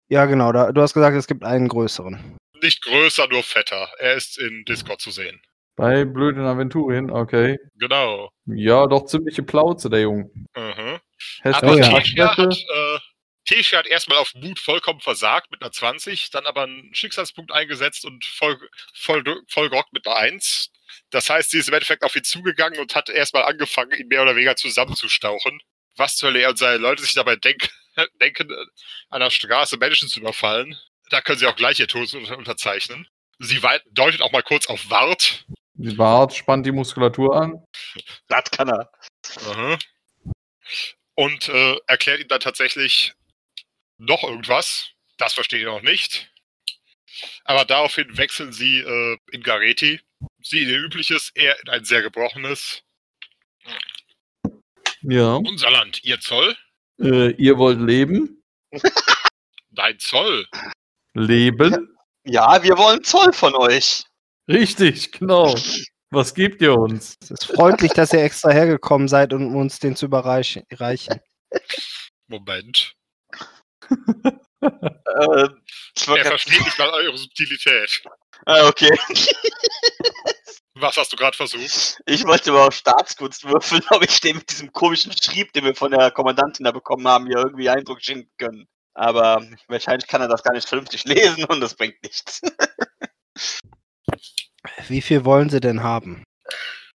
ja, 0.10 0.26
genau. 0.26 0.52
Da, 0.52 0.72
du 0.72 0.82
hast 0.82 0.94
gesagt, 0.94 1.15
es 1.15 1.27
gibt 1.27 1.44
einen 1.44 1.68
größeren. 1.68 2.38
Nicht 2.61 2.84
größer, 2.84 3.27
nur 3.27 3.44
fetter. 3.44 3.90
Er 3.99 4.14
ist 4.15 4.38
in 4.38 4.64
Discord 4.65 5.02
zu 5.02 5.11
sehen. 5.11 5.41
Bei 5.76 6.06
blöden 6.06 6.45
Aventurien, 6.45 7.11
okay. 7.11 7.60
Genau. 7.76 8.30
Ja, 8.45 8.88
doch 8.88 9.06
ziemliche 9.06 9.44
Plauze, 9.44 9.90
der 9.90 10.02
Junge. 10.02 10.30
Mhm. 10.56 10.99
Hässliche 11.41 11.56
Aber 11.56 11.73
Oh 11.73 11.77
ja. 11.77 12.38
Hat, 12.38 12.57
äh, 13.49 13.64
hat 13.76 13.88
erstmal 13.88 14.18
auf 14.19 14.34
Mut 14.36 14.60
vollkommen 14.60 15.02
versagt 15.02 15.52
mit 15.52 15.61
einer 15.61 15.72
20, 15.72 16.30
dann 16.32 16.45
aber 16.45 16.64
einen 16.64 16.95
Schicksalspunkt 16.95 17.52
eingesetzt 17.52 18.06
und 18.06 18.23
voll, 18.23 18.57
voll, 18.94 19.23
voll 19.49 19.69
gerockt 19.69 19.91
mit 19.91 20.07
einer 20.07 20.15
1. 20.15 20.72
Das 21.11 21.30
heißt, 21.30 21.52
sie 21.52 21.60
ist 21.60 21.68
im 21.68 21.73
Endeffekt 21.73 22.03
auf 22.03 22.15
ihn 22.15 22.23
zugegangen 22.23 22.80
und 22.80 22.95
hat 22.95 23.10
erstmal 23.10 23.44
angefangen, 23.44 23.91
ihn 23.98 24.07
mehr 24.07 24.22
oder 24.23 24.36
weniger 24.36 24.56
zusammenzustauchen. 24.56 25.60
Was 25.98 26.18
zur 26.18 26.30
Hölle 26.30 26.41
er 26.41 26.49
und 26.49 26.57
seine 26.57 26.77
Leute 26.77 27.03
sich 27.03 27.14
dabei 27.14 27.36
denk 27.36 27.69
denken, 28.22 28.49
an 29.10 29.22
der 29.22 29.30
Straße 29.30 29.77
Menschen 29.77 30.10
zu 30.10 30.19
überfallen. 30.19 30.77
Da 31.10 31.22
können 31.22 31.40
sie 31.40 31.48
auch 31.48 31.56
gleich 31.56 31.80
ihr 31.80 31.88
Tod 31.88 32.14
unter- 32.14 32.38
unterzeichnen. 32.38 33.07
Sie 33.40 33.61
deutet 33.91 34.22
auch 34.22 34.32
mal 34.32 34.44
kurz 34.44 34.68
auf 34.68 34.90
Wart. 34.90 35.45
Die 35.76 35.94
Bart 35.94 36.34
spannt 36.34 36.65
die 36.65 36.72
Muskulatur 36.72 37.36
an. 37.36 37.65
Das 38.27 38.49
kann 38.52 38.69
er. 38.69 38.91
Mhm. 39.56 39.77
Und 41.15 41.49
äh, 41.49 41.77
erklärt 41.88 42.22
ihm 42.22 42.27
dann 42.27 42.40
tatsächlich 42.40 43.14
noch 43.98 44.23
irgendwas. 44.23 44.90
Das 45.18 45.34
versteht 45.34 45.61
ihr 45.61 45.68
noch 45.68 45.82
nicht. 45.82 46.30
Aber 47.45 47.64
daraufhin 47.65 48.18
wechseln 48.18 48.52
sie 48.52 48.80
äh, 48.80 49.18
in 49.32 49.44
Gareti. 49.44 50.02
Ihr 50.52 50.80
übliches, 50.80 51.32
er 51.34 51.60
in 51.62 51.70
ein 51.70 51.86
sehr 51.86 52.02
gebrochenes. 52.02 52.84
Ja. 55.02 55.36
Unser 55.36 55.72
Land, 55.72 56.04
ihr 56.04 56.20
Zoll? 56.20 56.56
Äh, 57.00 57.32
ihr 57.32 57.58
wollt 57.58 57.80
leben? 57.80 58.44
Dein 59.72 60.00
Zoll. 60.00 60.48
Leben? 61.14 61.98
Ja, 62.26 62.62
wir 62.64 62.78
wollen 62.78 63.04
Zoll 63.04 63.34
von 63.34 63.56
euch. 63.56 64.04
Richtig, 64.48 65.12
genau. 65.12 65.56
Was 66.12 66.34
gebt 66.34 66.62
ihr 66.62 66.74
uns? 66.74 67.16
Es 67.22 67.32
ist 67.32 67.46
freundlich, 67.46 67.92
dass 67.94 68.14
ihr 68.14 68.24
extra 68.24 68.52
hergekommen 68.52 69.08
seid, 69.08 69.34
um 69.34 69.56
uns 69.56 69.80
den 69.80 69.96
zu 69.96 70.06
überreichen. 70.06 70.64
reichen. 70.72 71.20
Moment. 72.28 72.94
Äh, 74.62 75.48
Er 76.08 76.26
versteht 76.26 76.64
nicht 76.64 76.78
mal 76.78 76.90
eure 76.90 77.18
Subtilität. 77.18 78.04
ah, 78.46 78.68
okay. 78.68 78.92
Was 80.78 80.98
hast 80.98 81.14
du 81.14 81.16
gerade 81.16 81.38
versucht? 81.38 82.02
Ich 82.06 82.26
wollte 82.26 82.52
mal 82.52 82.68
auf 82.68 82.76
Staatskunst 82.76 83.46
würfeln, 83.46 83.82
ob 83.92 84.04
ich 84.04 84.20
den 84.20 84.38
mit 84.38 84.52
diesem 84.52 84.72
komischen 84.74 85.14
Schrieb, 85.14 85.54
den 85.54 85.64
wir 85.64 85.74
von 85.74 85.92
der 85.92 86.12
Kommandantin 86.12 86.66
da 86.66 86.72
bekommen 86.72 87.08
haben, 87.08 87.28
hier 87.28 87.38
irgendwie 87.38 87.70
Eindruck 87.70 88.02
schenken 88.02 88.32
können. 88.38 88.68
Aber 88.94 89.46
wahrscheinlich 89.68 90.08
kann 90.08 90.22
er 90.22 90.28
das 90.28 90.44
gar 90.44 90.54
nicht 90.54 90.68
vernünftig 90.68 91.04
lesen 91.06 91.46
und 91.46 91.62
das 91.62 91.76
bringt 91.76 92.02
nichts. 92.04 92.42
Wie 94.88 95.02
viel 95.02 95.24
wollen 95.24 95.50
sie 95.50 95.62
denn 95.62 95.82
haben? 95.82 96.24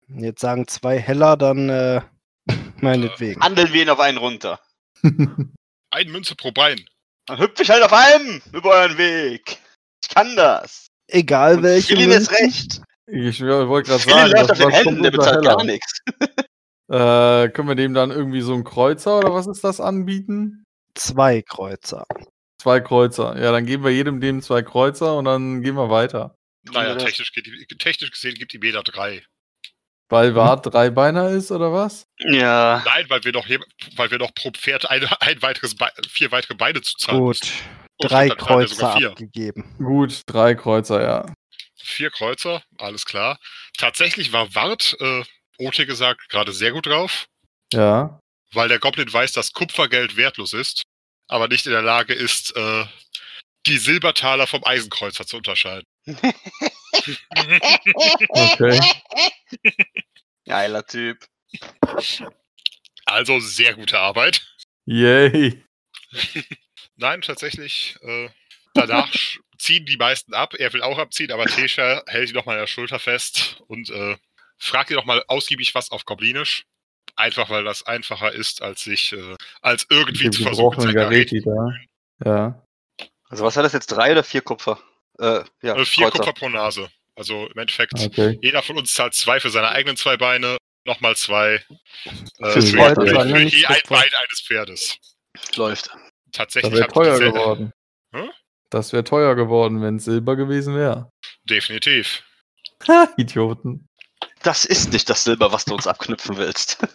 Jetzt 0.09 0.41
sagen 0.41 0.67
zwei 0.69 0.99
Heller, 0.99 1.37
dann 1.37 1.69
äh, 1.69 2.03
meinetwegen. 2.77 3.41
Handeln 3.43 3.73
wir 3.73 3.83
ihn 3.83 3.91
auf 3.91 4.01
einen 4.01 4.19
runter. 4.19 4.61
Ein 5.03 6.11
Münze 6.11 6.35
pro 6.37 6.53
Bein. 6.53 6.85
Dann 7.27 7.39
hüpfe 7.39 7.63
ich 7.63 7.71
halt 7.71 7.83
auf 7.83 7.93
einem 7.93 8.43
über 8.53 8.71
euren 8.71 8.99
Weg. 8.99 9.59
Ich 10.03 10.09
kann 10.09 10.37
das. 10.37 10.89
Egal 11.09 11.57
Und 11.57 11.63
welche. 11.65 11.89
Philin 11.95 12.11
ist 12.11 12.31
recht. 12.33 12.83
Ich 13.07 13.41
wollte 13.43 13.91
gerade 13.91 14.03
Philin 14.03 14.19
sagen, 14.19 14.33
läuft 14.33 14.51
was, 14.51 14.51
auf 14.51 14.59
den 14.59 14.71
Händen, 14.71 15.03
der 15.03 15.11
bezahlt 15.11 15.37
Heller? 15.37 15.57
gar 15.57 15.65
nichts. 15.65 16.01
Äh, 16.91 17.51
können 17.51 17.69
wir 17.69 17.77
dem 17.77 17.95
dann 17.95 18.11
irgendwie 18.11 18.41
so 18.41 18.53
einen 18.53 18.65
Kreuzer 18.65 19.19
oder 19.19 19.33
was 19.33 19.47
ist 19.47 19.63
das 19.63 19.81
anbieten? 19.81 20.65
Zwei 20.95 21.41
Kreuzer. 21.41 22.05
Zwei 22.61 22.81
Kreuzer. 22.81 23.41
Ja, 23.41 23.53
dann 23.53 23.65
geben 23.65 23.85
wir 23.85 23.93
jedem 23.93 24.21
dem 24.21 24.43
zwei 24.43 24.63
Kreuzer 24.63 25.17
und 25.17 25.25
dann 25.25 25.63
gehen 25.63 25.77
wir 25.77 25.89
weiter. 25.89 26.35
Naja, 26.73 26.97
technisch, 26.97 27.33
technisch 27.79 28.11
gesehen 28.11 28.35
gibt 28.35 28.55
ihm 28.55 28.63
jeder 28.65 28.83
drei. 28.83 29.23
Weil 30.11 30.35
Wart 30.35 30.66
Dreibeiner 30.66 31.31
ist 31.31 31.51
oder 31.53 31.73
was? 31.73 32.07
Ja. 32.19 32.82
Nein, 32.85 33.07
weil 33.09 33.23
wir 33.24 33.32
noch, 33.32 33.49
weil 33.97 34.11
wir 34.11 34.19
noch 34.19 34.35
pro 34.35 34.51
Pferd 34.51 34.91
ein, 34.91 35.05
ein 35.20 35.41
weiteres 35.41 35.77
Be 35.77 35.89
vier 36.09 36.32
weitere 36.32 36.55
Beine 36.55 36.82
zu 36.82 36.97
zahlen 36.97 37.19
Gut. 37.20 37.41
müssen. 37.41 37.53
Drei 38.01 38.28
Kreuzer 38.31 38.95
abgegeben. 38.97 39.65
Gut, 39.78 40.23
drei 40.27 40.55
Kreuzer, 40.55 41.03
ja. 41.03 41.27
Vier 41.82 42.11
Kreuzer, 42.11 42.62
alles 42.78 43.05
klar. 43.05 43.39
Tatsächlich 43.78 44.32
war 44.32 44.55
Wart, 44.55 44.97
äh, 45.01 45.23
Ote 45.59 45.87
gesagt, 45.87 46.28
gerade 46.28 46.53
sehr 46.53 46.73
gut 46.73 46.87
drauf, 46.87 47.27
Ja. 47.73 48.19
weil 48.53 48.69
der 48.69 48.78
Goblin 48.78 49.12
weiß, 49.12 49.32
dass 49.32 49.53
Kupfergeld 49.53 50.16
wertlos 50.16 50.55
ist, 50.55 50.82
aber 51.28 51.47
nicht 51.49 51.66
in 51.66 51.73
der 51.73 51.82
Lage 51.82 52.15
ist, 52.15 52.57
äh, 52.57 52.85
die 53.66 53.77
Silbertaler 53.78 54.47
vom 54.47 54.65
Eisenkreuzer 54.65 55.27
zu 55.27 55.37
unterscheiden. 55.37 55.85
Okay. 58.29 58.81
Geiler 60.47 60.87
Typ. 60.87 61.27
Also 63.05 63.41
sehr 63.41 63.75
gute 63.75 63.99
Arbeit. 63.99 64.41
Yay. 64.87 65.62
Nein, 66.97 67.23
tatsächlich, 67.23 67.97
äh, 68.03 68.29
danach 68.75 69.09
ziehen 69.59 69.87
die 69.87 69.97
meisten 69.97 70.35
ab. 70.35 70.55
Er 70.55 70.73
will 70.73 70.83
auch 70.83 70.99
abziehen, 70.99 71.33
aber 71.33 71.47
Tesha 71.47 72.03
hält 72.07 72.31
ihn 72.31 72.35
nochmal 72.35 72.57
an 72.57 72.62
der 72.62 72.67
Schulter 72.67 72.99
fest 72.99 73.62
und 73.69 73.91
äh, 73.91 74.17
fragt 74.59 74.91
ihn 74.91 74.97
nochmal 74.97 75.25
ausgiebig 75.29 75.75
was 75.75 75.91
auf 75.91 76.05
Goblinisch. 76.05 76.65
Einfach 77.17 77.51
weil 77.51 77.65
das 77.65 77.87
einfacher 77.87 78.33
ist, 78.33 78.62
als 78.62 78.85
sich, 78.85 79.12
äh, 79.12 79.37
als 79.61 79.87
irgendwie 79.91 80.31
zu 80.31 80.43
versuchen, 80.43 80.95
Gareti 80.95 81.43
da. 81.43 81.75
Ja. 82.25 82.67
Also 83.29 83.45
was 83.45 83.57
war 83.57 83.62
das 83.62 83.73
jetzt? 83.73 83.89
Drei 83.89 84.12
oder 84.12 84.25
vier 84.25 84.43
Kupfer? 84.43 84.81
Äh, 85.21 85.45
ja, 85.63 85.77
Äh, 85.77 85.85
vier 85.85 86.07
Kreuzer. 86.11 86.19
Kupfer 86.19 86.33
pro 86.33 86.49
Nase. 86.49 86.89
Also 87.17 87.47
im 87.47 87.59
Endeffekt, 87.59 87.93
Okay. 87.95 88.39
jeder 88.43 88.63
von 88.63 88.79
uns 88.79 88.93
zahlt 88.95 89.15
zwei 89.15 89.41
für 89.41 89.51
seine 89.51 89.69
eigenen 89.69 89.97
zwei 89.97 90.17
Beine, 90.17 90.57
nochmal 90.87 91.15
zwei 91.17 91.63
äh, 92.07 92.51
Fürs 92.53 92.71
für, 92.71 92.77
Pferd, 92.79 92.95
für, 92.97 93.07
für 93.21 93.25
nicht 93.27 93.55
je 93.59 93.67
ein. 93.67 93.77
Bein 93.89 94.09
eines 94.23 94.41
Pferdes. 94.47 94.97
Läuft. 95.57 95.89
Das 95.89 95.99
Tatsächlich 96.33 96.73
wäre 96.73 96.85
hat 96.85 96.93
teuer 96.93 97.19
diese- 97.19 97.33
geworden. 97.33 97.73
Hm? 98.15 98.31
Das 98.71 98.93
wäre 98.93 99.05
teuer 99.05 99.35
geworden, 99.35 99.83
wenn 99.83 99.97
es 99.97 100.05
Silber 100.05 100.37
gewesen 100.37 100.75
wäre. 100.77 101.11
Definitiv. 101.45 102.23
Ha, 102.89 103.09
Idioten. 103.17 103.87
Das 104.43 104.65
ist 104.65 104.93
nicht 104.93 105.11
das 105.11 105.25
Silber, 105.25 105.53
was 105.53 105.65
du 105.65 105.75
uns 105.75 105.87
abknüpfen 105.87 106.37
willst. 106.39 106.79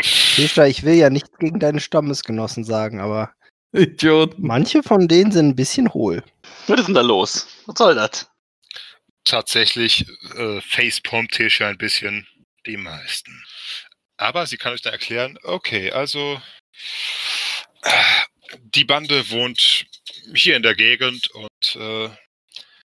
Tisha, 0.00 0.66
ich 0.66 0.82
will 0.84 0.94
ja 0.94 1.10
nichts 1.10 1.30
gegen 1.38 1.58
deine 1.58 1.80
Stammesgenossen 1.80 2.64
sagen, 2.64 3.00
aber 3.00 3.32
Idioten. 3.76 4.46
manche 4.46 4.82
von 4.82 5.08
denen 5.08 5.32
sind 5.32 5.48
ein 5.48 5.56
bisschen 5.56 5.92
hohl. 5.92 6.22
Was 6.66 6.80
ist 6.80 6.86
denn 6.86 6.94
da 6.94 7.02
los? 7.02 7.46
Was 7.66 7.78
soll 7.78 7.94
das? 7.94 8.30
Tatsächlich 9.24 10.06
äh, 10.36 10.60
facepalmt 10.60 11.32
Tisha 11.32 11.68
ein 11.68 11.78
bisschen 11.78 12.26
die 12.66 12.76
meisten. 12.76 13.44
Aber 14.16 14.46
sie 14.46 14.56
kann 14.56 14.72
euch 14.72 14.82
dann 14.82 14.92
erklären, 14.92 15.38
okay, 15.42 15.90
also 15.92 16.40
äh, 17.82 17.90
die 18.74 18.84
Bande 18.84 19.30
wohnt 19.30 19.86
hier 20.34 20.56
in 20.56 20.62
der 20.62 20.74
Gegend 20.74 21.30
und 21.30 21.76
äh, 21.76 22.10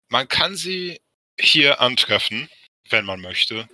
man 0.09 0.27
kann 0.27 0.55
sie 0.55 1.01
hier 1.39 1.81
antreffen, 1.81 2.49
wenn 2.89 3.05
man 3.05 3.19
möchte. 3.19 3.67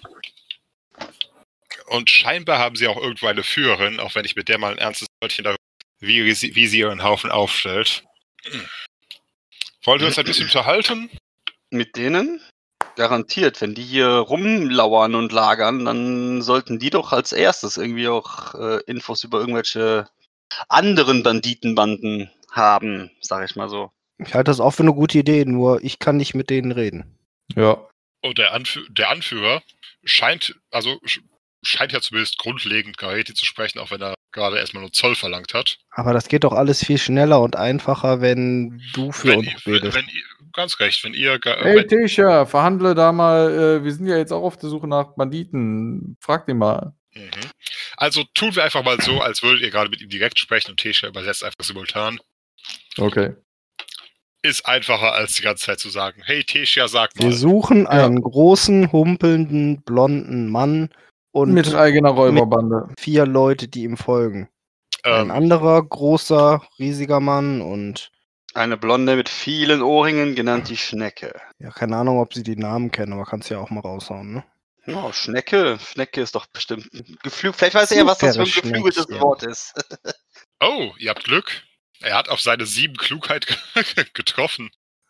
Und 1.88 2.10
scheinbar 2.10 2.60
haben 2.60 2.76
sie 2.76 2.88
auch 2.88 2.98
irgendwo 2.98 3.28
eine 3.28 3.44
Führerin, 3.44 4.00
auch 4.00 4.16
wenn 4.16 4.26
ich 4.26 4.36
mit 4.36 4.48
der 4.48 4.58
mal 4.58 4.72
ein 4.72 4.78
ernstes 4.78 5.08
Wörtchen 5.22 5.44
darüber, 5.44 5.60
wie 6.06 6.32
sie, 6.34 6.56
wie 6.56 6.68
sie 6.68 6.80
ihren 6.80 7.04
Haufen 7.04 7.32
aufstellt. 7.32 8.04
Wollen 9.84 10.00
wir 10.00 10.08
uns 10.08 10.18
ein 10.18 10.26
bisschen 10.26 10.46
unterhalten? 10.46 11.10
Mit 11.70 11.96
denen? 11.96 12.42
Garantiert, 12.96 13.60
wenn 13.62 13.74
die 13.74 13.84
hier 13.84 14.08
rumlauern 14.08 15.16
und 15.16 15.32
lagern, 15.32 15.86
dann 15.86 16.42
sollten 16.42 16.78
die 16.78 16.92
doch 16.92 17.12
als 17.12 17.32
erstes 17.32 17.78
irgendwie 17.78 18.08
auch 18.08 18.54
äh, 18.54 18.82
Infos 18.86 19.24
über 19.24 19.40
irgendwelche 19.40 20.08
anderen 20.70 21.24
Banditenbanden 21.24 22.30
haben, 22.52 23.10
sag 23.20 23.50
ich 23.50 23.56
mal 23.56 23.70
so. 23.70 23.92
Ich 24.20 24.36
halte 24.36 24.52
das 24.52 24.60
auch 24.60 24.72
für 24.72 24.84
eine 24.84 24.94
gute 24.94 25.18
Idee, 25.18 25.44
nur 25.46 25.84
ich 25.84 25.98
kann 25.98 26.18
nicht 26.18 26.36
mit 26.36 26.52
denen 26.52 26.72
reden. 26.72 27.18
Ja. 27.56 27.88
Und 28.22 28.38
der, 28.38 28.54
Anfü 28.54 28.86
der 28.90 29.10
Anführer 29.10 29.64
scheint, 30.04 30.56
also 30.70 30.92
sch- 31.06 31.24
scheint 31.64 31.92
ja 31.92 32.00
zumindest 32.00 32.38
grundlegend 32.38 32.98
Gareti 32.98 33.34
zu 33.34 33.46
sprechen, 33.46 33.80
auch 33.80 33.90
wenn 33.90 34.02
er 34.02 34.14
gerade 34.34 34.57
erstmal 34.57 34.81
nur 34.81 34.91
Zoll 34.91 35.15
verlangt 35.15 35.53
hat. 35.53 35.77
Aber 35.91 36.14
das 36.14 36.27
geht 36.27 36.43
doch 36.43 36.53
alles 36.53 36.84
viel 36.84 36.97
schneller 36.97 37.39
und 37.41 37.55
einfacher, 37.55 38.19
wenn 38.19 38.81
du 38.93 39.11
für 39.11 39.30
wenn, 39.30 39.39
uns 39.39 39.47
ihr, 39.47 39.55
wenn, 39.65 39.73
redest. 39.76 39.95
wenn 39.95 40.05
ihr, 40.05 40.23
ganz 40.51 40.80
recht, 40.80 41.03
wenn 41.03 41.14
ihr, 41.14 41.39
Hey 41.43 41.77
wenn, 41.77 41.88
Tisha, 41.88 42.45
verhandle 42.45 42.95
da 42.95 43.11
mal. 43.11 43.51
Äh, 43.51 43.84
wir 43.84 43.93
sind 43.93 44.07
ja 44.07 44.18
jetzt 44.18 44.34
auch 44.34 44.43
auf 44.43 44.57
der 44.57 44.69
Suche 44.69 44.88
nach 44.88 45.15
Banditen. 45.15 46.18
Frag 46.19 46.45
den 46.47 46.57
mal. 46.57 46.93
mhm. 47.14 47.30
also 47.95 48.23
tun 48.34 48.55
wir 48.55 48.64
einfach 48.64 48.84
mal 48.84 48.99
so, 49.01 49.22
als 49.22 49.43
würdet 49.43 49.61
ihr 49.61 49.72
gerade 49.72 49.89
mit 49.89 50.01
ihm 50.01 50.10
direkt 50.10 50.39
sprechen 50.39 50.72
und 50.72 50.77
Tesha 50.77 51.07
übersetzt 51.07 51.43
einfach 51.43 51.64
simultan. 51.64 52.19
Okay. 52.97 53.35
ist 54.41 54.65
einfacher, 54.65 55.14
als 55.14 55.34
die 55.34 55.41
ganze 55.41 55.65
Zeit 55.65 55.80
zu 55.80 55.89
sagen, 55.89 56.22
hey 56.26 56.43
Tessia, 56.43 56.88
sag 56.88 57.11
Wir 57.15 57.27
mal. 57.27 57.34
suchen 57.34 57.84
Ja. 57.84 58.05
einen 58.05 58.22
großen, 58.22 58.91
humpelnden, 58.91 59.81
blonden 59.84 60.49
Mann 60.49 60.89
und 61.34 61.51
Mit 61.53 61.73
eigener 61.76 62.11
Räuberbande. 62.11 62.88
vier 62.97 63.26
Leute, 63.26 63.68
die 63.68 63.84
ihm 63.84 63.97
folgen. 63.97 64.47
Ein 65.03 65.23
Ähm, 65.23 65.31
anderer 65.31 65.84
großer, 65.84 66.61
riesiger 66.80 67.19
Mann 67.19 67.61
und 67.61 68.10
Eine 68.53 68.77
Blonde 68.77 69.15
mit 69.18 69.27
vielen 69.30 69.81
Ohrringen, 69.81 70.35
genannt 70.35 70.69
die 70.69 70.77
Schnecke. 70.77 71.34
ja, 71.60 71.72
keine 71.72 71.97
Ahnung, 71.97 72.19
ob 72.19 72.34
sie 72.34 72.43
die 72.43 72.55
Namen 72.55 72.91
kennen, 72.91 73.11
aber 73.14 73.26
kannst 73.26 73.49
ja 73.49 73.57
auch 73.60 73.69
mal 73.72 73.81
raushauen, 73.81 74.31
ne? 74.34 74.43
Oh, 74.88 75.11
Schnecke. 75.14 75.80
Schnecke 75.80 76.22
ist 76.22 76.35
doch 76.35 76.45
bestimmt 76.47 76.93
ein 76.93 77.18
Geflügel. 77.23 77.53
Vielleicht 77.57 77.76
weiß 77.76 77.91
er, 77.91 78.05
was 78.05 78.18
das 78.19 78.35
für 78.35 78.41
ein 78.43 78.45
geflügeltes 78.45 79.03
Schneckchen. 79.05 79.22
Wort 79.22 79.43
ist. 79.43 79.73
oh, 80.61 80.91
ihr 80.99 81.10
habt 81.10 81.23
Glück. 81.23 81.64
Er 82.01 82.15
hat 82.18 82.27
auf 82.30 82.41
seine 82.41 82.65
sieben 82.65 82.95
Klugheit 82.97 83.47
getroffen. 84.14 84.69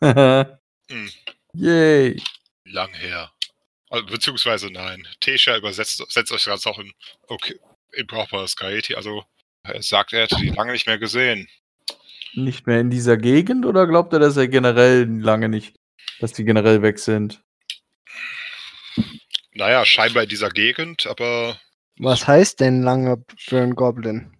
Yay. 1.54 2.22
Lang 2.66 2.92
her. 2.94 3.30
Also, 3.94 4.06
beziehungsweise 4.06 4.72
nein. 4.72 5.06
Tesha 5.20 5.56
übersetzt 5.56 6.04
setzt 6.08 6.32
euch 6.32 6.44
das 6.44 6.66
auch 6.66 6.80
in, 6.80 6.92
okay, 7.28 7.60
in 7.92 8.08
brauchbares 8.08 8.56
Gaeti. 8.56 8.96
Also 8.96 9.22
er 9.62 9.80
sagt, 9.82 10.12
er 10.12 10.22
hätte 10.22 10.34
die 10.34 10.48
lange 10.48 10.72
nicht 10.72 10.88
mehr 10.88 10.98
gesehen. 10.98 11.48
Nicht 12.32 12.66
mehr 12.66 12.80
in 12.80 12.90
dieser 12.90 13.16
Gegend 13.16 13.64
oder 13.64 13.86
glaubt 13.86 14.12
er, 14.12 14.18
dass 14.18 14.36
er 14.36 14.48
generell 14.48 15.04
lange 15.04 15.48
nicht, 15.48 15.76
dass 16.18 16.32
die 16.32 16.44
generell 16.44 16.82
weg 16.82 16.98
sind? 16.98 17.40
Naja, 19.52 19.86
scheinbar 19.86 20.24
in 20.24 20.28
dieser 20.28 20.50
Gegend, 20.50 21.06
aber 21.06 21.60
Was 21.96 22.26
heißt 22.26 22.58
denn 22.58 22.82
lange 22.82 23.24
für 23.38 23.62
einen 23.62 23.76
Goblin? 23.76 24.36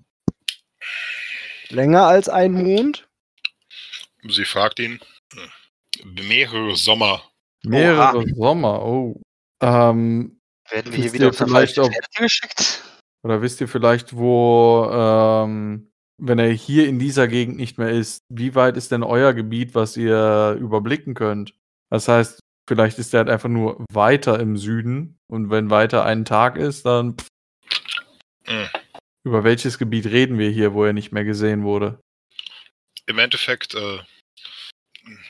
Länger 1.69 2.07
als 2.07 2.29
ein 2.29 2.51
Mond? 2.51 3.07
sie 4.29 4.45
fragt 4.45 4.81
ihn. 4.81 4.99
Mehrere 6.03 6.75
Sommer. 6.75 7.23
Mehrere 7.63 8.27
Sommer, 8.35 8.83
oh. 8.83 9.23
Ähm, 9.65 10.39
Werden 10.71 10.93
wir 10.93 10.97
hier 10.97 11.05
Wisst 11.05 11.15
wieder 11.15 11.29
auf 11.31 11.37
vielleicht, 11.37 11.75
Fährte 11.75 11.91
geschickt? 12.19 12.83
oder 13.25 13.41
wisst 13.41 13.61
ihr 13.63 13.69
vielleicht, 13.69 14.15
wo, 14.15 14.87
ähm, 14.93 15.91
wenn 16.19 16.39
er 16.39 16.51
hier 16.51 16.87
in 16.87 16.99
dieser 16.99 17.29
Gegend 17.29 17.57
nicht 17.57 17.79
mehr 17.79 17.89
ist, 17.91 18.19
wie 18.29 18.55
weit 18.55 18.77
ist 18.77 18.93
denn 18.93 19.03
euer 19.03 19.33
Gebiet, 19.33 19.75
was 19.75 19.97
ihr 19.97 20.57
überblicken 20.61 21.15
könnt? 21.15 21.55
Das 21.91 22.09
heißt, 22.09 22.41
vielleicht 22.69 22.99
ist 22.99 23.15
er 23.15 23.21
halt 23.21 23.31
einfach 23.31 23.49
nur 23.49 23.83
weiter 23.91 24.39
im 24.39 24.59
Süden 24.59 25.17
und 25.31 25.49
wenn 25.51 25.71
weiter 25.71 26.05
ein 26.05 26.27
Tag 26.27 26.57
ist, 26.57 26.85
dann 26.85 27.17
pff, 27.17 27.29
Hm. 28.47 28.69
über 29.27 29.43
welches 29.45 29.79
Gebiet 29.79 30.05
reden 30.07 30.39
wir 30.39 30.51
hier, 30.51 30.75
wo 30.75 30.85
er 30.85 30.93
nicht 30.93 31.13
mehr 31.13 31.25
gesehen 31.25 31.63
wurde? 31.63 31.99
Im 33.07 33.19
Endeffekt, 33.19 33.75
äh, 33.75 33.99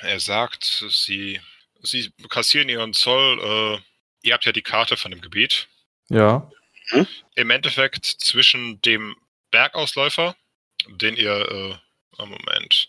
er 0.01 0.19
sagt, 0.19 0.65
sie, 0.91 1.41
sie 1.83 2.11
kassieren 2.29 2.69
ihren 2.69 2.93
Zoll. 2.93 3.39
Äh, 3.41 3.79
ihr 4.25 4.35
habt 4.35 4.45
ja 4.45 4.53
die 4.53 4.63
Karte 4.63 4.97
von 4.97 5.11
dem 5.11 5.21
Gebiet. 5.21 5.69
Ja. 6.09 6.51
Im 7.35 7.51
Endeffekt 7.51 8.05
zwischen 8.05 8.81
dem 8.83 9.15
Bergausläufer, 9.51 10.35
den 10.89 11.17
ihr, 11.17 11.33
äh, 11.51 11.75
oh 12.19 12.27
Moment, 12.27 12.89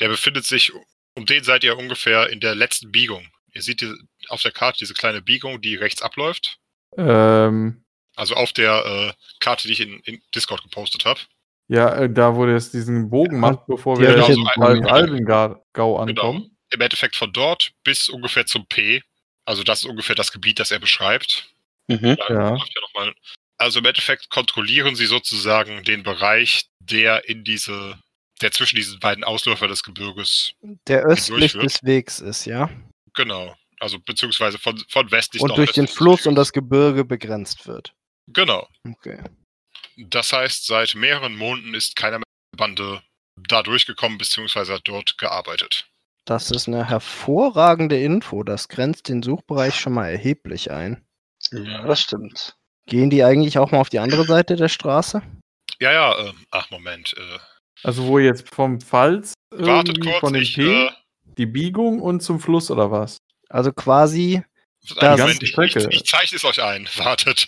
der 0.00 0.08
befindet 0.08 0.44
sich, 0.44 0.72
um 1.14 1.26
den 1.26 1.42
seid 1.42 1.64
ihr 1.64 1.76
ungefähr 1.78 2.28
in 2.30 2.40
der 2.40 2.54
letzten 2.54 2.92
Biegung. 2.92 3.26
Ihr 3.52 3.62
seht 3.62 3.80
die, 3.80 3.92
auf 4.28 4.42
der 4.42 4.52
Karte 4.52 4.78
diese 4.78 4.94
kleine 4.94 5.22
Biegung, 5.22 5.60
die 5.60 5.76
rechts 5.76 6.02
abläuft. 6.02 6.58
Ähm, 6.96 7.84
Also 8.16 8.34
auf 8.34 8.52
der 8.52 8.84
äh, 8.84 9.12
Karte, 9.40 9.66
die 9.66 9.72
ich 9.72 9.80
in, 9.80 10.00
in 10.00 10.22
Discord 10.34 10.62
gepostet 10.62 11.04
habe. 11.04 11.20
ja, 11.68 11.92
äh, 11.96 12.10
da 12.12 12.34
wo 12.36 12.46
es 12.46 12.70
diesen 12.70 13.10
Bogen 13.10 13.36
Ja, 13.36 13.40
macht, 13.40 13.66
bevor 13.66 13.98
wir 13.98 14.16
ich 14.16 14.28
jetzt 14.28 14.36
in. 14.36 14.86
Albengau 14.86 15.98
ankommen. 15.98 16.06
Genau. 16.06 16.50
Im 16.70 16.80
Endeffekt 16.80 17.16
von 17.16 17.32
dort 17.32 17.72
bis 17.84 18.08
ungefähr 18.08 18.46
zum 18.46 18.66
P. 18.66 19.02
Also 19.44 19.62
das 19.62 19.80
ist 19.80 19.86
ungefähr 19.86 20.14
das 20.14 20.32
Gebiet, 20.32 20.58
das 20.58 20.70
er 20.70 20.78
beschreibt. 20.78 21.48
Mhm. 21.88 22.16
Ja. 22.28 22.56
ja 22.56 23.12
Also 23.58 23.80
im 23.80 23.84
Endeffekt 23.84 24.30
kontrollieren 24.30 24.96
sie 24.96 25.06
sozusagen 25.06 25.84
den 25.84 26.02
Bereich, 26.02 26.66
der 26.80 27.28
in 27.28 27.44
diese, 27.44 27.98
der 28.40 28.52
zwischen 28.52 28.76
diesen 28.76 28.98
beiden 29.00 29.24
Ausläufer 29.24 29.68
des 29.68 29.82
Gebirges, 29.82 30.54
Der 30.88 31.02
östlich 31.04 31.52
des 31.52 31.82
Wegs 31.82 32.20
ist, 32.20 32.46
ja? 32.46 32.70
genau, 33.14 33.54
also 33.80 33.98
beziehungsweise 33.98 34.58
von, 34.58 34.82
von 34.88 35.10
westlich 35.10 35.42
Und 35.42 35.56
durch 35.56 35.72
den 35.72 35.88
Fluss 35.88 36.26
und 36.26 36.34
das 36.34 36.52
Gebirge 36.52 37.04
begrenzt 37.04 37.66
wird. 37.66 37.94
Genau. 38.28 38.66
Okay. 38.88 39.22
Das 39.96 40.32
heißt, 40.32 40.66
seit 40.66 40.94
mehreren 40.94 41.36
Monaten 41.36 41.74
ist 41.74 41.94
keiner 41.94 42.18
mehr 42.18 42.24
der 42.52 42.56
Bande 42.56 43.02
da 43.36 43.62
durchgekommen, 43.62 44.18
beziehungsweise 44.18 44.74
hat 44.74 44.82
dort 44.84 45.18
gearbeitet. 45.18 45.86
Das 46.26 46.50
ist 46.50 46.68
eine 46.68 46.88
hervorragende 46.88 48.00
Info. 48.00 48.42
Das 48.42 48.68
grenzt 48.68 49.08
den 49.08 49.22
Suchbereich 49.22 49.74
schon 49.74 49.92
mal 49.92 50.08
erheblich 50.08 50.70
ein. 50.70 51.04
Ja, 51.52 51.86
das 51.86 52.00
stimmt. 52.00 52.56
Gehen 52.86 53.10
die 53.10 53.22
eigentlich 53.24 53.58
auch 53.58 53.70
mal 53.70 53.80
auf 53.80 53.90
die 53.90 53.98
andere 53.98 54.24
Seite 54.24 54.56
der 54.56 54.68
Straße? 54.68 55.22
Ja, 55.80 55.92
ja, 55.92 56.18
ähm, 56.26 56.46
ach 56.50 56.70
Moment, 56.70 57.14
äh, 57.18 57.38
Also 57.82 58.06
wo 58.06 58.18
jetzt 58.18 58.54
vom 58.54 58.80
Pfalz 58.80 59.34
wartet 59.50 59.96
irgendwie 59.98 60.10
kurz, 60.10 60.20
von 60.20 60.32
dem 60.32 60.42
ich, 60.42 60.54
P, 60.54 60.86
äh, 60.86 60.90
die 61.36 61.46
Biegung 61.46 62.00
und 62.00 62.20
zum 62.22 62.40
Fluss 62.40 62.70
oder 62.70 62.90
was? 62.90 63.18
Also 63.50 63.72
quasi, 63.72 64.42
Das- 64.98 65.18
Moment, 65.18 65.42
ich, 65.42 65.42
ich, 65.42 65.50
Strecke. 65.50 65.88
ich 65.90 66.04
zeichne 66.04 66.36
es 66.36 66.44
euch 66.44 66.62
ein, 66.62 66.88
wartet. 66.96 67.46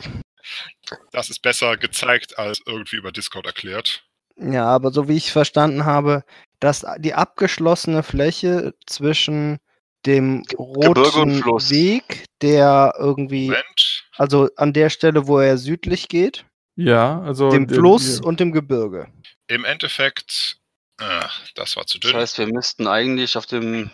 Das 1.12 1.30
ist 1.30 1.40
besser 1.40 1.76
gezeigt 1.76 2.38
als 2.38 2.60
irgendwie 2.66 2.96
über 2.96 3.10
Discord 3.12 3.46
erklärt. 3.46 4.04
ja, 4.38 4.66
aber 4.66 4.90
so 4.92 5.08
wie 5.08 5.16
ich 5.16 5.32
verstanden 5.32 5.84
habe, 5.84 6.24
dass 6.60 6.84
die 6.98 7.14
abgeschlossene 7.14 8.02
Fläche 8.02 8.74
zwischen 8.86 9.58
dem 10.06 10.42
roten. 10.56 11.42
Weg, 11.44 12.24
der 12.42 12.94
irgendwie, 12.98 13.46
Moment, 13.48 14.04
also 14.16 14.48
an 14.56 14.72
der 14.72 14.88
Stelle, 14.90 15.26
wo 15.26 15.38
er 15.40 15.58
südlich 15.58 16.08
geht, 16.08 16.44
Ja, 16.76 17.20
also 17.22 17.50
dem 17.50 17.68
Fluss 17.68 18.20
und 18.20 18.38
dem 18.40 18.52
Gebirge. 18.52 19.08
im 19.48 19.64
Endeffekt, 19.64 20.58
ah, 21.00 21.28
das 21.54 21.76
war 21.76 21.86
zu 21.86 21.98
Das 21.98 22.10
dünn. 22.12 22.20
heißt, 22.20 22.38
wir 22.38 22.46
müssten 22.46 22.86
eigentlich 22.86 23.36
auf 23.36 23.46
dem 23.46 23.90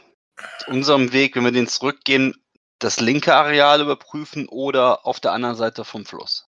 unserem 0.66 1.12
Weg, 1.12 1.36
wenn 1.36 1.44
wir 1.44 1.52
den 1.52 1.68
zurückgehen, 1.68 2.34
das 2.78 3.00
linke 3.00 3.34
Areal 3.34 3.80
überprüfen 3.80 4.48
oder 4.48 5.06
auf 5.06 5.20
der 5.20 5.32
anderen 5.32 5.56
Seite 5.56 5.84
vom 5.84 6.04
Fluss. 6.04 6.46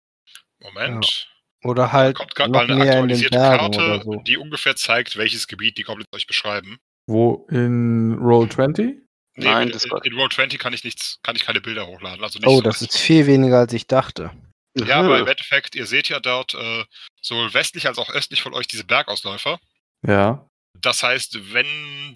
Moment. 0.61 1.30
Oder 1.63 1.93
halt 1.93 2.17
Kommt 2.17 2.35
gerade 2.35 2.51
mal 2.53 2.65
eine 2.65 2.75
in 2.75 2.89
aktualisierte 2.89 3.37
Karte, 3.37 4.03
so. 4.05 4.17
die 4.27 4.39
ungefähr 4.39 4.77
zeigt, 4.77 5.17
welches 5.17 5.47
Gebiet 5.47 5.77
die 5.77 5.83
Goblins 5.83 6.09
euch 6.15 6.27
beschreiben. 6.27 6.79
Wo 7.07 7.47
in 7.51 8.19
Roll 8.21 8.49
20? 8.49 8.97
Nein, 9.37 9.69
in, 9.69 9.73
Discord. 9.73 10.07
in 10.07 10.15
Roll20 10.15 10.59
kann 10.59 10.73
ich 10.73 10.85
nichts, 10.85 11.19
kann 11.23 11.37
ich 11.37 11.45
keine 11.45 11.61
Bilder 11.61 11.87
hochladen. 11.87 12.23
Also 12.23 12.39
nicht 12.39 12.49
Oh, 12.49 12.57
so, 12.57 12.63
das 12.63 12.83
ist 12.83 12.97
viel 12.99 13.27
weniger, 13.27 13.59
als 13.59 13.73
ich 13.73 13.87
dachte. 13.87 14.31
Ja, 14.77 15.01
aber 15.01 15.19
im 15.19 15.27
Endeffekt, 15.29 15.75
ihr 15.75 15.87
seht 15.87 16.09
ja 16.09 16.21
dort 16.21 16.55
äh, 16.55 16.85
sowohl 17.21 17.53
westlich 17.55 17.87
als 17.87 17.99
auch 17.99 18.11
östlich 18.11 18.43
von 18.43 18.55
euch 18.55 18.67
diese 18.67 18.85
Bergausläufer. 18.85 19.59
Ja. 20.07 20.47
Das 20.81 21.03
heißt, 21.03 21.53
wenn 21.53 21.67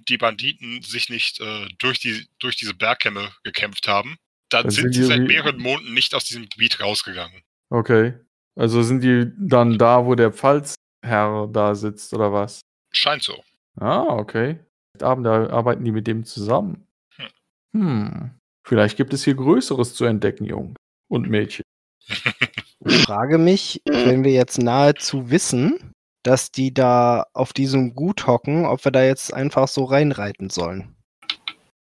die 0.08 0.16
Banditen 0.16 0.82
sich 0.82 1.08
nicht 1.10 1.40
äh, 1.40 1.68
durch, 1.78 1.98
die, 1.98 2.26
durch 2.38 2.56
diese 2.56 2.74
Bergkämme 2.74 3.30
gekämpft 3.42 3.88
haben, 3.88 4.16
dann 4.48 4.64
Dann 4.64 4.70
sind 4.70 4.92
sind 4.94 5.02
sie 5.02 5.04
seit 5.04 5.20
mehreren 5.20 5.58
Monaten 5.58 5.92
nicht 5.92 6.14
aus 6.14 6.24
diesem 6.24 6.48
Gebiet 6.48 6.80
rausgegangen. 6.80 7.42
Okay. 7.70 8.14
Also 8.56 8.82
sind 8.82 9.02
die 9.02 9.32
dann 9.36 9.78
da, 9.78 10.06
wo 10.06 10.14
der 10.14 10.32
Pfalzherr 10.32 11.48
da 11.52 11.74
sitzt 11.74 12.14
oder 12.14 12.32
was? 12.32 12.60
Scheint 12.92 13.22
so. 13.22 13.42
Ah, 13.80 14.04
okay. 14.04 14.60
Abend 15.00 15.26
da 15.26 15.48
arbeiten 15.48 15.84
die 15.84 15.92
mit 15.92 16.06
dem 16.06 16.24
zusammen. 16.24 16.86
Hm. 17.16 17.28
Hm. 17.72 18.30
Vielleicht 18.66 18.96
gibt 18.96 19.12
es 19.12 19.24
hier 19.24 19.34
Größeres 19.34 19.94
zu 19.94 20.04
entdecken, 20.04 20.44
Jungs 20.44 20.76
und 21.08 21.28
Mädchen. 21.28 21.64
Ich 22.86 23.04
frage 23.04 23.38
mich, 23.38 23.80
wenn 23.86 24.24
wir 24.24 24.32
jetzt 24.32 24.58
nahezu 24.58 25.30
wissen, 25.30 25.94
dass 26.22 26.50
die 26.50 26.74
da 26.74 27.24
auf 27.32 27.54
diesem 27.54 27.94
Gut 27.94 28.26
hocken, 28.26 28.66
ob 28.66 28.84
wir 28.84 28.92
da 28.92 29.02
jetzt 29.02 29.32
einfach 29.32 29.68
so 29.68 29.84
reinreiten 29.84 30.50
sollen. 30.50 30.94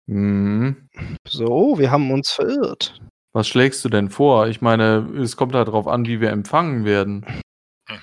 Hm. 0.07 0.87
So, 1.27 1.77
wir 1.77 1.91
haben 1.91 2.11
uns 2.11 2.31
verirrt. 2.31 3.01
Was 3.35 3.49
schlägst 3.49 3.83
du 3.83 3.89
denn 3.89 4.09
vor? 4.09 4.47
Ich 4.47 4.61
meine, 4.61 5.09
es 5.21 5.35
kommt 5.35 5.55
halt 5.55 5.67
darauf 5.67 5.87
an, 5.87 6.05
wie 6.05 6.21
wir 6.21 6.29
empfangen 6.29 6.85
werden. 6.85 7.25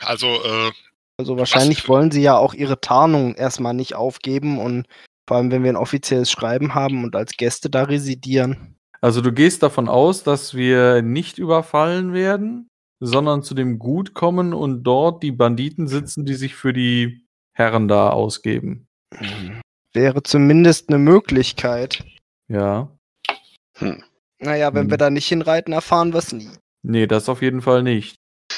Also, 0.04 0.26
äh, 0.26 0.70
Also 1.18 1.38
wahrscheinlich 1.38 1.82
für- 1.82 1.88
wollen 1.88 2.10
sie 2.10 2.20
ja 2.20 2.36
auch 2.36 2.52
ihre 2.52 2.82
Tarnung 2.82 3.34
erstmal 3.34 3.72
nicht 3.72 3.94
aufgeben 3.94 4.58
und 4.58 4.86
vor 5.26 5.38
allem, 5.38 5.50
wenn 5.50 5.62
wir 5.62 5.70
ein 5.72 5.76
offizielles 5.76 6.30
Schreiben 6.30 6.74
haben 6.74 7.02
und 7.02 7.16
als 7.16 7.32
Gäste 7.38 7.70
da 7.70 7.84
residieren. 7.84 8.76
Also 9.00 9.22
du 9.22 9.32
gehst 9.32 9.62
davon 9.62 9.88
aus, 9.88 10.22
dass 10.22 10.52
wir 10.54 11.00
nicht 11.00 11.38
überfallen 11.38 12.12
werden, 12.12 12.68
sondern 13.00 13.42
zu 13.42 13.54
dem 13.54 13.78
Gut 13.78 14.12
kommen 14.12 14.52
und 14.52 14.82
dort 14.82 15.22
die 15.22 15.32
Banditen 15.32 15.88
sitzen, 15.88 16.26
die 16.26 16.34
sich 16.34 16.54
für 16.54 16.74
die 16.74 17.24
Herren 17.56 17.88
da 17.88 18.10
ausgeben. 18.10 18.86
Wäre 19.94 20.22
zumindest 20.22 20.90
eine 20.90 20.98
Möglichkeit. 20.98 22.04
Ja. 22.48 22.90
Naja, 24.42 24.74
wenn 24.74 24.84
Hm. 24.84 24.90
wir 24.90 24.98
da 24.98 25.10
nicht 25.10 25.28
hinreiten, 25.28 25.72
erfahren 25.72 26.12
wir 26.12 26.18
es 26.18 26.32
nie. 26.32 26.50
Nee, 26.82 27.06
das 27.06 27.28
auf 27.28 27.42
jeden 27.42 27.62
Fall 27.62 27.82
nicht. 27.82 28.16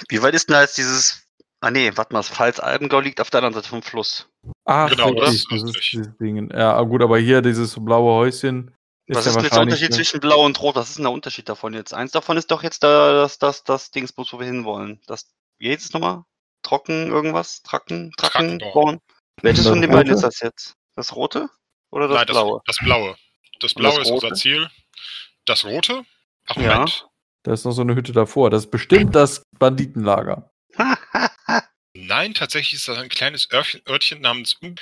Wie 0.09 0.23
weit 0.23 0.35
ist 0.35 0.49
denn 0.49 0.55
da 0.55 0.63
jetzt 0.63 0.79
dieses 0.79 1.21
Ah 1.61 1.71
nee, 1.71 1.91
warte 1.95 2.13
mal, 2.13 2.19
das 2.19 2.29
Pfalz-Alpengau 2.29 3.01
liegt 3.01 3.23
auf 3.23 3.31
der 3.31 3.39
anderen 3.39 3.55
Seite 3.55 3.71
vom 3.71 3.83
Fluss. 3.83 4.29
Ach, 4.67 4.91
Genau, 4.91 5.09
richtig, 5.09 5.47
das 5.49 5.63
das, 5.63 5.71
ist 5.77 5.93
dieses 5.93 6.17
Ding. 6.19 6.51
Ja, 6.51 6.79
gut, 6.83 7.01
aber 7.03 7.19
hier 7.19 7.41
dieses 7.41 7.75
blaue 7.83 8.13
Häuschen 8.13 8.75
ist 9.07 9.17
Was 9.17 9.25
ja 9.25 9.31
ist 9.31 9.37
denn 9.37 9.45
jetzt 9.45 9.55
der. 9.55 9.63
Unterschied 9.63 9.95
zwischen 9.95 10.21
Blau 10.21 10.45
und 10.45 10.61
Rot? 10.61 10.77
Was 10.77 10.91
ist 10.91 10.97
denn 10.99 11.05
der 11.05 11.13
Unterschied 11.13 11.49
davon 11.49 11.73
jetzt? 11.73 11.95
Eins 11.95 12.13
davon 12.13 12.37
ist 12.37 12.51
doch 12.51 12.63
jetzt 12.63 12.83
da, 12.83 13.13
das, 13.15 13.39
das, 13.39 13.65
das 13.65 13.91
Dingsbus, 13.91 14.35
wo 14.35 14.39
wir 14.41 14.47
hinwollen. 14.47 15.01
Das, 15.07 15.33
wie 15.59 15.73
es 15.73 15.91
nochmal? 15.95 16.25
Trocken 16.63 17.09
irgendwas? 17.09 17.63
Tracken? 17.63 18.13
Tracken? 18.19 18.59
Born? 18.75 18.99
Welches 19.41 19.65
Das 19.65 19.73
von 19.73 19.81
den 19.81 19.91
beiden 19.91 20.13
ist 20.13 20.23
das 20.23 20.41
jetzt? 20.41 20.75
Das 20.97 21.17
Rote? 21.17 21.49
Oder 21.91 22.09
das 22.09 22.17
Nein, 22.19 22.27
das 22.27 22.35
Blaue? 22.37 22.61
Das 22.67 22.77
Blaue. 22.79 23.09
Das 23.11 23.17
Und 23.55 23.63
das 23.63 23.75
Blaue 23.75 24.03
ist 24.03 24.11
unser? 24.11 24.35
Ziel. 24.35 24.69
Das 25.47 25.65
Rote? 25.65 26.05
Ach, 26.47 26.57
Ja. 26.57 26.75
Moment. 26.75 27.07
Da 27.43 27.53
ist 27.53 27.65
noch 27.65 27.73
so 27.73 27.83
eine 27.83 27.95
Hütte 27.95 28.13
davor. 28.13 28.49
Das 28.51 28.65
ist 28.65 28.71
bestimmt 28.71 29.15
das 29.15 29.43
Banditenlager. 29.59 30.51
Nein, 31.95 32.35
tatsächlich 32.35 32.75
ist 32.81 32.89
das 32.89 32.99
ein 32.99 33.09
kleines 33.11 33.51
Örtchen, 33.53 33.83
Örtchen 33.89 34.21
namens 34.23 34.55
um 34.63 34.75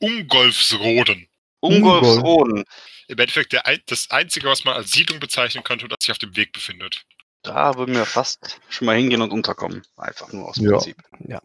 Ungolfsroden. 0.00 1.26
Ungolfsroden. 1.60 2.64
Im 3.08 3.18
Endeffekt 3.18 3.52
der, 3.52 3.66
ein- 3.66 3.80
das 3.86 4.10
Einzige, 4.10 4.46
was 4.48 4.64
man 4.64 4.74
als 4.74 4.90
Siedlung 4.92 5.20
bezeichnen 5.20 5.64
könnte, 5.64 5.88
das 5.88 5.96
sich 6.02 6.10
auf 6.10 6.18
dem 6.18 6.36
Weg 6.36 6.52
befindet. 6.52 7.02
Da 7.42 7.76
würden 7.76 7.94
wir 7.94 8.04
fast 8.06 8.60
schon 8.68 8.86
mal 8.86 8.96
hingehen 8.96 9.22
und 9.22 9.30
unterkommen. 9.30 9.82
Einfach 9.96 10.32
nur 10.32 10.48
aus 10.48 10.56
Ja. 10.58 10.72
Prinzip. 10.72 10.96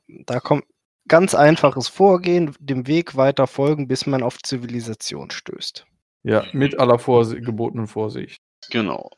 Da 0.07 0.39
kommt 0.39 0.65
ganz 1.07 1.33
einfaches 1.35 1.87
Vorgehen, 1.87 2.55
dem 2.59 2.87
Weg 2.87 3.15
weiter 3.15 3.47
folgen, 3.47 3.87
bis 3.87 4.05
man 4.05 4.21
auf 4.23 4.37
Zivilisation 4.41 5.31
stößt. 5.31 5.85
Ja, 6.23 6.45
mit 6.53 6.79
aller 6.79 6.99
Vorsi 6.99 7.41
gebotenen 7.41 7.87
Vorsicht. 7.87 8.37
Genau. 8.69 9.09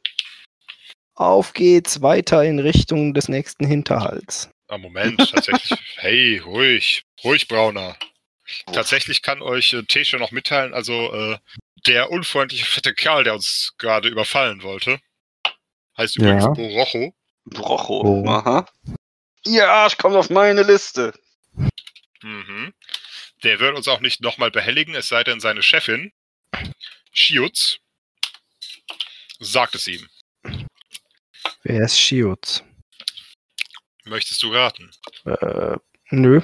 Auf 1.16 1.54
geht's 1.54 2.02
weiter 2.02 2.44
in 2.44 2.60
Richtung 2.60 3.14
des 3.14 3.28
nächsten 3.28 3.66
Hinterhalts. 3.66 4.50
Ah, 4.68 4.78
Moment, 4.78 5.18
tatsächlich. 5.32 5.78
hey, 5.98 6.38
ruhig. 6.40 7.04
Ruhig, 7.24 7.48
Brauner. 7.48 7.96
Tatsächlich 8.72 9.22
kann 9.22 9.42
euch 9.42 9.74
äh, 9.74 9.84
Tesha 9.84 10.18
noch 10.18 10.32
mitteilen, 10.32 10.74
also 10.74 11.14
äh, 11.14 11.38
der 11.86 12.10
unfreundliche 12.12 12.66
fette 12.66 12.94
Kerl, 12.94 13.24
der 13.24 13.34
uns 13.36 13.74
gerade 13.78 14.10
überfallen 14.10 14.64
wollte, 14.64 15.00
heißt 15.98 16.16
Ja. 16.18 16.24
übrigens 16.24 16.46
Borocho. 16.56 17.14
Brocho. 17.46 18.02
Oh. 18.04 18.28
Aha. 18.28 18.66
Ja, 19.46 19.86
ich 19.88 19.98
komme 19.98 20.18
auf 20.18 20.30
meine 20.30 20.64
Liste. 20.64 21.14
Mhm. 22.22 22.74
Der 23.44 23.60
wird 23.60 23.76
uns 23.76 23.88
auch 23.90 24.00
nicht 24.00 24.22
nochmal 24.22 24.52
behelligen, 24.52 24.96
es 24.96 25.10
sei 25.10 25.24
denn 25.24 25.42
seine 25.42 25.62
Chefin, 25.62 26.12
Shiutz, 27.12 27.78
sagt 29.40 29.76
es 29.76 29.88
ihm. 29.88 30.08
Wer 31.64 31.84
ist 31.86 32.00
Shiutz? 32.00 32.64
Möchtest 34.06 34.44
du 34.44 34.52
raten? 34.54 34.92
Äh, 35.26 35.78
nö. 36.12 36.42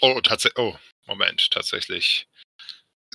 Oh, 0.00 0.20
tatsächlich. 0.20 0.58
Oh, 0.58 0.76
Moment, 1.06 1.50
tatsächlich. 1.50 2.26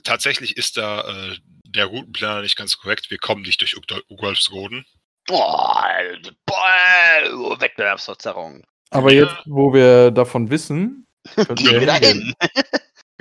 Tatsächlich 0.04 0.58
ist 0.58 0.78
da 0.78 1.30
äh, 1.32 1.38
der 1.66 1.86
Routenplaner 1.86 2.42
nicht 2.42 2.56
ganz 2.56 2.78
korrekt. 2.78 3.10
Wir 3.12 3.18
kommen 3.20 3.42
nicht 3.44 3.62
durch 3.62 3.76
Ugol- 3.76 4.04
Ugolfsroden. 4.10 4.86
Boah, 5.28 6.18
boah, 6.46 7.60
Wettbewerbsverzerrung. 7.62 8.66
Aber 8.90 9.14
Ja. 9.14 9.24
jetzt, 9.26 9.36
wo 9.46 9.74
wir 9.74 10.12
davon 10.12 10.50
wissen, 10.50 11.06
können 11.36 11.56
Gehen 11.56 11.82
wir 11.82 11.94
hingehen. 11.94 12.36
hin. 12.42 12.79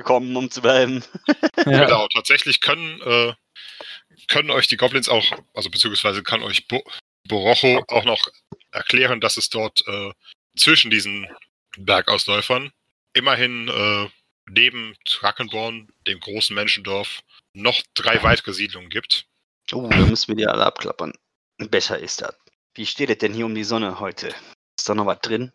Gekommen, 0.09 0.35
um 0.37 0.51
zu 0.51 0.63
bleiben. 0.63 1.05
Ja. 1.67 1.85
Genau, 1.85 2.09
tatsächlich 2.09 2.63
können, 2.63 2.99
äh, 3.03 3.35
können 4.29 4.51
euch 4.51 4.69
die 4.69 4.79
Goblins 4.79 5.11
auch, 5.11 5.27
also 5.53 5.69
beziehungsweise 5.69 6.23
kann 6.23 6.43
euch 6.43 6.67
Bo 6.67 6.83
Borocho 7.27 7.85
auch 7.89 8.05
noch 8.05 8.29
erklären, 8.73 9.21
dass 9.21 9.37
es 9.37 9.51
dort 9.51 9.87
äh, 9.87 10.13
zwischen 10.57 10.91
diesen 10.91 11.29
Bergausläufern 11.77 12.71
immerhin 13.13 13.69
äh, 13.69 14.09
neben 14.49 14.97
Trackenborn, 15.05 15.89
dem 16.07 16.21
großen 16.21 16.55
Menschendorf, 16.55 17.21
noch 17.53 17.83
drei 17.93 18.23
weitere 18.23 18.55
Siedlungen 18.55 18.89
gibt. 18.89 19.27
Oh, 19.73 19.89
da 19.91 19.99
müssen 19.99 20.29
wir 20.29 20.37
die 20.37 20.47
alle 20.47 20.65
abklappern. 20.65 21.13
Besser 21.59 21.99
ist 21.99 22.23
das. 22.23 22.35
Wie 22.73 22.87
steht 22.87 23.11
es 23.11 23.19
denn 23.19 23.35
hier 23.35 23.45
um 23.45 23.55
die 23.55 23.65
Sonne 23.65 24.01
heute? 24.01 24.29
Ist 24.79 24.89
da 24.89 24.95
noch 24.95 25.05
was 25.05 25.21
drin? 25.21 25.53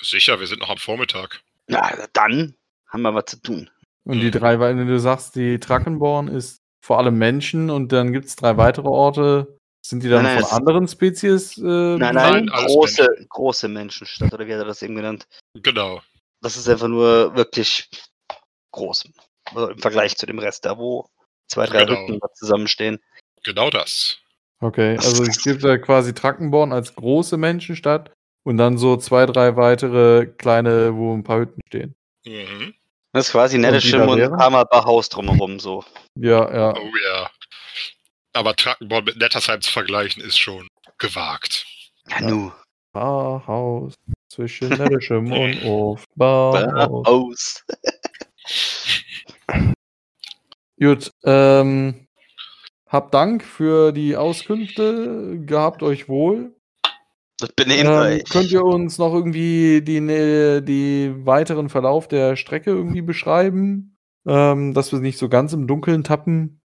Sicher, 0.00 0.40
wir 0.40 0.46
sind 0.46 0.60
noch 0.60 0.70
am 0.70 0.78
Vormittag. 0.78 1.42
Na, 1.66 2.06
dann 2.14 2.56
haben 2.90 3.02
wir 3.02 3.14
was 3.14 3.26
zu 3.26 3.36
tun. 3.40 3.70
Und 4.04 4.20
die 4.20 4.30
drei, 4.30 4.58
weil 4.58 4.74
du 4.74 4.98
sagst, 4.98 5.36
die 5.36 5.58
Trackenborn 5.58 6.28
ist 6.28 6.60
vor 6.84 6.98
allem 6.98 7.18
Menschen 7.18 7.70
und 7.70 7.92
dann 7.92 8.12
gibt 8.12 8.26
es 8.26 8.36
drei 8.36 8.56
weitere 8.56 8.88
Orte. 8.88 9.56
Sind 9.84 10.02
die 10.02 10.08
dann 10.08 10.24
Nein, 10.24 10.36
nein, 10.36 10.44
von 10.44 10.58
anderen 10.58 10.88
Spezies? 10.88 11.56
Äh, 11.56 11.62
Nein, 11.62 11.98
Nein, 11.98 12.14
nein, 12.14 12.48
alles 12.50 12.72
große, 12.72 13.26
große 13.28 13.68
Menschenstadt, 13.68 14.32
oder 14.32 14.46
wie 14.46 14.52
hat 14.52 14.60
er 14.60 14.66
das 14.66 14.82
eben 14.82 14.94
genannt? 14.94 15.26
Genau. 15.54 16.02
Das 16.42 16.56
ist 16.56 16.68
einfach 16.68 16.88
nur 16.88 17.34
wirklich 17.34 17.88
groß. 18.72 19.08
Also 19.46 19.70
Im 19.70 19.78
Vergleich 19.78 20.16
zu 20.16 20.26
dem 20.26 20.38
Rest 20.38 20.64
da, 20.64 20.76
wo 20.76 21.08
zwei, 21.48 21.66
drei 21.66 21.84
Genau. 21.84 22.00
Hütten 22.00 22.18
da 22.20 22.32
zusammenstehen. 22.34 23.00
Genau 23.42 23.70
das. 23.70 24.18
Okay, 24.60 24.96
also 24.98 25.22
es 25.24 25.42
gibt 25.42 25.64
da 25.64 25.78
quasi 25.78 26.12
Trackenborn 26.12 26.72
als 26.72 26.94
große 26.94 27.38
Menschenstadt 27.38 28.12
und 28.44 28.58
dann 28.58 28.76
so 28.76 28.96
zwei, 28.98 29.24
drei 29.24 29.56
weitere 29.56 30.26
kleine, 30.26 30.94
wo 30.94 31.14
ein 31.14 31.24
paar 31.24 31.40
Hütten 31.40 31.60
stehen. 31.66 31.94
Mhm. 32.26 32.74
Das 33.12 33.26
ist 33.26 33.32
quasi 33.32 33.56
die 33.56 33.62
Netteschim 33.62 34.00
da 34.00 34.06
und 34.06 34.18
wären? 34.18 34.38
Hammerbach 34.38 34.84
Haus 34.84 35.08
drumherum 35.08 35.58
so. 35.58 35.84
Ja, 36.14 36.52
ja. 36.54 36.74
Oh 36.76 36.92
ja. 37.04 37.30
Aber 38.32 38.54
Trackenborn 38.54 39.04
mit 39.04 39.16
Nettersheim 39.16 39.60
zu 39.60 39.72
vergleichen 39.72 40.22
ist 40.22 40.38
schon 40.38 40.68
gewagt. 40.98 41.66
Ja, 42.08 42.20
nu. 42.20 42.52
Barhaus 42.92 43.94
zwischen 44.28 44.68
Netteschem 44.68 45.32
und 45.32 45.64
Orf. 45.64 46.04
Barhaus. 46.14 47.06
Aus. 47.06 47.64
Gut, 50.80 51.10
ähm, 51.24 52.06
habt 52.86 53.12
Dank 53.12 53.44
für 53.44 53.92
die 53.92 54.16
Auskünfte. 54.16 55.38
Gehabt 55.44 55.82
euch 55.82 56.08
wohl. 56.08 56.54
Das 57.40 57.52
benehmt 57.52 57.88
Ähm, 57.90 58.22
könnt 58.28 58.50
ihr 58.50 58.62
uns 58.62 58.98
noch 58.98 59.12
irgendwie 59.14 59.82
die, 59.82 60.00
ne- 60.00 60.62
die 60.62 61.12
weiteren 61.24 61.68
Verlauf 61.68 62.06
der 62.08 62.36
Strecke 62.36 62.70
irgendwie 62.70 63.02
beschreiben? 63.02 63.96
Ähm, 64.26 64.74
dass 64.74 64.92
wir 64.92 65.00
nicht 65.00 65.18
so 65.18 65.28
ganz 65.28 65.52
im 65.52 65.66
Dunkeln 65.66 66.04
tappen? 66.04 66.60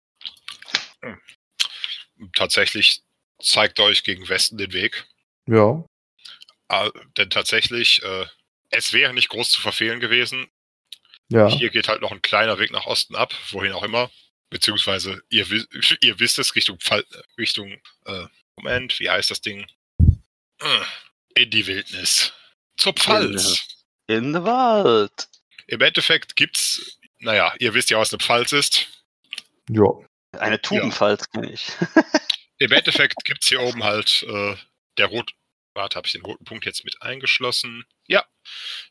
Tatsächlich 2.35 3.03
zeigt 3.41 3.79
euch 3.79 4.03
gegen 4.03 4.27
Westen 4.29 4.57
den 4.57 4.73
Weg. 4.73 5.05
Ja. 5.47 5.85
Ah, 6.69 6.89
denn 7.17 7.29
tatsächlich, 7.29 8.01
äh, 8.03 8.25
es 8.69 8.93
wäre 8.93 9.13
nicht 9.13 9.29
groß 9.29 9.51
zu 9.51 9.61
verfehlen 9.61 9.99
gewesen. 9.99 10.47
Ja. 11.29 11.47
Hier 11.47 11.69
geht 11.69 11.87
halt 11.87 12.01
noch 12.01 12.11
ein 12.11 12.21
kleiner 12.21 12.59
Weg 12.59 12.71
nach 12.71 12.85
Osten 12.85 13.15
ab, 13.15 13.33
wohin 13.51 13.73
auch 13.73 13.83
immer. 13.83 14.09
Beziehungsweise 14.49 15.21
ihr, 15.29 15.45
ihr 16.01 16.19
wisst 16.19 16.39
es, 16.39 16.55
Richtung, 16.55 16.79
Pfal 16.79 17.03
Richtung 17.37 17.73
äh, 18.05 18.25
Moment, 18.55 18.99
wie 18.99 19.09
heißt 19.09 19.29
das 19.31 19.41
Ding? 19.41 19.65
Äh, 20.63 21.41
In 21.43 21.49
die 21.49 21.67
Wildnis. 21.67 22.33
Zur 22.77 22.93
Pfalz. 22.93 23.85
In 24.07 24.33
the 24.33 24.43
Wald. 24.43 25.27
Im 25.67 25.81
Endeffekt 25.81 26.35
gibt's, 26.35 26.99
naja, 27.19 27.53
ihr 27.59 27.73
wisst 27.73 27.89
ja, 27.89 27.99
was 27.99 28.11
eine 28.11 28.19
Pfalz 28.19 28.51
ist. 28.51 28.87
Ja. 29.69 29.89
Eine 30.33 30.61
Tubenpfalz 30.61 31.29
kenne 31.29 31.51
ich. 31.51 31.67
Im 32.57 32.71
Endeffekt 32.71 33.23
gibt's 33.25 33.47
hier 33.47 33.61
oben 33.61 33.83
halt 33.83 34.23
äh, 34.23 34.55
der 34.97 35.07
rot. 35.07 35.33
Warte, 35.75 35.95
habe 35.95 36.05
ich 36.05 36.13
den 36.13 36.23
roten 36.23 36.45
Punkt 36.45 36.65
jetzt 36.65 36.85
mit 36.85 37.01
eingeschlossen? 37.01 37.85
Ja. 38.07 38.23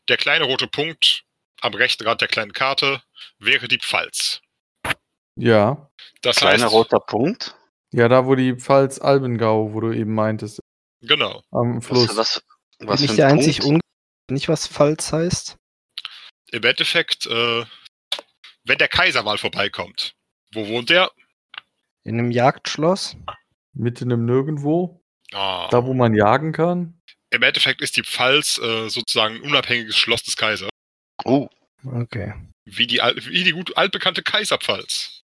Der 0.09 0.17
kleine 0.17 0.45
rote 0.45 0.67
Punkt 0.67 1.23
am 1.61 1.73
rechten 1.73 2.05
Rand 2.05 2.21
der 2.21 2.27
kleinen 2.27 2.53
Karte 2.53 3.01
wäre 3.39 3.67
die 3.67 3.79
Pfalz. 3.79 4.41
Ja. 5.35 5.89
Das 6.21 6.37
Kleiner 6.37 6.65
heißt, 6.65 6.73
roter 6.73 6.99
Punkt. 6.99 7.55
Ja, 7.93 8.07
da 8.09 8.25
wo 8.25 8.35
die 8.35 8.55
Pfalz 8.55 8.99
Albengau, 8.99 9.73
wo 9.73 9.79
du 9.79 9.91
eben 9.93 10.13
meintest, 10.13 10.59
genau. 11.03 11.43
am 11.51 11.81
Fluss. 11.81 12.09
Was, 12.09 12.17
was, 12.79 12.87
was 12.87 13.01
ich 13.01 13.15
der 13.15 13.27
ein 13.27 13.37
einzig 13.37 13.61
nicht 14.29 14.49
was 14.49 14.67
Pfalz 14.67 15.11
heißt? 15.11 15.57
Im 16.51 16.63
Endeffekt, 16.63 17.25
äh, 17.27 17.65
wenn 18.65 18.77
der 18.77 18.87
Kaiser 18.87 19.23
mal 19.23 19.37
vorbeikommt, 19.37 20.15
wo 20.53 20.67
wohnt 20.67 20.89
der? 20.89 21.11
In 22.03 22.19
einem 22.19 22.31
Jagdschloss? 22.31 23.17
Mitten 23.73 24.11
im 24.11 24.25
Nirgendwo. 24.25 25.01
Ah, 25.33 25.67
Da, 25.69 25.85
wo 25.85 25.93
man 25.93 26.13
jagen 26.13 26.51
kann. 26.51 26.99
Im 27.31 27.41
Endeffekt 27.41 27.81
ist 27.81 27.97
die 27.97 28.03
Pfalz 28.03 28.59
äh, 28.59 28.89
sozusagen 28.89 29.35
ein 29.35 29.41
unabhängiges 29.41 29.97
Schloss 29.97 30.23
des 30.23 30.37
Kaisers. 30.37 30.69
Oh, 31.25 31.49
Okay. 31.85 32.33
Wie 32.65 32.87
die, 32.87 32.97
wie 32.97 33.43
die 33.43 33.51
gut 33.51 33.75
altbekannte 33.77 34.23
Kaiserpfalz. 34.23 35.21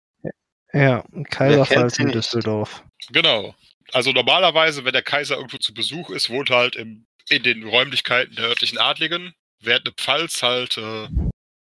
Ja, 0.72 1.04
Kaiserpfalz 1.30 1.98
in 1.98 2.06
nicht? 2.06 2.16
Düsseldorf. 2.16 2.84
Genau. 3.10 3.54
Also 3.94 4.10
normalerweise, 4.10 4.84
wenn 4.84 4.92
der 4.92 5.02
Kaiser 5.02 5.36
irgendwo 5.36 5.58
zu 5.58 5.72
Besuch 5.72 6.10
ist, 6.10 6.28
wohnt 6.28 6.50
er 6.50 6.56
halt 6.56 6.74
im, 6.74 7.06
in 7.28 7.44
den 7.44 7.62
Räumlichkeiten 7.62 8.34
der 8.34 8.46
örtlichen 8.46 8.76
Adligen, 8.76 9.34
während 9.60 9.86
eine 9.86 9.94
Pfalz 9.94 10.42
halt 10.42 10.76
äh, 10.78 11.08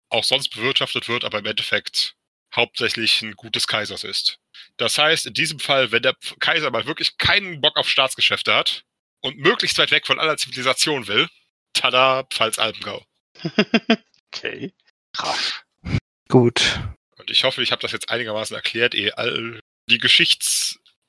auch 0.09 0.25
sonst 0.25 0.49
bewirtschaftet 0.49 1.07
wird, 1.07 1.23
aber 1.23 1.39
im 1.39 1.45
Endeffekt 1.45 2.15
hauptsächlich 2.53 3.21
ein 3.21 3.31
Gut 3.33 3.55
des 3.55 3.65
Kaisers 3.65 4.03
ist. 4.03 4.39
Das 4.75 4.97
heißt, 4.97 5.25
in 5.25 5.35
diesem 5.35 5.59
Fall, 5.59 5.93
wenn 5.93 6.01
der 6.01 6.17
Kaiser 6.41 6.69
mal 6.69 6.85
wirklich 6.85 7.17
keinen 7.17 7.61
Bock 7.61 7.77
auf 7.77 7.87
Staatsgeschäfte 7.87 8.53
hat 8.53 8.83
und 9.21 9.37
möglichst 9.37 9.77
weit 9.77 9.91
weg 9.91 10.05
von 10.05 10.19
aller 10.19 10.35
Zivilisation 10.35 11.07
will, 11.07 11.29
tada, 11.73 12.23
Pfalz-Alpengau. 12.23 13.05
Okay. 14.33 14.73
Krass. 15.13 15.63
Gut. 16.27 16.61
Und 17.15 17.31
ich 17.31 17.45
hoffe, 17.45 17.63
ich 17.63 17.71
habe 17.71 17.81
das 17.81 17.93
jetzt 17.93 18.09
einigermaßen 18.09 18.55
erklärt, 18.55 18.93
ehe 18.93 19.17
all 19.17 19.61
die 19.89 19.99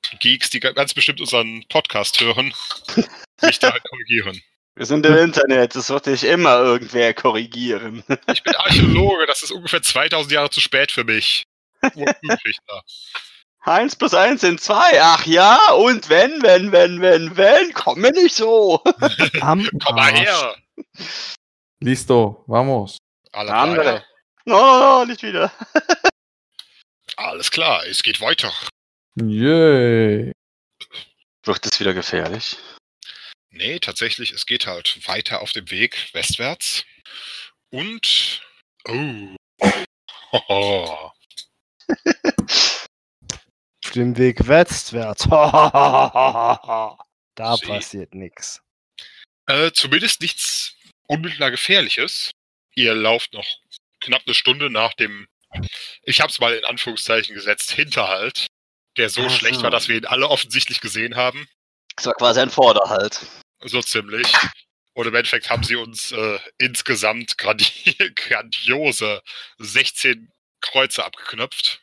Geschichtsgeeks, 0.09 0.49
die 0.49 0.59
ganz 0.59 0.93
bestimmt 0.93 1.21
unseren 1.21 1.65
Podcast 1.69 2.19
hören, 2.19 2.53
mich 3.41 3.59
da 3.59 3.71
halt 3.71 3.83
korrigieren. 3.89 4.41
Wir 4.75 4.85
sind 4.85 5.05
im 5.05 5.15
Internet, 5.17 5.75
das 5.75 5.89
wird 5.89 6.05
dich 6.05 6.23
immer 6.23 6.59
irgendwer 6.59 7.13
korrigieren. 7.13 8.03
Ich 8.31 8.43
bin 8.43 8.55
Archäologe, 8.55 9.25
das 9.25 9.43
ist 9.43 9.51
ungefähr 9.51 9.81
2000 9.81 10.31
Jahre 10.31 10.49
zu 10.49 10.61
spät 10.61 10.91
für 10.91 11.03
mich. 11.03 11.43
Eins 13.61 13.95
plus 13.95 14.13
eins 14.13 14.41
sind 14.41 14.61
zwei. 14.61 15.01
Ach 15.01 15.25
ja, 15.25 15.71
und 15.73 16.09
wenn, 16.09 16.41
wenn, 16.41 16.71
wenn, 16.71 17.01
wenn, 17.01 17.35
wenn, 17.35 17.73
komm 17.73 17.99
mir 17.99 18.11
nicht 18.11 18.35
so. 18.35 18.81
Am 19.41 19.67
Komm 19.83 19.95
mal 19.95 20.11
Arsch. 20.13 20.19
her! 20.21 20.55
Listo, 21.81 22.43
vamos. 22.47 22.97
Alle 23.31 23.47
Der 23.47 23.57
andere. 23.57 23.81
klar? 23.81 24.05
No, 24.45 24.57
no, 24.59 24.79
no, 24.99 25.05
nicht 25.05 25.21
wieder. 25.23 25.51
Alles 27.17 27.51
klar, 27.51 27.85
es 27.85 28.01
geht 28.01 28.21
weiter. 28.21 28.51
Yay. 29.15 30.31
Wird 31.43 31.65
es 31.65 31.79
wieder 31.79 31.93
gefährlich? 31.93 32.57
Nee, 33.51 33.79
tatsächlich, 33.79 34.31
es 34.31 34.45
geht 34.45 34.67
halt 34.67 35.07
weiter 35.07 35.41
auf 35.41 35.51
dem 35.51 35.69
Weg 35.71 36.13
westwärts. 36.13 36.85
Und. 37.71 38.41
Oh. 38.87 39.35
Hoho. 40.31 41.11
Auf 41.87 41.87
dem 43.95 44.15
Weg 44.17 44.47
westwärts. 44.47 45.23
da 45.29 46.97
Sie. 47.57 47.65
passiert 47.65 48.13
nix. 48.13 48.61
Äh, 49.47 49.71
zumindest 49.71 50.21
nichts 50.21 50.75
unmittelbar 51.07 51.49
Gefährliches. 51.51 52.31
Ihr 52.75 52.93
lauft 52.93 53.33
noch 53.33 53.47
knapp 53.99 54.21
eine 54.25 54.35
Stunde 54.35 54.69
nach 54.69 54.93
dem, 54.93 55.27
ich 56.03 56.21
hab's 56.21 56.39
mal 56.39 56.53
in 56.53 56.65
Anführungszeichen 56.65 57.33
gesetzt, 57.33 57.71
Hinterhalt, 57.71 58.45
der 58.99 59.09
so 59.09 59.23
Ach 59.25 59.29
schlecht 59.31 59.63
war, 59.63 59.71
dass 59.71 59.87
wir 59.87 59.97
ihn 59.97 60.05
alle 60.05 60.27
offensichtlich 60.29 60.81
gesehen 60.81 61.15
haben. 61.15 61.47
Das 61.95 62.05
war 62.05 62.13
quasi 62.13 62.39
ein 62.39 62.49
Vorderhalt. 62.49 63.19
So 63.63 63.81
ziemlich. 63.81 64.31
Und 64.93 65.07
im 65.07 65.15
Endeffekt 65.15 65.49
haben 65.49 65.63
sie 65.63 65.75
uns 65.75 66.11
äh, 66.11 66.39
insgesamt 66.57 67.37
grandi 67.37 67.65
grandiose 68.15 69.21
16 69.57 70.31
Kreuze 70.61 71.03
abgeknöpft. 71.05 71.81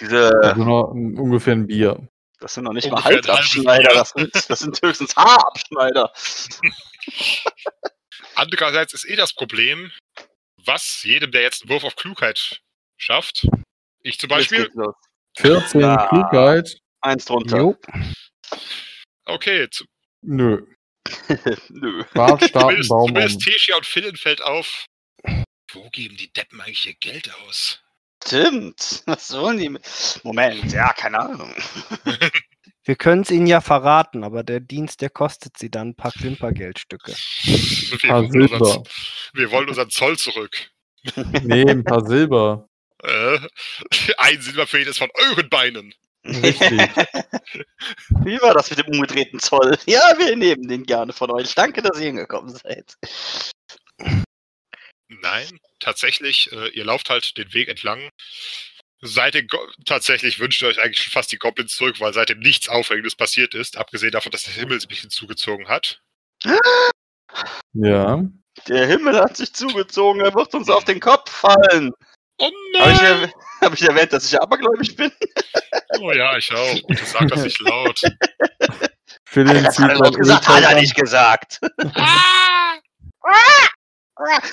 Diese, 0.00 0.32
Also 0.42 0.64
noch 0.64 0.92
ein- 0.92 1.18
ungefähr 1.18 1.54
ein 1.54 1.66
Bier. 1.66 2.08
das 2.40 2.54
sind 2.54 2.64
noch 2.64 2.72
nicht 2.72 2.90
mal 2.90 2.96
Ungefähr 2.96 3.16
ein 3.18 3.26
Halsabschneider, 3.26 3.94
das 3.94 4.10
sind, 4.10 4.50
das 4.50 4.58
sind 4.60 4.80
höchstens 4.82 5.14
Haarabschneider. 5.16 6.12
Andererseits 8.34 8.94
ist 8.94 9.08
eh 9.08 9.16
das 9.16 9.32
Problem, 9.34 9.90
was 10.64 11.02
jedem, 11.02 11.32
der 11.32 11.42
jetzt 11.42 11.62
einen 11.62 11.70
Wurf 11.70 11.84
auf 11.84 11.96
Klugheit 11.96 12.60
schafft. 12.96 13.46
Ich 14.02 14.18
zum 14.18 14.28
Beispiel. 14.28 14.70
Geht's 15.42 15.72
los. 15.72 15.72
14 15.72 15.80
Ja. 15.80 16.06
Klugheit? 16.08 16.76
Eins 17.00 17.24
drunter. 17.24 17.58
Jo. 17.58 17.76
Okay, 19.26 19.68
zu- 19.70 19.84
Nö. 20.22 20.62
Nö. 21.68 22.02
Bart, 22.14 22.42
Starten, 22.44 22.82
zumindest, 22.82 22.88
Baum 22.90 23.08
zumindest 23.08 23.36
um. 23.36 23.40
Teschia 23.52 23.76
und 23.76 23.86
Philin 23.86 24.16
fällt 24.16 24.42
auf. 24.42 24.86
Wo 25.72 25.88
geben 25.90 26.16
die 26.16 26.32
Deppen 26.32 26.60
eigentlich 26.60 26.86
ihr 26.86 26.94
Geld 26.94 27.30
aus? 27.46 27.80
Stimmt. 28.24 29.02
Was 29.06 29.28
sollen 29.28 29.58
die? 29.58 29.68
mit- 29.68 30.20
Moment, 30.24 30.72
ja, 30.72 30.92
keine 30.92 31.20
Ahnung. 31.20 31.54
Wir 32.84 32.96
können 32.96 33.20
es 33.20 33.30
ihnen 33.30 33.46
ja 33.46 33.60
verraten, 33.60 34.24
aber 34.24 34.42
der 34.42 34.60
Dienst, 34.60 35.02
der 35.02 35.10
kostet 35.10 35.58
sie 35.58 35.70
dann 35.70 35.88
ein 35.90 35.94
paar 35.94 36.10
Klimpergeldstücke. 36.12 37.12
Wir, 37.12 37.98
Paar 38.08 38.22
wollen 38.22 38.42
unseren, 38.42 38.64
Silber. 38.64 38.82
wir 39.34 39.50
wollen 39.50 39.68
unseren 39.68 39.90
Zoll 39.90 40.16
zurück. 40.16 40.70
Nee, 41.42 41.68
ein 41.70 41.84
paar 41.84 42.06
Silber. 42.06 42.67
Äh, 43.02 43.38
ein 44.18 44.40
Silber 44.40 44.66
für 44.66 44.78
jedes 44.78 44.98
von 44.98 45.10
euren 45.14 45.48
Beinen. 45.48 45.94
Richtig. 46.24 46.70
Wie 48.24 48.40
war 48.40 48.54
das 48.54 48.70
mit 48.70 48.80
dem 48.80 48.88
umgedrehten 48.88 49.40
Zoll? 49.40 49.78
Ja, 49.86 50.14
wir 50.18 50.36
nehmen 50.36 50.68
den 50.68 50.84
gerne 50.84 51.12
von 51.12 51.30
euch. 51.30 51.54
Danke, 51.54 51.80
dass 51.82 51.98
ihr 51.98 52.06
hingekommen 52.06 52.50
seid. 52.54 52.94
Nein, 55.08 55.58
tatsächlich, 55.80 56.52
äh, 56.52 56.68
ihr 56.70 56.84
lauft 56.84 57.08
halt 57.08 57.36
den 57.38 57.52
Weg 57.54 57.68
entlang. 57.68 58.10
Seitdem 59.00 59.46
Go 59.46 59.58
tatsächlich 59.86 60.40
wünscht 60.40 60.60
ihr 60.60 60.68
euch 60.68 60.80
eigentlich 60.80 61.02
schon 61.02 61.12
fast 61.12 61.30
die 61.30 61.38
Goblins 61.38 61.76
zurück, 61.76 62.00
weil 62.00 62.12
seitdem 62.12 62.40
nichts 62.40 62.68
Aufregendes 62.68 63.14
passiert 63.14 63.54
ist, 63.54 63.76
abgesehen 63.76 64.10
davon, 64.10 64.32
dass 64.32 64.42
der 64.42 64.54
Himmel 64.54 64.80
sich 64.80 64.86
ein 64.86 64.90
bisschen 64.90 65.10
zugezogen 65.10 65.68
hat. 65.68 66.02
Ja. 67.72 68.24
Der 68.66 68.86
Himmel 68.86 69.16
hat 69.16 69.36
sich 69.36 69.52
zugezogen, 69.52 70.20
er 70.20 70.34
wird 70.34 70.52
uns 70.54 70.68
auf 70.68 70.84
den 70.84 70.98
Kopf 70.98 71.30
fallen. 71.30 71.92
Oh 72.40 72.50
Habe 72.80 73.24
ich, 73.26 73.32
hab 73.60 73.74
ich 73.74 73.82
erwähnt, 73.82 74.12
dass 74.12 74.24
ich 74.24 74.40
abergläubig 74.40 74.94
bin? 74.96 75.10
Oh 76.00 76.12
ja, 76.12 76.36
ich 76.36 76.52
auch. 76.54 76.86
Bitte 76.86 77.04
sag 77.04 77.26
das 77.28 77.42
nicht 77.42 77.58
laut. 77.60 78.00
Philin 79.24 79.64
Das 79.64 79.74
zieht 79.74 79.86
hat 79.86 79.92
er 79.92 79.98
laut 79.98 80.16
gesagt, 80.16 80.46
hat 80.46 80.62
er 80.62 80.74
nicht 80.74 80.94
gesagt. 80.94 81.58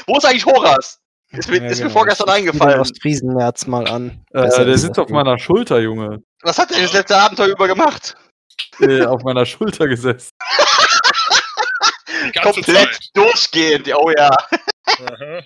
Wo 0.07 0.17
ist 0.17 0.25
eigentlich 0.25 0.45
Horas? 0.45 0.99
Ist 1.31 1.49
mir, 1.49 1.57
Ja, 1.57 1.65
ist 1.67 1.77
mir 1.79 1.83
genau. 1.83 1.93
vorgestern 1.93 2.29
eingefallen. 2.29 2.79
Ostfriesenmärz 2.79 3.67
mal 3.67 3.87
an. 3.87 4.25
Äh, 4.31 4.47
der 4.47 4.77
sitzt 4.77 4.97
das 4.97 5.05
auf 5.05 5.09
meiner 5.09 5.37
Schulter, 5.37 5.79
Junge. 5.79 6.23
Was 6.41 6.57
hat 6.57 6.71
er 6.71 6.81
das 6.81 6.93
letzte 6.93 7.17
Abenteuer 7.17 7.47
über 7.49 7.67
gemacht? 7.67 8.15
Äh, 8.79 9.05
auf 9.05 9.21
meiner 9.23 9.45
Schulter 9.45 9.87
gesessen. 9.87 10.31
Komplett 12.41 12.93
Zeit. 12.93 12.99
durchgehend. 13.13 13.93
Oh 13.95 14.09
ja. 14.17 14.29
Aha. 14.85 15.41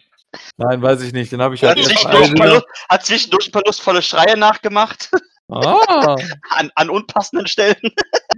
Nein, 0.58 0.82
weiß 0.82 1.02
ich 1.02 1.14
nicht. 1.14 1.32
Den 1.32 1.42
habe 1.42 1.56
ich 1.56 1.64
Hat 1.64 1.76
halt 1.76 1.86
zwischendurch, 1.86 2.30
ein 2.30 2.36
paar 2.36 2.46
eine- 2.46 2.56
Lust, 2.56 2.68
hat 2.90 3.06
zwischendurch 3.06 3.48
ein 3.48 3.52
paar 3.52 3.64
lustvolle 3.66 4.02
Schreie 4.02 4.38
nachgemacht. 4.38 5.10
Ah, 5.52 6.16
An, 6.52 6.72
an 6.76 6.90
unpassenden 6.90 7.48
Stellen. 7.48 7.76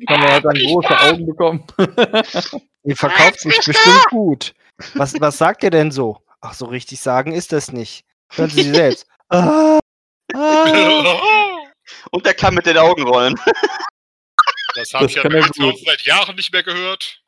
kann 0.08 0.20
man 0.22 0.32
halt 0.32 0.46
dann 0.46 0.54
große 0.56 1.00
Augen 1.00 1.26
bekommen. 1.26 1.68
Ihr 2.84 2.96
verkauft 2.96 3.42
sich 3.42 3.58
bestimmt 3.66 4.06
gut. 4.10 4.54
Was, 4.96 5.20
was 5.20 5.38
sagt 5.38 5.64
ihr 5.64 5.70
denn 5.70 5.92
so? 5.92 6.18
Ach, 6.40 6.54
so 6.54 6.66
richtig 6.66 7.02
sagen 7.02 7.34
ist 7.34 7.52
das 7.52 7.72
nicht. 7.72 8.06
Hören 8.32 8.50
Sie 8.50 8.64
sie 8.64 8.72
selbst. 8.74 9.08
Ah, 9.34 9.80
ah. 10.34 11.58
Und 12.12 12.26
der 12.26 12.34
kann 12.34 12.54
mit 12.54 12.66
den 12.66 12.78
Augen 12.78 13.04
rollen. 13.04 13.40
Das 14.76 14.94
habe 14.94 15.06
ich 15.06 15.16
ja 15.16 15.24
seit 15.24 16.02
Jahren 16.04 16.36
nicht 16.36 16.52
mehr 16.52 16.64
gehört. 16.64 17.22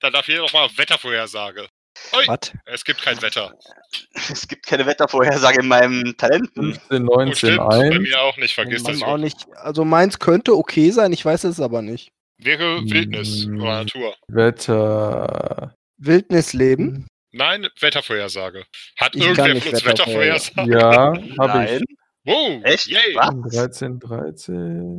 Dann 0.00 0.12
darf 0.12 0.28
jeder 0.28 0.42
nochmal 0.42 0.68
Wettervorhersage. 0.76 1.66
Was? 2.12 2.52
es 2.66 2.84
gibt 2.84 3.02
kein 3.02 3.20
Wetter. 3.22 3.52
es 4.14 4.46
gibt 4.46 4.64
keine 4.66 4.86
Wettervorhersage 4.86 5.60
in 5.62 5.68
meinem 5.68 6.16
Talenten. 6.16 6.74
15, 6.74 7.08
Oh, 7.08 7.16
19, 7.16 7.34
stimmt, 7.34 7.68
bei 7.68 7.80
1. 7.90 7.98
mir 7.98 8.20
auch 8.22 8.36
nicht, 8.36 8.54
vergiss 8.54 8.84
das. 8.84 9.02
auch 9.02 9.16
nicht. 9.18 9.46
Also 9.56 9.84
meins 9.84 10.18
könnte 10.20 10.54
okay 10.56 10.90
sein, 10.92 11.12
ich 11.12 11.24
weiß 11.24 11.44
es 11.44 11.60
aber 11.60 11.82
nicht. 11.82 12.10
Wäre 12.40 12.82
Wildnis 12.84 13.46
Mm. 13.46 13.60
oder 13.60 13.78
Natur. 13.84 14.14
Wetter. 14.28 15.74
Wildnisleben? 15.98 17.08
Nein, 17.32 17.68
Wettervorhersage. 17.80 18.64
Hat 18.98 19.14
Ich 19.16 19.22
irgendwer 19.22 19.54
nicht 19.54 19.64
von 19.66 19.74
uns 19.74 19.84
Wettervorhersage. 19.84 20.70
Ja, 20.70 21.14
habe 21.40 21.64
ich. 21.64 21.70
Nein. 21.70 21.84
Wow, 22.24 22.64
Echt? 22.64 22.86
yay. 22.86 23.14
Was? 23.16 23.54
13, 23.54 23.98
13. 23.98 24.98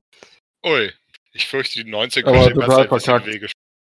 Ui, 0.66 0.92
ich 1.32 1.48
fürchte, 1.48 1.84
die 1.84 1.90
19 1.90 2.26
Aber 2.26 2.52
total 2.54 2.88
verkackt. 2.88 3.26
Wege. 3.28 3.48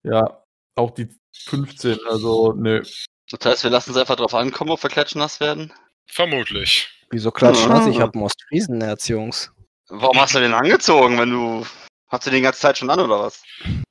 Ja, 0.05 0.43
auch 0.77 0.91
die 0.93 1.09
15. 1.47 1.99
Also, 2.09 2.53
nö. 2.57 2.83
Das 3.31 3.45
heißt, 3.45 3.65
wir 3.65 3.71
lassen 3.71 3.91
es 3.93 3.97
einfach 3.97 4.17
drauf 4.17 4.35
ankommen, 4.35 4.71
ob 4.71 4.83
wir 4.83 4.91
klatschnass 4.91 5.41
werden. 5.41 5.73
Vermutlich. 6.07 6.89
Wieso 7.11 7.31
klatschen 7.31 7.71
das? 7.71 7.87
Ich 7.87 7.99
Ah. 7.99 8.03
habe 8.03 8.19
ein 8.19 8.23
Ostfriesenherz, 8.23 9.09
Jungs. 9.09 9.51
Warum 9.89 10.21
hast 10.21 10.35
du 10.35 10.41
den 10.41 10.55
angezogen, 10.55 11.19
wenn 11.19 11.31
du. 11.31 11.67
Hast 12.09 12.27
du 12.27 12.31
den 12.31 12.37
die 12.39 12.43
ganze 12.43 12.61
Zeit 12.61 12.79
schon 12.79 12.91
an 12.91 13.01
oder 13.01 13.19
was? 13.21 13.43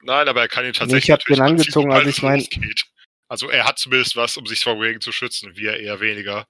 Nein, 0.01 0.27
aber 0.27 0.41
er 0.41 0.47
kann 0.47 0.65
ihn 0.65 0.73
tatsächlich. 0.73 1.05
ich 1.05 1.11
hab 1.11 1.19
den 1.26 1.41
angezogen, 1.41 1.91
als 1.91 2.07
ich 2.07 2.22
mein-. 2.22 2.47
Also 3.27 3.49
er 3.49 3.65
hat 3.65 3.80
zumindest 3.80 4.15
was, 4.15 4.38
um 4.38 4.45
sich 4.45 4.64
vor 4.64 4.80
Regen 4.80 5.01
zu 5.01 5.11
schützen, 5.11 5.55
wir 5.55 5.77
eher 5.77 5.99
weniger. 5.99 6.45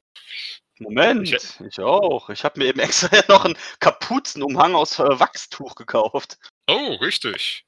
Moment, 0.80 1.32
Ich- 1.32 1.60
ich, 1.68 1.80
auch. 1.80 2.30
Ich 2.30 2.44
habe 2.44 2.60
mir 2.60 2.66
eben 2.68 2.80
extra 3.10 3.10
noch 3.28 3.46
einen 3.46 3.58
Kapuzenumhang 3.80 4.76
aus 4.76 5.00
äh, 5.00 5.04
Wachstuch 5.20 5.76
gekauft. 5.76 6.38
Oh, 6.70 6.96
richtig. 6.96 7.66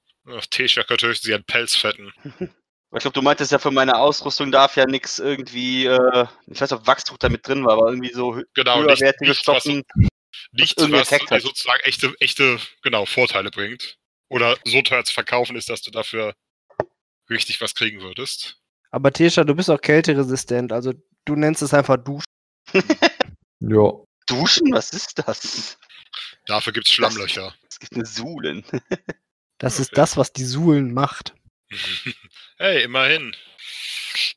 Tesha 0.49 0.83
könnte 0.83 1.07
höchstens 1.07 1.29
ihren 1.29 1.43
Pelz 1.43 1.75
fetten. 1.75 2.11
Ich 2.93 3.01
glaube, 3.01 3.15
du 3.15 3.21
meintest 3.21 3.51
ja, 3.51 3.59
für 3.59 3.71
meine 3.71 3.97
Ausrüstung 3.97 4.53
darf 4.53 4.77
ja 4.77 4.85
nichts 4.85 5.19
irgendwie, 5.19 5.85
äh, 5.85 6.27
ich 6.47 6.61
weiß 6.61 6.71
nicht, 6.71 6.79
ob 6.79 6.87
Wachstuch 6.87 7.17
da 7.17 7.27
mit 7.27 7.45
drin 7.45 7.65
war, 7.65 7.73
aber 7.73 7.89
irgendwie 7.89 8.13
so 8.13 8.41
Genau, 8.53 8.79
höherwertige 8.79 9.31
nichts, 9.31 9.45
was, 9.47 9.63
Stoffen. 9.63 9.83
nichts, 10.53 10.81
was 10.81 11.01
Effekt 11.01 11.29
dir 11.29 11.35
hat. 11.35 11.41
sozusagen 11.41 11.81
echte, 11.83 12.13
echte, 12.21 12.57
genau, 12.83 13.05
Vorteile 13.05 13.51
bringt. 13.51 13.97
Oder 14.29 14.57
so 14.63 14.81
teuer 14.81 15.03
zu 15.03 15.13
verkaufen 15.13 15.57
ist, 15.57 15.67
dass 15.69 15.81
du 15.81 15.91
dafür 15.91 16.35
richtig 17.29 17.59
was 17.59 17.75
kriegen 17.75 17.99
würdest. 17.99 18.61
Aber 18.91 19.11
Tesha, 19.11 19.43
du 19.43 19.55
bist 19.55 19.69
auch 19.69 19.81
kälteresistent, 19.81 20.71
also 20.71 20.93
du 21.25 21.35
nennst 21.35 21.63
es 21.63 21.73
einfach 21.73 21.97
Duschen. 21.97 22.23
Ja. 23.59 23.91
Duschen? 24.27 24.71
Was 24.71 24.91
ist 24.91 25.19
das? 25.19 25.77
Dafür 26.45 26.71
gibt's 26.71 26.91
Schlammlöcher. 26.91 27.53
Es 27.67 27.79
gibt 27.79 27.93
eine 27.93 28.05
Suhlen. 28.05 28.63
Das 29.57 29.79
ist 29.79 29.97
das, 29.97 30.17
was 30.17 30.33
die 30.33 30.45
Suhlen 30.45 30.93
macht. 30.93 31.33
Hey, 32.57 32.83
immerhin. 32.83 33.35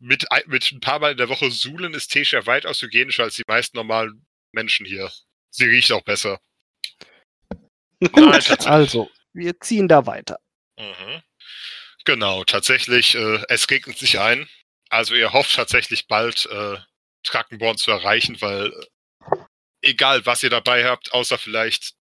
Mit, 0.01 0.31
ein- 0.32 0.43
mit 0.47 0.73
ein 0.73 0.81
paar 0.81 0.99
Mal 0.99 1.12
in 1.12 1.19
der 1.19 1.28
Woche 1.28 1.53
suhlen 1.53 1.95
ist 1.95 2.09
Tesha 2.09 2.45
weitaus 2.47 2.82
hygienischer 2.82 3.23
als 3.23 3.36
die 3.36 3.45
meisten 3.47 3.77
normalen 3.77 4.27
Menschen 4.51 4.85
hier. 4.85 5.09
Sie 5.51 5.66
riecht 5.66 5.93
auch 5.93 6.03
besser. 6.03 6.40
Nein. 8.01 8.43
Also, 8.66 9.09
wir 9.35 9.61
ziehen 9.61 9.86
da 9.86 10.05
weiter. 10.07 10.40
Mhm. 10.81 11.23
Genau, 12.05 12.43
tatsächlich, 12.43 13.15
äh, 13.15 13.45
es 13.49 13.70
regnet 13.70 13.99
sich 13.99 14.19
ein. 14.19 14.49
Also 14.89 15.15
ihr 15.15 15.32
hofft 15.32 15.55
tatsächlich 15.55 16.09
bald 16.09 16.47
äh, 16.47 16.78
Trackenborn 17.23 17.77
zu 17.78 17.93
erreichen, 17.93 18.40
weil 18.40 18.73
äh, 18.73 19.36
egal 19.82 20.27
was 20.27 20.43
ihr 20.43 20.51
dabei 20.51 20.86
habt, 20.86 21.12
außer 21.12 21.39
vielleicht 21.39 21.95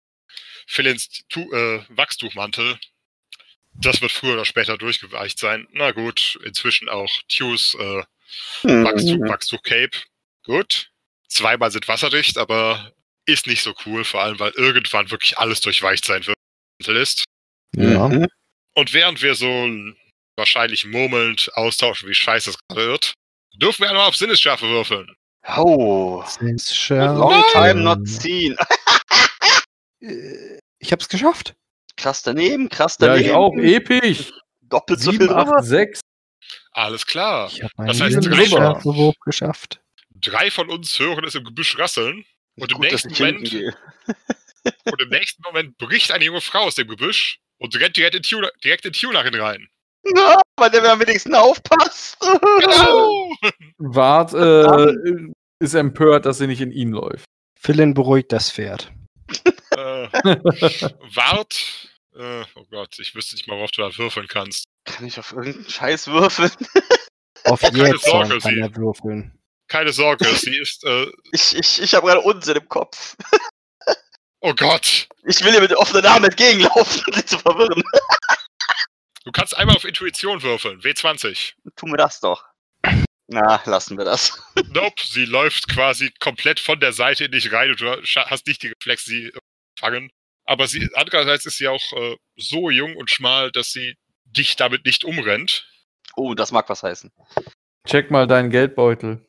Philins 0.65 1.25
tu 1.29 1.51
äh, 1.53 1.83
Wachstuchmantel, 1.89 2.79
das 3.79 4.01
wird 4.01 4.11
früher 4.11 4.33
oder 4.33 4.45
später 4.45 4.77
durchgeweicht 4.77 5.39
sein. 5.39 5.67
Na 5.71 5.91
gut, 5.91 6.39
inzwischen 6.43 6.89
auch 6.89 7.09
Tues 7.29 7.75
äh, 7.79 8.03
Hm. 8.61 8.83
Wachstuch, 8.83 9.19
Wachstuch 9.29 9.63
Cape. 9.63 9.97
Gut. 10.45 10.89
Zweimal 11.29 11.71
sind 11.71 11.87
wasserdicht, 11.87 12.37
aber 12.37 12.91
ist 13.25 13.47
nicht 13.47 13.61
so 13.63 13.73
cool, 13.85 14.03
vor 14.03 14.21
allem 14.21 14.39
weil 14.39 14.51
irgendwann 14.51 15.11
wirklich 15.11 15.37
alles 15.37 15.61
durchweicht 15.61 16.05
sein 16.05 16.25
wird. 16.25 16.37
Ist. 16.85 17.23
Ja. 17.75 18.07
Mhm. 18.07 18.27
Und 18.75 18.93
während 18.93 19.21
wir 19.21 19.33
so 19.35 19.67
wahrscheinlich 20.35 20.85
murmelnd 20.85 21.49
austauschen, 21.55 22.07
wie 22.07 22.13
scheiße 22.13 22.51
es 22.51 22.57
gerade 22.69 22.87
wird, 22.87 23.13
dürfen 23.55 23.81
wir 23.83 23.89
einmal 23.89 24.07
auf 24.07 24.15
Sinnesschärfe 24.15 24.67
würfeln. 24.67 25.07
Oh. 25.57 26.23
Long 26.89 27.43
time 27.51 27.75
not 27.81 28.07
seen. 28.07 28.55
Äh, 29.99 30.59
Ich 30.79 30.91
hab's 30.91 31.09
geschafft. 31.09 31.55
Krass 31.97 32.23
daneben, 32.23 32.69
krass 32.69 32.97
Ja, 33.01 33.07
daneben. 33.07 33.25
ich 33.25 33.31
auch. 33.33 33.53
Episch. 33.57 34.31
Doppelt 34.61 34.99
so 34.99 35.11
viel 35.11 35.21
7, 35.21 35.33
drüber. 35.35 35.57
8, 35.57 35.65
6. 35.65 35.99
Alles 36.71 37.05
klar. 37.05 37.49
Ich 37.51 37.61
habe 37.63 37.71
meinen 37.77 37.87
Das 37.87 38.01
heißt, 38.01 38.17
drei- 38.25 38.45
Schärfewurf 38.45 39.15
geschafft. 39.25 39.81
Drei 40.15 40.49
von 40.51 40.69
uns 40.69 40.97
hören 40.99 41.23
es 41.25 41.35
im 41.35 41.43
Gebüsch 41.43 41.77
rasseln. 41.77 42.23
Und 42.59 42.71
im, 42.71 42.77
Gut, 42.79 42.91
nächsten 42.91 43.11
Moment, 43.13 43.53
und 44.85 45.01
im 45.01 45.09
nächsten 45.09 45.41
Moment 45.43 45.77
bricht 45.77 46.11
eine 46.11 46.25
junge 46.25 46.41
Frau 46.41 46.61
aus 46.61 46.75
dem 46.75 46.87
Gebüsch 46.87 47.39
und 47.59 47.75
rennt 47.79 47.97
direkt 47.97 48.15
in, 48.15 48.23
Tuna, 48.23 48.49
direkt 48.63 48.85
in 48.85 48.93
Tunarin 48.93 49.35
rein. 49.35 49.67
Ja, 50.15 50.39
weil 50.57 50.69
der 50.71 50.81
mir 50.81 50.91
am 50.91 50.99
wenigsten 50.99 51.35
aufpasst. 51.35 52.17
Genau! 52.21 53.31
Wart 53.77 54.33
äh, 54.33 54.93
ist 55.59 55.73
empört, 55.73 56.25
dass 56.25 56.37
sie 56.37 56.47
nicht 56.47 56.61
in 56.61 56.71
ihn 56.71 56.91
läuft. 56.91 57.25
Philin 57.59 57.93
beruhigt 57.93 58.31
das 58.31 58.51
Pferd. 58.51 58.91
Äh, 59.77 60.09
Wart. 61.15 61.89
Äh, 62.15 62.43
oh 62.55 62.65
Gott, 62.71 62.97
ich 62.99 63.13
wüsste 63.15 63.35
nicht 63.35 63.47
mal, 63.47 63.57
worauf 63.57 63.71
du 63.71 63.81
da 63.81 63.95
würfeln 63.97 64.27
kannst. 64.27 64.65
Kann 64.85 65.05
ich 65.05 65.19
auf 65.19 65.31
irgendeinen 65.33 65.69
Scheiß 65.69 66.07
würfeln? 66.07 66.51
Auf 67.43 67.61
Oh, 67.63 67.69
keine 67.69 67.89
jetzt 67.89 68.03
Sorge, 68.05 68.39
kann 68.39 68.53
sie- 68.53 68.59
er 68.59 68.75
würfeln. 68.75 69.39
Keine 69.67 69.93
Sorge, 69.93 70.25
sie 70.35 70.57
ist. 70.57 70.83
Äh, 70.83 71.07
Ich, 71.31 71.55
ich, 71.55 71.81
ich 71.81 71.93
habe 71.93 72.07
gerade 72.07 72.21
Unsinn 72.21 72.57
im 72.57 72.67
Kopf. 72.67 73.15
oh 74.41 74.53
Gott! 74.53 75.07
Ich 75.23 75.41
will 75.43 75.53
ihr 75.53 75.61
mit 75.61 75.73
offenen 75.75 76.05
Armen 76.05 76.25
entgegenlaufen, 76.25 77.03
um 77.07 77.13
sie 77.13 77.25
zu 77.25 77.37
verwirren. 77.37 77.83
Du 79.23 79.31
kannst 79.31 79.55
einmal 79.55 79.75
auf 79.75 79.85
Intuition 79.85 80.41
würfeln. 80.41 80.81
W20. 80.81 81.53
Tu 81.75 81.85
mir 81.85 81.97
das 81.97 82.19
doch. 82.19 82.43
Na, 83.27 83.61
lassen 83.65 83.97
wir 83.97 84.05
das. 84.05 84.41
Nope, 84.69 85.03
sie 85.05 85.25
läuft 85.25 85.67
quasi 85.69 86.11
komplett 86.19 86.59
von 86.61 86.79
der 86.79 86.93
Seite 86.93 87.25
in 87.25 87.31
dich 87.31 87.51
rein 87.51 87.69
und 87.69 87.79
du 87.81 87.91
hast 87.91 88.47
nicht 88.47 88.63
die 88.63 88.69
Reflexe, 88.69 89.09
sie 89.09 89.31
fangen. 89.79 90.09
Aber 90.45 90.67
sie, 90.67 90.89
andererseits 90.95 91.45
ist 91.45 91.57
sie 91.57 91.67
auch 91.67 91.93
äh, 91.93 92.15
so 92.37 92.69
jung 92.69 92.95
und 92.95 93.09
schmal, 93.09 93.51
dass 93.51 93.71
sie 93.71 93.95
dich 94.25 94.55
damit 94.55 94.85
nicht 94.85 95.03
umrennt. 95.03 95.67
Oh, 96.15 96.33
das 96.33 96.51
mag 96.51 96.69
was 96.69 96.83
heißen. 96.83 97.11
Check 97.85 98.11
mal 98.11 98.27
deinen 98.27 98.49
Geldbeutel. 98.49 99.25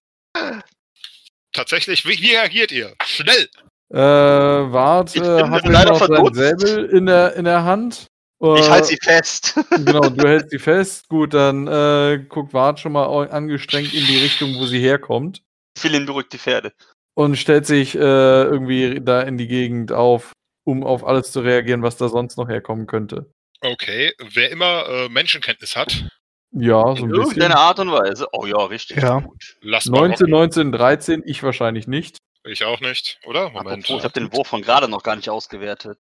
Tatsächlich, 1.53 2.07
wie, 2.07 2.21
wie 2.21 2.35
reagiert 2.35 2.73
ihr? 2.73 2.95
Schnell! 3.05 3.49
Äh, 3.91 3.97
Wart 3.99 5.15
Ich 5.17 5.23
bin 5.23 5.51
hat 5.51 5.67
leider 5.67 5.91
noch 5.93 5.99
sein 5.99 6.09
verdutzt. 6.09 6.37
Säbel 6.37 6.85
in 6.87 7.07
der, 7.07 7.35
in 7.35 7.45
der 7.45 7.65
Hand. 7.65 8.07
Ich 8.41 8.47
Äh, 8.47 8.69
halte 8.69 8.87
sie 8.87 8.99
fest. 9.03 9.59
Genau, 9.71 10.09
du 10.09 10.29
hältst 10.29 10.51
sie 10.51 10.59
fest. 10.59 11.09
Gut, 11.09 11.35
dann 11.35 11.67
äh, 11.67 12.25
guckt 12.29 12.53
Wart 12.53 12.79
schon 12.81 12.93
mal 12.93 13.07
angestrengt 13.29 13.93
in 13.95 14.05
die 14.07 14.19
Richtung, 14.19 14.55
wo 14.57 14.67
sie 14.67 14.81
herkommt. 14.81 15.43
Philin 15.77 16.07
beruhigt 16.07 16.33
die 16.33 16.39
Pferde. 16.39 16.73
Und 17.15 17.37
stellt 17.37 17.67
sich 17.67 17.95
äh, 17.97 17.99
irgendwie 17.99 19.01
da 19.03 19.23
in 19.23 19.39
die 19.39 19.49
Gegend 19.49 19.91
auf, 19.91 20.33
um 20.69 20.85
auf 20.85 21.05
alles 21.05 21.33
zu 21.33 21.41
reagieren, 21.41 21.83
was 21.83 21.97
da 21.97 22.09
sonst 22.09 22.37
noch 22.37 22.49
herkommen 22.49 22.87
könnte. 22.87 23.33
Okay, 23.61 24.13
wer 24.33 24.51
immer 24.51 24.87
äh, 24.89 25.09
Menschenkenntnis 25.09 25.75
hat, 25.77 26.05
Ja, 26.53 26.83
so 26.83 26.89
In 26.91 27.05
ein 27.05 27.09
bisschen. 27.09 27.15
irgendeiner 27.25 27.59
Art 27.59 27.79
und 27.81 27.91
Weise. 27.91 28.27
Oh 28.33 28.47
ja, 28.47 28.57
richtig 28.65 28.99
Ja. 29.03 29.21
gut. 29.21 29.57
lasst 29.61 29.91
mal 29.91 30.01
19, 30.09 30.27
rocken. 30.27 30.31
19, 30.31 30.73
13, 30.73 31.23
ich 31.27 31.43
wahrscheinlich 31.43 31.87
nicht. 31.89 32.19
Ich 32.45 32.65
auch 32.65 32.81
nicht, 32.81 33.19
oder? 33.27 33.51
Moment. 33.51 33.85
Apropos, 33.85 33.99
ich 33.99 34.05
habe 34.05 34.15
den 34.21 34.33
Wurf 34.33 34.47
von 34.49 34.63
gerade 34.63 34.89
noch 34.89 35.03
gar 35.03 35.17
nicht 35.17 35.29
ausgewertet. 35.29 35.99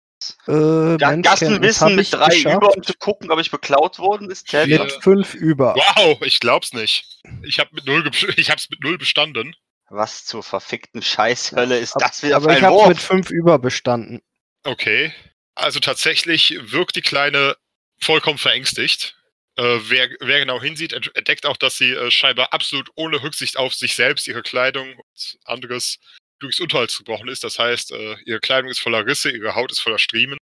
Äh, 0.47 0.97
Gassenwissen 0.99 1.89
hab 1.89 1.93
mit 1.95 2.01
ich 2.07 2.11
drei 2.11 2.27
geschafft. 2.29 2.57
über, 2.57 2.75
um 2.77 2.83
zu 2.83 2.93
gucken, 2.95 3.31
ob 3.31 3.39
ich 3.41 3.51
beklaut 3.51 3.99
worden 3.99 4.31
ist. 4.31 4.51
Mit 4.53 4.79
das? 4.81 4.95
fünf 4.97 5.35
über. 5.35 5.75
Wow, 5.75 6.19
ich 6.23 6.41
glaub's 6.41 6.73
nicht. 6.73 7.21
Ich 7.43 7.59
habe 7.59 7.71
mit 7.73 7.87
null, 7.87 8.09
ich 8.37 8.51
hab's 8.51 8.69
mit 8.71 8.83
null 8.83 8.99
bestanden. 8.99 9.55
Was 9.89 10.25
zur 10.25 10.43
verfickten 10.43 11.01
Scheißhölle 11.03 11.79
ist 11.79 11.95
das 11.99 12.23
wieder 12.23 12.37
Aber 12.37 12.47
für 12.47 12.53
ich 12.53 12.57
ein 12.59 12.65
habe 12.65 12.75
Wurf? 12.77 12.89
mit 12.89 12.99
fünf 12.99 13.31
über 13.31 13.59
bestanden. 13.59 14.21
Okay. 14.67 15.13
Also 15.55 15.81
tatsächlich 15.81 16.59
wirkt 16.61 16.97
die 16.97 17.03
Kleine 17.03 17.57
vollkommen 17.99 18.39
verängstigt. 18.39 19.17
Äh, 19.57 19.79
wer, 19.89 20.11
wer 20.21 20.41
genau 20.41 20.61
hinsieht, 20.61 20.93
ent- 20.93 21.17
entdeckt 21.17 21.47
auch, 21.47 21.57
dass 21.57 21.79
sie 21.79 21.93
äh, 21.93 22.11
scheinbar 22.11 22.53
absolut 22.53 22.91
ohne 22.95 23.23
Rücksicht 23.23 23.57
auf 23.57 23.73
sich 23.75 23.95
selbst, 23.95 24.29
ihre 24.29 24.43
Kleidung 24.43 24.97
und 24.97 25.39
anderes 25.45 25.99
durchs 26.41 26.61
Unterholz 26.61 26.99
gebrochen 26.99 27.29
ist. 27.29 27.43
Das 27.43 27.59
heißt, 27.59 27.93
äh, 27.93 28.17
ihre 28.27 28.41
Kleidung 28.41 28.71
ist 28.71 28.81
voller 28.81 29.07
Risse, 29.07 29.31
ihre 29.31 29.55
Haut 29.55 29.73
ist 29.73 29.81
voller 29.81 29.99
Striemen. 29.99 30.37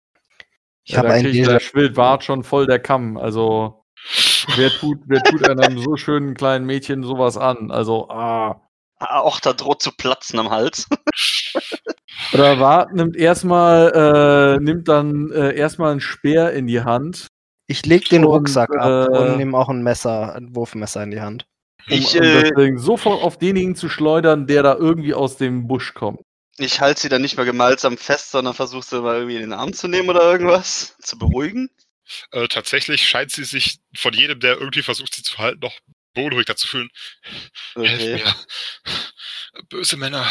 Ich 0.85 0.97
habe 0.97 1.09
da 1.09 1.15
ein 1.15 1.27
Déjà 1.27 1.53
der 1.53 1.61
schwillt 1.61 1.97
Wart 1.97 2.23
schon 2.23 2.45
voll 2.45 2.67
der 2.67 2.79
Kamm. 2.79 3.17
Also, 3.17 3.85
wer 4.55 4.71
tut, 4.71 4.99
wer 5.07 5.23
tut 5.25 5.49
einem 5.49 5.79
so 5.83 5.97
schönen 5.97 6.35
kleinen 6.35 6.65
Mädchen 6.67 7.03
sowas 7.03 7.37
an? 7.37 7.73
Also, 7.73 8.09
ah. 8.11 8.70
Auch 9.01 9.41
da 9.41 9.55
droht 9.55 9.83
zu 9.83 9.93
platzen 9.93 10.39
am 10.39 10.51
Hals. 10.51 10.87
Oder 12.33 12.61
Wart 12.61 12.93
nimmt 12.93 13.17
erstmal, 13.17 14.59
äh, 14.59 14.63
nimmt 14.63 14.89
dann 14.89 15.31
äh, 15.33 15.55
erstmal 15.55 15.93
einen 15.93 16.01
Speer 16.01 16.53
in 16.53 16.67
die 16.67 16.83
Hand. 16.83 17.29
Ich 17.67 17.87
leg 17.87 18.09
den 18.09 18.25
Und, 18.25 18.33
Rucksack 18.33 18.71
ab 18.77 19.09
äh, 19.11 19.19
und 19.19 19.37
nehme 19.39 19.57
auch 19.57 19.69
ein 19.69 19.83
Messer, 19.83 20.35
ein 20.35 20.55
Wurfmesser 20.55 21.03
in 21.03 21.11
die 21.13 21.21
Hand. 21.21 21.47
Um, 21.89 21.95
Ich, 21.97 22.15
um 22.17 22.23
äh, 22.23 22.77
sofort 22.77 23.23
auf 23.23 23.39
denjenigen 23.39 23.75
zu 23.75 23.89
schleudern, 23.89 24.47
der 24.47 24.63
da 24.63 24.75
irgendwie 24.75 25.15
aus 25.15 25.37
dem 25.37 25.67
Busch 25.67 25.95
kommt. 25.95 26.21
Ich 26.59 26.81
halte 26.81 27.01
sie 27.01 27.09
dann 27.09 27.23
nicht 27.23 27.37
mehr 27.39 27.47
gemeinsam 27.47 27.97
fest, 27.97 28.33
sondern 28.33 28.53
versuche 28.53 28.85
sie 28.85 29.01
mal 29.01 29.15
irgendwie 29.17 29.37
in 29.37 29.43
den 29.43 29.53
Arm 29.55 29.73
zu 29.73 29.89
nehmen 29.89 30.11
oder 30.11 30.31
irgendwas. 30.31 30.95
Zu 31.01 31.19
beruhigen. 31.19 31.71
Äh, 32.33 32.49
tatsächlich 32.49 33.09
scheint 33.09 33.31
sie 33.31 33.45
sich 33.45 33.79
von 33.97 34.13
jedem, 34.13 34.41
der 34.41 34.59
irgendwie 34.59 34.83
versucht, 34.83 35.15
sie 35.15 35.23
zu 35.23 35.39
halten, 35.39 35.61
noch 35.61 35.79
beunruhigter 36.15 36.57
zu 36.57 36.67
fühlen. 36.67 36.91
Helft 37.75 38.03
Okay. 38.03 38.25
mir. 38.25 39.63
Böse 39.69 39.97
Männer, 39.97 40.29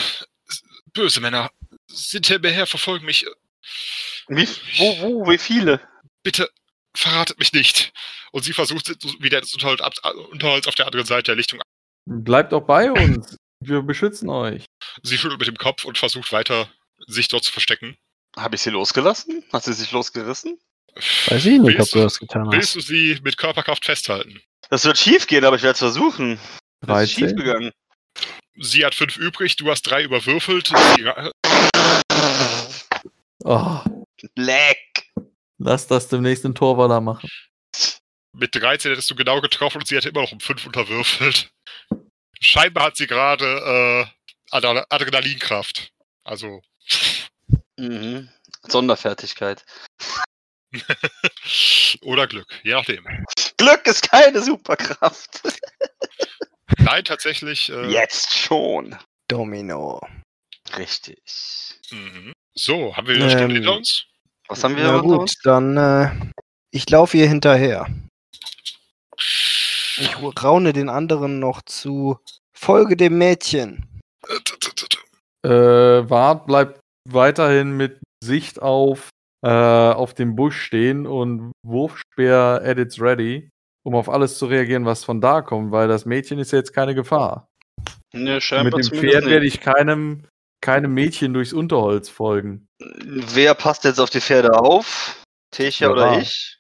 böse 0.94 1.20
Männer 1.20 1.52
sind 1.88 2.28
hinter 2.28 2.48
mir 2.48 2.54
her, 2.54 2.68
verfolgen 2.68 3.06
mich. 3.06 3.26
Wie, 4.28 4.48
wo, 4.78 5.02
wo, 5.02 5.28
wie 5.30 5.38
viele? 5.38 5.82
Bitte 6.24 6.50
verratet 6.96 7.40
mich 7.40 7.54
nicht. 7.54 7.92
Und 8.32 8.44
sie 8.44 8.54
versucht 8.54 8.88
wieder 9.22 9.42
das 9.42 9.54
Unterholz, 9.54 9.82
Unterholz 10.32 10.68
auf 10.68 10.76
der 10.76 10.86
anderen 10.86 11.06
Seite 11.06 11.24
der 11.32 11.36
Lichtung. 11.36 11.62
Bleibt 12.06 12.54
auch 12.54 12.66
bei 12.66 12.92
uns. 12.92 13.36
Wir 13.60 13.82
beschützen 13.82 14.30
euch. 14.30 14.66
Sie 15.04 15.18
schüttelt 15.18 15.40
mit 15.40 15.48
dem 15.48 15.58
Kopf 15.58 15.84
und 15.86 15.98
versucht 15.98 16.32
weiter, 16.32 16.72
sich 17.08 17.28
dort 17.28 17.44
zu 17.44 17.52
verstecken. 17.52 17.98
Habe 18.38 18.56
ich 18.56 18.62
sie 18.62 18.70
losgelassen? 18.70 19.44
Hat 19.52 19.64
sie 19.64 19.74
sich 19.74 19.92
losgerissen? 19.92 20.60
Weiß 21.28 21.46
ich 21.46 21.60
nicht, 21.60 21.62
ob 21.62 21.68
Willst 21.78 21.94
du 21.94 21.98
du- 22.00 22.04
das 22.04 22.20
getan 22.20 22.52
Willst 22.52 22.70
hast. 22.70 22.76
du 22.76 22.80
sie 22.94 23.20
mit 23.24 23.38
Körperkraft 23.38 23.86
festhalten? 23.86 24.42
Das 24.70 24.86
wird 24.86 24.98
schief 24.98 25.28
gehen, 25.28 25.46
aber 25.46 25.56
ich 25.56 25.64
werde 25.64 25.74
es 25.74 25.80
versuchen. 25.80 26.40
Das 26.82 27.04
ist 27.04 27.12
schief 27.14 27.30
13. 27.34 27.38
gegangen. 27.38 27.72
Sie 28.62 28.86
hat 28.86 28.94
fünf 28.96 29.18
übrig, 29.18 29.56
du 29.56 29.70
hast 29.72 29.84
drei 29.84 30.04
überwürfelt. 30.04 30.72
Oh, 33.44 33.80
Leck. 34.36 34.78
lass 35.58 35.88
das 35.88 36.08
demnächst 36.10 36.44
den 36.44 36.54
Torwaller 36.56 37.00
machen. 37.02 37.30
mit 38.34 38.54
13 38.54 38.92
hättest 38.92 39.10
du 39.10 39.16
genau 39.16 39.40
getroffen 39.42 39.80
und 39.80 39.88
sie 39.88 39.96
hat 39.98 40.06
immer 40.06 40.22
noch 40.22 40.32
um 40.34 40.40
fünf 40.40 40.66
unterwürfelt. 40.66 41.50
Scheinbar 42.42 42.86
hat 42.86 42.98
sie 42.98 43.08
gerade 43.08 43.46
äh, 44.52 44.56
Adre- 44.56 44.86
Adrenalinkraft. 44.90 45.92
Also, 46.24 46.62
Mhm. 47.78 48.30
Sonderfertigkeit. 48.68 49.64
oder 52.02 52.28
Glück, 52.28 52.48
je 52.64 52.74
nachdem. 52.74 53.06
Glück 53.58 53.86
ist 53.88 54.10
keine 54.10 54.42
Superkraft. 54.42 55.42
Nein, 56.78 57.04
tatsächlich. 57.04 57.70
Äh, 57.72 57.88
Jetzt 57.92 58.34
schon. 58.38 58.96
Domino. 59.28 60.00
Richtig. 60.78 61.80
mhm. 61.92 62.34
So, 62.56 62.96
haben 62.96 63.08
wir 63.08 63.16
wieder 63.16 63.26
eine 63.26 63.32
Stunde 63.34 63.56
Ähm, 63.56 63.62
hinter 63.62 63.78
uns? 63.78 64.06
Was 64.48 64.64
haben 64.64 64.76
wir 64.76 64.84
Na 64.84 64.98
gut, 65.00 65.20
uns? 65.22 65.36
dann 65.44 65.78
äh, 65.78 66.12
Ich 66.72 66.90
laufe 66.90 67.18
ihr 67.18 67.28
hinterher. 67.28 67.88
Ich 69.18 70.16
raune 70.44 70.74
den 70.74 70.90
anderen 70.90 71.40
noch 71.40 71.62
zu. 71.64 72.20
Folge 72.58 72.96
dem 72.98 73.18
Mädchen. 73.18 73.88
Äh, 74.28 75.48
Äh, 75.48 76.10
Wart 76.10 76.46
bleibt 76.48 76.80
weiterhin 77.10 77.72
mit 77.78 78.00
Sicht 78.24 78.62
auf, 78.62 79.10
äh, 79.42 79.50
auf 79.50 80.14
dem 80.14 80.36
Busch 80.36 80.62
stehen 80.62 81.06
und 81.08 81.52
Wurfspeer 81.66 82.62
at 82.64 82.78
its 82.78 83.00
ready, 83.00 83.50
um 83.84 83.96
auf 83.96 84.10
alles 84.10 84.38
zu 84.38 84.46
reagieren, 84.48 84.86
was 84.86 85.04
von 85.04 85.22
da 85.22 85.42
kommt, 85.42 85.72
weil 85.72 85.88
das 85.88 86.06
Mädchen 86.06 86.40
ist 86.40 86.52
ja 86.52 86.58
jetzt 86.60 86.74
keine 86.74 86.96
Gefahr. 86.96 87.48
Ne, 88.14 88.42
scheinbar 88.42 88.80
mit 88.80 88.92
dem 88.92 89.00
Pferd 89.00 89.26
werde 89.26 89.46
ich 89.46 89.62
keinem, 89.62 90.26
keinem 90.62 90.94
Mädchen 90.94 91.34
durchs 91.34 91.54
Unterholz 91.54 92.10
folgen. 92.10 92.68
Wer 92.80 93.54
passt 93.54 93.84
jetzt 93.84 94.00
auf 94.00 94.10
die 94.10 94.22
Pferde 94.22 94.60
auf? 94.60 95.24
Techa 95.52 95.86
Ja, 95.86 95.92
oder 95.92 96.20
ich? 96.20 96.58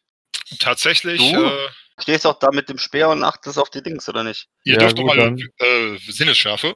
Tatsächlich, 0.59 1.31
Du? 1.31 1.43
äh, 1.45 1.67
Stehst 2.01 2.25
auch 2.25 2.39
da 2.39 2.49
mit 2.51 2.69
dem 2.69 2.77
Speer 2.77 3.09
und 3.09 3.23
achtest 3.23 3.59
auf 3.59 3.69
die 3.69 3.83
Dings, 3.83 4.07
oder 4.07 4.23
nicht? 4.23 4.47
ihr 4.63 4.75
Ja, 4.75 4.79
dürft 4.79 4.97
doch 4.97 5.03
mal 5.03 5.35
äh, 5.57 5.97
Sinnesschärfe. 5.97 6.75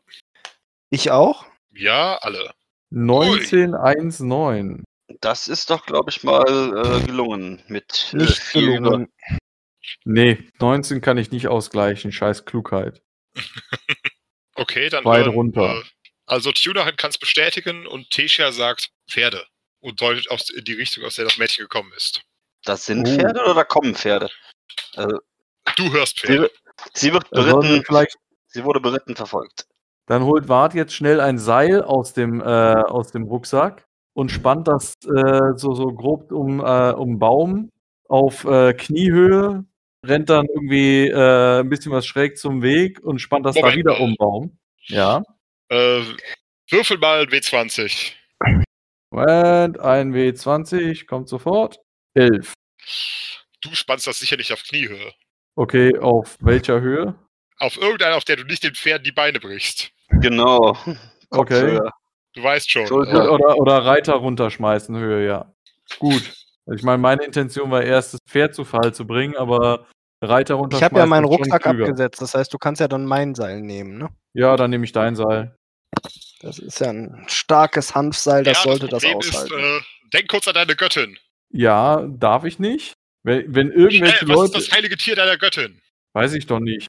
Ich 0.89 1.11
auch? 1.11 1.45
Ja, 1.71 2.17
alle. 2.17 2.51
1919. 2.91 4.83
Das 5.21 5.47
ist 5.47 5.69
doch, 5.69 5.85
glaube 5.85 6.09
ich, 6.11 6.23
mal 6.23 6.43
äh, 7.01 7.05
gelungen 7.05 7.63
mit 7.67 8.11
äh, 8.13 8.17
Nicht 8.17 8.55
über- 8.55 8.73
gelungen. 8.73 9.11
Nee, 10.05 10.47
19 10.59 11.01
kann 11.01 11.17
ich 11.17 11.31
nicht 11.31 11.47
ausgleichen. 11.47 12.11
Scheiß 12.11 12.45
Klugheit. 12.45 13.01
Okay, 14.55 14.87
dann. 14.89 15.03
Weit 15.03 15.25
hören, 15.25 15.33
runter. 15.33 15.79
Äh, 15.79 15.83
also 16.27 16.51
Tudor 16.51 16.91
kann 16.91 17.09
es 17.09 17.17
bestätigen 17.17 17.87
und 17.87 18.11
Tesha 18.11 18.51
sagt 18.51 18.91
Pferde 19.09 19.45
und 19.79 19.99
deutet 19.99 20.29
aus 20.29 20.51
in 20.51 20.63
die 20.63 20.73
Richtung, 20.73 21.03
aus 21.05 21.15
der 21.15 21.25
das 21.25 21.39
Mädchen 21.39 21.63
gekommen 21.63 21.91
ist. 21.97 22.21
Das 22.63 22.85
sind 22.85 23.07
Oh. 23.07 23.11
Pferde 23.15 23.41
oder 23.43 23.55
da 23.55 23.63
kommen 23.63 23.95
Pferde? 23.95 24.29
Du 25.75 25.91
hörst 25.91 26.19
Sie, 26.19 26.27
Pferde. 26.27 26.51
sie 26.93 27.11
wird 27.13 27.25
Da 27.31 27.41
sollen 27.41 27.47
wir 27.63 27.69
beritten, 27.69 27.85
vielleicht 27.85 28.15
sie 28.47 28.63
wurde 28.63 28.79
beritten 28.79 29.15
verfolgt. 29.15 29.65
Dann 30.05 30.23
holt 30.23 30.47
Wart 30.49 30.75
jetzt 30.75 30.93
schnell 30.93 31.19
ein 31.19 31.39
Seil 31.39 31.81
aus 31.81 32.13
dem, 32.13 32.39
äh, 32.39 32.43
aus 32.43 33.11
dem 33.11 33.23
Rucksack 33.23 33.87
und 34.13 34.31
spannt 34.31 34.67
das 34.67 34.93
äh, 35.05 35.53
so, 35.55 35.73
so 35.73 35.87
grob 35.87 36.31
um, 36.31 36.59
äh, 36.59 36.91
um 36.91 37.19
Baum 37.19 37.69
auf 38.07 38.45
äh, 38.45 38.73
Kniehöhe, 38.73 39.65
rennt 40.05 40.29
dann 40.29 40.45
irgendwie 40.47 41.07
äh, 41.07 41.61
ein 41.61 41.69
bisschen 41.69 41.91
was 41.91 42.05
schräg 42.05 42.37
zum 42.37 42.61
Weg 42.61 42.99
und 43.01 43.19
spannt 43.19 43.45
das 43.45 43.55
da 43.55 43.61
Moment 43.61 43.77
wieder 43.77 43.93
mal. 43.93 44.01
um 44.01 44.15
Baum. 44.17 44.57
Ja. 44.85 45.23
Äh, 45.69 46.01
würfel 46.69 46.97
mal 46.97 47.23
W20. 47.23 48.13
Moment, 49.11 49.79
ein 49.79 50.13
W20, 50.13 51.05
kommt 51.05 51.29
sofort. 51.29 51.79
11. 52.15 52.53
Du 53.61 53.73
spannst 53.73 54.07
das 54.07 54.19
sicher 54.19 54.37
nicht 54.37 54.51
auf 54.51 54.63
Kniehöhe. 54.63 55.13
Okay, 55.55 55.97
auf 55.97 56.37
welcher 56.41 56.81
Höhe? 56.81 57.15
Auf 57.59 57.77
irgendeiner, 57.77 58.17
auf 58.17 58.25
der 58.25 58.37
du 58.37 58.43
nicht 58.43 58.63
den 58.63 58.75
Pferden 58.75 59.03
die 59.03 59.11
Beine 59.11 59.39
brichst. 59.39 59.91
Genau. 60.09 60.77
Okay. 61.29 61.77
Kopfhöhe. 61.77 61.91
Du 62.33 62.43
weißt 62.43 62.69
schon. 62.69 62.87
Schulter. 62.87 63.11
Gut, 63.11 63.23
Ja. 63.23 63.29
oder, 63.29 63.57
oder 63.57 63.85
Reiter 63.85 64.13
runterschmeißen, 64.13 64.95
Höhe, 64.97 65.25
ja. 65.27 65.53
Gut. 65.99 66.33
Ich 66.73 66.81
meine, 66.83 66.97
meine 66.97 67.23
Intention 67.23 67.69
war 67.71 67.83
erst, 67.83 68.13
das 68.13 68.19
Pferd 68.27 68.55
zu 68.55 68.63
Fall 68.65 68.93
zu 68.93 69.05
bringen, 69.05 69.35
aber 69.35 69.85
Reiter 70.21 70.53
Ich 70.55 70.59
runterschmeißen. 70.59 70.85
habe 70.85 70.99
ja 70.99 71.05
meinen 71.05 71.25
Rucksack 71.25 71.65
abgesetzt. 71.67 72.21
Das 72.21 72.33
heißt, 72.33 72.53
du 72.53 72.57
kannst 72.57 72.79
ja 72.79 72.87
dann 72.87 73.05
mein 73.05 73.35
Seil 73.35 73.61
nehmen, 73.61 73.97
ne? 73.97 74.09
Ja, 74.33 74.55
dann 74.55 74.69
nehme 74.71 74.85
ich 74.85 74.93
dein 74.93 75.15
Seil. 75.15 75.55
Das 76.41 76.59
ist 76.59 76.79
ja 76.79 76.89
ein 76.89 77.25
starkes 77.27 77.93
Hanfseil, 77.93 78.43
das 78.43 78.57
Ja, 78.63 78.63
sollte 78.71 78.87
das, 78.87 79.03
Problem 79.03 79.17
aushalten. 79.17 79.53
Ist, 79.53 79.81
äh, 79.81 79.81
denk 80.13 80.29
kurz 80.29 80.47
an 80.47 80.53
deine 80.55 80.75
Göttin. 80.75 81.17
Ja, 81.49 82.01
darf 82.07 82.45
ich 82.45 82.57
nicht? 82.59 82.93
Wenn, 83.23 83.53
wenn 83.53 83.67
Schnell, 83.71 83.79
irgendwelche 83.83 84.27
was 84.27 84.35
Leute. 84.35 84.57
ist 84.57 84.67
das 84.69 84.75
heilige 84.75 84.97
Tier 84.97 85.15
deiner 85.15 85.37
Göttin? 85.37 85.81
Weiß 86.13 86.33
ich 86.33 86.45
doch 86.47 86.59
nicht. 86.59 86.87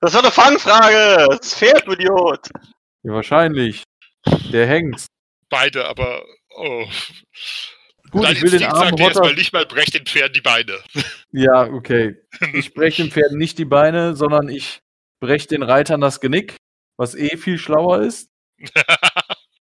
Das 0.00 0.12
war 0.14 0.22
eine 0.22 0.30
Fangfrage! 0.30 1.26
Das 1.38 1.54
Pferd, 1.54 1.86
du 1.86 1.92
Idiot! 1.92 2.48
Ja, 3.02 3.12
wahrscheinlich. 3.12 3.82
Der 4.52 4.66
hängt. 4.66 5.06
Beide, 5.48 5.86
aber. 5.86 6.22
Oh. 6.56 6.84
Gut, 8.10 8.24
Dein 8.24 8.32
ich 8.32 8.42
will 8.42 8.50
den 8.50 8.62
Instinkt 8.62 8.74
armen 8.74 8.88
sagt 8.88 8.98
dir 8.98 9.04
erstmal 9.04 9.28
Rotter. 9.28 9.38
nicht 9.38 9.52
mal, 9.52 9.66
brech 9.66 9.90
den 9.90 10.06
Pferden 10.06 10.32
die 10.32 10.40
Beine. 10.40 10.78
Ja, 11.32 11.64
okay. 11.64 12.16
Ich 12.52 12.72
breche 12.72 13.02
dem 13.02 13.10
Pferd 13.10 13.32
nicht 13.32 13.58
die 13.58 13.64
Beine, 13.64 14.14
sondern 14.14 14.48
ich 14.48 14.80
breche 15.20 15.48
den 15.48 15.62
Reitern 15.62 16.00
das 16.00 16.20
Genick, 16.20 16.56
was 16.96 17.14
eh 17.14 17.36
viel 17.36 17.58
schlauer 17.58 18.02
ist. 18.02 18.28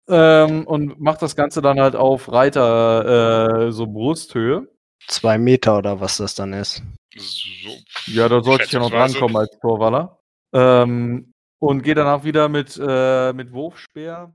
Ähm, 0.09 0.67
und 0.67 0.99
mach 0.99 1.17
das 1.17 1.35
Ganze 1.35 1.61
dann 1.61 1.79
halt 1.79 1.95
auf 1.95 2.29
Reiter, 2.31 3.67
äh, 3.67 3.71
so 3.71 3.87
Brusthöhe. 3.87 4.67
Zwei 5.07 5.37
Meter 5.37 5.77
oder 5.77 5.99
was 6.01 6.17
das 6.17 6.35
dann 6.35 6.53
ist. 6.53 6.83
so. 7.15 7.69
Ja, 8.07 8.27
da 8.27 8.43
sollte 8.43 8.65
ich 8.65 8.71
ja 8.71 8.79
noch 8.79 8.89
drankommen 8.89 9.37
als 9.37 9.57
Torwaller. 9.61 10.19
Ähm, 10.53 11.31
und 11.59 11.83
gehe 11.83 11.95
danach 11.95 12.25
wieder 12.25 12.49
mit, 12.49 12.77
äh, 12.85 13.31
mit 13.31 13.53
Wurfspeer. 13.53 14.33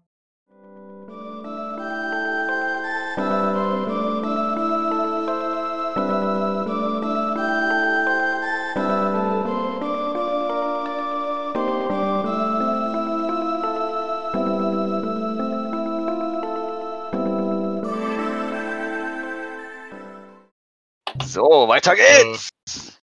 So, 21.38 21.68
weiter 21.68 21.94
geht's! 21.94 22.48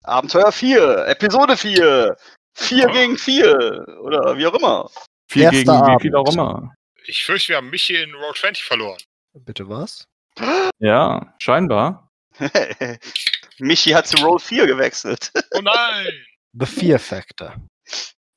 Abenteuer 0.03 0.51
4, 0.51 1.07
Episode 1.07 1.57
4, 1.57 2.15
4 2.53 2.77
Ja. 2.77 2.91
gegen 2.91 3.17
4 3.17 3.97
oder 4.03 4.37
wie 4.37 4.45
auch 4.45 4.53
immer. 4.53 4.91
Viel 5.27 5.41
Erster 5.41 5.57
gegen 5.81 5.97
wie 5.97 6.01
viel 6.03 6.15
auch 6.15 6.19
Abend. 6.27 6.33
immer. 6.35 6.75
Ich 7.05 7.23
fürchte, 7.25 7.49
wir 7.49 7.57
haben 7.57 7.71
mich 7.71 7.81
hier 7.81 8.03
in 8.03 8.13
Roll 8.13 8.35
20 8.35 8.63
verloren. 8.63 8.99
Bitte 9.33 9.67
was? 9.67 10.05
Ja, 10.79 11.33
scheinbar. 11.39 12.09
Michi 13.57 13.89
hat 13.91 14.05
zu 14.07 14.17
Roll 14.23 14.37
4 14.39 14.67
gewechselt. 14.67 15.31
Oh 15.55 15.61
nein! 15.61 16.07
The 16.53 16.67
Fear 16.67 16.99
Factor. 16.99 17.55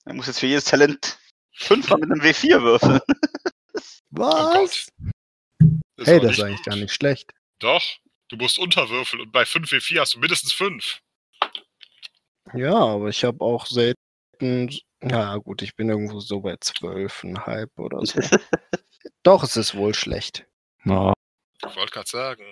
Er 0.06 0.14
muss 0.14 0.28
jetzt 0.28 0.40
für 0.40 0.46
jedes 0.46 0.64
Talent 0.64 1.18
5 1.56 1.90
mal 1.90 1.98
mit 1.98 2.10
einem 2.10 2.20
W4 2.22 2.62
würfeln. 2.62 3.00
Was? 4.12 4.88
Das 5.98 6.06
hey, 6.08 6.20
das 6.20 6.32
ist 6.38 6.40
eigentlich 6.42 6.56
gut. 6.62 6.66
gar 6.66 6.76
nicht 6.76 6.94
schlecht. 6.94 7.32
Doch, 7.58 7.82
du 8.34 8.42
musst 8.42 8.58
unterwürfeln 8.58 9.22
und 9.22 9.32
bei 9.32 9.42
5W4 9.42 10.00
hast 10.00 10.14
du 10.14 10.18
mindestens 10.18 10.52
5. 10.52 11.00
Ja, 12.54 12.74
aber 12.74 13.08
ich 13.08 13.24
habe 13.24 13.40
auch 13.44 13.66
selten. 13.66 14.70
Ja, 15.02 15.36
gut, 15.36 15.62
ich 15.62 15.74
bin 15.76 15.88
irgendwo 15.88 16.20
so 16.20 16.40
bei 16.40 16.56
zwölfeinhalb 16.60 17.70
oder 17.78 18.04
so. 18.04 18.20
Doch, 19.22 19.42
es 19.42 19.56
ist 19.56 19.74
wohl 19.74 19.94
schlecht. 19.94 20.46
Ja. 20.84 21.12
Ich 21.66 21.76
wollte 21.76 21.92
gerade 21.92 22.08
sagen. 22.08 22.44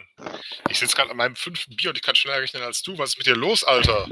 Ich 0.70 0.78
sitze 0.78 0.96
gerade 0.96 1.10
an 1.10 1.16
meinem 1.16 1.36
fünften 1.36 1.76
Bier 1.76 1.90
und 1.90 1.96
ich 1.96 2.02
kann 2.02 2.14
schneller 2.14 2.40
rechnen 2.40 2.62
als 2.62 2.82
du. 2.82 2.96
Was 2.98 3.10
ist 3.10 3.18
mit 3.18 3.26
dir 3.26 3.36
los, 3.36 3.64
Alter? 3.64 4.08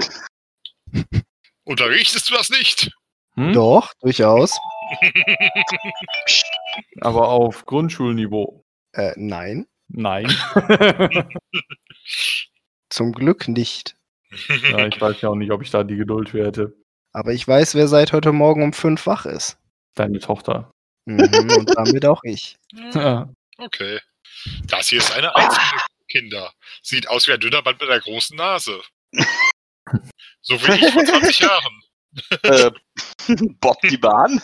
Unterrichtest 1.63 2.29
du 2.29 2.35
das 2.35 2.49
nicht? 2.49 2.91
Hm? 3.35 3.53
Doch, 3.53 3.93
durchaus. 4.01 4.57
Aber 7.01 7.29
auf 7.29 7.65
Grundschulniveau. 7.65 8.63
Äh, 8.93 9.13
nein, 9.15 9.67
Nein. 9.93 10.27
zum 12.89 13.11
Glück 13.13 13.47
nicht. 13.47 13.95
ja, 14.47 14.87
ich 14.87 14.99
weiß 14.99 15.21
ja 15.21 15.29
auch 15.29 15.35
nicht, 15.35 15.51
ob 15.51 15.61
ich 15.61 15.71
da 15.71 15.83
die 15.83 15.97
Geduld 15.97 16.29
für 16.29 16.45
hätte. 16.45 16.73
Aber 17.13 17.33
ich 17.33 17.47
weiß, 17.47 17.75
wer 17.75 17.87
seit 17.87 18.13
heute 18.13 18.31
Morgen 18.31 18.63
um 18.63 18.73
fünf 18.73 19.05
wach 19.05 19.25
ist. 19.25 19.57
Deine 19.95 20.19
Tochter. 20.19 20.71
Mhm, 21.05 21.51
und 21.57 21.71
damit 21.75 22.05
auch 22.05 22.23
ich. 22.23 22.57
Ja. 22.93 23.29
Okay. 23.57 23.99
Das 24.67 24.87
hier 24.89 24.99
ist 24.99 25.11
eine 25.11 25.35
einzige 25.35 25.81
Kinder. 26.07 26.53
Sieht 26.81 27.09
aus 27.09 27.27
wie 27.27 27.33
ein 27.33 27.39
dünner 27.39 27.61
Mann 27.61 27.75
mit 27.79 27.89
einer 27.89 27.99
großen 27.99 28.37
Nase. 28.37 28.81
So 30.43 30.55
wie 30.55 30.85
ich 30.85 30.91
vor 30.91 31.05
20 31.05 31.39
Jahren. 31.39 31.81
äh, 32.43 32.71
Bob 33.59 33.79
die 33.81 33.97
Bahn? 33.97 34.41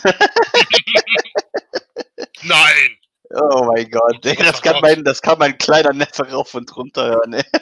Nein! 2.43 2.97
Oh 3.33 3.65
mein 3.65 3.89
Gott, 3.91 4.25
ey, 4.25 4.35
das, 4.37 4.61
kann 4.61 4.77
mein, 4.81 5.03
das 5.03 5.21
kann 5.21 5.37
mein 5.39 5.57
kleiner 5.57 5.93
Neffe 5.93 6.29
rauf 6.31 6.53
und 6.53 6.75
runter 6.75 7.07
hören. 7.09 7.33
Ey. 7.33 7.43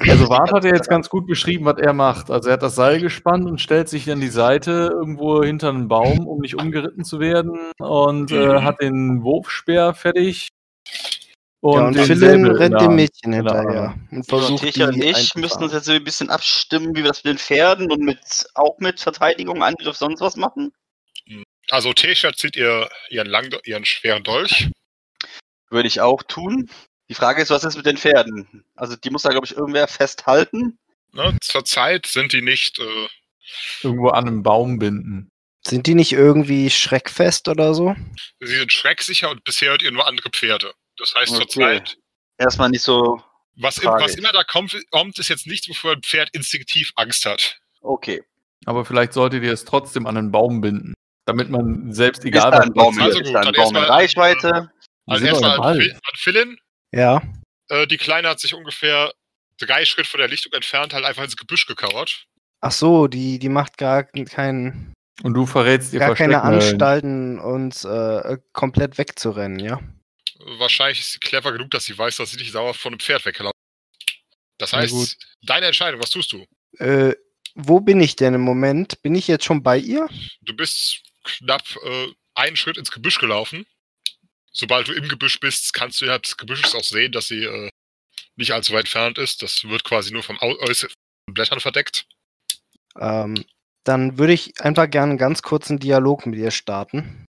Also 0.00 0.28
Wart 0.28 0.52
hat 0.52 0.64
ja 0.64 0.74
jetzt 0.74 0.90
ganz 0.90 1.08
gut 1.08 1.26
beschrieben, 1.26 1.64
was 1.64 1.78
er 1.78 1.94
macht. 1.94 2.30
Also 2.30 2.50
er 2.50 2.54
hat 2.54 2.62
das 2.62 2.74
Seil 2.74 3.00
gespannt 3.00 3.46
und 3.46 3.62
stellt 3.62 3.88
sich 3.88 4.10
an 4.10 4.20
die 4.20 4.28
Seite 4.28 4.90
irgendwo 4.92 5.42
hinter 5.42 5.70
einen 5.70 5.88
Baum, 5.88 6.26
um 6.26 6.40
nicht 6.40 6.54
umgeritten 6.60 7.02
zu 7.02 7.18
werden 7.18 7.58
und 7.78 8.30
äh, 8.30 8.34
Mhm. 8.46 8.64
hat 8.64 8.82
den 8.82 9.22
Wurfspeer 9.22 9.94
fertig. 9.94 10.48
ja, 11.62 11.70
und 11.70 11.96
den 11.96 12.04
Philin 12.04 12.46
rennt 12.46 12.78
dem. 12.78 12.94
Mädchen 12.94 13.32
der 13.32 13.42
hinterher 13.42 13.94
und 14.10 14.26
So, 14.26 14.36
versucht 14.38 14.62
und 14.80 14.94
die 14.96 15.04
ich 15.04 15.34
müssen 15.34 15.62
uns 15.62 15.72
jetzt 15.72 15.86
so 15.86 15.92
ein 15.92 16.04
bisschen 16.04 16.28
abstimmen, 16.28 16.94
wie 16.94 17.02
wir 17.02 17.08
das 17.08 17.24
mit 17.24 17.32
den 17.32 17.38
Pferden 17.38 17.90
und 17.90 18.00
mit 18.02 18.20
auch 18.54 18.76
mit 18.80 19.00
Verteidigung, 19.00 19.62
Angriff, 19.62 19.96
sonst 19.96 20.20
was 20.20 20.36
machen. 20.36 20.72
Also 21.70 21.92
Tesha 21.92 22.32
zieht 22.32 22.56
ihr 22.56 22.88
ihren, 23.10 23.26
lang, 23.28 23.54
ihren 23.64 23.84
schweren 23.84 24.22
Dolch. 24.24 24.68
Würde 25.70 25.88
ich 25.88 26.00
auch 26.00 26.22
tun. 26.22 26.70
Die 27.08 27.14
Frage 27.14 27.42
ist, 27.42 27.50
was 27.50 27.64
ist 27.64 27.76
mit 27.76 27.86
den 27.86 27.96
Pferden? 27.96 28.64
Also 28.76 28.96
die 28.96 29.10
muss 29.10 29.22
da, 29.22 29.30
glaube 29.30 29.46
ich, 29.46 29.56
irgendwer 29.56 29.88
festhalten. 29.88 30.78
Ne? 31.12 31.36
Zurzeit 31.40 32.06
sind 32.06 32.32
die 32.32 32.42
nicht. 32.42 32.78
Äh, 32.78 33.08
Irgendwo 33.82 34.08
an 34.08 34.26
einem 34.28 34.42
Baum 34.42 34.78
binden. 34.78 35.30
Sind 35.66 35.86
die 35.86 35.94
nicht 35.94 36.12
irgendwie 36.12 36.70
schreckfest 36.70 37.48
oder 37.48 37.74
so? 37.74 37.94
sie 38.40 38.56
sind 38.56 38.72
schrecksicher 38.72 39.30
und 39.30 39.42
bisher 39.44 39.70
hört 39.70 39.82
ihr 39.82 39.90
nur 39.90 40.06
andere 40.06 40.30
Pferde. 40.30 40.72
Das 40.98 41.14
heißt 41.14 41.32
Okay. 41.32 41.46
zurzeit. 41.46 41.96
Erstmal 42.38 42.68
nicht 42.70 42.82
so. 42.82 43.22
Was, 43.56 43.78
im, 43.78 43.88
was 43.90 44.12
ist- 44.12 44.18
immer 44.18 44.32
da 44.32 44.44
kommt, 44.44 44.76
kommt, 44.90 45.18
ist 45.18 45.28
jetzt 45.28 45.46
nichts, 45.46 45.68
wovor 45.68 45.92
ein 45.92 46.02
Pferd 46.02 46.28
instinktiv 46.32 46.92
Angst 46.96 47.26
hat. 47.26 47.58
Okay. 47.80 48.22
Aber 48.66 48.84
vielleicht 48.84 49.12
solltet 49.14 49.42
ihr 49.44 49.52
es 49.52 49.64
trotzdem 49.64 50.06
an 50.06 50.16
einen 50.16 50.30
Baum 50.30 50.60
binden. 50.60 50.94
Damit 51.28 51.50
man 51.50 51.92
selbst 51.92 52.20
Ist 52.20 52.24
egal 52.24 52.50
da 52.50 52.60
ein 52.60 52.72
Baum, 52.72 52.98
Also 52.98 53.20
ist 53.20 53.36
ein 53.36 53.52
Baum 53.52 53.76
in 53.76 53.82
Reichweite? 53.82 54.70
Also 55.06 55.26
erstmal 55.26 55.60
an, 55.60 56.00
Philin. 56.14 56.56
Ja. 56.90 57.22
Äh, 57.68 57.86
die 57.86 57.98
Kleine 57.98 58.30
hat 58.30 58.40
sich 58.40 58.54
ungefähr 58.54 59.12
drei 59.58 59.84
Schritt 59.84 60.06
von 60.06 60.20
der 60.20 60.28
Lichtung 60.28 60.54
entfernt 60.54 60.94
halt 60.94 61.04
einfach 61.04 61.24
ins 61.24 61.36
Gebüsch 61.36 61.66
gekauert. 61.66 62.24
Ach 62.62 62.72
so, 62.72 63.08
die, 63.08 63.38
die 63.38 63.50
macht 63.50 63.76
gar 63.76 64.04
kein, 64.04 64.94
Und 65.22 65.34
du 65.34 65.44
verrätst 65.44 65.92
ihr 65.92 66.00
gar 66.00 66.14
keine. 66.14 66.40
Anstalten, 66.42 67.38
uns 67.38 67.84
äh, 67.84 68.38
komplett 68.54 68.96
wegzurennen, 68.96 69.58
ja? 69.58 69.80
Wahrscheinlich 70.56 71.00
ist 71.00 71.12
sie 71.12 71.18
clever 71.18 71.52
genug, 71.52 71.70
dass 71.72 71.84
sie 71.84 71.98
weiß, 71.98 72.16
dass 72.16 72.30
sie 72.30 72.38
nicht 72.38 72.52
sauer 72.52 72.72
von 72.72 72.92
einem 72.92 73.00
Pferd 73.00 73.26
weggelaufen 73.26 73.52
ist. 74.00 74.16
Das 74.56 74.72
heißt, 74.72 75.16
deine 75.42 75.66
Entscheidung, 75.66 76.00
was 76.00 76.08
tust 76.08 76.32
du? 76.32 76.46
Äh, 76.78 77.14
wo 77.54 77.80
bin 77.80 78.00
ich 78.00 78.16
denn 78.16 78.32
im 78.32 78.40
Moment? 78.40 79.02
Bin 79.02 79.14
ich 79.14 79.28
jetzt 79.28 79.44
schon 79.44 79.62
bei 79.62 79.76
ihr? 79.76 80.08
Du 80.40 80.56
bist 80.56 81.02
knapp 81.28 81.62
äh, 81.84 82.08
einen 82.34 82.56
Schritt 82.56 82.76
ins 82.76 82.90
Gebüsch 82.90 83.18
gelaufen. 83.18 83.66
Sobald 84.52 84.88
du 84.88 84.92
im 84.92 85.08
Gebüsch 85.08 85.38
bist, 85.40 85.72
kannst 85.72 86.00
du 86.00 86.04
innerhalb 86.06 86.22
des 86.24 86.36
Gebüsches 86.36 86.74
auch 86.74 86.82
sehen, 86.84 87.12
dass 87.12 87.28
sie 87.28 87.44
äh, 87.44 87.70
nicht 88.36 88.52
allzu 88.52 88.72
weit 88.72 88.80
entfernt 88.86 89.18
ist. 89.18 89.42
Das 89.42 89.64
wird 89.64 89.84
quasi 89.84 90.12
nur 90.12 90.22
vom 90.22 90.38
äußeren 90.40 90.92
Blättern 91.30 91.60
verdeckt. 91.60 92.06
Ähm, 92.98 93.44
dann 93.84 94.18
würde 94.18 94.32
ich 94.32 94.60
einfach 94.60 94.88
gerne 94.90 95.10
einen 95.10 95.18
ganz 95.18 95.42
kurzen 95.42 95.78
Dialog 95.78 96.26
mit 96.26 96.38
ihr 96.38 96.50
starten. 96.50 97.26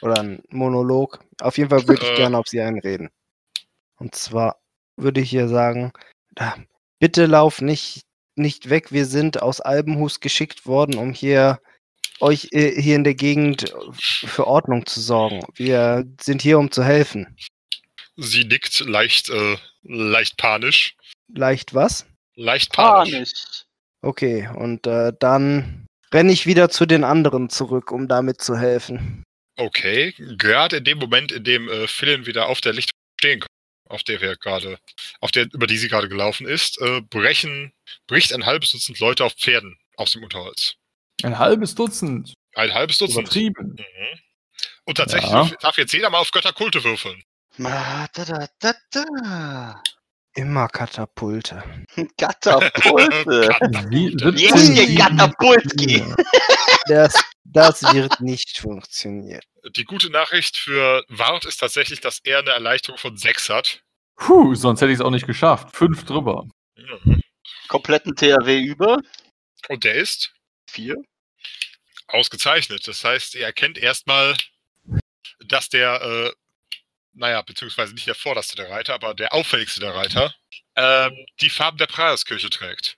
Oder 0.00 0.20
einen 0.20 0.42
Monolog. 0.50 1.24
Auf 1.40 1.58
jeden 1.58 1.70
Fall 1.70 1.86
würde 1.88 2.02
ich 2.04 2.10
Äh. 2.12 2.16
gerne 2.16 2.38
auf 2.38 2.46
sie 2.46 2.60
einreden. 2.60 3.10
Und 3.96 4.14
zwar 4.14 4.60
würde 4.96 5.20
ich 5.20 5.32
ihr 5.32 5.48
sagen, 5.48 5.92
"Ah, 6.36 6.56
bitte 7.00 7.26
lauf 7.26 7.60
nicht, 7.60 8.02
nicht 8.36 8.70
weg. 8.70 8.92
Wir 8.92 9.06
sind 9.06 9.42
aus 9.42 9.60
Albenhus 9.60 10.20
geschickt 10.20 10.66
worden, 10.66 10.96
um 10.98 11.12
hier 11.12 11.60
euch 12.20 12.48
äh, 12.52 12.80
hier 12.80 12.96
in 12.96 13.04
der 13.04 13.14
Gegend 13.14 13.72
für 13.98 14.46
Ordnung 14.46 14.86
zu 14.86 15.00
sorgen. 15.00 15.40
Wir 15.54 16.04
sind 16.20 16.42
hier, 16.42 16.58
um 16.58 16.70
zu 16.70 16.84
helfen. 16.84 17.36
Sie 18.16 18.44
nickt 18.44 18.80
leicht, 18.80 19.30
äh, 19.30 19.56
leicht 19.82 20.36
panisch. 20.36 20.96
Leicht 21.32 21.74
was? 21.74 22.06
Leicht 22.34 22.72
panisch. 22.72 23.12
nicht. 23.12 23.66
Okay, 24.02 24.48
und 24.54 24.86
äh, 24.86 25.12
dann 25.18 25.86
renne 26.12 26.32
ich 26.32 26.46
wieder 26.46 26.68
zu 26.68 26.86
den 26.86 27.04
anderen 27.04 27.50
zurück, 27.50 27.92
um 27.92 28.08
damit 28.08 28.40
zu 28.40 28.56
helfen. 28.56 29.24
Okay, 29.56 30.14
gerade 30.36 30.76
in 30.76 30.84
dem 30.84 30.98
Moment, 30.98 31.32
in 31.32 31.44
dem 31.44 31.68
äh, 31.68 31.88
Philin 31.88 32.26
wieder 32.26 32.46
auf 32.46 32.60
der 32.60 32.72
Lichtung 32.72 32.96
stehen 33.18 33.40
kann, 33.40 33.48
auf 33.88 34.04
der 34.04 34.20
wir 34.20 34.36
gerade, 34.36 34.78
auf 35.20 35.32
der, 35.32 35.48
über 35.52 35.66
die 35.66 35.78
sie 35.78 35.88
gerade 35.88 36.08
gelaufen 36.08 36.46
ist, 36.46 36.80
äh, 36.80 37.00
brechen, 37.00 37.72
bricht 38.06 38.32
ein 38.32 38.46
halbes 38.46 38.70
Dutzend 38.70 39.00
Leute 39.00 39.24
auf 39.24 39.34
Pferden 39.34 39.76
aus 39.96 40.12
dem 40.12 40.22
Unterholz. 40.22 40.74
Ein 41.22 41.38
halbes 41.38 41.74
Dutzend. 41.74 42.34
Ein 42.54 42.72
halbes 42.74 42.98
Dutzend. 42.98 43.20
Übertrieben. 43.20 43.76
Mhm. 43.78 44.18
Und 44.84 44.96
tatsächlich 44.96 45.30
Ja. 45.30 45.50
darf 45.60 45.76
jetzt 45.78 45.92
jeder 45.92 46.10
mal 46.10 46.18
auf 46.18 46.30
Götterkulte 46.30 46.82
würfeln. 46.82 47.22
Da, 47.58 48.06
da, 48.14 48.46
da, 48.60 48.72
da. 48.92 49.82
Immer 50.34 50.68
Katapulte. 50.68 51.62
Katapulte. 52.18 53.48
Wie, 53.90 54.14
wird 54.20 54.38
Jeske 54.38 54.94
Katapultki. 54.96 56.04
Das, 56.86 57.12
das 57.44 57.82
wird 57.92 58.18
nicht 58.22 58.56
funktionieren. 58.58 59.42
Die 59.76 59.84
gute 59.84 60.08
Nachricht 60.08 60.56
für 60.56 61.04
Wart 61.08 61.44
ist 61.44 61.58
tatsächlich, 61.58 62.00
dass 62.00 62.20
er 62.24 62.38
eine 62.38 62.50
Erleichterung 62.52 62.96
von 62.98 63.14
6 63.18 63.50
hat. 63.50 63.82
Puh, 64.16 64.54
sonst 64.54 64.80
hätte 64.80 64.90
ich 64.92 64.98
es 64.98 65.04
auch 65.04 65.10
nicht 65.10 65.26
geschafft. 65.26 65.76
Fünf 65.76 66.04
drüber. 66.06 66.44
Mhm. 66.76 67.20
Kompletten 67.68 68.16
THW 68.16 68.58
über. 68.58 69.00
Und 69.68 69.84
der 69.84 69.96
ist 69.96 70.32
Vier. 70.68 70.96
ausgezeichnet. 72.08 72.86
Das 72.88 73.04
heißt, 73.04 73.34
ihr 73.34 73.44
erkennt 73.44 73.76
erstmal, 73.78 74.36
dass 75.40 75.68
der, 75.68 76.00
äh, 76.00 76.32
naja, 77.12 77.42
beziehungsweise 77.42 77.92
nicht 77.94 78.06
der 78.06 78.14
vorderste 78.14 78.56
der 78.56 78.70
Reiter, 78.70 78.94
aber 78.94 79.14
der 79.14 79.32
auffälligste 79.34 79.80
der 79.80 79.94
Reiter, 79.94 80.34
ähm, 80.76 81.26
die 81.40 81.50
Farben 81.50 81.76
der 81.78 81.86
Preiskirche 81.86 82.48
trägt. 82.50 82.96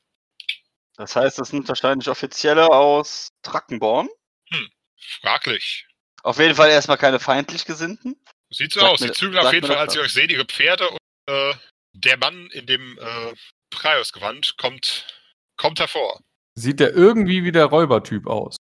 Das 0.97 1.17
heißt, 1.17 1.39
das 1.39 1.49
sind 1.49 1.67
wahrscheinlich 1.67 2.09
Offizielle 2.09 2.69
aus 2.71 3.31
Trackenborn. 3.43 4.09
Fraglich. 5.21 5.87
Auf 6.23 6.39
jeden 6.39 6.55
Fall 6.55 6.69
erstmal 6.71 6.99
keine 6.99 7.19
feindlich 7.19 7.65
Gesinnten. 7.65 8.15
Sieht 8.51 8.73
so 8.73 8.81
Sag 8.81 8.91
aus. 8.91 9.01
mir- 9.01 9.07
Sie 9.09 9.13
zügeln 9.15 9.45
auf 9.45 9.53
jeden 9.53 9.67
Fall, 9.67 9.77
als 9.79 9.95
sie 9.95 10.01
euch 10.01 10.13
sehen, 10.13 10.29
ihre 10.31 10.45
Pferde 10.45 10.89
und 10.91 10.99
äh, 11.27 11.55
der 11.95 12.17
Mann 12.19 12.47
in 12.51 12.67
dem 12.67 12.99
äh, 12.99 13.35
Praiosgewand 13.71 14.57
kommt, 14.59 15.07
kommt 15.57 15.81
hervor. 15.81 16.21
Sieht 16.55 16.81
der 16.81 16.93
irgendwie 16.95 17.45
wie 17.45 17.53
der 17.53 17.67
Räubertyp 17.67 18.27
aus? 18.27 18.57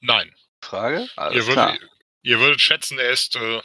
Nein. 0.00 0.34
Frage? 0.62 1.00
Ihr 1.02 1.08
Alles 1.16 1.46
klar. 1.46 1.72
würdet, 1.74 1.88
ihr 2.22 2.38
würdet 2.40 2.60
schätzen, 2.60 2.98
er 2.98 3.10
ist. 3.10 3.36
Äh, 3.36 3.60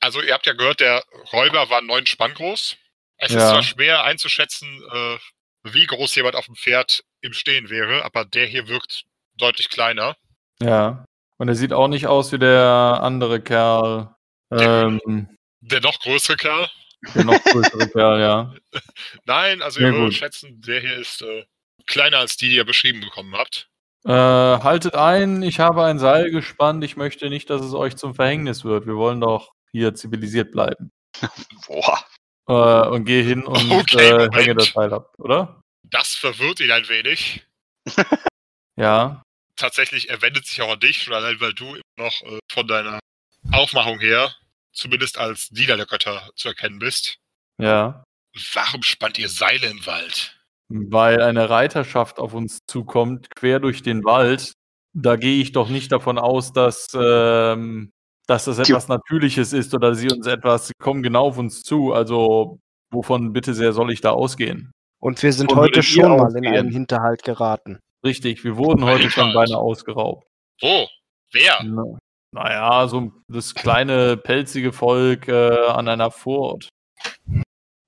also, 0.00 0.22
ihr 0.22 0.32
habt 0.34 0.46
ja 0.46 0.52
gehört, 0.54 0.80
der 0.80 1.04
Räuber 1.32 1.68
war 1.70 1.82
neun 1.82 2.06
Spann 2.06 2.34
groß. 2.34 2.76
Es 3.18 3.30
ist 3.30 3.36
Ja. 3.36 3.50
zwar 3.50 3.62
schwer 3.62 4.04
einzuschätzen, 4.04 4.82
äh, 4.92 5.18
wie 5.64 5.86
groß 5.86 6.14
jemand 6.16 6.36
auf 6.36 6.46
dem 6.46 6.54
Pferd 6.56 7.02
im 7.20 7.32
Stehen 7.34 7.68
wäre, 7.68 8.04
aber 8.04 8.24
der 8.24 8.46
hier 8.46 8.66
wirkt 8.68 9.04
deutlich 9.36 9.68
kleiner. 9.68 10.16
Ja. 10.60 11.04
Und 11.36 11.48
er 11.48 11.54
sieht 11.54 11.72
auch 11.72 11.88
nicht 11.88 12.06
aus 12.06 12.32
wie 12.32 12.38
der 12.38 13.00
andere 13.02 13.40
Kerl. 13.42 14.14
Ähm, 14.50 15.28
Der 15.60 15.80
noch 15.80 16.00
größere 16.00 16.36
Kerl. 16.36 16.68
der 17.14 17.24
noch 17.24 17.42
größere 17.44 17.88
Kerl, 17.90 18.20
ja. 18.20 18.54
Nein, 19.24 19.62
also 19.62 19.80
Ja, 19.80 19.88
ihr 19.88 19.94
würdet 19.94 20.14
schätzen, 20.14 20.60
der 20.62 20.80
hier 20.80 20.96
ist 20.96 21.22
äh, 21.22 21.44
kleiner 21.86 22.18
als 22.18 22.36
die, 22.36 22.48
die 22.48 22.56
ihr 22.56 22.64
beschrieben 22.64 23.00
bekommen 23.00 23.34
habt. 23.36 23.68
Äh, 24.04 24.10
haltet 24.12 24.94
ein, 24.94 25.42
ich 25.42 25.60
habe 25.60 25.84
ein 25.84 25.98
Seil 25.98 26.30
gespannt. 26.30 26.82
Ich 26.84 26.96
möchte 26.96 27.28
nicht, 27.28 27.50
dass 27.50 27.62
es 27.62 27.74
euch 27.74 27.96
zum 27.96 28.14
Verhängnis 28.14 28.64
wird. 28.64 28.86
Wir 28.86 28.96
wollen 28.96 29.20
doch 29.20 29.52
hier 29.72 29.94
zivilisiert 29.94 30.52
bleiben. 30.52 30.90
Boah. 31.66 32.04
Äh, 32.48 32.88
und 32.88 33.04
gehe 33.04 33.22
hin 33.22 33.44
und 33.44 33.56
Okay, 33.70 34.08
äh, 34.08 34.28
hänge 34.32 34.54
das 34.54 34.72
Seil 34.72 34.92
ab, 34.92 35.12
oder? 35.18 35.60
Das 35.82 36.14
verwirrt 36.14 36.60
ihn 36.60 36.70
ein 36.70 36.88
wenig. 36.88 37.46
Ja. 38.76 39.22
Tatsächlich, 39.56 40.08
er 40.08 40.22
wendet 40.22 40.46
sich 40.46 40.62
auch 40.62 40.72
an 40.72 40.80
dich, 40.80 41.02
schon 41.02 41.12
allein, 41.12 41.38
weil 41.38 41.52
du 41.52 41.74
immer 41.74 41.82
noch 41.98 42.22
äh, 42.22 42.38
von 42.50 42.66
deiner 42.66 42.98
Aufmachung 43.52 44.00
her, 44.00 44.34
zumindest 44.72 45.18
als 45.18 45.48
Diener 45.50 45.76
der 45.76 45.84
Götter 45.84 46.30
zu 46.34 46.48
erkennen 46.48 46.78
bist. 46.78 47.18
Ja. 47.58 48.04
Warum 48.54 48.82
spannt 48.82 49.18
ihr 49.18 49.28
Seile 49.28 49.66
im 49.66 49.84
Wald? 49.84 50.39
Weil 50.70 51.20
eine 51.20 51.50
Reiterschaft 51.50 52.18
auf 52.18 52.32
uns 52.32 52.60
zukommt, 52.66 53.28
quer 53.34 53.58
durch 53.58 53.82
den 53.82 54.04
Wald. 54.04 54.52
Da 54.92 55.16
gehe 55.16 55.40
ich 55.40 55.52
doch 55.52 55.68
nicht 55.68 55.90
davon 55.90 56.18
aus, 56.18 56.52
dass, 56.52 56.88
ähm, 56.94 57.90
dass 58.26 58.44
das 58.44 58.58
etwas 58.58 58.88
Natürliches 58.88 59.52
ist 59.52 59.74
oder 59.74 59.94
sie 59.94 60.08
uns 60.10 60.26
etwas, 60.26 60.68
sie 60.68 60.72
kommen 60.80 61.02
genau 61.02 61.26
auf 61.26 61.38
uns 61.38 61.62
zu. 61.62 61.92
Also, 61.92 62.60
wovon 62.92 63.32
bitte 63.32 63.54
sehr 63.54 63.72
soll 63.72 63.92
ich 63.92 64.00
da 64.00 64.10
ausgehen? 64.10 64.70
Und 65.00 65.22
wir 65.22 65.32
sind 65.32 65.50
Wovon 65.50 65.64
heute 65.64 65.82
schon 65.82 66.16
mal 66.16 66.36
in 66.36 66.46
einen 66.46 66.70
Hinterhalt 66.70 67.24
geraten. 67.24 67.80
Richtig, 68.04 68.44
wir 68.44 68.56
wurden 68.56 68.84
heute 68.84 69.10
schon 69.10 69.32
beinahe 69.32 69.58
ausgeraubt. 69.58 70.26
Wo? 70.60 70.86
Wer? 71.32 71.62
Na, 71.64 71.84
naja, 72.32 72.86
so 72.86 73.12
das 73.28 73.54
kleine 73.54 74.16
pelzige 74.16 74.72
Volk 74.72 75.26
äh, 75.28 75.66
an 75.66 75.88
einer 75.88 76.10
Furt. 76.10 76.68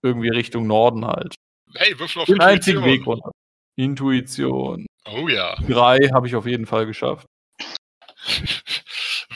Irgendwie 0.03 0.31
Richtung 0.31 0.67
Norden 0.67 1.07
halt. 1.07 1.35
Hey, 1.75 1.99
würfel 1.99 2.23
auf 2.23 2.27
Den 2.27 2.41
einzigen 2.41 2.85
Weg 2.85 3.07
runter. 3.07 3.31
Intuition. 3.77 4.87
Oh 5.07 5.29
ja. 5.29 5.57
Drei 5.67 5.99
habe 6.13 6.27
ich 6.27 6.37
auf 6.37 6.47
jeden 6.47 6.67
Fall 6.67 6.87
geschafft. 6.87 7.27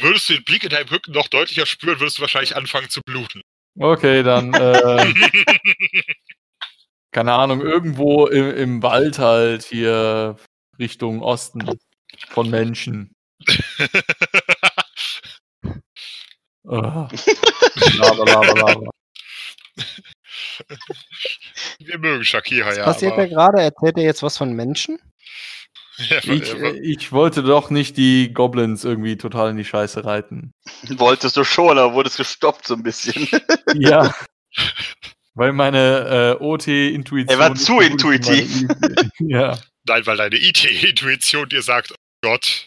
Würdest 0.00 0.28
du 0.28 0.34
den 0.34 0.44
Blick 0.44 0.62
in 0.62 0.70
deinem 0.70 0.88
Rücken 0.88 1.12
noch 1.12 1.28
deutlicher 1.28 1.64
spüren, 1.64 1.98
würdest 2.00 2.18
du 2.18 2.22
wahrscheinlich 2.22 2.54
anfangen 2.54 2.90
zu 2.90 3.00
bluten. 3.00 3.40
Okay, 3.78 4.22
dann, 4.22 4.52
äh, 4.52 5.14
keine 7.12 7.32
Ahnung, 7.32 7.62
irgendwo 7.62 8.26
im, 8.26 8.54
im 8.54 8.82
Wald 8.82 9.18
halt 9.18 9.64
hier 9.64 10.36
Richtung 10.78 11.22
Osten 11.22 11.78
von 12.28 12.50
Menschen. 12.50 13.12
Ah. 16.68 17.08
Laber, 17.96 18.24
laber, 18.26 18.54
laber. 18.56 18.90
Wir 21.78 21.98
mögen 21.98 22.24
Shakira, 22.24 22.68
Was 22.68 22.76
ja. 22.76 22.84
passiert 22.84 23.12
da 23.12 23.16
aber, 23.22 23.28
gerade? 23.28 23.62
Erzählt 23.62 23.96
er 23.96 24.04
jetzt 24.04 24.22
was 24.22 24.36
von 24.36 24.52
Menschen? 24.52 24.98
Ja, 25.98 26.18
Ich, 26.24 26.52
äh, 26.54 26.78
ich 26.80 27.10
wollte 27.12 27.42
doch 27.42 27.70
nicht 27.70 27.96
die 27.96 28.32
Goblins 28.32 28.84
irgendwie 28.84 29.16
total 29.16 29.50
in 29.50 29.56
die 29.56 29.64
Scheiße 29.64 30.04
reiten. 30.04 30.52
Wolltest 30.96 31.36
du 31.36 31.44
schon, 31.44 31.78
aber 31.78 31.94
wurdest 31.94 32.18
gestoppt 32.18 32.66
so 32.66 32.74
ein 32.74 32.82
bisschen. 32.82 33.26
Ja, 33.74 34.14
Weil 35.34 35.52
meine 35.52 36.36
äh, 36.40 36.42
OT-Intuition. 36.42 37.28
Er 37.28 37.38
war 37.38 37.54
zu 37.54 37.64
so 37.64 37.72
gut 37.78 38.04
ist 38.04 38.30
wie 38.62 38.66
meine 38.66 39.10
I- 39.18 39.32
ja. 39.32 39.58
Nein, 39.86 40.06
weil 40.06 40.16
deine 40.16 40.36
IT-Intuition 40.36 41.48
dir 41.48 41.62
sagt, 41.62 41.92
oh 41.92 41.96
Gott, 42.22 42.66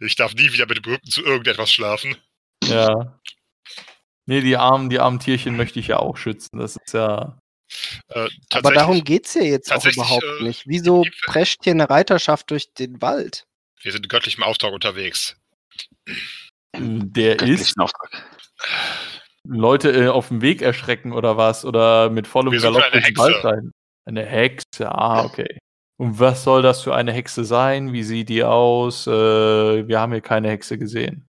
ich 0.00 0.16
darf 0.16 0.34
nie 0.34 0.52
wieder 0.52 0.66
mit 0.66 0.84
dem 0.84 0.92
Rücken 0.92 1.10
zu 1.10 1.22
irgendetwas 1.24 1.70
schlafen. 1.72 2.16
Ja. 2.64 3.18
Nee, 4.28 4.42
die 4.42 4.58
armen, 4.58 4.90
die 4.90 5.00
armen 5.00 5.20
Tierchen 5.20 5.56
möchte 5.56 5.80
ich 5.80 5.86
ja 5.86 6.00
auch 6.00 6.18
schützen. 6.18 6.58
Das 6.58 6.76
ist 6.76 6.92
ja. 6.92 7.38
Äh, 8.08 8.28
Aber 8.52 8.72
darum 8.74 9.02
geht's 9.02 9.32
ja 9.32 9.40
jetzt 9.40 9.72
auch 9.72 9.82
überhaupt 9.86 10.22
äh, 10.40 10.44
nicht. 10.44 10.64
Wieso 10.66 11.06
prescht 11.24 11.64
hier 11.64 11.72
eine 11.72 11.88
Reiterschaft 11.88 12.50
durch 12.50 12.74
den 12.74 13.00
Wald? 13.00 13.46
Wir 13.80 13.90
sind 13.90 14.04
in 14.04 14.08
göttlichem 14.10 14.44
Auftrag 14.44 14.74
unterwegs. 14.74 15.34
Der 16.76 17.32
ist 17.32 17.38
Göttlichen 17.38 17.80
Auftrag. 17.80 18.38
Leute 19.44 19.92
äh, 19.92 20.08
auf 20.08 20.28
dem 20.28 20.42
Weg 20.42 20.60
erschrecken 20.60 21.12
oder 21.12 21.38
was? 21.38 21.64
Oder 21.64 22.10
mit 22.10 22.26
vollem 22.26 22.52
Wir 22.52 22.60
Galopp 22.60 22.82
eine 22.82 22.92
durch 22.92 23.04
den 23.04 23.16
Hexe. 23.16 23.22
Wald 23.22 23.44
rein. 23.44 23.72
Eine 24.04 24.26
Hexe, 24.26 24.92
ah, 24.92 25.24
okay. 25.24 25.56
Und 25.96 26.20
was 26.20 26.44
soll 26.44 26.60
das 26.60 26.82
für 26.82 26.94
eine 26.94 27.14
Hexe 27.14 27.44
sein? 27.44 27.94
Wie 27.94 28.02
sieht 28.02 28.28
die 28.28 28.44
aus? 28.44 29.06
Äh, 29.06 29.88
wir 29.88 29.98
haben 29.98 30.12
hier 30.12 30.20
keine 30.20 30.50
Hexe 30.50 30.76
gesehen. 30.76 31.27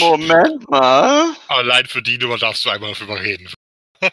Moment 0.00 0.68
mal. 0.70 1.34
Allein 1.48 1.86
für 1.86 2.02
die 2.02 2.18
Nummer 2.18 2.38
darfst 2.38 2.64
du 2.64 2.70
einmal 2.70 2.92
darüber 2.92 3.20
reden. 3.20 3.48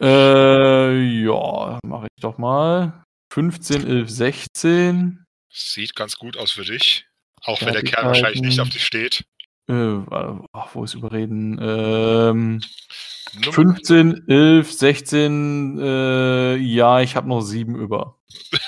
Äh, 0.00 1.22
ja, 1.24 1.78
mache 1.86 2.08
ich 2.14 2.20
doch 2.20 2.36
mal. 2.36 3.04
15, 3.32 3.86
11, 3.86 4.10
16. 4.10 5.24
Sieht 5.52 5.94
ganz 5.94 6.16
gut 6.16 6.36
aus 6.36 6.50
für 6.50 6.64
dich. 6.64 7.06
Auch 7.42 7.60
wenn 7.62 7.72
der 7.74 7.84
Kerl 7.84 8.06
wahrscheinlich 8.06 8.42
nicht 8.42 8.58
auf 8.60 8.68
dich 8.70 8.84
steht. 8.84 9.24
Äh, 9.70 10.00
ach, 10.52 10.74
wo 10.74 10.82
ist 10.84 10.94
Überreden? 10.94 11.58
Ähm, 11.62 12.60
Nummer- 13.34 13.52
15, 13.52 14.28
11, 14.28 14.72
16, 14.72 15.78
äh, 15.80 16.56
ja, 16.56 17.00
ich 17.00 17.14
habe 17.16 17.28
noch 17.28 17.40
sieben 17.40 17.76
über. 17.76 18.18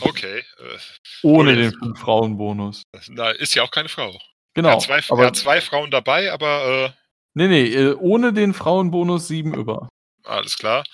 Okay. 0.00 0.38
Äh, 0.58 0.78
Ohne 1.22 1.50
Oh, 1.52 1.54
den 1.54 1.64
jetzt- 1.64 1.78
fünf 1.78 2.00
Frauen-Bonus. 2.00 2.82
na, 3.10 3.30
ist 3.30 3.54
ja 3.54 3.62
auch 3.62 3.70
keine 3.70 3.88
Frau. 3.88 4.18
Genau. 4.54 4.68
Er, 4.68 4.74
hat 4.74 4.82
zwei, 4.82 5.00
aber, 5.08 5.22
er 5.22 5.26
hat 5.28 5.36
zwei 5.36 5.60
Frauen 5.60 5.90
dabei, 5.90 6.32
aber 6.32 6.94
nee, 7.34 7.48
nee, 7.48 7.66
äh, 7.68 7.94
ohne 7.94 8.32
den 8.32 8.52
Frauenbonus 8.54 9.28
sieben 9.28 9.54
über. 9.54 9.88
äh, 10.24 10.28
alles 10.28 10.58
klar. 10.58 10.84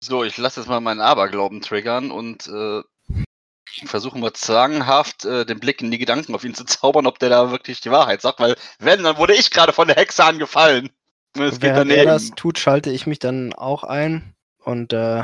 So, 0.00 0.24
ich 0.24 0.36
lasse 0.36 0.60
jetzt 0.60 0.68
mal 0.68 0.80
meinen 0.80 1.00
Aberglauben 1.00 1.60
triggern 1.62 2.10
und 2.10 2.46
äh, 2.46 2.82
versuche 3.84 4.18
mal 4.18 4.32
zwanghaft 4.32 5.24
äh, 5.24 5.44
den 5.44 5.60
Blick 5.60 5.82
in 5.82 5.90
die 5.90 5.98
Gedanken 5.98 6.34
auf 6.34 6.44
ihn 6.44 6.54
zu 6.54 6.64
zaubern, 6.64 7.06
ob 7.06 7.18
der 7.18 7.28
da 7.28 7.50
wirklich 7.50 7.80
die 7.80 7.90
Wahrheit 7.90 8.22
sagt, 8.22 8.40
weil 8.40 8.56
wenn, 8.78 9.02
dann 9.02 9.18
wurde 9.18 9.34
ich 9.34 9.50
gerade 9.50 9.72
von 9.72 9.88
der 9.88 9.96
Hexe 9.96 10.24
angefallen. 10.24 10.90
Es 11.38 11.60
geht 11.60 11.70
er 11.70 11.76
daneben. 11.84 12.04
das 12.06 12.30
tut, 12.30 12.58
schalte 12.58 12.90
ich 12.90 13.06
mich 13.06 13.18
dann 13.18 13.52
auch 13.52 13.84
ein. 13.84 14.34
Und 14.64 14.94
äh, 14.94 15.22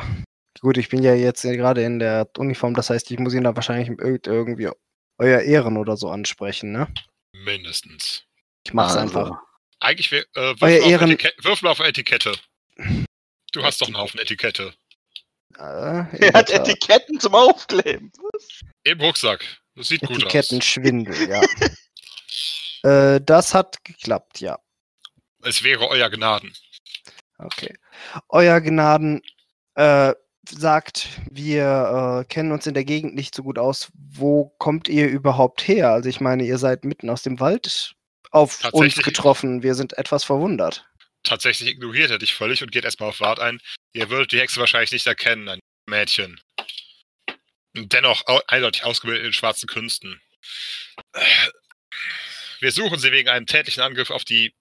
gut, 0.61 0.77
ich 0.77 0.91
bin 0.91 1.03
ja 1.03 1.15
jetzt 1.15 1.43
gerade 1.43 1.83
in 1.83 1.99
der 1.99 2.29
Uniform, 2.37 2.75
das 2.75 2.91
heißt, 2.91 3.11
ich 3.11 3.19
muss 3.19 3.33
ihn 3.35 3.45
da 3.45 3.57
wahrscheinlich 3.57 3.89
irg- 3.89 4.29
irgendwie 4.29 4.69
euer 5.19 5.41
Ehren 5.41 5.79
oder 5.79 5.97
so 5.97 6.11
ansprechen, 6.11 6.73
ne? 6.73 6.89
Mindestens. 7.33 8.23
Ich 8.65 8.73
mach's 8.73 8.95
Also, 8.97 9.19
einfach. 9.19 9.39
Eigentlich 9.81 10.11
wär, 10.13 10.23
äh, 10.37 10.61
wirf, 10.61 10.63
Euer 10.63 10.81
auf 10.85 10.87
Ehren- 10.91 11.11
Etikette, 11.11 11.65
mal 11.65 11.71
auf 11.71 11.81
Etikette. 11.81 12.35
Du 13.53 13.65
hast 13.65 13.81
doch 13.81 13.87
einen 13.89 13.97
Haufen 13.97 14.21
Etikette. 14.21 14.75
Äh, 15.59 16.17
in 16.17 16.23
Er 16.23 16.33
hat. 16.35 16.51
Etiketten 16.51 17.19
zum 17.21 17.35
Aufkleben. 17.35 18.13
Im 18.85 19.01
Rucksack. 19.01 19.45
Das 19.75 19.89
sieht 19.89 20.01
gut 20.01 20.11
aus. 20.11 20.17
Etikettenschwindel, 20.23 21.29
ja. 21.29 21.43
äh, 23.17 23.21
das 23.21 23.55
hat 23.55 23.83
geklappt, 23.85 24.41
ja. 24.41 24.59
Es 25.43 25.63
wäre 25.63 25.89
euer 25.89 26.09
Gnaden. 26.11 26.55
Okay. 27.39 27.77
Euer 28.29 28.61
Gnaden 28.61 29.21
äh, 29.75 30.15
sagt, 30.49 31.09
wir 31.31 32.23
äh, 32.23 32.33
kennen 32.33 32.53
uns 32.53 32.67
in 32.67 32.75
der 32.75 32.85
Gegend 32.85 33.15
nicht 33.15 33.35
so 33.35 33.43
gut 33.43 33.59
aus. 33.59 33.91
Wo 33.95 34.55
kommt 34.59 34.89
ihr 34.89 35.09
überhaupt 35.09 35.67
her? 35.67 35.91
Also 35.91 36.09
ich 36.09 36.21
meine, 36.21 36.45
ihr 36.45 36.59
seid 36.59 36.85
mitten 36.85 37.11
aus 37.11 37.23
dem 37.23 37.41
Wald 37.41 37.95
auf 38.31 38.65
uns 38.73 38.97
getroffen. 38.97 39.63
Wir 39.63 39.75
sind 39.75 39.97
etwas 39.99 40.25
verwundert. 40.25 40.87
Tatsächlich 41.23 41.71
ignoriert 41.71 42.11
er 42.11 42.19
dich 42.19 42.35
völlig 42.35 42.63
und 42.63 42.73
geht 42.73 42.85
erstmal 42.85 43.11
auf 43.11 43.21
Wart 43.21 43.39
ein. 43.39 43.61
Ihr 43.93 44.11
würdet 44.11 44.33
die 44.33 44.41
Hexe 44.41 44.59
wahrscheinlich 44.59 44.93
nicht 44.93 45.07
erkennen, 45.07 45.49
ein 45.49 45.61
Mädchen. 45.87 46.41
Und 47.77 47.93
dennoch 47.93 48.25
eindeutig 48.49 48.85
ausgebildet 48.85 49.27
in 49.27 49.33
schwarzen 49.33 49.69
Künsten. 49.69 50.21
Wir 52.61 52.73
suchen 52.73 52.99
sie 52.99 53.13
wegen 53.13 53.29
einem 53.29 53.47
tätlichen 53.47 53.83
Angriff 53.83 54.11
auf 54.11 54.25
die 54.25 54.55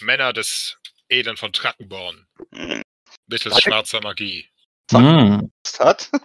Männer 0.00 0.32
des 0.32 0.78
Edlen 1.08 1.36
von 1.36 1.52
Trackenborn. 1.52 2.26
Mittels 3.26 3.62
schwarzer 3.62 4.00
Magie. 4.00 4.48
Hm. 4.92 5.50
was 5.64 5.80
hat? 5.80 6.10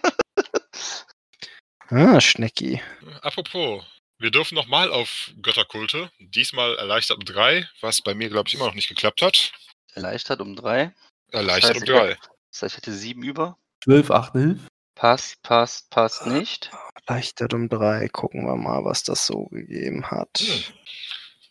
Ah, 1.90 2.18
Schnecki. 2.20 2.80
Apropos, 3.20 3.84
wir 4.18 4.30
dürfen 4.30 4.54
nochmal 4.54 4.90
auf 4.90 5.30
Götterkulte. 5.42 6.10
Diesmal 6.18 6.76
erleichtert 6.76 7.18
um 7.18 7.24
drei, 7.24 7.68
was 7.82 8.00
bei 8.00 8.14
mir, 8.14 8.30
glaube 8.30 8.48
ich, 8.48 8.54
immer 8.54 8.66
noch 8.66 8.74
nicht 8.74 8.88
geklappt 8.88 9.22
hat. 9.22 9.52
Erleichtert 9.92 10.40
um 10.40 10.56
drei. 10.56 10.92
Erleichtert 11.30 11.76
um 11.76 11.84
Das 11.84 11.94
heißt, 11.94 12.08
drei. 12.10 12.16
Das 12.50 12.62
heißt, 12.62 12.74
ich 12.74 12.76
hätte 12.78 12.92
sieben 12.92 13.22
über. 13.22 13.58
12, 13.84 14.10
8, 14.10 14.34
11. 14.34 14.58
Passt, 14.94 15.42
passt, 15.42 15.90
passt 15.90 16.26
nicht. 16.26 16.70
Leichtert 17.06 17.52
um 17.52 17.68
drei. 17.68 18.08
Gucken 18.08 18.46
wir 18.46 18.56
mal, 18.56 18.84
was 18.84 19.02
das 19.02 19.26
so 19.26 19.44
gegeben 19.46 20.10
hat. 20.10 20.30
Hm. 20.38 20.62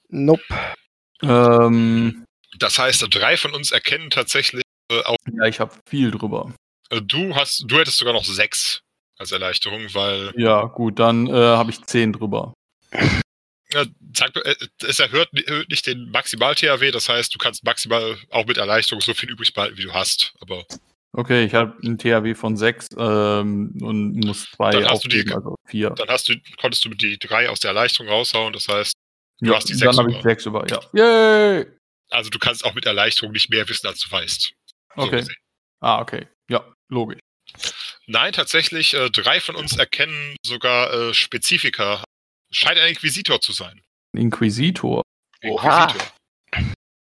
Nope. 0.09 0.43
Ähm, 1.21 2.25
Das 2.57 2.79
heißt, 2.79 3.05
drei 3.11 3.37
von 3.37 3.53
uns 3.53 3.71
erkennen 3.71 4.09
tatsächlich 4.09 4.63
äh, 4.91 5.03
auch. 5.03 5.17
ja, 5.31 5.45
ich 5.45 5.59
habe 5.59 5.73
viel 5.87 6.11
drüber. 6.11 6.53
Äh, 6.93 7.01
du 7.01 7.35
hast, 7.35 7.63
du 7.67 7.77
hättest 7.79 7.97
sogar 7.97 8.13
noch 8.13 8.25
sechs 8.25 8.81
als 9.17 9.31
Erleichterung, 9.31 9.93
weil 9.93 10.33
Ja, 10.37 10.63
gut, 10.65 10.99
dann 10.99 11.27
äh, 11.27 11.31
habe 11.33 11.71
ich 11.71 11.81
10 11.83 12.13
drüber. 12.13 12.53
äh, 12.91 13.85
sag, 14.15 14.35
äh, 14.35 14.55
es 14.85 14.99
erhöht, 14.99 15.29
erhöht 15.47 15.69
nicht 15.69 15.87
den 15.87 16.09
Maximal-THW, 16.11 16.91
das 16.91 17.09
heißt, 17.09 17.33
du 17.33 17.37
kannst 17.39 17.63
maximal 17.63 18.17
auch 18.29 18.45
mit 18.45 18.57
Erleichterung 18.57 19.01
so 19.01 19.13
viel 19.13 19.29
übrig 19.31 19.53
behalten, 19.53 19.77
wie 19.77 19.83
du 19.83 19.93
hast. 19.93 20.33
Aber 20.39 20.65
Okay, 21.15 21.45
ich 21.45 21.53
habe 21.53 21.77
einen 21.83 21.99
THW 21.99 22.33
von 22.33 22.57
6 22.57 22.89
ähm, 22.97 23.77
und 23.81 24.15
muss 24.15 24.49
2 24.51 24.71
Dann 24.71 24.85
hast 24.89 25.03
du 25.05 25.09
die- 25.09 25.19
aufgeben, 25.19 25.33
also 25.35 25.55
4. 25.67 25.89
dann 25.91 26.07
hast 26.09 26.27
du, 26.27 26.33
konntest 26.59 26.83
du 26.85 26.89
die 26.89 27.19
drei 27.19 27.49
aus 27.49 27.59
der 27.59 27.69
Erleichterung 27.69 28.09
raushauen, 28.09 28.51
das 28.53 28.67
heißt, 28.67 28.93
du 29.41 29.51
Ja, 29.51 29.55
hast 29.55 29.69
die 29.69 29.75
sechs 29.75 29.95
dann 29.95 29.99
habe 30.05 30.09
ich 30.11 30.17
über. 30.17 30.23
6 30.29 30.45
über, 30.47 30.67
ja. 30.69 30.79
Yay! 30.93 31.67
also 32.09 32.29
du 32.31 32.39
kannst 32.39 32.65
auch 32.65 32.73
mit 32.73 32.85
Erleichterung 32.87 33.31
nicht 33.31 33.49
mehr 33.51 33.67
wissen, 33.69 33.85
als 33.87 33.99
du 33.99 34.09
weißt. 34.11 34.53
So 34.95 35.01
Okay. 35.03 35.19
gesehen. 35.21 35.35
Ah, 35.81 35.99
okay. 36.01 36.27
Ja, 36.49 36.63
logisch. 36.93 37.19
Nein, 38.07 38.33
tatsächlich, 38.33 38.93
äh, 38.93 39.09
drei 39.09 39.39
von 39.39 39.55
uns 39.55 39.77
erkennen 39.77 40.35
sogar 40.45 40.93
äh, 40.93 41.13
Spezifika. 41.13 42.03
Scheint 42.51 42.79
ein 42.79 42.89
Inquisitor 42.89 43.39
zu 43.41 43.51
sein. 43.51 43.81
Inquisitor. 44.15 45.01
Oha. 45.43 45.85
Inquisitor. 45.85 46.13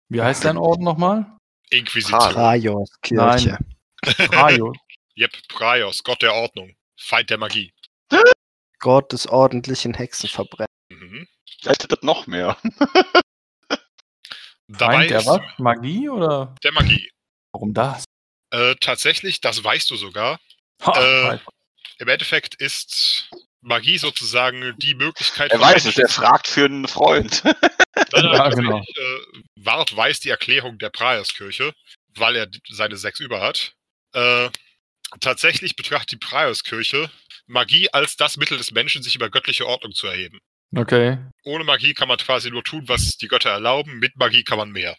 Wie 0.08 0.22
heißt 0.22 0.44
dein 0.44 0.56
Orden 0.56 0.84
nochmal? 0.84 1.26
Inquisitor. 1.70 2.20
Rajos 2.20 2.90
Kirche. 3.02 3.58
Rajo. 4.04 4.72
Yep, 5.14 5.46
Praios, 5.48 6.02
Gott 6.02 6.22
der 6.22 6.32
Ordnung. 6.32 6.74
Feind 6.98 7.28
der 7.28 7.36
Magie. 7.36 7.70
Gott 8.78 9.12
des 9.12 9.26
ordentlichen 9.26 9.92
Hexenverbrennens. 9.92 10.72
Mhm. 10.90 11.28
Vielleicht 11.60 11.92
das 11.92 12.02
noch 12.02 12.26
mehr. 12.26 12.56
Dabei 14.68 14.94
Feind 14.94 15.10
der 15.10 15.26
was? 15.26 15.40
Magie 15.58 16.08
oder 16.08 16.54
der 16.64 16.72
Magie. 16.72 17.10
warum 17.52 17.74
das? 17.74 18.04
Äh, 18.52 18.74
tatsächlich, 18.80 19.40
das 19.40 19.64
weißt 19.64 19.90
du 19.90 19.96
sogar. 19.96 20.38
Ha, 20.82 21.32
Äh. 21.32 21.38
Im 21.98 22.08
Endeffekt 22.08 22.54
ist 22.56 23.30
Magie 23.60 23.96
sozusagen 23.96 24.76
die 24.78 24.94
Möglichkeit. 24.94 25.52
Er 25.52 25.60
weiß 25.60 25.84
es, 25.86 25.96
er 25.96 26.08
fragt 26.08 26.48
für 26.48 26.64
einen 26.64 26.88
Freund. 26.88 27.42
Nein, 27.44 27.54
nein, 28.12 28.34
Ja, 28.34 28.48
genau. 28.48 28.78
äh, 28.78 29.18
Wart 29.56 29.96
weiß 29.96 30.20
die 30.20 30.30
Erklärung 30.30 30.78
der 30.78 30.90
Praierskirche, 30.90 31.72
weil 32.16 32.36
er 32.36 32.48
seine 32.70 32.96
sechs 32.96 33.20
über 33.20 33.40
hat. 33.40 33.74
Äh, 34.14 34.50
tatsächlich 35.20 35.76
betrachtet 35.76 36.12
die 36.12 36.16
Praierskirche 36.16 37.10
Magie 37.46 37.88
als 37.92 38.16
das 38.16 38.36
Mittel 38.36 38.58
des 38.58 38.72
Menschen, 38.72 39.02
sich 39.02 39.14
über 39.14 39.30
göttliche 39.30 39.66
Ordnung 39.66 39.92
zu 39.92 40.08
erheben. 40.08 40.40
Okay. 40.74 41.18
Ohne 41.44 41.64
Magie 41.64 41.94
kann 41.94 42.08
man 42.08 42.18
quasi 42.18 42.50
nur 42.50 42.64
tun, 42.64 42.88
was 42.88 43.16
die 43.16 43.28
Götter 43.28 43.50
erlauben. 43.50 43.98
Mit 43.98 44.16
Magie 44.16 44.42
kann 44.42 44.58
man 44.58 44.70
mehr. 44.72 44.96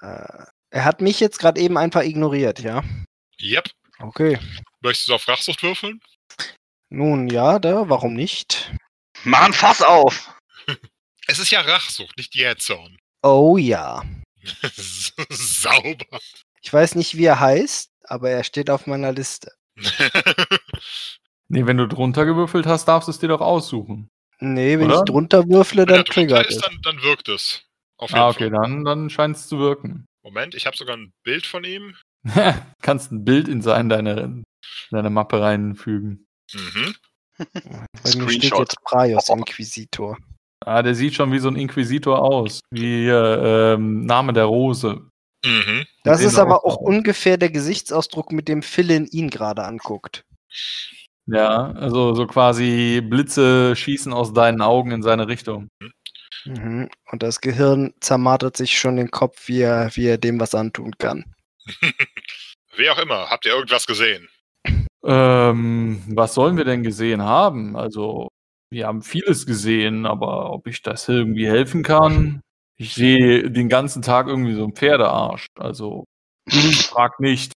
Äh, 0.00 0.44
er 0.70 0.84
hat 0.84 1.00
mich 1.00 1.20
jetzt 1.20 1.38
gerade 1.38 1.60
eben 1.60 1.76
einfach 1.78 2.02
ignoriert, 2.02 2.60
ja? 2.60 2.82
Yep. 3.40 3.70
Okay. 4.00 4.38
Möchtest 4.80 5.08
du 5.08 5.14
auf 5.14 5.26
Rachsucht 5.28 5.62
würfeln? 5.62 6.00
Nun 6.90 7.28
ja, 7.28 7.58
da, 7.58 7.88
warum 7.88 8.14
nicht? 8.14 8.72
Mach 9.24 9.42
ein 9.42 9.52
Fass 9.52 9.82
auf! 9.82 10.34
Es 11.30 11.38
ist 11.38 11.50
ja 11.50 11.60
Rachsucht, 11.60 12.16
nicht 12.16 12.34
Jähzorn. 12.34 12.96
Oh 13.22 13.58
ja. 13.58 14.02
Sauber. 15.28 16.18
Ich 16.62 16.72
weiß 16.72 16.94
nicht, 16.94 17.18
wie 17.18 17.26
er 17.26 17.38
heißt, 17.38 17.90
aber 18.04 18.30
er 18.30 18.44
steht 18.44 18.70
auf 18.70 18.86
meiner 18.86 19.12
Liste. 19.12 19.52
Nee, 21.50 21.64
wenn 21.66 21.78
du 21.78 21.88
drunter 21.88 22.26
gewürfelt 22.26 22.66
hast, 22.66 22.86
darfst 22.88 23.08
du 23.08 23.10
es 23.10 23.18
dir 23.18 23.28
doch 23.28 23.40
aussuchen. 23.40 24.08
Nee, 24.38 24.78
wenn 24.78 24.86
Oder? 24.90 24.98
ich 24.98 25.04
drunter 25.06 25.48
würfle, 25.48 25.82
Wenn 25.86 25.94
er 25.94 25.96
dann 25.96 26.04
triggert 26.04 26.46
es. 26.50 26.58
dann, 26.58 26.78
dann 26.82 27.02
wirkt 27.02 27.28
es. 27.30 27.62
Auf 27.96 28.10
jeden 28.10 28.20
Ah, 28.20 28.28
okay, 28.28 28.50
Fall. 28.50 28.60
dann, 28.62 28.84
dann 28.84 29.08
scheint 29.10 29.34
es 29.36 29.48
zu 29.48 29.58
wirken. 29.58 30.04
Moment, 30.28 30.54
ich 30.54 30.66
habe 30.66 30.76
sogar 30.76 30.94
ein 30.94 31.14
Bild 31.24 31.46
von 31.46 31.64
ihm. 31.64 31.94
Kannst 32.82 33.10
ein 33.10 33.24
Bild 33.24 33.48
in 33.48 33.62
sein, 33.62 33.88
deine, 33.88 34.42
deine 34.90 35.08
Mappe 35.08 35.40
reinfügen. 35.40 36.26
Mhm. 36.52 36.94
Bei 37.38 37.46
mir 37.46 37.88
steht 38.02 38.12
Screenshot. 38.12 38.58
jetzt 38.58 38.84
Praios 38.84 39.28
Inquisitor. 39.30 40.18
Ah, 40.66 40.82
der 40.82 40.94
sieht 40.94 41.14
schon 41.14 41.32
wie 41.32 41.38
so 41.38 41.48
ein 41.48 41.56
Inquisitor 41.56 42.20
aus. 42.20 42.60
Wie 42.70 43.06
äh, 43.06 43.74
ähm, 43.74 44.04
Name 44.04 44.34
der 44.34 44.44
Rose. 44.44 45.08
Mhm. 45.46 45.86
Das 46.04 46.20
ist 46.20 46.38
aber 46.38 46.58
auch 46.66 46.74
auch 46.74 46.80
aus. 46.80 46.86
ungefähr 46.86 47.38
der 47.38 47.50
Gesichtsausdruck, 47.50 48.30
mit 48.30 48.48
dem 48.48 48.62
Philin 48.62 49.06
ihn 49.06 49.30
gerade 49.30 49.64
anguckt. 49.64 50.26
Ja, 51.26 51.72
also 51.72 52.14
so 52.14 52.26
quasi 52.26 53.00
Blitze 53.02 53.74
schießen 53.76 54.12
aus 54.12 54.34
deinen 54.34 54.60
Augen 54.60 54.90
in 54.90 55.02
seine 55.02 55.26
Richtung. 55.28 55.68
Mhm. 55.80 55.92
Und 56.46 57.22
das 57.22 57.40
Gehirn 57.40 57.94
zermartert 58.00 58.56
sich 58.56 58.78
schon 58.78 58.96
den 58.96 59.10
Kopf, 59.10 59.48
wie 59.48 59.60
er, 59.60 59.90
wie 59.94 60.06
er 60.06 60.18
dem 60.18 60.40
was 60.40 60.54
antun 60.54 60.96
kann. 60.98 61.24
Wie 62.76 62.88
auch 62.90 62.98
immer, 62.98 63.28
habt 63.28 63.44
ihr 63.44 63.52
irgendwas 63.52 63.86
gesehen? 63.86 64.28
Ähm, 65.04 66.00
was 66.06 66.34
sollen 66.34 66.56
wir 66.56 66.64
denn 66.64 66.84
gesehen 66.84 67.22
haben? 67.22 67.76
Also, 67.76 68.28
wir 68.70 68.86
haben 68.86 69.02
vieles 69.02 69.46
gesehen, 69.46 70.06
aber 70.06 70.52
ob 70.52 70.68
ich 70.68 70.82
das 70.82 71.08
irgendwie 71.08 71.48
helfen 71.48 71.82
kann? 71.82 72.40
Ich 72.76 72.94
sehe 72.94 73.50
den 73.50 73.68
ganzen 73.68 74.02
Tag 74.02 74.28
irgendwie 74.28 74.54
so 74.54 74.62
einen 74.62 74.76
Pferdearsch. 74.76 75.46
Also, 75.58 76.04
frag 76.88 77.18
nicht. 77.18 77.52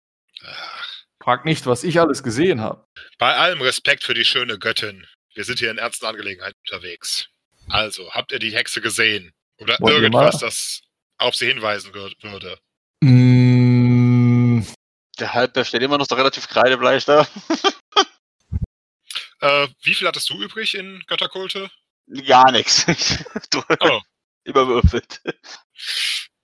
Frag 1.23 1.44
nicht, 1.44 1.66
was 1.66 1.85
ich 1.85 2.01
alles 2.01 2.23
gesehen 2.23 2.62
habe. 2.62 2.85
Bei 3.19 3.35
allem 3.35 3.61
Respekt 3.61 4.05
für 4.05 4.15
die 4.15 4.24
schöne 4.24 4.59
Göttin. 4.59 5.07
Wir 5.35 5.44
sind 5.44 5.59
hier 5.59 5.70
in 5.70 5.78
ernsten 5.78 6.07
Angelegenheiten 6.07 6.59
unterwegs. 6.66 7.30
Also, 7.72 8.10
habt 8.12 8.32
ihr 8.32 8.38
die 8.38 8.55
Hexe 8.55 8.80
gesehen? 8.80 9.32
Oder 9.59 9.76
Wollt 9.80 9.94
irgendwas, 9.94 10.38
das 10.38 10.80
auf 11.18 11.34
sie 11.36 11.47
hinweisen 11.47 11.92
wür- 11.92 12.14
würde? 12.22 12.59
Mm, 13.02 14.62
Der 15.18 15.34
Halbär 15.34 15.64
steht 15.64 15.82
immer 15.82 15.98
noch 15.98 16.06
so 16.09 16.14
relativ 16.14 16.48
kreidebleich 16.48 17.05
da. 17.05 17.26
Äh, 19.42 19.68
wie 19.82 19.94
viel 19.94 20.06
hattest 20.06 20.28
du 20.28 20.34
übrig 20.42 20.74
in 20.74 21.02
Götterkulte? 21.06 21.70
Gar 22.26 22.52
nichts. 22.52 22.84
Du 23.51 23.62
Oh, 23.80 24.01
überwürfelt. 24.44 25.22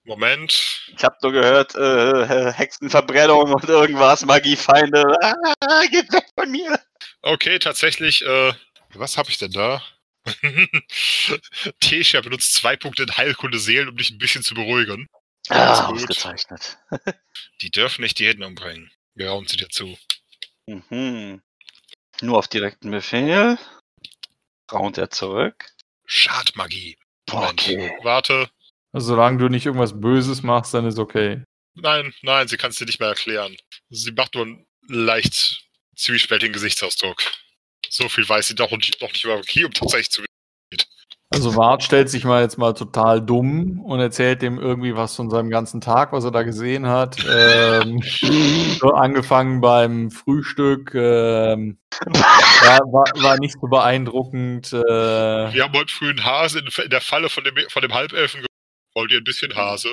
Moment. 0.05 0.83
Ich 0.97 1.05
habe 1.05 1.17
nur 1.23 1.33
gehört, 1.33 1.75
äh, 1.75 2.53
Hexenverbrennung 2.53 3.53
und 3.53 3.69
irgendwas, 3.69 4.25
Magiefeinde. 4.25 5.15
Ah, 5.61 5.85
geht 5.91 6.11
weg 6.11 6.25
von 6.39 6.51
mir. 6.51 6.81
Okay, 7.21 7.59
tatsächlich, 7.59 8.25
äh, 8.25 8.55
was 8.95 9.19
habe 9.19 9.29
ich 9.29 9.37
denn 9.37 9.53
da? 9.53 9.83
Tesha 11.81 12.21
benutzt 12.21 12.55
zwei 12.55 12.77
Punkte 12.77 13.05
in 13.05 13.17
Heilkunde 13.17 13.59
Seelen, 13.59 13.89
um 13.89 13.97
dich 13.97 14.11
ein 14.11 14.19
bisschen 14.19 14.43
zu 14.43 14.55
beruhigen. 14.55 15.09
Ah, 15.49 15.87
gut. 15.87 16.03
ausgezeichnet. 16.03 16.79
Die 17.61 17.71
dürfen 17.71 18.03
nicht 18.03 18.19
jeden 18.21 18.43
umbringen. 18.43 18.91
Wir 19.15 19.29
rauben 19.29 19.47
sie 19.47 19.57
dir 19.57 19.69
zu. 19.69 19.97
Mhm. 20.67 21.41
Nur 22.21 22.39
auf 22.39 22.49
direkten 22.49 22.91
Befehl. 22.91 23.59
Raunt 24.73 24.99
er 24.99 25.11
zurück. 25.11 25.67
Schadmagie. 26.05 26.99
Moment. 27.31 27.53
Okay. 27.53 27.93
Warte. 28.03 28.51
also, 28.93 29.09
solange 29.09 29.39
du 29.39 29.49
nicht 29.49 29.67
irgendwas 29.67 29.99
Böses 29.99 30.43
machst, 30.43 30.75
dann 30.75 30.87
ist 30.87 30.99
okay. 30.99 31.43
Nein, 31.75 32.15
nein, 32.23 32.49
sie 32.49 32.57
kann 32.57 32.71
es 32.71 32.77
dir 32.77 32.87
nicht 32.87 33.01
mehr 33.01 33.11
erklären. 33.11 33.57
Sie 33.91 34.13
macht 34.13 34.35
nur 34.35 34.45
einen 34.45 34.67
leicht 34.89 35.65
zwiespältigen 35.95 36.53
Gesichtsausdruck. 36.53 37.23
So 37.91 38.09
viel 38.09 38.29
weiß 38.29 38.49
sie 38.49 38.55
doch 38.55 38.71
nicht, 38.71 39.01
noch 39.01 39.13
nicht 39.13 39.25
über 39.25 39.37
Magie, 39.37 39.65
um 39.65 39.73
tatsächlich 39.73 40.11
zu 40.11 40.23
Also 41.35 41.57
Wart 41.57 41.83
stellt 41.83 42.09
sich 42.09 42.25
mal 42.25 42.43
jetzt 42.43 42.59
mal 42.59 42.73
total 42.73 43.21
dumm 43.21 43.81
und 43.81 44.01
erzählt 44.01 44.43
dem 44.43 44.59
irgendwie 44.59 44.97
was 44.97 45.17
von 45.17 45.31
seinem 45.31 45.51
ganzen 45.51 45.81
Tag, 45.81 46.13
was 46.13 46.25
er 46.25 46.31
da 46.31 46.43
gesehen 46.43 46.87
hat. 46.87 47.17
Ähm, 47.29 48.03
so 48.81 48.91
angefangen 48.93 49.61
beim 49.61 50.11
Frühstück, 50.11 50.95
ähm, 50.95 51.79
war, 52.07 52.79
war, 52.93 53.23
war 53.23 53.39
nicht 53.39 53.57
so 53.61 53.67
beeindruckend. 53.67 54.73
Äh, 54.73 55.53
Wir 55.53 55.65
haben 55.65 55.75
heute 55.75 55.93
früh 55.93 56.11
einen 56.11 56.25
Hase 56.25 56.61
in, 56.61 56.91
der 56.91 57.01
Falle 57.01 57.29
von 57.29 57.45
dem, 57.45 57.55
von 57.69 57.83
dem 57.83 57.93
Halbelfen. 57.93 58.47
Wollt 58.95 59.13
ihr 59.13 59.19
ein 59.19 59.25
bisschen 59.25 59.55
Hase? 59.55 59.91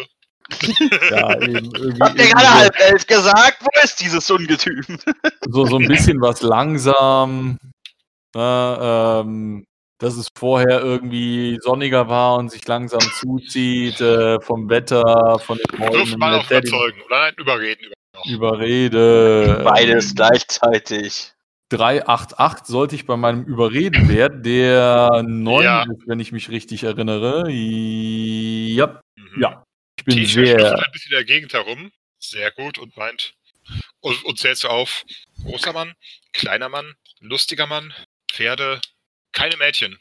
ja, 1.12 1.36
eben 1.42 1.74
irgendwie, 1.76 2.00
Habt 2.00 2.20
ihr 2.20 2.28
gerade 2.28 2.54
halb 2.54 2.80
elf 2.80 3.08
gesagt? 3.08 3.58
Wo 3.62 3.70
ist 3.84 4.00
dieses 4.00 4.30
Ungetüm? 4.30 4.84
so, 5.50 5.66
so 5.66 5.78
ein 5.78 5.88
bisschen 5.88 6.22
was 6.22 6.42
langsam. 6.42 7.60
Ne, 8.36 9.22
ähm, 9.24 9.66
dass 10.00 10.16
es 10.18 10.28
vorher 10.38 10.82
irgendwie 10.82 11.58
sonniger 11.62 12.10
war 12.10 12.36
und 12.38 12.50
sich 12.50 12.68
langsam 12.68 13.00
zuzieht 13.20 14.02
äh, 14.02 14.42
vom 14.42 14.68
Wetter, 14.70 15.40
von 15.40 15.58
den 15.58 15.80
Bäumen. 15.80 16.18
mal 16.20 16.40
auf 16.40 16.50
ihm 16.52 16.58
Überzeugen. 16.58 17.02
Oder 17.06 17.20
nein, 17.20 17.34
überreden. 17.38 17.94
Überrede. 18.28 19.62
Beides 19.64 20.14
gleichzeitig. 20.16 21.32
388 21.70 22.66
sollte 22.68 22.96
ich 22.96 23.06
bei 23.06 23.18
meinem 23.18 23.44
Überredenwert, 23.46 24.46
der 24.46 25.24
9 25.26 25.64
Ja. 25.64 25.84
ist, 25.84 26.08
wenn 26.08 26.20
ich 26.20 26.32
mich 26.32 26.50
richtig 26.50 26.84
erinnere. 26.84 27.50
Ja, 27.50 29.02
Mhm. 29.16 29.42
ja. 29.42 29.64
Ich 29.98 30.06
bin 30.06 30.26
schnüffelt 30.28 30.60
sehr. 30.60 30.74
ein 30.78 30.92
bisschen 30.92 31.12
in 31.12 31.18
der 31.18 31.26
Gegend 31.26 31.54
herum. 31.54 31.92
Sehr 32.20 32.52
gut 32.52 32.78
und 32.78 32.96
meint. 32.98 33.34
Und, 34.02 34.24
und 34.26 34.38
zählst 34.38 34.64
du 34.66 34.68
auf. 34.68 35.04
Großer 35.44 35.72
Mann, 35.74 35.94
kleiner 36.34 36.68
Mann, 36.70 36.94
lustiger 37.22 37.68
Mann, 37.68 37.94
Pferde, 38.34 38.82
keine 39.32 39.58
Mädchen. 39.58 40.00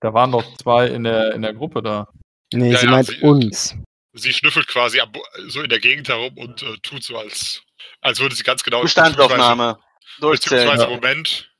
Da 0.00 0.14
waren 0.14 0.32
doch 0.32 0.56
zwei 0.56 0.86
in 0.88 1.04
der, 1.04 1.34
in 1.34 1.42
der 1.42 1.52
Gruppe 1.54 1.82
da. 1.82 2.08
Nee, 2.52 2.72
Ja, 2.72 2.78
sie 2.78 2.86
ja, 2.86 2.90
meint 2.90 3.06
sie- 3.08 3.20
uns. 3.20 3.76
Sie 4.14 4.32
schnüffelt 4.32 4.66
quasi 4.66 5.00
am 5.00 5.10
Bo- 5.12 5.24
so 5.48 5.62
in 5.62 5.70
der 5.70 5.78
Gegend 5.80 6.08
herum 6.08 6.36
und 6.36 6.62
äh, 6.62 6.76
tut 6.82 7.02
so, 7.02 7.16
als, 7.16 7.62
als 8.02 8.20
würde 8.20 8.34
sie 8.34 8.42
ganz 8.42 8.62
genau. 8.62 8.82
Bestandsaufnahme. 8.82 9.78
Beziehungsweise, 10.20 10.86
Durchzählen. 10.86 10.90
Moment. 10.90 11.50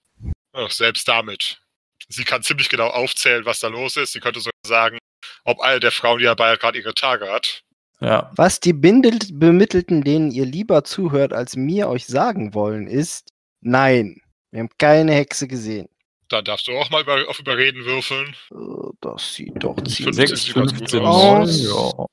Ach, 0.52 0.70
selbst 0.70 1.09
damit. 1.09 1.62
Sie 2.09 2.25
kann 2.25 2.42
ziemlich 2.42 2.68
genau 2.68 2.89
aufzählen, 2.89 3.47
was 3.47 3.60
da 3.60 3.68
los 3.68 3.97
ist. 3.97 4.12
Sie 4.12 4.20
könnte 4.20 4.41
sogar 4.41 4.52
sagen, 4.67 4.99
ob 5.44 5.60
eine 5.60 5.81
der 5.81 5.92
Frauen, 5.92 6.18
die 6.18 6.25
dabei 6.26 6.55
gerade 6.57 6.78
ihre 6.78 6.92
Tage 6.92 7.31
hat. 7.33 7.62
Ja. 8.01 8.31
Was 8.36 8.60
die 8.60 8.75
Bindel 8.75 9.18
Bemittelten, 9.33 10.02
denen 10.05 10.31
ihr 10.31 10.44
lieber 10.44 10.84
zuhört, 10.84 11.33
als 11.33 11.57
mir 11.57 11.89
euch 11.89 12.07
sagen 12.07 12.52
wollen, 12.52 12.86
ist, 12.86 13.28
nein, 13.62 14.20
wir 14.52 14.60
haben 14.60 14.70
keine 14.78 15.12
Hexe 15.14 15.48
gesehen. 15.48 15.89
Dann 16.28 16.44
darfst 16.44 16.66
du 16.66 16.72
auch 16.72 16.89
mal 16.90 17.02
über, 17.02 17.28
auf 17.28 17.39
Überreden 17.40 17.84
würfeln. 17.84 18.34
Äh, 18.52 18.92
Das 19.00 19.34
sieht 19.34 19.62
doch 19.62 19.76
ziemlich... 19.82 20.28
6, 20.28 20.42
sieht 20.44 20.55
ganz 20.55 20.70
gut 20.72 20.90
15, 20.90 21.00
aus. 21.00 21.62
9. 21.62 21.68
Ja. 21.68 22.06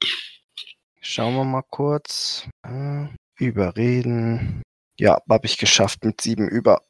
Schauen 1.01 1.35
wir 1.35 1.43
mal 1.45 1.63
kurz. 1.69 2.47
Äh, 2.65 3.05
überreden. 3.37 4.61
Ja, 4.99 5.19
habe 5.29 5.45
ich 5.45 5.57
geschafft 5.57 6.03
mit 6.03 6.19
sieben 6.19 6.49
über. 6.49 6.81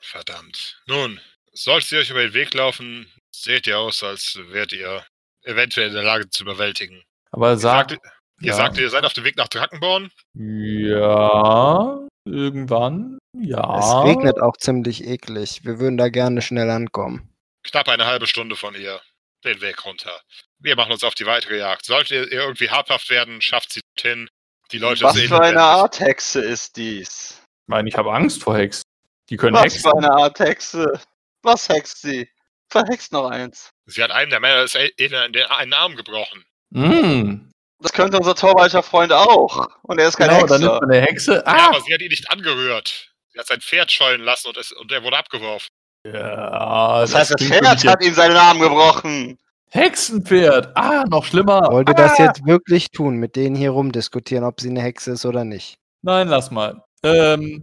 Verdammt. 0.00 0.80
Nun, 0.86 1.20
solltet 1.52 1.92
ihr 1.92 1.98
euch 2.00 2.10
über 2.10 2.22
den 2.22 2.34
Weg 2.34 2.54
laufen, 2.54 3.06
seht 3.32 3.66
ihr 3.66 3.78
aus, 3.78 4.02
als 4.02 4.38
wärt 4.50 4.72
ihr 4.72 5.04
eventuell 5.42 5.88
in 5.88 5.94
der 5.94 6.04
Lage 6.04 6.30
zu 6.30 6.44
überwältigen. 6.44 7.02
Aber 7.32 7.50
Ihr 7.50 7.58
sagt, 7.58 7.90
sagt, 7.90 8.02
ihr 8.40 8.46
ja. 8.48 8.54
sagt, 8.54 8.78
ihr 8.78 8.90
seid 8.90 9.04
auf 9.04 9.12
dem 9.12 9.24
Weg 9.24 9.36
nach 9.36 9.48
Drakenborn? 9.48 10.10
ja, 10.34 12.07
irgendwann, 12.32 13.18
ja. 13.32 13.78
Es 13.78 14.06
regnet 14.08 14.40
auch 14.40 14.56
ziemlich 14.56 15.04
eklig. 15.04 15.64
Wir 15.64 15.78
würden 15.78 15.96
da 15.96 16.08
gerne 16.08 16.42
schnell 16.42 16.70
ankommen. 16.70 17.28
Knapp 17.64 17.88
eine 17.88 18.06
halbe 18.06 18.26
Stunde 18.26 18.56
von 18.56 18.74
ihr. 18.74 19.00
Den 19.44 19.60
Weg 19.60 19.84
runter. 19.84 20.20
Wir 20.58 20.74
machen 20.74 20.92
uns 20.92 21.04
auf 21.04 21.14
die 21.14 21.26
weitere 21.26 21.58
Jagd. 21.58 21.84
Solltet 21.84 22.10
ihr 22.10 22.32
irgendwie 22.32 22.70
habhaft 22.70 23.08
werden, 23.10 23.40
schafft 23.40 23.72
sie 23.72 23.80
hin. 23.98 24.28
Die 24.72 24.78
Leute 24.78 25.04
Was 25.04 25.14
sehen 25.14 25.28
für 25.28 25.40
eine 25.40 25.62
Art 25.62 26.00
Hexe 26.00 26.40
ist 26.40 26.76
dies? 26.76 27.40
Ich 27.40 27.68
meine, 27.68 27.88
ich 27.88 27.96
habe 27.96 28.12
Angst 28.12 28.42
vor 28.42 28.56
Hexen. 28.56 28.82
Die 29.30 29.36
können 29.36 29.54
Was 29.54 29.74
hexen. 29.74 29.82
für 29.82 29.96
eine 29.96 30.10
Art 30.10 30.40
Hexe? 30.40 31.00
Was 31.42 31.68
hext 31.68 32.02
sie? 32.02 32.28
Verhext 32.70 33.12
noch 33.12 33.30
eins. 33.30 33.70
Sie 33.86 34.02
hat 34.02 34.10
einem 34.10 34.30
der 34.30 34.40
Männer 34.40 34.62
des 34.62 34.74
Elenden 34.74 35.32
den 35.32 35.46
einen 35.46 35.72
Arm 35.72 35.96
gebrochen. 35.96 36.44
Mm, 36.70 37.50
Das 37.80 37.92
könnte 37.92 38.16
unser 38.18 38.34
torwalcher 38.34 38.82
Freund 38.82 39.12
auch. 39.12 39.68
Und 39.82 39.98
er 40.00 40.08
ist 40.08 40.16
kein 40.16 40.28
genau, 40.30 40.46
dann 40.46 40.62
ist 40.62 40.66
man 40.68 40.90
eine 40.90 41.00
Hexe. 41.00 41.34
Ja, 41.34 41.42
Ah! 41.46 41.66
aber 41.68 41.80
sie 41.80 41.94
hat 41.94 42.00
ihn 42.00 42.08
nicht 42.08 42.30
angerührt. 42.30 43.12
Sie 43.32 43.38
hat 43.38 43.46
sein 43.46 43.60
Pferd 43.60 43.92
scheuen 43.92 44.20
lassen 44.22 44.48
und, 44.48 44.56
es, 44.56 44.72
und 44.72 44.90
er 44.90 45.02
wurde 45.04 45.16
abgeworfen. 45.16 45.68
Ja, 46.04 47.00
Das 47.00 47.14
heißt, 47.14 47.30
das 47.32 47.36
klingt 47.36 47.54
für 47.54 47.60
Pferd 47.64 47.84
hat 47.86 48.02
ihm 48.04 48.14
seinen 48.14 48.36
Arm 48.36 48.58
gebrochen. 48.58 49.38
Hexenpferd! 49.70 50.70
Ah, 50.76 51.04
noch 51.08 51.24
schlimmer. 51.24 51.68
Wollt 51.70 51.88
ihr 51.88 51.98
ah! 51.98 52.02
das 52.08 52.18
jetzt 52.18 52.46
wirklich 52.46 52.90
tun, 52.90 53.16
mit 53.16 53.36
denen 53.36 53.54
hier 53.54 53.70
rumdiskutieren, 53.70 54.44
ob 54.44 54.60
sie 54.60 54.70
eine 54.70 54.82
Hexe 54.82 55.12
ist 55.12 55.26
oder 55.26 55.44
nicht? 55.44 55.76
Nein, 56.02 56.28
lass 56.28 56.50
mal. 56.50 56.82
Ähm, 57.04 57.62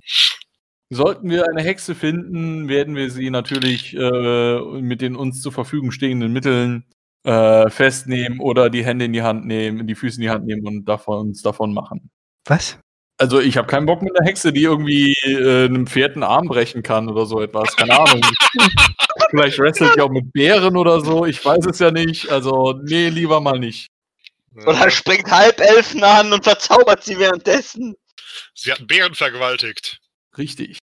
sollten 0.90 1.30
wir 1.30 1.46
eine 1.50 1.62
Hexe 1.62 1.96
finden, 1.96 2.70
werden 2.70 2.96
wir 2.96 3.10
sie 3.10 3.30
natürlich 3.32 3.94
äh, 3.96 4.60
mit 4.82 5.02
den 5.02 5.16
uns 5.16 5.42
zur 5.42 5.52
Verfügung 5.52 5.92
stehenden 5.92 6.32
Mitteln 6.32 6.86
äh, 7.26 7.70
festnehmen 7.70 8.40
oder 8.40 8.70
die 8.70 8.86
Hände 8.86 9.06
in 9.06 9.14
die 9.14 9.24
Hand 9.24 9.46
nehmen, 9.46 9.88
die 9.88 9.96
Füße 9.96 10.18
in 10.18 10.22
die 10.22 10.30
Hand 10.30 10.46
nehmen 10.46 10.66
und 10.66 10.86
davon, 10.86 11.28
uns 11.28 11.42
davon 11.42 11.74
machen. 11.74 12.10
Was? 12.46 12.78
Also 13.18 13.40
ich 13.40 13.58
habe 13.58 13.68
keinen 13.68 13.86
Bock 13.86 14.02
mit 14.02 14.16
einer 14.16 14.28
Hexe, 14.28 14.52
die 14.52 14.64
irgendwie 14.64 15.14
äh, 15.24 15.66
einem 15.66 15.88
Pferd 15.88 16.14
einen 16.14 16.24
Arm 16.24 16.48
brechen 16.48 16.84
kann 16.84 17.10
oder 17.10 17.26
so 17.26 17.42
etwas. 17.42 17.76
Keine 17.76 17.98
Ahnung. 17.98 18.22
Vielleicht 19.30 19.58
wrestelt 19.58 19.96
die 19.96 20.02
auch 20.02 20.10
mit 20.10 20.32
Bären 20.34 20.76
oder 20.78 21.00
so. 21.00 21.26
Ich 21.26 21.44
weiß 21.44 21.66
es 21.66 21.80
ja 21.80 21.92
nicht. 21.92 22.30
Also 22.30 22.80
nee, 22.84 23.10
lieber 23.10 23.40
mal 23.40 23.58
nicht. 23.58 23.88
Oder 24.66 24.90
springt 24.90 25.30
Halbelfen 25.32 26.04
an 26.04 26.32
und 26.32 26.44
verzaubert 26.44 27.04
sie 27.04 27.18
währenddessen. 27.18 27.96
Sie 28.54 28.72
hatten 28.72 28.88
Bären 28.88 29.16
vergewaltigt. 29.16 30.00
Richtig. 30.38 30.80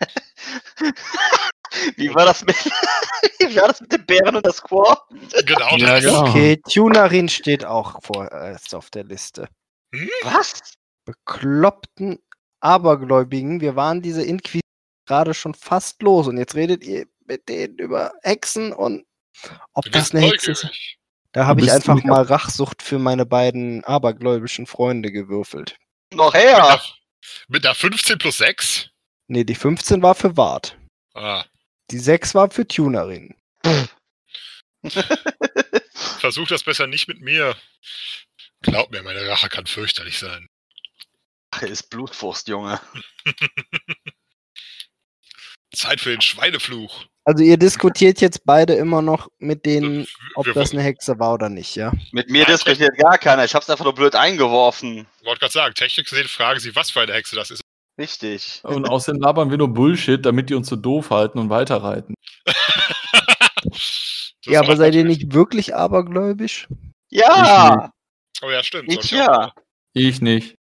Wie 1.96 2.14
war 2.14 2.24
das 2.26 2.44
mit, 2.44 2.56
wie 3.38 3.56
war 3.56 3.68
das 3.68 3.80
mit 3.80 3.92
den 3.92 4.06
Bären 4.06 4.36
und 4.36 4.44
der 4.46 4.52
Squaw? 4.52 4.96
Genau 5.44 5.76
Ja, 5.76 5.94
das. 6.00 6.04
genau. 6.04 6.28
Okay, 6.28 6.60
Tunerin 6.70 7.28
steht 7.28 7.64
auch 7.64 8.00
vorerst 8.02 8.74
auf 8.74 8.90
der 8.90 9.04
Liste. 9.04 9.48
Was? 10.22 10.74
Bekloppten 11.04 12.18
Abergläubigen, 12.60 13.60
wir 13.60 13.76
waren 13.76 14.00
diese 14.02 14.22
Inquisition 14.22 14.60
gerade 15.06 15.34
schon 15.34 15.52
fast 15.54 16.00
los 16.02 16.28
und 16.28 16.38
jetzt 16.38 16.54
redet 16.54 16.82
ihr 16.82 17.06
mit 17.26 17.48
denen 17.48 17.76
über 17.78 18.12
Hexen 18.22 18.72
und 18.72 19.04
ob 19.74 19.84
das 19.92 20.14
eine 20.14 20.26
Hexe 20.26 20.52
ist. 20.52 20.66
Da 21.32 21.46
habe 21.46 21.60
ich 21.62 21.70
einfach 21.72 22.02
mal 22.04 22.22
Rachsucht 22.22 22.80
für 22.82 22.98
meine 22.98 23.26
beiden 23.26 23.84
abergläubischen 23.84 24.66
Freunde 24.66 25.10
gewürfelt. 25.10 25.76
Noch 26.14 26.32
Mit, 26.32 26.42
her. 26.42 26.56
der, 26.62 26.80
mit 27.48 27.64
der 27.64 27.74
15 27.74 28.18
plus 28.18 28.38
6? 28.38 28.88
Ne, 29.26 29.44
die 29.44 29.54
15 29.56 30.00
war 30.02 30.14
für 30.14 30.36
Wart. 30.36 30.78
Ah, 31.14 31.44
Die 31.90 31.98
6 31.98 32.34
war 32.34 32.50
für 32.50 32.66
Tunerin. 32.66 33.34
versuch 36.24 36.48
das 36.48 36.62
besser 36.62 36.86
nicht 36.86 37.06
mit 37.06 37.20
mir. 37.20 37.54
Glaub 38.62 38.90
mir, 38.90 39.02
meine 39.02 39.28
Rache 39.28 39.50
kann 39.50 39.66
fürchterlich 39.66 40.18
sein. 40.18 40.48
Ach, 41.50 41.62
ist 41.62 41.90
Blutwurst, 41.90 42.48
Junge. 42.48 42.80
Zeit 45.74 46.00
für 46.00 46.10
den 46.10 46.22
Schweinefluch. 46.22 47.04
Also 47.24 47.44
ihr 47.44 47.58
diskutiert 47.58 48.22
jetzt 48.22 48.46
beide 48.46 48.74
immer 48.74 49.02
noch 49.02 49.28
mit 49.38 49.66
denen, 49.66 50.06
ob 50.34 50.46
wir 50.46 50.54
das 50.54 50.72
eine 50.72 50.82
Hexe 50.82 51.18
war 51.18 51.34
oder 51.34 51.50
nicht, 51.50 51.76
ja? 51.76 51.92
Mit 52.12 52.30
mir 52.30 52.44
Nein, 52.44 52.52
diskutiert 52.52 52.96
gar 52.96 53.18
keiner. 53.18 53.44
Ich 53.44 53.54
hab's 53.54 53.68
einfach 53.68 53.84
nur 53.84 53.94
blöd 53.94 54.14
eingeworfen. 54.14 55.06
wollte 55.24 55.40
gerade 55.40 55.52
sagen, 55.52 55.74
technisch 55.74 56.08
gesehen 56.08 56.28
fragen 56.28 56.60
Sie, 56.60 56.74
was 56.74 56.90
für 56.90 57.02
eine 57.02 57.12
Hexe 57.12 57.36
das 57.36 57.50
ist. 57.50 57.60
Richtig. 57.96 58.60
Und 58.64 58.88
außerdem 58.88 59.20
labern 59.20 59.50
wir 59.50 59.58
nur 59.58 59.72
Bullshit, 59.72 60.24
damit 60.24 60.50
die 60.50 60.54
uns 60.54 60.68
so 60.68 60.76
doof 60.76 61.10
halten 61.10 61.38
und 61.38 61.50
weiterreiten. 61.50 62.14
Ja, 64.46 64.60
aber 64.60 64.76
seid 64.76 64.94
ihr 64.94 65.04
nicht 65.04 65.32
wirklich 65.32 65.74
abergläubisch? 65.74 66.68
Ja, 67.08 67.90
Oh 68.42 68.50
ja, 68.50 68.62
stimmt. 68.62 68.92
ich 68.92 69.10
ja. 69.10 69.54
Ich 69.94 70.20
nicht. 70.20 70.56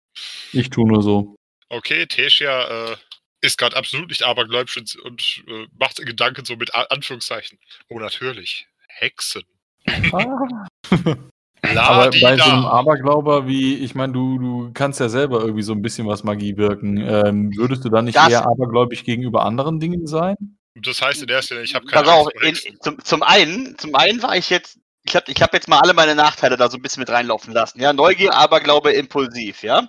Ich 0.52 0.70
tu 0.70 0.84
nur 0.84 1.02
so. 1.02 1.36
Okay, 1.68 2.06
Tesia 2.06 2.92
äh, 2.92 2.96
ist 3.40 3.58
gerade 3.58 3.76
absolut 3.76 4.08
nicht 4.08 4.22
abergläubisch 4.22 4.78
und, 4.78 4.96
und 5.04 5.44
äh, 5.46 5.66
macht 5.78 5.98
Gedanken 5.98 6.44
so 6.44 6.56
mit 6.56 6.74
A 6.74 6.82
Anführungszeichen. 6.84 7.58
Oh, 7.88 8.00
natürlich. 8.00 8.66
Hexen. 8.88 9.42
La 9.86 10.58
Aber 11.62 12.10
bei 12.10 12.36
so 12.36 12.44
einem. 12.44 12.64
Aberglauber 12.66 13.46
wie, 13.46 13.74
ich 13.76 13.94
meine, 13.94 14.12
du, 14.12 14.38
du 14.38 14.70
kannst 14.72 15.00
ja 15.00 15.08
selber 15.08 15.40
irgendwie 15.40 15.62
so 15.62 15.72
ein 15.72 15.82
bisschen 15.82 16.06
was 16.06 16.24
Magie 16.24 16.56
wirken. 16.56 16.96
Ähm, 16.98 17.52
würdest 17.56 17.84
du 17.84 17.88
dann 17.88 18.04
nicht 18.04 18.16
Das- 18.16 18.30
eher 18.30 18.46
abergläubig 18.46 19.04
gegenüber 19.04 19.44
anderen 19.44 19.80
Dingen 19.80 20.06
sein? 20.06 20.36
Das 20.80 21.02
heißt 21.02 21.22
in 21.22 21.28
erster 21.28 21.56
Linie, 21.56 21.64
ich 21.64 21.74
habe 21.74 21.86
keine 21.86 22.04
Pass 22.06 22.14
auf, 22.14 22.28
in, 22.42 22.56
zum, 22.80 23.04
zum 23.04 23.22
einen, 23.22 23.76
zum 23.78 23.94
einen 23.96 24.22
war 24.22 24.36
ich 24.36 24.48
jetzt, 24.48 24.78
ich 25.02 25.16
habe 25.16 25.24
ich 25.30 25.42
hab 25.42 25.52
jetzt 25.52 25.68
mal 25.68 25.80
alle 25.80 25.92
meine 25.92 26.14
Nachteile 26.14 26.56
da 26.56 26.70
so 26.70 26.76
ein 26.76 26.82
bisschen 26.82 27.00
mit 27.00 27.10
reinlaufen 27.10 27.52
lassen. 27.52 27.80
Ja, 27.80 27.92
Neugier, 27.92 28.32
aber 28.34 28.60
glaube 28.60 28.92
impulsiv, 28.92 29.62
ja. 29.62 29.88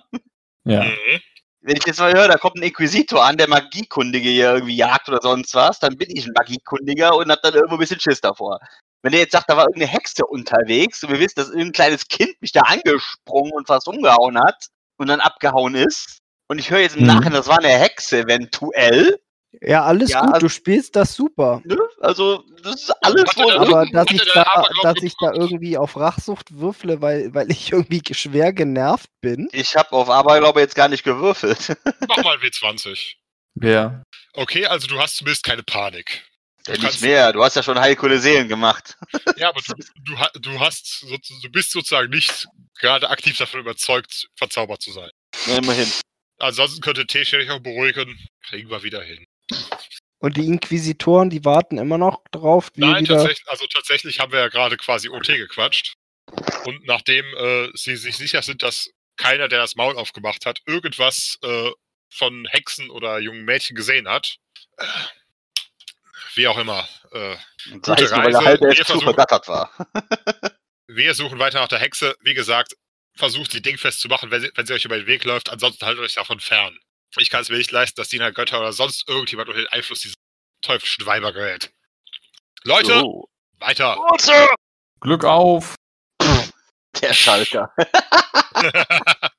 Ja. 0.64 0.82
Mhm. 0.84 1.20
Wenn 1.62 1.76
ich 1.76 1.86
jetzt 1.86 2.00
mal 2.00 2.12
höre, 2.12 2.26
da 2.28 2.36
kommt 2.38 2.56
ein 2.56 2.62
Inquisitor 2.62 3.24
an, 3.24 3.36
der 3.36 3.48
Magiekundige 3.48 4.30
hier 4.30 4.54
irgendwie 4.54 4.76
jagt 4.76 5.08
oder 5.08 5.20
sonst 5.22 5.54
was, 5.54 5.78
dann 5.78 5.96
bin 5.96 6.08
ich 6.10 6.26
ein 6.26 6.32
Magiekundiger 6.34 7.14
und 7.16 7.30
hab 7.30 7.42
dann 7.42 7.54
irgendwo 7.54 7.74
ein 7.76 7.80
bisschen 7.80 8.00
Schiss 8.00 8.20
davor. 8.20 8.58
Wenn 9.02 9.12
der 9.12 9.20
jetzt 9.22 9.32
sagt, 9.32 9.48
da 9.50 9.56
war 9.56 9.64
irgendeine 9.64 9.90
Hexe 9.90 10.26
unterwegs 10.26 11.02
und 11.02 11.10
wir 11.10 11.18
wissen, 11.20 11.34
dass 11.36 11.48
irgendein 11.48 11.72
kleines 11.72 12.08
Kind 12.08 12.40
mich 12.40 12.52
da 12.52 12.60
angesprungen 12.62 13.52
und 13.52 13.66
fast 13.66 13.88
umgehauen 13.88 14.38
hat 14.38 14.66
und 14.98 15.06
dann 15.08 15.20
abgehauen 15.20 15.74
ist 15.74 16.18
und 16.48 16.58
ich 16.58 16.70
höre 16.70 16.80
jetzt 16.80 16.96
im 16.96 17.02
Mhm. 17.02 17.08
Nachhinein, 17.08 17.32
das 17.32 17.48
war 17.48 17.58
eine 17.58 17.68
Hexe 17.68 18.20
eventuell, 18.20 19.18
Ja, 19.62 19.82
alles 19.84 20.10
Ja, 20.10 20.20
gut, 20.20 20.34
also- 20.34 20.46
du 20.46 20.48
spielst 20.48 20.94
das 20.94 21.12
super. 21.14 21.60
ne? 21.64 21.76
Also, 22.00 22.44
das 22.62 22.82
ist 22.82 22.90
alles 23.02 23.36
wohl 23.36 23.50
denn- 23.52 23.60
Aber 23.62 23.80
Hat 23.80 23.88
dass 23.92 24.06
er 24.06 24.14
ich, 24.14 24.32
da, 24.32 24.64
dass 24.84 25.02
ich 25.02 25.14
da 25.20 25.32
irgendwie 25.32 25.76
auf 25.76 25.96
Rachsucht 25.96 26.56
würfle, 26.56 27.02
weil, 27.02 27.34
weil 27.34 27.50
ich 27.50 27.72
irgendwie 27.72 28.00
schwer 28.14 28.52
genervt 28.52 29.10
bin. 29.20 29.48
Ich 29.50 29.74
habe 29.74 29.90
auf 29.90 30.08
Aberglaube 30.08 30.60
jetzt 30.60 30.76
gar 30.76 30.86
nicht 30.88 31.02
gewürfelt. 31.02 31.76
Mach 32.06 32.22
mal 32.22 32.36
W20. 32.36 33.14
Wer? 33.56 34.04
Okay, 34.34 34.66
also 34.66 34.86
du 34.86 35.00
hast 35.00 35.16
zumindest 35.16 35.42
keine 35.42 35.64
Panik. 35.64 36.24
Du 36.64 36.72
Ja, 36.72 36.76
nicht 36.76 36.82
kannst- 36.82 37.00
mehr, 37.02 37.32
du 37.32 37.42
hast 37.42 37.56
ja 37.56 37.62
schon 37.62 37.78
heilkunde 37.78 38.18
Seelen 38.20 38.48
gemacht. 38.48 38.96
Ja, 39.36 39.48
aber 39.48 39.60
du, 39.62 39.74
du, 40.04 40.40
du 40.40 40.60
hast, 40.60 41.00
so- 41.00 41.16
du 41.42 41.50
bist 41.50 41.70
sozusagen 41.72 42.10
nicht 42.10 42.46
gerade 42.78 43.08
aktiv 43.10 43.36
davon 43.38 43.60
überzeugt, 43.60 44.28
verzaubert 44.36 44.82
zu 44.82 44.92
sein. 44.92 45.10
Ja, 45.46 45.58
immerhin. 45.58 45.90
Ansonsten 46.38 46.80
könnte 46.80 47.06
Tesia 47.06 47.38
dich 47.38 47.50
auch 47.50 47.60
beruhigen. 47.60 48.18
Kriegen 48.48 48.70
wir 48.70 48.82
wieder 48.82 49.02
hin. 49.02 49.24
Und 50.18 50.36
die 50.36 50.46
Inquisitoren, 50.46 51.30
die 51.30 51.44
warten 51.44 51.78
immer 51.78 51.96
noch 51.98 52.22
drauf, 52.30 52.70
wie 52.74 52.80
Nein, 52.82 53.04
wieder. 53.04 53.16
tatsächlich, 53.16 53.48
also 53.48 53.66
tatsächlich 53.66 54.20
haben 54.20 54.32
wir 54.32 54.40
ja 54.40 54.48
gerade 54.48 54.76
quasi 54.76 55.08
OT 55.08 55.26
gequatscht. 55.28 55.94
Und 56.64 56.84
nachdem 56.86 57.24
äh, 57.36 57.68
sie 57.74 57.96
sich 57.96 58.16
sicher 58.16 58.42
sind, 58.42 58.62
dass 58.62 58.90
keiner, 59.16 59.48
der 59.48 59.60
das 59.60 59.76
Maul 59.76 59.96
aufgemacht 59.96 60.44
hat, 60.46 60.60
irgendwas 60.66 61.38
äh, 61.42 61.70
von 62.10 62.46
Hexen 62.50 62.90
oder 62.90 63.18
jungen 63.18 63.44
Mädchen 63.44 63.74
gesehen 63.76 64.08
hat, 64.08 64.36
äh, 64.76 64.84
wie 66.34 66.48
auch 66.48 66.58
immer, 66.58 66.88
äh, 67.12 67.36
sei 67.84 67.94
es 68.02 68.10
nur, 68.10 68.18
weil 68.22 68.30
der 68.32 68.40
Reise, 68.40 68.44
halbe 68.44 68.68
wir 68.68 68.84
versuchen- 68.84 69.16
war. 69.16 69.70
wir 70.88 71.14
suchen 71.14 71.38
weiter 71.38 71.60
nach 71.60 71.68
der 71.68 71.78
Hexe. 71.78 72.16
Wie 72.20 72.34
gesagt, 72.34 72.74
versucht 73.16 73.52
sie 73.52 73.62
dingfest 73.62 74.00
zu 74.00 74.08
machen, 74.08 74.30
wenn 74.30 74.40
sie, 74.42 74.50
wenn 74.54 74.66
sie 74.66 74.72
euch 74.74 74.84
über 74.84 74.96
den 74.96 75.06
Weg 75.06 75.24
läuft. 75.24 75.50
Ansonsten 75.50 75.84
haltet 75.86 76.02
euch 76.04 76.14
davon 76.14 76.40
fern. 76.40 76.78
Ich 77.18 77.30
kann 77.30 77.42
es 77.42 77.48
mir 77.48 77.56
nicht 77.58 77.72
leisten, 77.72 78.00
dass 78.00 78.08
Diener 78.08 78.30
Götter 78.32 78.60
oder 78.60 78.72
sonst 78.72 79.08
irgendjemand 79.08 79.48
unter 79.48 79.60
den 79.60 79.68
Einfluss 79.68 80.00
dieser 80.00 80.14
teuflischen 80.62 81.06
Weiber 81.06 81.32
gerät. 81.32 81.72
Leute, 82.64 83.00
So. 83.00 83.28
weiter. 83.58 83.96
Glück 85.00 85.24
auf! 85.24 85.74
Der 87.00 87.14
Schalker. 87.14 87.72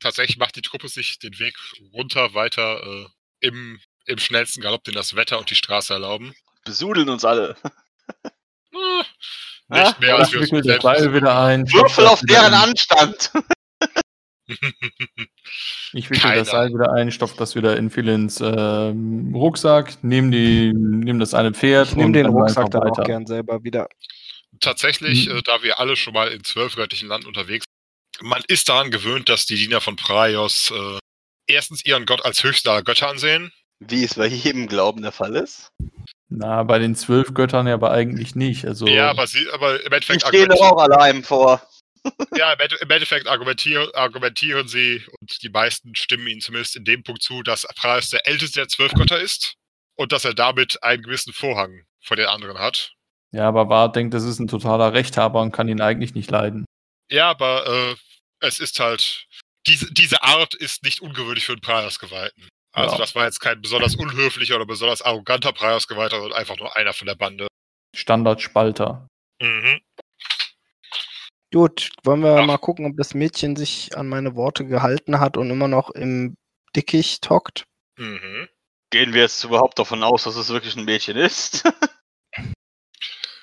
Tatsächlich 0.00 0.36
macht 0.38 0.56
die 0.56 0.62
Truppe 0.62 0.88
sich 0.88 1.18
den 1.18 1.38
Weg 1.38 1.56
runter 1.92 2.34
weiter 2.34 2.82
äh, 2.84 3.06
im, 3.40 3.80
im 4.06 4.18
schnellsten 4.18 4.60
Galopp, 4.60 4.84
den 4.84 4.94
das 4.94 5.16
Wetter 5.16 5.38
und 5.38 5.50
die 5.50 5.54
Straße 5.54 5.92
erlauben. 5.92 6.34
Besudeln 6.64 7.08
uns 7.08 7.24
alle. 7.24 7.56
Ah, 9.70 9.82
nicht 9.88 10.00
mehr, 10.00 10.16
als 10.16 10.30
wir 10.30 10.42
Ich 10.42 10.52
uns 10.52 10.64
wickel 10.64 10.74
das 10.74 10.82
Seil 10.82 11.14
wieder 11.14 11.38
ein. 11.42 11.66
Würfel 11.72 12.06
auf 12.06 12.20
deren 12.28 12.52
Anstand. 12.52 13.30
Ich 15.94 16.10
wickel 16.10 16.20
Keiner. 16.22 16.36
das 16.40 16.50
Seil 16.50 16.68
wieder 16.68 16.92
ein, 16.92 17.10
stopf 17.10 17.34
das 17.36 17.54
wieder 17.54 17.76
in 17.78 17.88
Philins 17.88 18.40
ähm, 18.42 19.32
Rucksack, 19.34 20.02
nehm, 20.04 20.30
die, 20.30 20.70
nehm 20.74 21.18
das 21.18 21.32
eine 21.32 21.54
Pferd 21.54 21.88
Ich 21.88 21.96
nehme 21.96 22.12
den 22.12 22.26
Rucksack 22.26 22.70
dann 22.70 22.82
auch 22.82 23.04
gern 23.04 23.26
selber 23.26 23.62
wieder. 23.64 23.88
Tatsächlich, 24.60 25.28
Mhm. 25.28 25.38
äh, 25.38 25.42
da 25.42 25.62
wir 25.62 25.78
alle 25.80 25.96
schon 25.96 26.12
mal 26.12 26.28
in 26.28 26.44
zwölfgöttlichen 26.44 27.08
Land 27.08 27.24
unterwegs 27.24 27.64
sind, 28.18 28.28
man 28.28 28.42
ist 28.48 28.68
daran 28.68 28.90
gewöhnt, 28.90 29.28
dass 29.30 29.46
die 29.46 29.56
Diener 29.56 29.80
von 29.80 29.96
Praios 29.96 30.70
äh, 30.76 30.98
erstens 31.46 31.84
ihren 31.86 32.04
Gott 32.04 32.22
als 32.24 32.42
höchster 32.44 32.72
aller 32.72 32.82
Götter 32.82 33.08
ansehen. 33.08 33.50
Wie 33.80 34.04
es 34.04 34.14
bei 34.14 34.26
jedem 34.26 34.66
Glauben 34.66 35.02
der 35.02 35.12
Fall 35.12 35.36
ist. 35.36 35.68
Na, 36.28 36.62
bei 36.62 36.78
den 36.78 36.94
zwölf 36.96 37.34
Göttern 37.34 37.66
ja 37.66 37.74
aber 37.74 37.90
eigentlich 37.90 38.34
nicht. 38.34 38.64
Also, 38.66 38.86
Ja, 38.86 39.10
aber, 39.10 39.26
sie, 39.26 39.46
aber 39.52 39.84
im 39.84 39.92
Endeffekt, 39.92 40.22
doch 40.22 40.28
argumentieren, 40.28 40.70
auch 40.72 40.80
alle 40.82 41.00
einem 41.00 41.22
vor. 41.24 41.62
ja, 42.36 42.52
im 42.52 42.60
Ende- 42.60 42.76
im 42.80 42.90
Endeffekt 42.90 43.26
argumentieren, 43.28 43.88
argumentieren 43.94 44.68
sie 44.68 45.02
und 45.20 45.42
die 45.42 45.48
meisten 45.48 45.94
stimmen 45.94 46.26
ihnen 46.26 46.40
zumindest 46.40 46.76
in 46.76 46.84
dem 46.84 47.02
Punkt 47.02 47.22
zu, 47.22 47.42
dass 47.42 47.66
Praios 47.76 48.10
der 48.10 48.26
älteste 48.26 48.60
der 48.60 48.68
zwölf 48.68 48.92
Götter 48.94 49.20
ist 49.20 49.54
und 49.96 50.12
dass 50.12 50.24
er 50.24 50.34
damit 50.34 50.82
einen 50.82 51.02
gewissen 51.02 51.32
Vorhang 51.32 51.84
vor 52.02 52.16
den 52.16 52.26
anderen 52.26 52.58
hat. 52.58 52.92
ja, 53.32 53.48
aber 53.48 53.66
Bart 53.66 53.96
denkt, 53.96 54.12
das 54.14 54.24
ist 54.24 54.38
ein 54.38 54.48
totaler 54.48 54.92
Rechthaber 54.92 55.40
und 55.40 55.52
kann 55.52 55.68
ihn 55.68 55.80
eigentlich 55.80 56.14
nicht 56.14 56.30
leiden. 56.30 56.64
Ja, 57.10 57.30
aber 57.30 57.66
äh, 57.66 57.94
es 58.40 58.58
ist 58.58 58.80
halt, 58.80 59.26
diese, 59.66 59.92
diese 59.92 60.22
Art 60.22 60.54
ist 60.54 60.82
nicht 60.82 61.00
ungewöhnlich 61.00 61.46
für 61.46 61.52
einen 61.52 61.60
Praios-Geweihten. 61.62 62.48
Also 62.74 62.94
Ja. 62.96 62.98
das 63.00 63.14
war 63.14 63.24
jetzt 63.24 63.38
kein 63.40 63.62
besonders 63.62 63.94
unhöflicher 63.94 64.56
oder 64.56 64.66
besonders 64.66 65.00
arroganter 65.00 65.52
Praios-Geweihter, 65.52 66.20
sondern 66.20 66.38
einfach 66.38 66.56
nur 66.58 66.76
einer 66.76 66.92
von 66.92 67.06
der 67.06 67.14
Bande. 67.14 67.46
Standardspalter. 67.94 69.06
Mhm. 69.40 69.80
Gut, 71.52 71.90
wollen 72.02 72.20
wir 72.22 72.36
Ach. 72.40 72.46
mal 72.46 72.58
gucken, 72.58 72.84
ob 72.86 72.96
das 72.96 73.14
Mädchen 73.14 73.54
sich 73.54 73.96
an 73.96 74.08
meine 74.08 74.34
Worte 74.34 74.66
gehalten 74.66 75.20
hat 75.20 75.36
und 75.36 75.50
immer 75.50 75.68
noch 75.68 75.90
im 75.90 76.36
Dickicht 76.74 77.30
hockt. 77.30 77.64
Mhm. 77.96 78.48
Gehen 78.90 79.12
wir 79.14 79.22
jetzt 79.22 79.44
überhaupt 79.44 79.78
davon 79.78 80.02
aus, 80.02 80.24
dass 80.24 80.34
es 80.34 80.48
wirklich 80.48 80.74
ein 80.76 80.84
Mädchen 80.84 81.16
ist? 81.16 81.62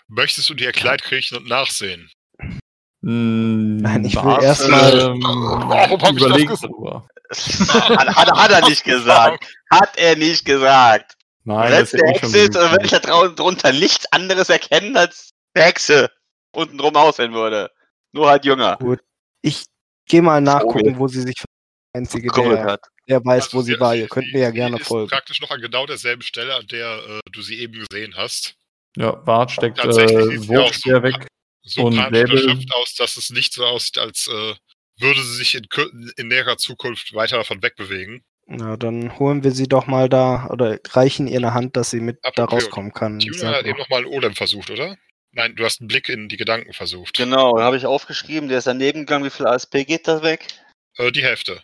Möchtest 0.09 0.49
du 0.49 0.53
dir 0.53 0.65
ihr 0.65 0.71
Kleid 0.73 1.03
kriechen 1.03 1.37
und 1.37 1.47
nachsehen? 1.47 2.11
Nein, 3.03 4.05
ich 4.05 4.15
will 4.15 4.43
erstmal- 4.43 4.99
ähm, 4.99 5.21
Warum 5.23 6.17
ich 6.17 6.23
das 6.47 6.61
gesagt? 6.61 7.09
hat, 7.97 8.15
hat, 8.15 8.31
hat 8.37 8.51
er 8.51 8.69
nicht 8.69 8.83
gesagt. 8.83 9.47
Hat 9.71 9.97
er 9.97 10.15
nicht 10.17 10.45
gesagt. 10.45 11.15
Nein, 11.43 11.71
ja 11.71 11.81
der 11.83 12.03
eh 12.05 12.13
Hexe 12.13 12.37
ist, 12.37 12.55
oder 12.55 12.71
wenn 12.73 12.85
ich 12.85 12.91
da 12.91 12.99
drunter 12.99 13.71
nichts 13.73 14.05
anderes 14.11 14.49
erkennen 14.49 14.95
als 14.95 15.31
eine 15.55 15.65
Hexe 15.65 16.11
unten 16.51 16.77
drum 16.77 16.95
aussehen 16.95 17.33
würde. 17.33 17.71
Nur 18.11 18.29
halt 18.29 18.45
jünger. 18.45 18.77
Ich 19.41 19.65
gehe 20.07 20.21
mal 20.21 20.39
nachgucken, 20.41 20.99
wo 20.99 21.07
sie 21.07 21.21
sich 21.21 21.43
einzige, 21.93 22.29
der, 22.31 22.63
hat. 22.65 22.81
der 23.09 23.25
weiß, 23.25 23.45
Also 23.45 23.57
wo 23.57 23.61
sie 23.63 23.73
sie- 23.73 23.79
war. 23.79 23.95
Ihr 23.95 24.07
könnt 24.07 24.31
mir 24.31 24.41
ja 24.41 24.49
sie 24.49 24.55
gerne 24.55 24.77
ist 24.79 24.85
folgen. 24.87 25.09
praktisch 25.09 25.41
noch 25.41 25.49
an 25.49 25.61
genau 25.61 25.87
derselben 25.87 26.21
Stelle, 26.21 26.53
an 26.55 26.67
der 26.67 26.87
äh, 26.97 27.19
du 27.31 27.41
sie 27.41 27.59
eben 27.59 27.83
gesehen 27.89 28.13
hast. 28.15 28.53
Ja, 28.97 29.13
Bart 29.13 29.49
steckt 29.51 29.79
äh, 29.79 29.87
Wurfspeer 30.47 30.97
so- 30.97 31.03
weg. 31.03 31.25
So 31.71 31.85
Und 31.85 31.95
panisch 31.95 32.29
erschöpft 32.31 32.73
aus, 32.73 32.95
dass 32.95 33.17
es 33.17 33.29
nicht 33.29 33.53
so 33.53 33.65
aussieht, 33.65 33.97
als 33.97 34.27
äh, 34.27 34.53
würde 34.99 35.21
sie 35.21 35.35
sich 35.35 35.55
in, 35.55 35.67
in 36.17 36.27
näherer 36.27 36.57
Zukunft 36.57 37.13
weiter 37.13 37.37
davon 37.37 37.63
wegbewegen. 37.63 38.23
Na, 38.47 38.75
dann 38.75 39.17
holen 39.17 39.43
wir 39.45 39.51
sie 39.51 39.69
doch 39.69 39.87
mal 39.87 40.09
da 40.09 40.47
oder 40.47 40.79
reichen 40.89 41.27
ihr 41.27 41.37
eine 41.37 41.53
Hand, 41.53 41.77
dass 41.77 41.91
sie 41.91 42.01
mit 42.01 42.19
da 42.23 42.29
Apropos, 42.29 42.65
rauskommen 42.65 42.91
kann. 42.91 43.19
Tuna 43.19 43.51
hat 43.51 43.65
eben 43.65 43.77
noch, 43.77 43.85
nochmal 43.85 43.99
einen 43.99 44.13
Odem 44.13 44.35
versucht, 44.35 44.69
oder? 44.69 44.97
Nein, 45.31 45.55
du 45.55 45.63
hast 45.63 45.79
einen 45.79 45.87
Blick 45.87 46.09
in 46.09 46.27
die 46.27 46.35
Gedanken 46.35 46.73
versucht. 46.73 47.15
Genau, 47.15 47.57
habe 47.61 47.77
ich 47.77 47.85
aufgeschrieben. 47.85 48.49
Der 48.49 48.57
ist 48.57 48.67
daneben 48.67 49.01
gegangen. 49.01 49.23
Wie 49.23 49.29
viel 49.29 49.47
ASP 49.47 49.85
geht 49.85 50.07
das 50.07 50.21
weg? 50.23 50.45
Äh, 50.97 51.11
die 51.13 51.23
Hälfte. 51.23 51.63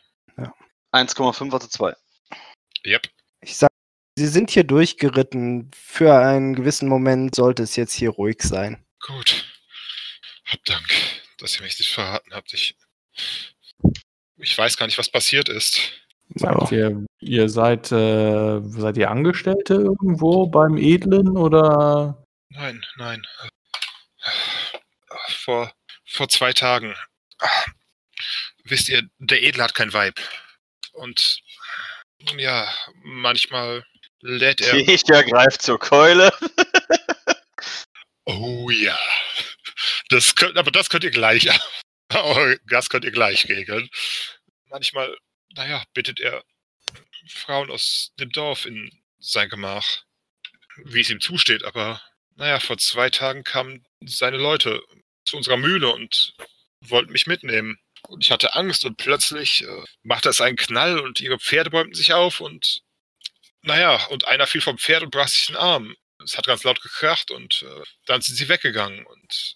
1,5 0.93 1.53
also 1.53 1.67
2. 1.67 1.93
Yep. 2.85 3.09
ich 3.41 3.57
sag, 3.57 3.69
sie 4.17 4.27
sind 4.27 4.51
hier 4.51 4.63
durchgeritten. 4.63 5.69
Für 5.75 6.15
einen 6.15 6.55
gewissen 6.55 6.87
Moment 6.87 7.35
sollte 7.35 7.63
es 7.63 7.75
jetzt 7.75 7.93
hier 7.93 8.11
ruhig 8.11 8.41
sein. 8.41 8.85
Gut. 9.05 9.46
Hab 10.47 10.63
Dank, 10.65 10.87
dass 11.39 11.57
ihr 11.57 11.63
mich 11.63 11.77
nicht 11.77 11.91
verraten 11.91 12.33
habt. 12.33 12.53
Ich, 12.53 12.75
ich 14.37 14.57
weiß 14.57 14.77
gar 14.77 14.85
nicht, 14.85 14.97
was 14.97 15.09
passiert 15.09 15.49
ist. 15.49 15.91
Sagt 16.35 16.71
ihr, 16.71 17.05
ihr 17.19 17.49
seid, 17.49 17.91
äh, 17.91 18.59
seid 18.61 18.97
ihr 18.97 19.09
Angestellte 19.09 19.75
irgendwo 19.75 20.47
beim 20.47 20.77
Edlen 20.77 21.37
oder? 21.37 22.23
Nein, 22.49 22.83
nein. 22.97 23.25
Vor, 25.29 25.71
vor 26.05 26.29
zwei 26.29 26.53
Tagen. 26.53 26.95
Wisst 28.63 28.89
ihr, 28.89 29.03
der 29.19 29.43
Edel 29.43 29.63
hat 29.63 29.75
kein 29.75 29.93
Weib. 29.93 30.15
Und 30.93 31.41
ja, 32.37 32.67
manchmal 33.03 33.85
lädt 34.21 34.61
er. 34.61 34.73
Ich 34.87 35.07
ja 35.07 35.21
greift 35.21 35.61
zur 35.61 35.79
Keule. 35.79 36.31
Oh 38.25 38.69
ja. 38.69 38.97
Das 40.09 40.35
könnt, 40.35 40.57
aber 40.57 40.71
das 40.71 40.89
könnt 40.89 41.03
ihr 41.03 41.11
gleich. 41.11 41.47
Das 42.69 42.89
könnt 42.89 43.03
ihr 43.03 43.11
gleich 43.11 43.49
regeln. 43.49 43.89
Manchmal, 44.69 45.17
naja, 45.49 45.83
bittet 45.93 46.21
er 46.21 46.41
Frauen 47.27 47.69
aus 47.69 48.13
dem 48.17 48.31
Dorf 48.31 48.65
in 48.65 48.89
sein 49.19 49.49
Gemach, 49.49 50.03
wie 50.85 51.01
es 51.01 51.09
ihm 51.09 51.19
zusteht. 51.19 51.63
Aber 51.63 52.01
naja, 52.35 52.61
vor 52.61 52.77
zwei 52.77 53.09
Tagen 53.09 53.43
kamen 53.43 53.85
seine 54.05 54.37
Leute 54.37 54.81
zu 55.25 55.35
unserer 55.35 55.57
Mühle 55.57 55.89
und 55.93 56.33
wollten 56.81 57.11
mich 57.11 57.27
mitnehmen. 57.27 57.77
Und 58.07 58.23
ich 58.23 58.31
hatte 58.31 58.55
Angst 58.55 58.85
und 58.85 58.95
plötzlich 58.95 59.63
äh, 59.63 59.83
machte 60.03 60.29
es 60.29 60.39
einen 60.39 60.55
Knall 60.55 60.99
und 60.99 61.19
ihre 61.19 61.39
Pferde 61.39 61.69
bäumten 61.71 61.95
sich 61.95 62.13
auf 62.13 62.39
und 62.39 62.81
naja, 63.63 64.05
und 64.05 64.27
einer 64.27 64.47
fiel 64.47 64.61
vom 64.61 64.77
Pferd 64.77 65.03
und 65.03 65.11
brach 65.11 65.27
sich 65.27 65.47
den 65.47 65.57
Arm. 65.57 65.95
Es 66.23 66.37
hat 66.37 66.47
ganz 66.47 66.63
laut 66.63 66.81
gekracht 66.81 67.31
und 67.31 67.63
äh, 67.63 67.83
dann 68.05 68.21
sind 68.21 68.35
sie 68.35 68.47
weggegangen 68.47 69.05
und 69.05 69.55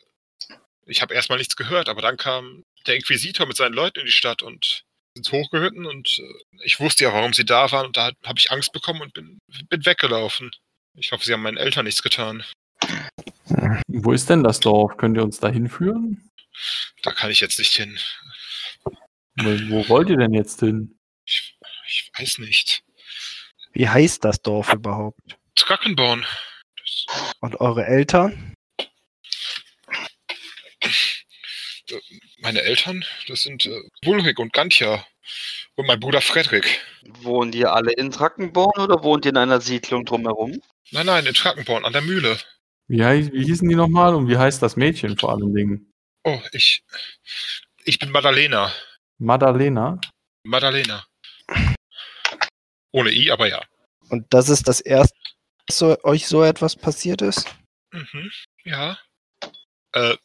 ich 0.85 1.01
habe 1.01 1.13
erstmal 1.13 1.37
nichts 1.37 1.55
gehört, 1.55 1.89
aber 1.89 2.01
dann 2.01 2.17
kam 2.17 2.63
der 2.87 2.95
Inquisitor 2.95 3.45
mit 3.45 3.57
seinen 3.57 3.73
Leuten 3.73 3.99
in 3.99 4.05
die 4.05 4.11
Stadt 4.11 4.41
und 4.41 4.83
sind 5.15 5.31
hochgeritten 5.31 5.85
und 5.85 6.19
äh, 6.19 6.63
ich 6.63 6.79
wusste 6.79 7.03
ja, 7.03 7.13
warum 7.13 7.33
sie 7.33 7.45
da 7.45 7.71
waren 7.71 7.87
und 7.87 7.97
da 7.97 8.11
habe 8.25 8.39
ich 8.39 8.51
Angst 8.51 8.71
bekommen 8.71 9.01
und 9.01 9.13
bin, 9.13 9.39
bin 9.69 9.85
weggelaufen. 9.85 10.51
Ich 10.95 11.11
hoffe, 11.11 11.25
sie 11.25 11.33
haben 11.33 11.41
meinen 11.41 11.57
Eltern 11.57 11.85
nichts 11.85 12.01
getan. 12.01 12.43
Wo 13.87 14.11
ist 14.11 14.29
denn 14.29 14.43
das 14.43 14.59
Dorf? 14.59 14.97
Könnt 14.97 15.17
ihr 15.17 15.23
uns 15.23 15.39
da 15.39 15.49
hinführen? 15.49 16.29
Da 17.03 17.11
kann 17.11 17.31
ich 17.31 17.41
jetzt 17.41 17.59
nicht 17.59 17.73
hin. 17.73 17.99
Wo, 19.35 19.49
wo 19.69 19.89
wollt 19.89 20.09
ihr 20.09 20.17
denn 20.17 20.33
jetzt 20.33 20.59
hin? 20.59 20.97
Ich, 21.25 21.57
ich 21.87 22.11
weiß 22.17 22.39
nicht. 22.39 22.83
Wie 23.73 23.87
heißt 23.87 24.23
das 24.25 24.41
Dorf 24.41 24.73
überhaupt? 24.73 25.37
Drachenborn. 25.55 26.25
Das, 26.77 27.05
Und 27.39 27.59
eure 27.61 27.85
Eltern? 27.85 28.53
Meine 32.39 32.61
Eltern, 32.61 33.03
das 33.27 33.43
sind 33.43 33.65
äh, 33.65 33.81
Wulrich 34.03 34.37
und 34.37 34.53
Gantja 34.53 35.05
und 35.75 35.87
mein 35.87 35.99
Bruder 35.99 36.21
Frederik. 36.21 36.81
Wohnen 37.21 37.51
die 37.51 37.65
alle 37.65 37.91
in 37.93 38.11
Trackenborn 38.11 38.81
oder 38.81 39.03
wohnt 39.03 39.25
ihr 39.25 39.31
in 39.31 39.37
einer 39.37 39.61
Siedlung 39.61 40.05
drumherum? 40.05 40.61
Nein, 40.91 41.05
nein, 41.05 41.25
in 41.25 41.33
Trackenborn 41.33 41.85
an 41.85 41.93
der 41.93 42.01
Mühle. 42.01 42.37
Wie, 42.87 42.99
wie 42.99 43.45
hießen 43.45 43.67
die 43.69 43.75
nochmal 43.75 44.13
und 44.15 44.27
wie 44.27 44.37
heißt 44.37 44.61
das 44.61 44.75
Mädchen 44.75 45.17
vor 45.17 45.31
allen 45.31 45.53
Dingen? 45.53 45.93
Oh, 46.23 46.39
ich. 46.51 46.83
Ich 47.85 47.99
bin 47.99 48.11
Madalena. 48.11 48.73
Madalena? 49.17 49.99
Madalena. 50.43 51.05
Ohne 52.91 53.11
I, 53.11 53.31
aber 53.31 53.47
ja. 53.47 53.61
Und 54.09 54.25
das 54.33 54.49
ist 54.49 54.67
das 54.67 54.81
erste, 54.81 55.17
dass 55.65 55.77
so, 55.77 55.97
euch 56.03 56.27
so 56.27 56.43
etwas 56.43 56.75
passiert 56.75 57.21
ist? 57.21 57.47
Mhm. 57.91 58.31
Ja. 58.65 58.99
Äh, 59.93 60.17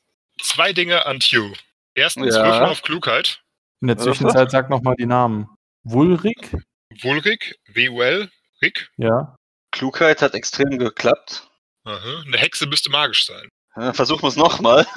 zwei 0.46 0.72
Dinge 0.72 1.06
an 1.06 1.18
Hugh. 1.20 1.54
Erstens, 1.94 2.34
Ja. 2.34 2.44
Würfel 2.44 2.66
auf 2.66 2.82
Klugheit. 2.82 3.42
In 3.80 3.88
der? 3.88 3.98
Zwischenzeit 3.98 4.50
sag 4.50 4.70
nochmal 4.70 4.94
die 4.96 5.06
Namen. 5.06 5.48
Wulrik? 5.84 6.56
Wulrik, 7.00 7.58
W-U-L, 7.68 8.30
Rick. 8.62 8.90
Ja. 8.96 9.36
Klugheit 9.70 10.22
hat 10.22 10.34
extrem 10.34 10.78
geklappt. 10.78 11.48
Aha. 11.84 12.22
Eine 12.26 12.38
Hexe 12.38 12.66
müsste 12.66 12.90
magisch 12.90 13.26
sein. 13.26 13.48
Versuchen 13.94 14.22
wir 14.22 14.28
es 14.28 14.36
nochmal. 14.36 14.86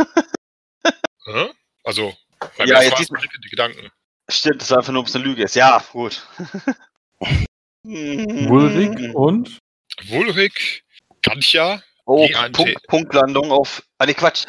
Also, 1.84 2.16
beim 2.58 2.68
Ja, 2.68 2.82
ersten 2.82 3.16
jetzt 3.16 3.36
die 3.45 3.50
Gedanken. 3.50 3.92
Stimmt, 4.30 4.61
das 4.61 4.72
war 4.72 4.80
einfach 4.80 4.92
nur, 4.92 5.02
ob 5.02 5.08
es 5.08 5.16
eine 5.16 5.24
Lüge 5.26 5.44
ist. 5.44 5.56
Ja, 5.56 5.84
gut. 5.92 6.28
Wulrik 7.84 9.16
und? 9.16 9.60
Wulrik, 10.08 10.84
Gantja. 11.22 11.82
Oh, 12.06 12.28
Punkt, 12.53 12.88
Punktlandung 12.88 13.52
auf. 13.52 13.84
Ah, 14.00 14.06
nee, 14.06 14.14
Quatsch. 14.16 14.45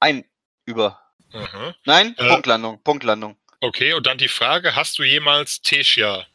Ein 0.00 0.24
über. 0.68 1.00
Aha. 1.32 1.74
Nein, 1.84 2.14
Äh. 2.18 2.28
Punktlandung, 2.28 2.82
Punktlandung. 2.82 3.36
Okay, 3.60 3.94
und 3.94 4.06
dann 4.06 4.18
die 4.18 4.28
Frage, 4.28 4.76
hast 4.76 4.98
du 4.98 5.02
jemals 5.02 5.60
Teschia 5.62 6.26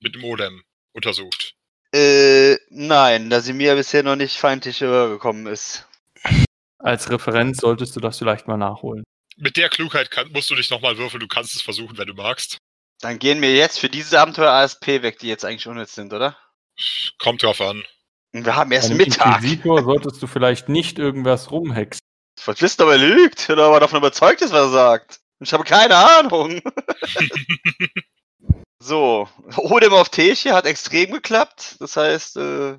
mit 0.00 0.14
dem 0.14 0.22
Modem 0.22 0.62
untersucht? 0.92 1.54
Äh, 1.94 2.56
nein, 2.70 3.28
da 3.28 3.40
sie 3.40 3.52
mir 3.52 3.74
bisher 3.74 4.02
noch 4.02 4.16
nicht 4.16 4.36
feindlich 4.38 4.78
gekommen 4.78 5.46
ist. 5.46 5.86
Als 6.78 7.10
Referenz 7.10 7.58
solltest 7.58 7.94
du 7.94 8.00
das 8.00 8.18
vielleicht 8.18 8.48
mal 8.48 8.56
nachholen. 8.56 9.04
Mit 9.36 9.56
der 9.56 9.68
Klugheit 9.68 10.10
kann, 10.10 10.30
musst 10.32 10.48
du 10.50 10.54
dich 10.54 10.70
nochmal 10.70 10.96
würfeln, 10.96 11.20
du 11.20 11.28
kannst 11.28 11.54
es 11.54 11.62
versuchen, 11.62 11.98
wenn 11.98 12.06
du 12.06 12.14
magst. 12.14 12.58
Dann 13.00 13.18
gehen 13.18 13.42
wir 13.42 13.54
jetzt 13.54 13.78
für 13.78 13.88
dieses 13.88 14.14
Abenteuer 14.14 14.52
ASP 14.52 15.02
weg, 15.02 15.18
die 15.18 15.28
jetzt 15.28 15.44
eigentlich 15.44 15.66
unnütz 15.66 15.94
sind, 15.94 16.12
oder? 16.12 16.36
Kommt 17.18 17.42
drauf 17.42 17.60
an. 17.60 17.84
Wir 18.32 18.56
haben 18.56 18.72
erst 18.72 18.94
Mittag. 18.94 19.42
Inquisitor 19.42 19.82
solltest 19.82 20.22
du 20.22 20.26
vielleicht 20.26 20.68
nicht 20.68 20.98
irgendwas 20.98 21.50
rumhexen. 21.50 22.01
Ihr, 22.38 22.80
ob 22.80 22.88
er 22.88 22.98
lügt? 22.98 23.48
Oder 23.50 23.68
ob 23.68 23.74
er 23.74 23.80
davon 23.80 23.98
überzeugt 23.98 24.42
ist, 24.42 24.52
was 24.52 24.66
er 24.66 24.70
sagt? 24.70 25.20
Ich 25.40 25.52
habe 25.52 25.64
keine 25.64 25.96
Ahnung. 25.96 26.60
so, 28.80 29.28
Odem 29.56 29.92
auf 29.92 30.08
Tesche 30.08 30.52
hat 30.52 30.66
extrem 30.66 31.12
geklappt. 31.12 31.76
Das 31.80 31.96
heißt, 31.96 32.36
äh, 32.36 32.78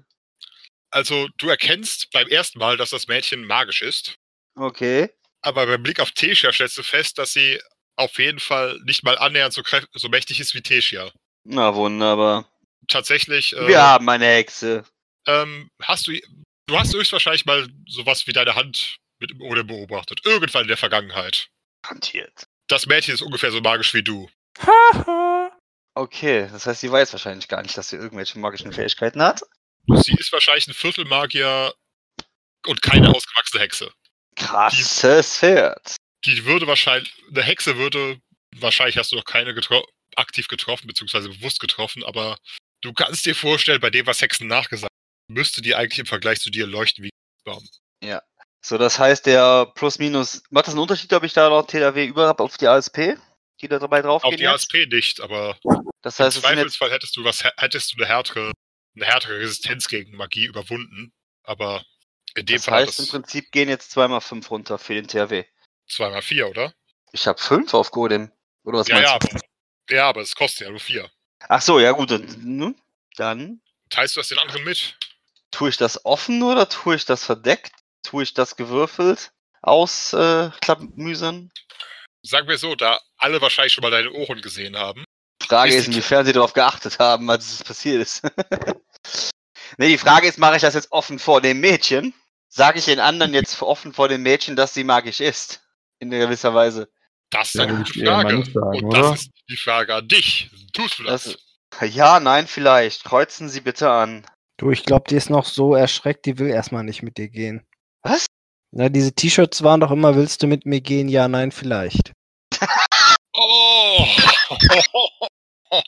Also, 0.92 1.28
du 1.38 1.50
erkennst 1.50 2.12
beim 2.12 2.28
ersten 2.28 2.60
Mal, 2.60 2.78
dass 2.78 2.90
das 2.92 3.08
Mädchen 3.08 3.46
magisch 3.46 3.82
ist, 3.82 4.16
okay. 4.56 5.10
aber 5.42 5.66
beim 5.66 5.84
Blick 5.84 6.00
auf 6.00 6.12
Teschia 6.12 6.52
stellst 6.52 6.78
du 6.78 6.84
fest, 6.84 7.18
dass 7.18 7.34
sie 7.34 7.60
auf 7.96 8.18
jeden 8.18 8.40
Fall 8.40 8.80
nicht 8.86 9.04
mal 9.04 9.18
annähernd 9.18 9.54
so, 9.54 9.62
so 9.94 10.10
mächtig 10.10 10.40
ist 10.40 10.54
wie 10.56 10.62
Teschia. 10.62 11.12
Na 11.46 11.76
wunderbar. 11.76 12.50
Tatsächlich, 12.88 13.56
äh, 13.56 13.68
Wir 13.68 13.82
haben 13.82 14.10
eine 14.10 14.26
Hexe. 14.26 14.84
ähm, 15.28 15.70
hast 15.82 16.08
du, 16.08 16.14
du 16.68 16.80
hast 16.80 16.94
höchstwahrscheinlich 16.94 17.46
mal 17.46 17.68
sowas 17.88 18.28
wie 18.28 18.34
deine 18.34 18.56
Hand 18.56 18.98
mit 19.24 19.32
dem 19.32 19.42
Odem 19.42 19.68
beobachtet. 19.68 20.20
Irgendwann 20.26 20.64
in 20.64 20.68
der 20.68 20.78
Vergangenheit. 20.78 21.48
Hantiert. 21.86 22.46
Das 22.68 22.86
Mädchen 22.86 23.14
ist 23.14 23.22
ungefähr 23.22 23.52
so 23.52 23.62
magisch 23.62 23.94
wie 23.94 24.04
du. 24.04 24.30
Okay, 25.96 26.48
das 26.52 26.66
heißt, 26.66 26.82
sie 26.82 26.92
weiß 26.92 27.14
wahrscheinlich 27.14 27.48
gar 27.48 27.62
nicht, 27.62 27.78
dass 27.78 27.90
sie 27.90 27.98
irgendwelche 27.98 28.40
magischen 28.40 28.74
Fähigkeiten 28.74 29.22
hat. 29.22 29.42
Sie 29.88 30.14
ist 30.14 30.32
wahrscheinlich 30.32 30.68
ein 30.68 30.74
Viertelmagier 30.74 31.74
und 32.66 32.82
keine 32.82 33.10
ausgewachsene 33.10 33.62
Hexe. 33.62 33.92
Krasses 34.36 35.38
Pferd. 35.38 35.96
Die 36.26 36.46
würde 36.46 36.68
wahrscheinlich, 36.68 37.14
eine 37.30 37.44
Hexe 37.44 37.78
würde, 37.78 38.20
wahrscheinlich 38.56 38.98
hast 38.98 39.12
du 39.12 39.18
noch 39.18 39.26
keine 39.26 39.54
getro 39.54 39.86
aktiv 40.16 40.48
getroffen, 40.48 40.88
beziehungsweise 40.88 41.30
bewusst 41.30 41.60
getroffen, 41.60 42.04
aber 42.04 42.38
du 42.82 42.94
kannst 42.94 43.26
dir 43.26 43.36
vorstellen, 43.36 43.82
bei 43.82 43.90
dem, 43.90 44.06
was 44.06 44.22
Hexen 44.22 44.48
nachgesagt 44.48 44.90
haben, 44.92 45.36
müsste 45.36 45.62
die 45.62 45.76
eigentlich 45.76 46.00
im 46.00 46.06
Vergleich 46.06 46.40
zu 46.40 46.50
dir 46.50 46.68
leuchten 46.68 47.04
wie 47.04 47.10
ein 47.10 47.44
Baum. 47.44 47.68
So, 48.66 48.78
das 48.78 48.98
heißt, 48.98 49.26
der 49.26 49.66
plus 49.76 50.00
minus. 50.00 50.42
Macht 50.50 50.68
das 50.68 50.74
einen 50.74 50.82
Unterschied, 50.82 51.12
ob 51.14 51.24
ich 51.24 51.34
da 51.34 51.50
noch 51.50 51.68
THW 51.68 52.06
über 52.06 52.28
habe 52.28 52.42
auf 52.44 52.58
die 52.58 52.68
ASP? 52.68 53.18
Die 53.62 53.68
da 53.68 53.78
dabei 53.78 54.02
drauf 54.02 54.24
Auf 54.24 54.36
die 54.36 54.44
jetzt? 54.44 54.54
ASP 54.54 54.86
nicht, 54.90 55.20
aber 55.22 55.58
Das 56.02 56.20
im 56.20 56.26
heißt, 56.26 56.38
jetzt, 56.38 56.44
Zweifelsfall 56.46 56.92
hättest 56.92 57.16
du 57.18 57.24
was, 57.24 57.44
hättest 57.58 57.94
du 57.94 57.98
eine 57.98 58.08
härtere, 58.08 58.52
eine 58.96 59.06
härtere 59.06 59.40
Resistenz 59.40 59.88
gegen 59.88 60.16
Magie 60.16 60.46
überwunden. 60.46 61.12
Aber 61.44 61.84
in 62.36 62.46
dem 62.46 62.56
das 62.56 62.66
Fall 62.66 62.86
heißt, 62.86 63.00
im 63.00 63.06
das 63.06 63.12
Prinzip 63.12 63.52
gehen 63.52 63.68
jetzt 63.70 63.96
2x5 63.98 64.48
runter 64.50 64.78
für 64.78 64.94
den 64.96 65.08
THW. 65.08 65.44
zweimal 65.88 66.22
vier, 66.22 66.48
oder? 66.50 66.74
Ich 67.12 67.28
habe 67.28 67.40
5 67.40 67.74
auf 67.74 67.92
Godem. 67.92 68.32
Oder 68.64 68.80
was 68.80 68.88
Ja, 68.88 68.96
meinst 68.96 69.12
ja, 69.12 69.20
du? 69.20 69.28
aber, 69.28 69.40
ja, 69.90 70.10
aber 70.10 70.22
es 70.22 70.36
kostet 70.36 70.62
ja 70.62 70.70
nur 70.72 70.80
vier. 70.80 71.12
Ach 71.50 71.62
so, 71.62 71.80
ja 71.82 71.92
gut. 71.92 72.12
Dann, 72.12 72.26
ne? 72.42 72.76
dann 73.18 73.62
Teilst 73.90 74.16
du 74.16 74.22
das 74.22 74.30
den 74.30 74.40
anderen 74.40 74.64
mit? 74.64 74.98
tue 75.52 75.70
ich 75.70 75.78
das 75.78 76.06
offen 76.06 76.42
oder 76.42 76.68
tue 76.70 76.96
ich 76.96 77.06
das 77.06 77.26
verdeckt? 77.26 77.74
Tue 78.04 78.24
ich 78.24 78.34
das 78.34 78.56
gewürfelt? 78.56 79.32
Ausklabmüsern? 79.62 80.52
Äh, 80.54 80.60
klappmüsern? 80.60 81.52
Sagen 82.26 82.48
wir 82.48 82.58
so, 82.58 82.76
da 82.76 83.00
alle 83.18 83.42
wahrscheinlich 83.42 83.74
schon 83.74 83.82
mal 83.82 83.92
deine 83.92 84.12
Ohren 84.12 84.42
gesehen 84.42 84.78
haben. 84.78 85.04
Frage 85.42 85.74
Ist 85.76 85.88
inwiefern 85.88 86.26
sie 86.26 86.32
darauf 86.34 86.54
geachtet 86.54 87.00
haben, 87.00 87.30
als 87.30 87.52
es 87.52 87.64
passiert 87.64 88.02
ist. 88.02 88.24
ne, 89.78 89.88
die 89.88 89.98
Frage 89.98 90.28
ist, 90.28 90.38
mache 90.38 90.56
ich 90.56 90.62
das 90.62 90.74
jetzt 90.74 90.92
offen 90.92 91.20
vor 91.20 91.42
dem 91.42 91.60
Mädchen? 91.60 92.14
Sage 92.50 92.80
ich 92.80 92.86
den 92.86 93.00
anderen 93.00 93.34
jetzt 93.34 93.62
offen 93.62 93.94
vor 93.94 94.08
dem 94.08 94.24
Mädchen, 94.24 94.56
dass 94.56 94.74
sie 94.74 94.84
magisch 94.84 95.20
ist? 95.20 95.62
In 96.00 96.10
gewisser 96.12 96.54
Weise. 96.54 96.90
Das 97.30 97.50
ist 97.50 97.56
Ja, 97.56 97.64
eine 97.64 97.78
würde 97.78 97.84
gute 97.94 98.06
Frage. 98.06 98.46
sagen, 98.46 98.68
Und 98.78 98.84
oder? 98.86 99.02
das 99.12 99.22
ist 99.22 99.32
die 99.50 99.58
Frage 99.58 99.96
an 99.96 100.08
dich. 100.08 100.50
Tust 100.74 101.00
du 101.00 101.04
das? 101.04 101.24
Das- 101.24 101.94
Ja, 101.94 102.20
nein, 102.20 102.48
vielleicht. 102.48 103.04
Kreuzen 103.04 103.50
Sie 103.50 103.62
bitte 103.62 103.90
an. 103.90 104.26
Du, 104.58 104.70
ich 104.72 104.86
glaube, 104.86 105.06
die 105.10 105.16
ist 105.16 105.30
noch 105.30 105.46
so 105.46 105.74
erschreckt, 105.76 106.26
die 106.26 106.38
will 106.38 106.50
erstmal 106.50 106.84
nicht 106.84 107.02
mit 107.02 107.18
dir 107.18 107.28
gehen. 107.30 107.66
Na, 108.76 108.90
diese 108.90 109.14
T-Shirts 109.14 109.62
waren 109.62 109.82
doch 109.82 109.92
immer, 109.92 110.16
willst 110.16 110.42
du 110.42 110.48
mit 110.48 110.66
mir 110.66 110.82
gehen? 110.82 111.08
Ja, 111.08 111.28
nein, 111.28 111.52
vielleicht. 111.52 112.12
Oh! 113.36 114.08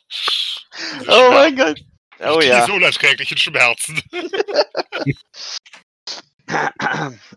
Oh 1.08 1.30
mein 1.30 1.56
Gott. 1.56 1.80
Oh 2.20 2.40
die 2.40 2.48
ja. 2.48 2.66
so 2.66 2.72
unerträglichen 2.74 3.38
Schmerzen. 3.38 4.02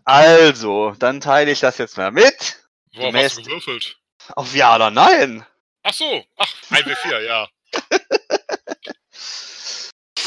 Also, 0.04 0.94
dann 0.98 1.20
teile 1.20 1.50
ich 1.50 1.60
das 1.60 1.78
jetzt 1.78 1.96
mal 1.96 2.10
mit. 2.10 2.62
Worauf 2.94 3.14
hast 3.14 3.38
du 3.38 3.42
gewürfelt? 3.42 3.96
Auf 4.36 4.54
Ja 4.54 4.76
oder 4.76 4.90
Nein. 4.90 5.44
Ach 5.82 5.92
so, 5.92 6.24
ach, 6.36 6.52
1W4, 6.70 7.20
ja. 7.20 7.48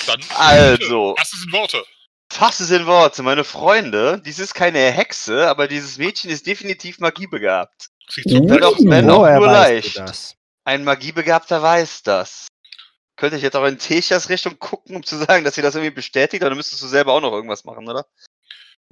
Dann, 0.08 0.22
Also, 0.36 1.16
das 1.18 1.30
sind 1.30 1.52
Worte. 1.54 1.86
Fass 2.34 2.60
es 2.60 2.72
in 2.72 2.86
Worte, 2.86 3.24
meine 3.24 3.44
Freunde. 3.44 4.22
Dies 4.26 4.40
ist 4.40 4.54
keine 4.54 4.92
Hexe, 4.92 5.48
aber 5.48 5.68
dieses 5.68 5.98
Mädchen 5.98 6.30
ist 6.30 6.46
definitiv 6.46 7.00
magiebegabt. 7.00 7.90
Sieht 8.10 8.30
so 8.30 8.36
Wenn 8.50 8.64
auch, 8.64 8.76
aus. 8.76 8.86
wenn 8.86 9.10
auch 9.10 9.30
nur 9.30 9.48
leicht. 9.48 10.02
Ein 10.66 10.84
Magiebegabter 10.84 11.62
weiß 11.62 12.04
das. 12.04 12.48
Könnte 13.16 13.38
ich 13.38 13.44
jetzt 13.44 13.56
auch 13.56 13.66
in 13.66 13.78
Techas 13.78 14.30
Richtung 14.30 14.58
gucken, 14.58 14.96
um 14.96 15.04
zu 15.04 15.18
sagen, 15.18 15.44
dass 15.44 15.56
sie 15.56 15.62
das 15.62 15.76
irgendwie 15.76 15.94
bestätigt, 15.94 16.44
oder 16.44 16.56
müsstest 16.56 16.82
du 16.82 16.88
selber 16.88 17.14
auch 17.14 17.22
noch 17.22 17.32
irgendwas 17.32 17.64
machen, 17.64 17.88
oder? 17.88 18.06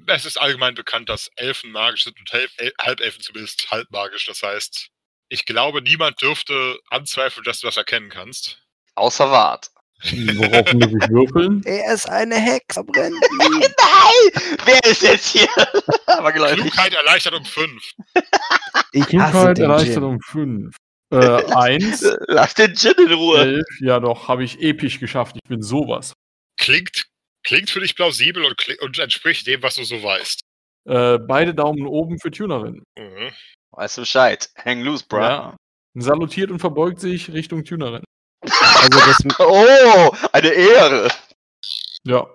Es 0.06 0.24
ist 0.24 0.40
allgemein 0.40 0.74
bekannt, 0.74 1.08
dass 1.08 1.28
Elfen 1.36 1.72
magisch 1.72 2.04
sind 2.04 2.18
und 2.18 2.32
Hel- 2.32 2.48
El- 2.56 2.72
Halbelfen 2.80 3.22
zumindest 3.22 3.70
halbmagisch. 3.70 4.26
Das 4.26 4.42
heißt, 4.42 4.88
ich 5.28 5.44
glaube, 5.44 5.82
niemand 5.82 6.22
dürfte 6.22 6.78
anzweifeln, 6.90 7.44
dass 7.44 7.60
du 7.60 7.66
das 7.66 7.76
erkennen 7.76 8.10
kannst. 8.10 8.58
Außer 8.94 9.30
Wart. 9.30 9.71
Worauf 10.04 10.72
muss 10.72 10.88
ich 10.88 11.10
würfeln? 11.10 11.62
Er 11.64 11.94
ist 11.94 12.08
eine 12.08 12.34
Hexe, 12.34 12.82
brennt 12.82 13.14
Nein! 13.38 14.56
Wer 14.64 14.90
ist 14.90 15.02
jetzt 15.02 15.26
hier? 15.28 15.48
aber. 16.06 16.32
Klugheit 16.32 16.92
erleichtert 16.92 17.34
um 17.34 17.44
5. 17.44 17.92
Ich 18.92 19.02
hasse 19.04 19.06
Klugheit 19.06 19.58
den 19.58 19.64
erleichtert 19.64 19.94
Gin. 19.94 20.04
um 20.04 20.20
5. 20.20 20.76
Äh, 21.12 21.16
1, 21.54 22.16
Lass 22.26 22.54
den 22.54 22.74
Gin 22.74 22.94
in 22.98 23.12
Ruhe. 23.12 23.38
11, 23.38 23.64
ja 23.80 24.00
doch, 24.00 24.26
habe 24.28 24.42
ich 24.42 24.60
episch 24.60 24.98
geschafft. 24.98 25.36
Ich 25.36 25.48
bin 25.48 25.62
sowas. 25.62 26.14
Klingt, 26.58 27.06
klingt 27.44 27.70
für 27.70 27.80
dich 27.80 27.94
plausibel 27.94 28.44
und, 28.44 28.56
und 28.80 28.98
entspricht 28.98 29.46
dem, 29.46 29.62
was 29.62 29.76
du 29.76 29.84
so 29.84 30.02
weißt. 30.02 30.40
Äh, 30.88 31.18
beide 31.18 31.54
Daumen 31.54 31.86
oben 31.86 32.18
für 32.18 32.32
Tunerin. 32.32 32.82
Mhm. 32.98 33.30
Weißt 33.70 33.98
du 33.98 34.02
Bescheid? 34.02 34.50
Hang 34.64 34.82
loose, 34.82 35.04
bro. 35.08 35.20
Ja. 35.20 35.56
Salutiert 35.94 36.50
und 36.50 36.58
verbeugt 36.58 37.00
sich 37.00 37.32
Richtung 37.32 37.64
Tunerin. 37.64 38.02
Also, 38.42 38.98
das, 38.98 39.18
Oh, 39.38 40.10
eine 40.32 40.48
Ehre. 40.48 41.08
Ja. 42.04 42.26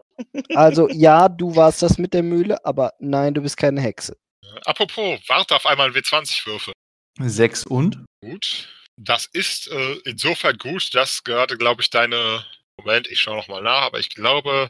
also, 0.56 0.90
ja, 0.90 1.27
du 1.30 1.56
warst 1.56 1.82
das 1.82 1.98
mit 1.98 2.14
der 2.14 2.24
Mühle, 2.24 2.64
aber 2.66 2.94
nein, 3.00 3.34
du 3.34 3.42
bist 3.42 3.58
keine 3.58 3.82
Hexe. 3.82 4.18
Apropos, 4.66 5.19
warte 5.27 5.56
auf 5.56 5.66
einmal 5.66 5.88
einen 5.88 5.95
W20 5.95 6.45
würfe. 6.45 6.72
6 7.19 7.66
und? 7.66 8.03
Gut. 8.22 8.69
Das 8.95 9.27
ist 9.27 9.68
äh, 9.68 9.98
insofern 10.06 10.58
gut, 10.58 10.95
dass 10.95 11.24
gerade, 11.24 11.58
glaube 11.58 11.82
ich, 11.82 11.90
deine. 11.90 12.45
Moment, 12.80 13.08
ich 13.08 13.19
schaue 13.19 13.38
nochmal 13.38 13.64
nach, 13.64 13.82
aber 13.82 13.98
ich 14.00 14.10
glaube, 14.10 14.69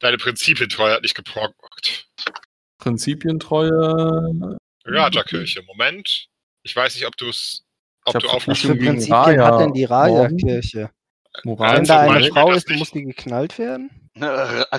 deine 0.00 0.16
Prinzipientreue 0.16 0.94
hat 0.94 1.02
nicht 1.02 1.14
geprockt. 1.14 2.08
Prinzipientreue. 2.78 4.58
Raja-Kirche, 4.84 5.62
Moment. 5.62 6.26
Ich 6.64 6.74
weiß 6.74 6.96
nicht, 6.96 7.06
ob 7.06 7.16
du 7.16 7.28
es. 7.28 7.64
Ob 8.08 8.16
Ich 8.16 8.22
du 8.22 8.28
hab 8.28 8.34
auf. 8.36 8.48
Was 8.48 8.58
Stimmt, 8.58 8.72
für 8.74 8.78
gegen 8.78 8.92
Prinzipien 8.92 9.42
hat 9.42 9.60
denn 9.60 9.72
die. 9.72 9.84
Raja-Kirche? 9.84 10.90
Moral 11.44 11.76
Wenn 11.76 11.84
da 11.84 12.00
eine 12.00 12.28
Frau 12.28 12.50
ist, 12.52 12.68
muss 12.70 12.90
die 12.90 13.04
geknallt 13.04 13.58
werden? 13.58 13.90
Äh, 14.18 14.22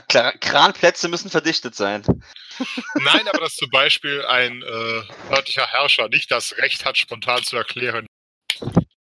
Kra- 0.09 0.38
Kranplätze 0.38 1.08
müssen 1.08 1.30
verdichtet 1.30 1.74
sein. 1.74 2.01
Nein, 3.06 3.25
aber 3.30 3.40
dass 3.40 3.56
zum 3.56 3.69
Beispiel 3.69 4.25
ein 4.25 4.61
äh, 4.61 5.33
örtlicher 5.33 5.66
Herrscher 5.66 6.09
nicht 6.09 6.30
das 6.30 6.58
Recht 6.58 6.83
hat, 6.83 6.98
spontan 6.98 7.41
zu 7.43 7.56
erklären. 7.56 8.06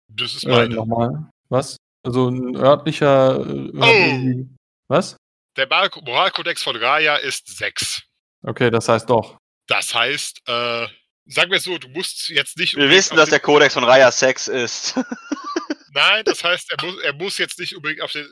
Das 0.08 0.34
ist 0.34 0.44
Äh, 0.46 0.50
meine. 0.50 0.74
nochmal. 0.76 1.30
Was? 1.50 1.78
Also 2.04 2.30
ein 2.30 2.56
örtlicher. 2.56 3.40
Äh, 3.40 3.72
Oh. 3.76 4.46
Was? 4.88 5.16
Der 5.58 5.68
Moral- 5.68 5.92
Moralkodex 6.04 6.64
von 6.64 6.76
Raya 6.76 7.18
ist 7.18 7.56
6. 7.58 8.02
Okay, 8.42 8.72
das 8.72 8.90
heißt 8.90 9.08
doch. 9.08 9.38
Das 9.68 9.94
heißt, 9.94 10.42
äh, 10.48 10.88
sagen 11.26 11.52
wir 11.52 11.60
so, 11.60 11.78
du 11.78 11.88
musst 11.90 12.30
jetzt 12.30 12.58
nicht. 12.58 12.76
Wir 12.76 12.90
wissen, 12.90 13.16
dass 13.18 13.30
der 13.30 13.40
Kodex 13.40 13.74
von 13.74 13.84
Raya 13.84 14.12
Sex 14.12 14.48
ist. 14.48 14.96
Nein, 15.94 16.24
das 16.26 16.44
heißt, 16.44 16.72
er 16.72 16.86
muss, 16.86 17.02
er 17.02 17.14
muss 17.14 17.38
jetzt 17.38 17.60
nicht 17.60 17.76
unbedingt 17.76 18.02
auf 18.02 18.12
den 18.12 18.28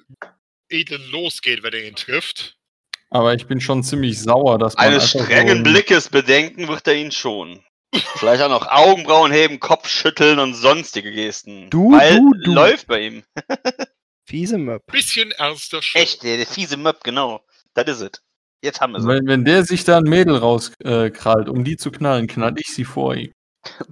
Edlen 0.70 1.10
losgehen, 1.12 1.64
wenn 1.64 1.74
er 1.74 1.84
ihn 1.86 1.96
trifft. 1.96 2.58
Aber 3.10 3.34
ich 3.34 3.46
bin 3.46 3.62
schon 3.62 3.84
ziemlich 3.84 4.20
sauer, 4.20 4.58
dass 4.58 4.76
man. 4.76 4.88
Eines 4.88 5.12
so 5.12 5.24
strengen 5.24 5.58
ein- 5.60 5.64
Blickes 5.64 6.10
bedenken 6.10 6.68
wird 6.68 6.88
er 6.88 6.96
ihn 6.96 7.12
schon. 7.12 7.64
Vielleicht 8.16 8.42
auch 8.42 8.50
noch 8.50 8.66
Augenbrauen 8.68 9.32
heben, 9.32 9.60
Kopf 9.60 9.88
schütteln 9.88 10.40
und 10.40 10.56
sonstige 10.56 11.12
Gesten. 11.12 11.70
Du, 11.70 11.92
Weil 11.92 12.16
du, 12.18 12.32
du. 12.44 12.54
läuft 12.54 12.88
bei 12.88 13.02
ihm. 13.02 13.24
Fiese 14.26 14.58
Möb. 14.58 14.84
Bisschen 14.88 15.32
ernster 15.32 15.82
schon. 15.84 16.02
Echt, 16.02 16.24
der, 16.24 16.38
der 16.38 16.48
fiese 16.48 16.76
Möb, 16.78 17.04
genau. 17.04 17.46
Das 17.76 17.88
is 17.88 18.02
it. 18.02 18.22
Jetzt 18.64 18.80
haben 18.82 18.94
wir 18.94 19.02
sie. 19.02 19.08
Wenn, 19.08 19.28
wenn 19.28 19.46
der 19.46 19.64
sich 19.66 19.84
da 19.84 19.98
ein 19.98 20.04
Mädel 20.06 20.38
rauskrallt, 20.38 21.48
äh, 21.48 21.50
um 21.52 21.64
die 21.66 21.76
zu 21.78 21.92
knallen, 21.92 22.28
knall 22.28 22.56
ich 22.58 22.68
sie 22.74 22.86
vor 22.86 23.14
ihm. 23.16 23.32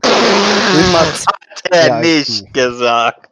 Immer 0.04 1.00
Hat 1.02 1.26
er 1.72 1.88
Ja, 1.88 2.00
nicht 2.00 2.42
du. 2.48 2.52
gesagt. 2.54 3.28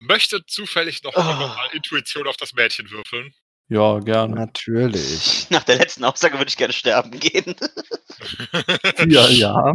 Möchte 0.00 0.44
zufällig 0.46 1.02
noch 1.02 1.14
Oh. 1.16 1.20
mal 1.22 1.68
Intuition 1.72 2.26
auf 2.26 2.36
das 2.36 2.52
Mädchen 2.54 2.90
würfeln. 2.90 3.32
Ja, 3.68 3.98
gerne. 4.00 4.34
Natürlich. 4.34 5.48
Nach 5.50 5.64
der 5.64 5.76
letzten 5.76 6.04
Aussage 6.04 6.36
würde 6.38 6.48
ich 6.48 6.56
gerne 6.56 6.72
sterben 6.74 7.10
gehen. 7.18 7.54
Ja, 9.08 9.28
ja. 9.28 9.72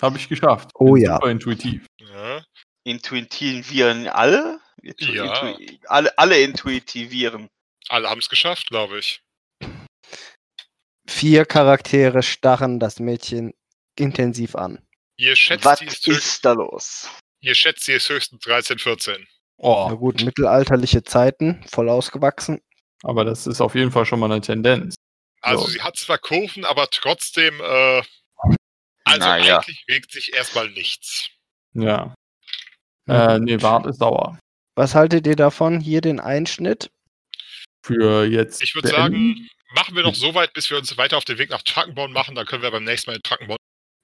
Habe 0.00 0.16
ich 0.18 0.28
geschafft. 0.28 0.70
Oh 0.74 0.94
Bin 0.94 1.04
ja. 1.04 1.14
Super 1.16 1.30
intuitiv. 1.30 1.86
Ja. 1.98 2.42
Intuitivieren 2.84 4.08
alle? 4.08 4.60
Ja. 4.82 4.92
Intu- 4.92 5.78
alle, 5.86 6.16
alle 6.18 6.40
intuitivieren. 6.40 7.48
Alle 7.88 8.08
haben 8.08 8.20
es 8.20 8.28
geschafft, 8.28 8.68
glaube 8.68 8.98
ich. 8.98 9.20
Vier 11.10 11.44
Charaktere 11.44 12.22
starren 12.22 12.78
das 12.78 13.00
Mädchen 13.00 13.52
intensiv 13.98 14.54
an. 14.54 14.78
Ihr 15.16 15.34
schätzt, 15.34 15.64
Was 15.64 15.80
sie 15.80 15.86
ist 15.86 16.06
ist 16.08 16.44
da 16.44 16.52
los? 16.52 17.10
ihr 17.40 17.54
schätzt, 17.56 17.84
sie 17.84 17.92
ist 17.94 18.08
höchstens 18.08 18.40
13, 18.44 18.78
14. 18.78 19.16
Na 19.18 19.26
Oh, 19.62 19.96
gut, 19.96 20.22
mittelalterliche 20.22 21.02
Zeiten, 21.02 21.62
voll 21.68 21.88
ausgewachsen. 21.90 22.60
aber 23.02 23.24
das 23.24 23.46
ist 23.48 23.60
auf 23.60 23.74
jeden 23.74 23.90
Fall 23.90 24.06
schon 24.06 24.20
mal 24.20 24.30
eine 24.30 24.40
Tendenz. 24.40 24.94
Also 25.42 25.64
So. 25.64 25.70
sie 25.72 25.82
hat 25.82 25.96
zwar 25.96 26.16
Kurven, 26.18 26.64
aber 26.64 26.86
trotzdem, 26.90 27.60
äh, 27.60 28.02
also 29.04 29.18
Naja. 29.18 29.58
eigentlich 29.58 29.84
regt 29.90 30.12
sich 30.12 30.32
erstmal 30.32 30.70
nichts. 30.70 31.28
Ja. 31.74 32.14
Na 33.06 33.34
Äh, 33.34 33.40
nee, 33.40 33.60
Wart 33.60 33.84
ist 33.86 33.98
sauer. 33.98 34.38
Was 34.76 34.94
haltet 34.94 35.26
ihr 35.26 35.36
davon? 35.36 35.80
Hier 35.80 36.00
den 36.02 36.20
Einschnitt. 36.20 36.90
Für 37.84 38.24
jetzt. 38.24 38.62
Ich 38.62 38.74
würde 38.76 38.88
sagen, 38.88 39.48
machen 39.74 39.94
wir 39.96 40.02
noch 40.02 40.14
so 40.14 40.34
weit, 40.34 40.52
bis 40.52 40.70
wir 40.70 40.78
uns 40.78 40.96
weiter 40.98 41.16
auf 41.16 41.24
den 41.24 41.38
Weg 41.38 41.50
nach 41.50 41.62
Trackenborn 41.62 42.12
machen, 42.12 42.34
dann 42.34 42.46
können 42.46 42.62
wir 42.62 42.70
beim 42.70 42.84
nächsten 42.84 43.10
Mal 43.10 43.16
in 43.16 43.22
Trackenborn. 43.22 43.58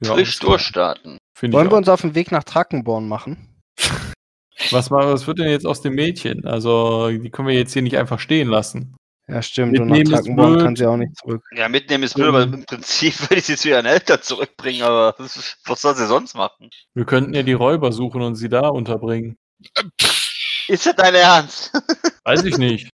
Ja, 0.05 0.12
Frisch 0.15 0.39
durchstarten. 0.39 1.19
Wollen 1.41 1.70
wir 1.70 1.77
uns 1.77 1.89
auf 1.89 2.03
den 2.03 2.15
Weg 2.15 2.31
nach 2.33 2.45
Trackenborn 2.45 3.09
machen? 3.09 3.61
Was, 4.70 4.91
war- 4.91 5.12
was 5.12 5.27
wird 5.27 5.39
denn 5.39 5.51
jetzt 5.51 5.67
aus 5.67 5.83
dem 5.83 5.95
Mädchen? 5.95 6.47
Also, 6.47 7.11
die 7.11 7.28
können 7.31 7.47
wir 7.47 7.55
jetzt 7.55 7.75
hier 7.75 7.83
nicht 7.83 7.99
einfach 7.99 8.19
stehen 8.19 8.49
lassen. 8.49 8.97
Ja, 9.28 9.43
stimmt. 9.43 9.78
Und 9.78 9.89
Mitnehmen 9.89 10.11
nach 10.11 10.19
ist 10.20 10.25
Trackenborn 10.25 10.53
blöd. 10.55 10.65
kann 10.65 10.77
sie 10.77 10.86
auch 10.86 10.97
nicht 10.97 11.15
zurück. 11.17 11.43
Ja, 11.55 11.69
mitnehmen 11.69 12.05
ist 12.05 12.15
blöd, 12.15 12.28
aber 12.28 12.43
im 12.45 12.65
Prinzip 12.65 13.20
würde 13.28 13.36
ich 13.36 13.45
sie 13.45 13.57
zu 13.57 13.69
ihren 13.69 13.85
Eltern 13.85 14.23
zurückbringen, 14.23 14.83
aber 14.83 15.15
was 15.19 15.83
soll 15.83 15.95
sie 15.95 16.07
sonst 16.07 16.35
machen? 16.35 16.70
Wir 16.95 17.05
könnten 17.05 17.35
ja 17.35 17.43
die 17.43 17.53
Räuber 17.53 17.93
suchen 17.93 18.23
und 18.23 18.36
sie 18.36 18.49
da 18.49 18.69
unterbringen. 18.69 19.36
Pff, 20.01 20.69
Ist 20.69 20.86
das 20.86 20.97
dein 20.97 21.15
Ernst? 21.15 21.73
Weiß 22.25 22.45
ich 22.45 22.57
nicht. 22.57 22.89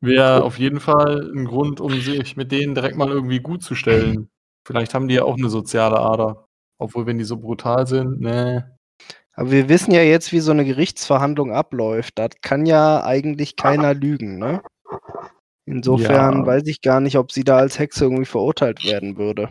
Wäre 0.00 0.42
auf 0.44 0.58
jeden 0.58 0.80
Fall 0.80 1.30
ein 1.34 1.46
Grund, 1.46 1.80
um 1.80 1.98
sich 2.00 2.36
mit 2.36 2.52
denen 2.52 2.74
direkt 2.74 2.96
mal 2.96 3.08
irgendwie 3.08 3.40
gut 3.40 3.62
zu 3.62 3.74
stellen. 3.74 4.28
Vielleicht 4.66 4.94
haben 4.94 5.08
die 5.08 5.14
ja 5.14 5.22
auch 5.24 5.36
eine 5.36 5.48
soziale 5.48 5.98
Ader. 5.98 6.46
Obwohl, 6.78 7.06
wenn 7.06 7.18
die 7.18 7.24
so 7.24 7.38
brutal 7.38 7.86
sind, 7.86 8.20
ne. 8.20 8.76
Aber 9.32 9.50
wir 9.50 9.68
wissen 9.68 9.92
ja 9.92 10.02
jetzt, 10.02 10.32
wie 10.32 10.40
so 10.40 10.50
eine 10.50 10.64
Gerichtsverhandlung 10.64 11.52
abläuft. 11.52 12.18
Da 12.18 12.28
kann 12.42 12.66
ja 12.66 13.02
eigentlich 13.04 13.56
keiner 13.56 13.94
lügen, 13.94 14.38
ne? 14.38 14.62
Insofern 15.66 16.40
Ja. 16.40 16.46
weiß 16.46 16.66
ich 16.66 16.80
gar 16.82 17.00
nicht, 17.00 17.16
ob 17.16 17.32
sie 17.32 17.44
da 17.44 17.56
als 17.56 17.78
Hexe 17.78 18.04
irgendwie 18.04 18.24
verurteilt 18.26 18.84
werden 18.84 19.16
würde. 19.16 19.48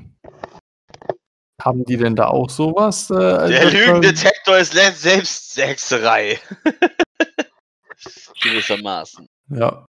Haben 1.61 1.83
die 1.85 1.97
denn 1.97 2.15
da 2.15 2.27
auch 2.27 2.49
sowas? 2.49 3.09
Äh, 3.09 3.15
Der 3.49 3.71
Lügendetektor 3.71 4.57
ist 4.57 4.73
selbst 4.73 5.57
Hexerei. 5.57 6.39
Gewissermaßen. 8.41 9.27
Ja. 9.49 9.85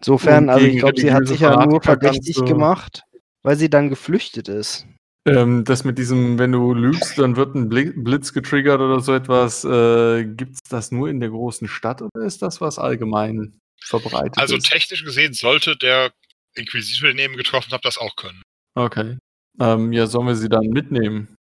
Insofern, 0.00 0.48
also 0.48 0.66
ich 0.66 0.78
glaube, 0.78 1.00
sie 1.00 1.12
hat 1.12 1.26
sich 1.26 1.40
ja 1.40 1.66
nur 1.66 1.82
verdächtig 1.82 2.36
du- 2.36 2.44
gemacht, 2.44 3.02
weil 3.42 3.56
sie 3.56 3.68
dann 3.70 3.88
geflüchtet 3.90 4.48
ist. 4.48 4.86
Ähm, 5.28 5.64
das 5.64 5.84
mit 5.84 5.98
diesem, 5.98 6.38
wenn 6.38 6.52
du 6.52 6.72
lügst, 6.72 7.18
dann 7.18 7.36
wird 7.36 7.54
ein 7.54 7.68
Bli- 7.68 7.92
Blitz 7.94 8.32
getriggert 8.32 8.80
oder 8.80 9.00
so 9.00 9.12
etwas. 9.14 9.64
Äh, 9.64 10.24
Gibt 10.24 10.54
es 10.54 10.60
das 10.70 10.90
nur 10.92 11.10
in 11.10 11.20
der 11.20 11.28
großen 11.28 11.68
Stadt 11.68 12.00
oder 12.00 12.24
ist 12.24 12.40
das 12.40 12.62
was 12.62 12.78
allgemein 12.78 13.58
verbreitet 13.82 14.38
Also 14.38 14.56
ist? 14.56 14.70
technisch 14.70 15.04
gesehen 15.04 15.34
sollte 15.34 15.76
der 15.76 16.12
Inquisitor, 16.54 17.10
den 17.10 17.18
eben 17.18 17.36
getroffen 17.36 17.72
habt, 17.72 17.84
das 17.84 17.98
auch 17.98 18.16
können. 18.16 18.42
Okay. 18.74 19.18
Ähm, 19.60 19.92
ja, 19.92 20.06
sollen 20.06 20.26
wir 20.26 20.36
sie 20.36 20.48
dann 20.48 20.68
mitnehmen 20.68 21.36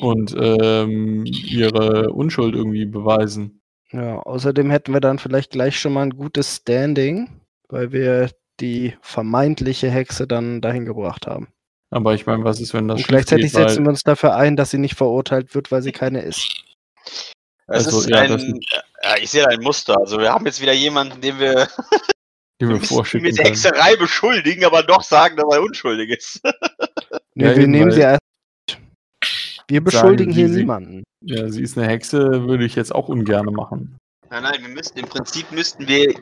und 0.00 0.34
ähm, 0.36 1.24
ihre 1.24 2.10
Unschuld 2.12 2.56
irgendwie 2.56 2.84
beweisen? 2.84 3.60
Ja, 3.92 4.18
außerdem 4.18 4.70
hätten 4.70 4.92
wir 4.92 5.00
dann 5.00 5.18
vielleicht 5.20 5.50
gleich 5.52 5.78
schon 5.78 5.92
mal 5.92 6.02
ein 6.02 6.16
gutes 6.16 6.56
Standing, 6.56 7.39
weil 7.70 7.92
wir 7.92 8.30
die 8.60 8.94
vermeintliche 9.00 9.90
Hexe 9.90 10.26
dann 10.26 10.60
dahin 10.60 10.84
gebracht 10.84 11.26
haben. 11.26 11.48
Aber 11.92 12.14
ich 12.14 12.26
meine, 12.26 12.44
was 12.44 12.60
ist, 12.60 12.72
wenn 12.74 12.86
das 12.88 13.00
Und 13.00 13.08
gleichzeitig 13.08 13.46
geht, 13.52 13.54
weil- 13.54 13.68
setzen 13.68 13.84
wir 13.84 13.90
uns 13.90 14.02
dafür 14.02 14.36
ein, 14.36 14.56
dass 14.56 14.70
sie 14.70 14.78
nicht 14.78 14.94
verurteilt 14.96 15.54
wird, 15.54 15.72
weil 15.72 15.82
sie 15.82 15.92
keine 15.92 16.20
ist. 16.22 16.46
Es 17.66 17.86
Also, 17.86 18.00
ist 18.00 18.10
ja, 18.10 18.18
ein, 18.18 18.28
das 18.30 18.42
ja, 18.44 19.16
ich 19.22 19.30
sehe 19.30 19.42
da 19.44 19.48
ein 19.48 19.60
Muster. 19.62 19.98
Also 19.98 20.18
wir 20.18 20.32
haben 20.32 20.44
jetzt 20.46 20.60
wieder 20.60 20.72
jemanden, 20.72 21.20
den 21.20 21.38
wir 21.40 21.68
die 22.60 22.68
wir 22.68 22.80
vorschicken 22.80 23.26
mit 23.26 23.36
können. 23.36 23.48
Hexerei 23.48 23.96
beschuldigen, 23.96 24.64
aber 24.64 24.82
doch 24.82 25.02
sagen, 25.02 25.36
dass 25.36 25.46
er 25.52 25.62
unschuldig 25.62 26.10
ist. 26.10 26.40
Nee, 27.34 27.44
Ja, 27.46 27.56
wir 27.56 27.66
nehmen 27.68 27.92
sie 27.92 28.00
erst. 28.00 28.20
Wir 29.68 29.82
beschuldigen 29.82 30.32
sie- 30.32 30.40
hier 30.40 30.48
sie- 30.48 30.58
niemanden. 30.58 31.04
Ja, 31.24 31.48
sie 31.48 31.62
ist 31.62 31.78
eine 31.78 31.86
Hexe, 31.86 32.46
würde 32.48 32.64
ich 32.64 32.74
jetzt 32.74 32.92
auch 32.94 33.08
ungern 33.08 33.46
machen. 33.46 33.96
Nein, 34.30 34.42
nein, 34.42 34.56
wir 34.62 34.68
müssten 34.68 34.98
im 34.98 35.06
Prinzip 35.06 35.50
müssten 35.52 35.86
wir 35.86 36.12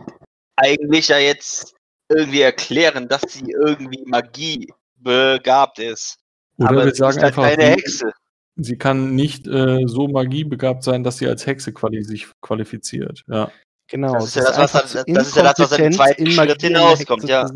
eigentlich 0.58 1.08
ja 1.08 1.18
jetzt 1.18 1.74
irgendwie 2.08 2.40
erklären, 2.40 3.08
dass 3.08 3.22
sie 3.28 3.50
irgendwie 3.50 4.04
Magie 4.06 4.72
begabt 4.96 5.78
ist. 5.78 6.18
Oder 6.58 6.70
aber 6.70 6.84
wir 6.84 6.90
sie 6.92 6.98
sagen 6.98 7.18
ist 7.18 7.22
halt 7.22 7.38
einfach, 7.38 7.42
keine 7.44 7.62
sie, 7.62 7.70
Hexe. 7.70 8.12
sie 8.56 8.78
kann 8.78 9.14
nicht 9.14 9.46
äh, 9.46 9.86
so 9.86 10.08
magiebegabt 10.08 10.82
sein, 10.82 11.04
dass 11.04 11.18
sie 11.18 11.28
als 11.28 11.46
Hexe 11.46 11.72
quali 11.72 12.02
sich 12.02 12.28
qualifiziert. 12.40 13.22
Ja. 13.28 13.50
Genau. 13.88 14.14
Das 14.14 14.24
es 14.24 14.36
ist 14.36 14.44
ja 14.44 14.62
das, 14.62 14.74
was 14.74 14.92
das 14.92 15.28
ist 15.28 15.36
ja 15.36 15.42
das, 15.42 15.58
was 15.58 15.78
im 15.78 15.92
zweiten 15.92 16.26
in 16.26 16.32
Schritt 16.32 16.60
hinauskommt, 16.60 17.24
ja. 17.24 17.48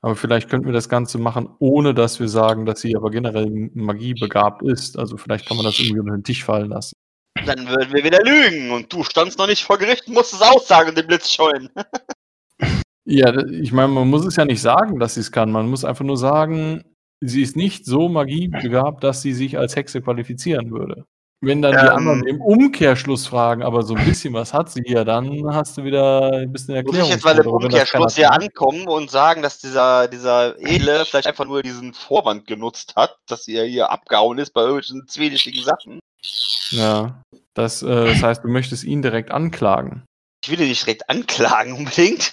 Aber 0.00 0.14
vielleicht 0.14 0.48
könnten 0.48 0.66
wir 0.66 0.72
das 0.72 0.88
Ganze 0.88 1.18
machen, 1.18 1.48
ohne 1.58 1.92
dass 1.92 2.20
wir 2.20 2.28
sagen, 2.28 2.66
dass 2.66 2.80
sie 2.80 2.94
aber 2.96 3.10
generell 3.10 3.70
magiebegabt 3.74 4.62
ist. 4.62 4.96
Also 4.96 5.16
vielleicht 5.16 5.46
kann 5.46 5.56
man 5.56 5.66
das 5.66 5.78
irgendwie 5.78 6.00
unter 6.00 6.12
den 6.12 6.22
Tisch 6.22 6.44
fallen 6.44 6.70
lassen. 6.70 6.94
Dann 7.44 7.68
würden 7.68 7.92
wir 7.92 8.04
wieder 8.04 8.20
lügen 8.22 8.70
und 8.70 8.92
du 8.92 9.02
standst 9.02 9.38
noch 9.38 9.48
nicht 9.48 9.64
vor 9.64 9.76
Gericht 9.78 10.06
und 10.06 10.14
musstest 10.14 10.42
aussagen 10.42 10.90
und 10.90 10.98
den 10.98 11.06
Blitz 11.06 11.30
scheuen. 11.30 11.68
Ja, 13.10 13.34
ich 13.48 13.72
meine, 13.72 13.88
man 13.88 14.08
muss 14.08 14.26
es 14.26 14.36
ja 14.36 14.44
nicht 14.44 14.60
sagen, 14.60 14.98
dass 14.98 15.14
sie 15.14 15.20
es 15.20 15.32
kann. 15.32 15.50
Man 15.50 15.70
muss 15.70 15.84
einfach 15.84 16.04
nur 16.04 16.18
sagen, 16.18 16.84
sie 17.20 17.42
ist 17.42 17.56
nicht 17.56 17.86
so 17.86 18.08
magiebegabt, 18.10 19.02
dass 19.02 19.22
sie 19.22 19.32
sich 19.32 19.56
als 19.58 19.76
Hexe 19.76 20.02
qualifizieren 20.02 20.70
würde. 20.70 21.04
Wenn 21.40 21.62
dann 21.62 21.72
die 21.72 21.78
Ähm. 21.86 21.96
anderen 21.96 22.26
im 22.26 22.40
Umkehrschluss 22.42 23.26
fragen, 23.26 23.62
aber 23.62 23.82
so 23.82 23.94
ein 23.94 24.04
bisschen 24.04 24.34
was 24.34 24.52
hat 24.52 24.70
sie 24.70 24.82
ja, 24.84 25.04
dann 25.04 25.54
hast 25.54 25.78
du 25.78 25.84
wieder 25.84 26.32
ein 26.32 26.52
bisschen 26.52 26.74
Muss 26.74 26.84
Erklärung. 26.84 27.08
ich 27.08 27.14
jetzt 27.14 27.24
mal 27.24 27.38
im 27.38 27.46
Umkehrschluss 27.46 28.16
hier 28.16 28.32
ankommen 28.32 28.88
und 28.88 29.10
sagen, 29.10 29.40
dass 29.40 29.58
dieser, 29.58 30.08
dieser 30.08 30.58
Edle 30.60 31.04
vielleicht 31.06 31.28
einfach 31.28 31.46
nur 31.46 31.62
diesen 31.62 31.94
Vorwand 31.94 32.46
genutzt 32.46 32.94
hat, 32.96 33.16
dass 33.28 33.44
sie 33.44 33.54
ja 33.54 33.62
hier 33.62 33.90
abgehauen 33.90 34.38
ist 34.38 34.52
bei 34.52 34.62
irgendwelchen 34.62 35.06
zwielichtigen 35.08 35.62
Sachen. 35.62 36.00
Ja, 36.72 37.22
das, 37.54 37.82
äh, 37.82 37.86
das 37.86 38.22
heißt, 38.22 38.44
du 38.44 38.48
möchtest 38.48 38.84
ihn 38.84 39.00
direkt 39.00 39.30
anklagen, 39.30 40.02
Ich 40.44 40.50
will 40.50 40.60
ihn 40.60 40.68
nicht 40.68 40.84
direkt 40.84 41.08
anklagen 41.08 41.72
unbedingt. 41.78 42.32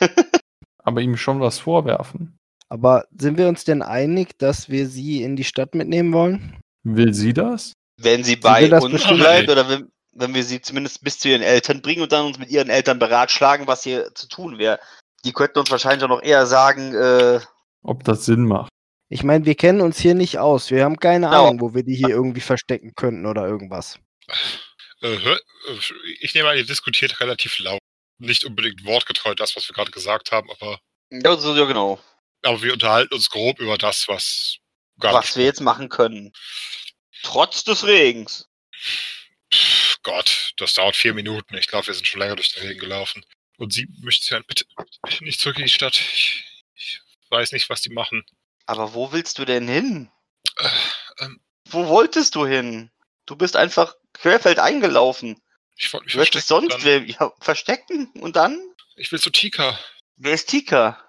Aber 0.86 1.02
ihm 1.02 1.18
schon 1.18 1.40
was 1.42 1.60
vorwerfen. 1.60 2.38
Aber 2.70 3.06
sind 3.16 3.38
wir 3.38 3.48
uns 3.48 3.64
denn 3.64 3.82
einig, 3.82 4.38
dass 4.40 4.70
wir 4.70 4.88
sie 4.88 5.22
in 5.22 5.36
die 5.36 5.44
Stadt 5.44 5.76
mitnehmen 5.76 6.14
wollen? 6.14 6.60
Will 6.84 7.14
sie 7.14 7.34
das? 7.34 7.74
wenn 7.98 8.24
sie 8.24 8.36
bei 8.36 8.68
das 8.68 8.84
uns 8.84 8.94
bestimmt 8.94 9.20
bleibt 9.20 9.50
oder 9.50 9.70
wenn, 9.70 9.90
wenn 10.14 10.34
wir 10.34 10.44
sie 10.44 10.62
zumindest 10.62 11.04
bis 11.04 11.20
zu 11.20 11.30
ihren 11.30 11.42
Eltern 11.42 11.82
bringen 11.82 12.02
und 12.02 12.12
dann 12.12 12.26
uns 12.26 12.40
mit 12.40 12.50
ihren 12.50 12.70
Eltern 12.70 13.00
beratschlagen, 13.00 13.68
was 13.68 13.84
hier 13.84 14.14
zu 14.16 14.28
tun 14.28 14.58
wäre. 14.58 14.80
Die 15.24 15.32
könnten 15.32 15.60
uns 15.60 15.72
wahrscheinlich 15.72 16.04
auch 16.04 16.10
noch 16.10 16.22
eher 16.22 16.46
sagen, 16.46 16.94
äh, 16.94 17.40
Ob 17.84 18.04
das 18.04 18.26
Sinn 18.26 18.46
macht? 18.46 18.70
Ich 19.10 19.24
meine, 19.24 19.46
wir 19.46 19.56
kennen 19.56 19.82
uns 19.82 20.00
hier 20.00 20.16
nicht 20.16 20.40
aus. 20.40 20.72
Wir 20.72 20.84
haben 20.84 20.98
keine 20.98 21.28
Genau. 21.28 21.46
Ahnung, 21.48 21.62
wo 21.62 21.74
wir 21.74 21.84
die 21.84 21.96
hier 21.96 22.10
irgendwie 22.10 22.42
verstecken 22.42 22.94
könnten 22.96 23.26
oder 23.26 23.48
irgendwas. 23.48 24.00
Äh, 25.02 25.14
äh, 25.16 25.38
ich 26.20 26.34
nehme 26.36 26.50
an, 26.50 26.58
ihr 26.58 26.66
diskutiert 26.66 27.20
relativ 27.22 27.60
laut. 27.60 27.80
Nicht 28.18 28.46
unbedingt 28.46 28.86
wortgetreu 28.86 29.36
das, 29.36 29.56
was 29.56 29.68
wir 29.68 29.74
gerade 29.74 29.92
gesagt 29.92 30.32
haben, 30.32 30.50
aber, 30.50 30.80
ja, 31.12 31.36
so, 31.38 31.56
ja 31.56 31.66
genau, 31.66 32.00
aber 32.46 32.62
wir 32.62 32.74
unterhalten 32.74 33.14
uns 33.14 33.30
grob 33.30 33.60
über 33.60 33.78
das, 33.78 34.08
was 34.08 34.58
was 34.98 35.36
wir 35.36 35.46
jetzt 35.46 35.62
machen 35.62 35.90
können. 35.90 36.32
Trotz 37.24 37.64
des 37.64 37.86
Regens. 37.86 38.48
Pff, 39.54 39.98
Gott, 40.04 40.54
das 40.58 40.74
dauert 40.74 40.96
vier 40.96 41.14
Minuten. 41.14 41.56
Ich 41.58 41.68
glaube, 41.68 41.88
wir 41.88 41.94
sind 41.94 42.08
schon 42.08 42.22
länger 42.22 42.36
durch 42.36 42.54
den 42.54 42.66
Regen 42.66 42.80
gelaufen. 42.80 43.26
Und 43.58 43.74
Sie 43.74 43.88
möchten 44.02 44.30
hören, 44.32 44.44
bitte 44.48 44.66
nicht 45.22 45.40
zurück 45.40 45.58
in 45.58 45.64
die 45.64 45.70
Stadt. 45.70 45.96
Ich, 45.96 46.46
ich 46.76 47.02
weiß 47.30 47.52
nicht, 47.52 47.70
was 47.70 47.82
die 47.82 47.90
machen. 47.90 48.24
Aber 48.66 48.94
wo 48.94 49.12
willst 49.12 49.40
du 49.40 49.46
denn 49.46 49.68
hin? 49.68 50.12
Äh, 50.58 50.70
ähm, 51.20 51.42
Wo 51.66 51.88
wolltest 51.88 52.36
du 52.36 52.46
hin? 52.46 52.92
Du 53.26 53.36
bist 53.36 53.56
einfach 53.56 53.96
querfeld 54.14 54.60
eingelaufen. 54.60 55.42
Ich 55.78 55.94
wollte 55.94 56.06
mich 56.06 56.14
verstecken. 56.14 56.46
sonst 56.46 56.74
Dann, 56.74 56.84
wer, 56.84 57.04
ja, 57.04 57.32
verstecken 57.40 58.12
und 58.22 58.36
dann? 58.36 58.60
ich 58.96 59.12
will 59.12 59.20
zu 59.20 59.30
Tika. 59.30 59.78
Wer 60.18 60.34
ist 60.34 60.50
Tika? 60.50 61.02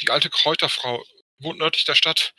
Die 0.00 0.10
alte 0.10 0.30
Kräuterfrau 0.30 1.02
wohnt 1.40 1.58
nördlich 1.58 1.84
der 1.84 1.94
Stadt. 1.94 2.32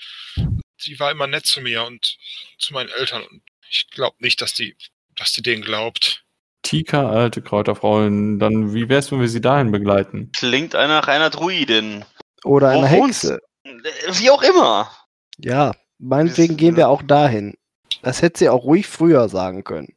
Sie 0.78 1.00
war 1.00 1.12
immer 1.12 1.28
nett 1.28 1.46
zu 1.46 1.62
mir 1.62 1.84
und 1.84 2.18
zu 2.58 2.74
meinen 2.74 2.90
Eltern. 2.90 3.24
Und 3.24 3.44
ich 3.70 3.90
glaube 3.92 4.16
nicht, 4.20 4.42
dass 4.42 4.54
die, 4.54 4.76
dass 5.16 5.34
die 5.34 5.44
denen 5.44 5.64
glaubt. 5.64 6.24
Tika, 6.64 7.10
alte 7.10 7.42
Kräuterfrau, 7.42 8.02
dann 8.04 8.74
wie 8.74 8.88
wär's, 8.88 9.12
wenn 9.12 9.20
wir 9.20 9.28
sie 9.28 9.42
dahin 9.42 9.72
begleiten? 9.72 10.32
Klingt 10.36 10.76
einer 10.76 11.00
nach 11.02 11.08
einer 11.08 11.30
Druidin. 11.30 12.06
Oder 12.44 12.74
Wo 12.74 12.84
eine 12.84 12.98
wohnst 12.98 13.24
Hexe. 13.24 13.40
Äh, 13.64 14.20
Wie 14.20 14.30
auch 14.30 14.42
immer. 14.42 14.92
Ja, 15.38 15.74
meinetwegen 15.98 16.58
gehen 16.58 16.76
wir 16.76 16.90
auch 16.90 17.04
dahin. 17.04 17.56
Das 18.02 18.22
hätte 18.22 18.40
sie 18.40 18.50
auch 18.50 18.64
ruhig 18.64 18.88
früher 18.88 19.28
sagen 19.30 19.64
können. 19.64 19.96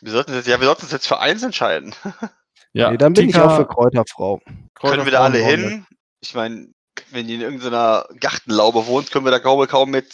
Wir 0.00 0.12
sollten 0.12 0.34
jetzt, 0.34 0.46
ja, 0.46 0.60
wir 0.60 0.66
sollten 0.66 0.82
uns 0.82 0.92
jetzt 0.92 1.08
für 1.08 1.18
eins 1.18 1.42
entscheiden. 1.42 1.94
Ja, 2.72 2.90
nee, 2.90 2.98
dann 2.98 3.14
bin 3.14 3.26
ich 3.30 3.34
Tika, 3.34 3.46
auch 3.54 3.56
für 3.56 3.66
Kräuterfrau. 3.66 4.42
können 4.74 5.06
wir 5.06 5.12
da 5.12 5.22
alle 5.24 5.38
hin? 5.38 5.86
Ich 6.20 6.34
meine, 6.34 6.68
wenn 7.10 7.26
die 7.26 7.36
in 7.36 7.40
irgendeiner 7.40 8.06
Gartenlaube 8.20 8.86
wohnt, 8.86 9.10
können 9.10 9.24
wir 9.24 9.30
da 9.30 9.38
kaum, 9.38 9.66
kaum 9.66 9.90
mit 9.92 10.12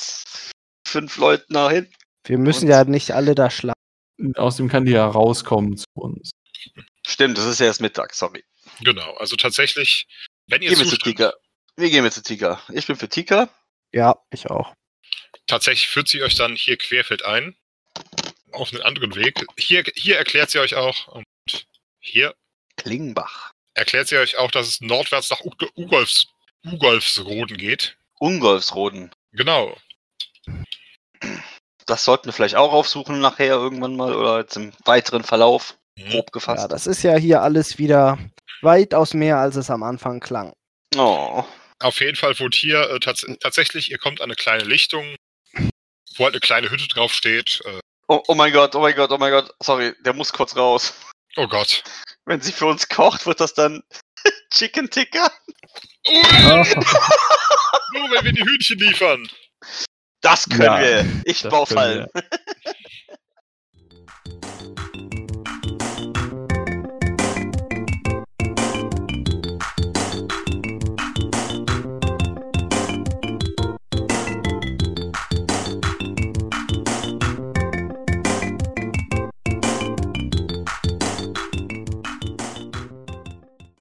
fünf 0.86 1.16
Leuten 1.16 1.54
da 1.54 1.68
hin. 1.70 1.92
Wir 2.24 2.38
müssen 2.38 2.66
Und- 2.66 2.70
ja 2.70 2.84
nicht 2.84 3.10
alle 3.10 3.34
da 3.34 3.50
schlafen. 3.50 3.74
Außerdem 4.36 4.68
kann 4.68 4.84
die 4.84 4.92
ja 4.92 5.04
rauskommen 5.04 5.76
zu 5.76 5.86
uns. 5.94 6.30
Stimmt, 7.04 7.36
das 7.36 7.46
ist 7.46 7.58
ja 7.58 7.66
erst 7.66 7.80
Mittag, 7.80 8.14
sorry. 8.14 8.44
Genau, 8.80 9.12
also 9.14 9.34
tatsächlich, 9.34 10.06
wenn 10.46 10.62
ihr 10.62 10.68
Gehen 10.68 10.78
wir 10.78 10.84
zu 10.84 10.90
zustimmt, 10.90 11.16
Tika. 11.16 11.32
Wir 11.76 11.90
gehen 11.90 12.04
jetzt 12.04 12.14
zu 12.14 12.22
Tika. 12.22 12.60
Ich 12.72 12.86
bin 12.86 12.94
für 12.94 13.08
Tika. 13.08 13.48
Ja, 13.90 14.14
ich 14.30 14.48
auch. 14.48 14.72
tatsächlich 15.48 15.88
führt 15.88 16.06
sie 16.06 16.22
euch 16.22 16.36
dann 16.36 16.54
hier 16.54 16.76
querfeld 16.76 17.24
ein. 17.24 17.56
Auf 18.52 18.72
einen 18.72 18.82
anderen 18.82 19.14
Weg. 19.14 19.44
Hier, 19.58 19.82
hier 19.94 20.18
erklärt 20.18 20.50
sie 20.50 20.58
euch 20.58 20.74
auch, 20.74 21.08
und 21.08 21.24
hier 22.00 22.34
Klingenbach. 22.76 23.52
erklärt 23.74 24.08
sie 24.08 24.18
euch 24.18 24.36
auch, 24.36 24.50
dass 24.50 24.66
es 24.68 24.80
nordwärts 24.80 25.30
nach 25.30 25.40
Ugolfs, 25.76 26.26
Ugolfsroden 26.66 27.56
geht. 27.56 27.96
Ungolfsroden. 28.18 29.10
Genau. 29.32 29.76
Das 31.86 32.04
sollten 32.04 32.26
wir 32.26 32.32
vielleicht 32.32 32.54
auch 32.54 32.72
aufsuchen 32.72 33.20
nachher 33.20 33.54
irgendwann 33.54 33.96
mal 33.96 34.14
oder 34.14 34.40
jetzt 34.40 34.56
im 34.56 34.72
weiteren 34.84 35.24
Verlauf. 35.24 35.76
Mhm. 35.98 36.10
Grob 36.10 36.26
Ja, 36.26 36.32
gefasst. 36.32 36.72
das 36.72 36.86
ist 36.86 37.02
ja 37.02 37.16
hier 37.16 37.42
alles 37.42 37.78
wieder 37.78 38.18
weitaus 38.62 39.14
mehr, 39.14 39.38
als 39.38 39.56
es 39.56 39.70
am 39.70 39.82
Anfang 39.82 40.20
klang. 40.20 40.52
Oh. 40.96 41.44
Auf 41.80 42.00
jeden 42.00 42.16
Fall 42.16 42.38
wohnt 42.38 42.54
hier 42.54 42.88
äh, 42.90 43.00
tats 43.00 43.26
tatsächlich, 43.40 43.90
ihr 43.90 43.98
kommt 43.98 44.20
an 44.20 44.26
eine 44.26 44.36
kleine 44.36 44.62
Lichtung, 44.64 45.16
wo 46.16 46.24
halt 46.24 46.34
eine 46.34 46.40
kleine 46.40 46.70
Hütte 46.70 46.86
draufsteht. 46.86 47.60
Äh, 47.64 47.80
oh. 48.08 48.22
Oh 48.28 48.34
mein 48.34 48.52
Gott, 48.52 48.74
oh 48.74 48.80
mein 48.80 48.94
Gott, 48.94 49.10
oh 49.12 49.18
mein 49.18 49.30
Gott. 49.32 49.54
Sorry, 49.62 49.94
der 50.04 50.12
muss 50.14 50.32
kurz 50.32 50.56
raus. 50.56 50.94
oh 51.36 51.46
Gott. 51.48 51.82
Wenn 52.24 52.40
sie 52.40 52.52
für 52.52 52.66
uns 52.66 52.88
kocht, 52.88 53.26
wird 53.26 53.40
das 53.40 53.54
dann 53.54 53.82
Chicken 54.52 54.88
Ticker? 54.90 55.30
Ui, 56.08 56.14
nur 57.94 58.10
wenn 58.10 58.24
wir 58.24 58.32
die 58.32 58.44
Hühnchen 58.44 58.78
liefern. 58.78 59.28
Das 60.20 60.48
können 60.48 60.62
Ja, 60.62 60.80
wir. 60.80 61.06
Ich 61.24 61.42
baue 61.42 61.66
Fallen. 61.66 62.06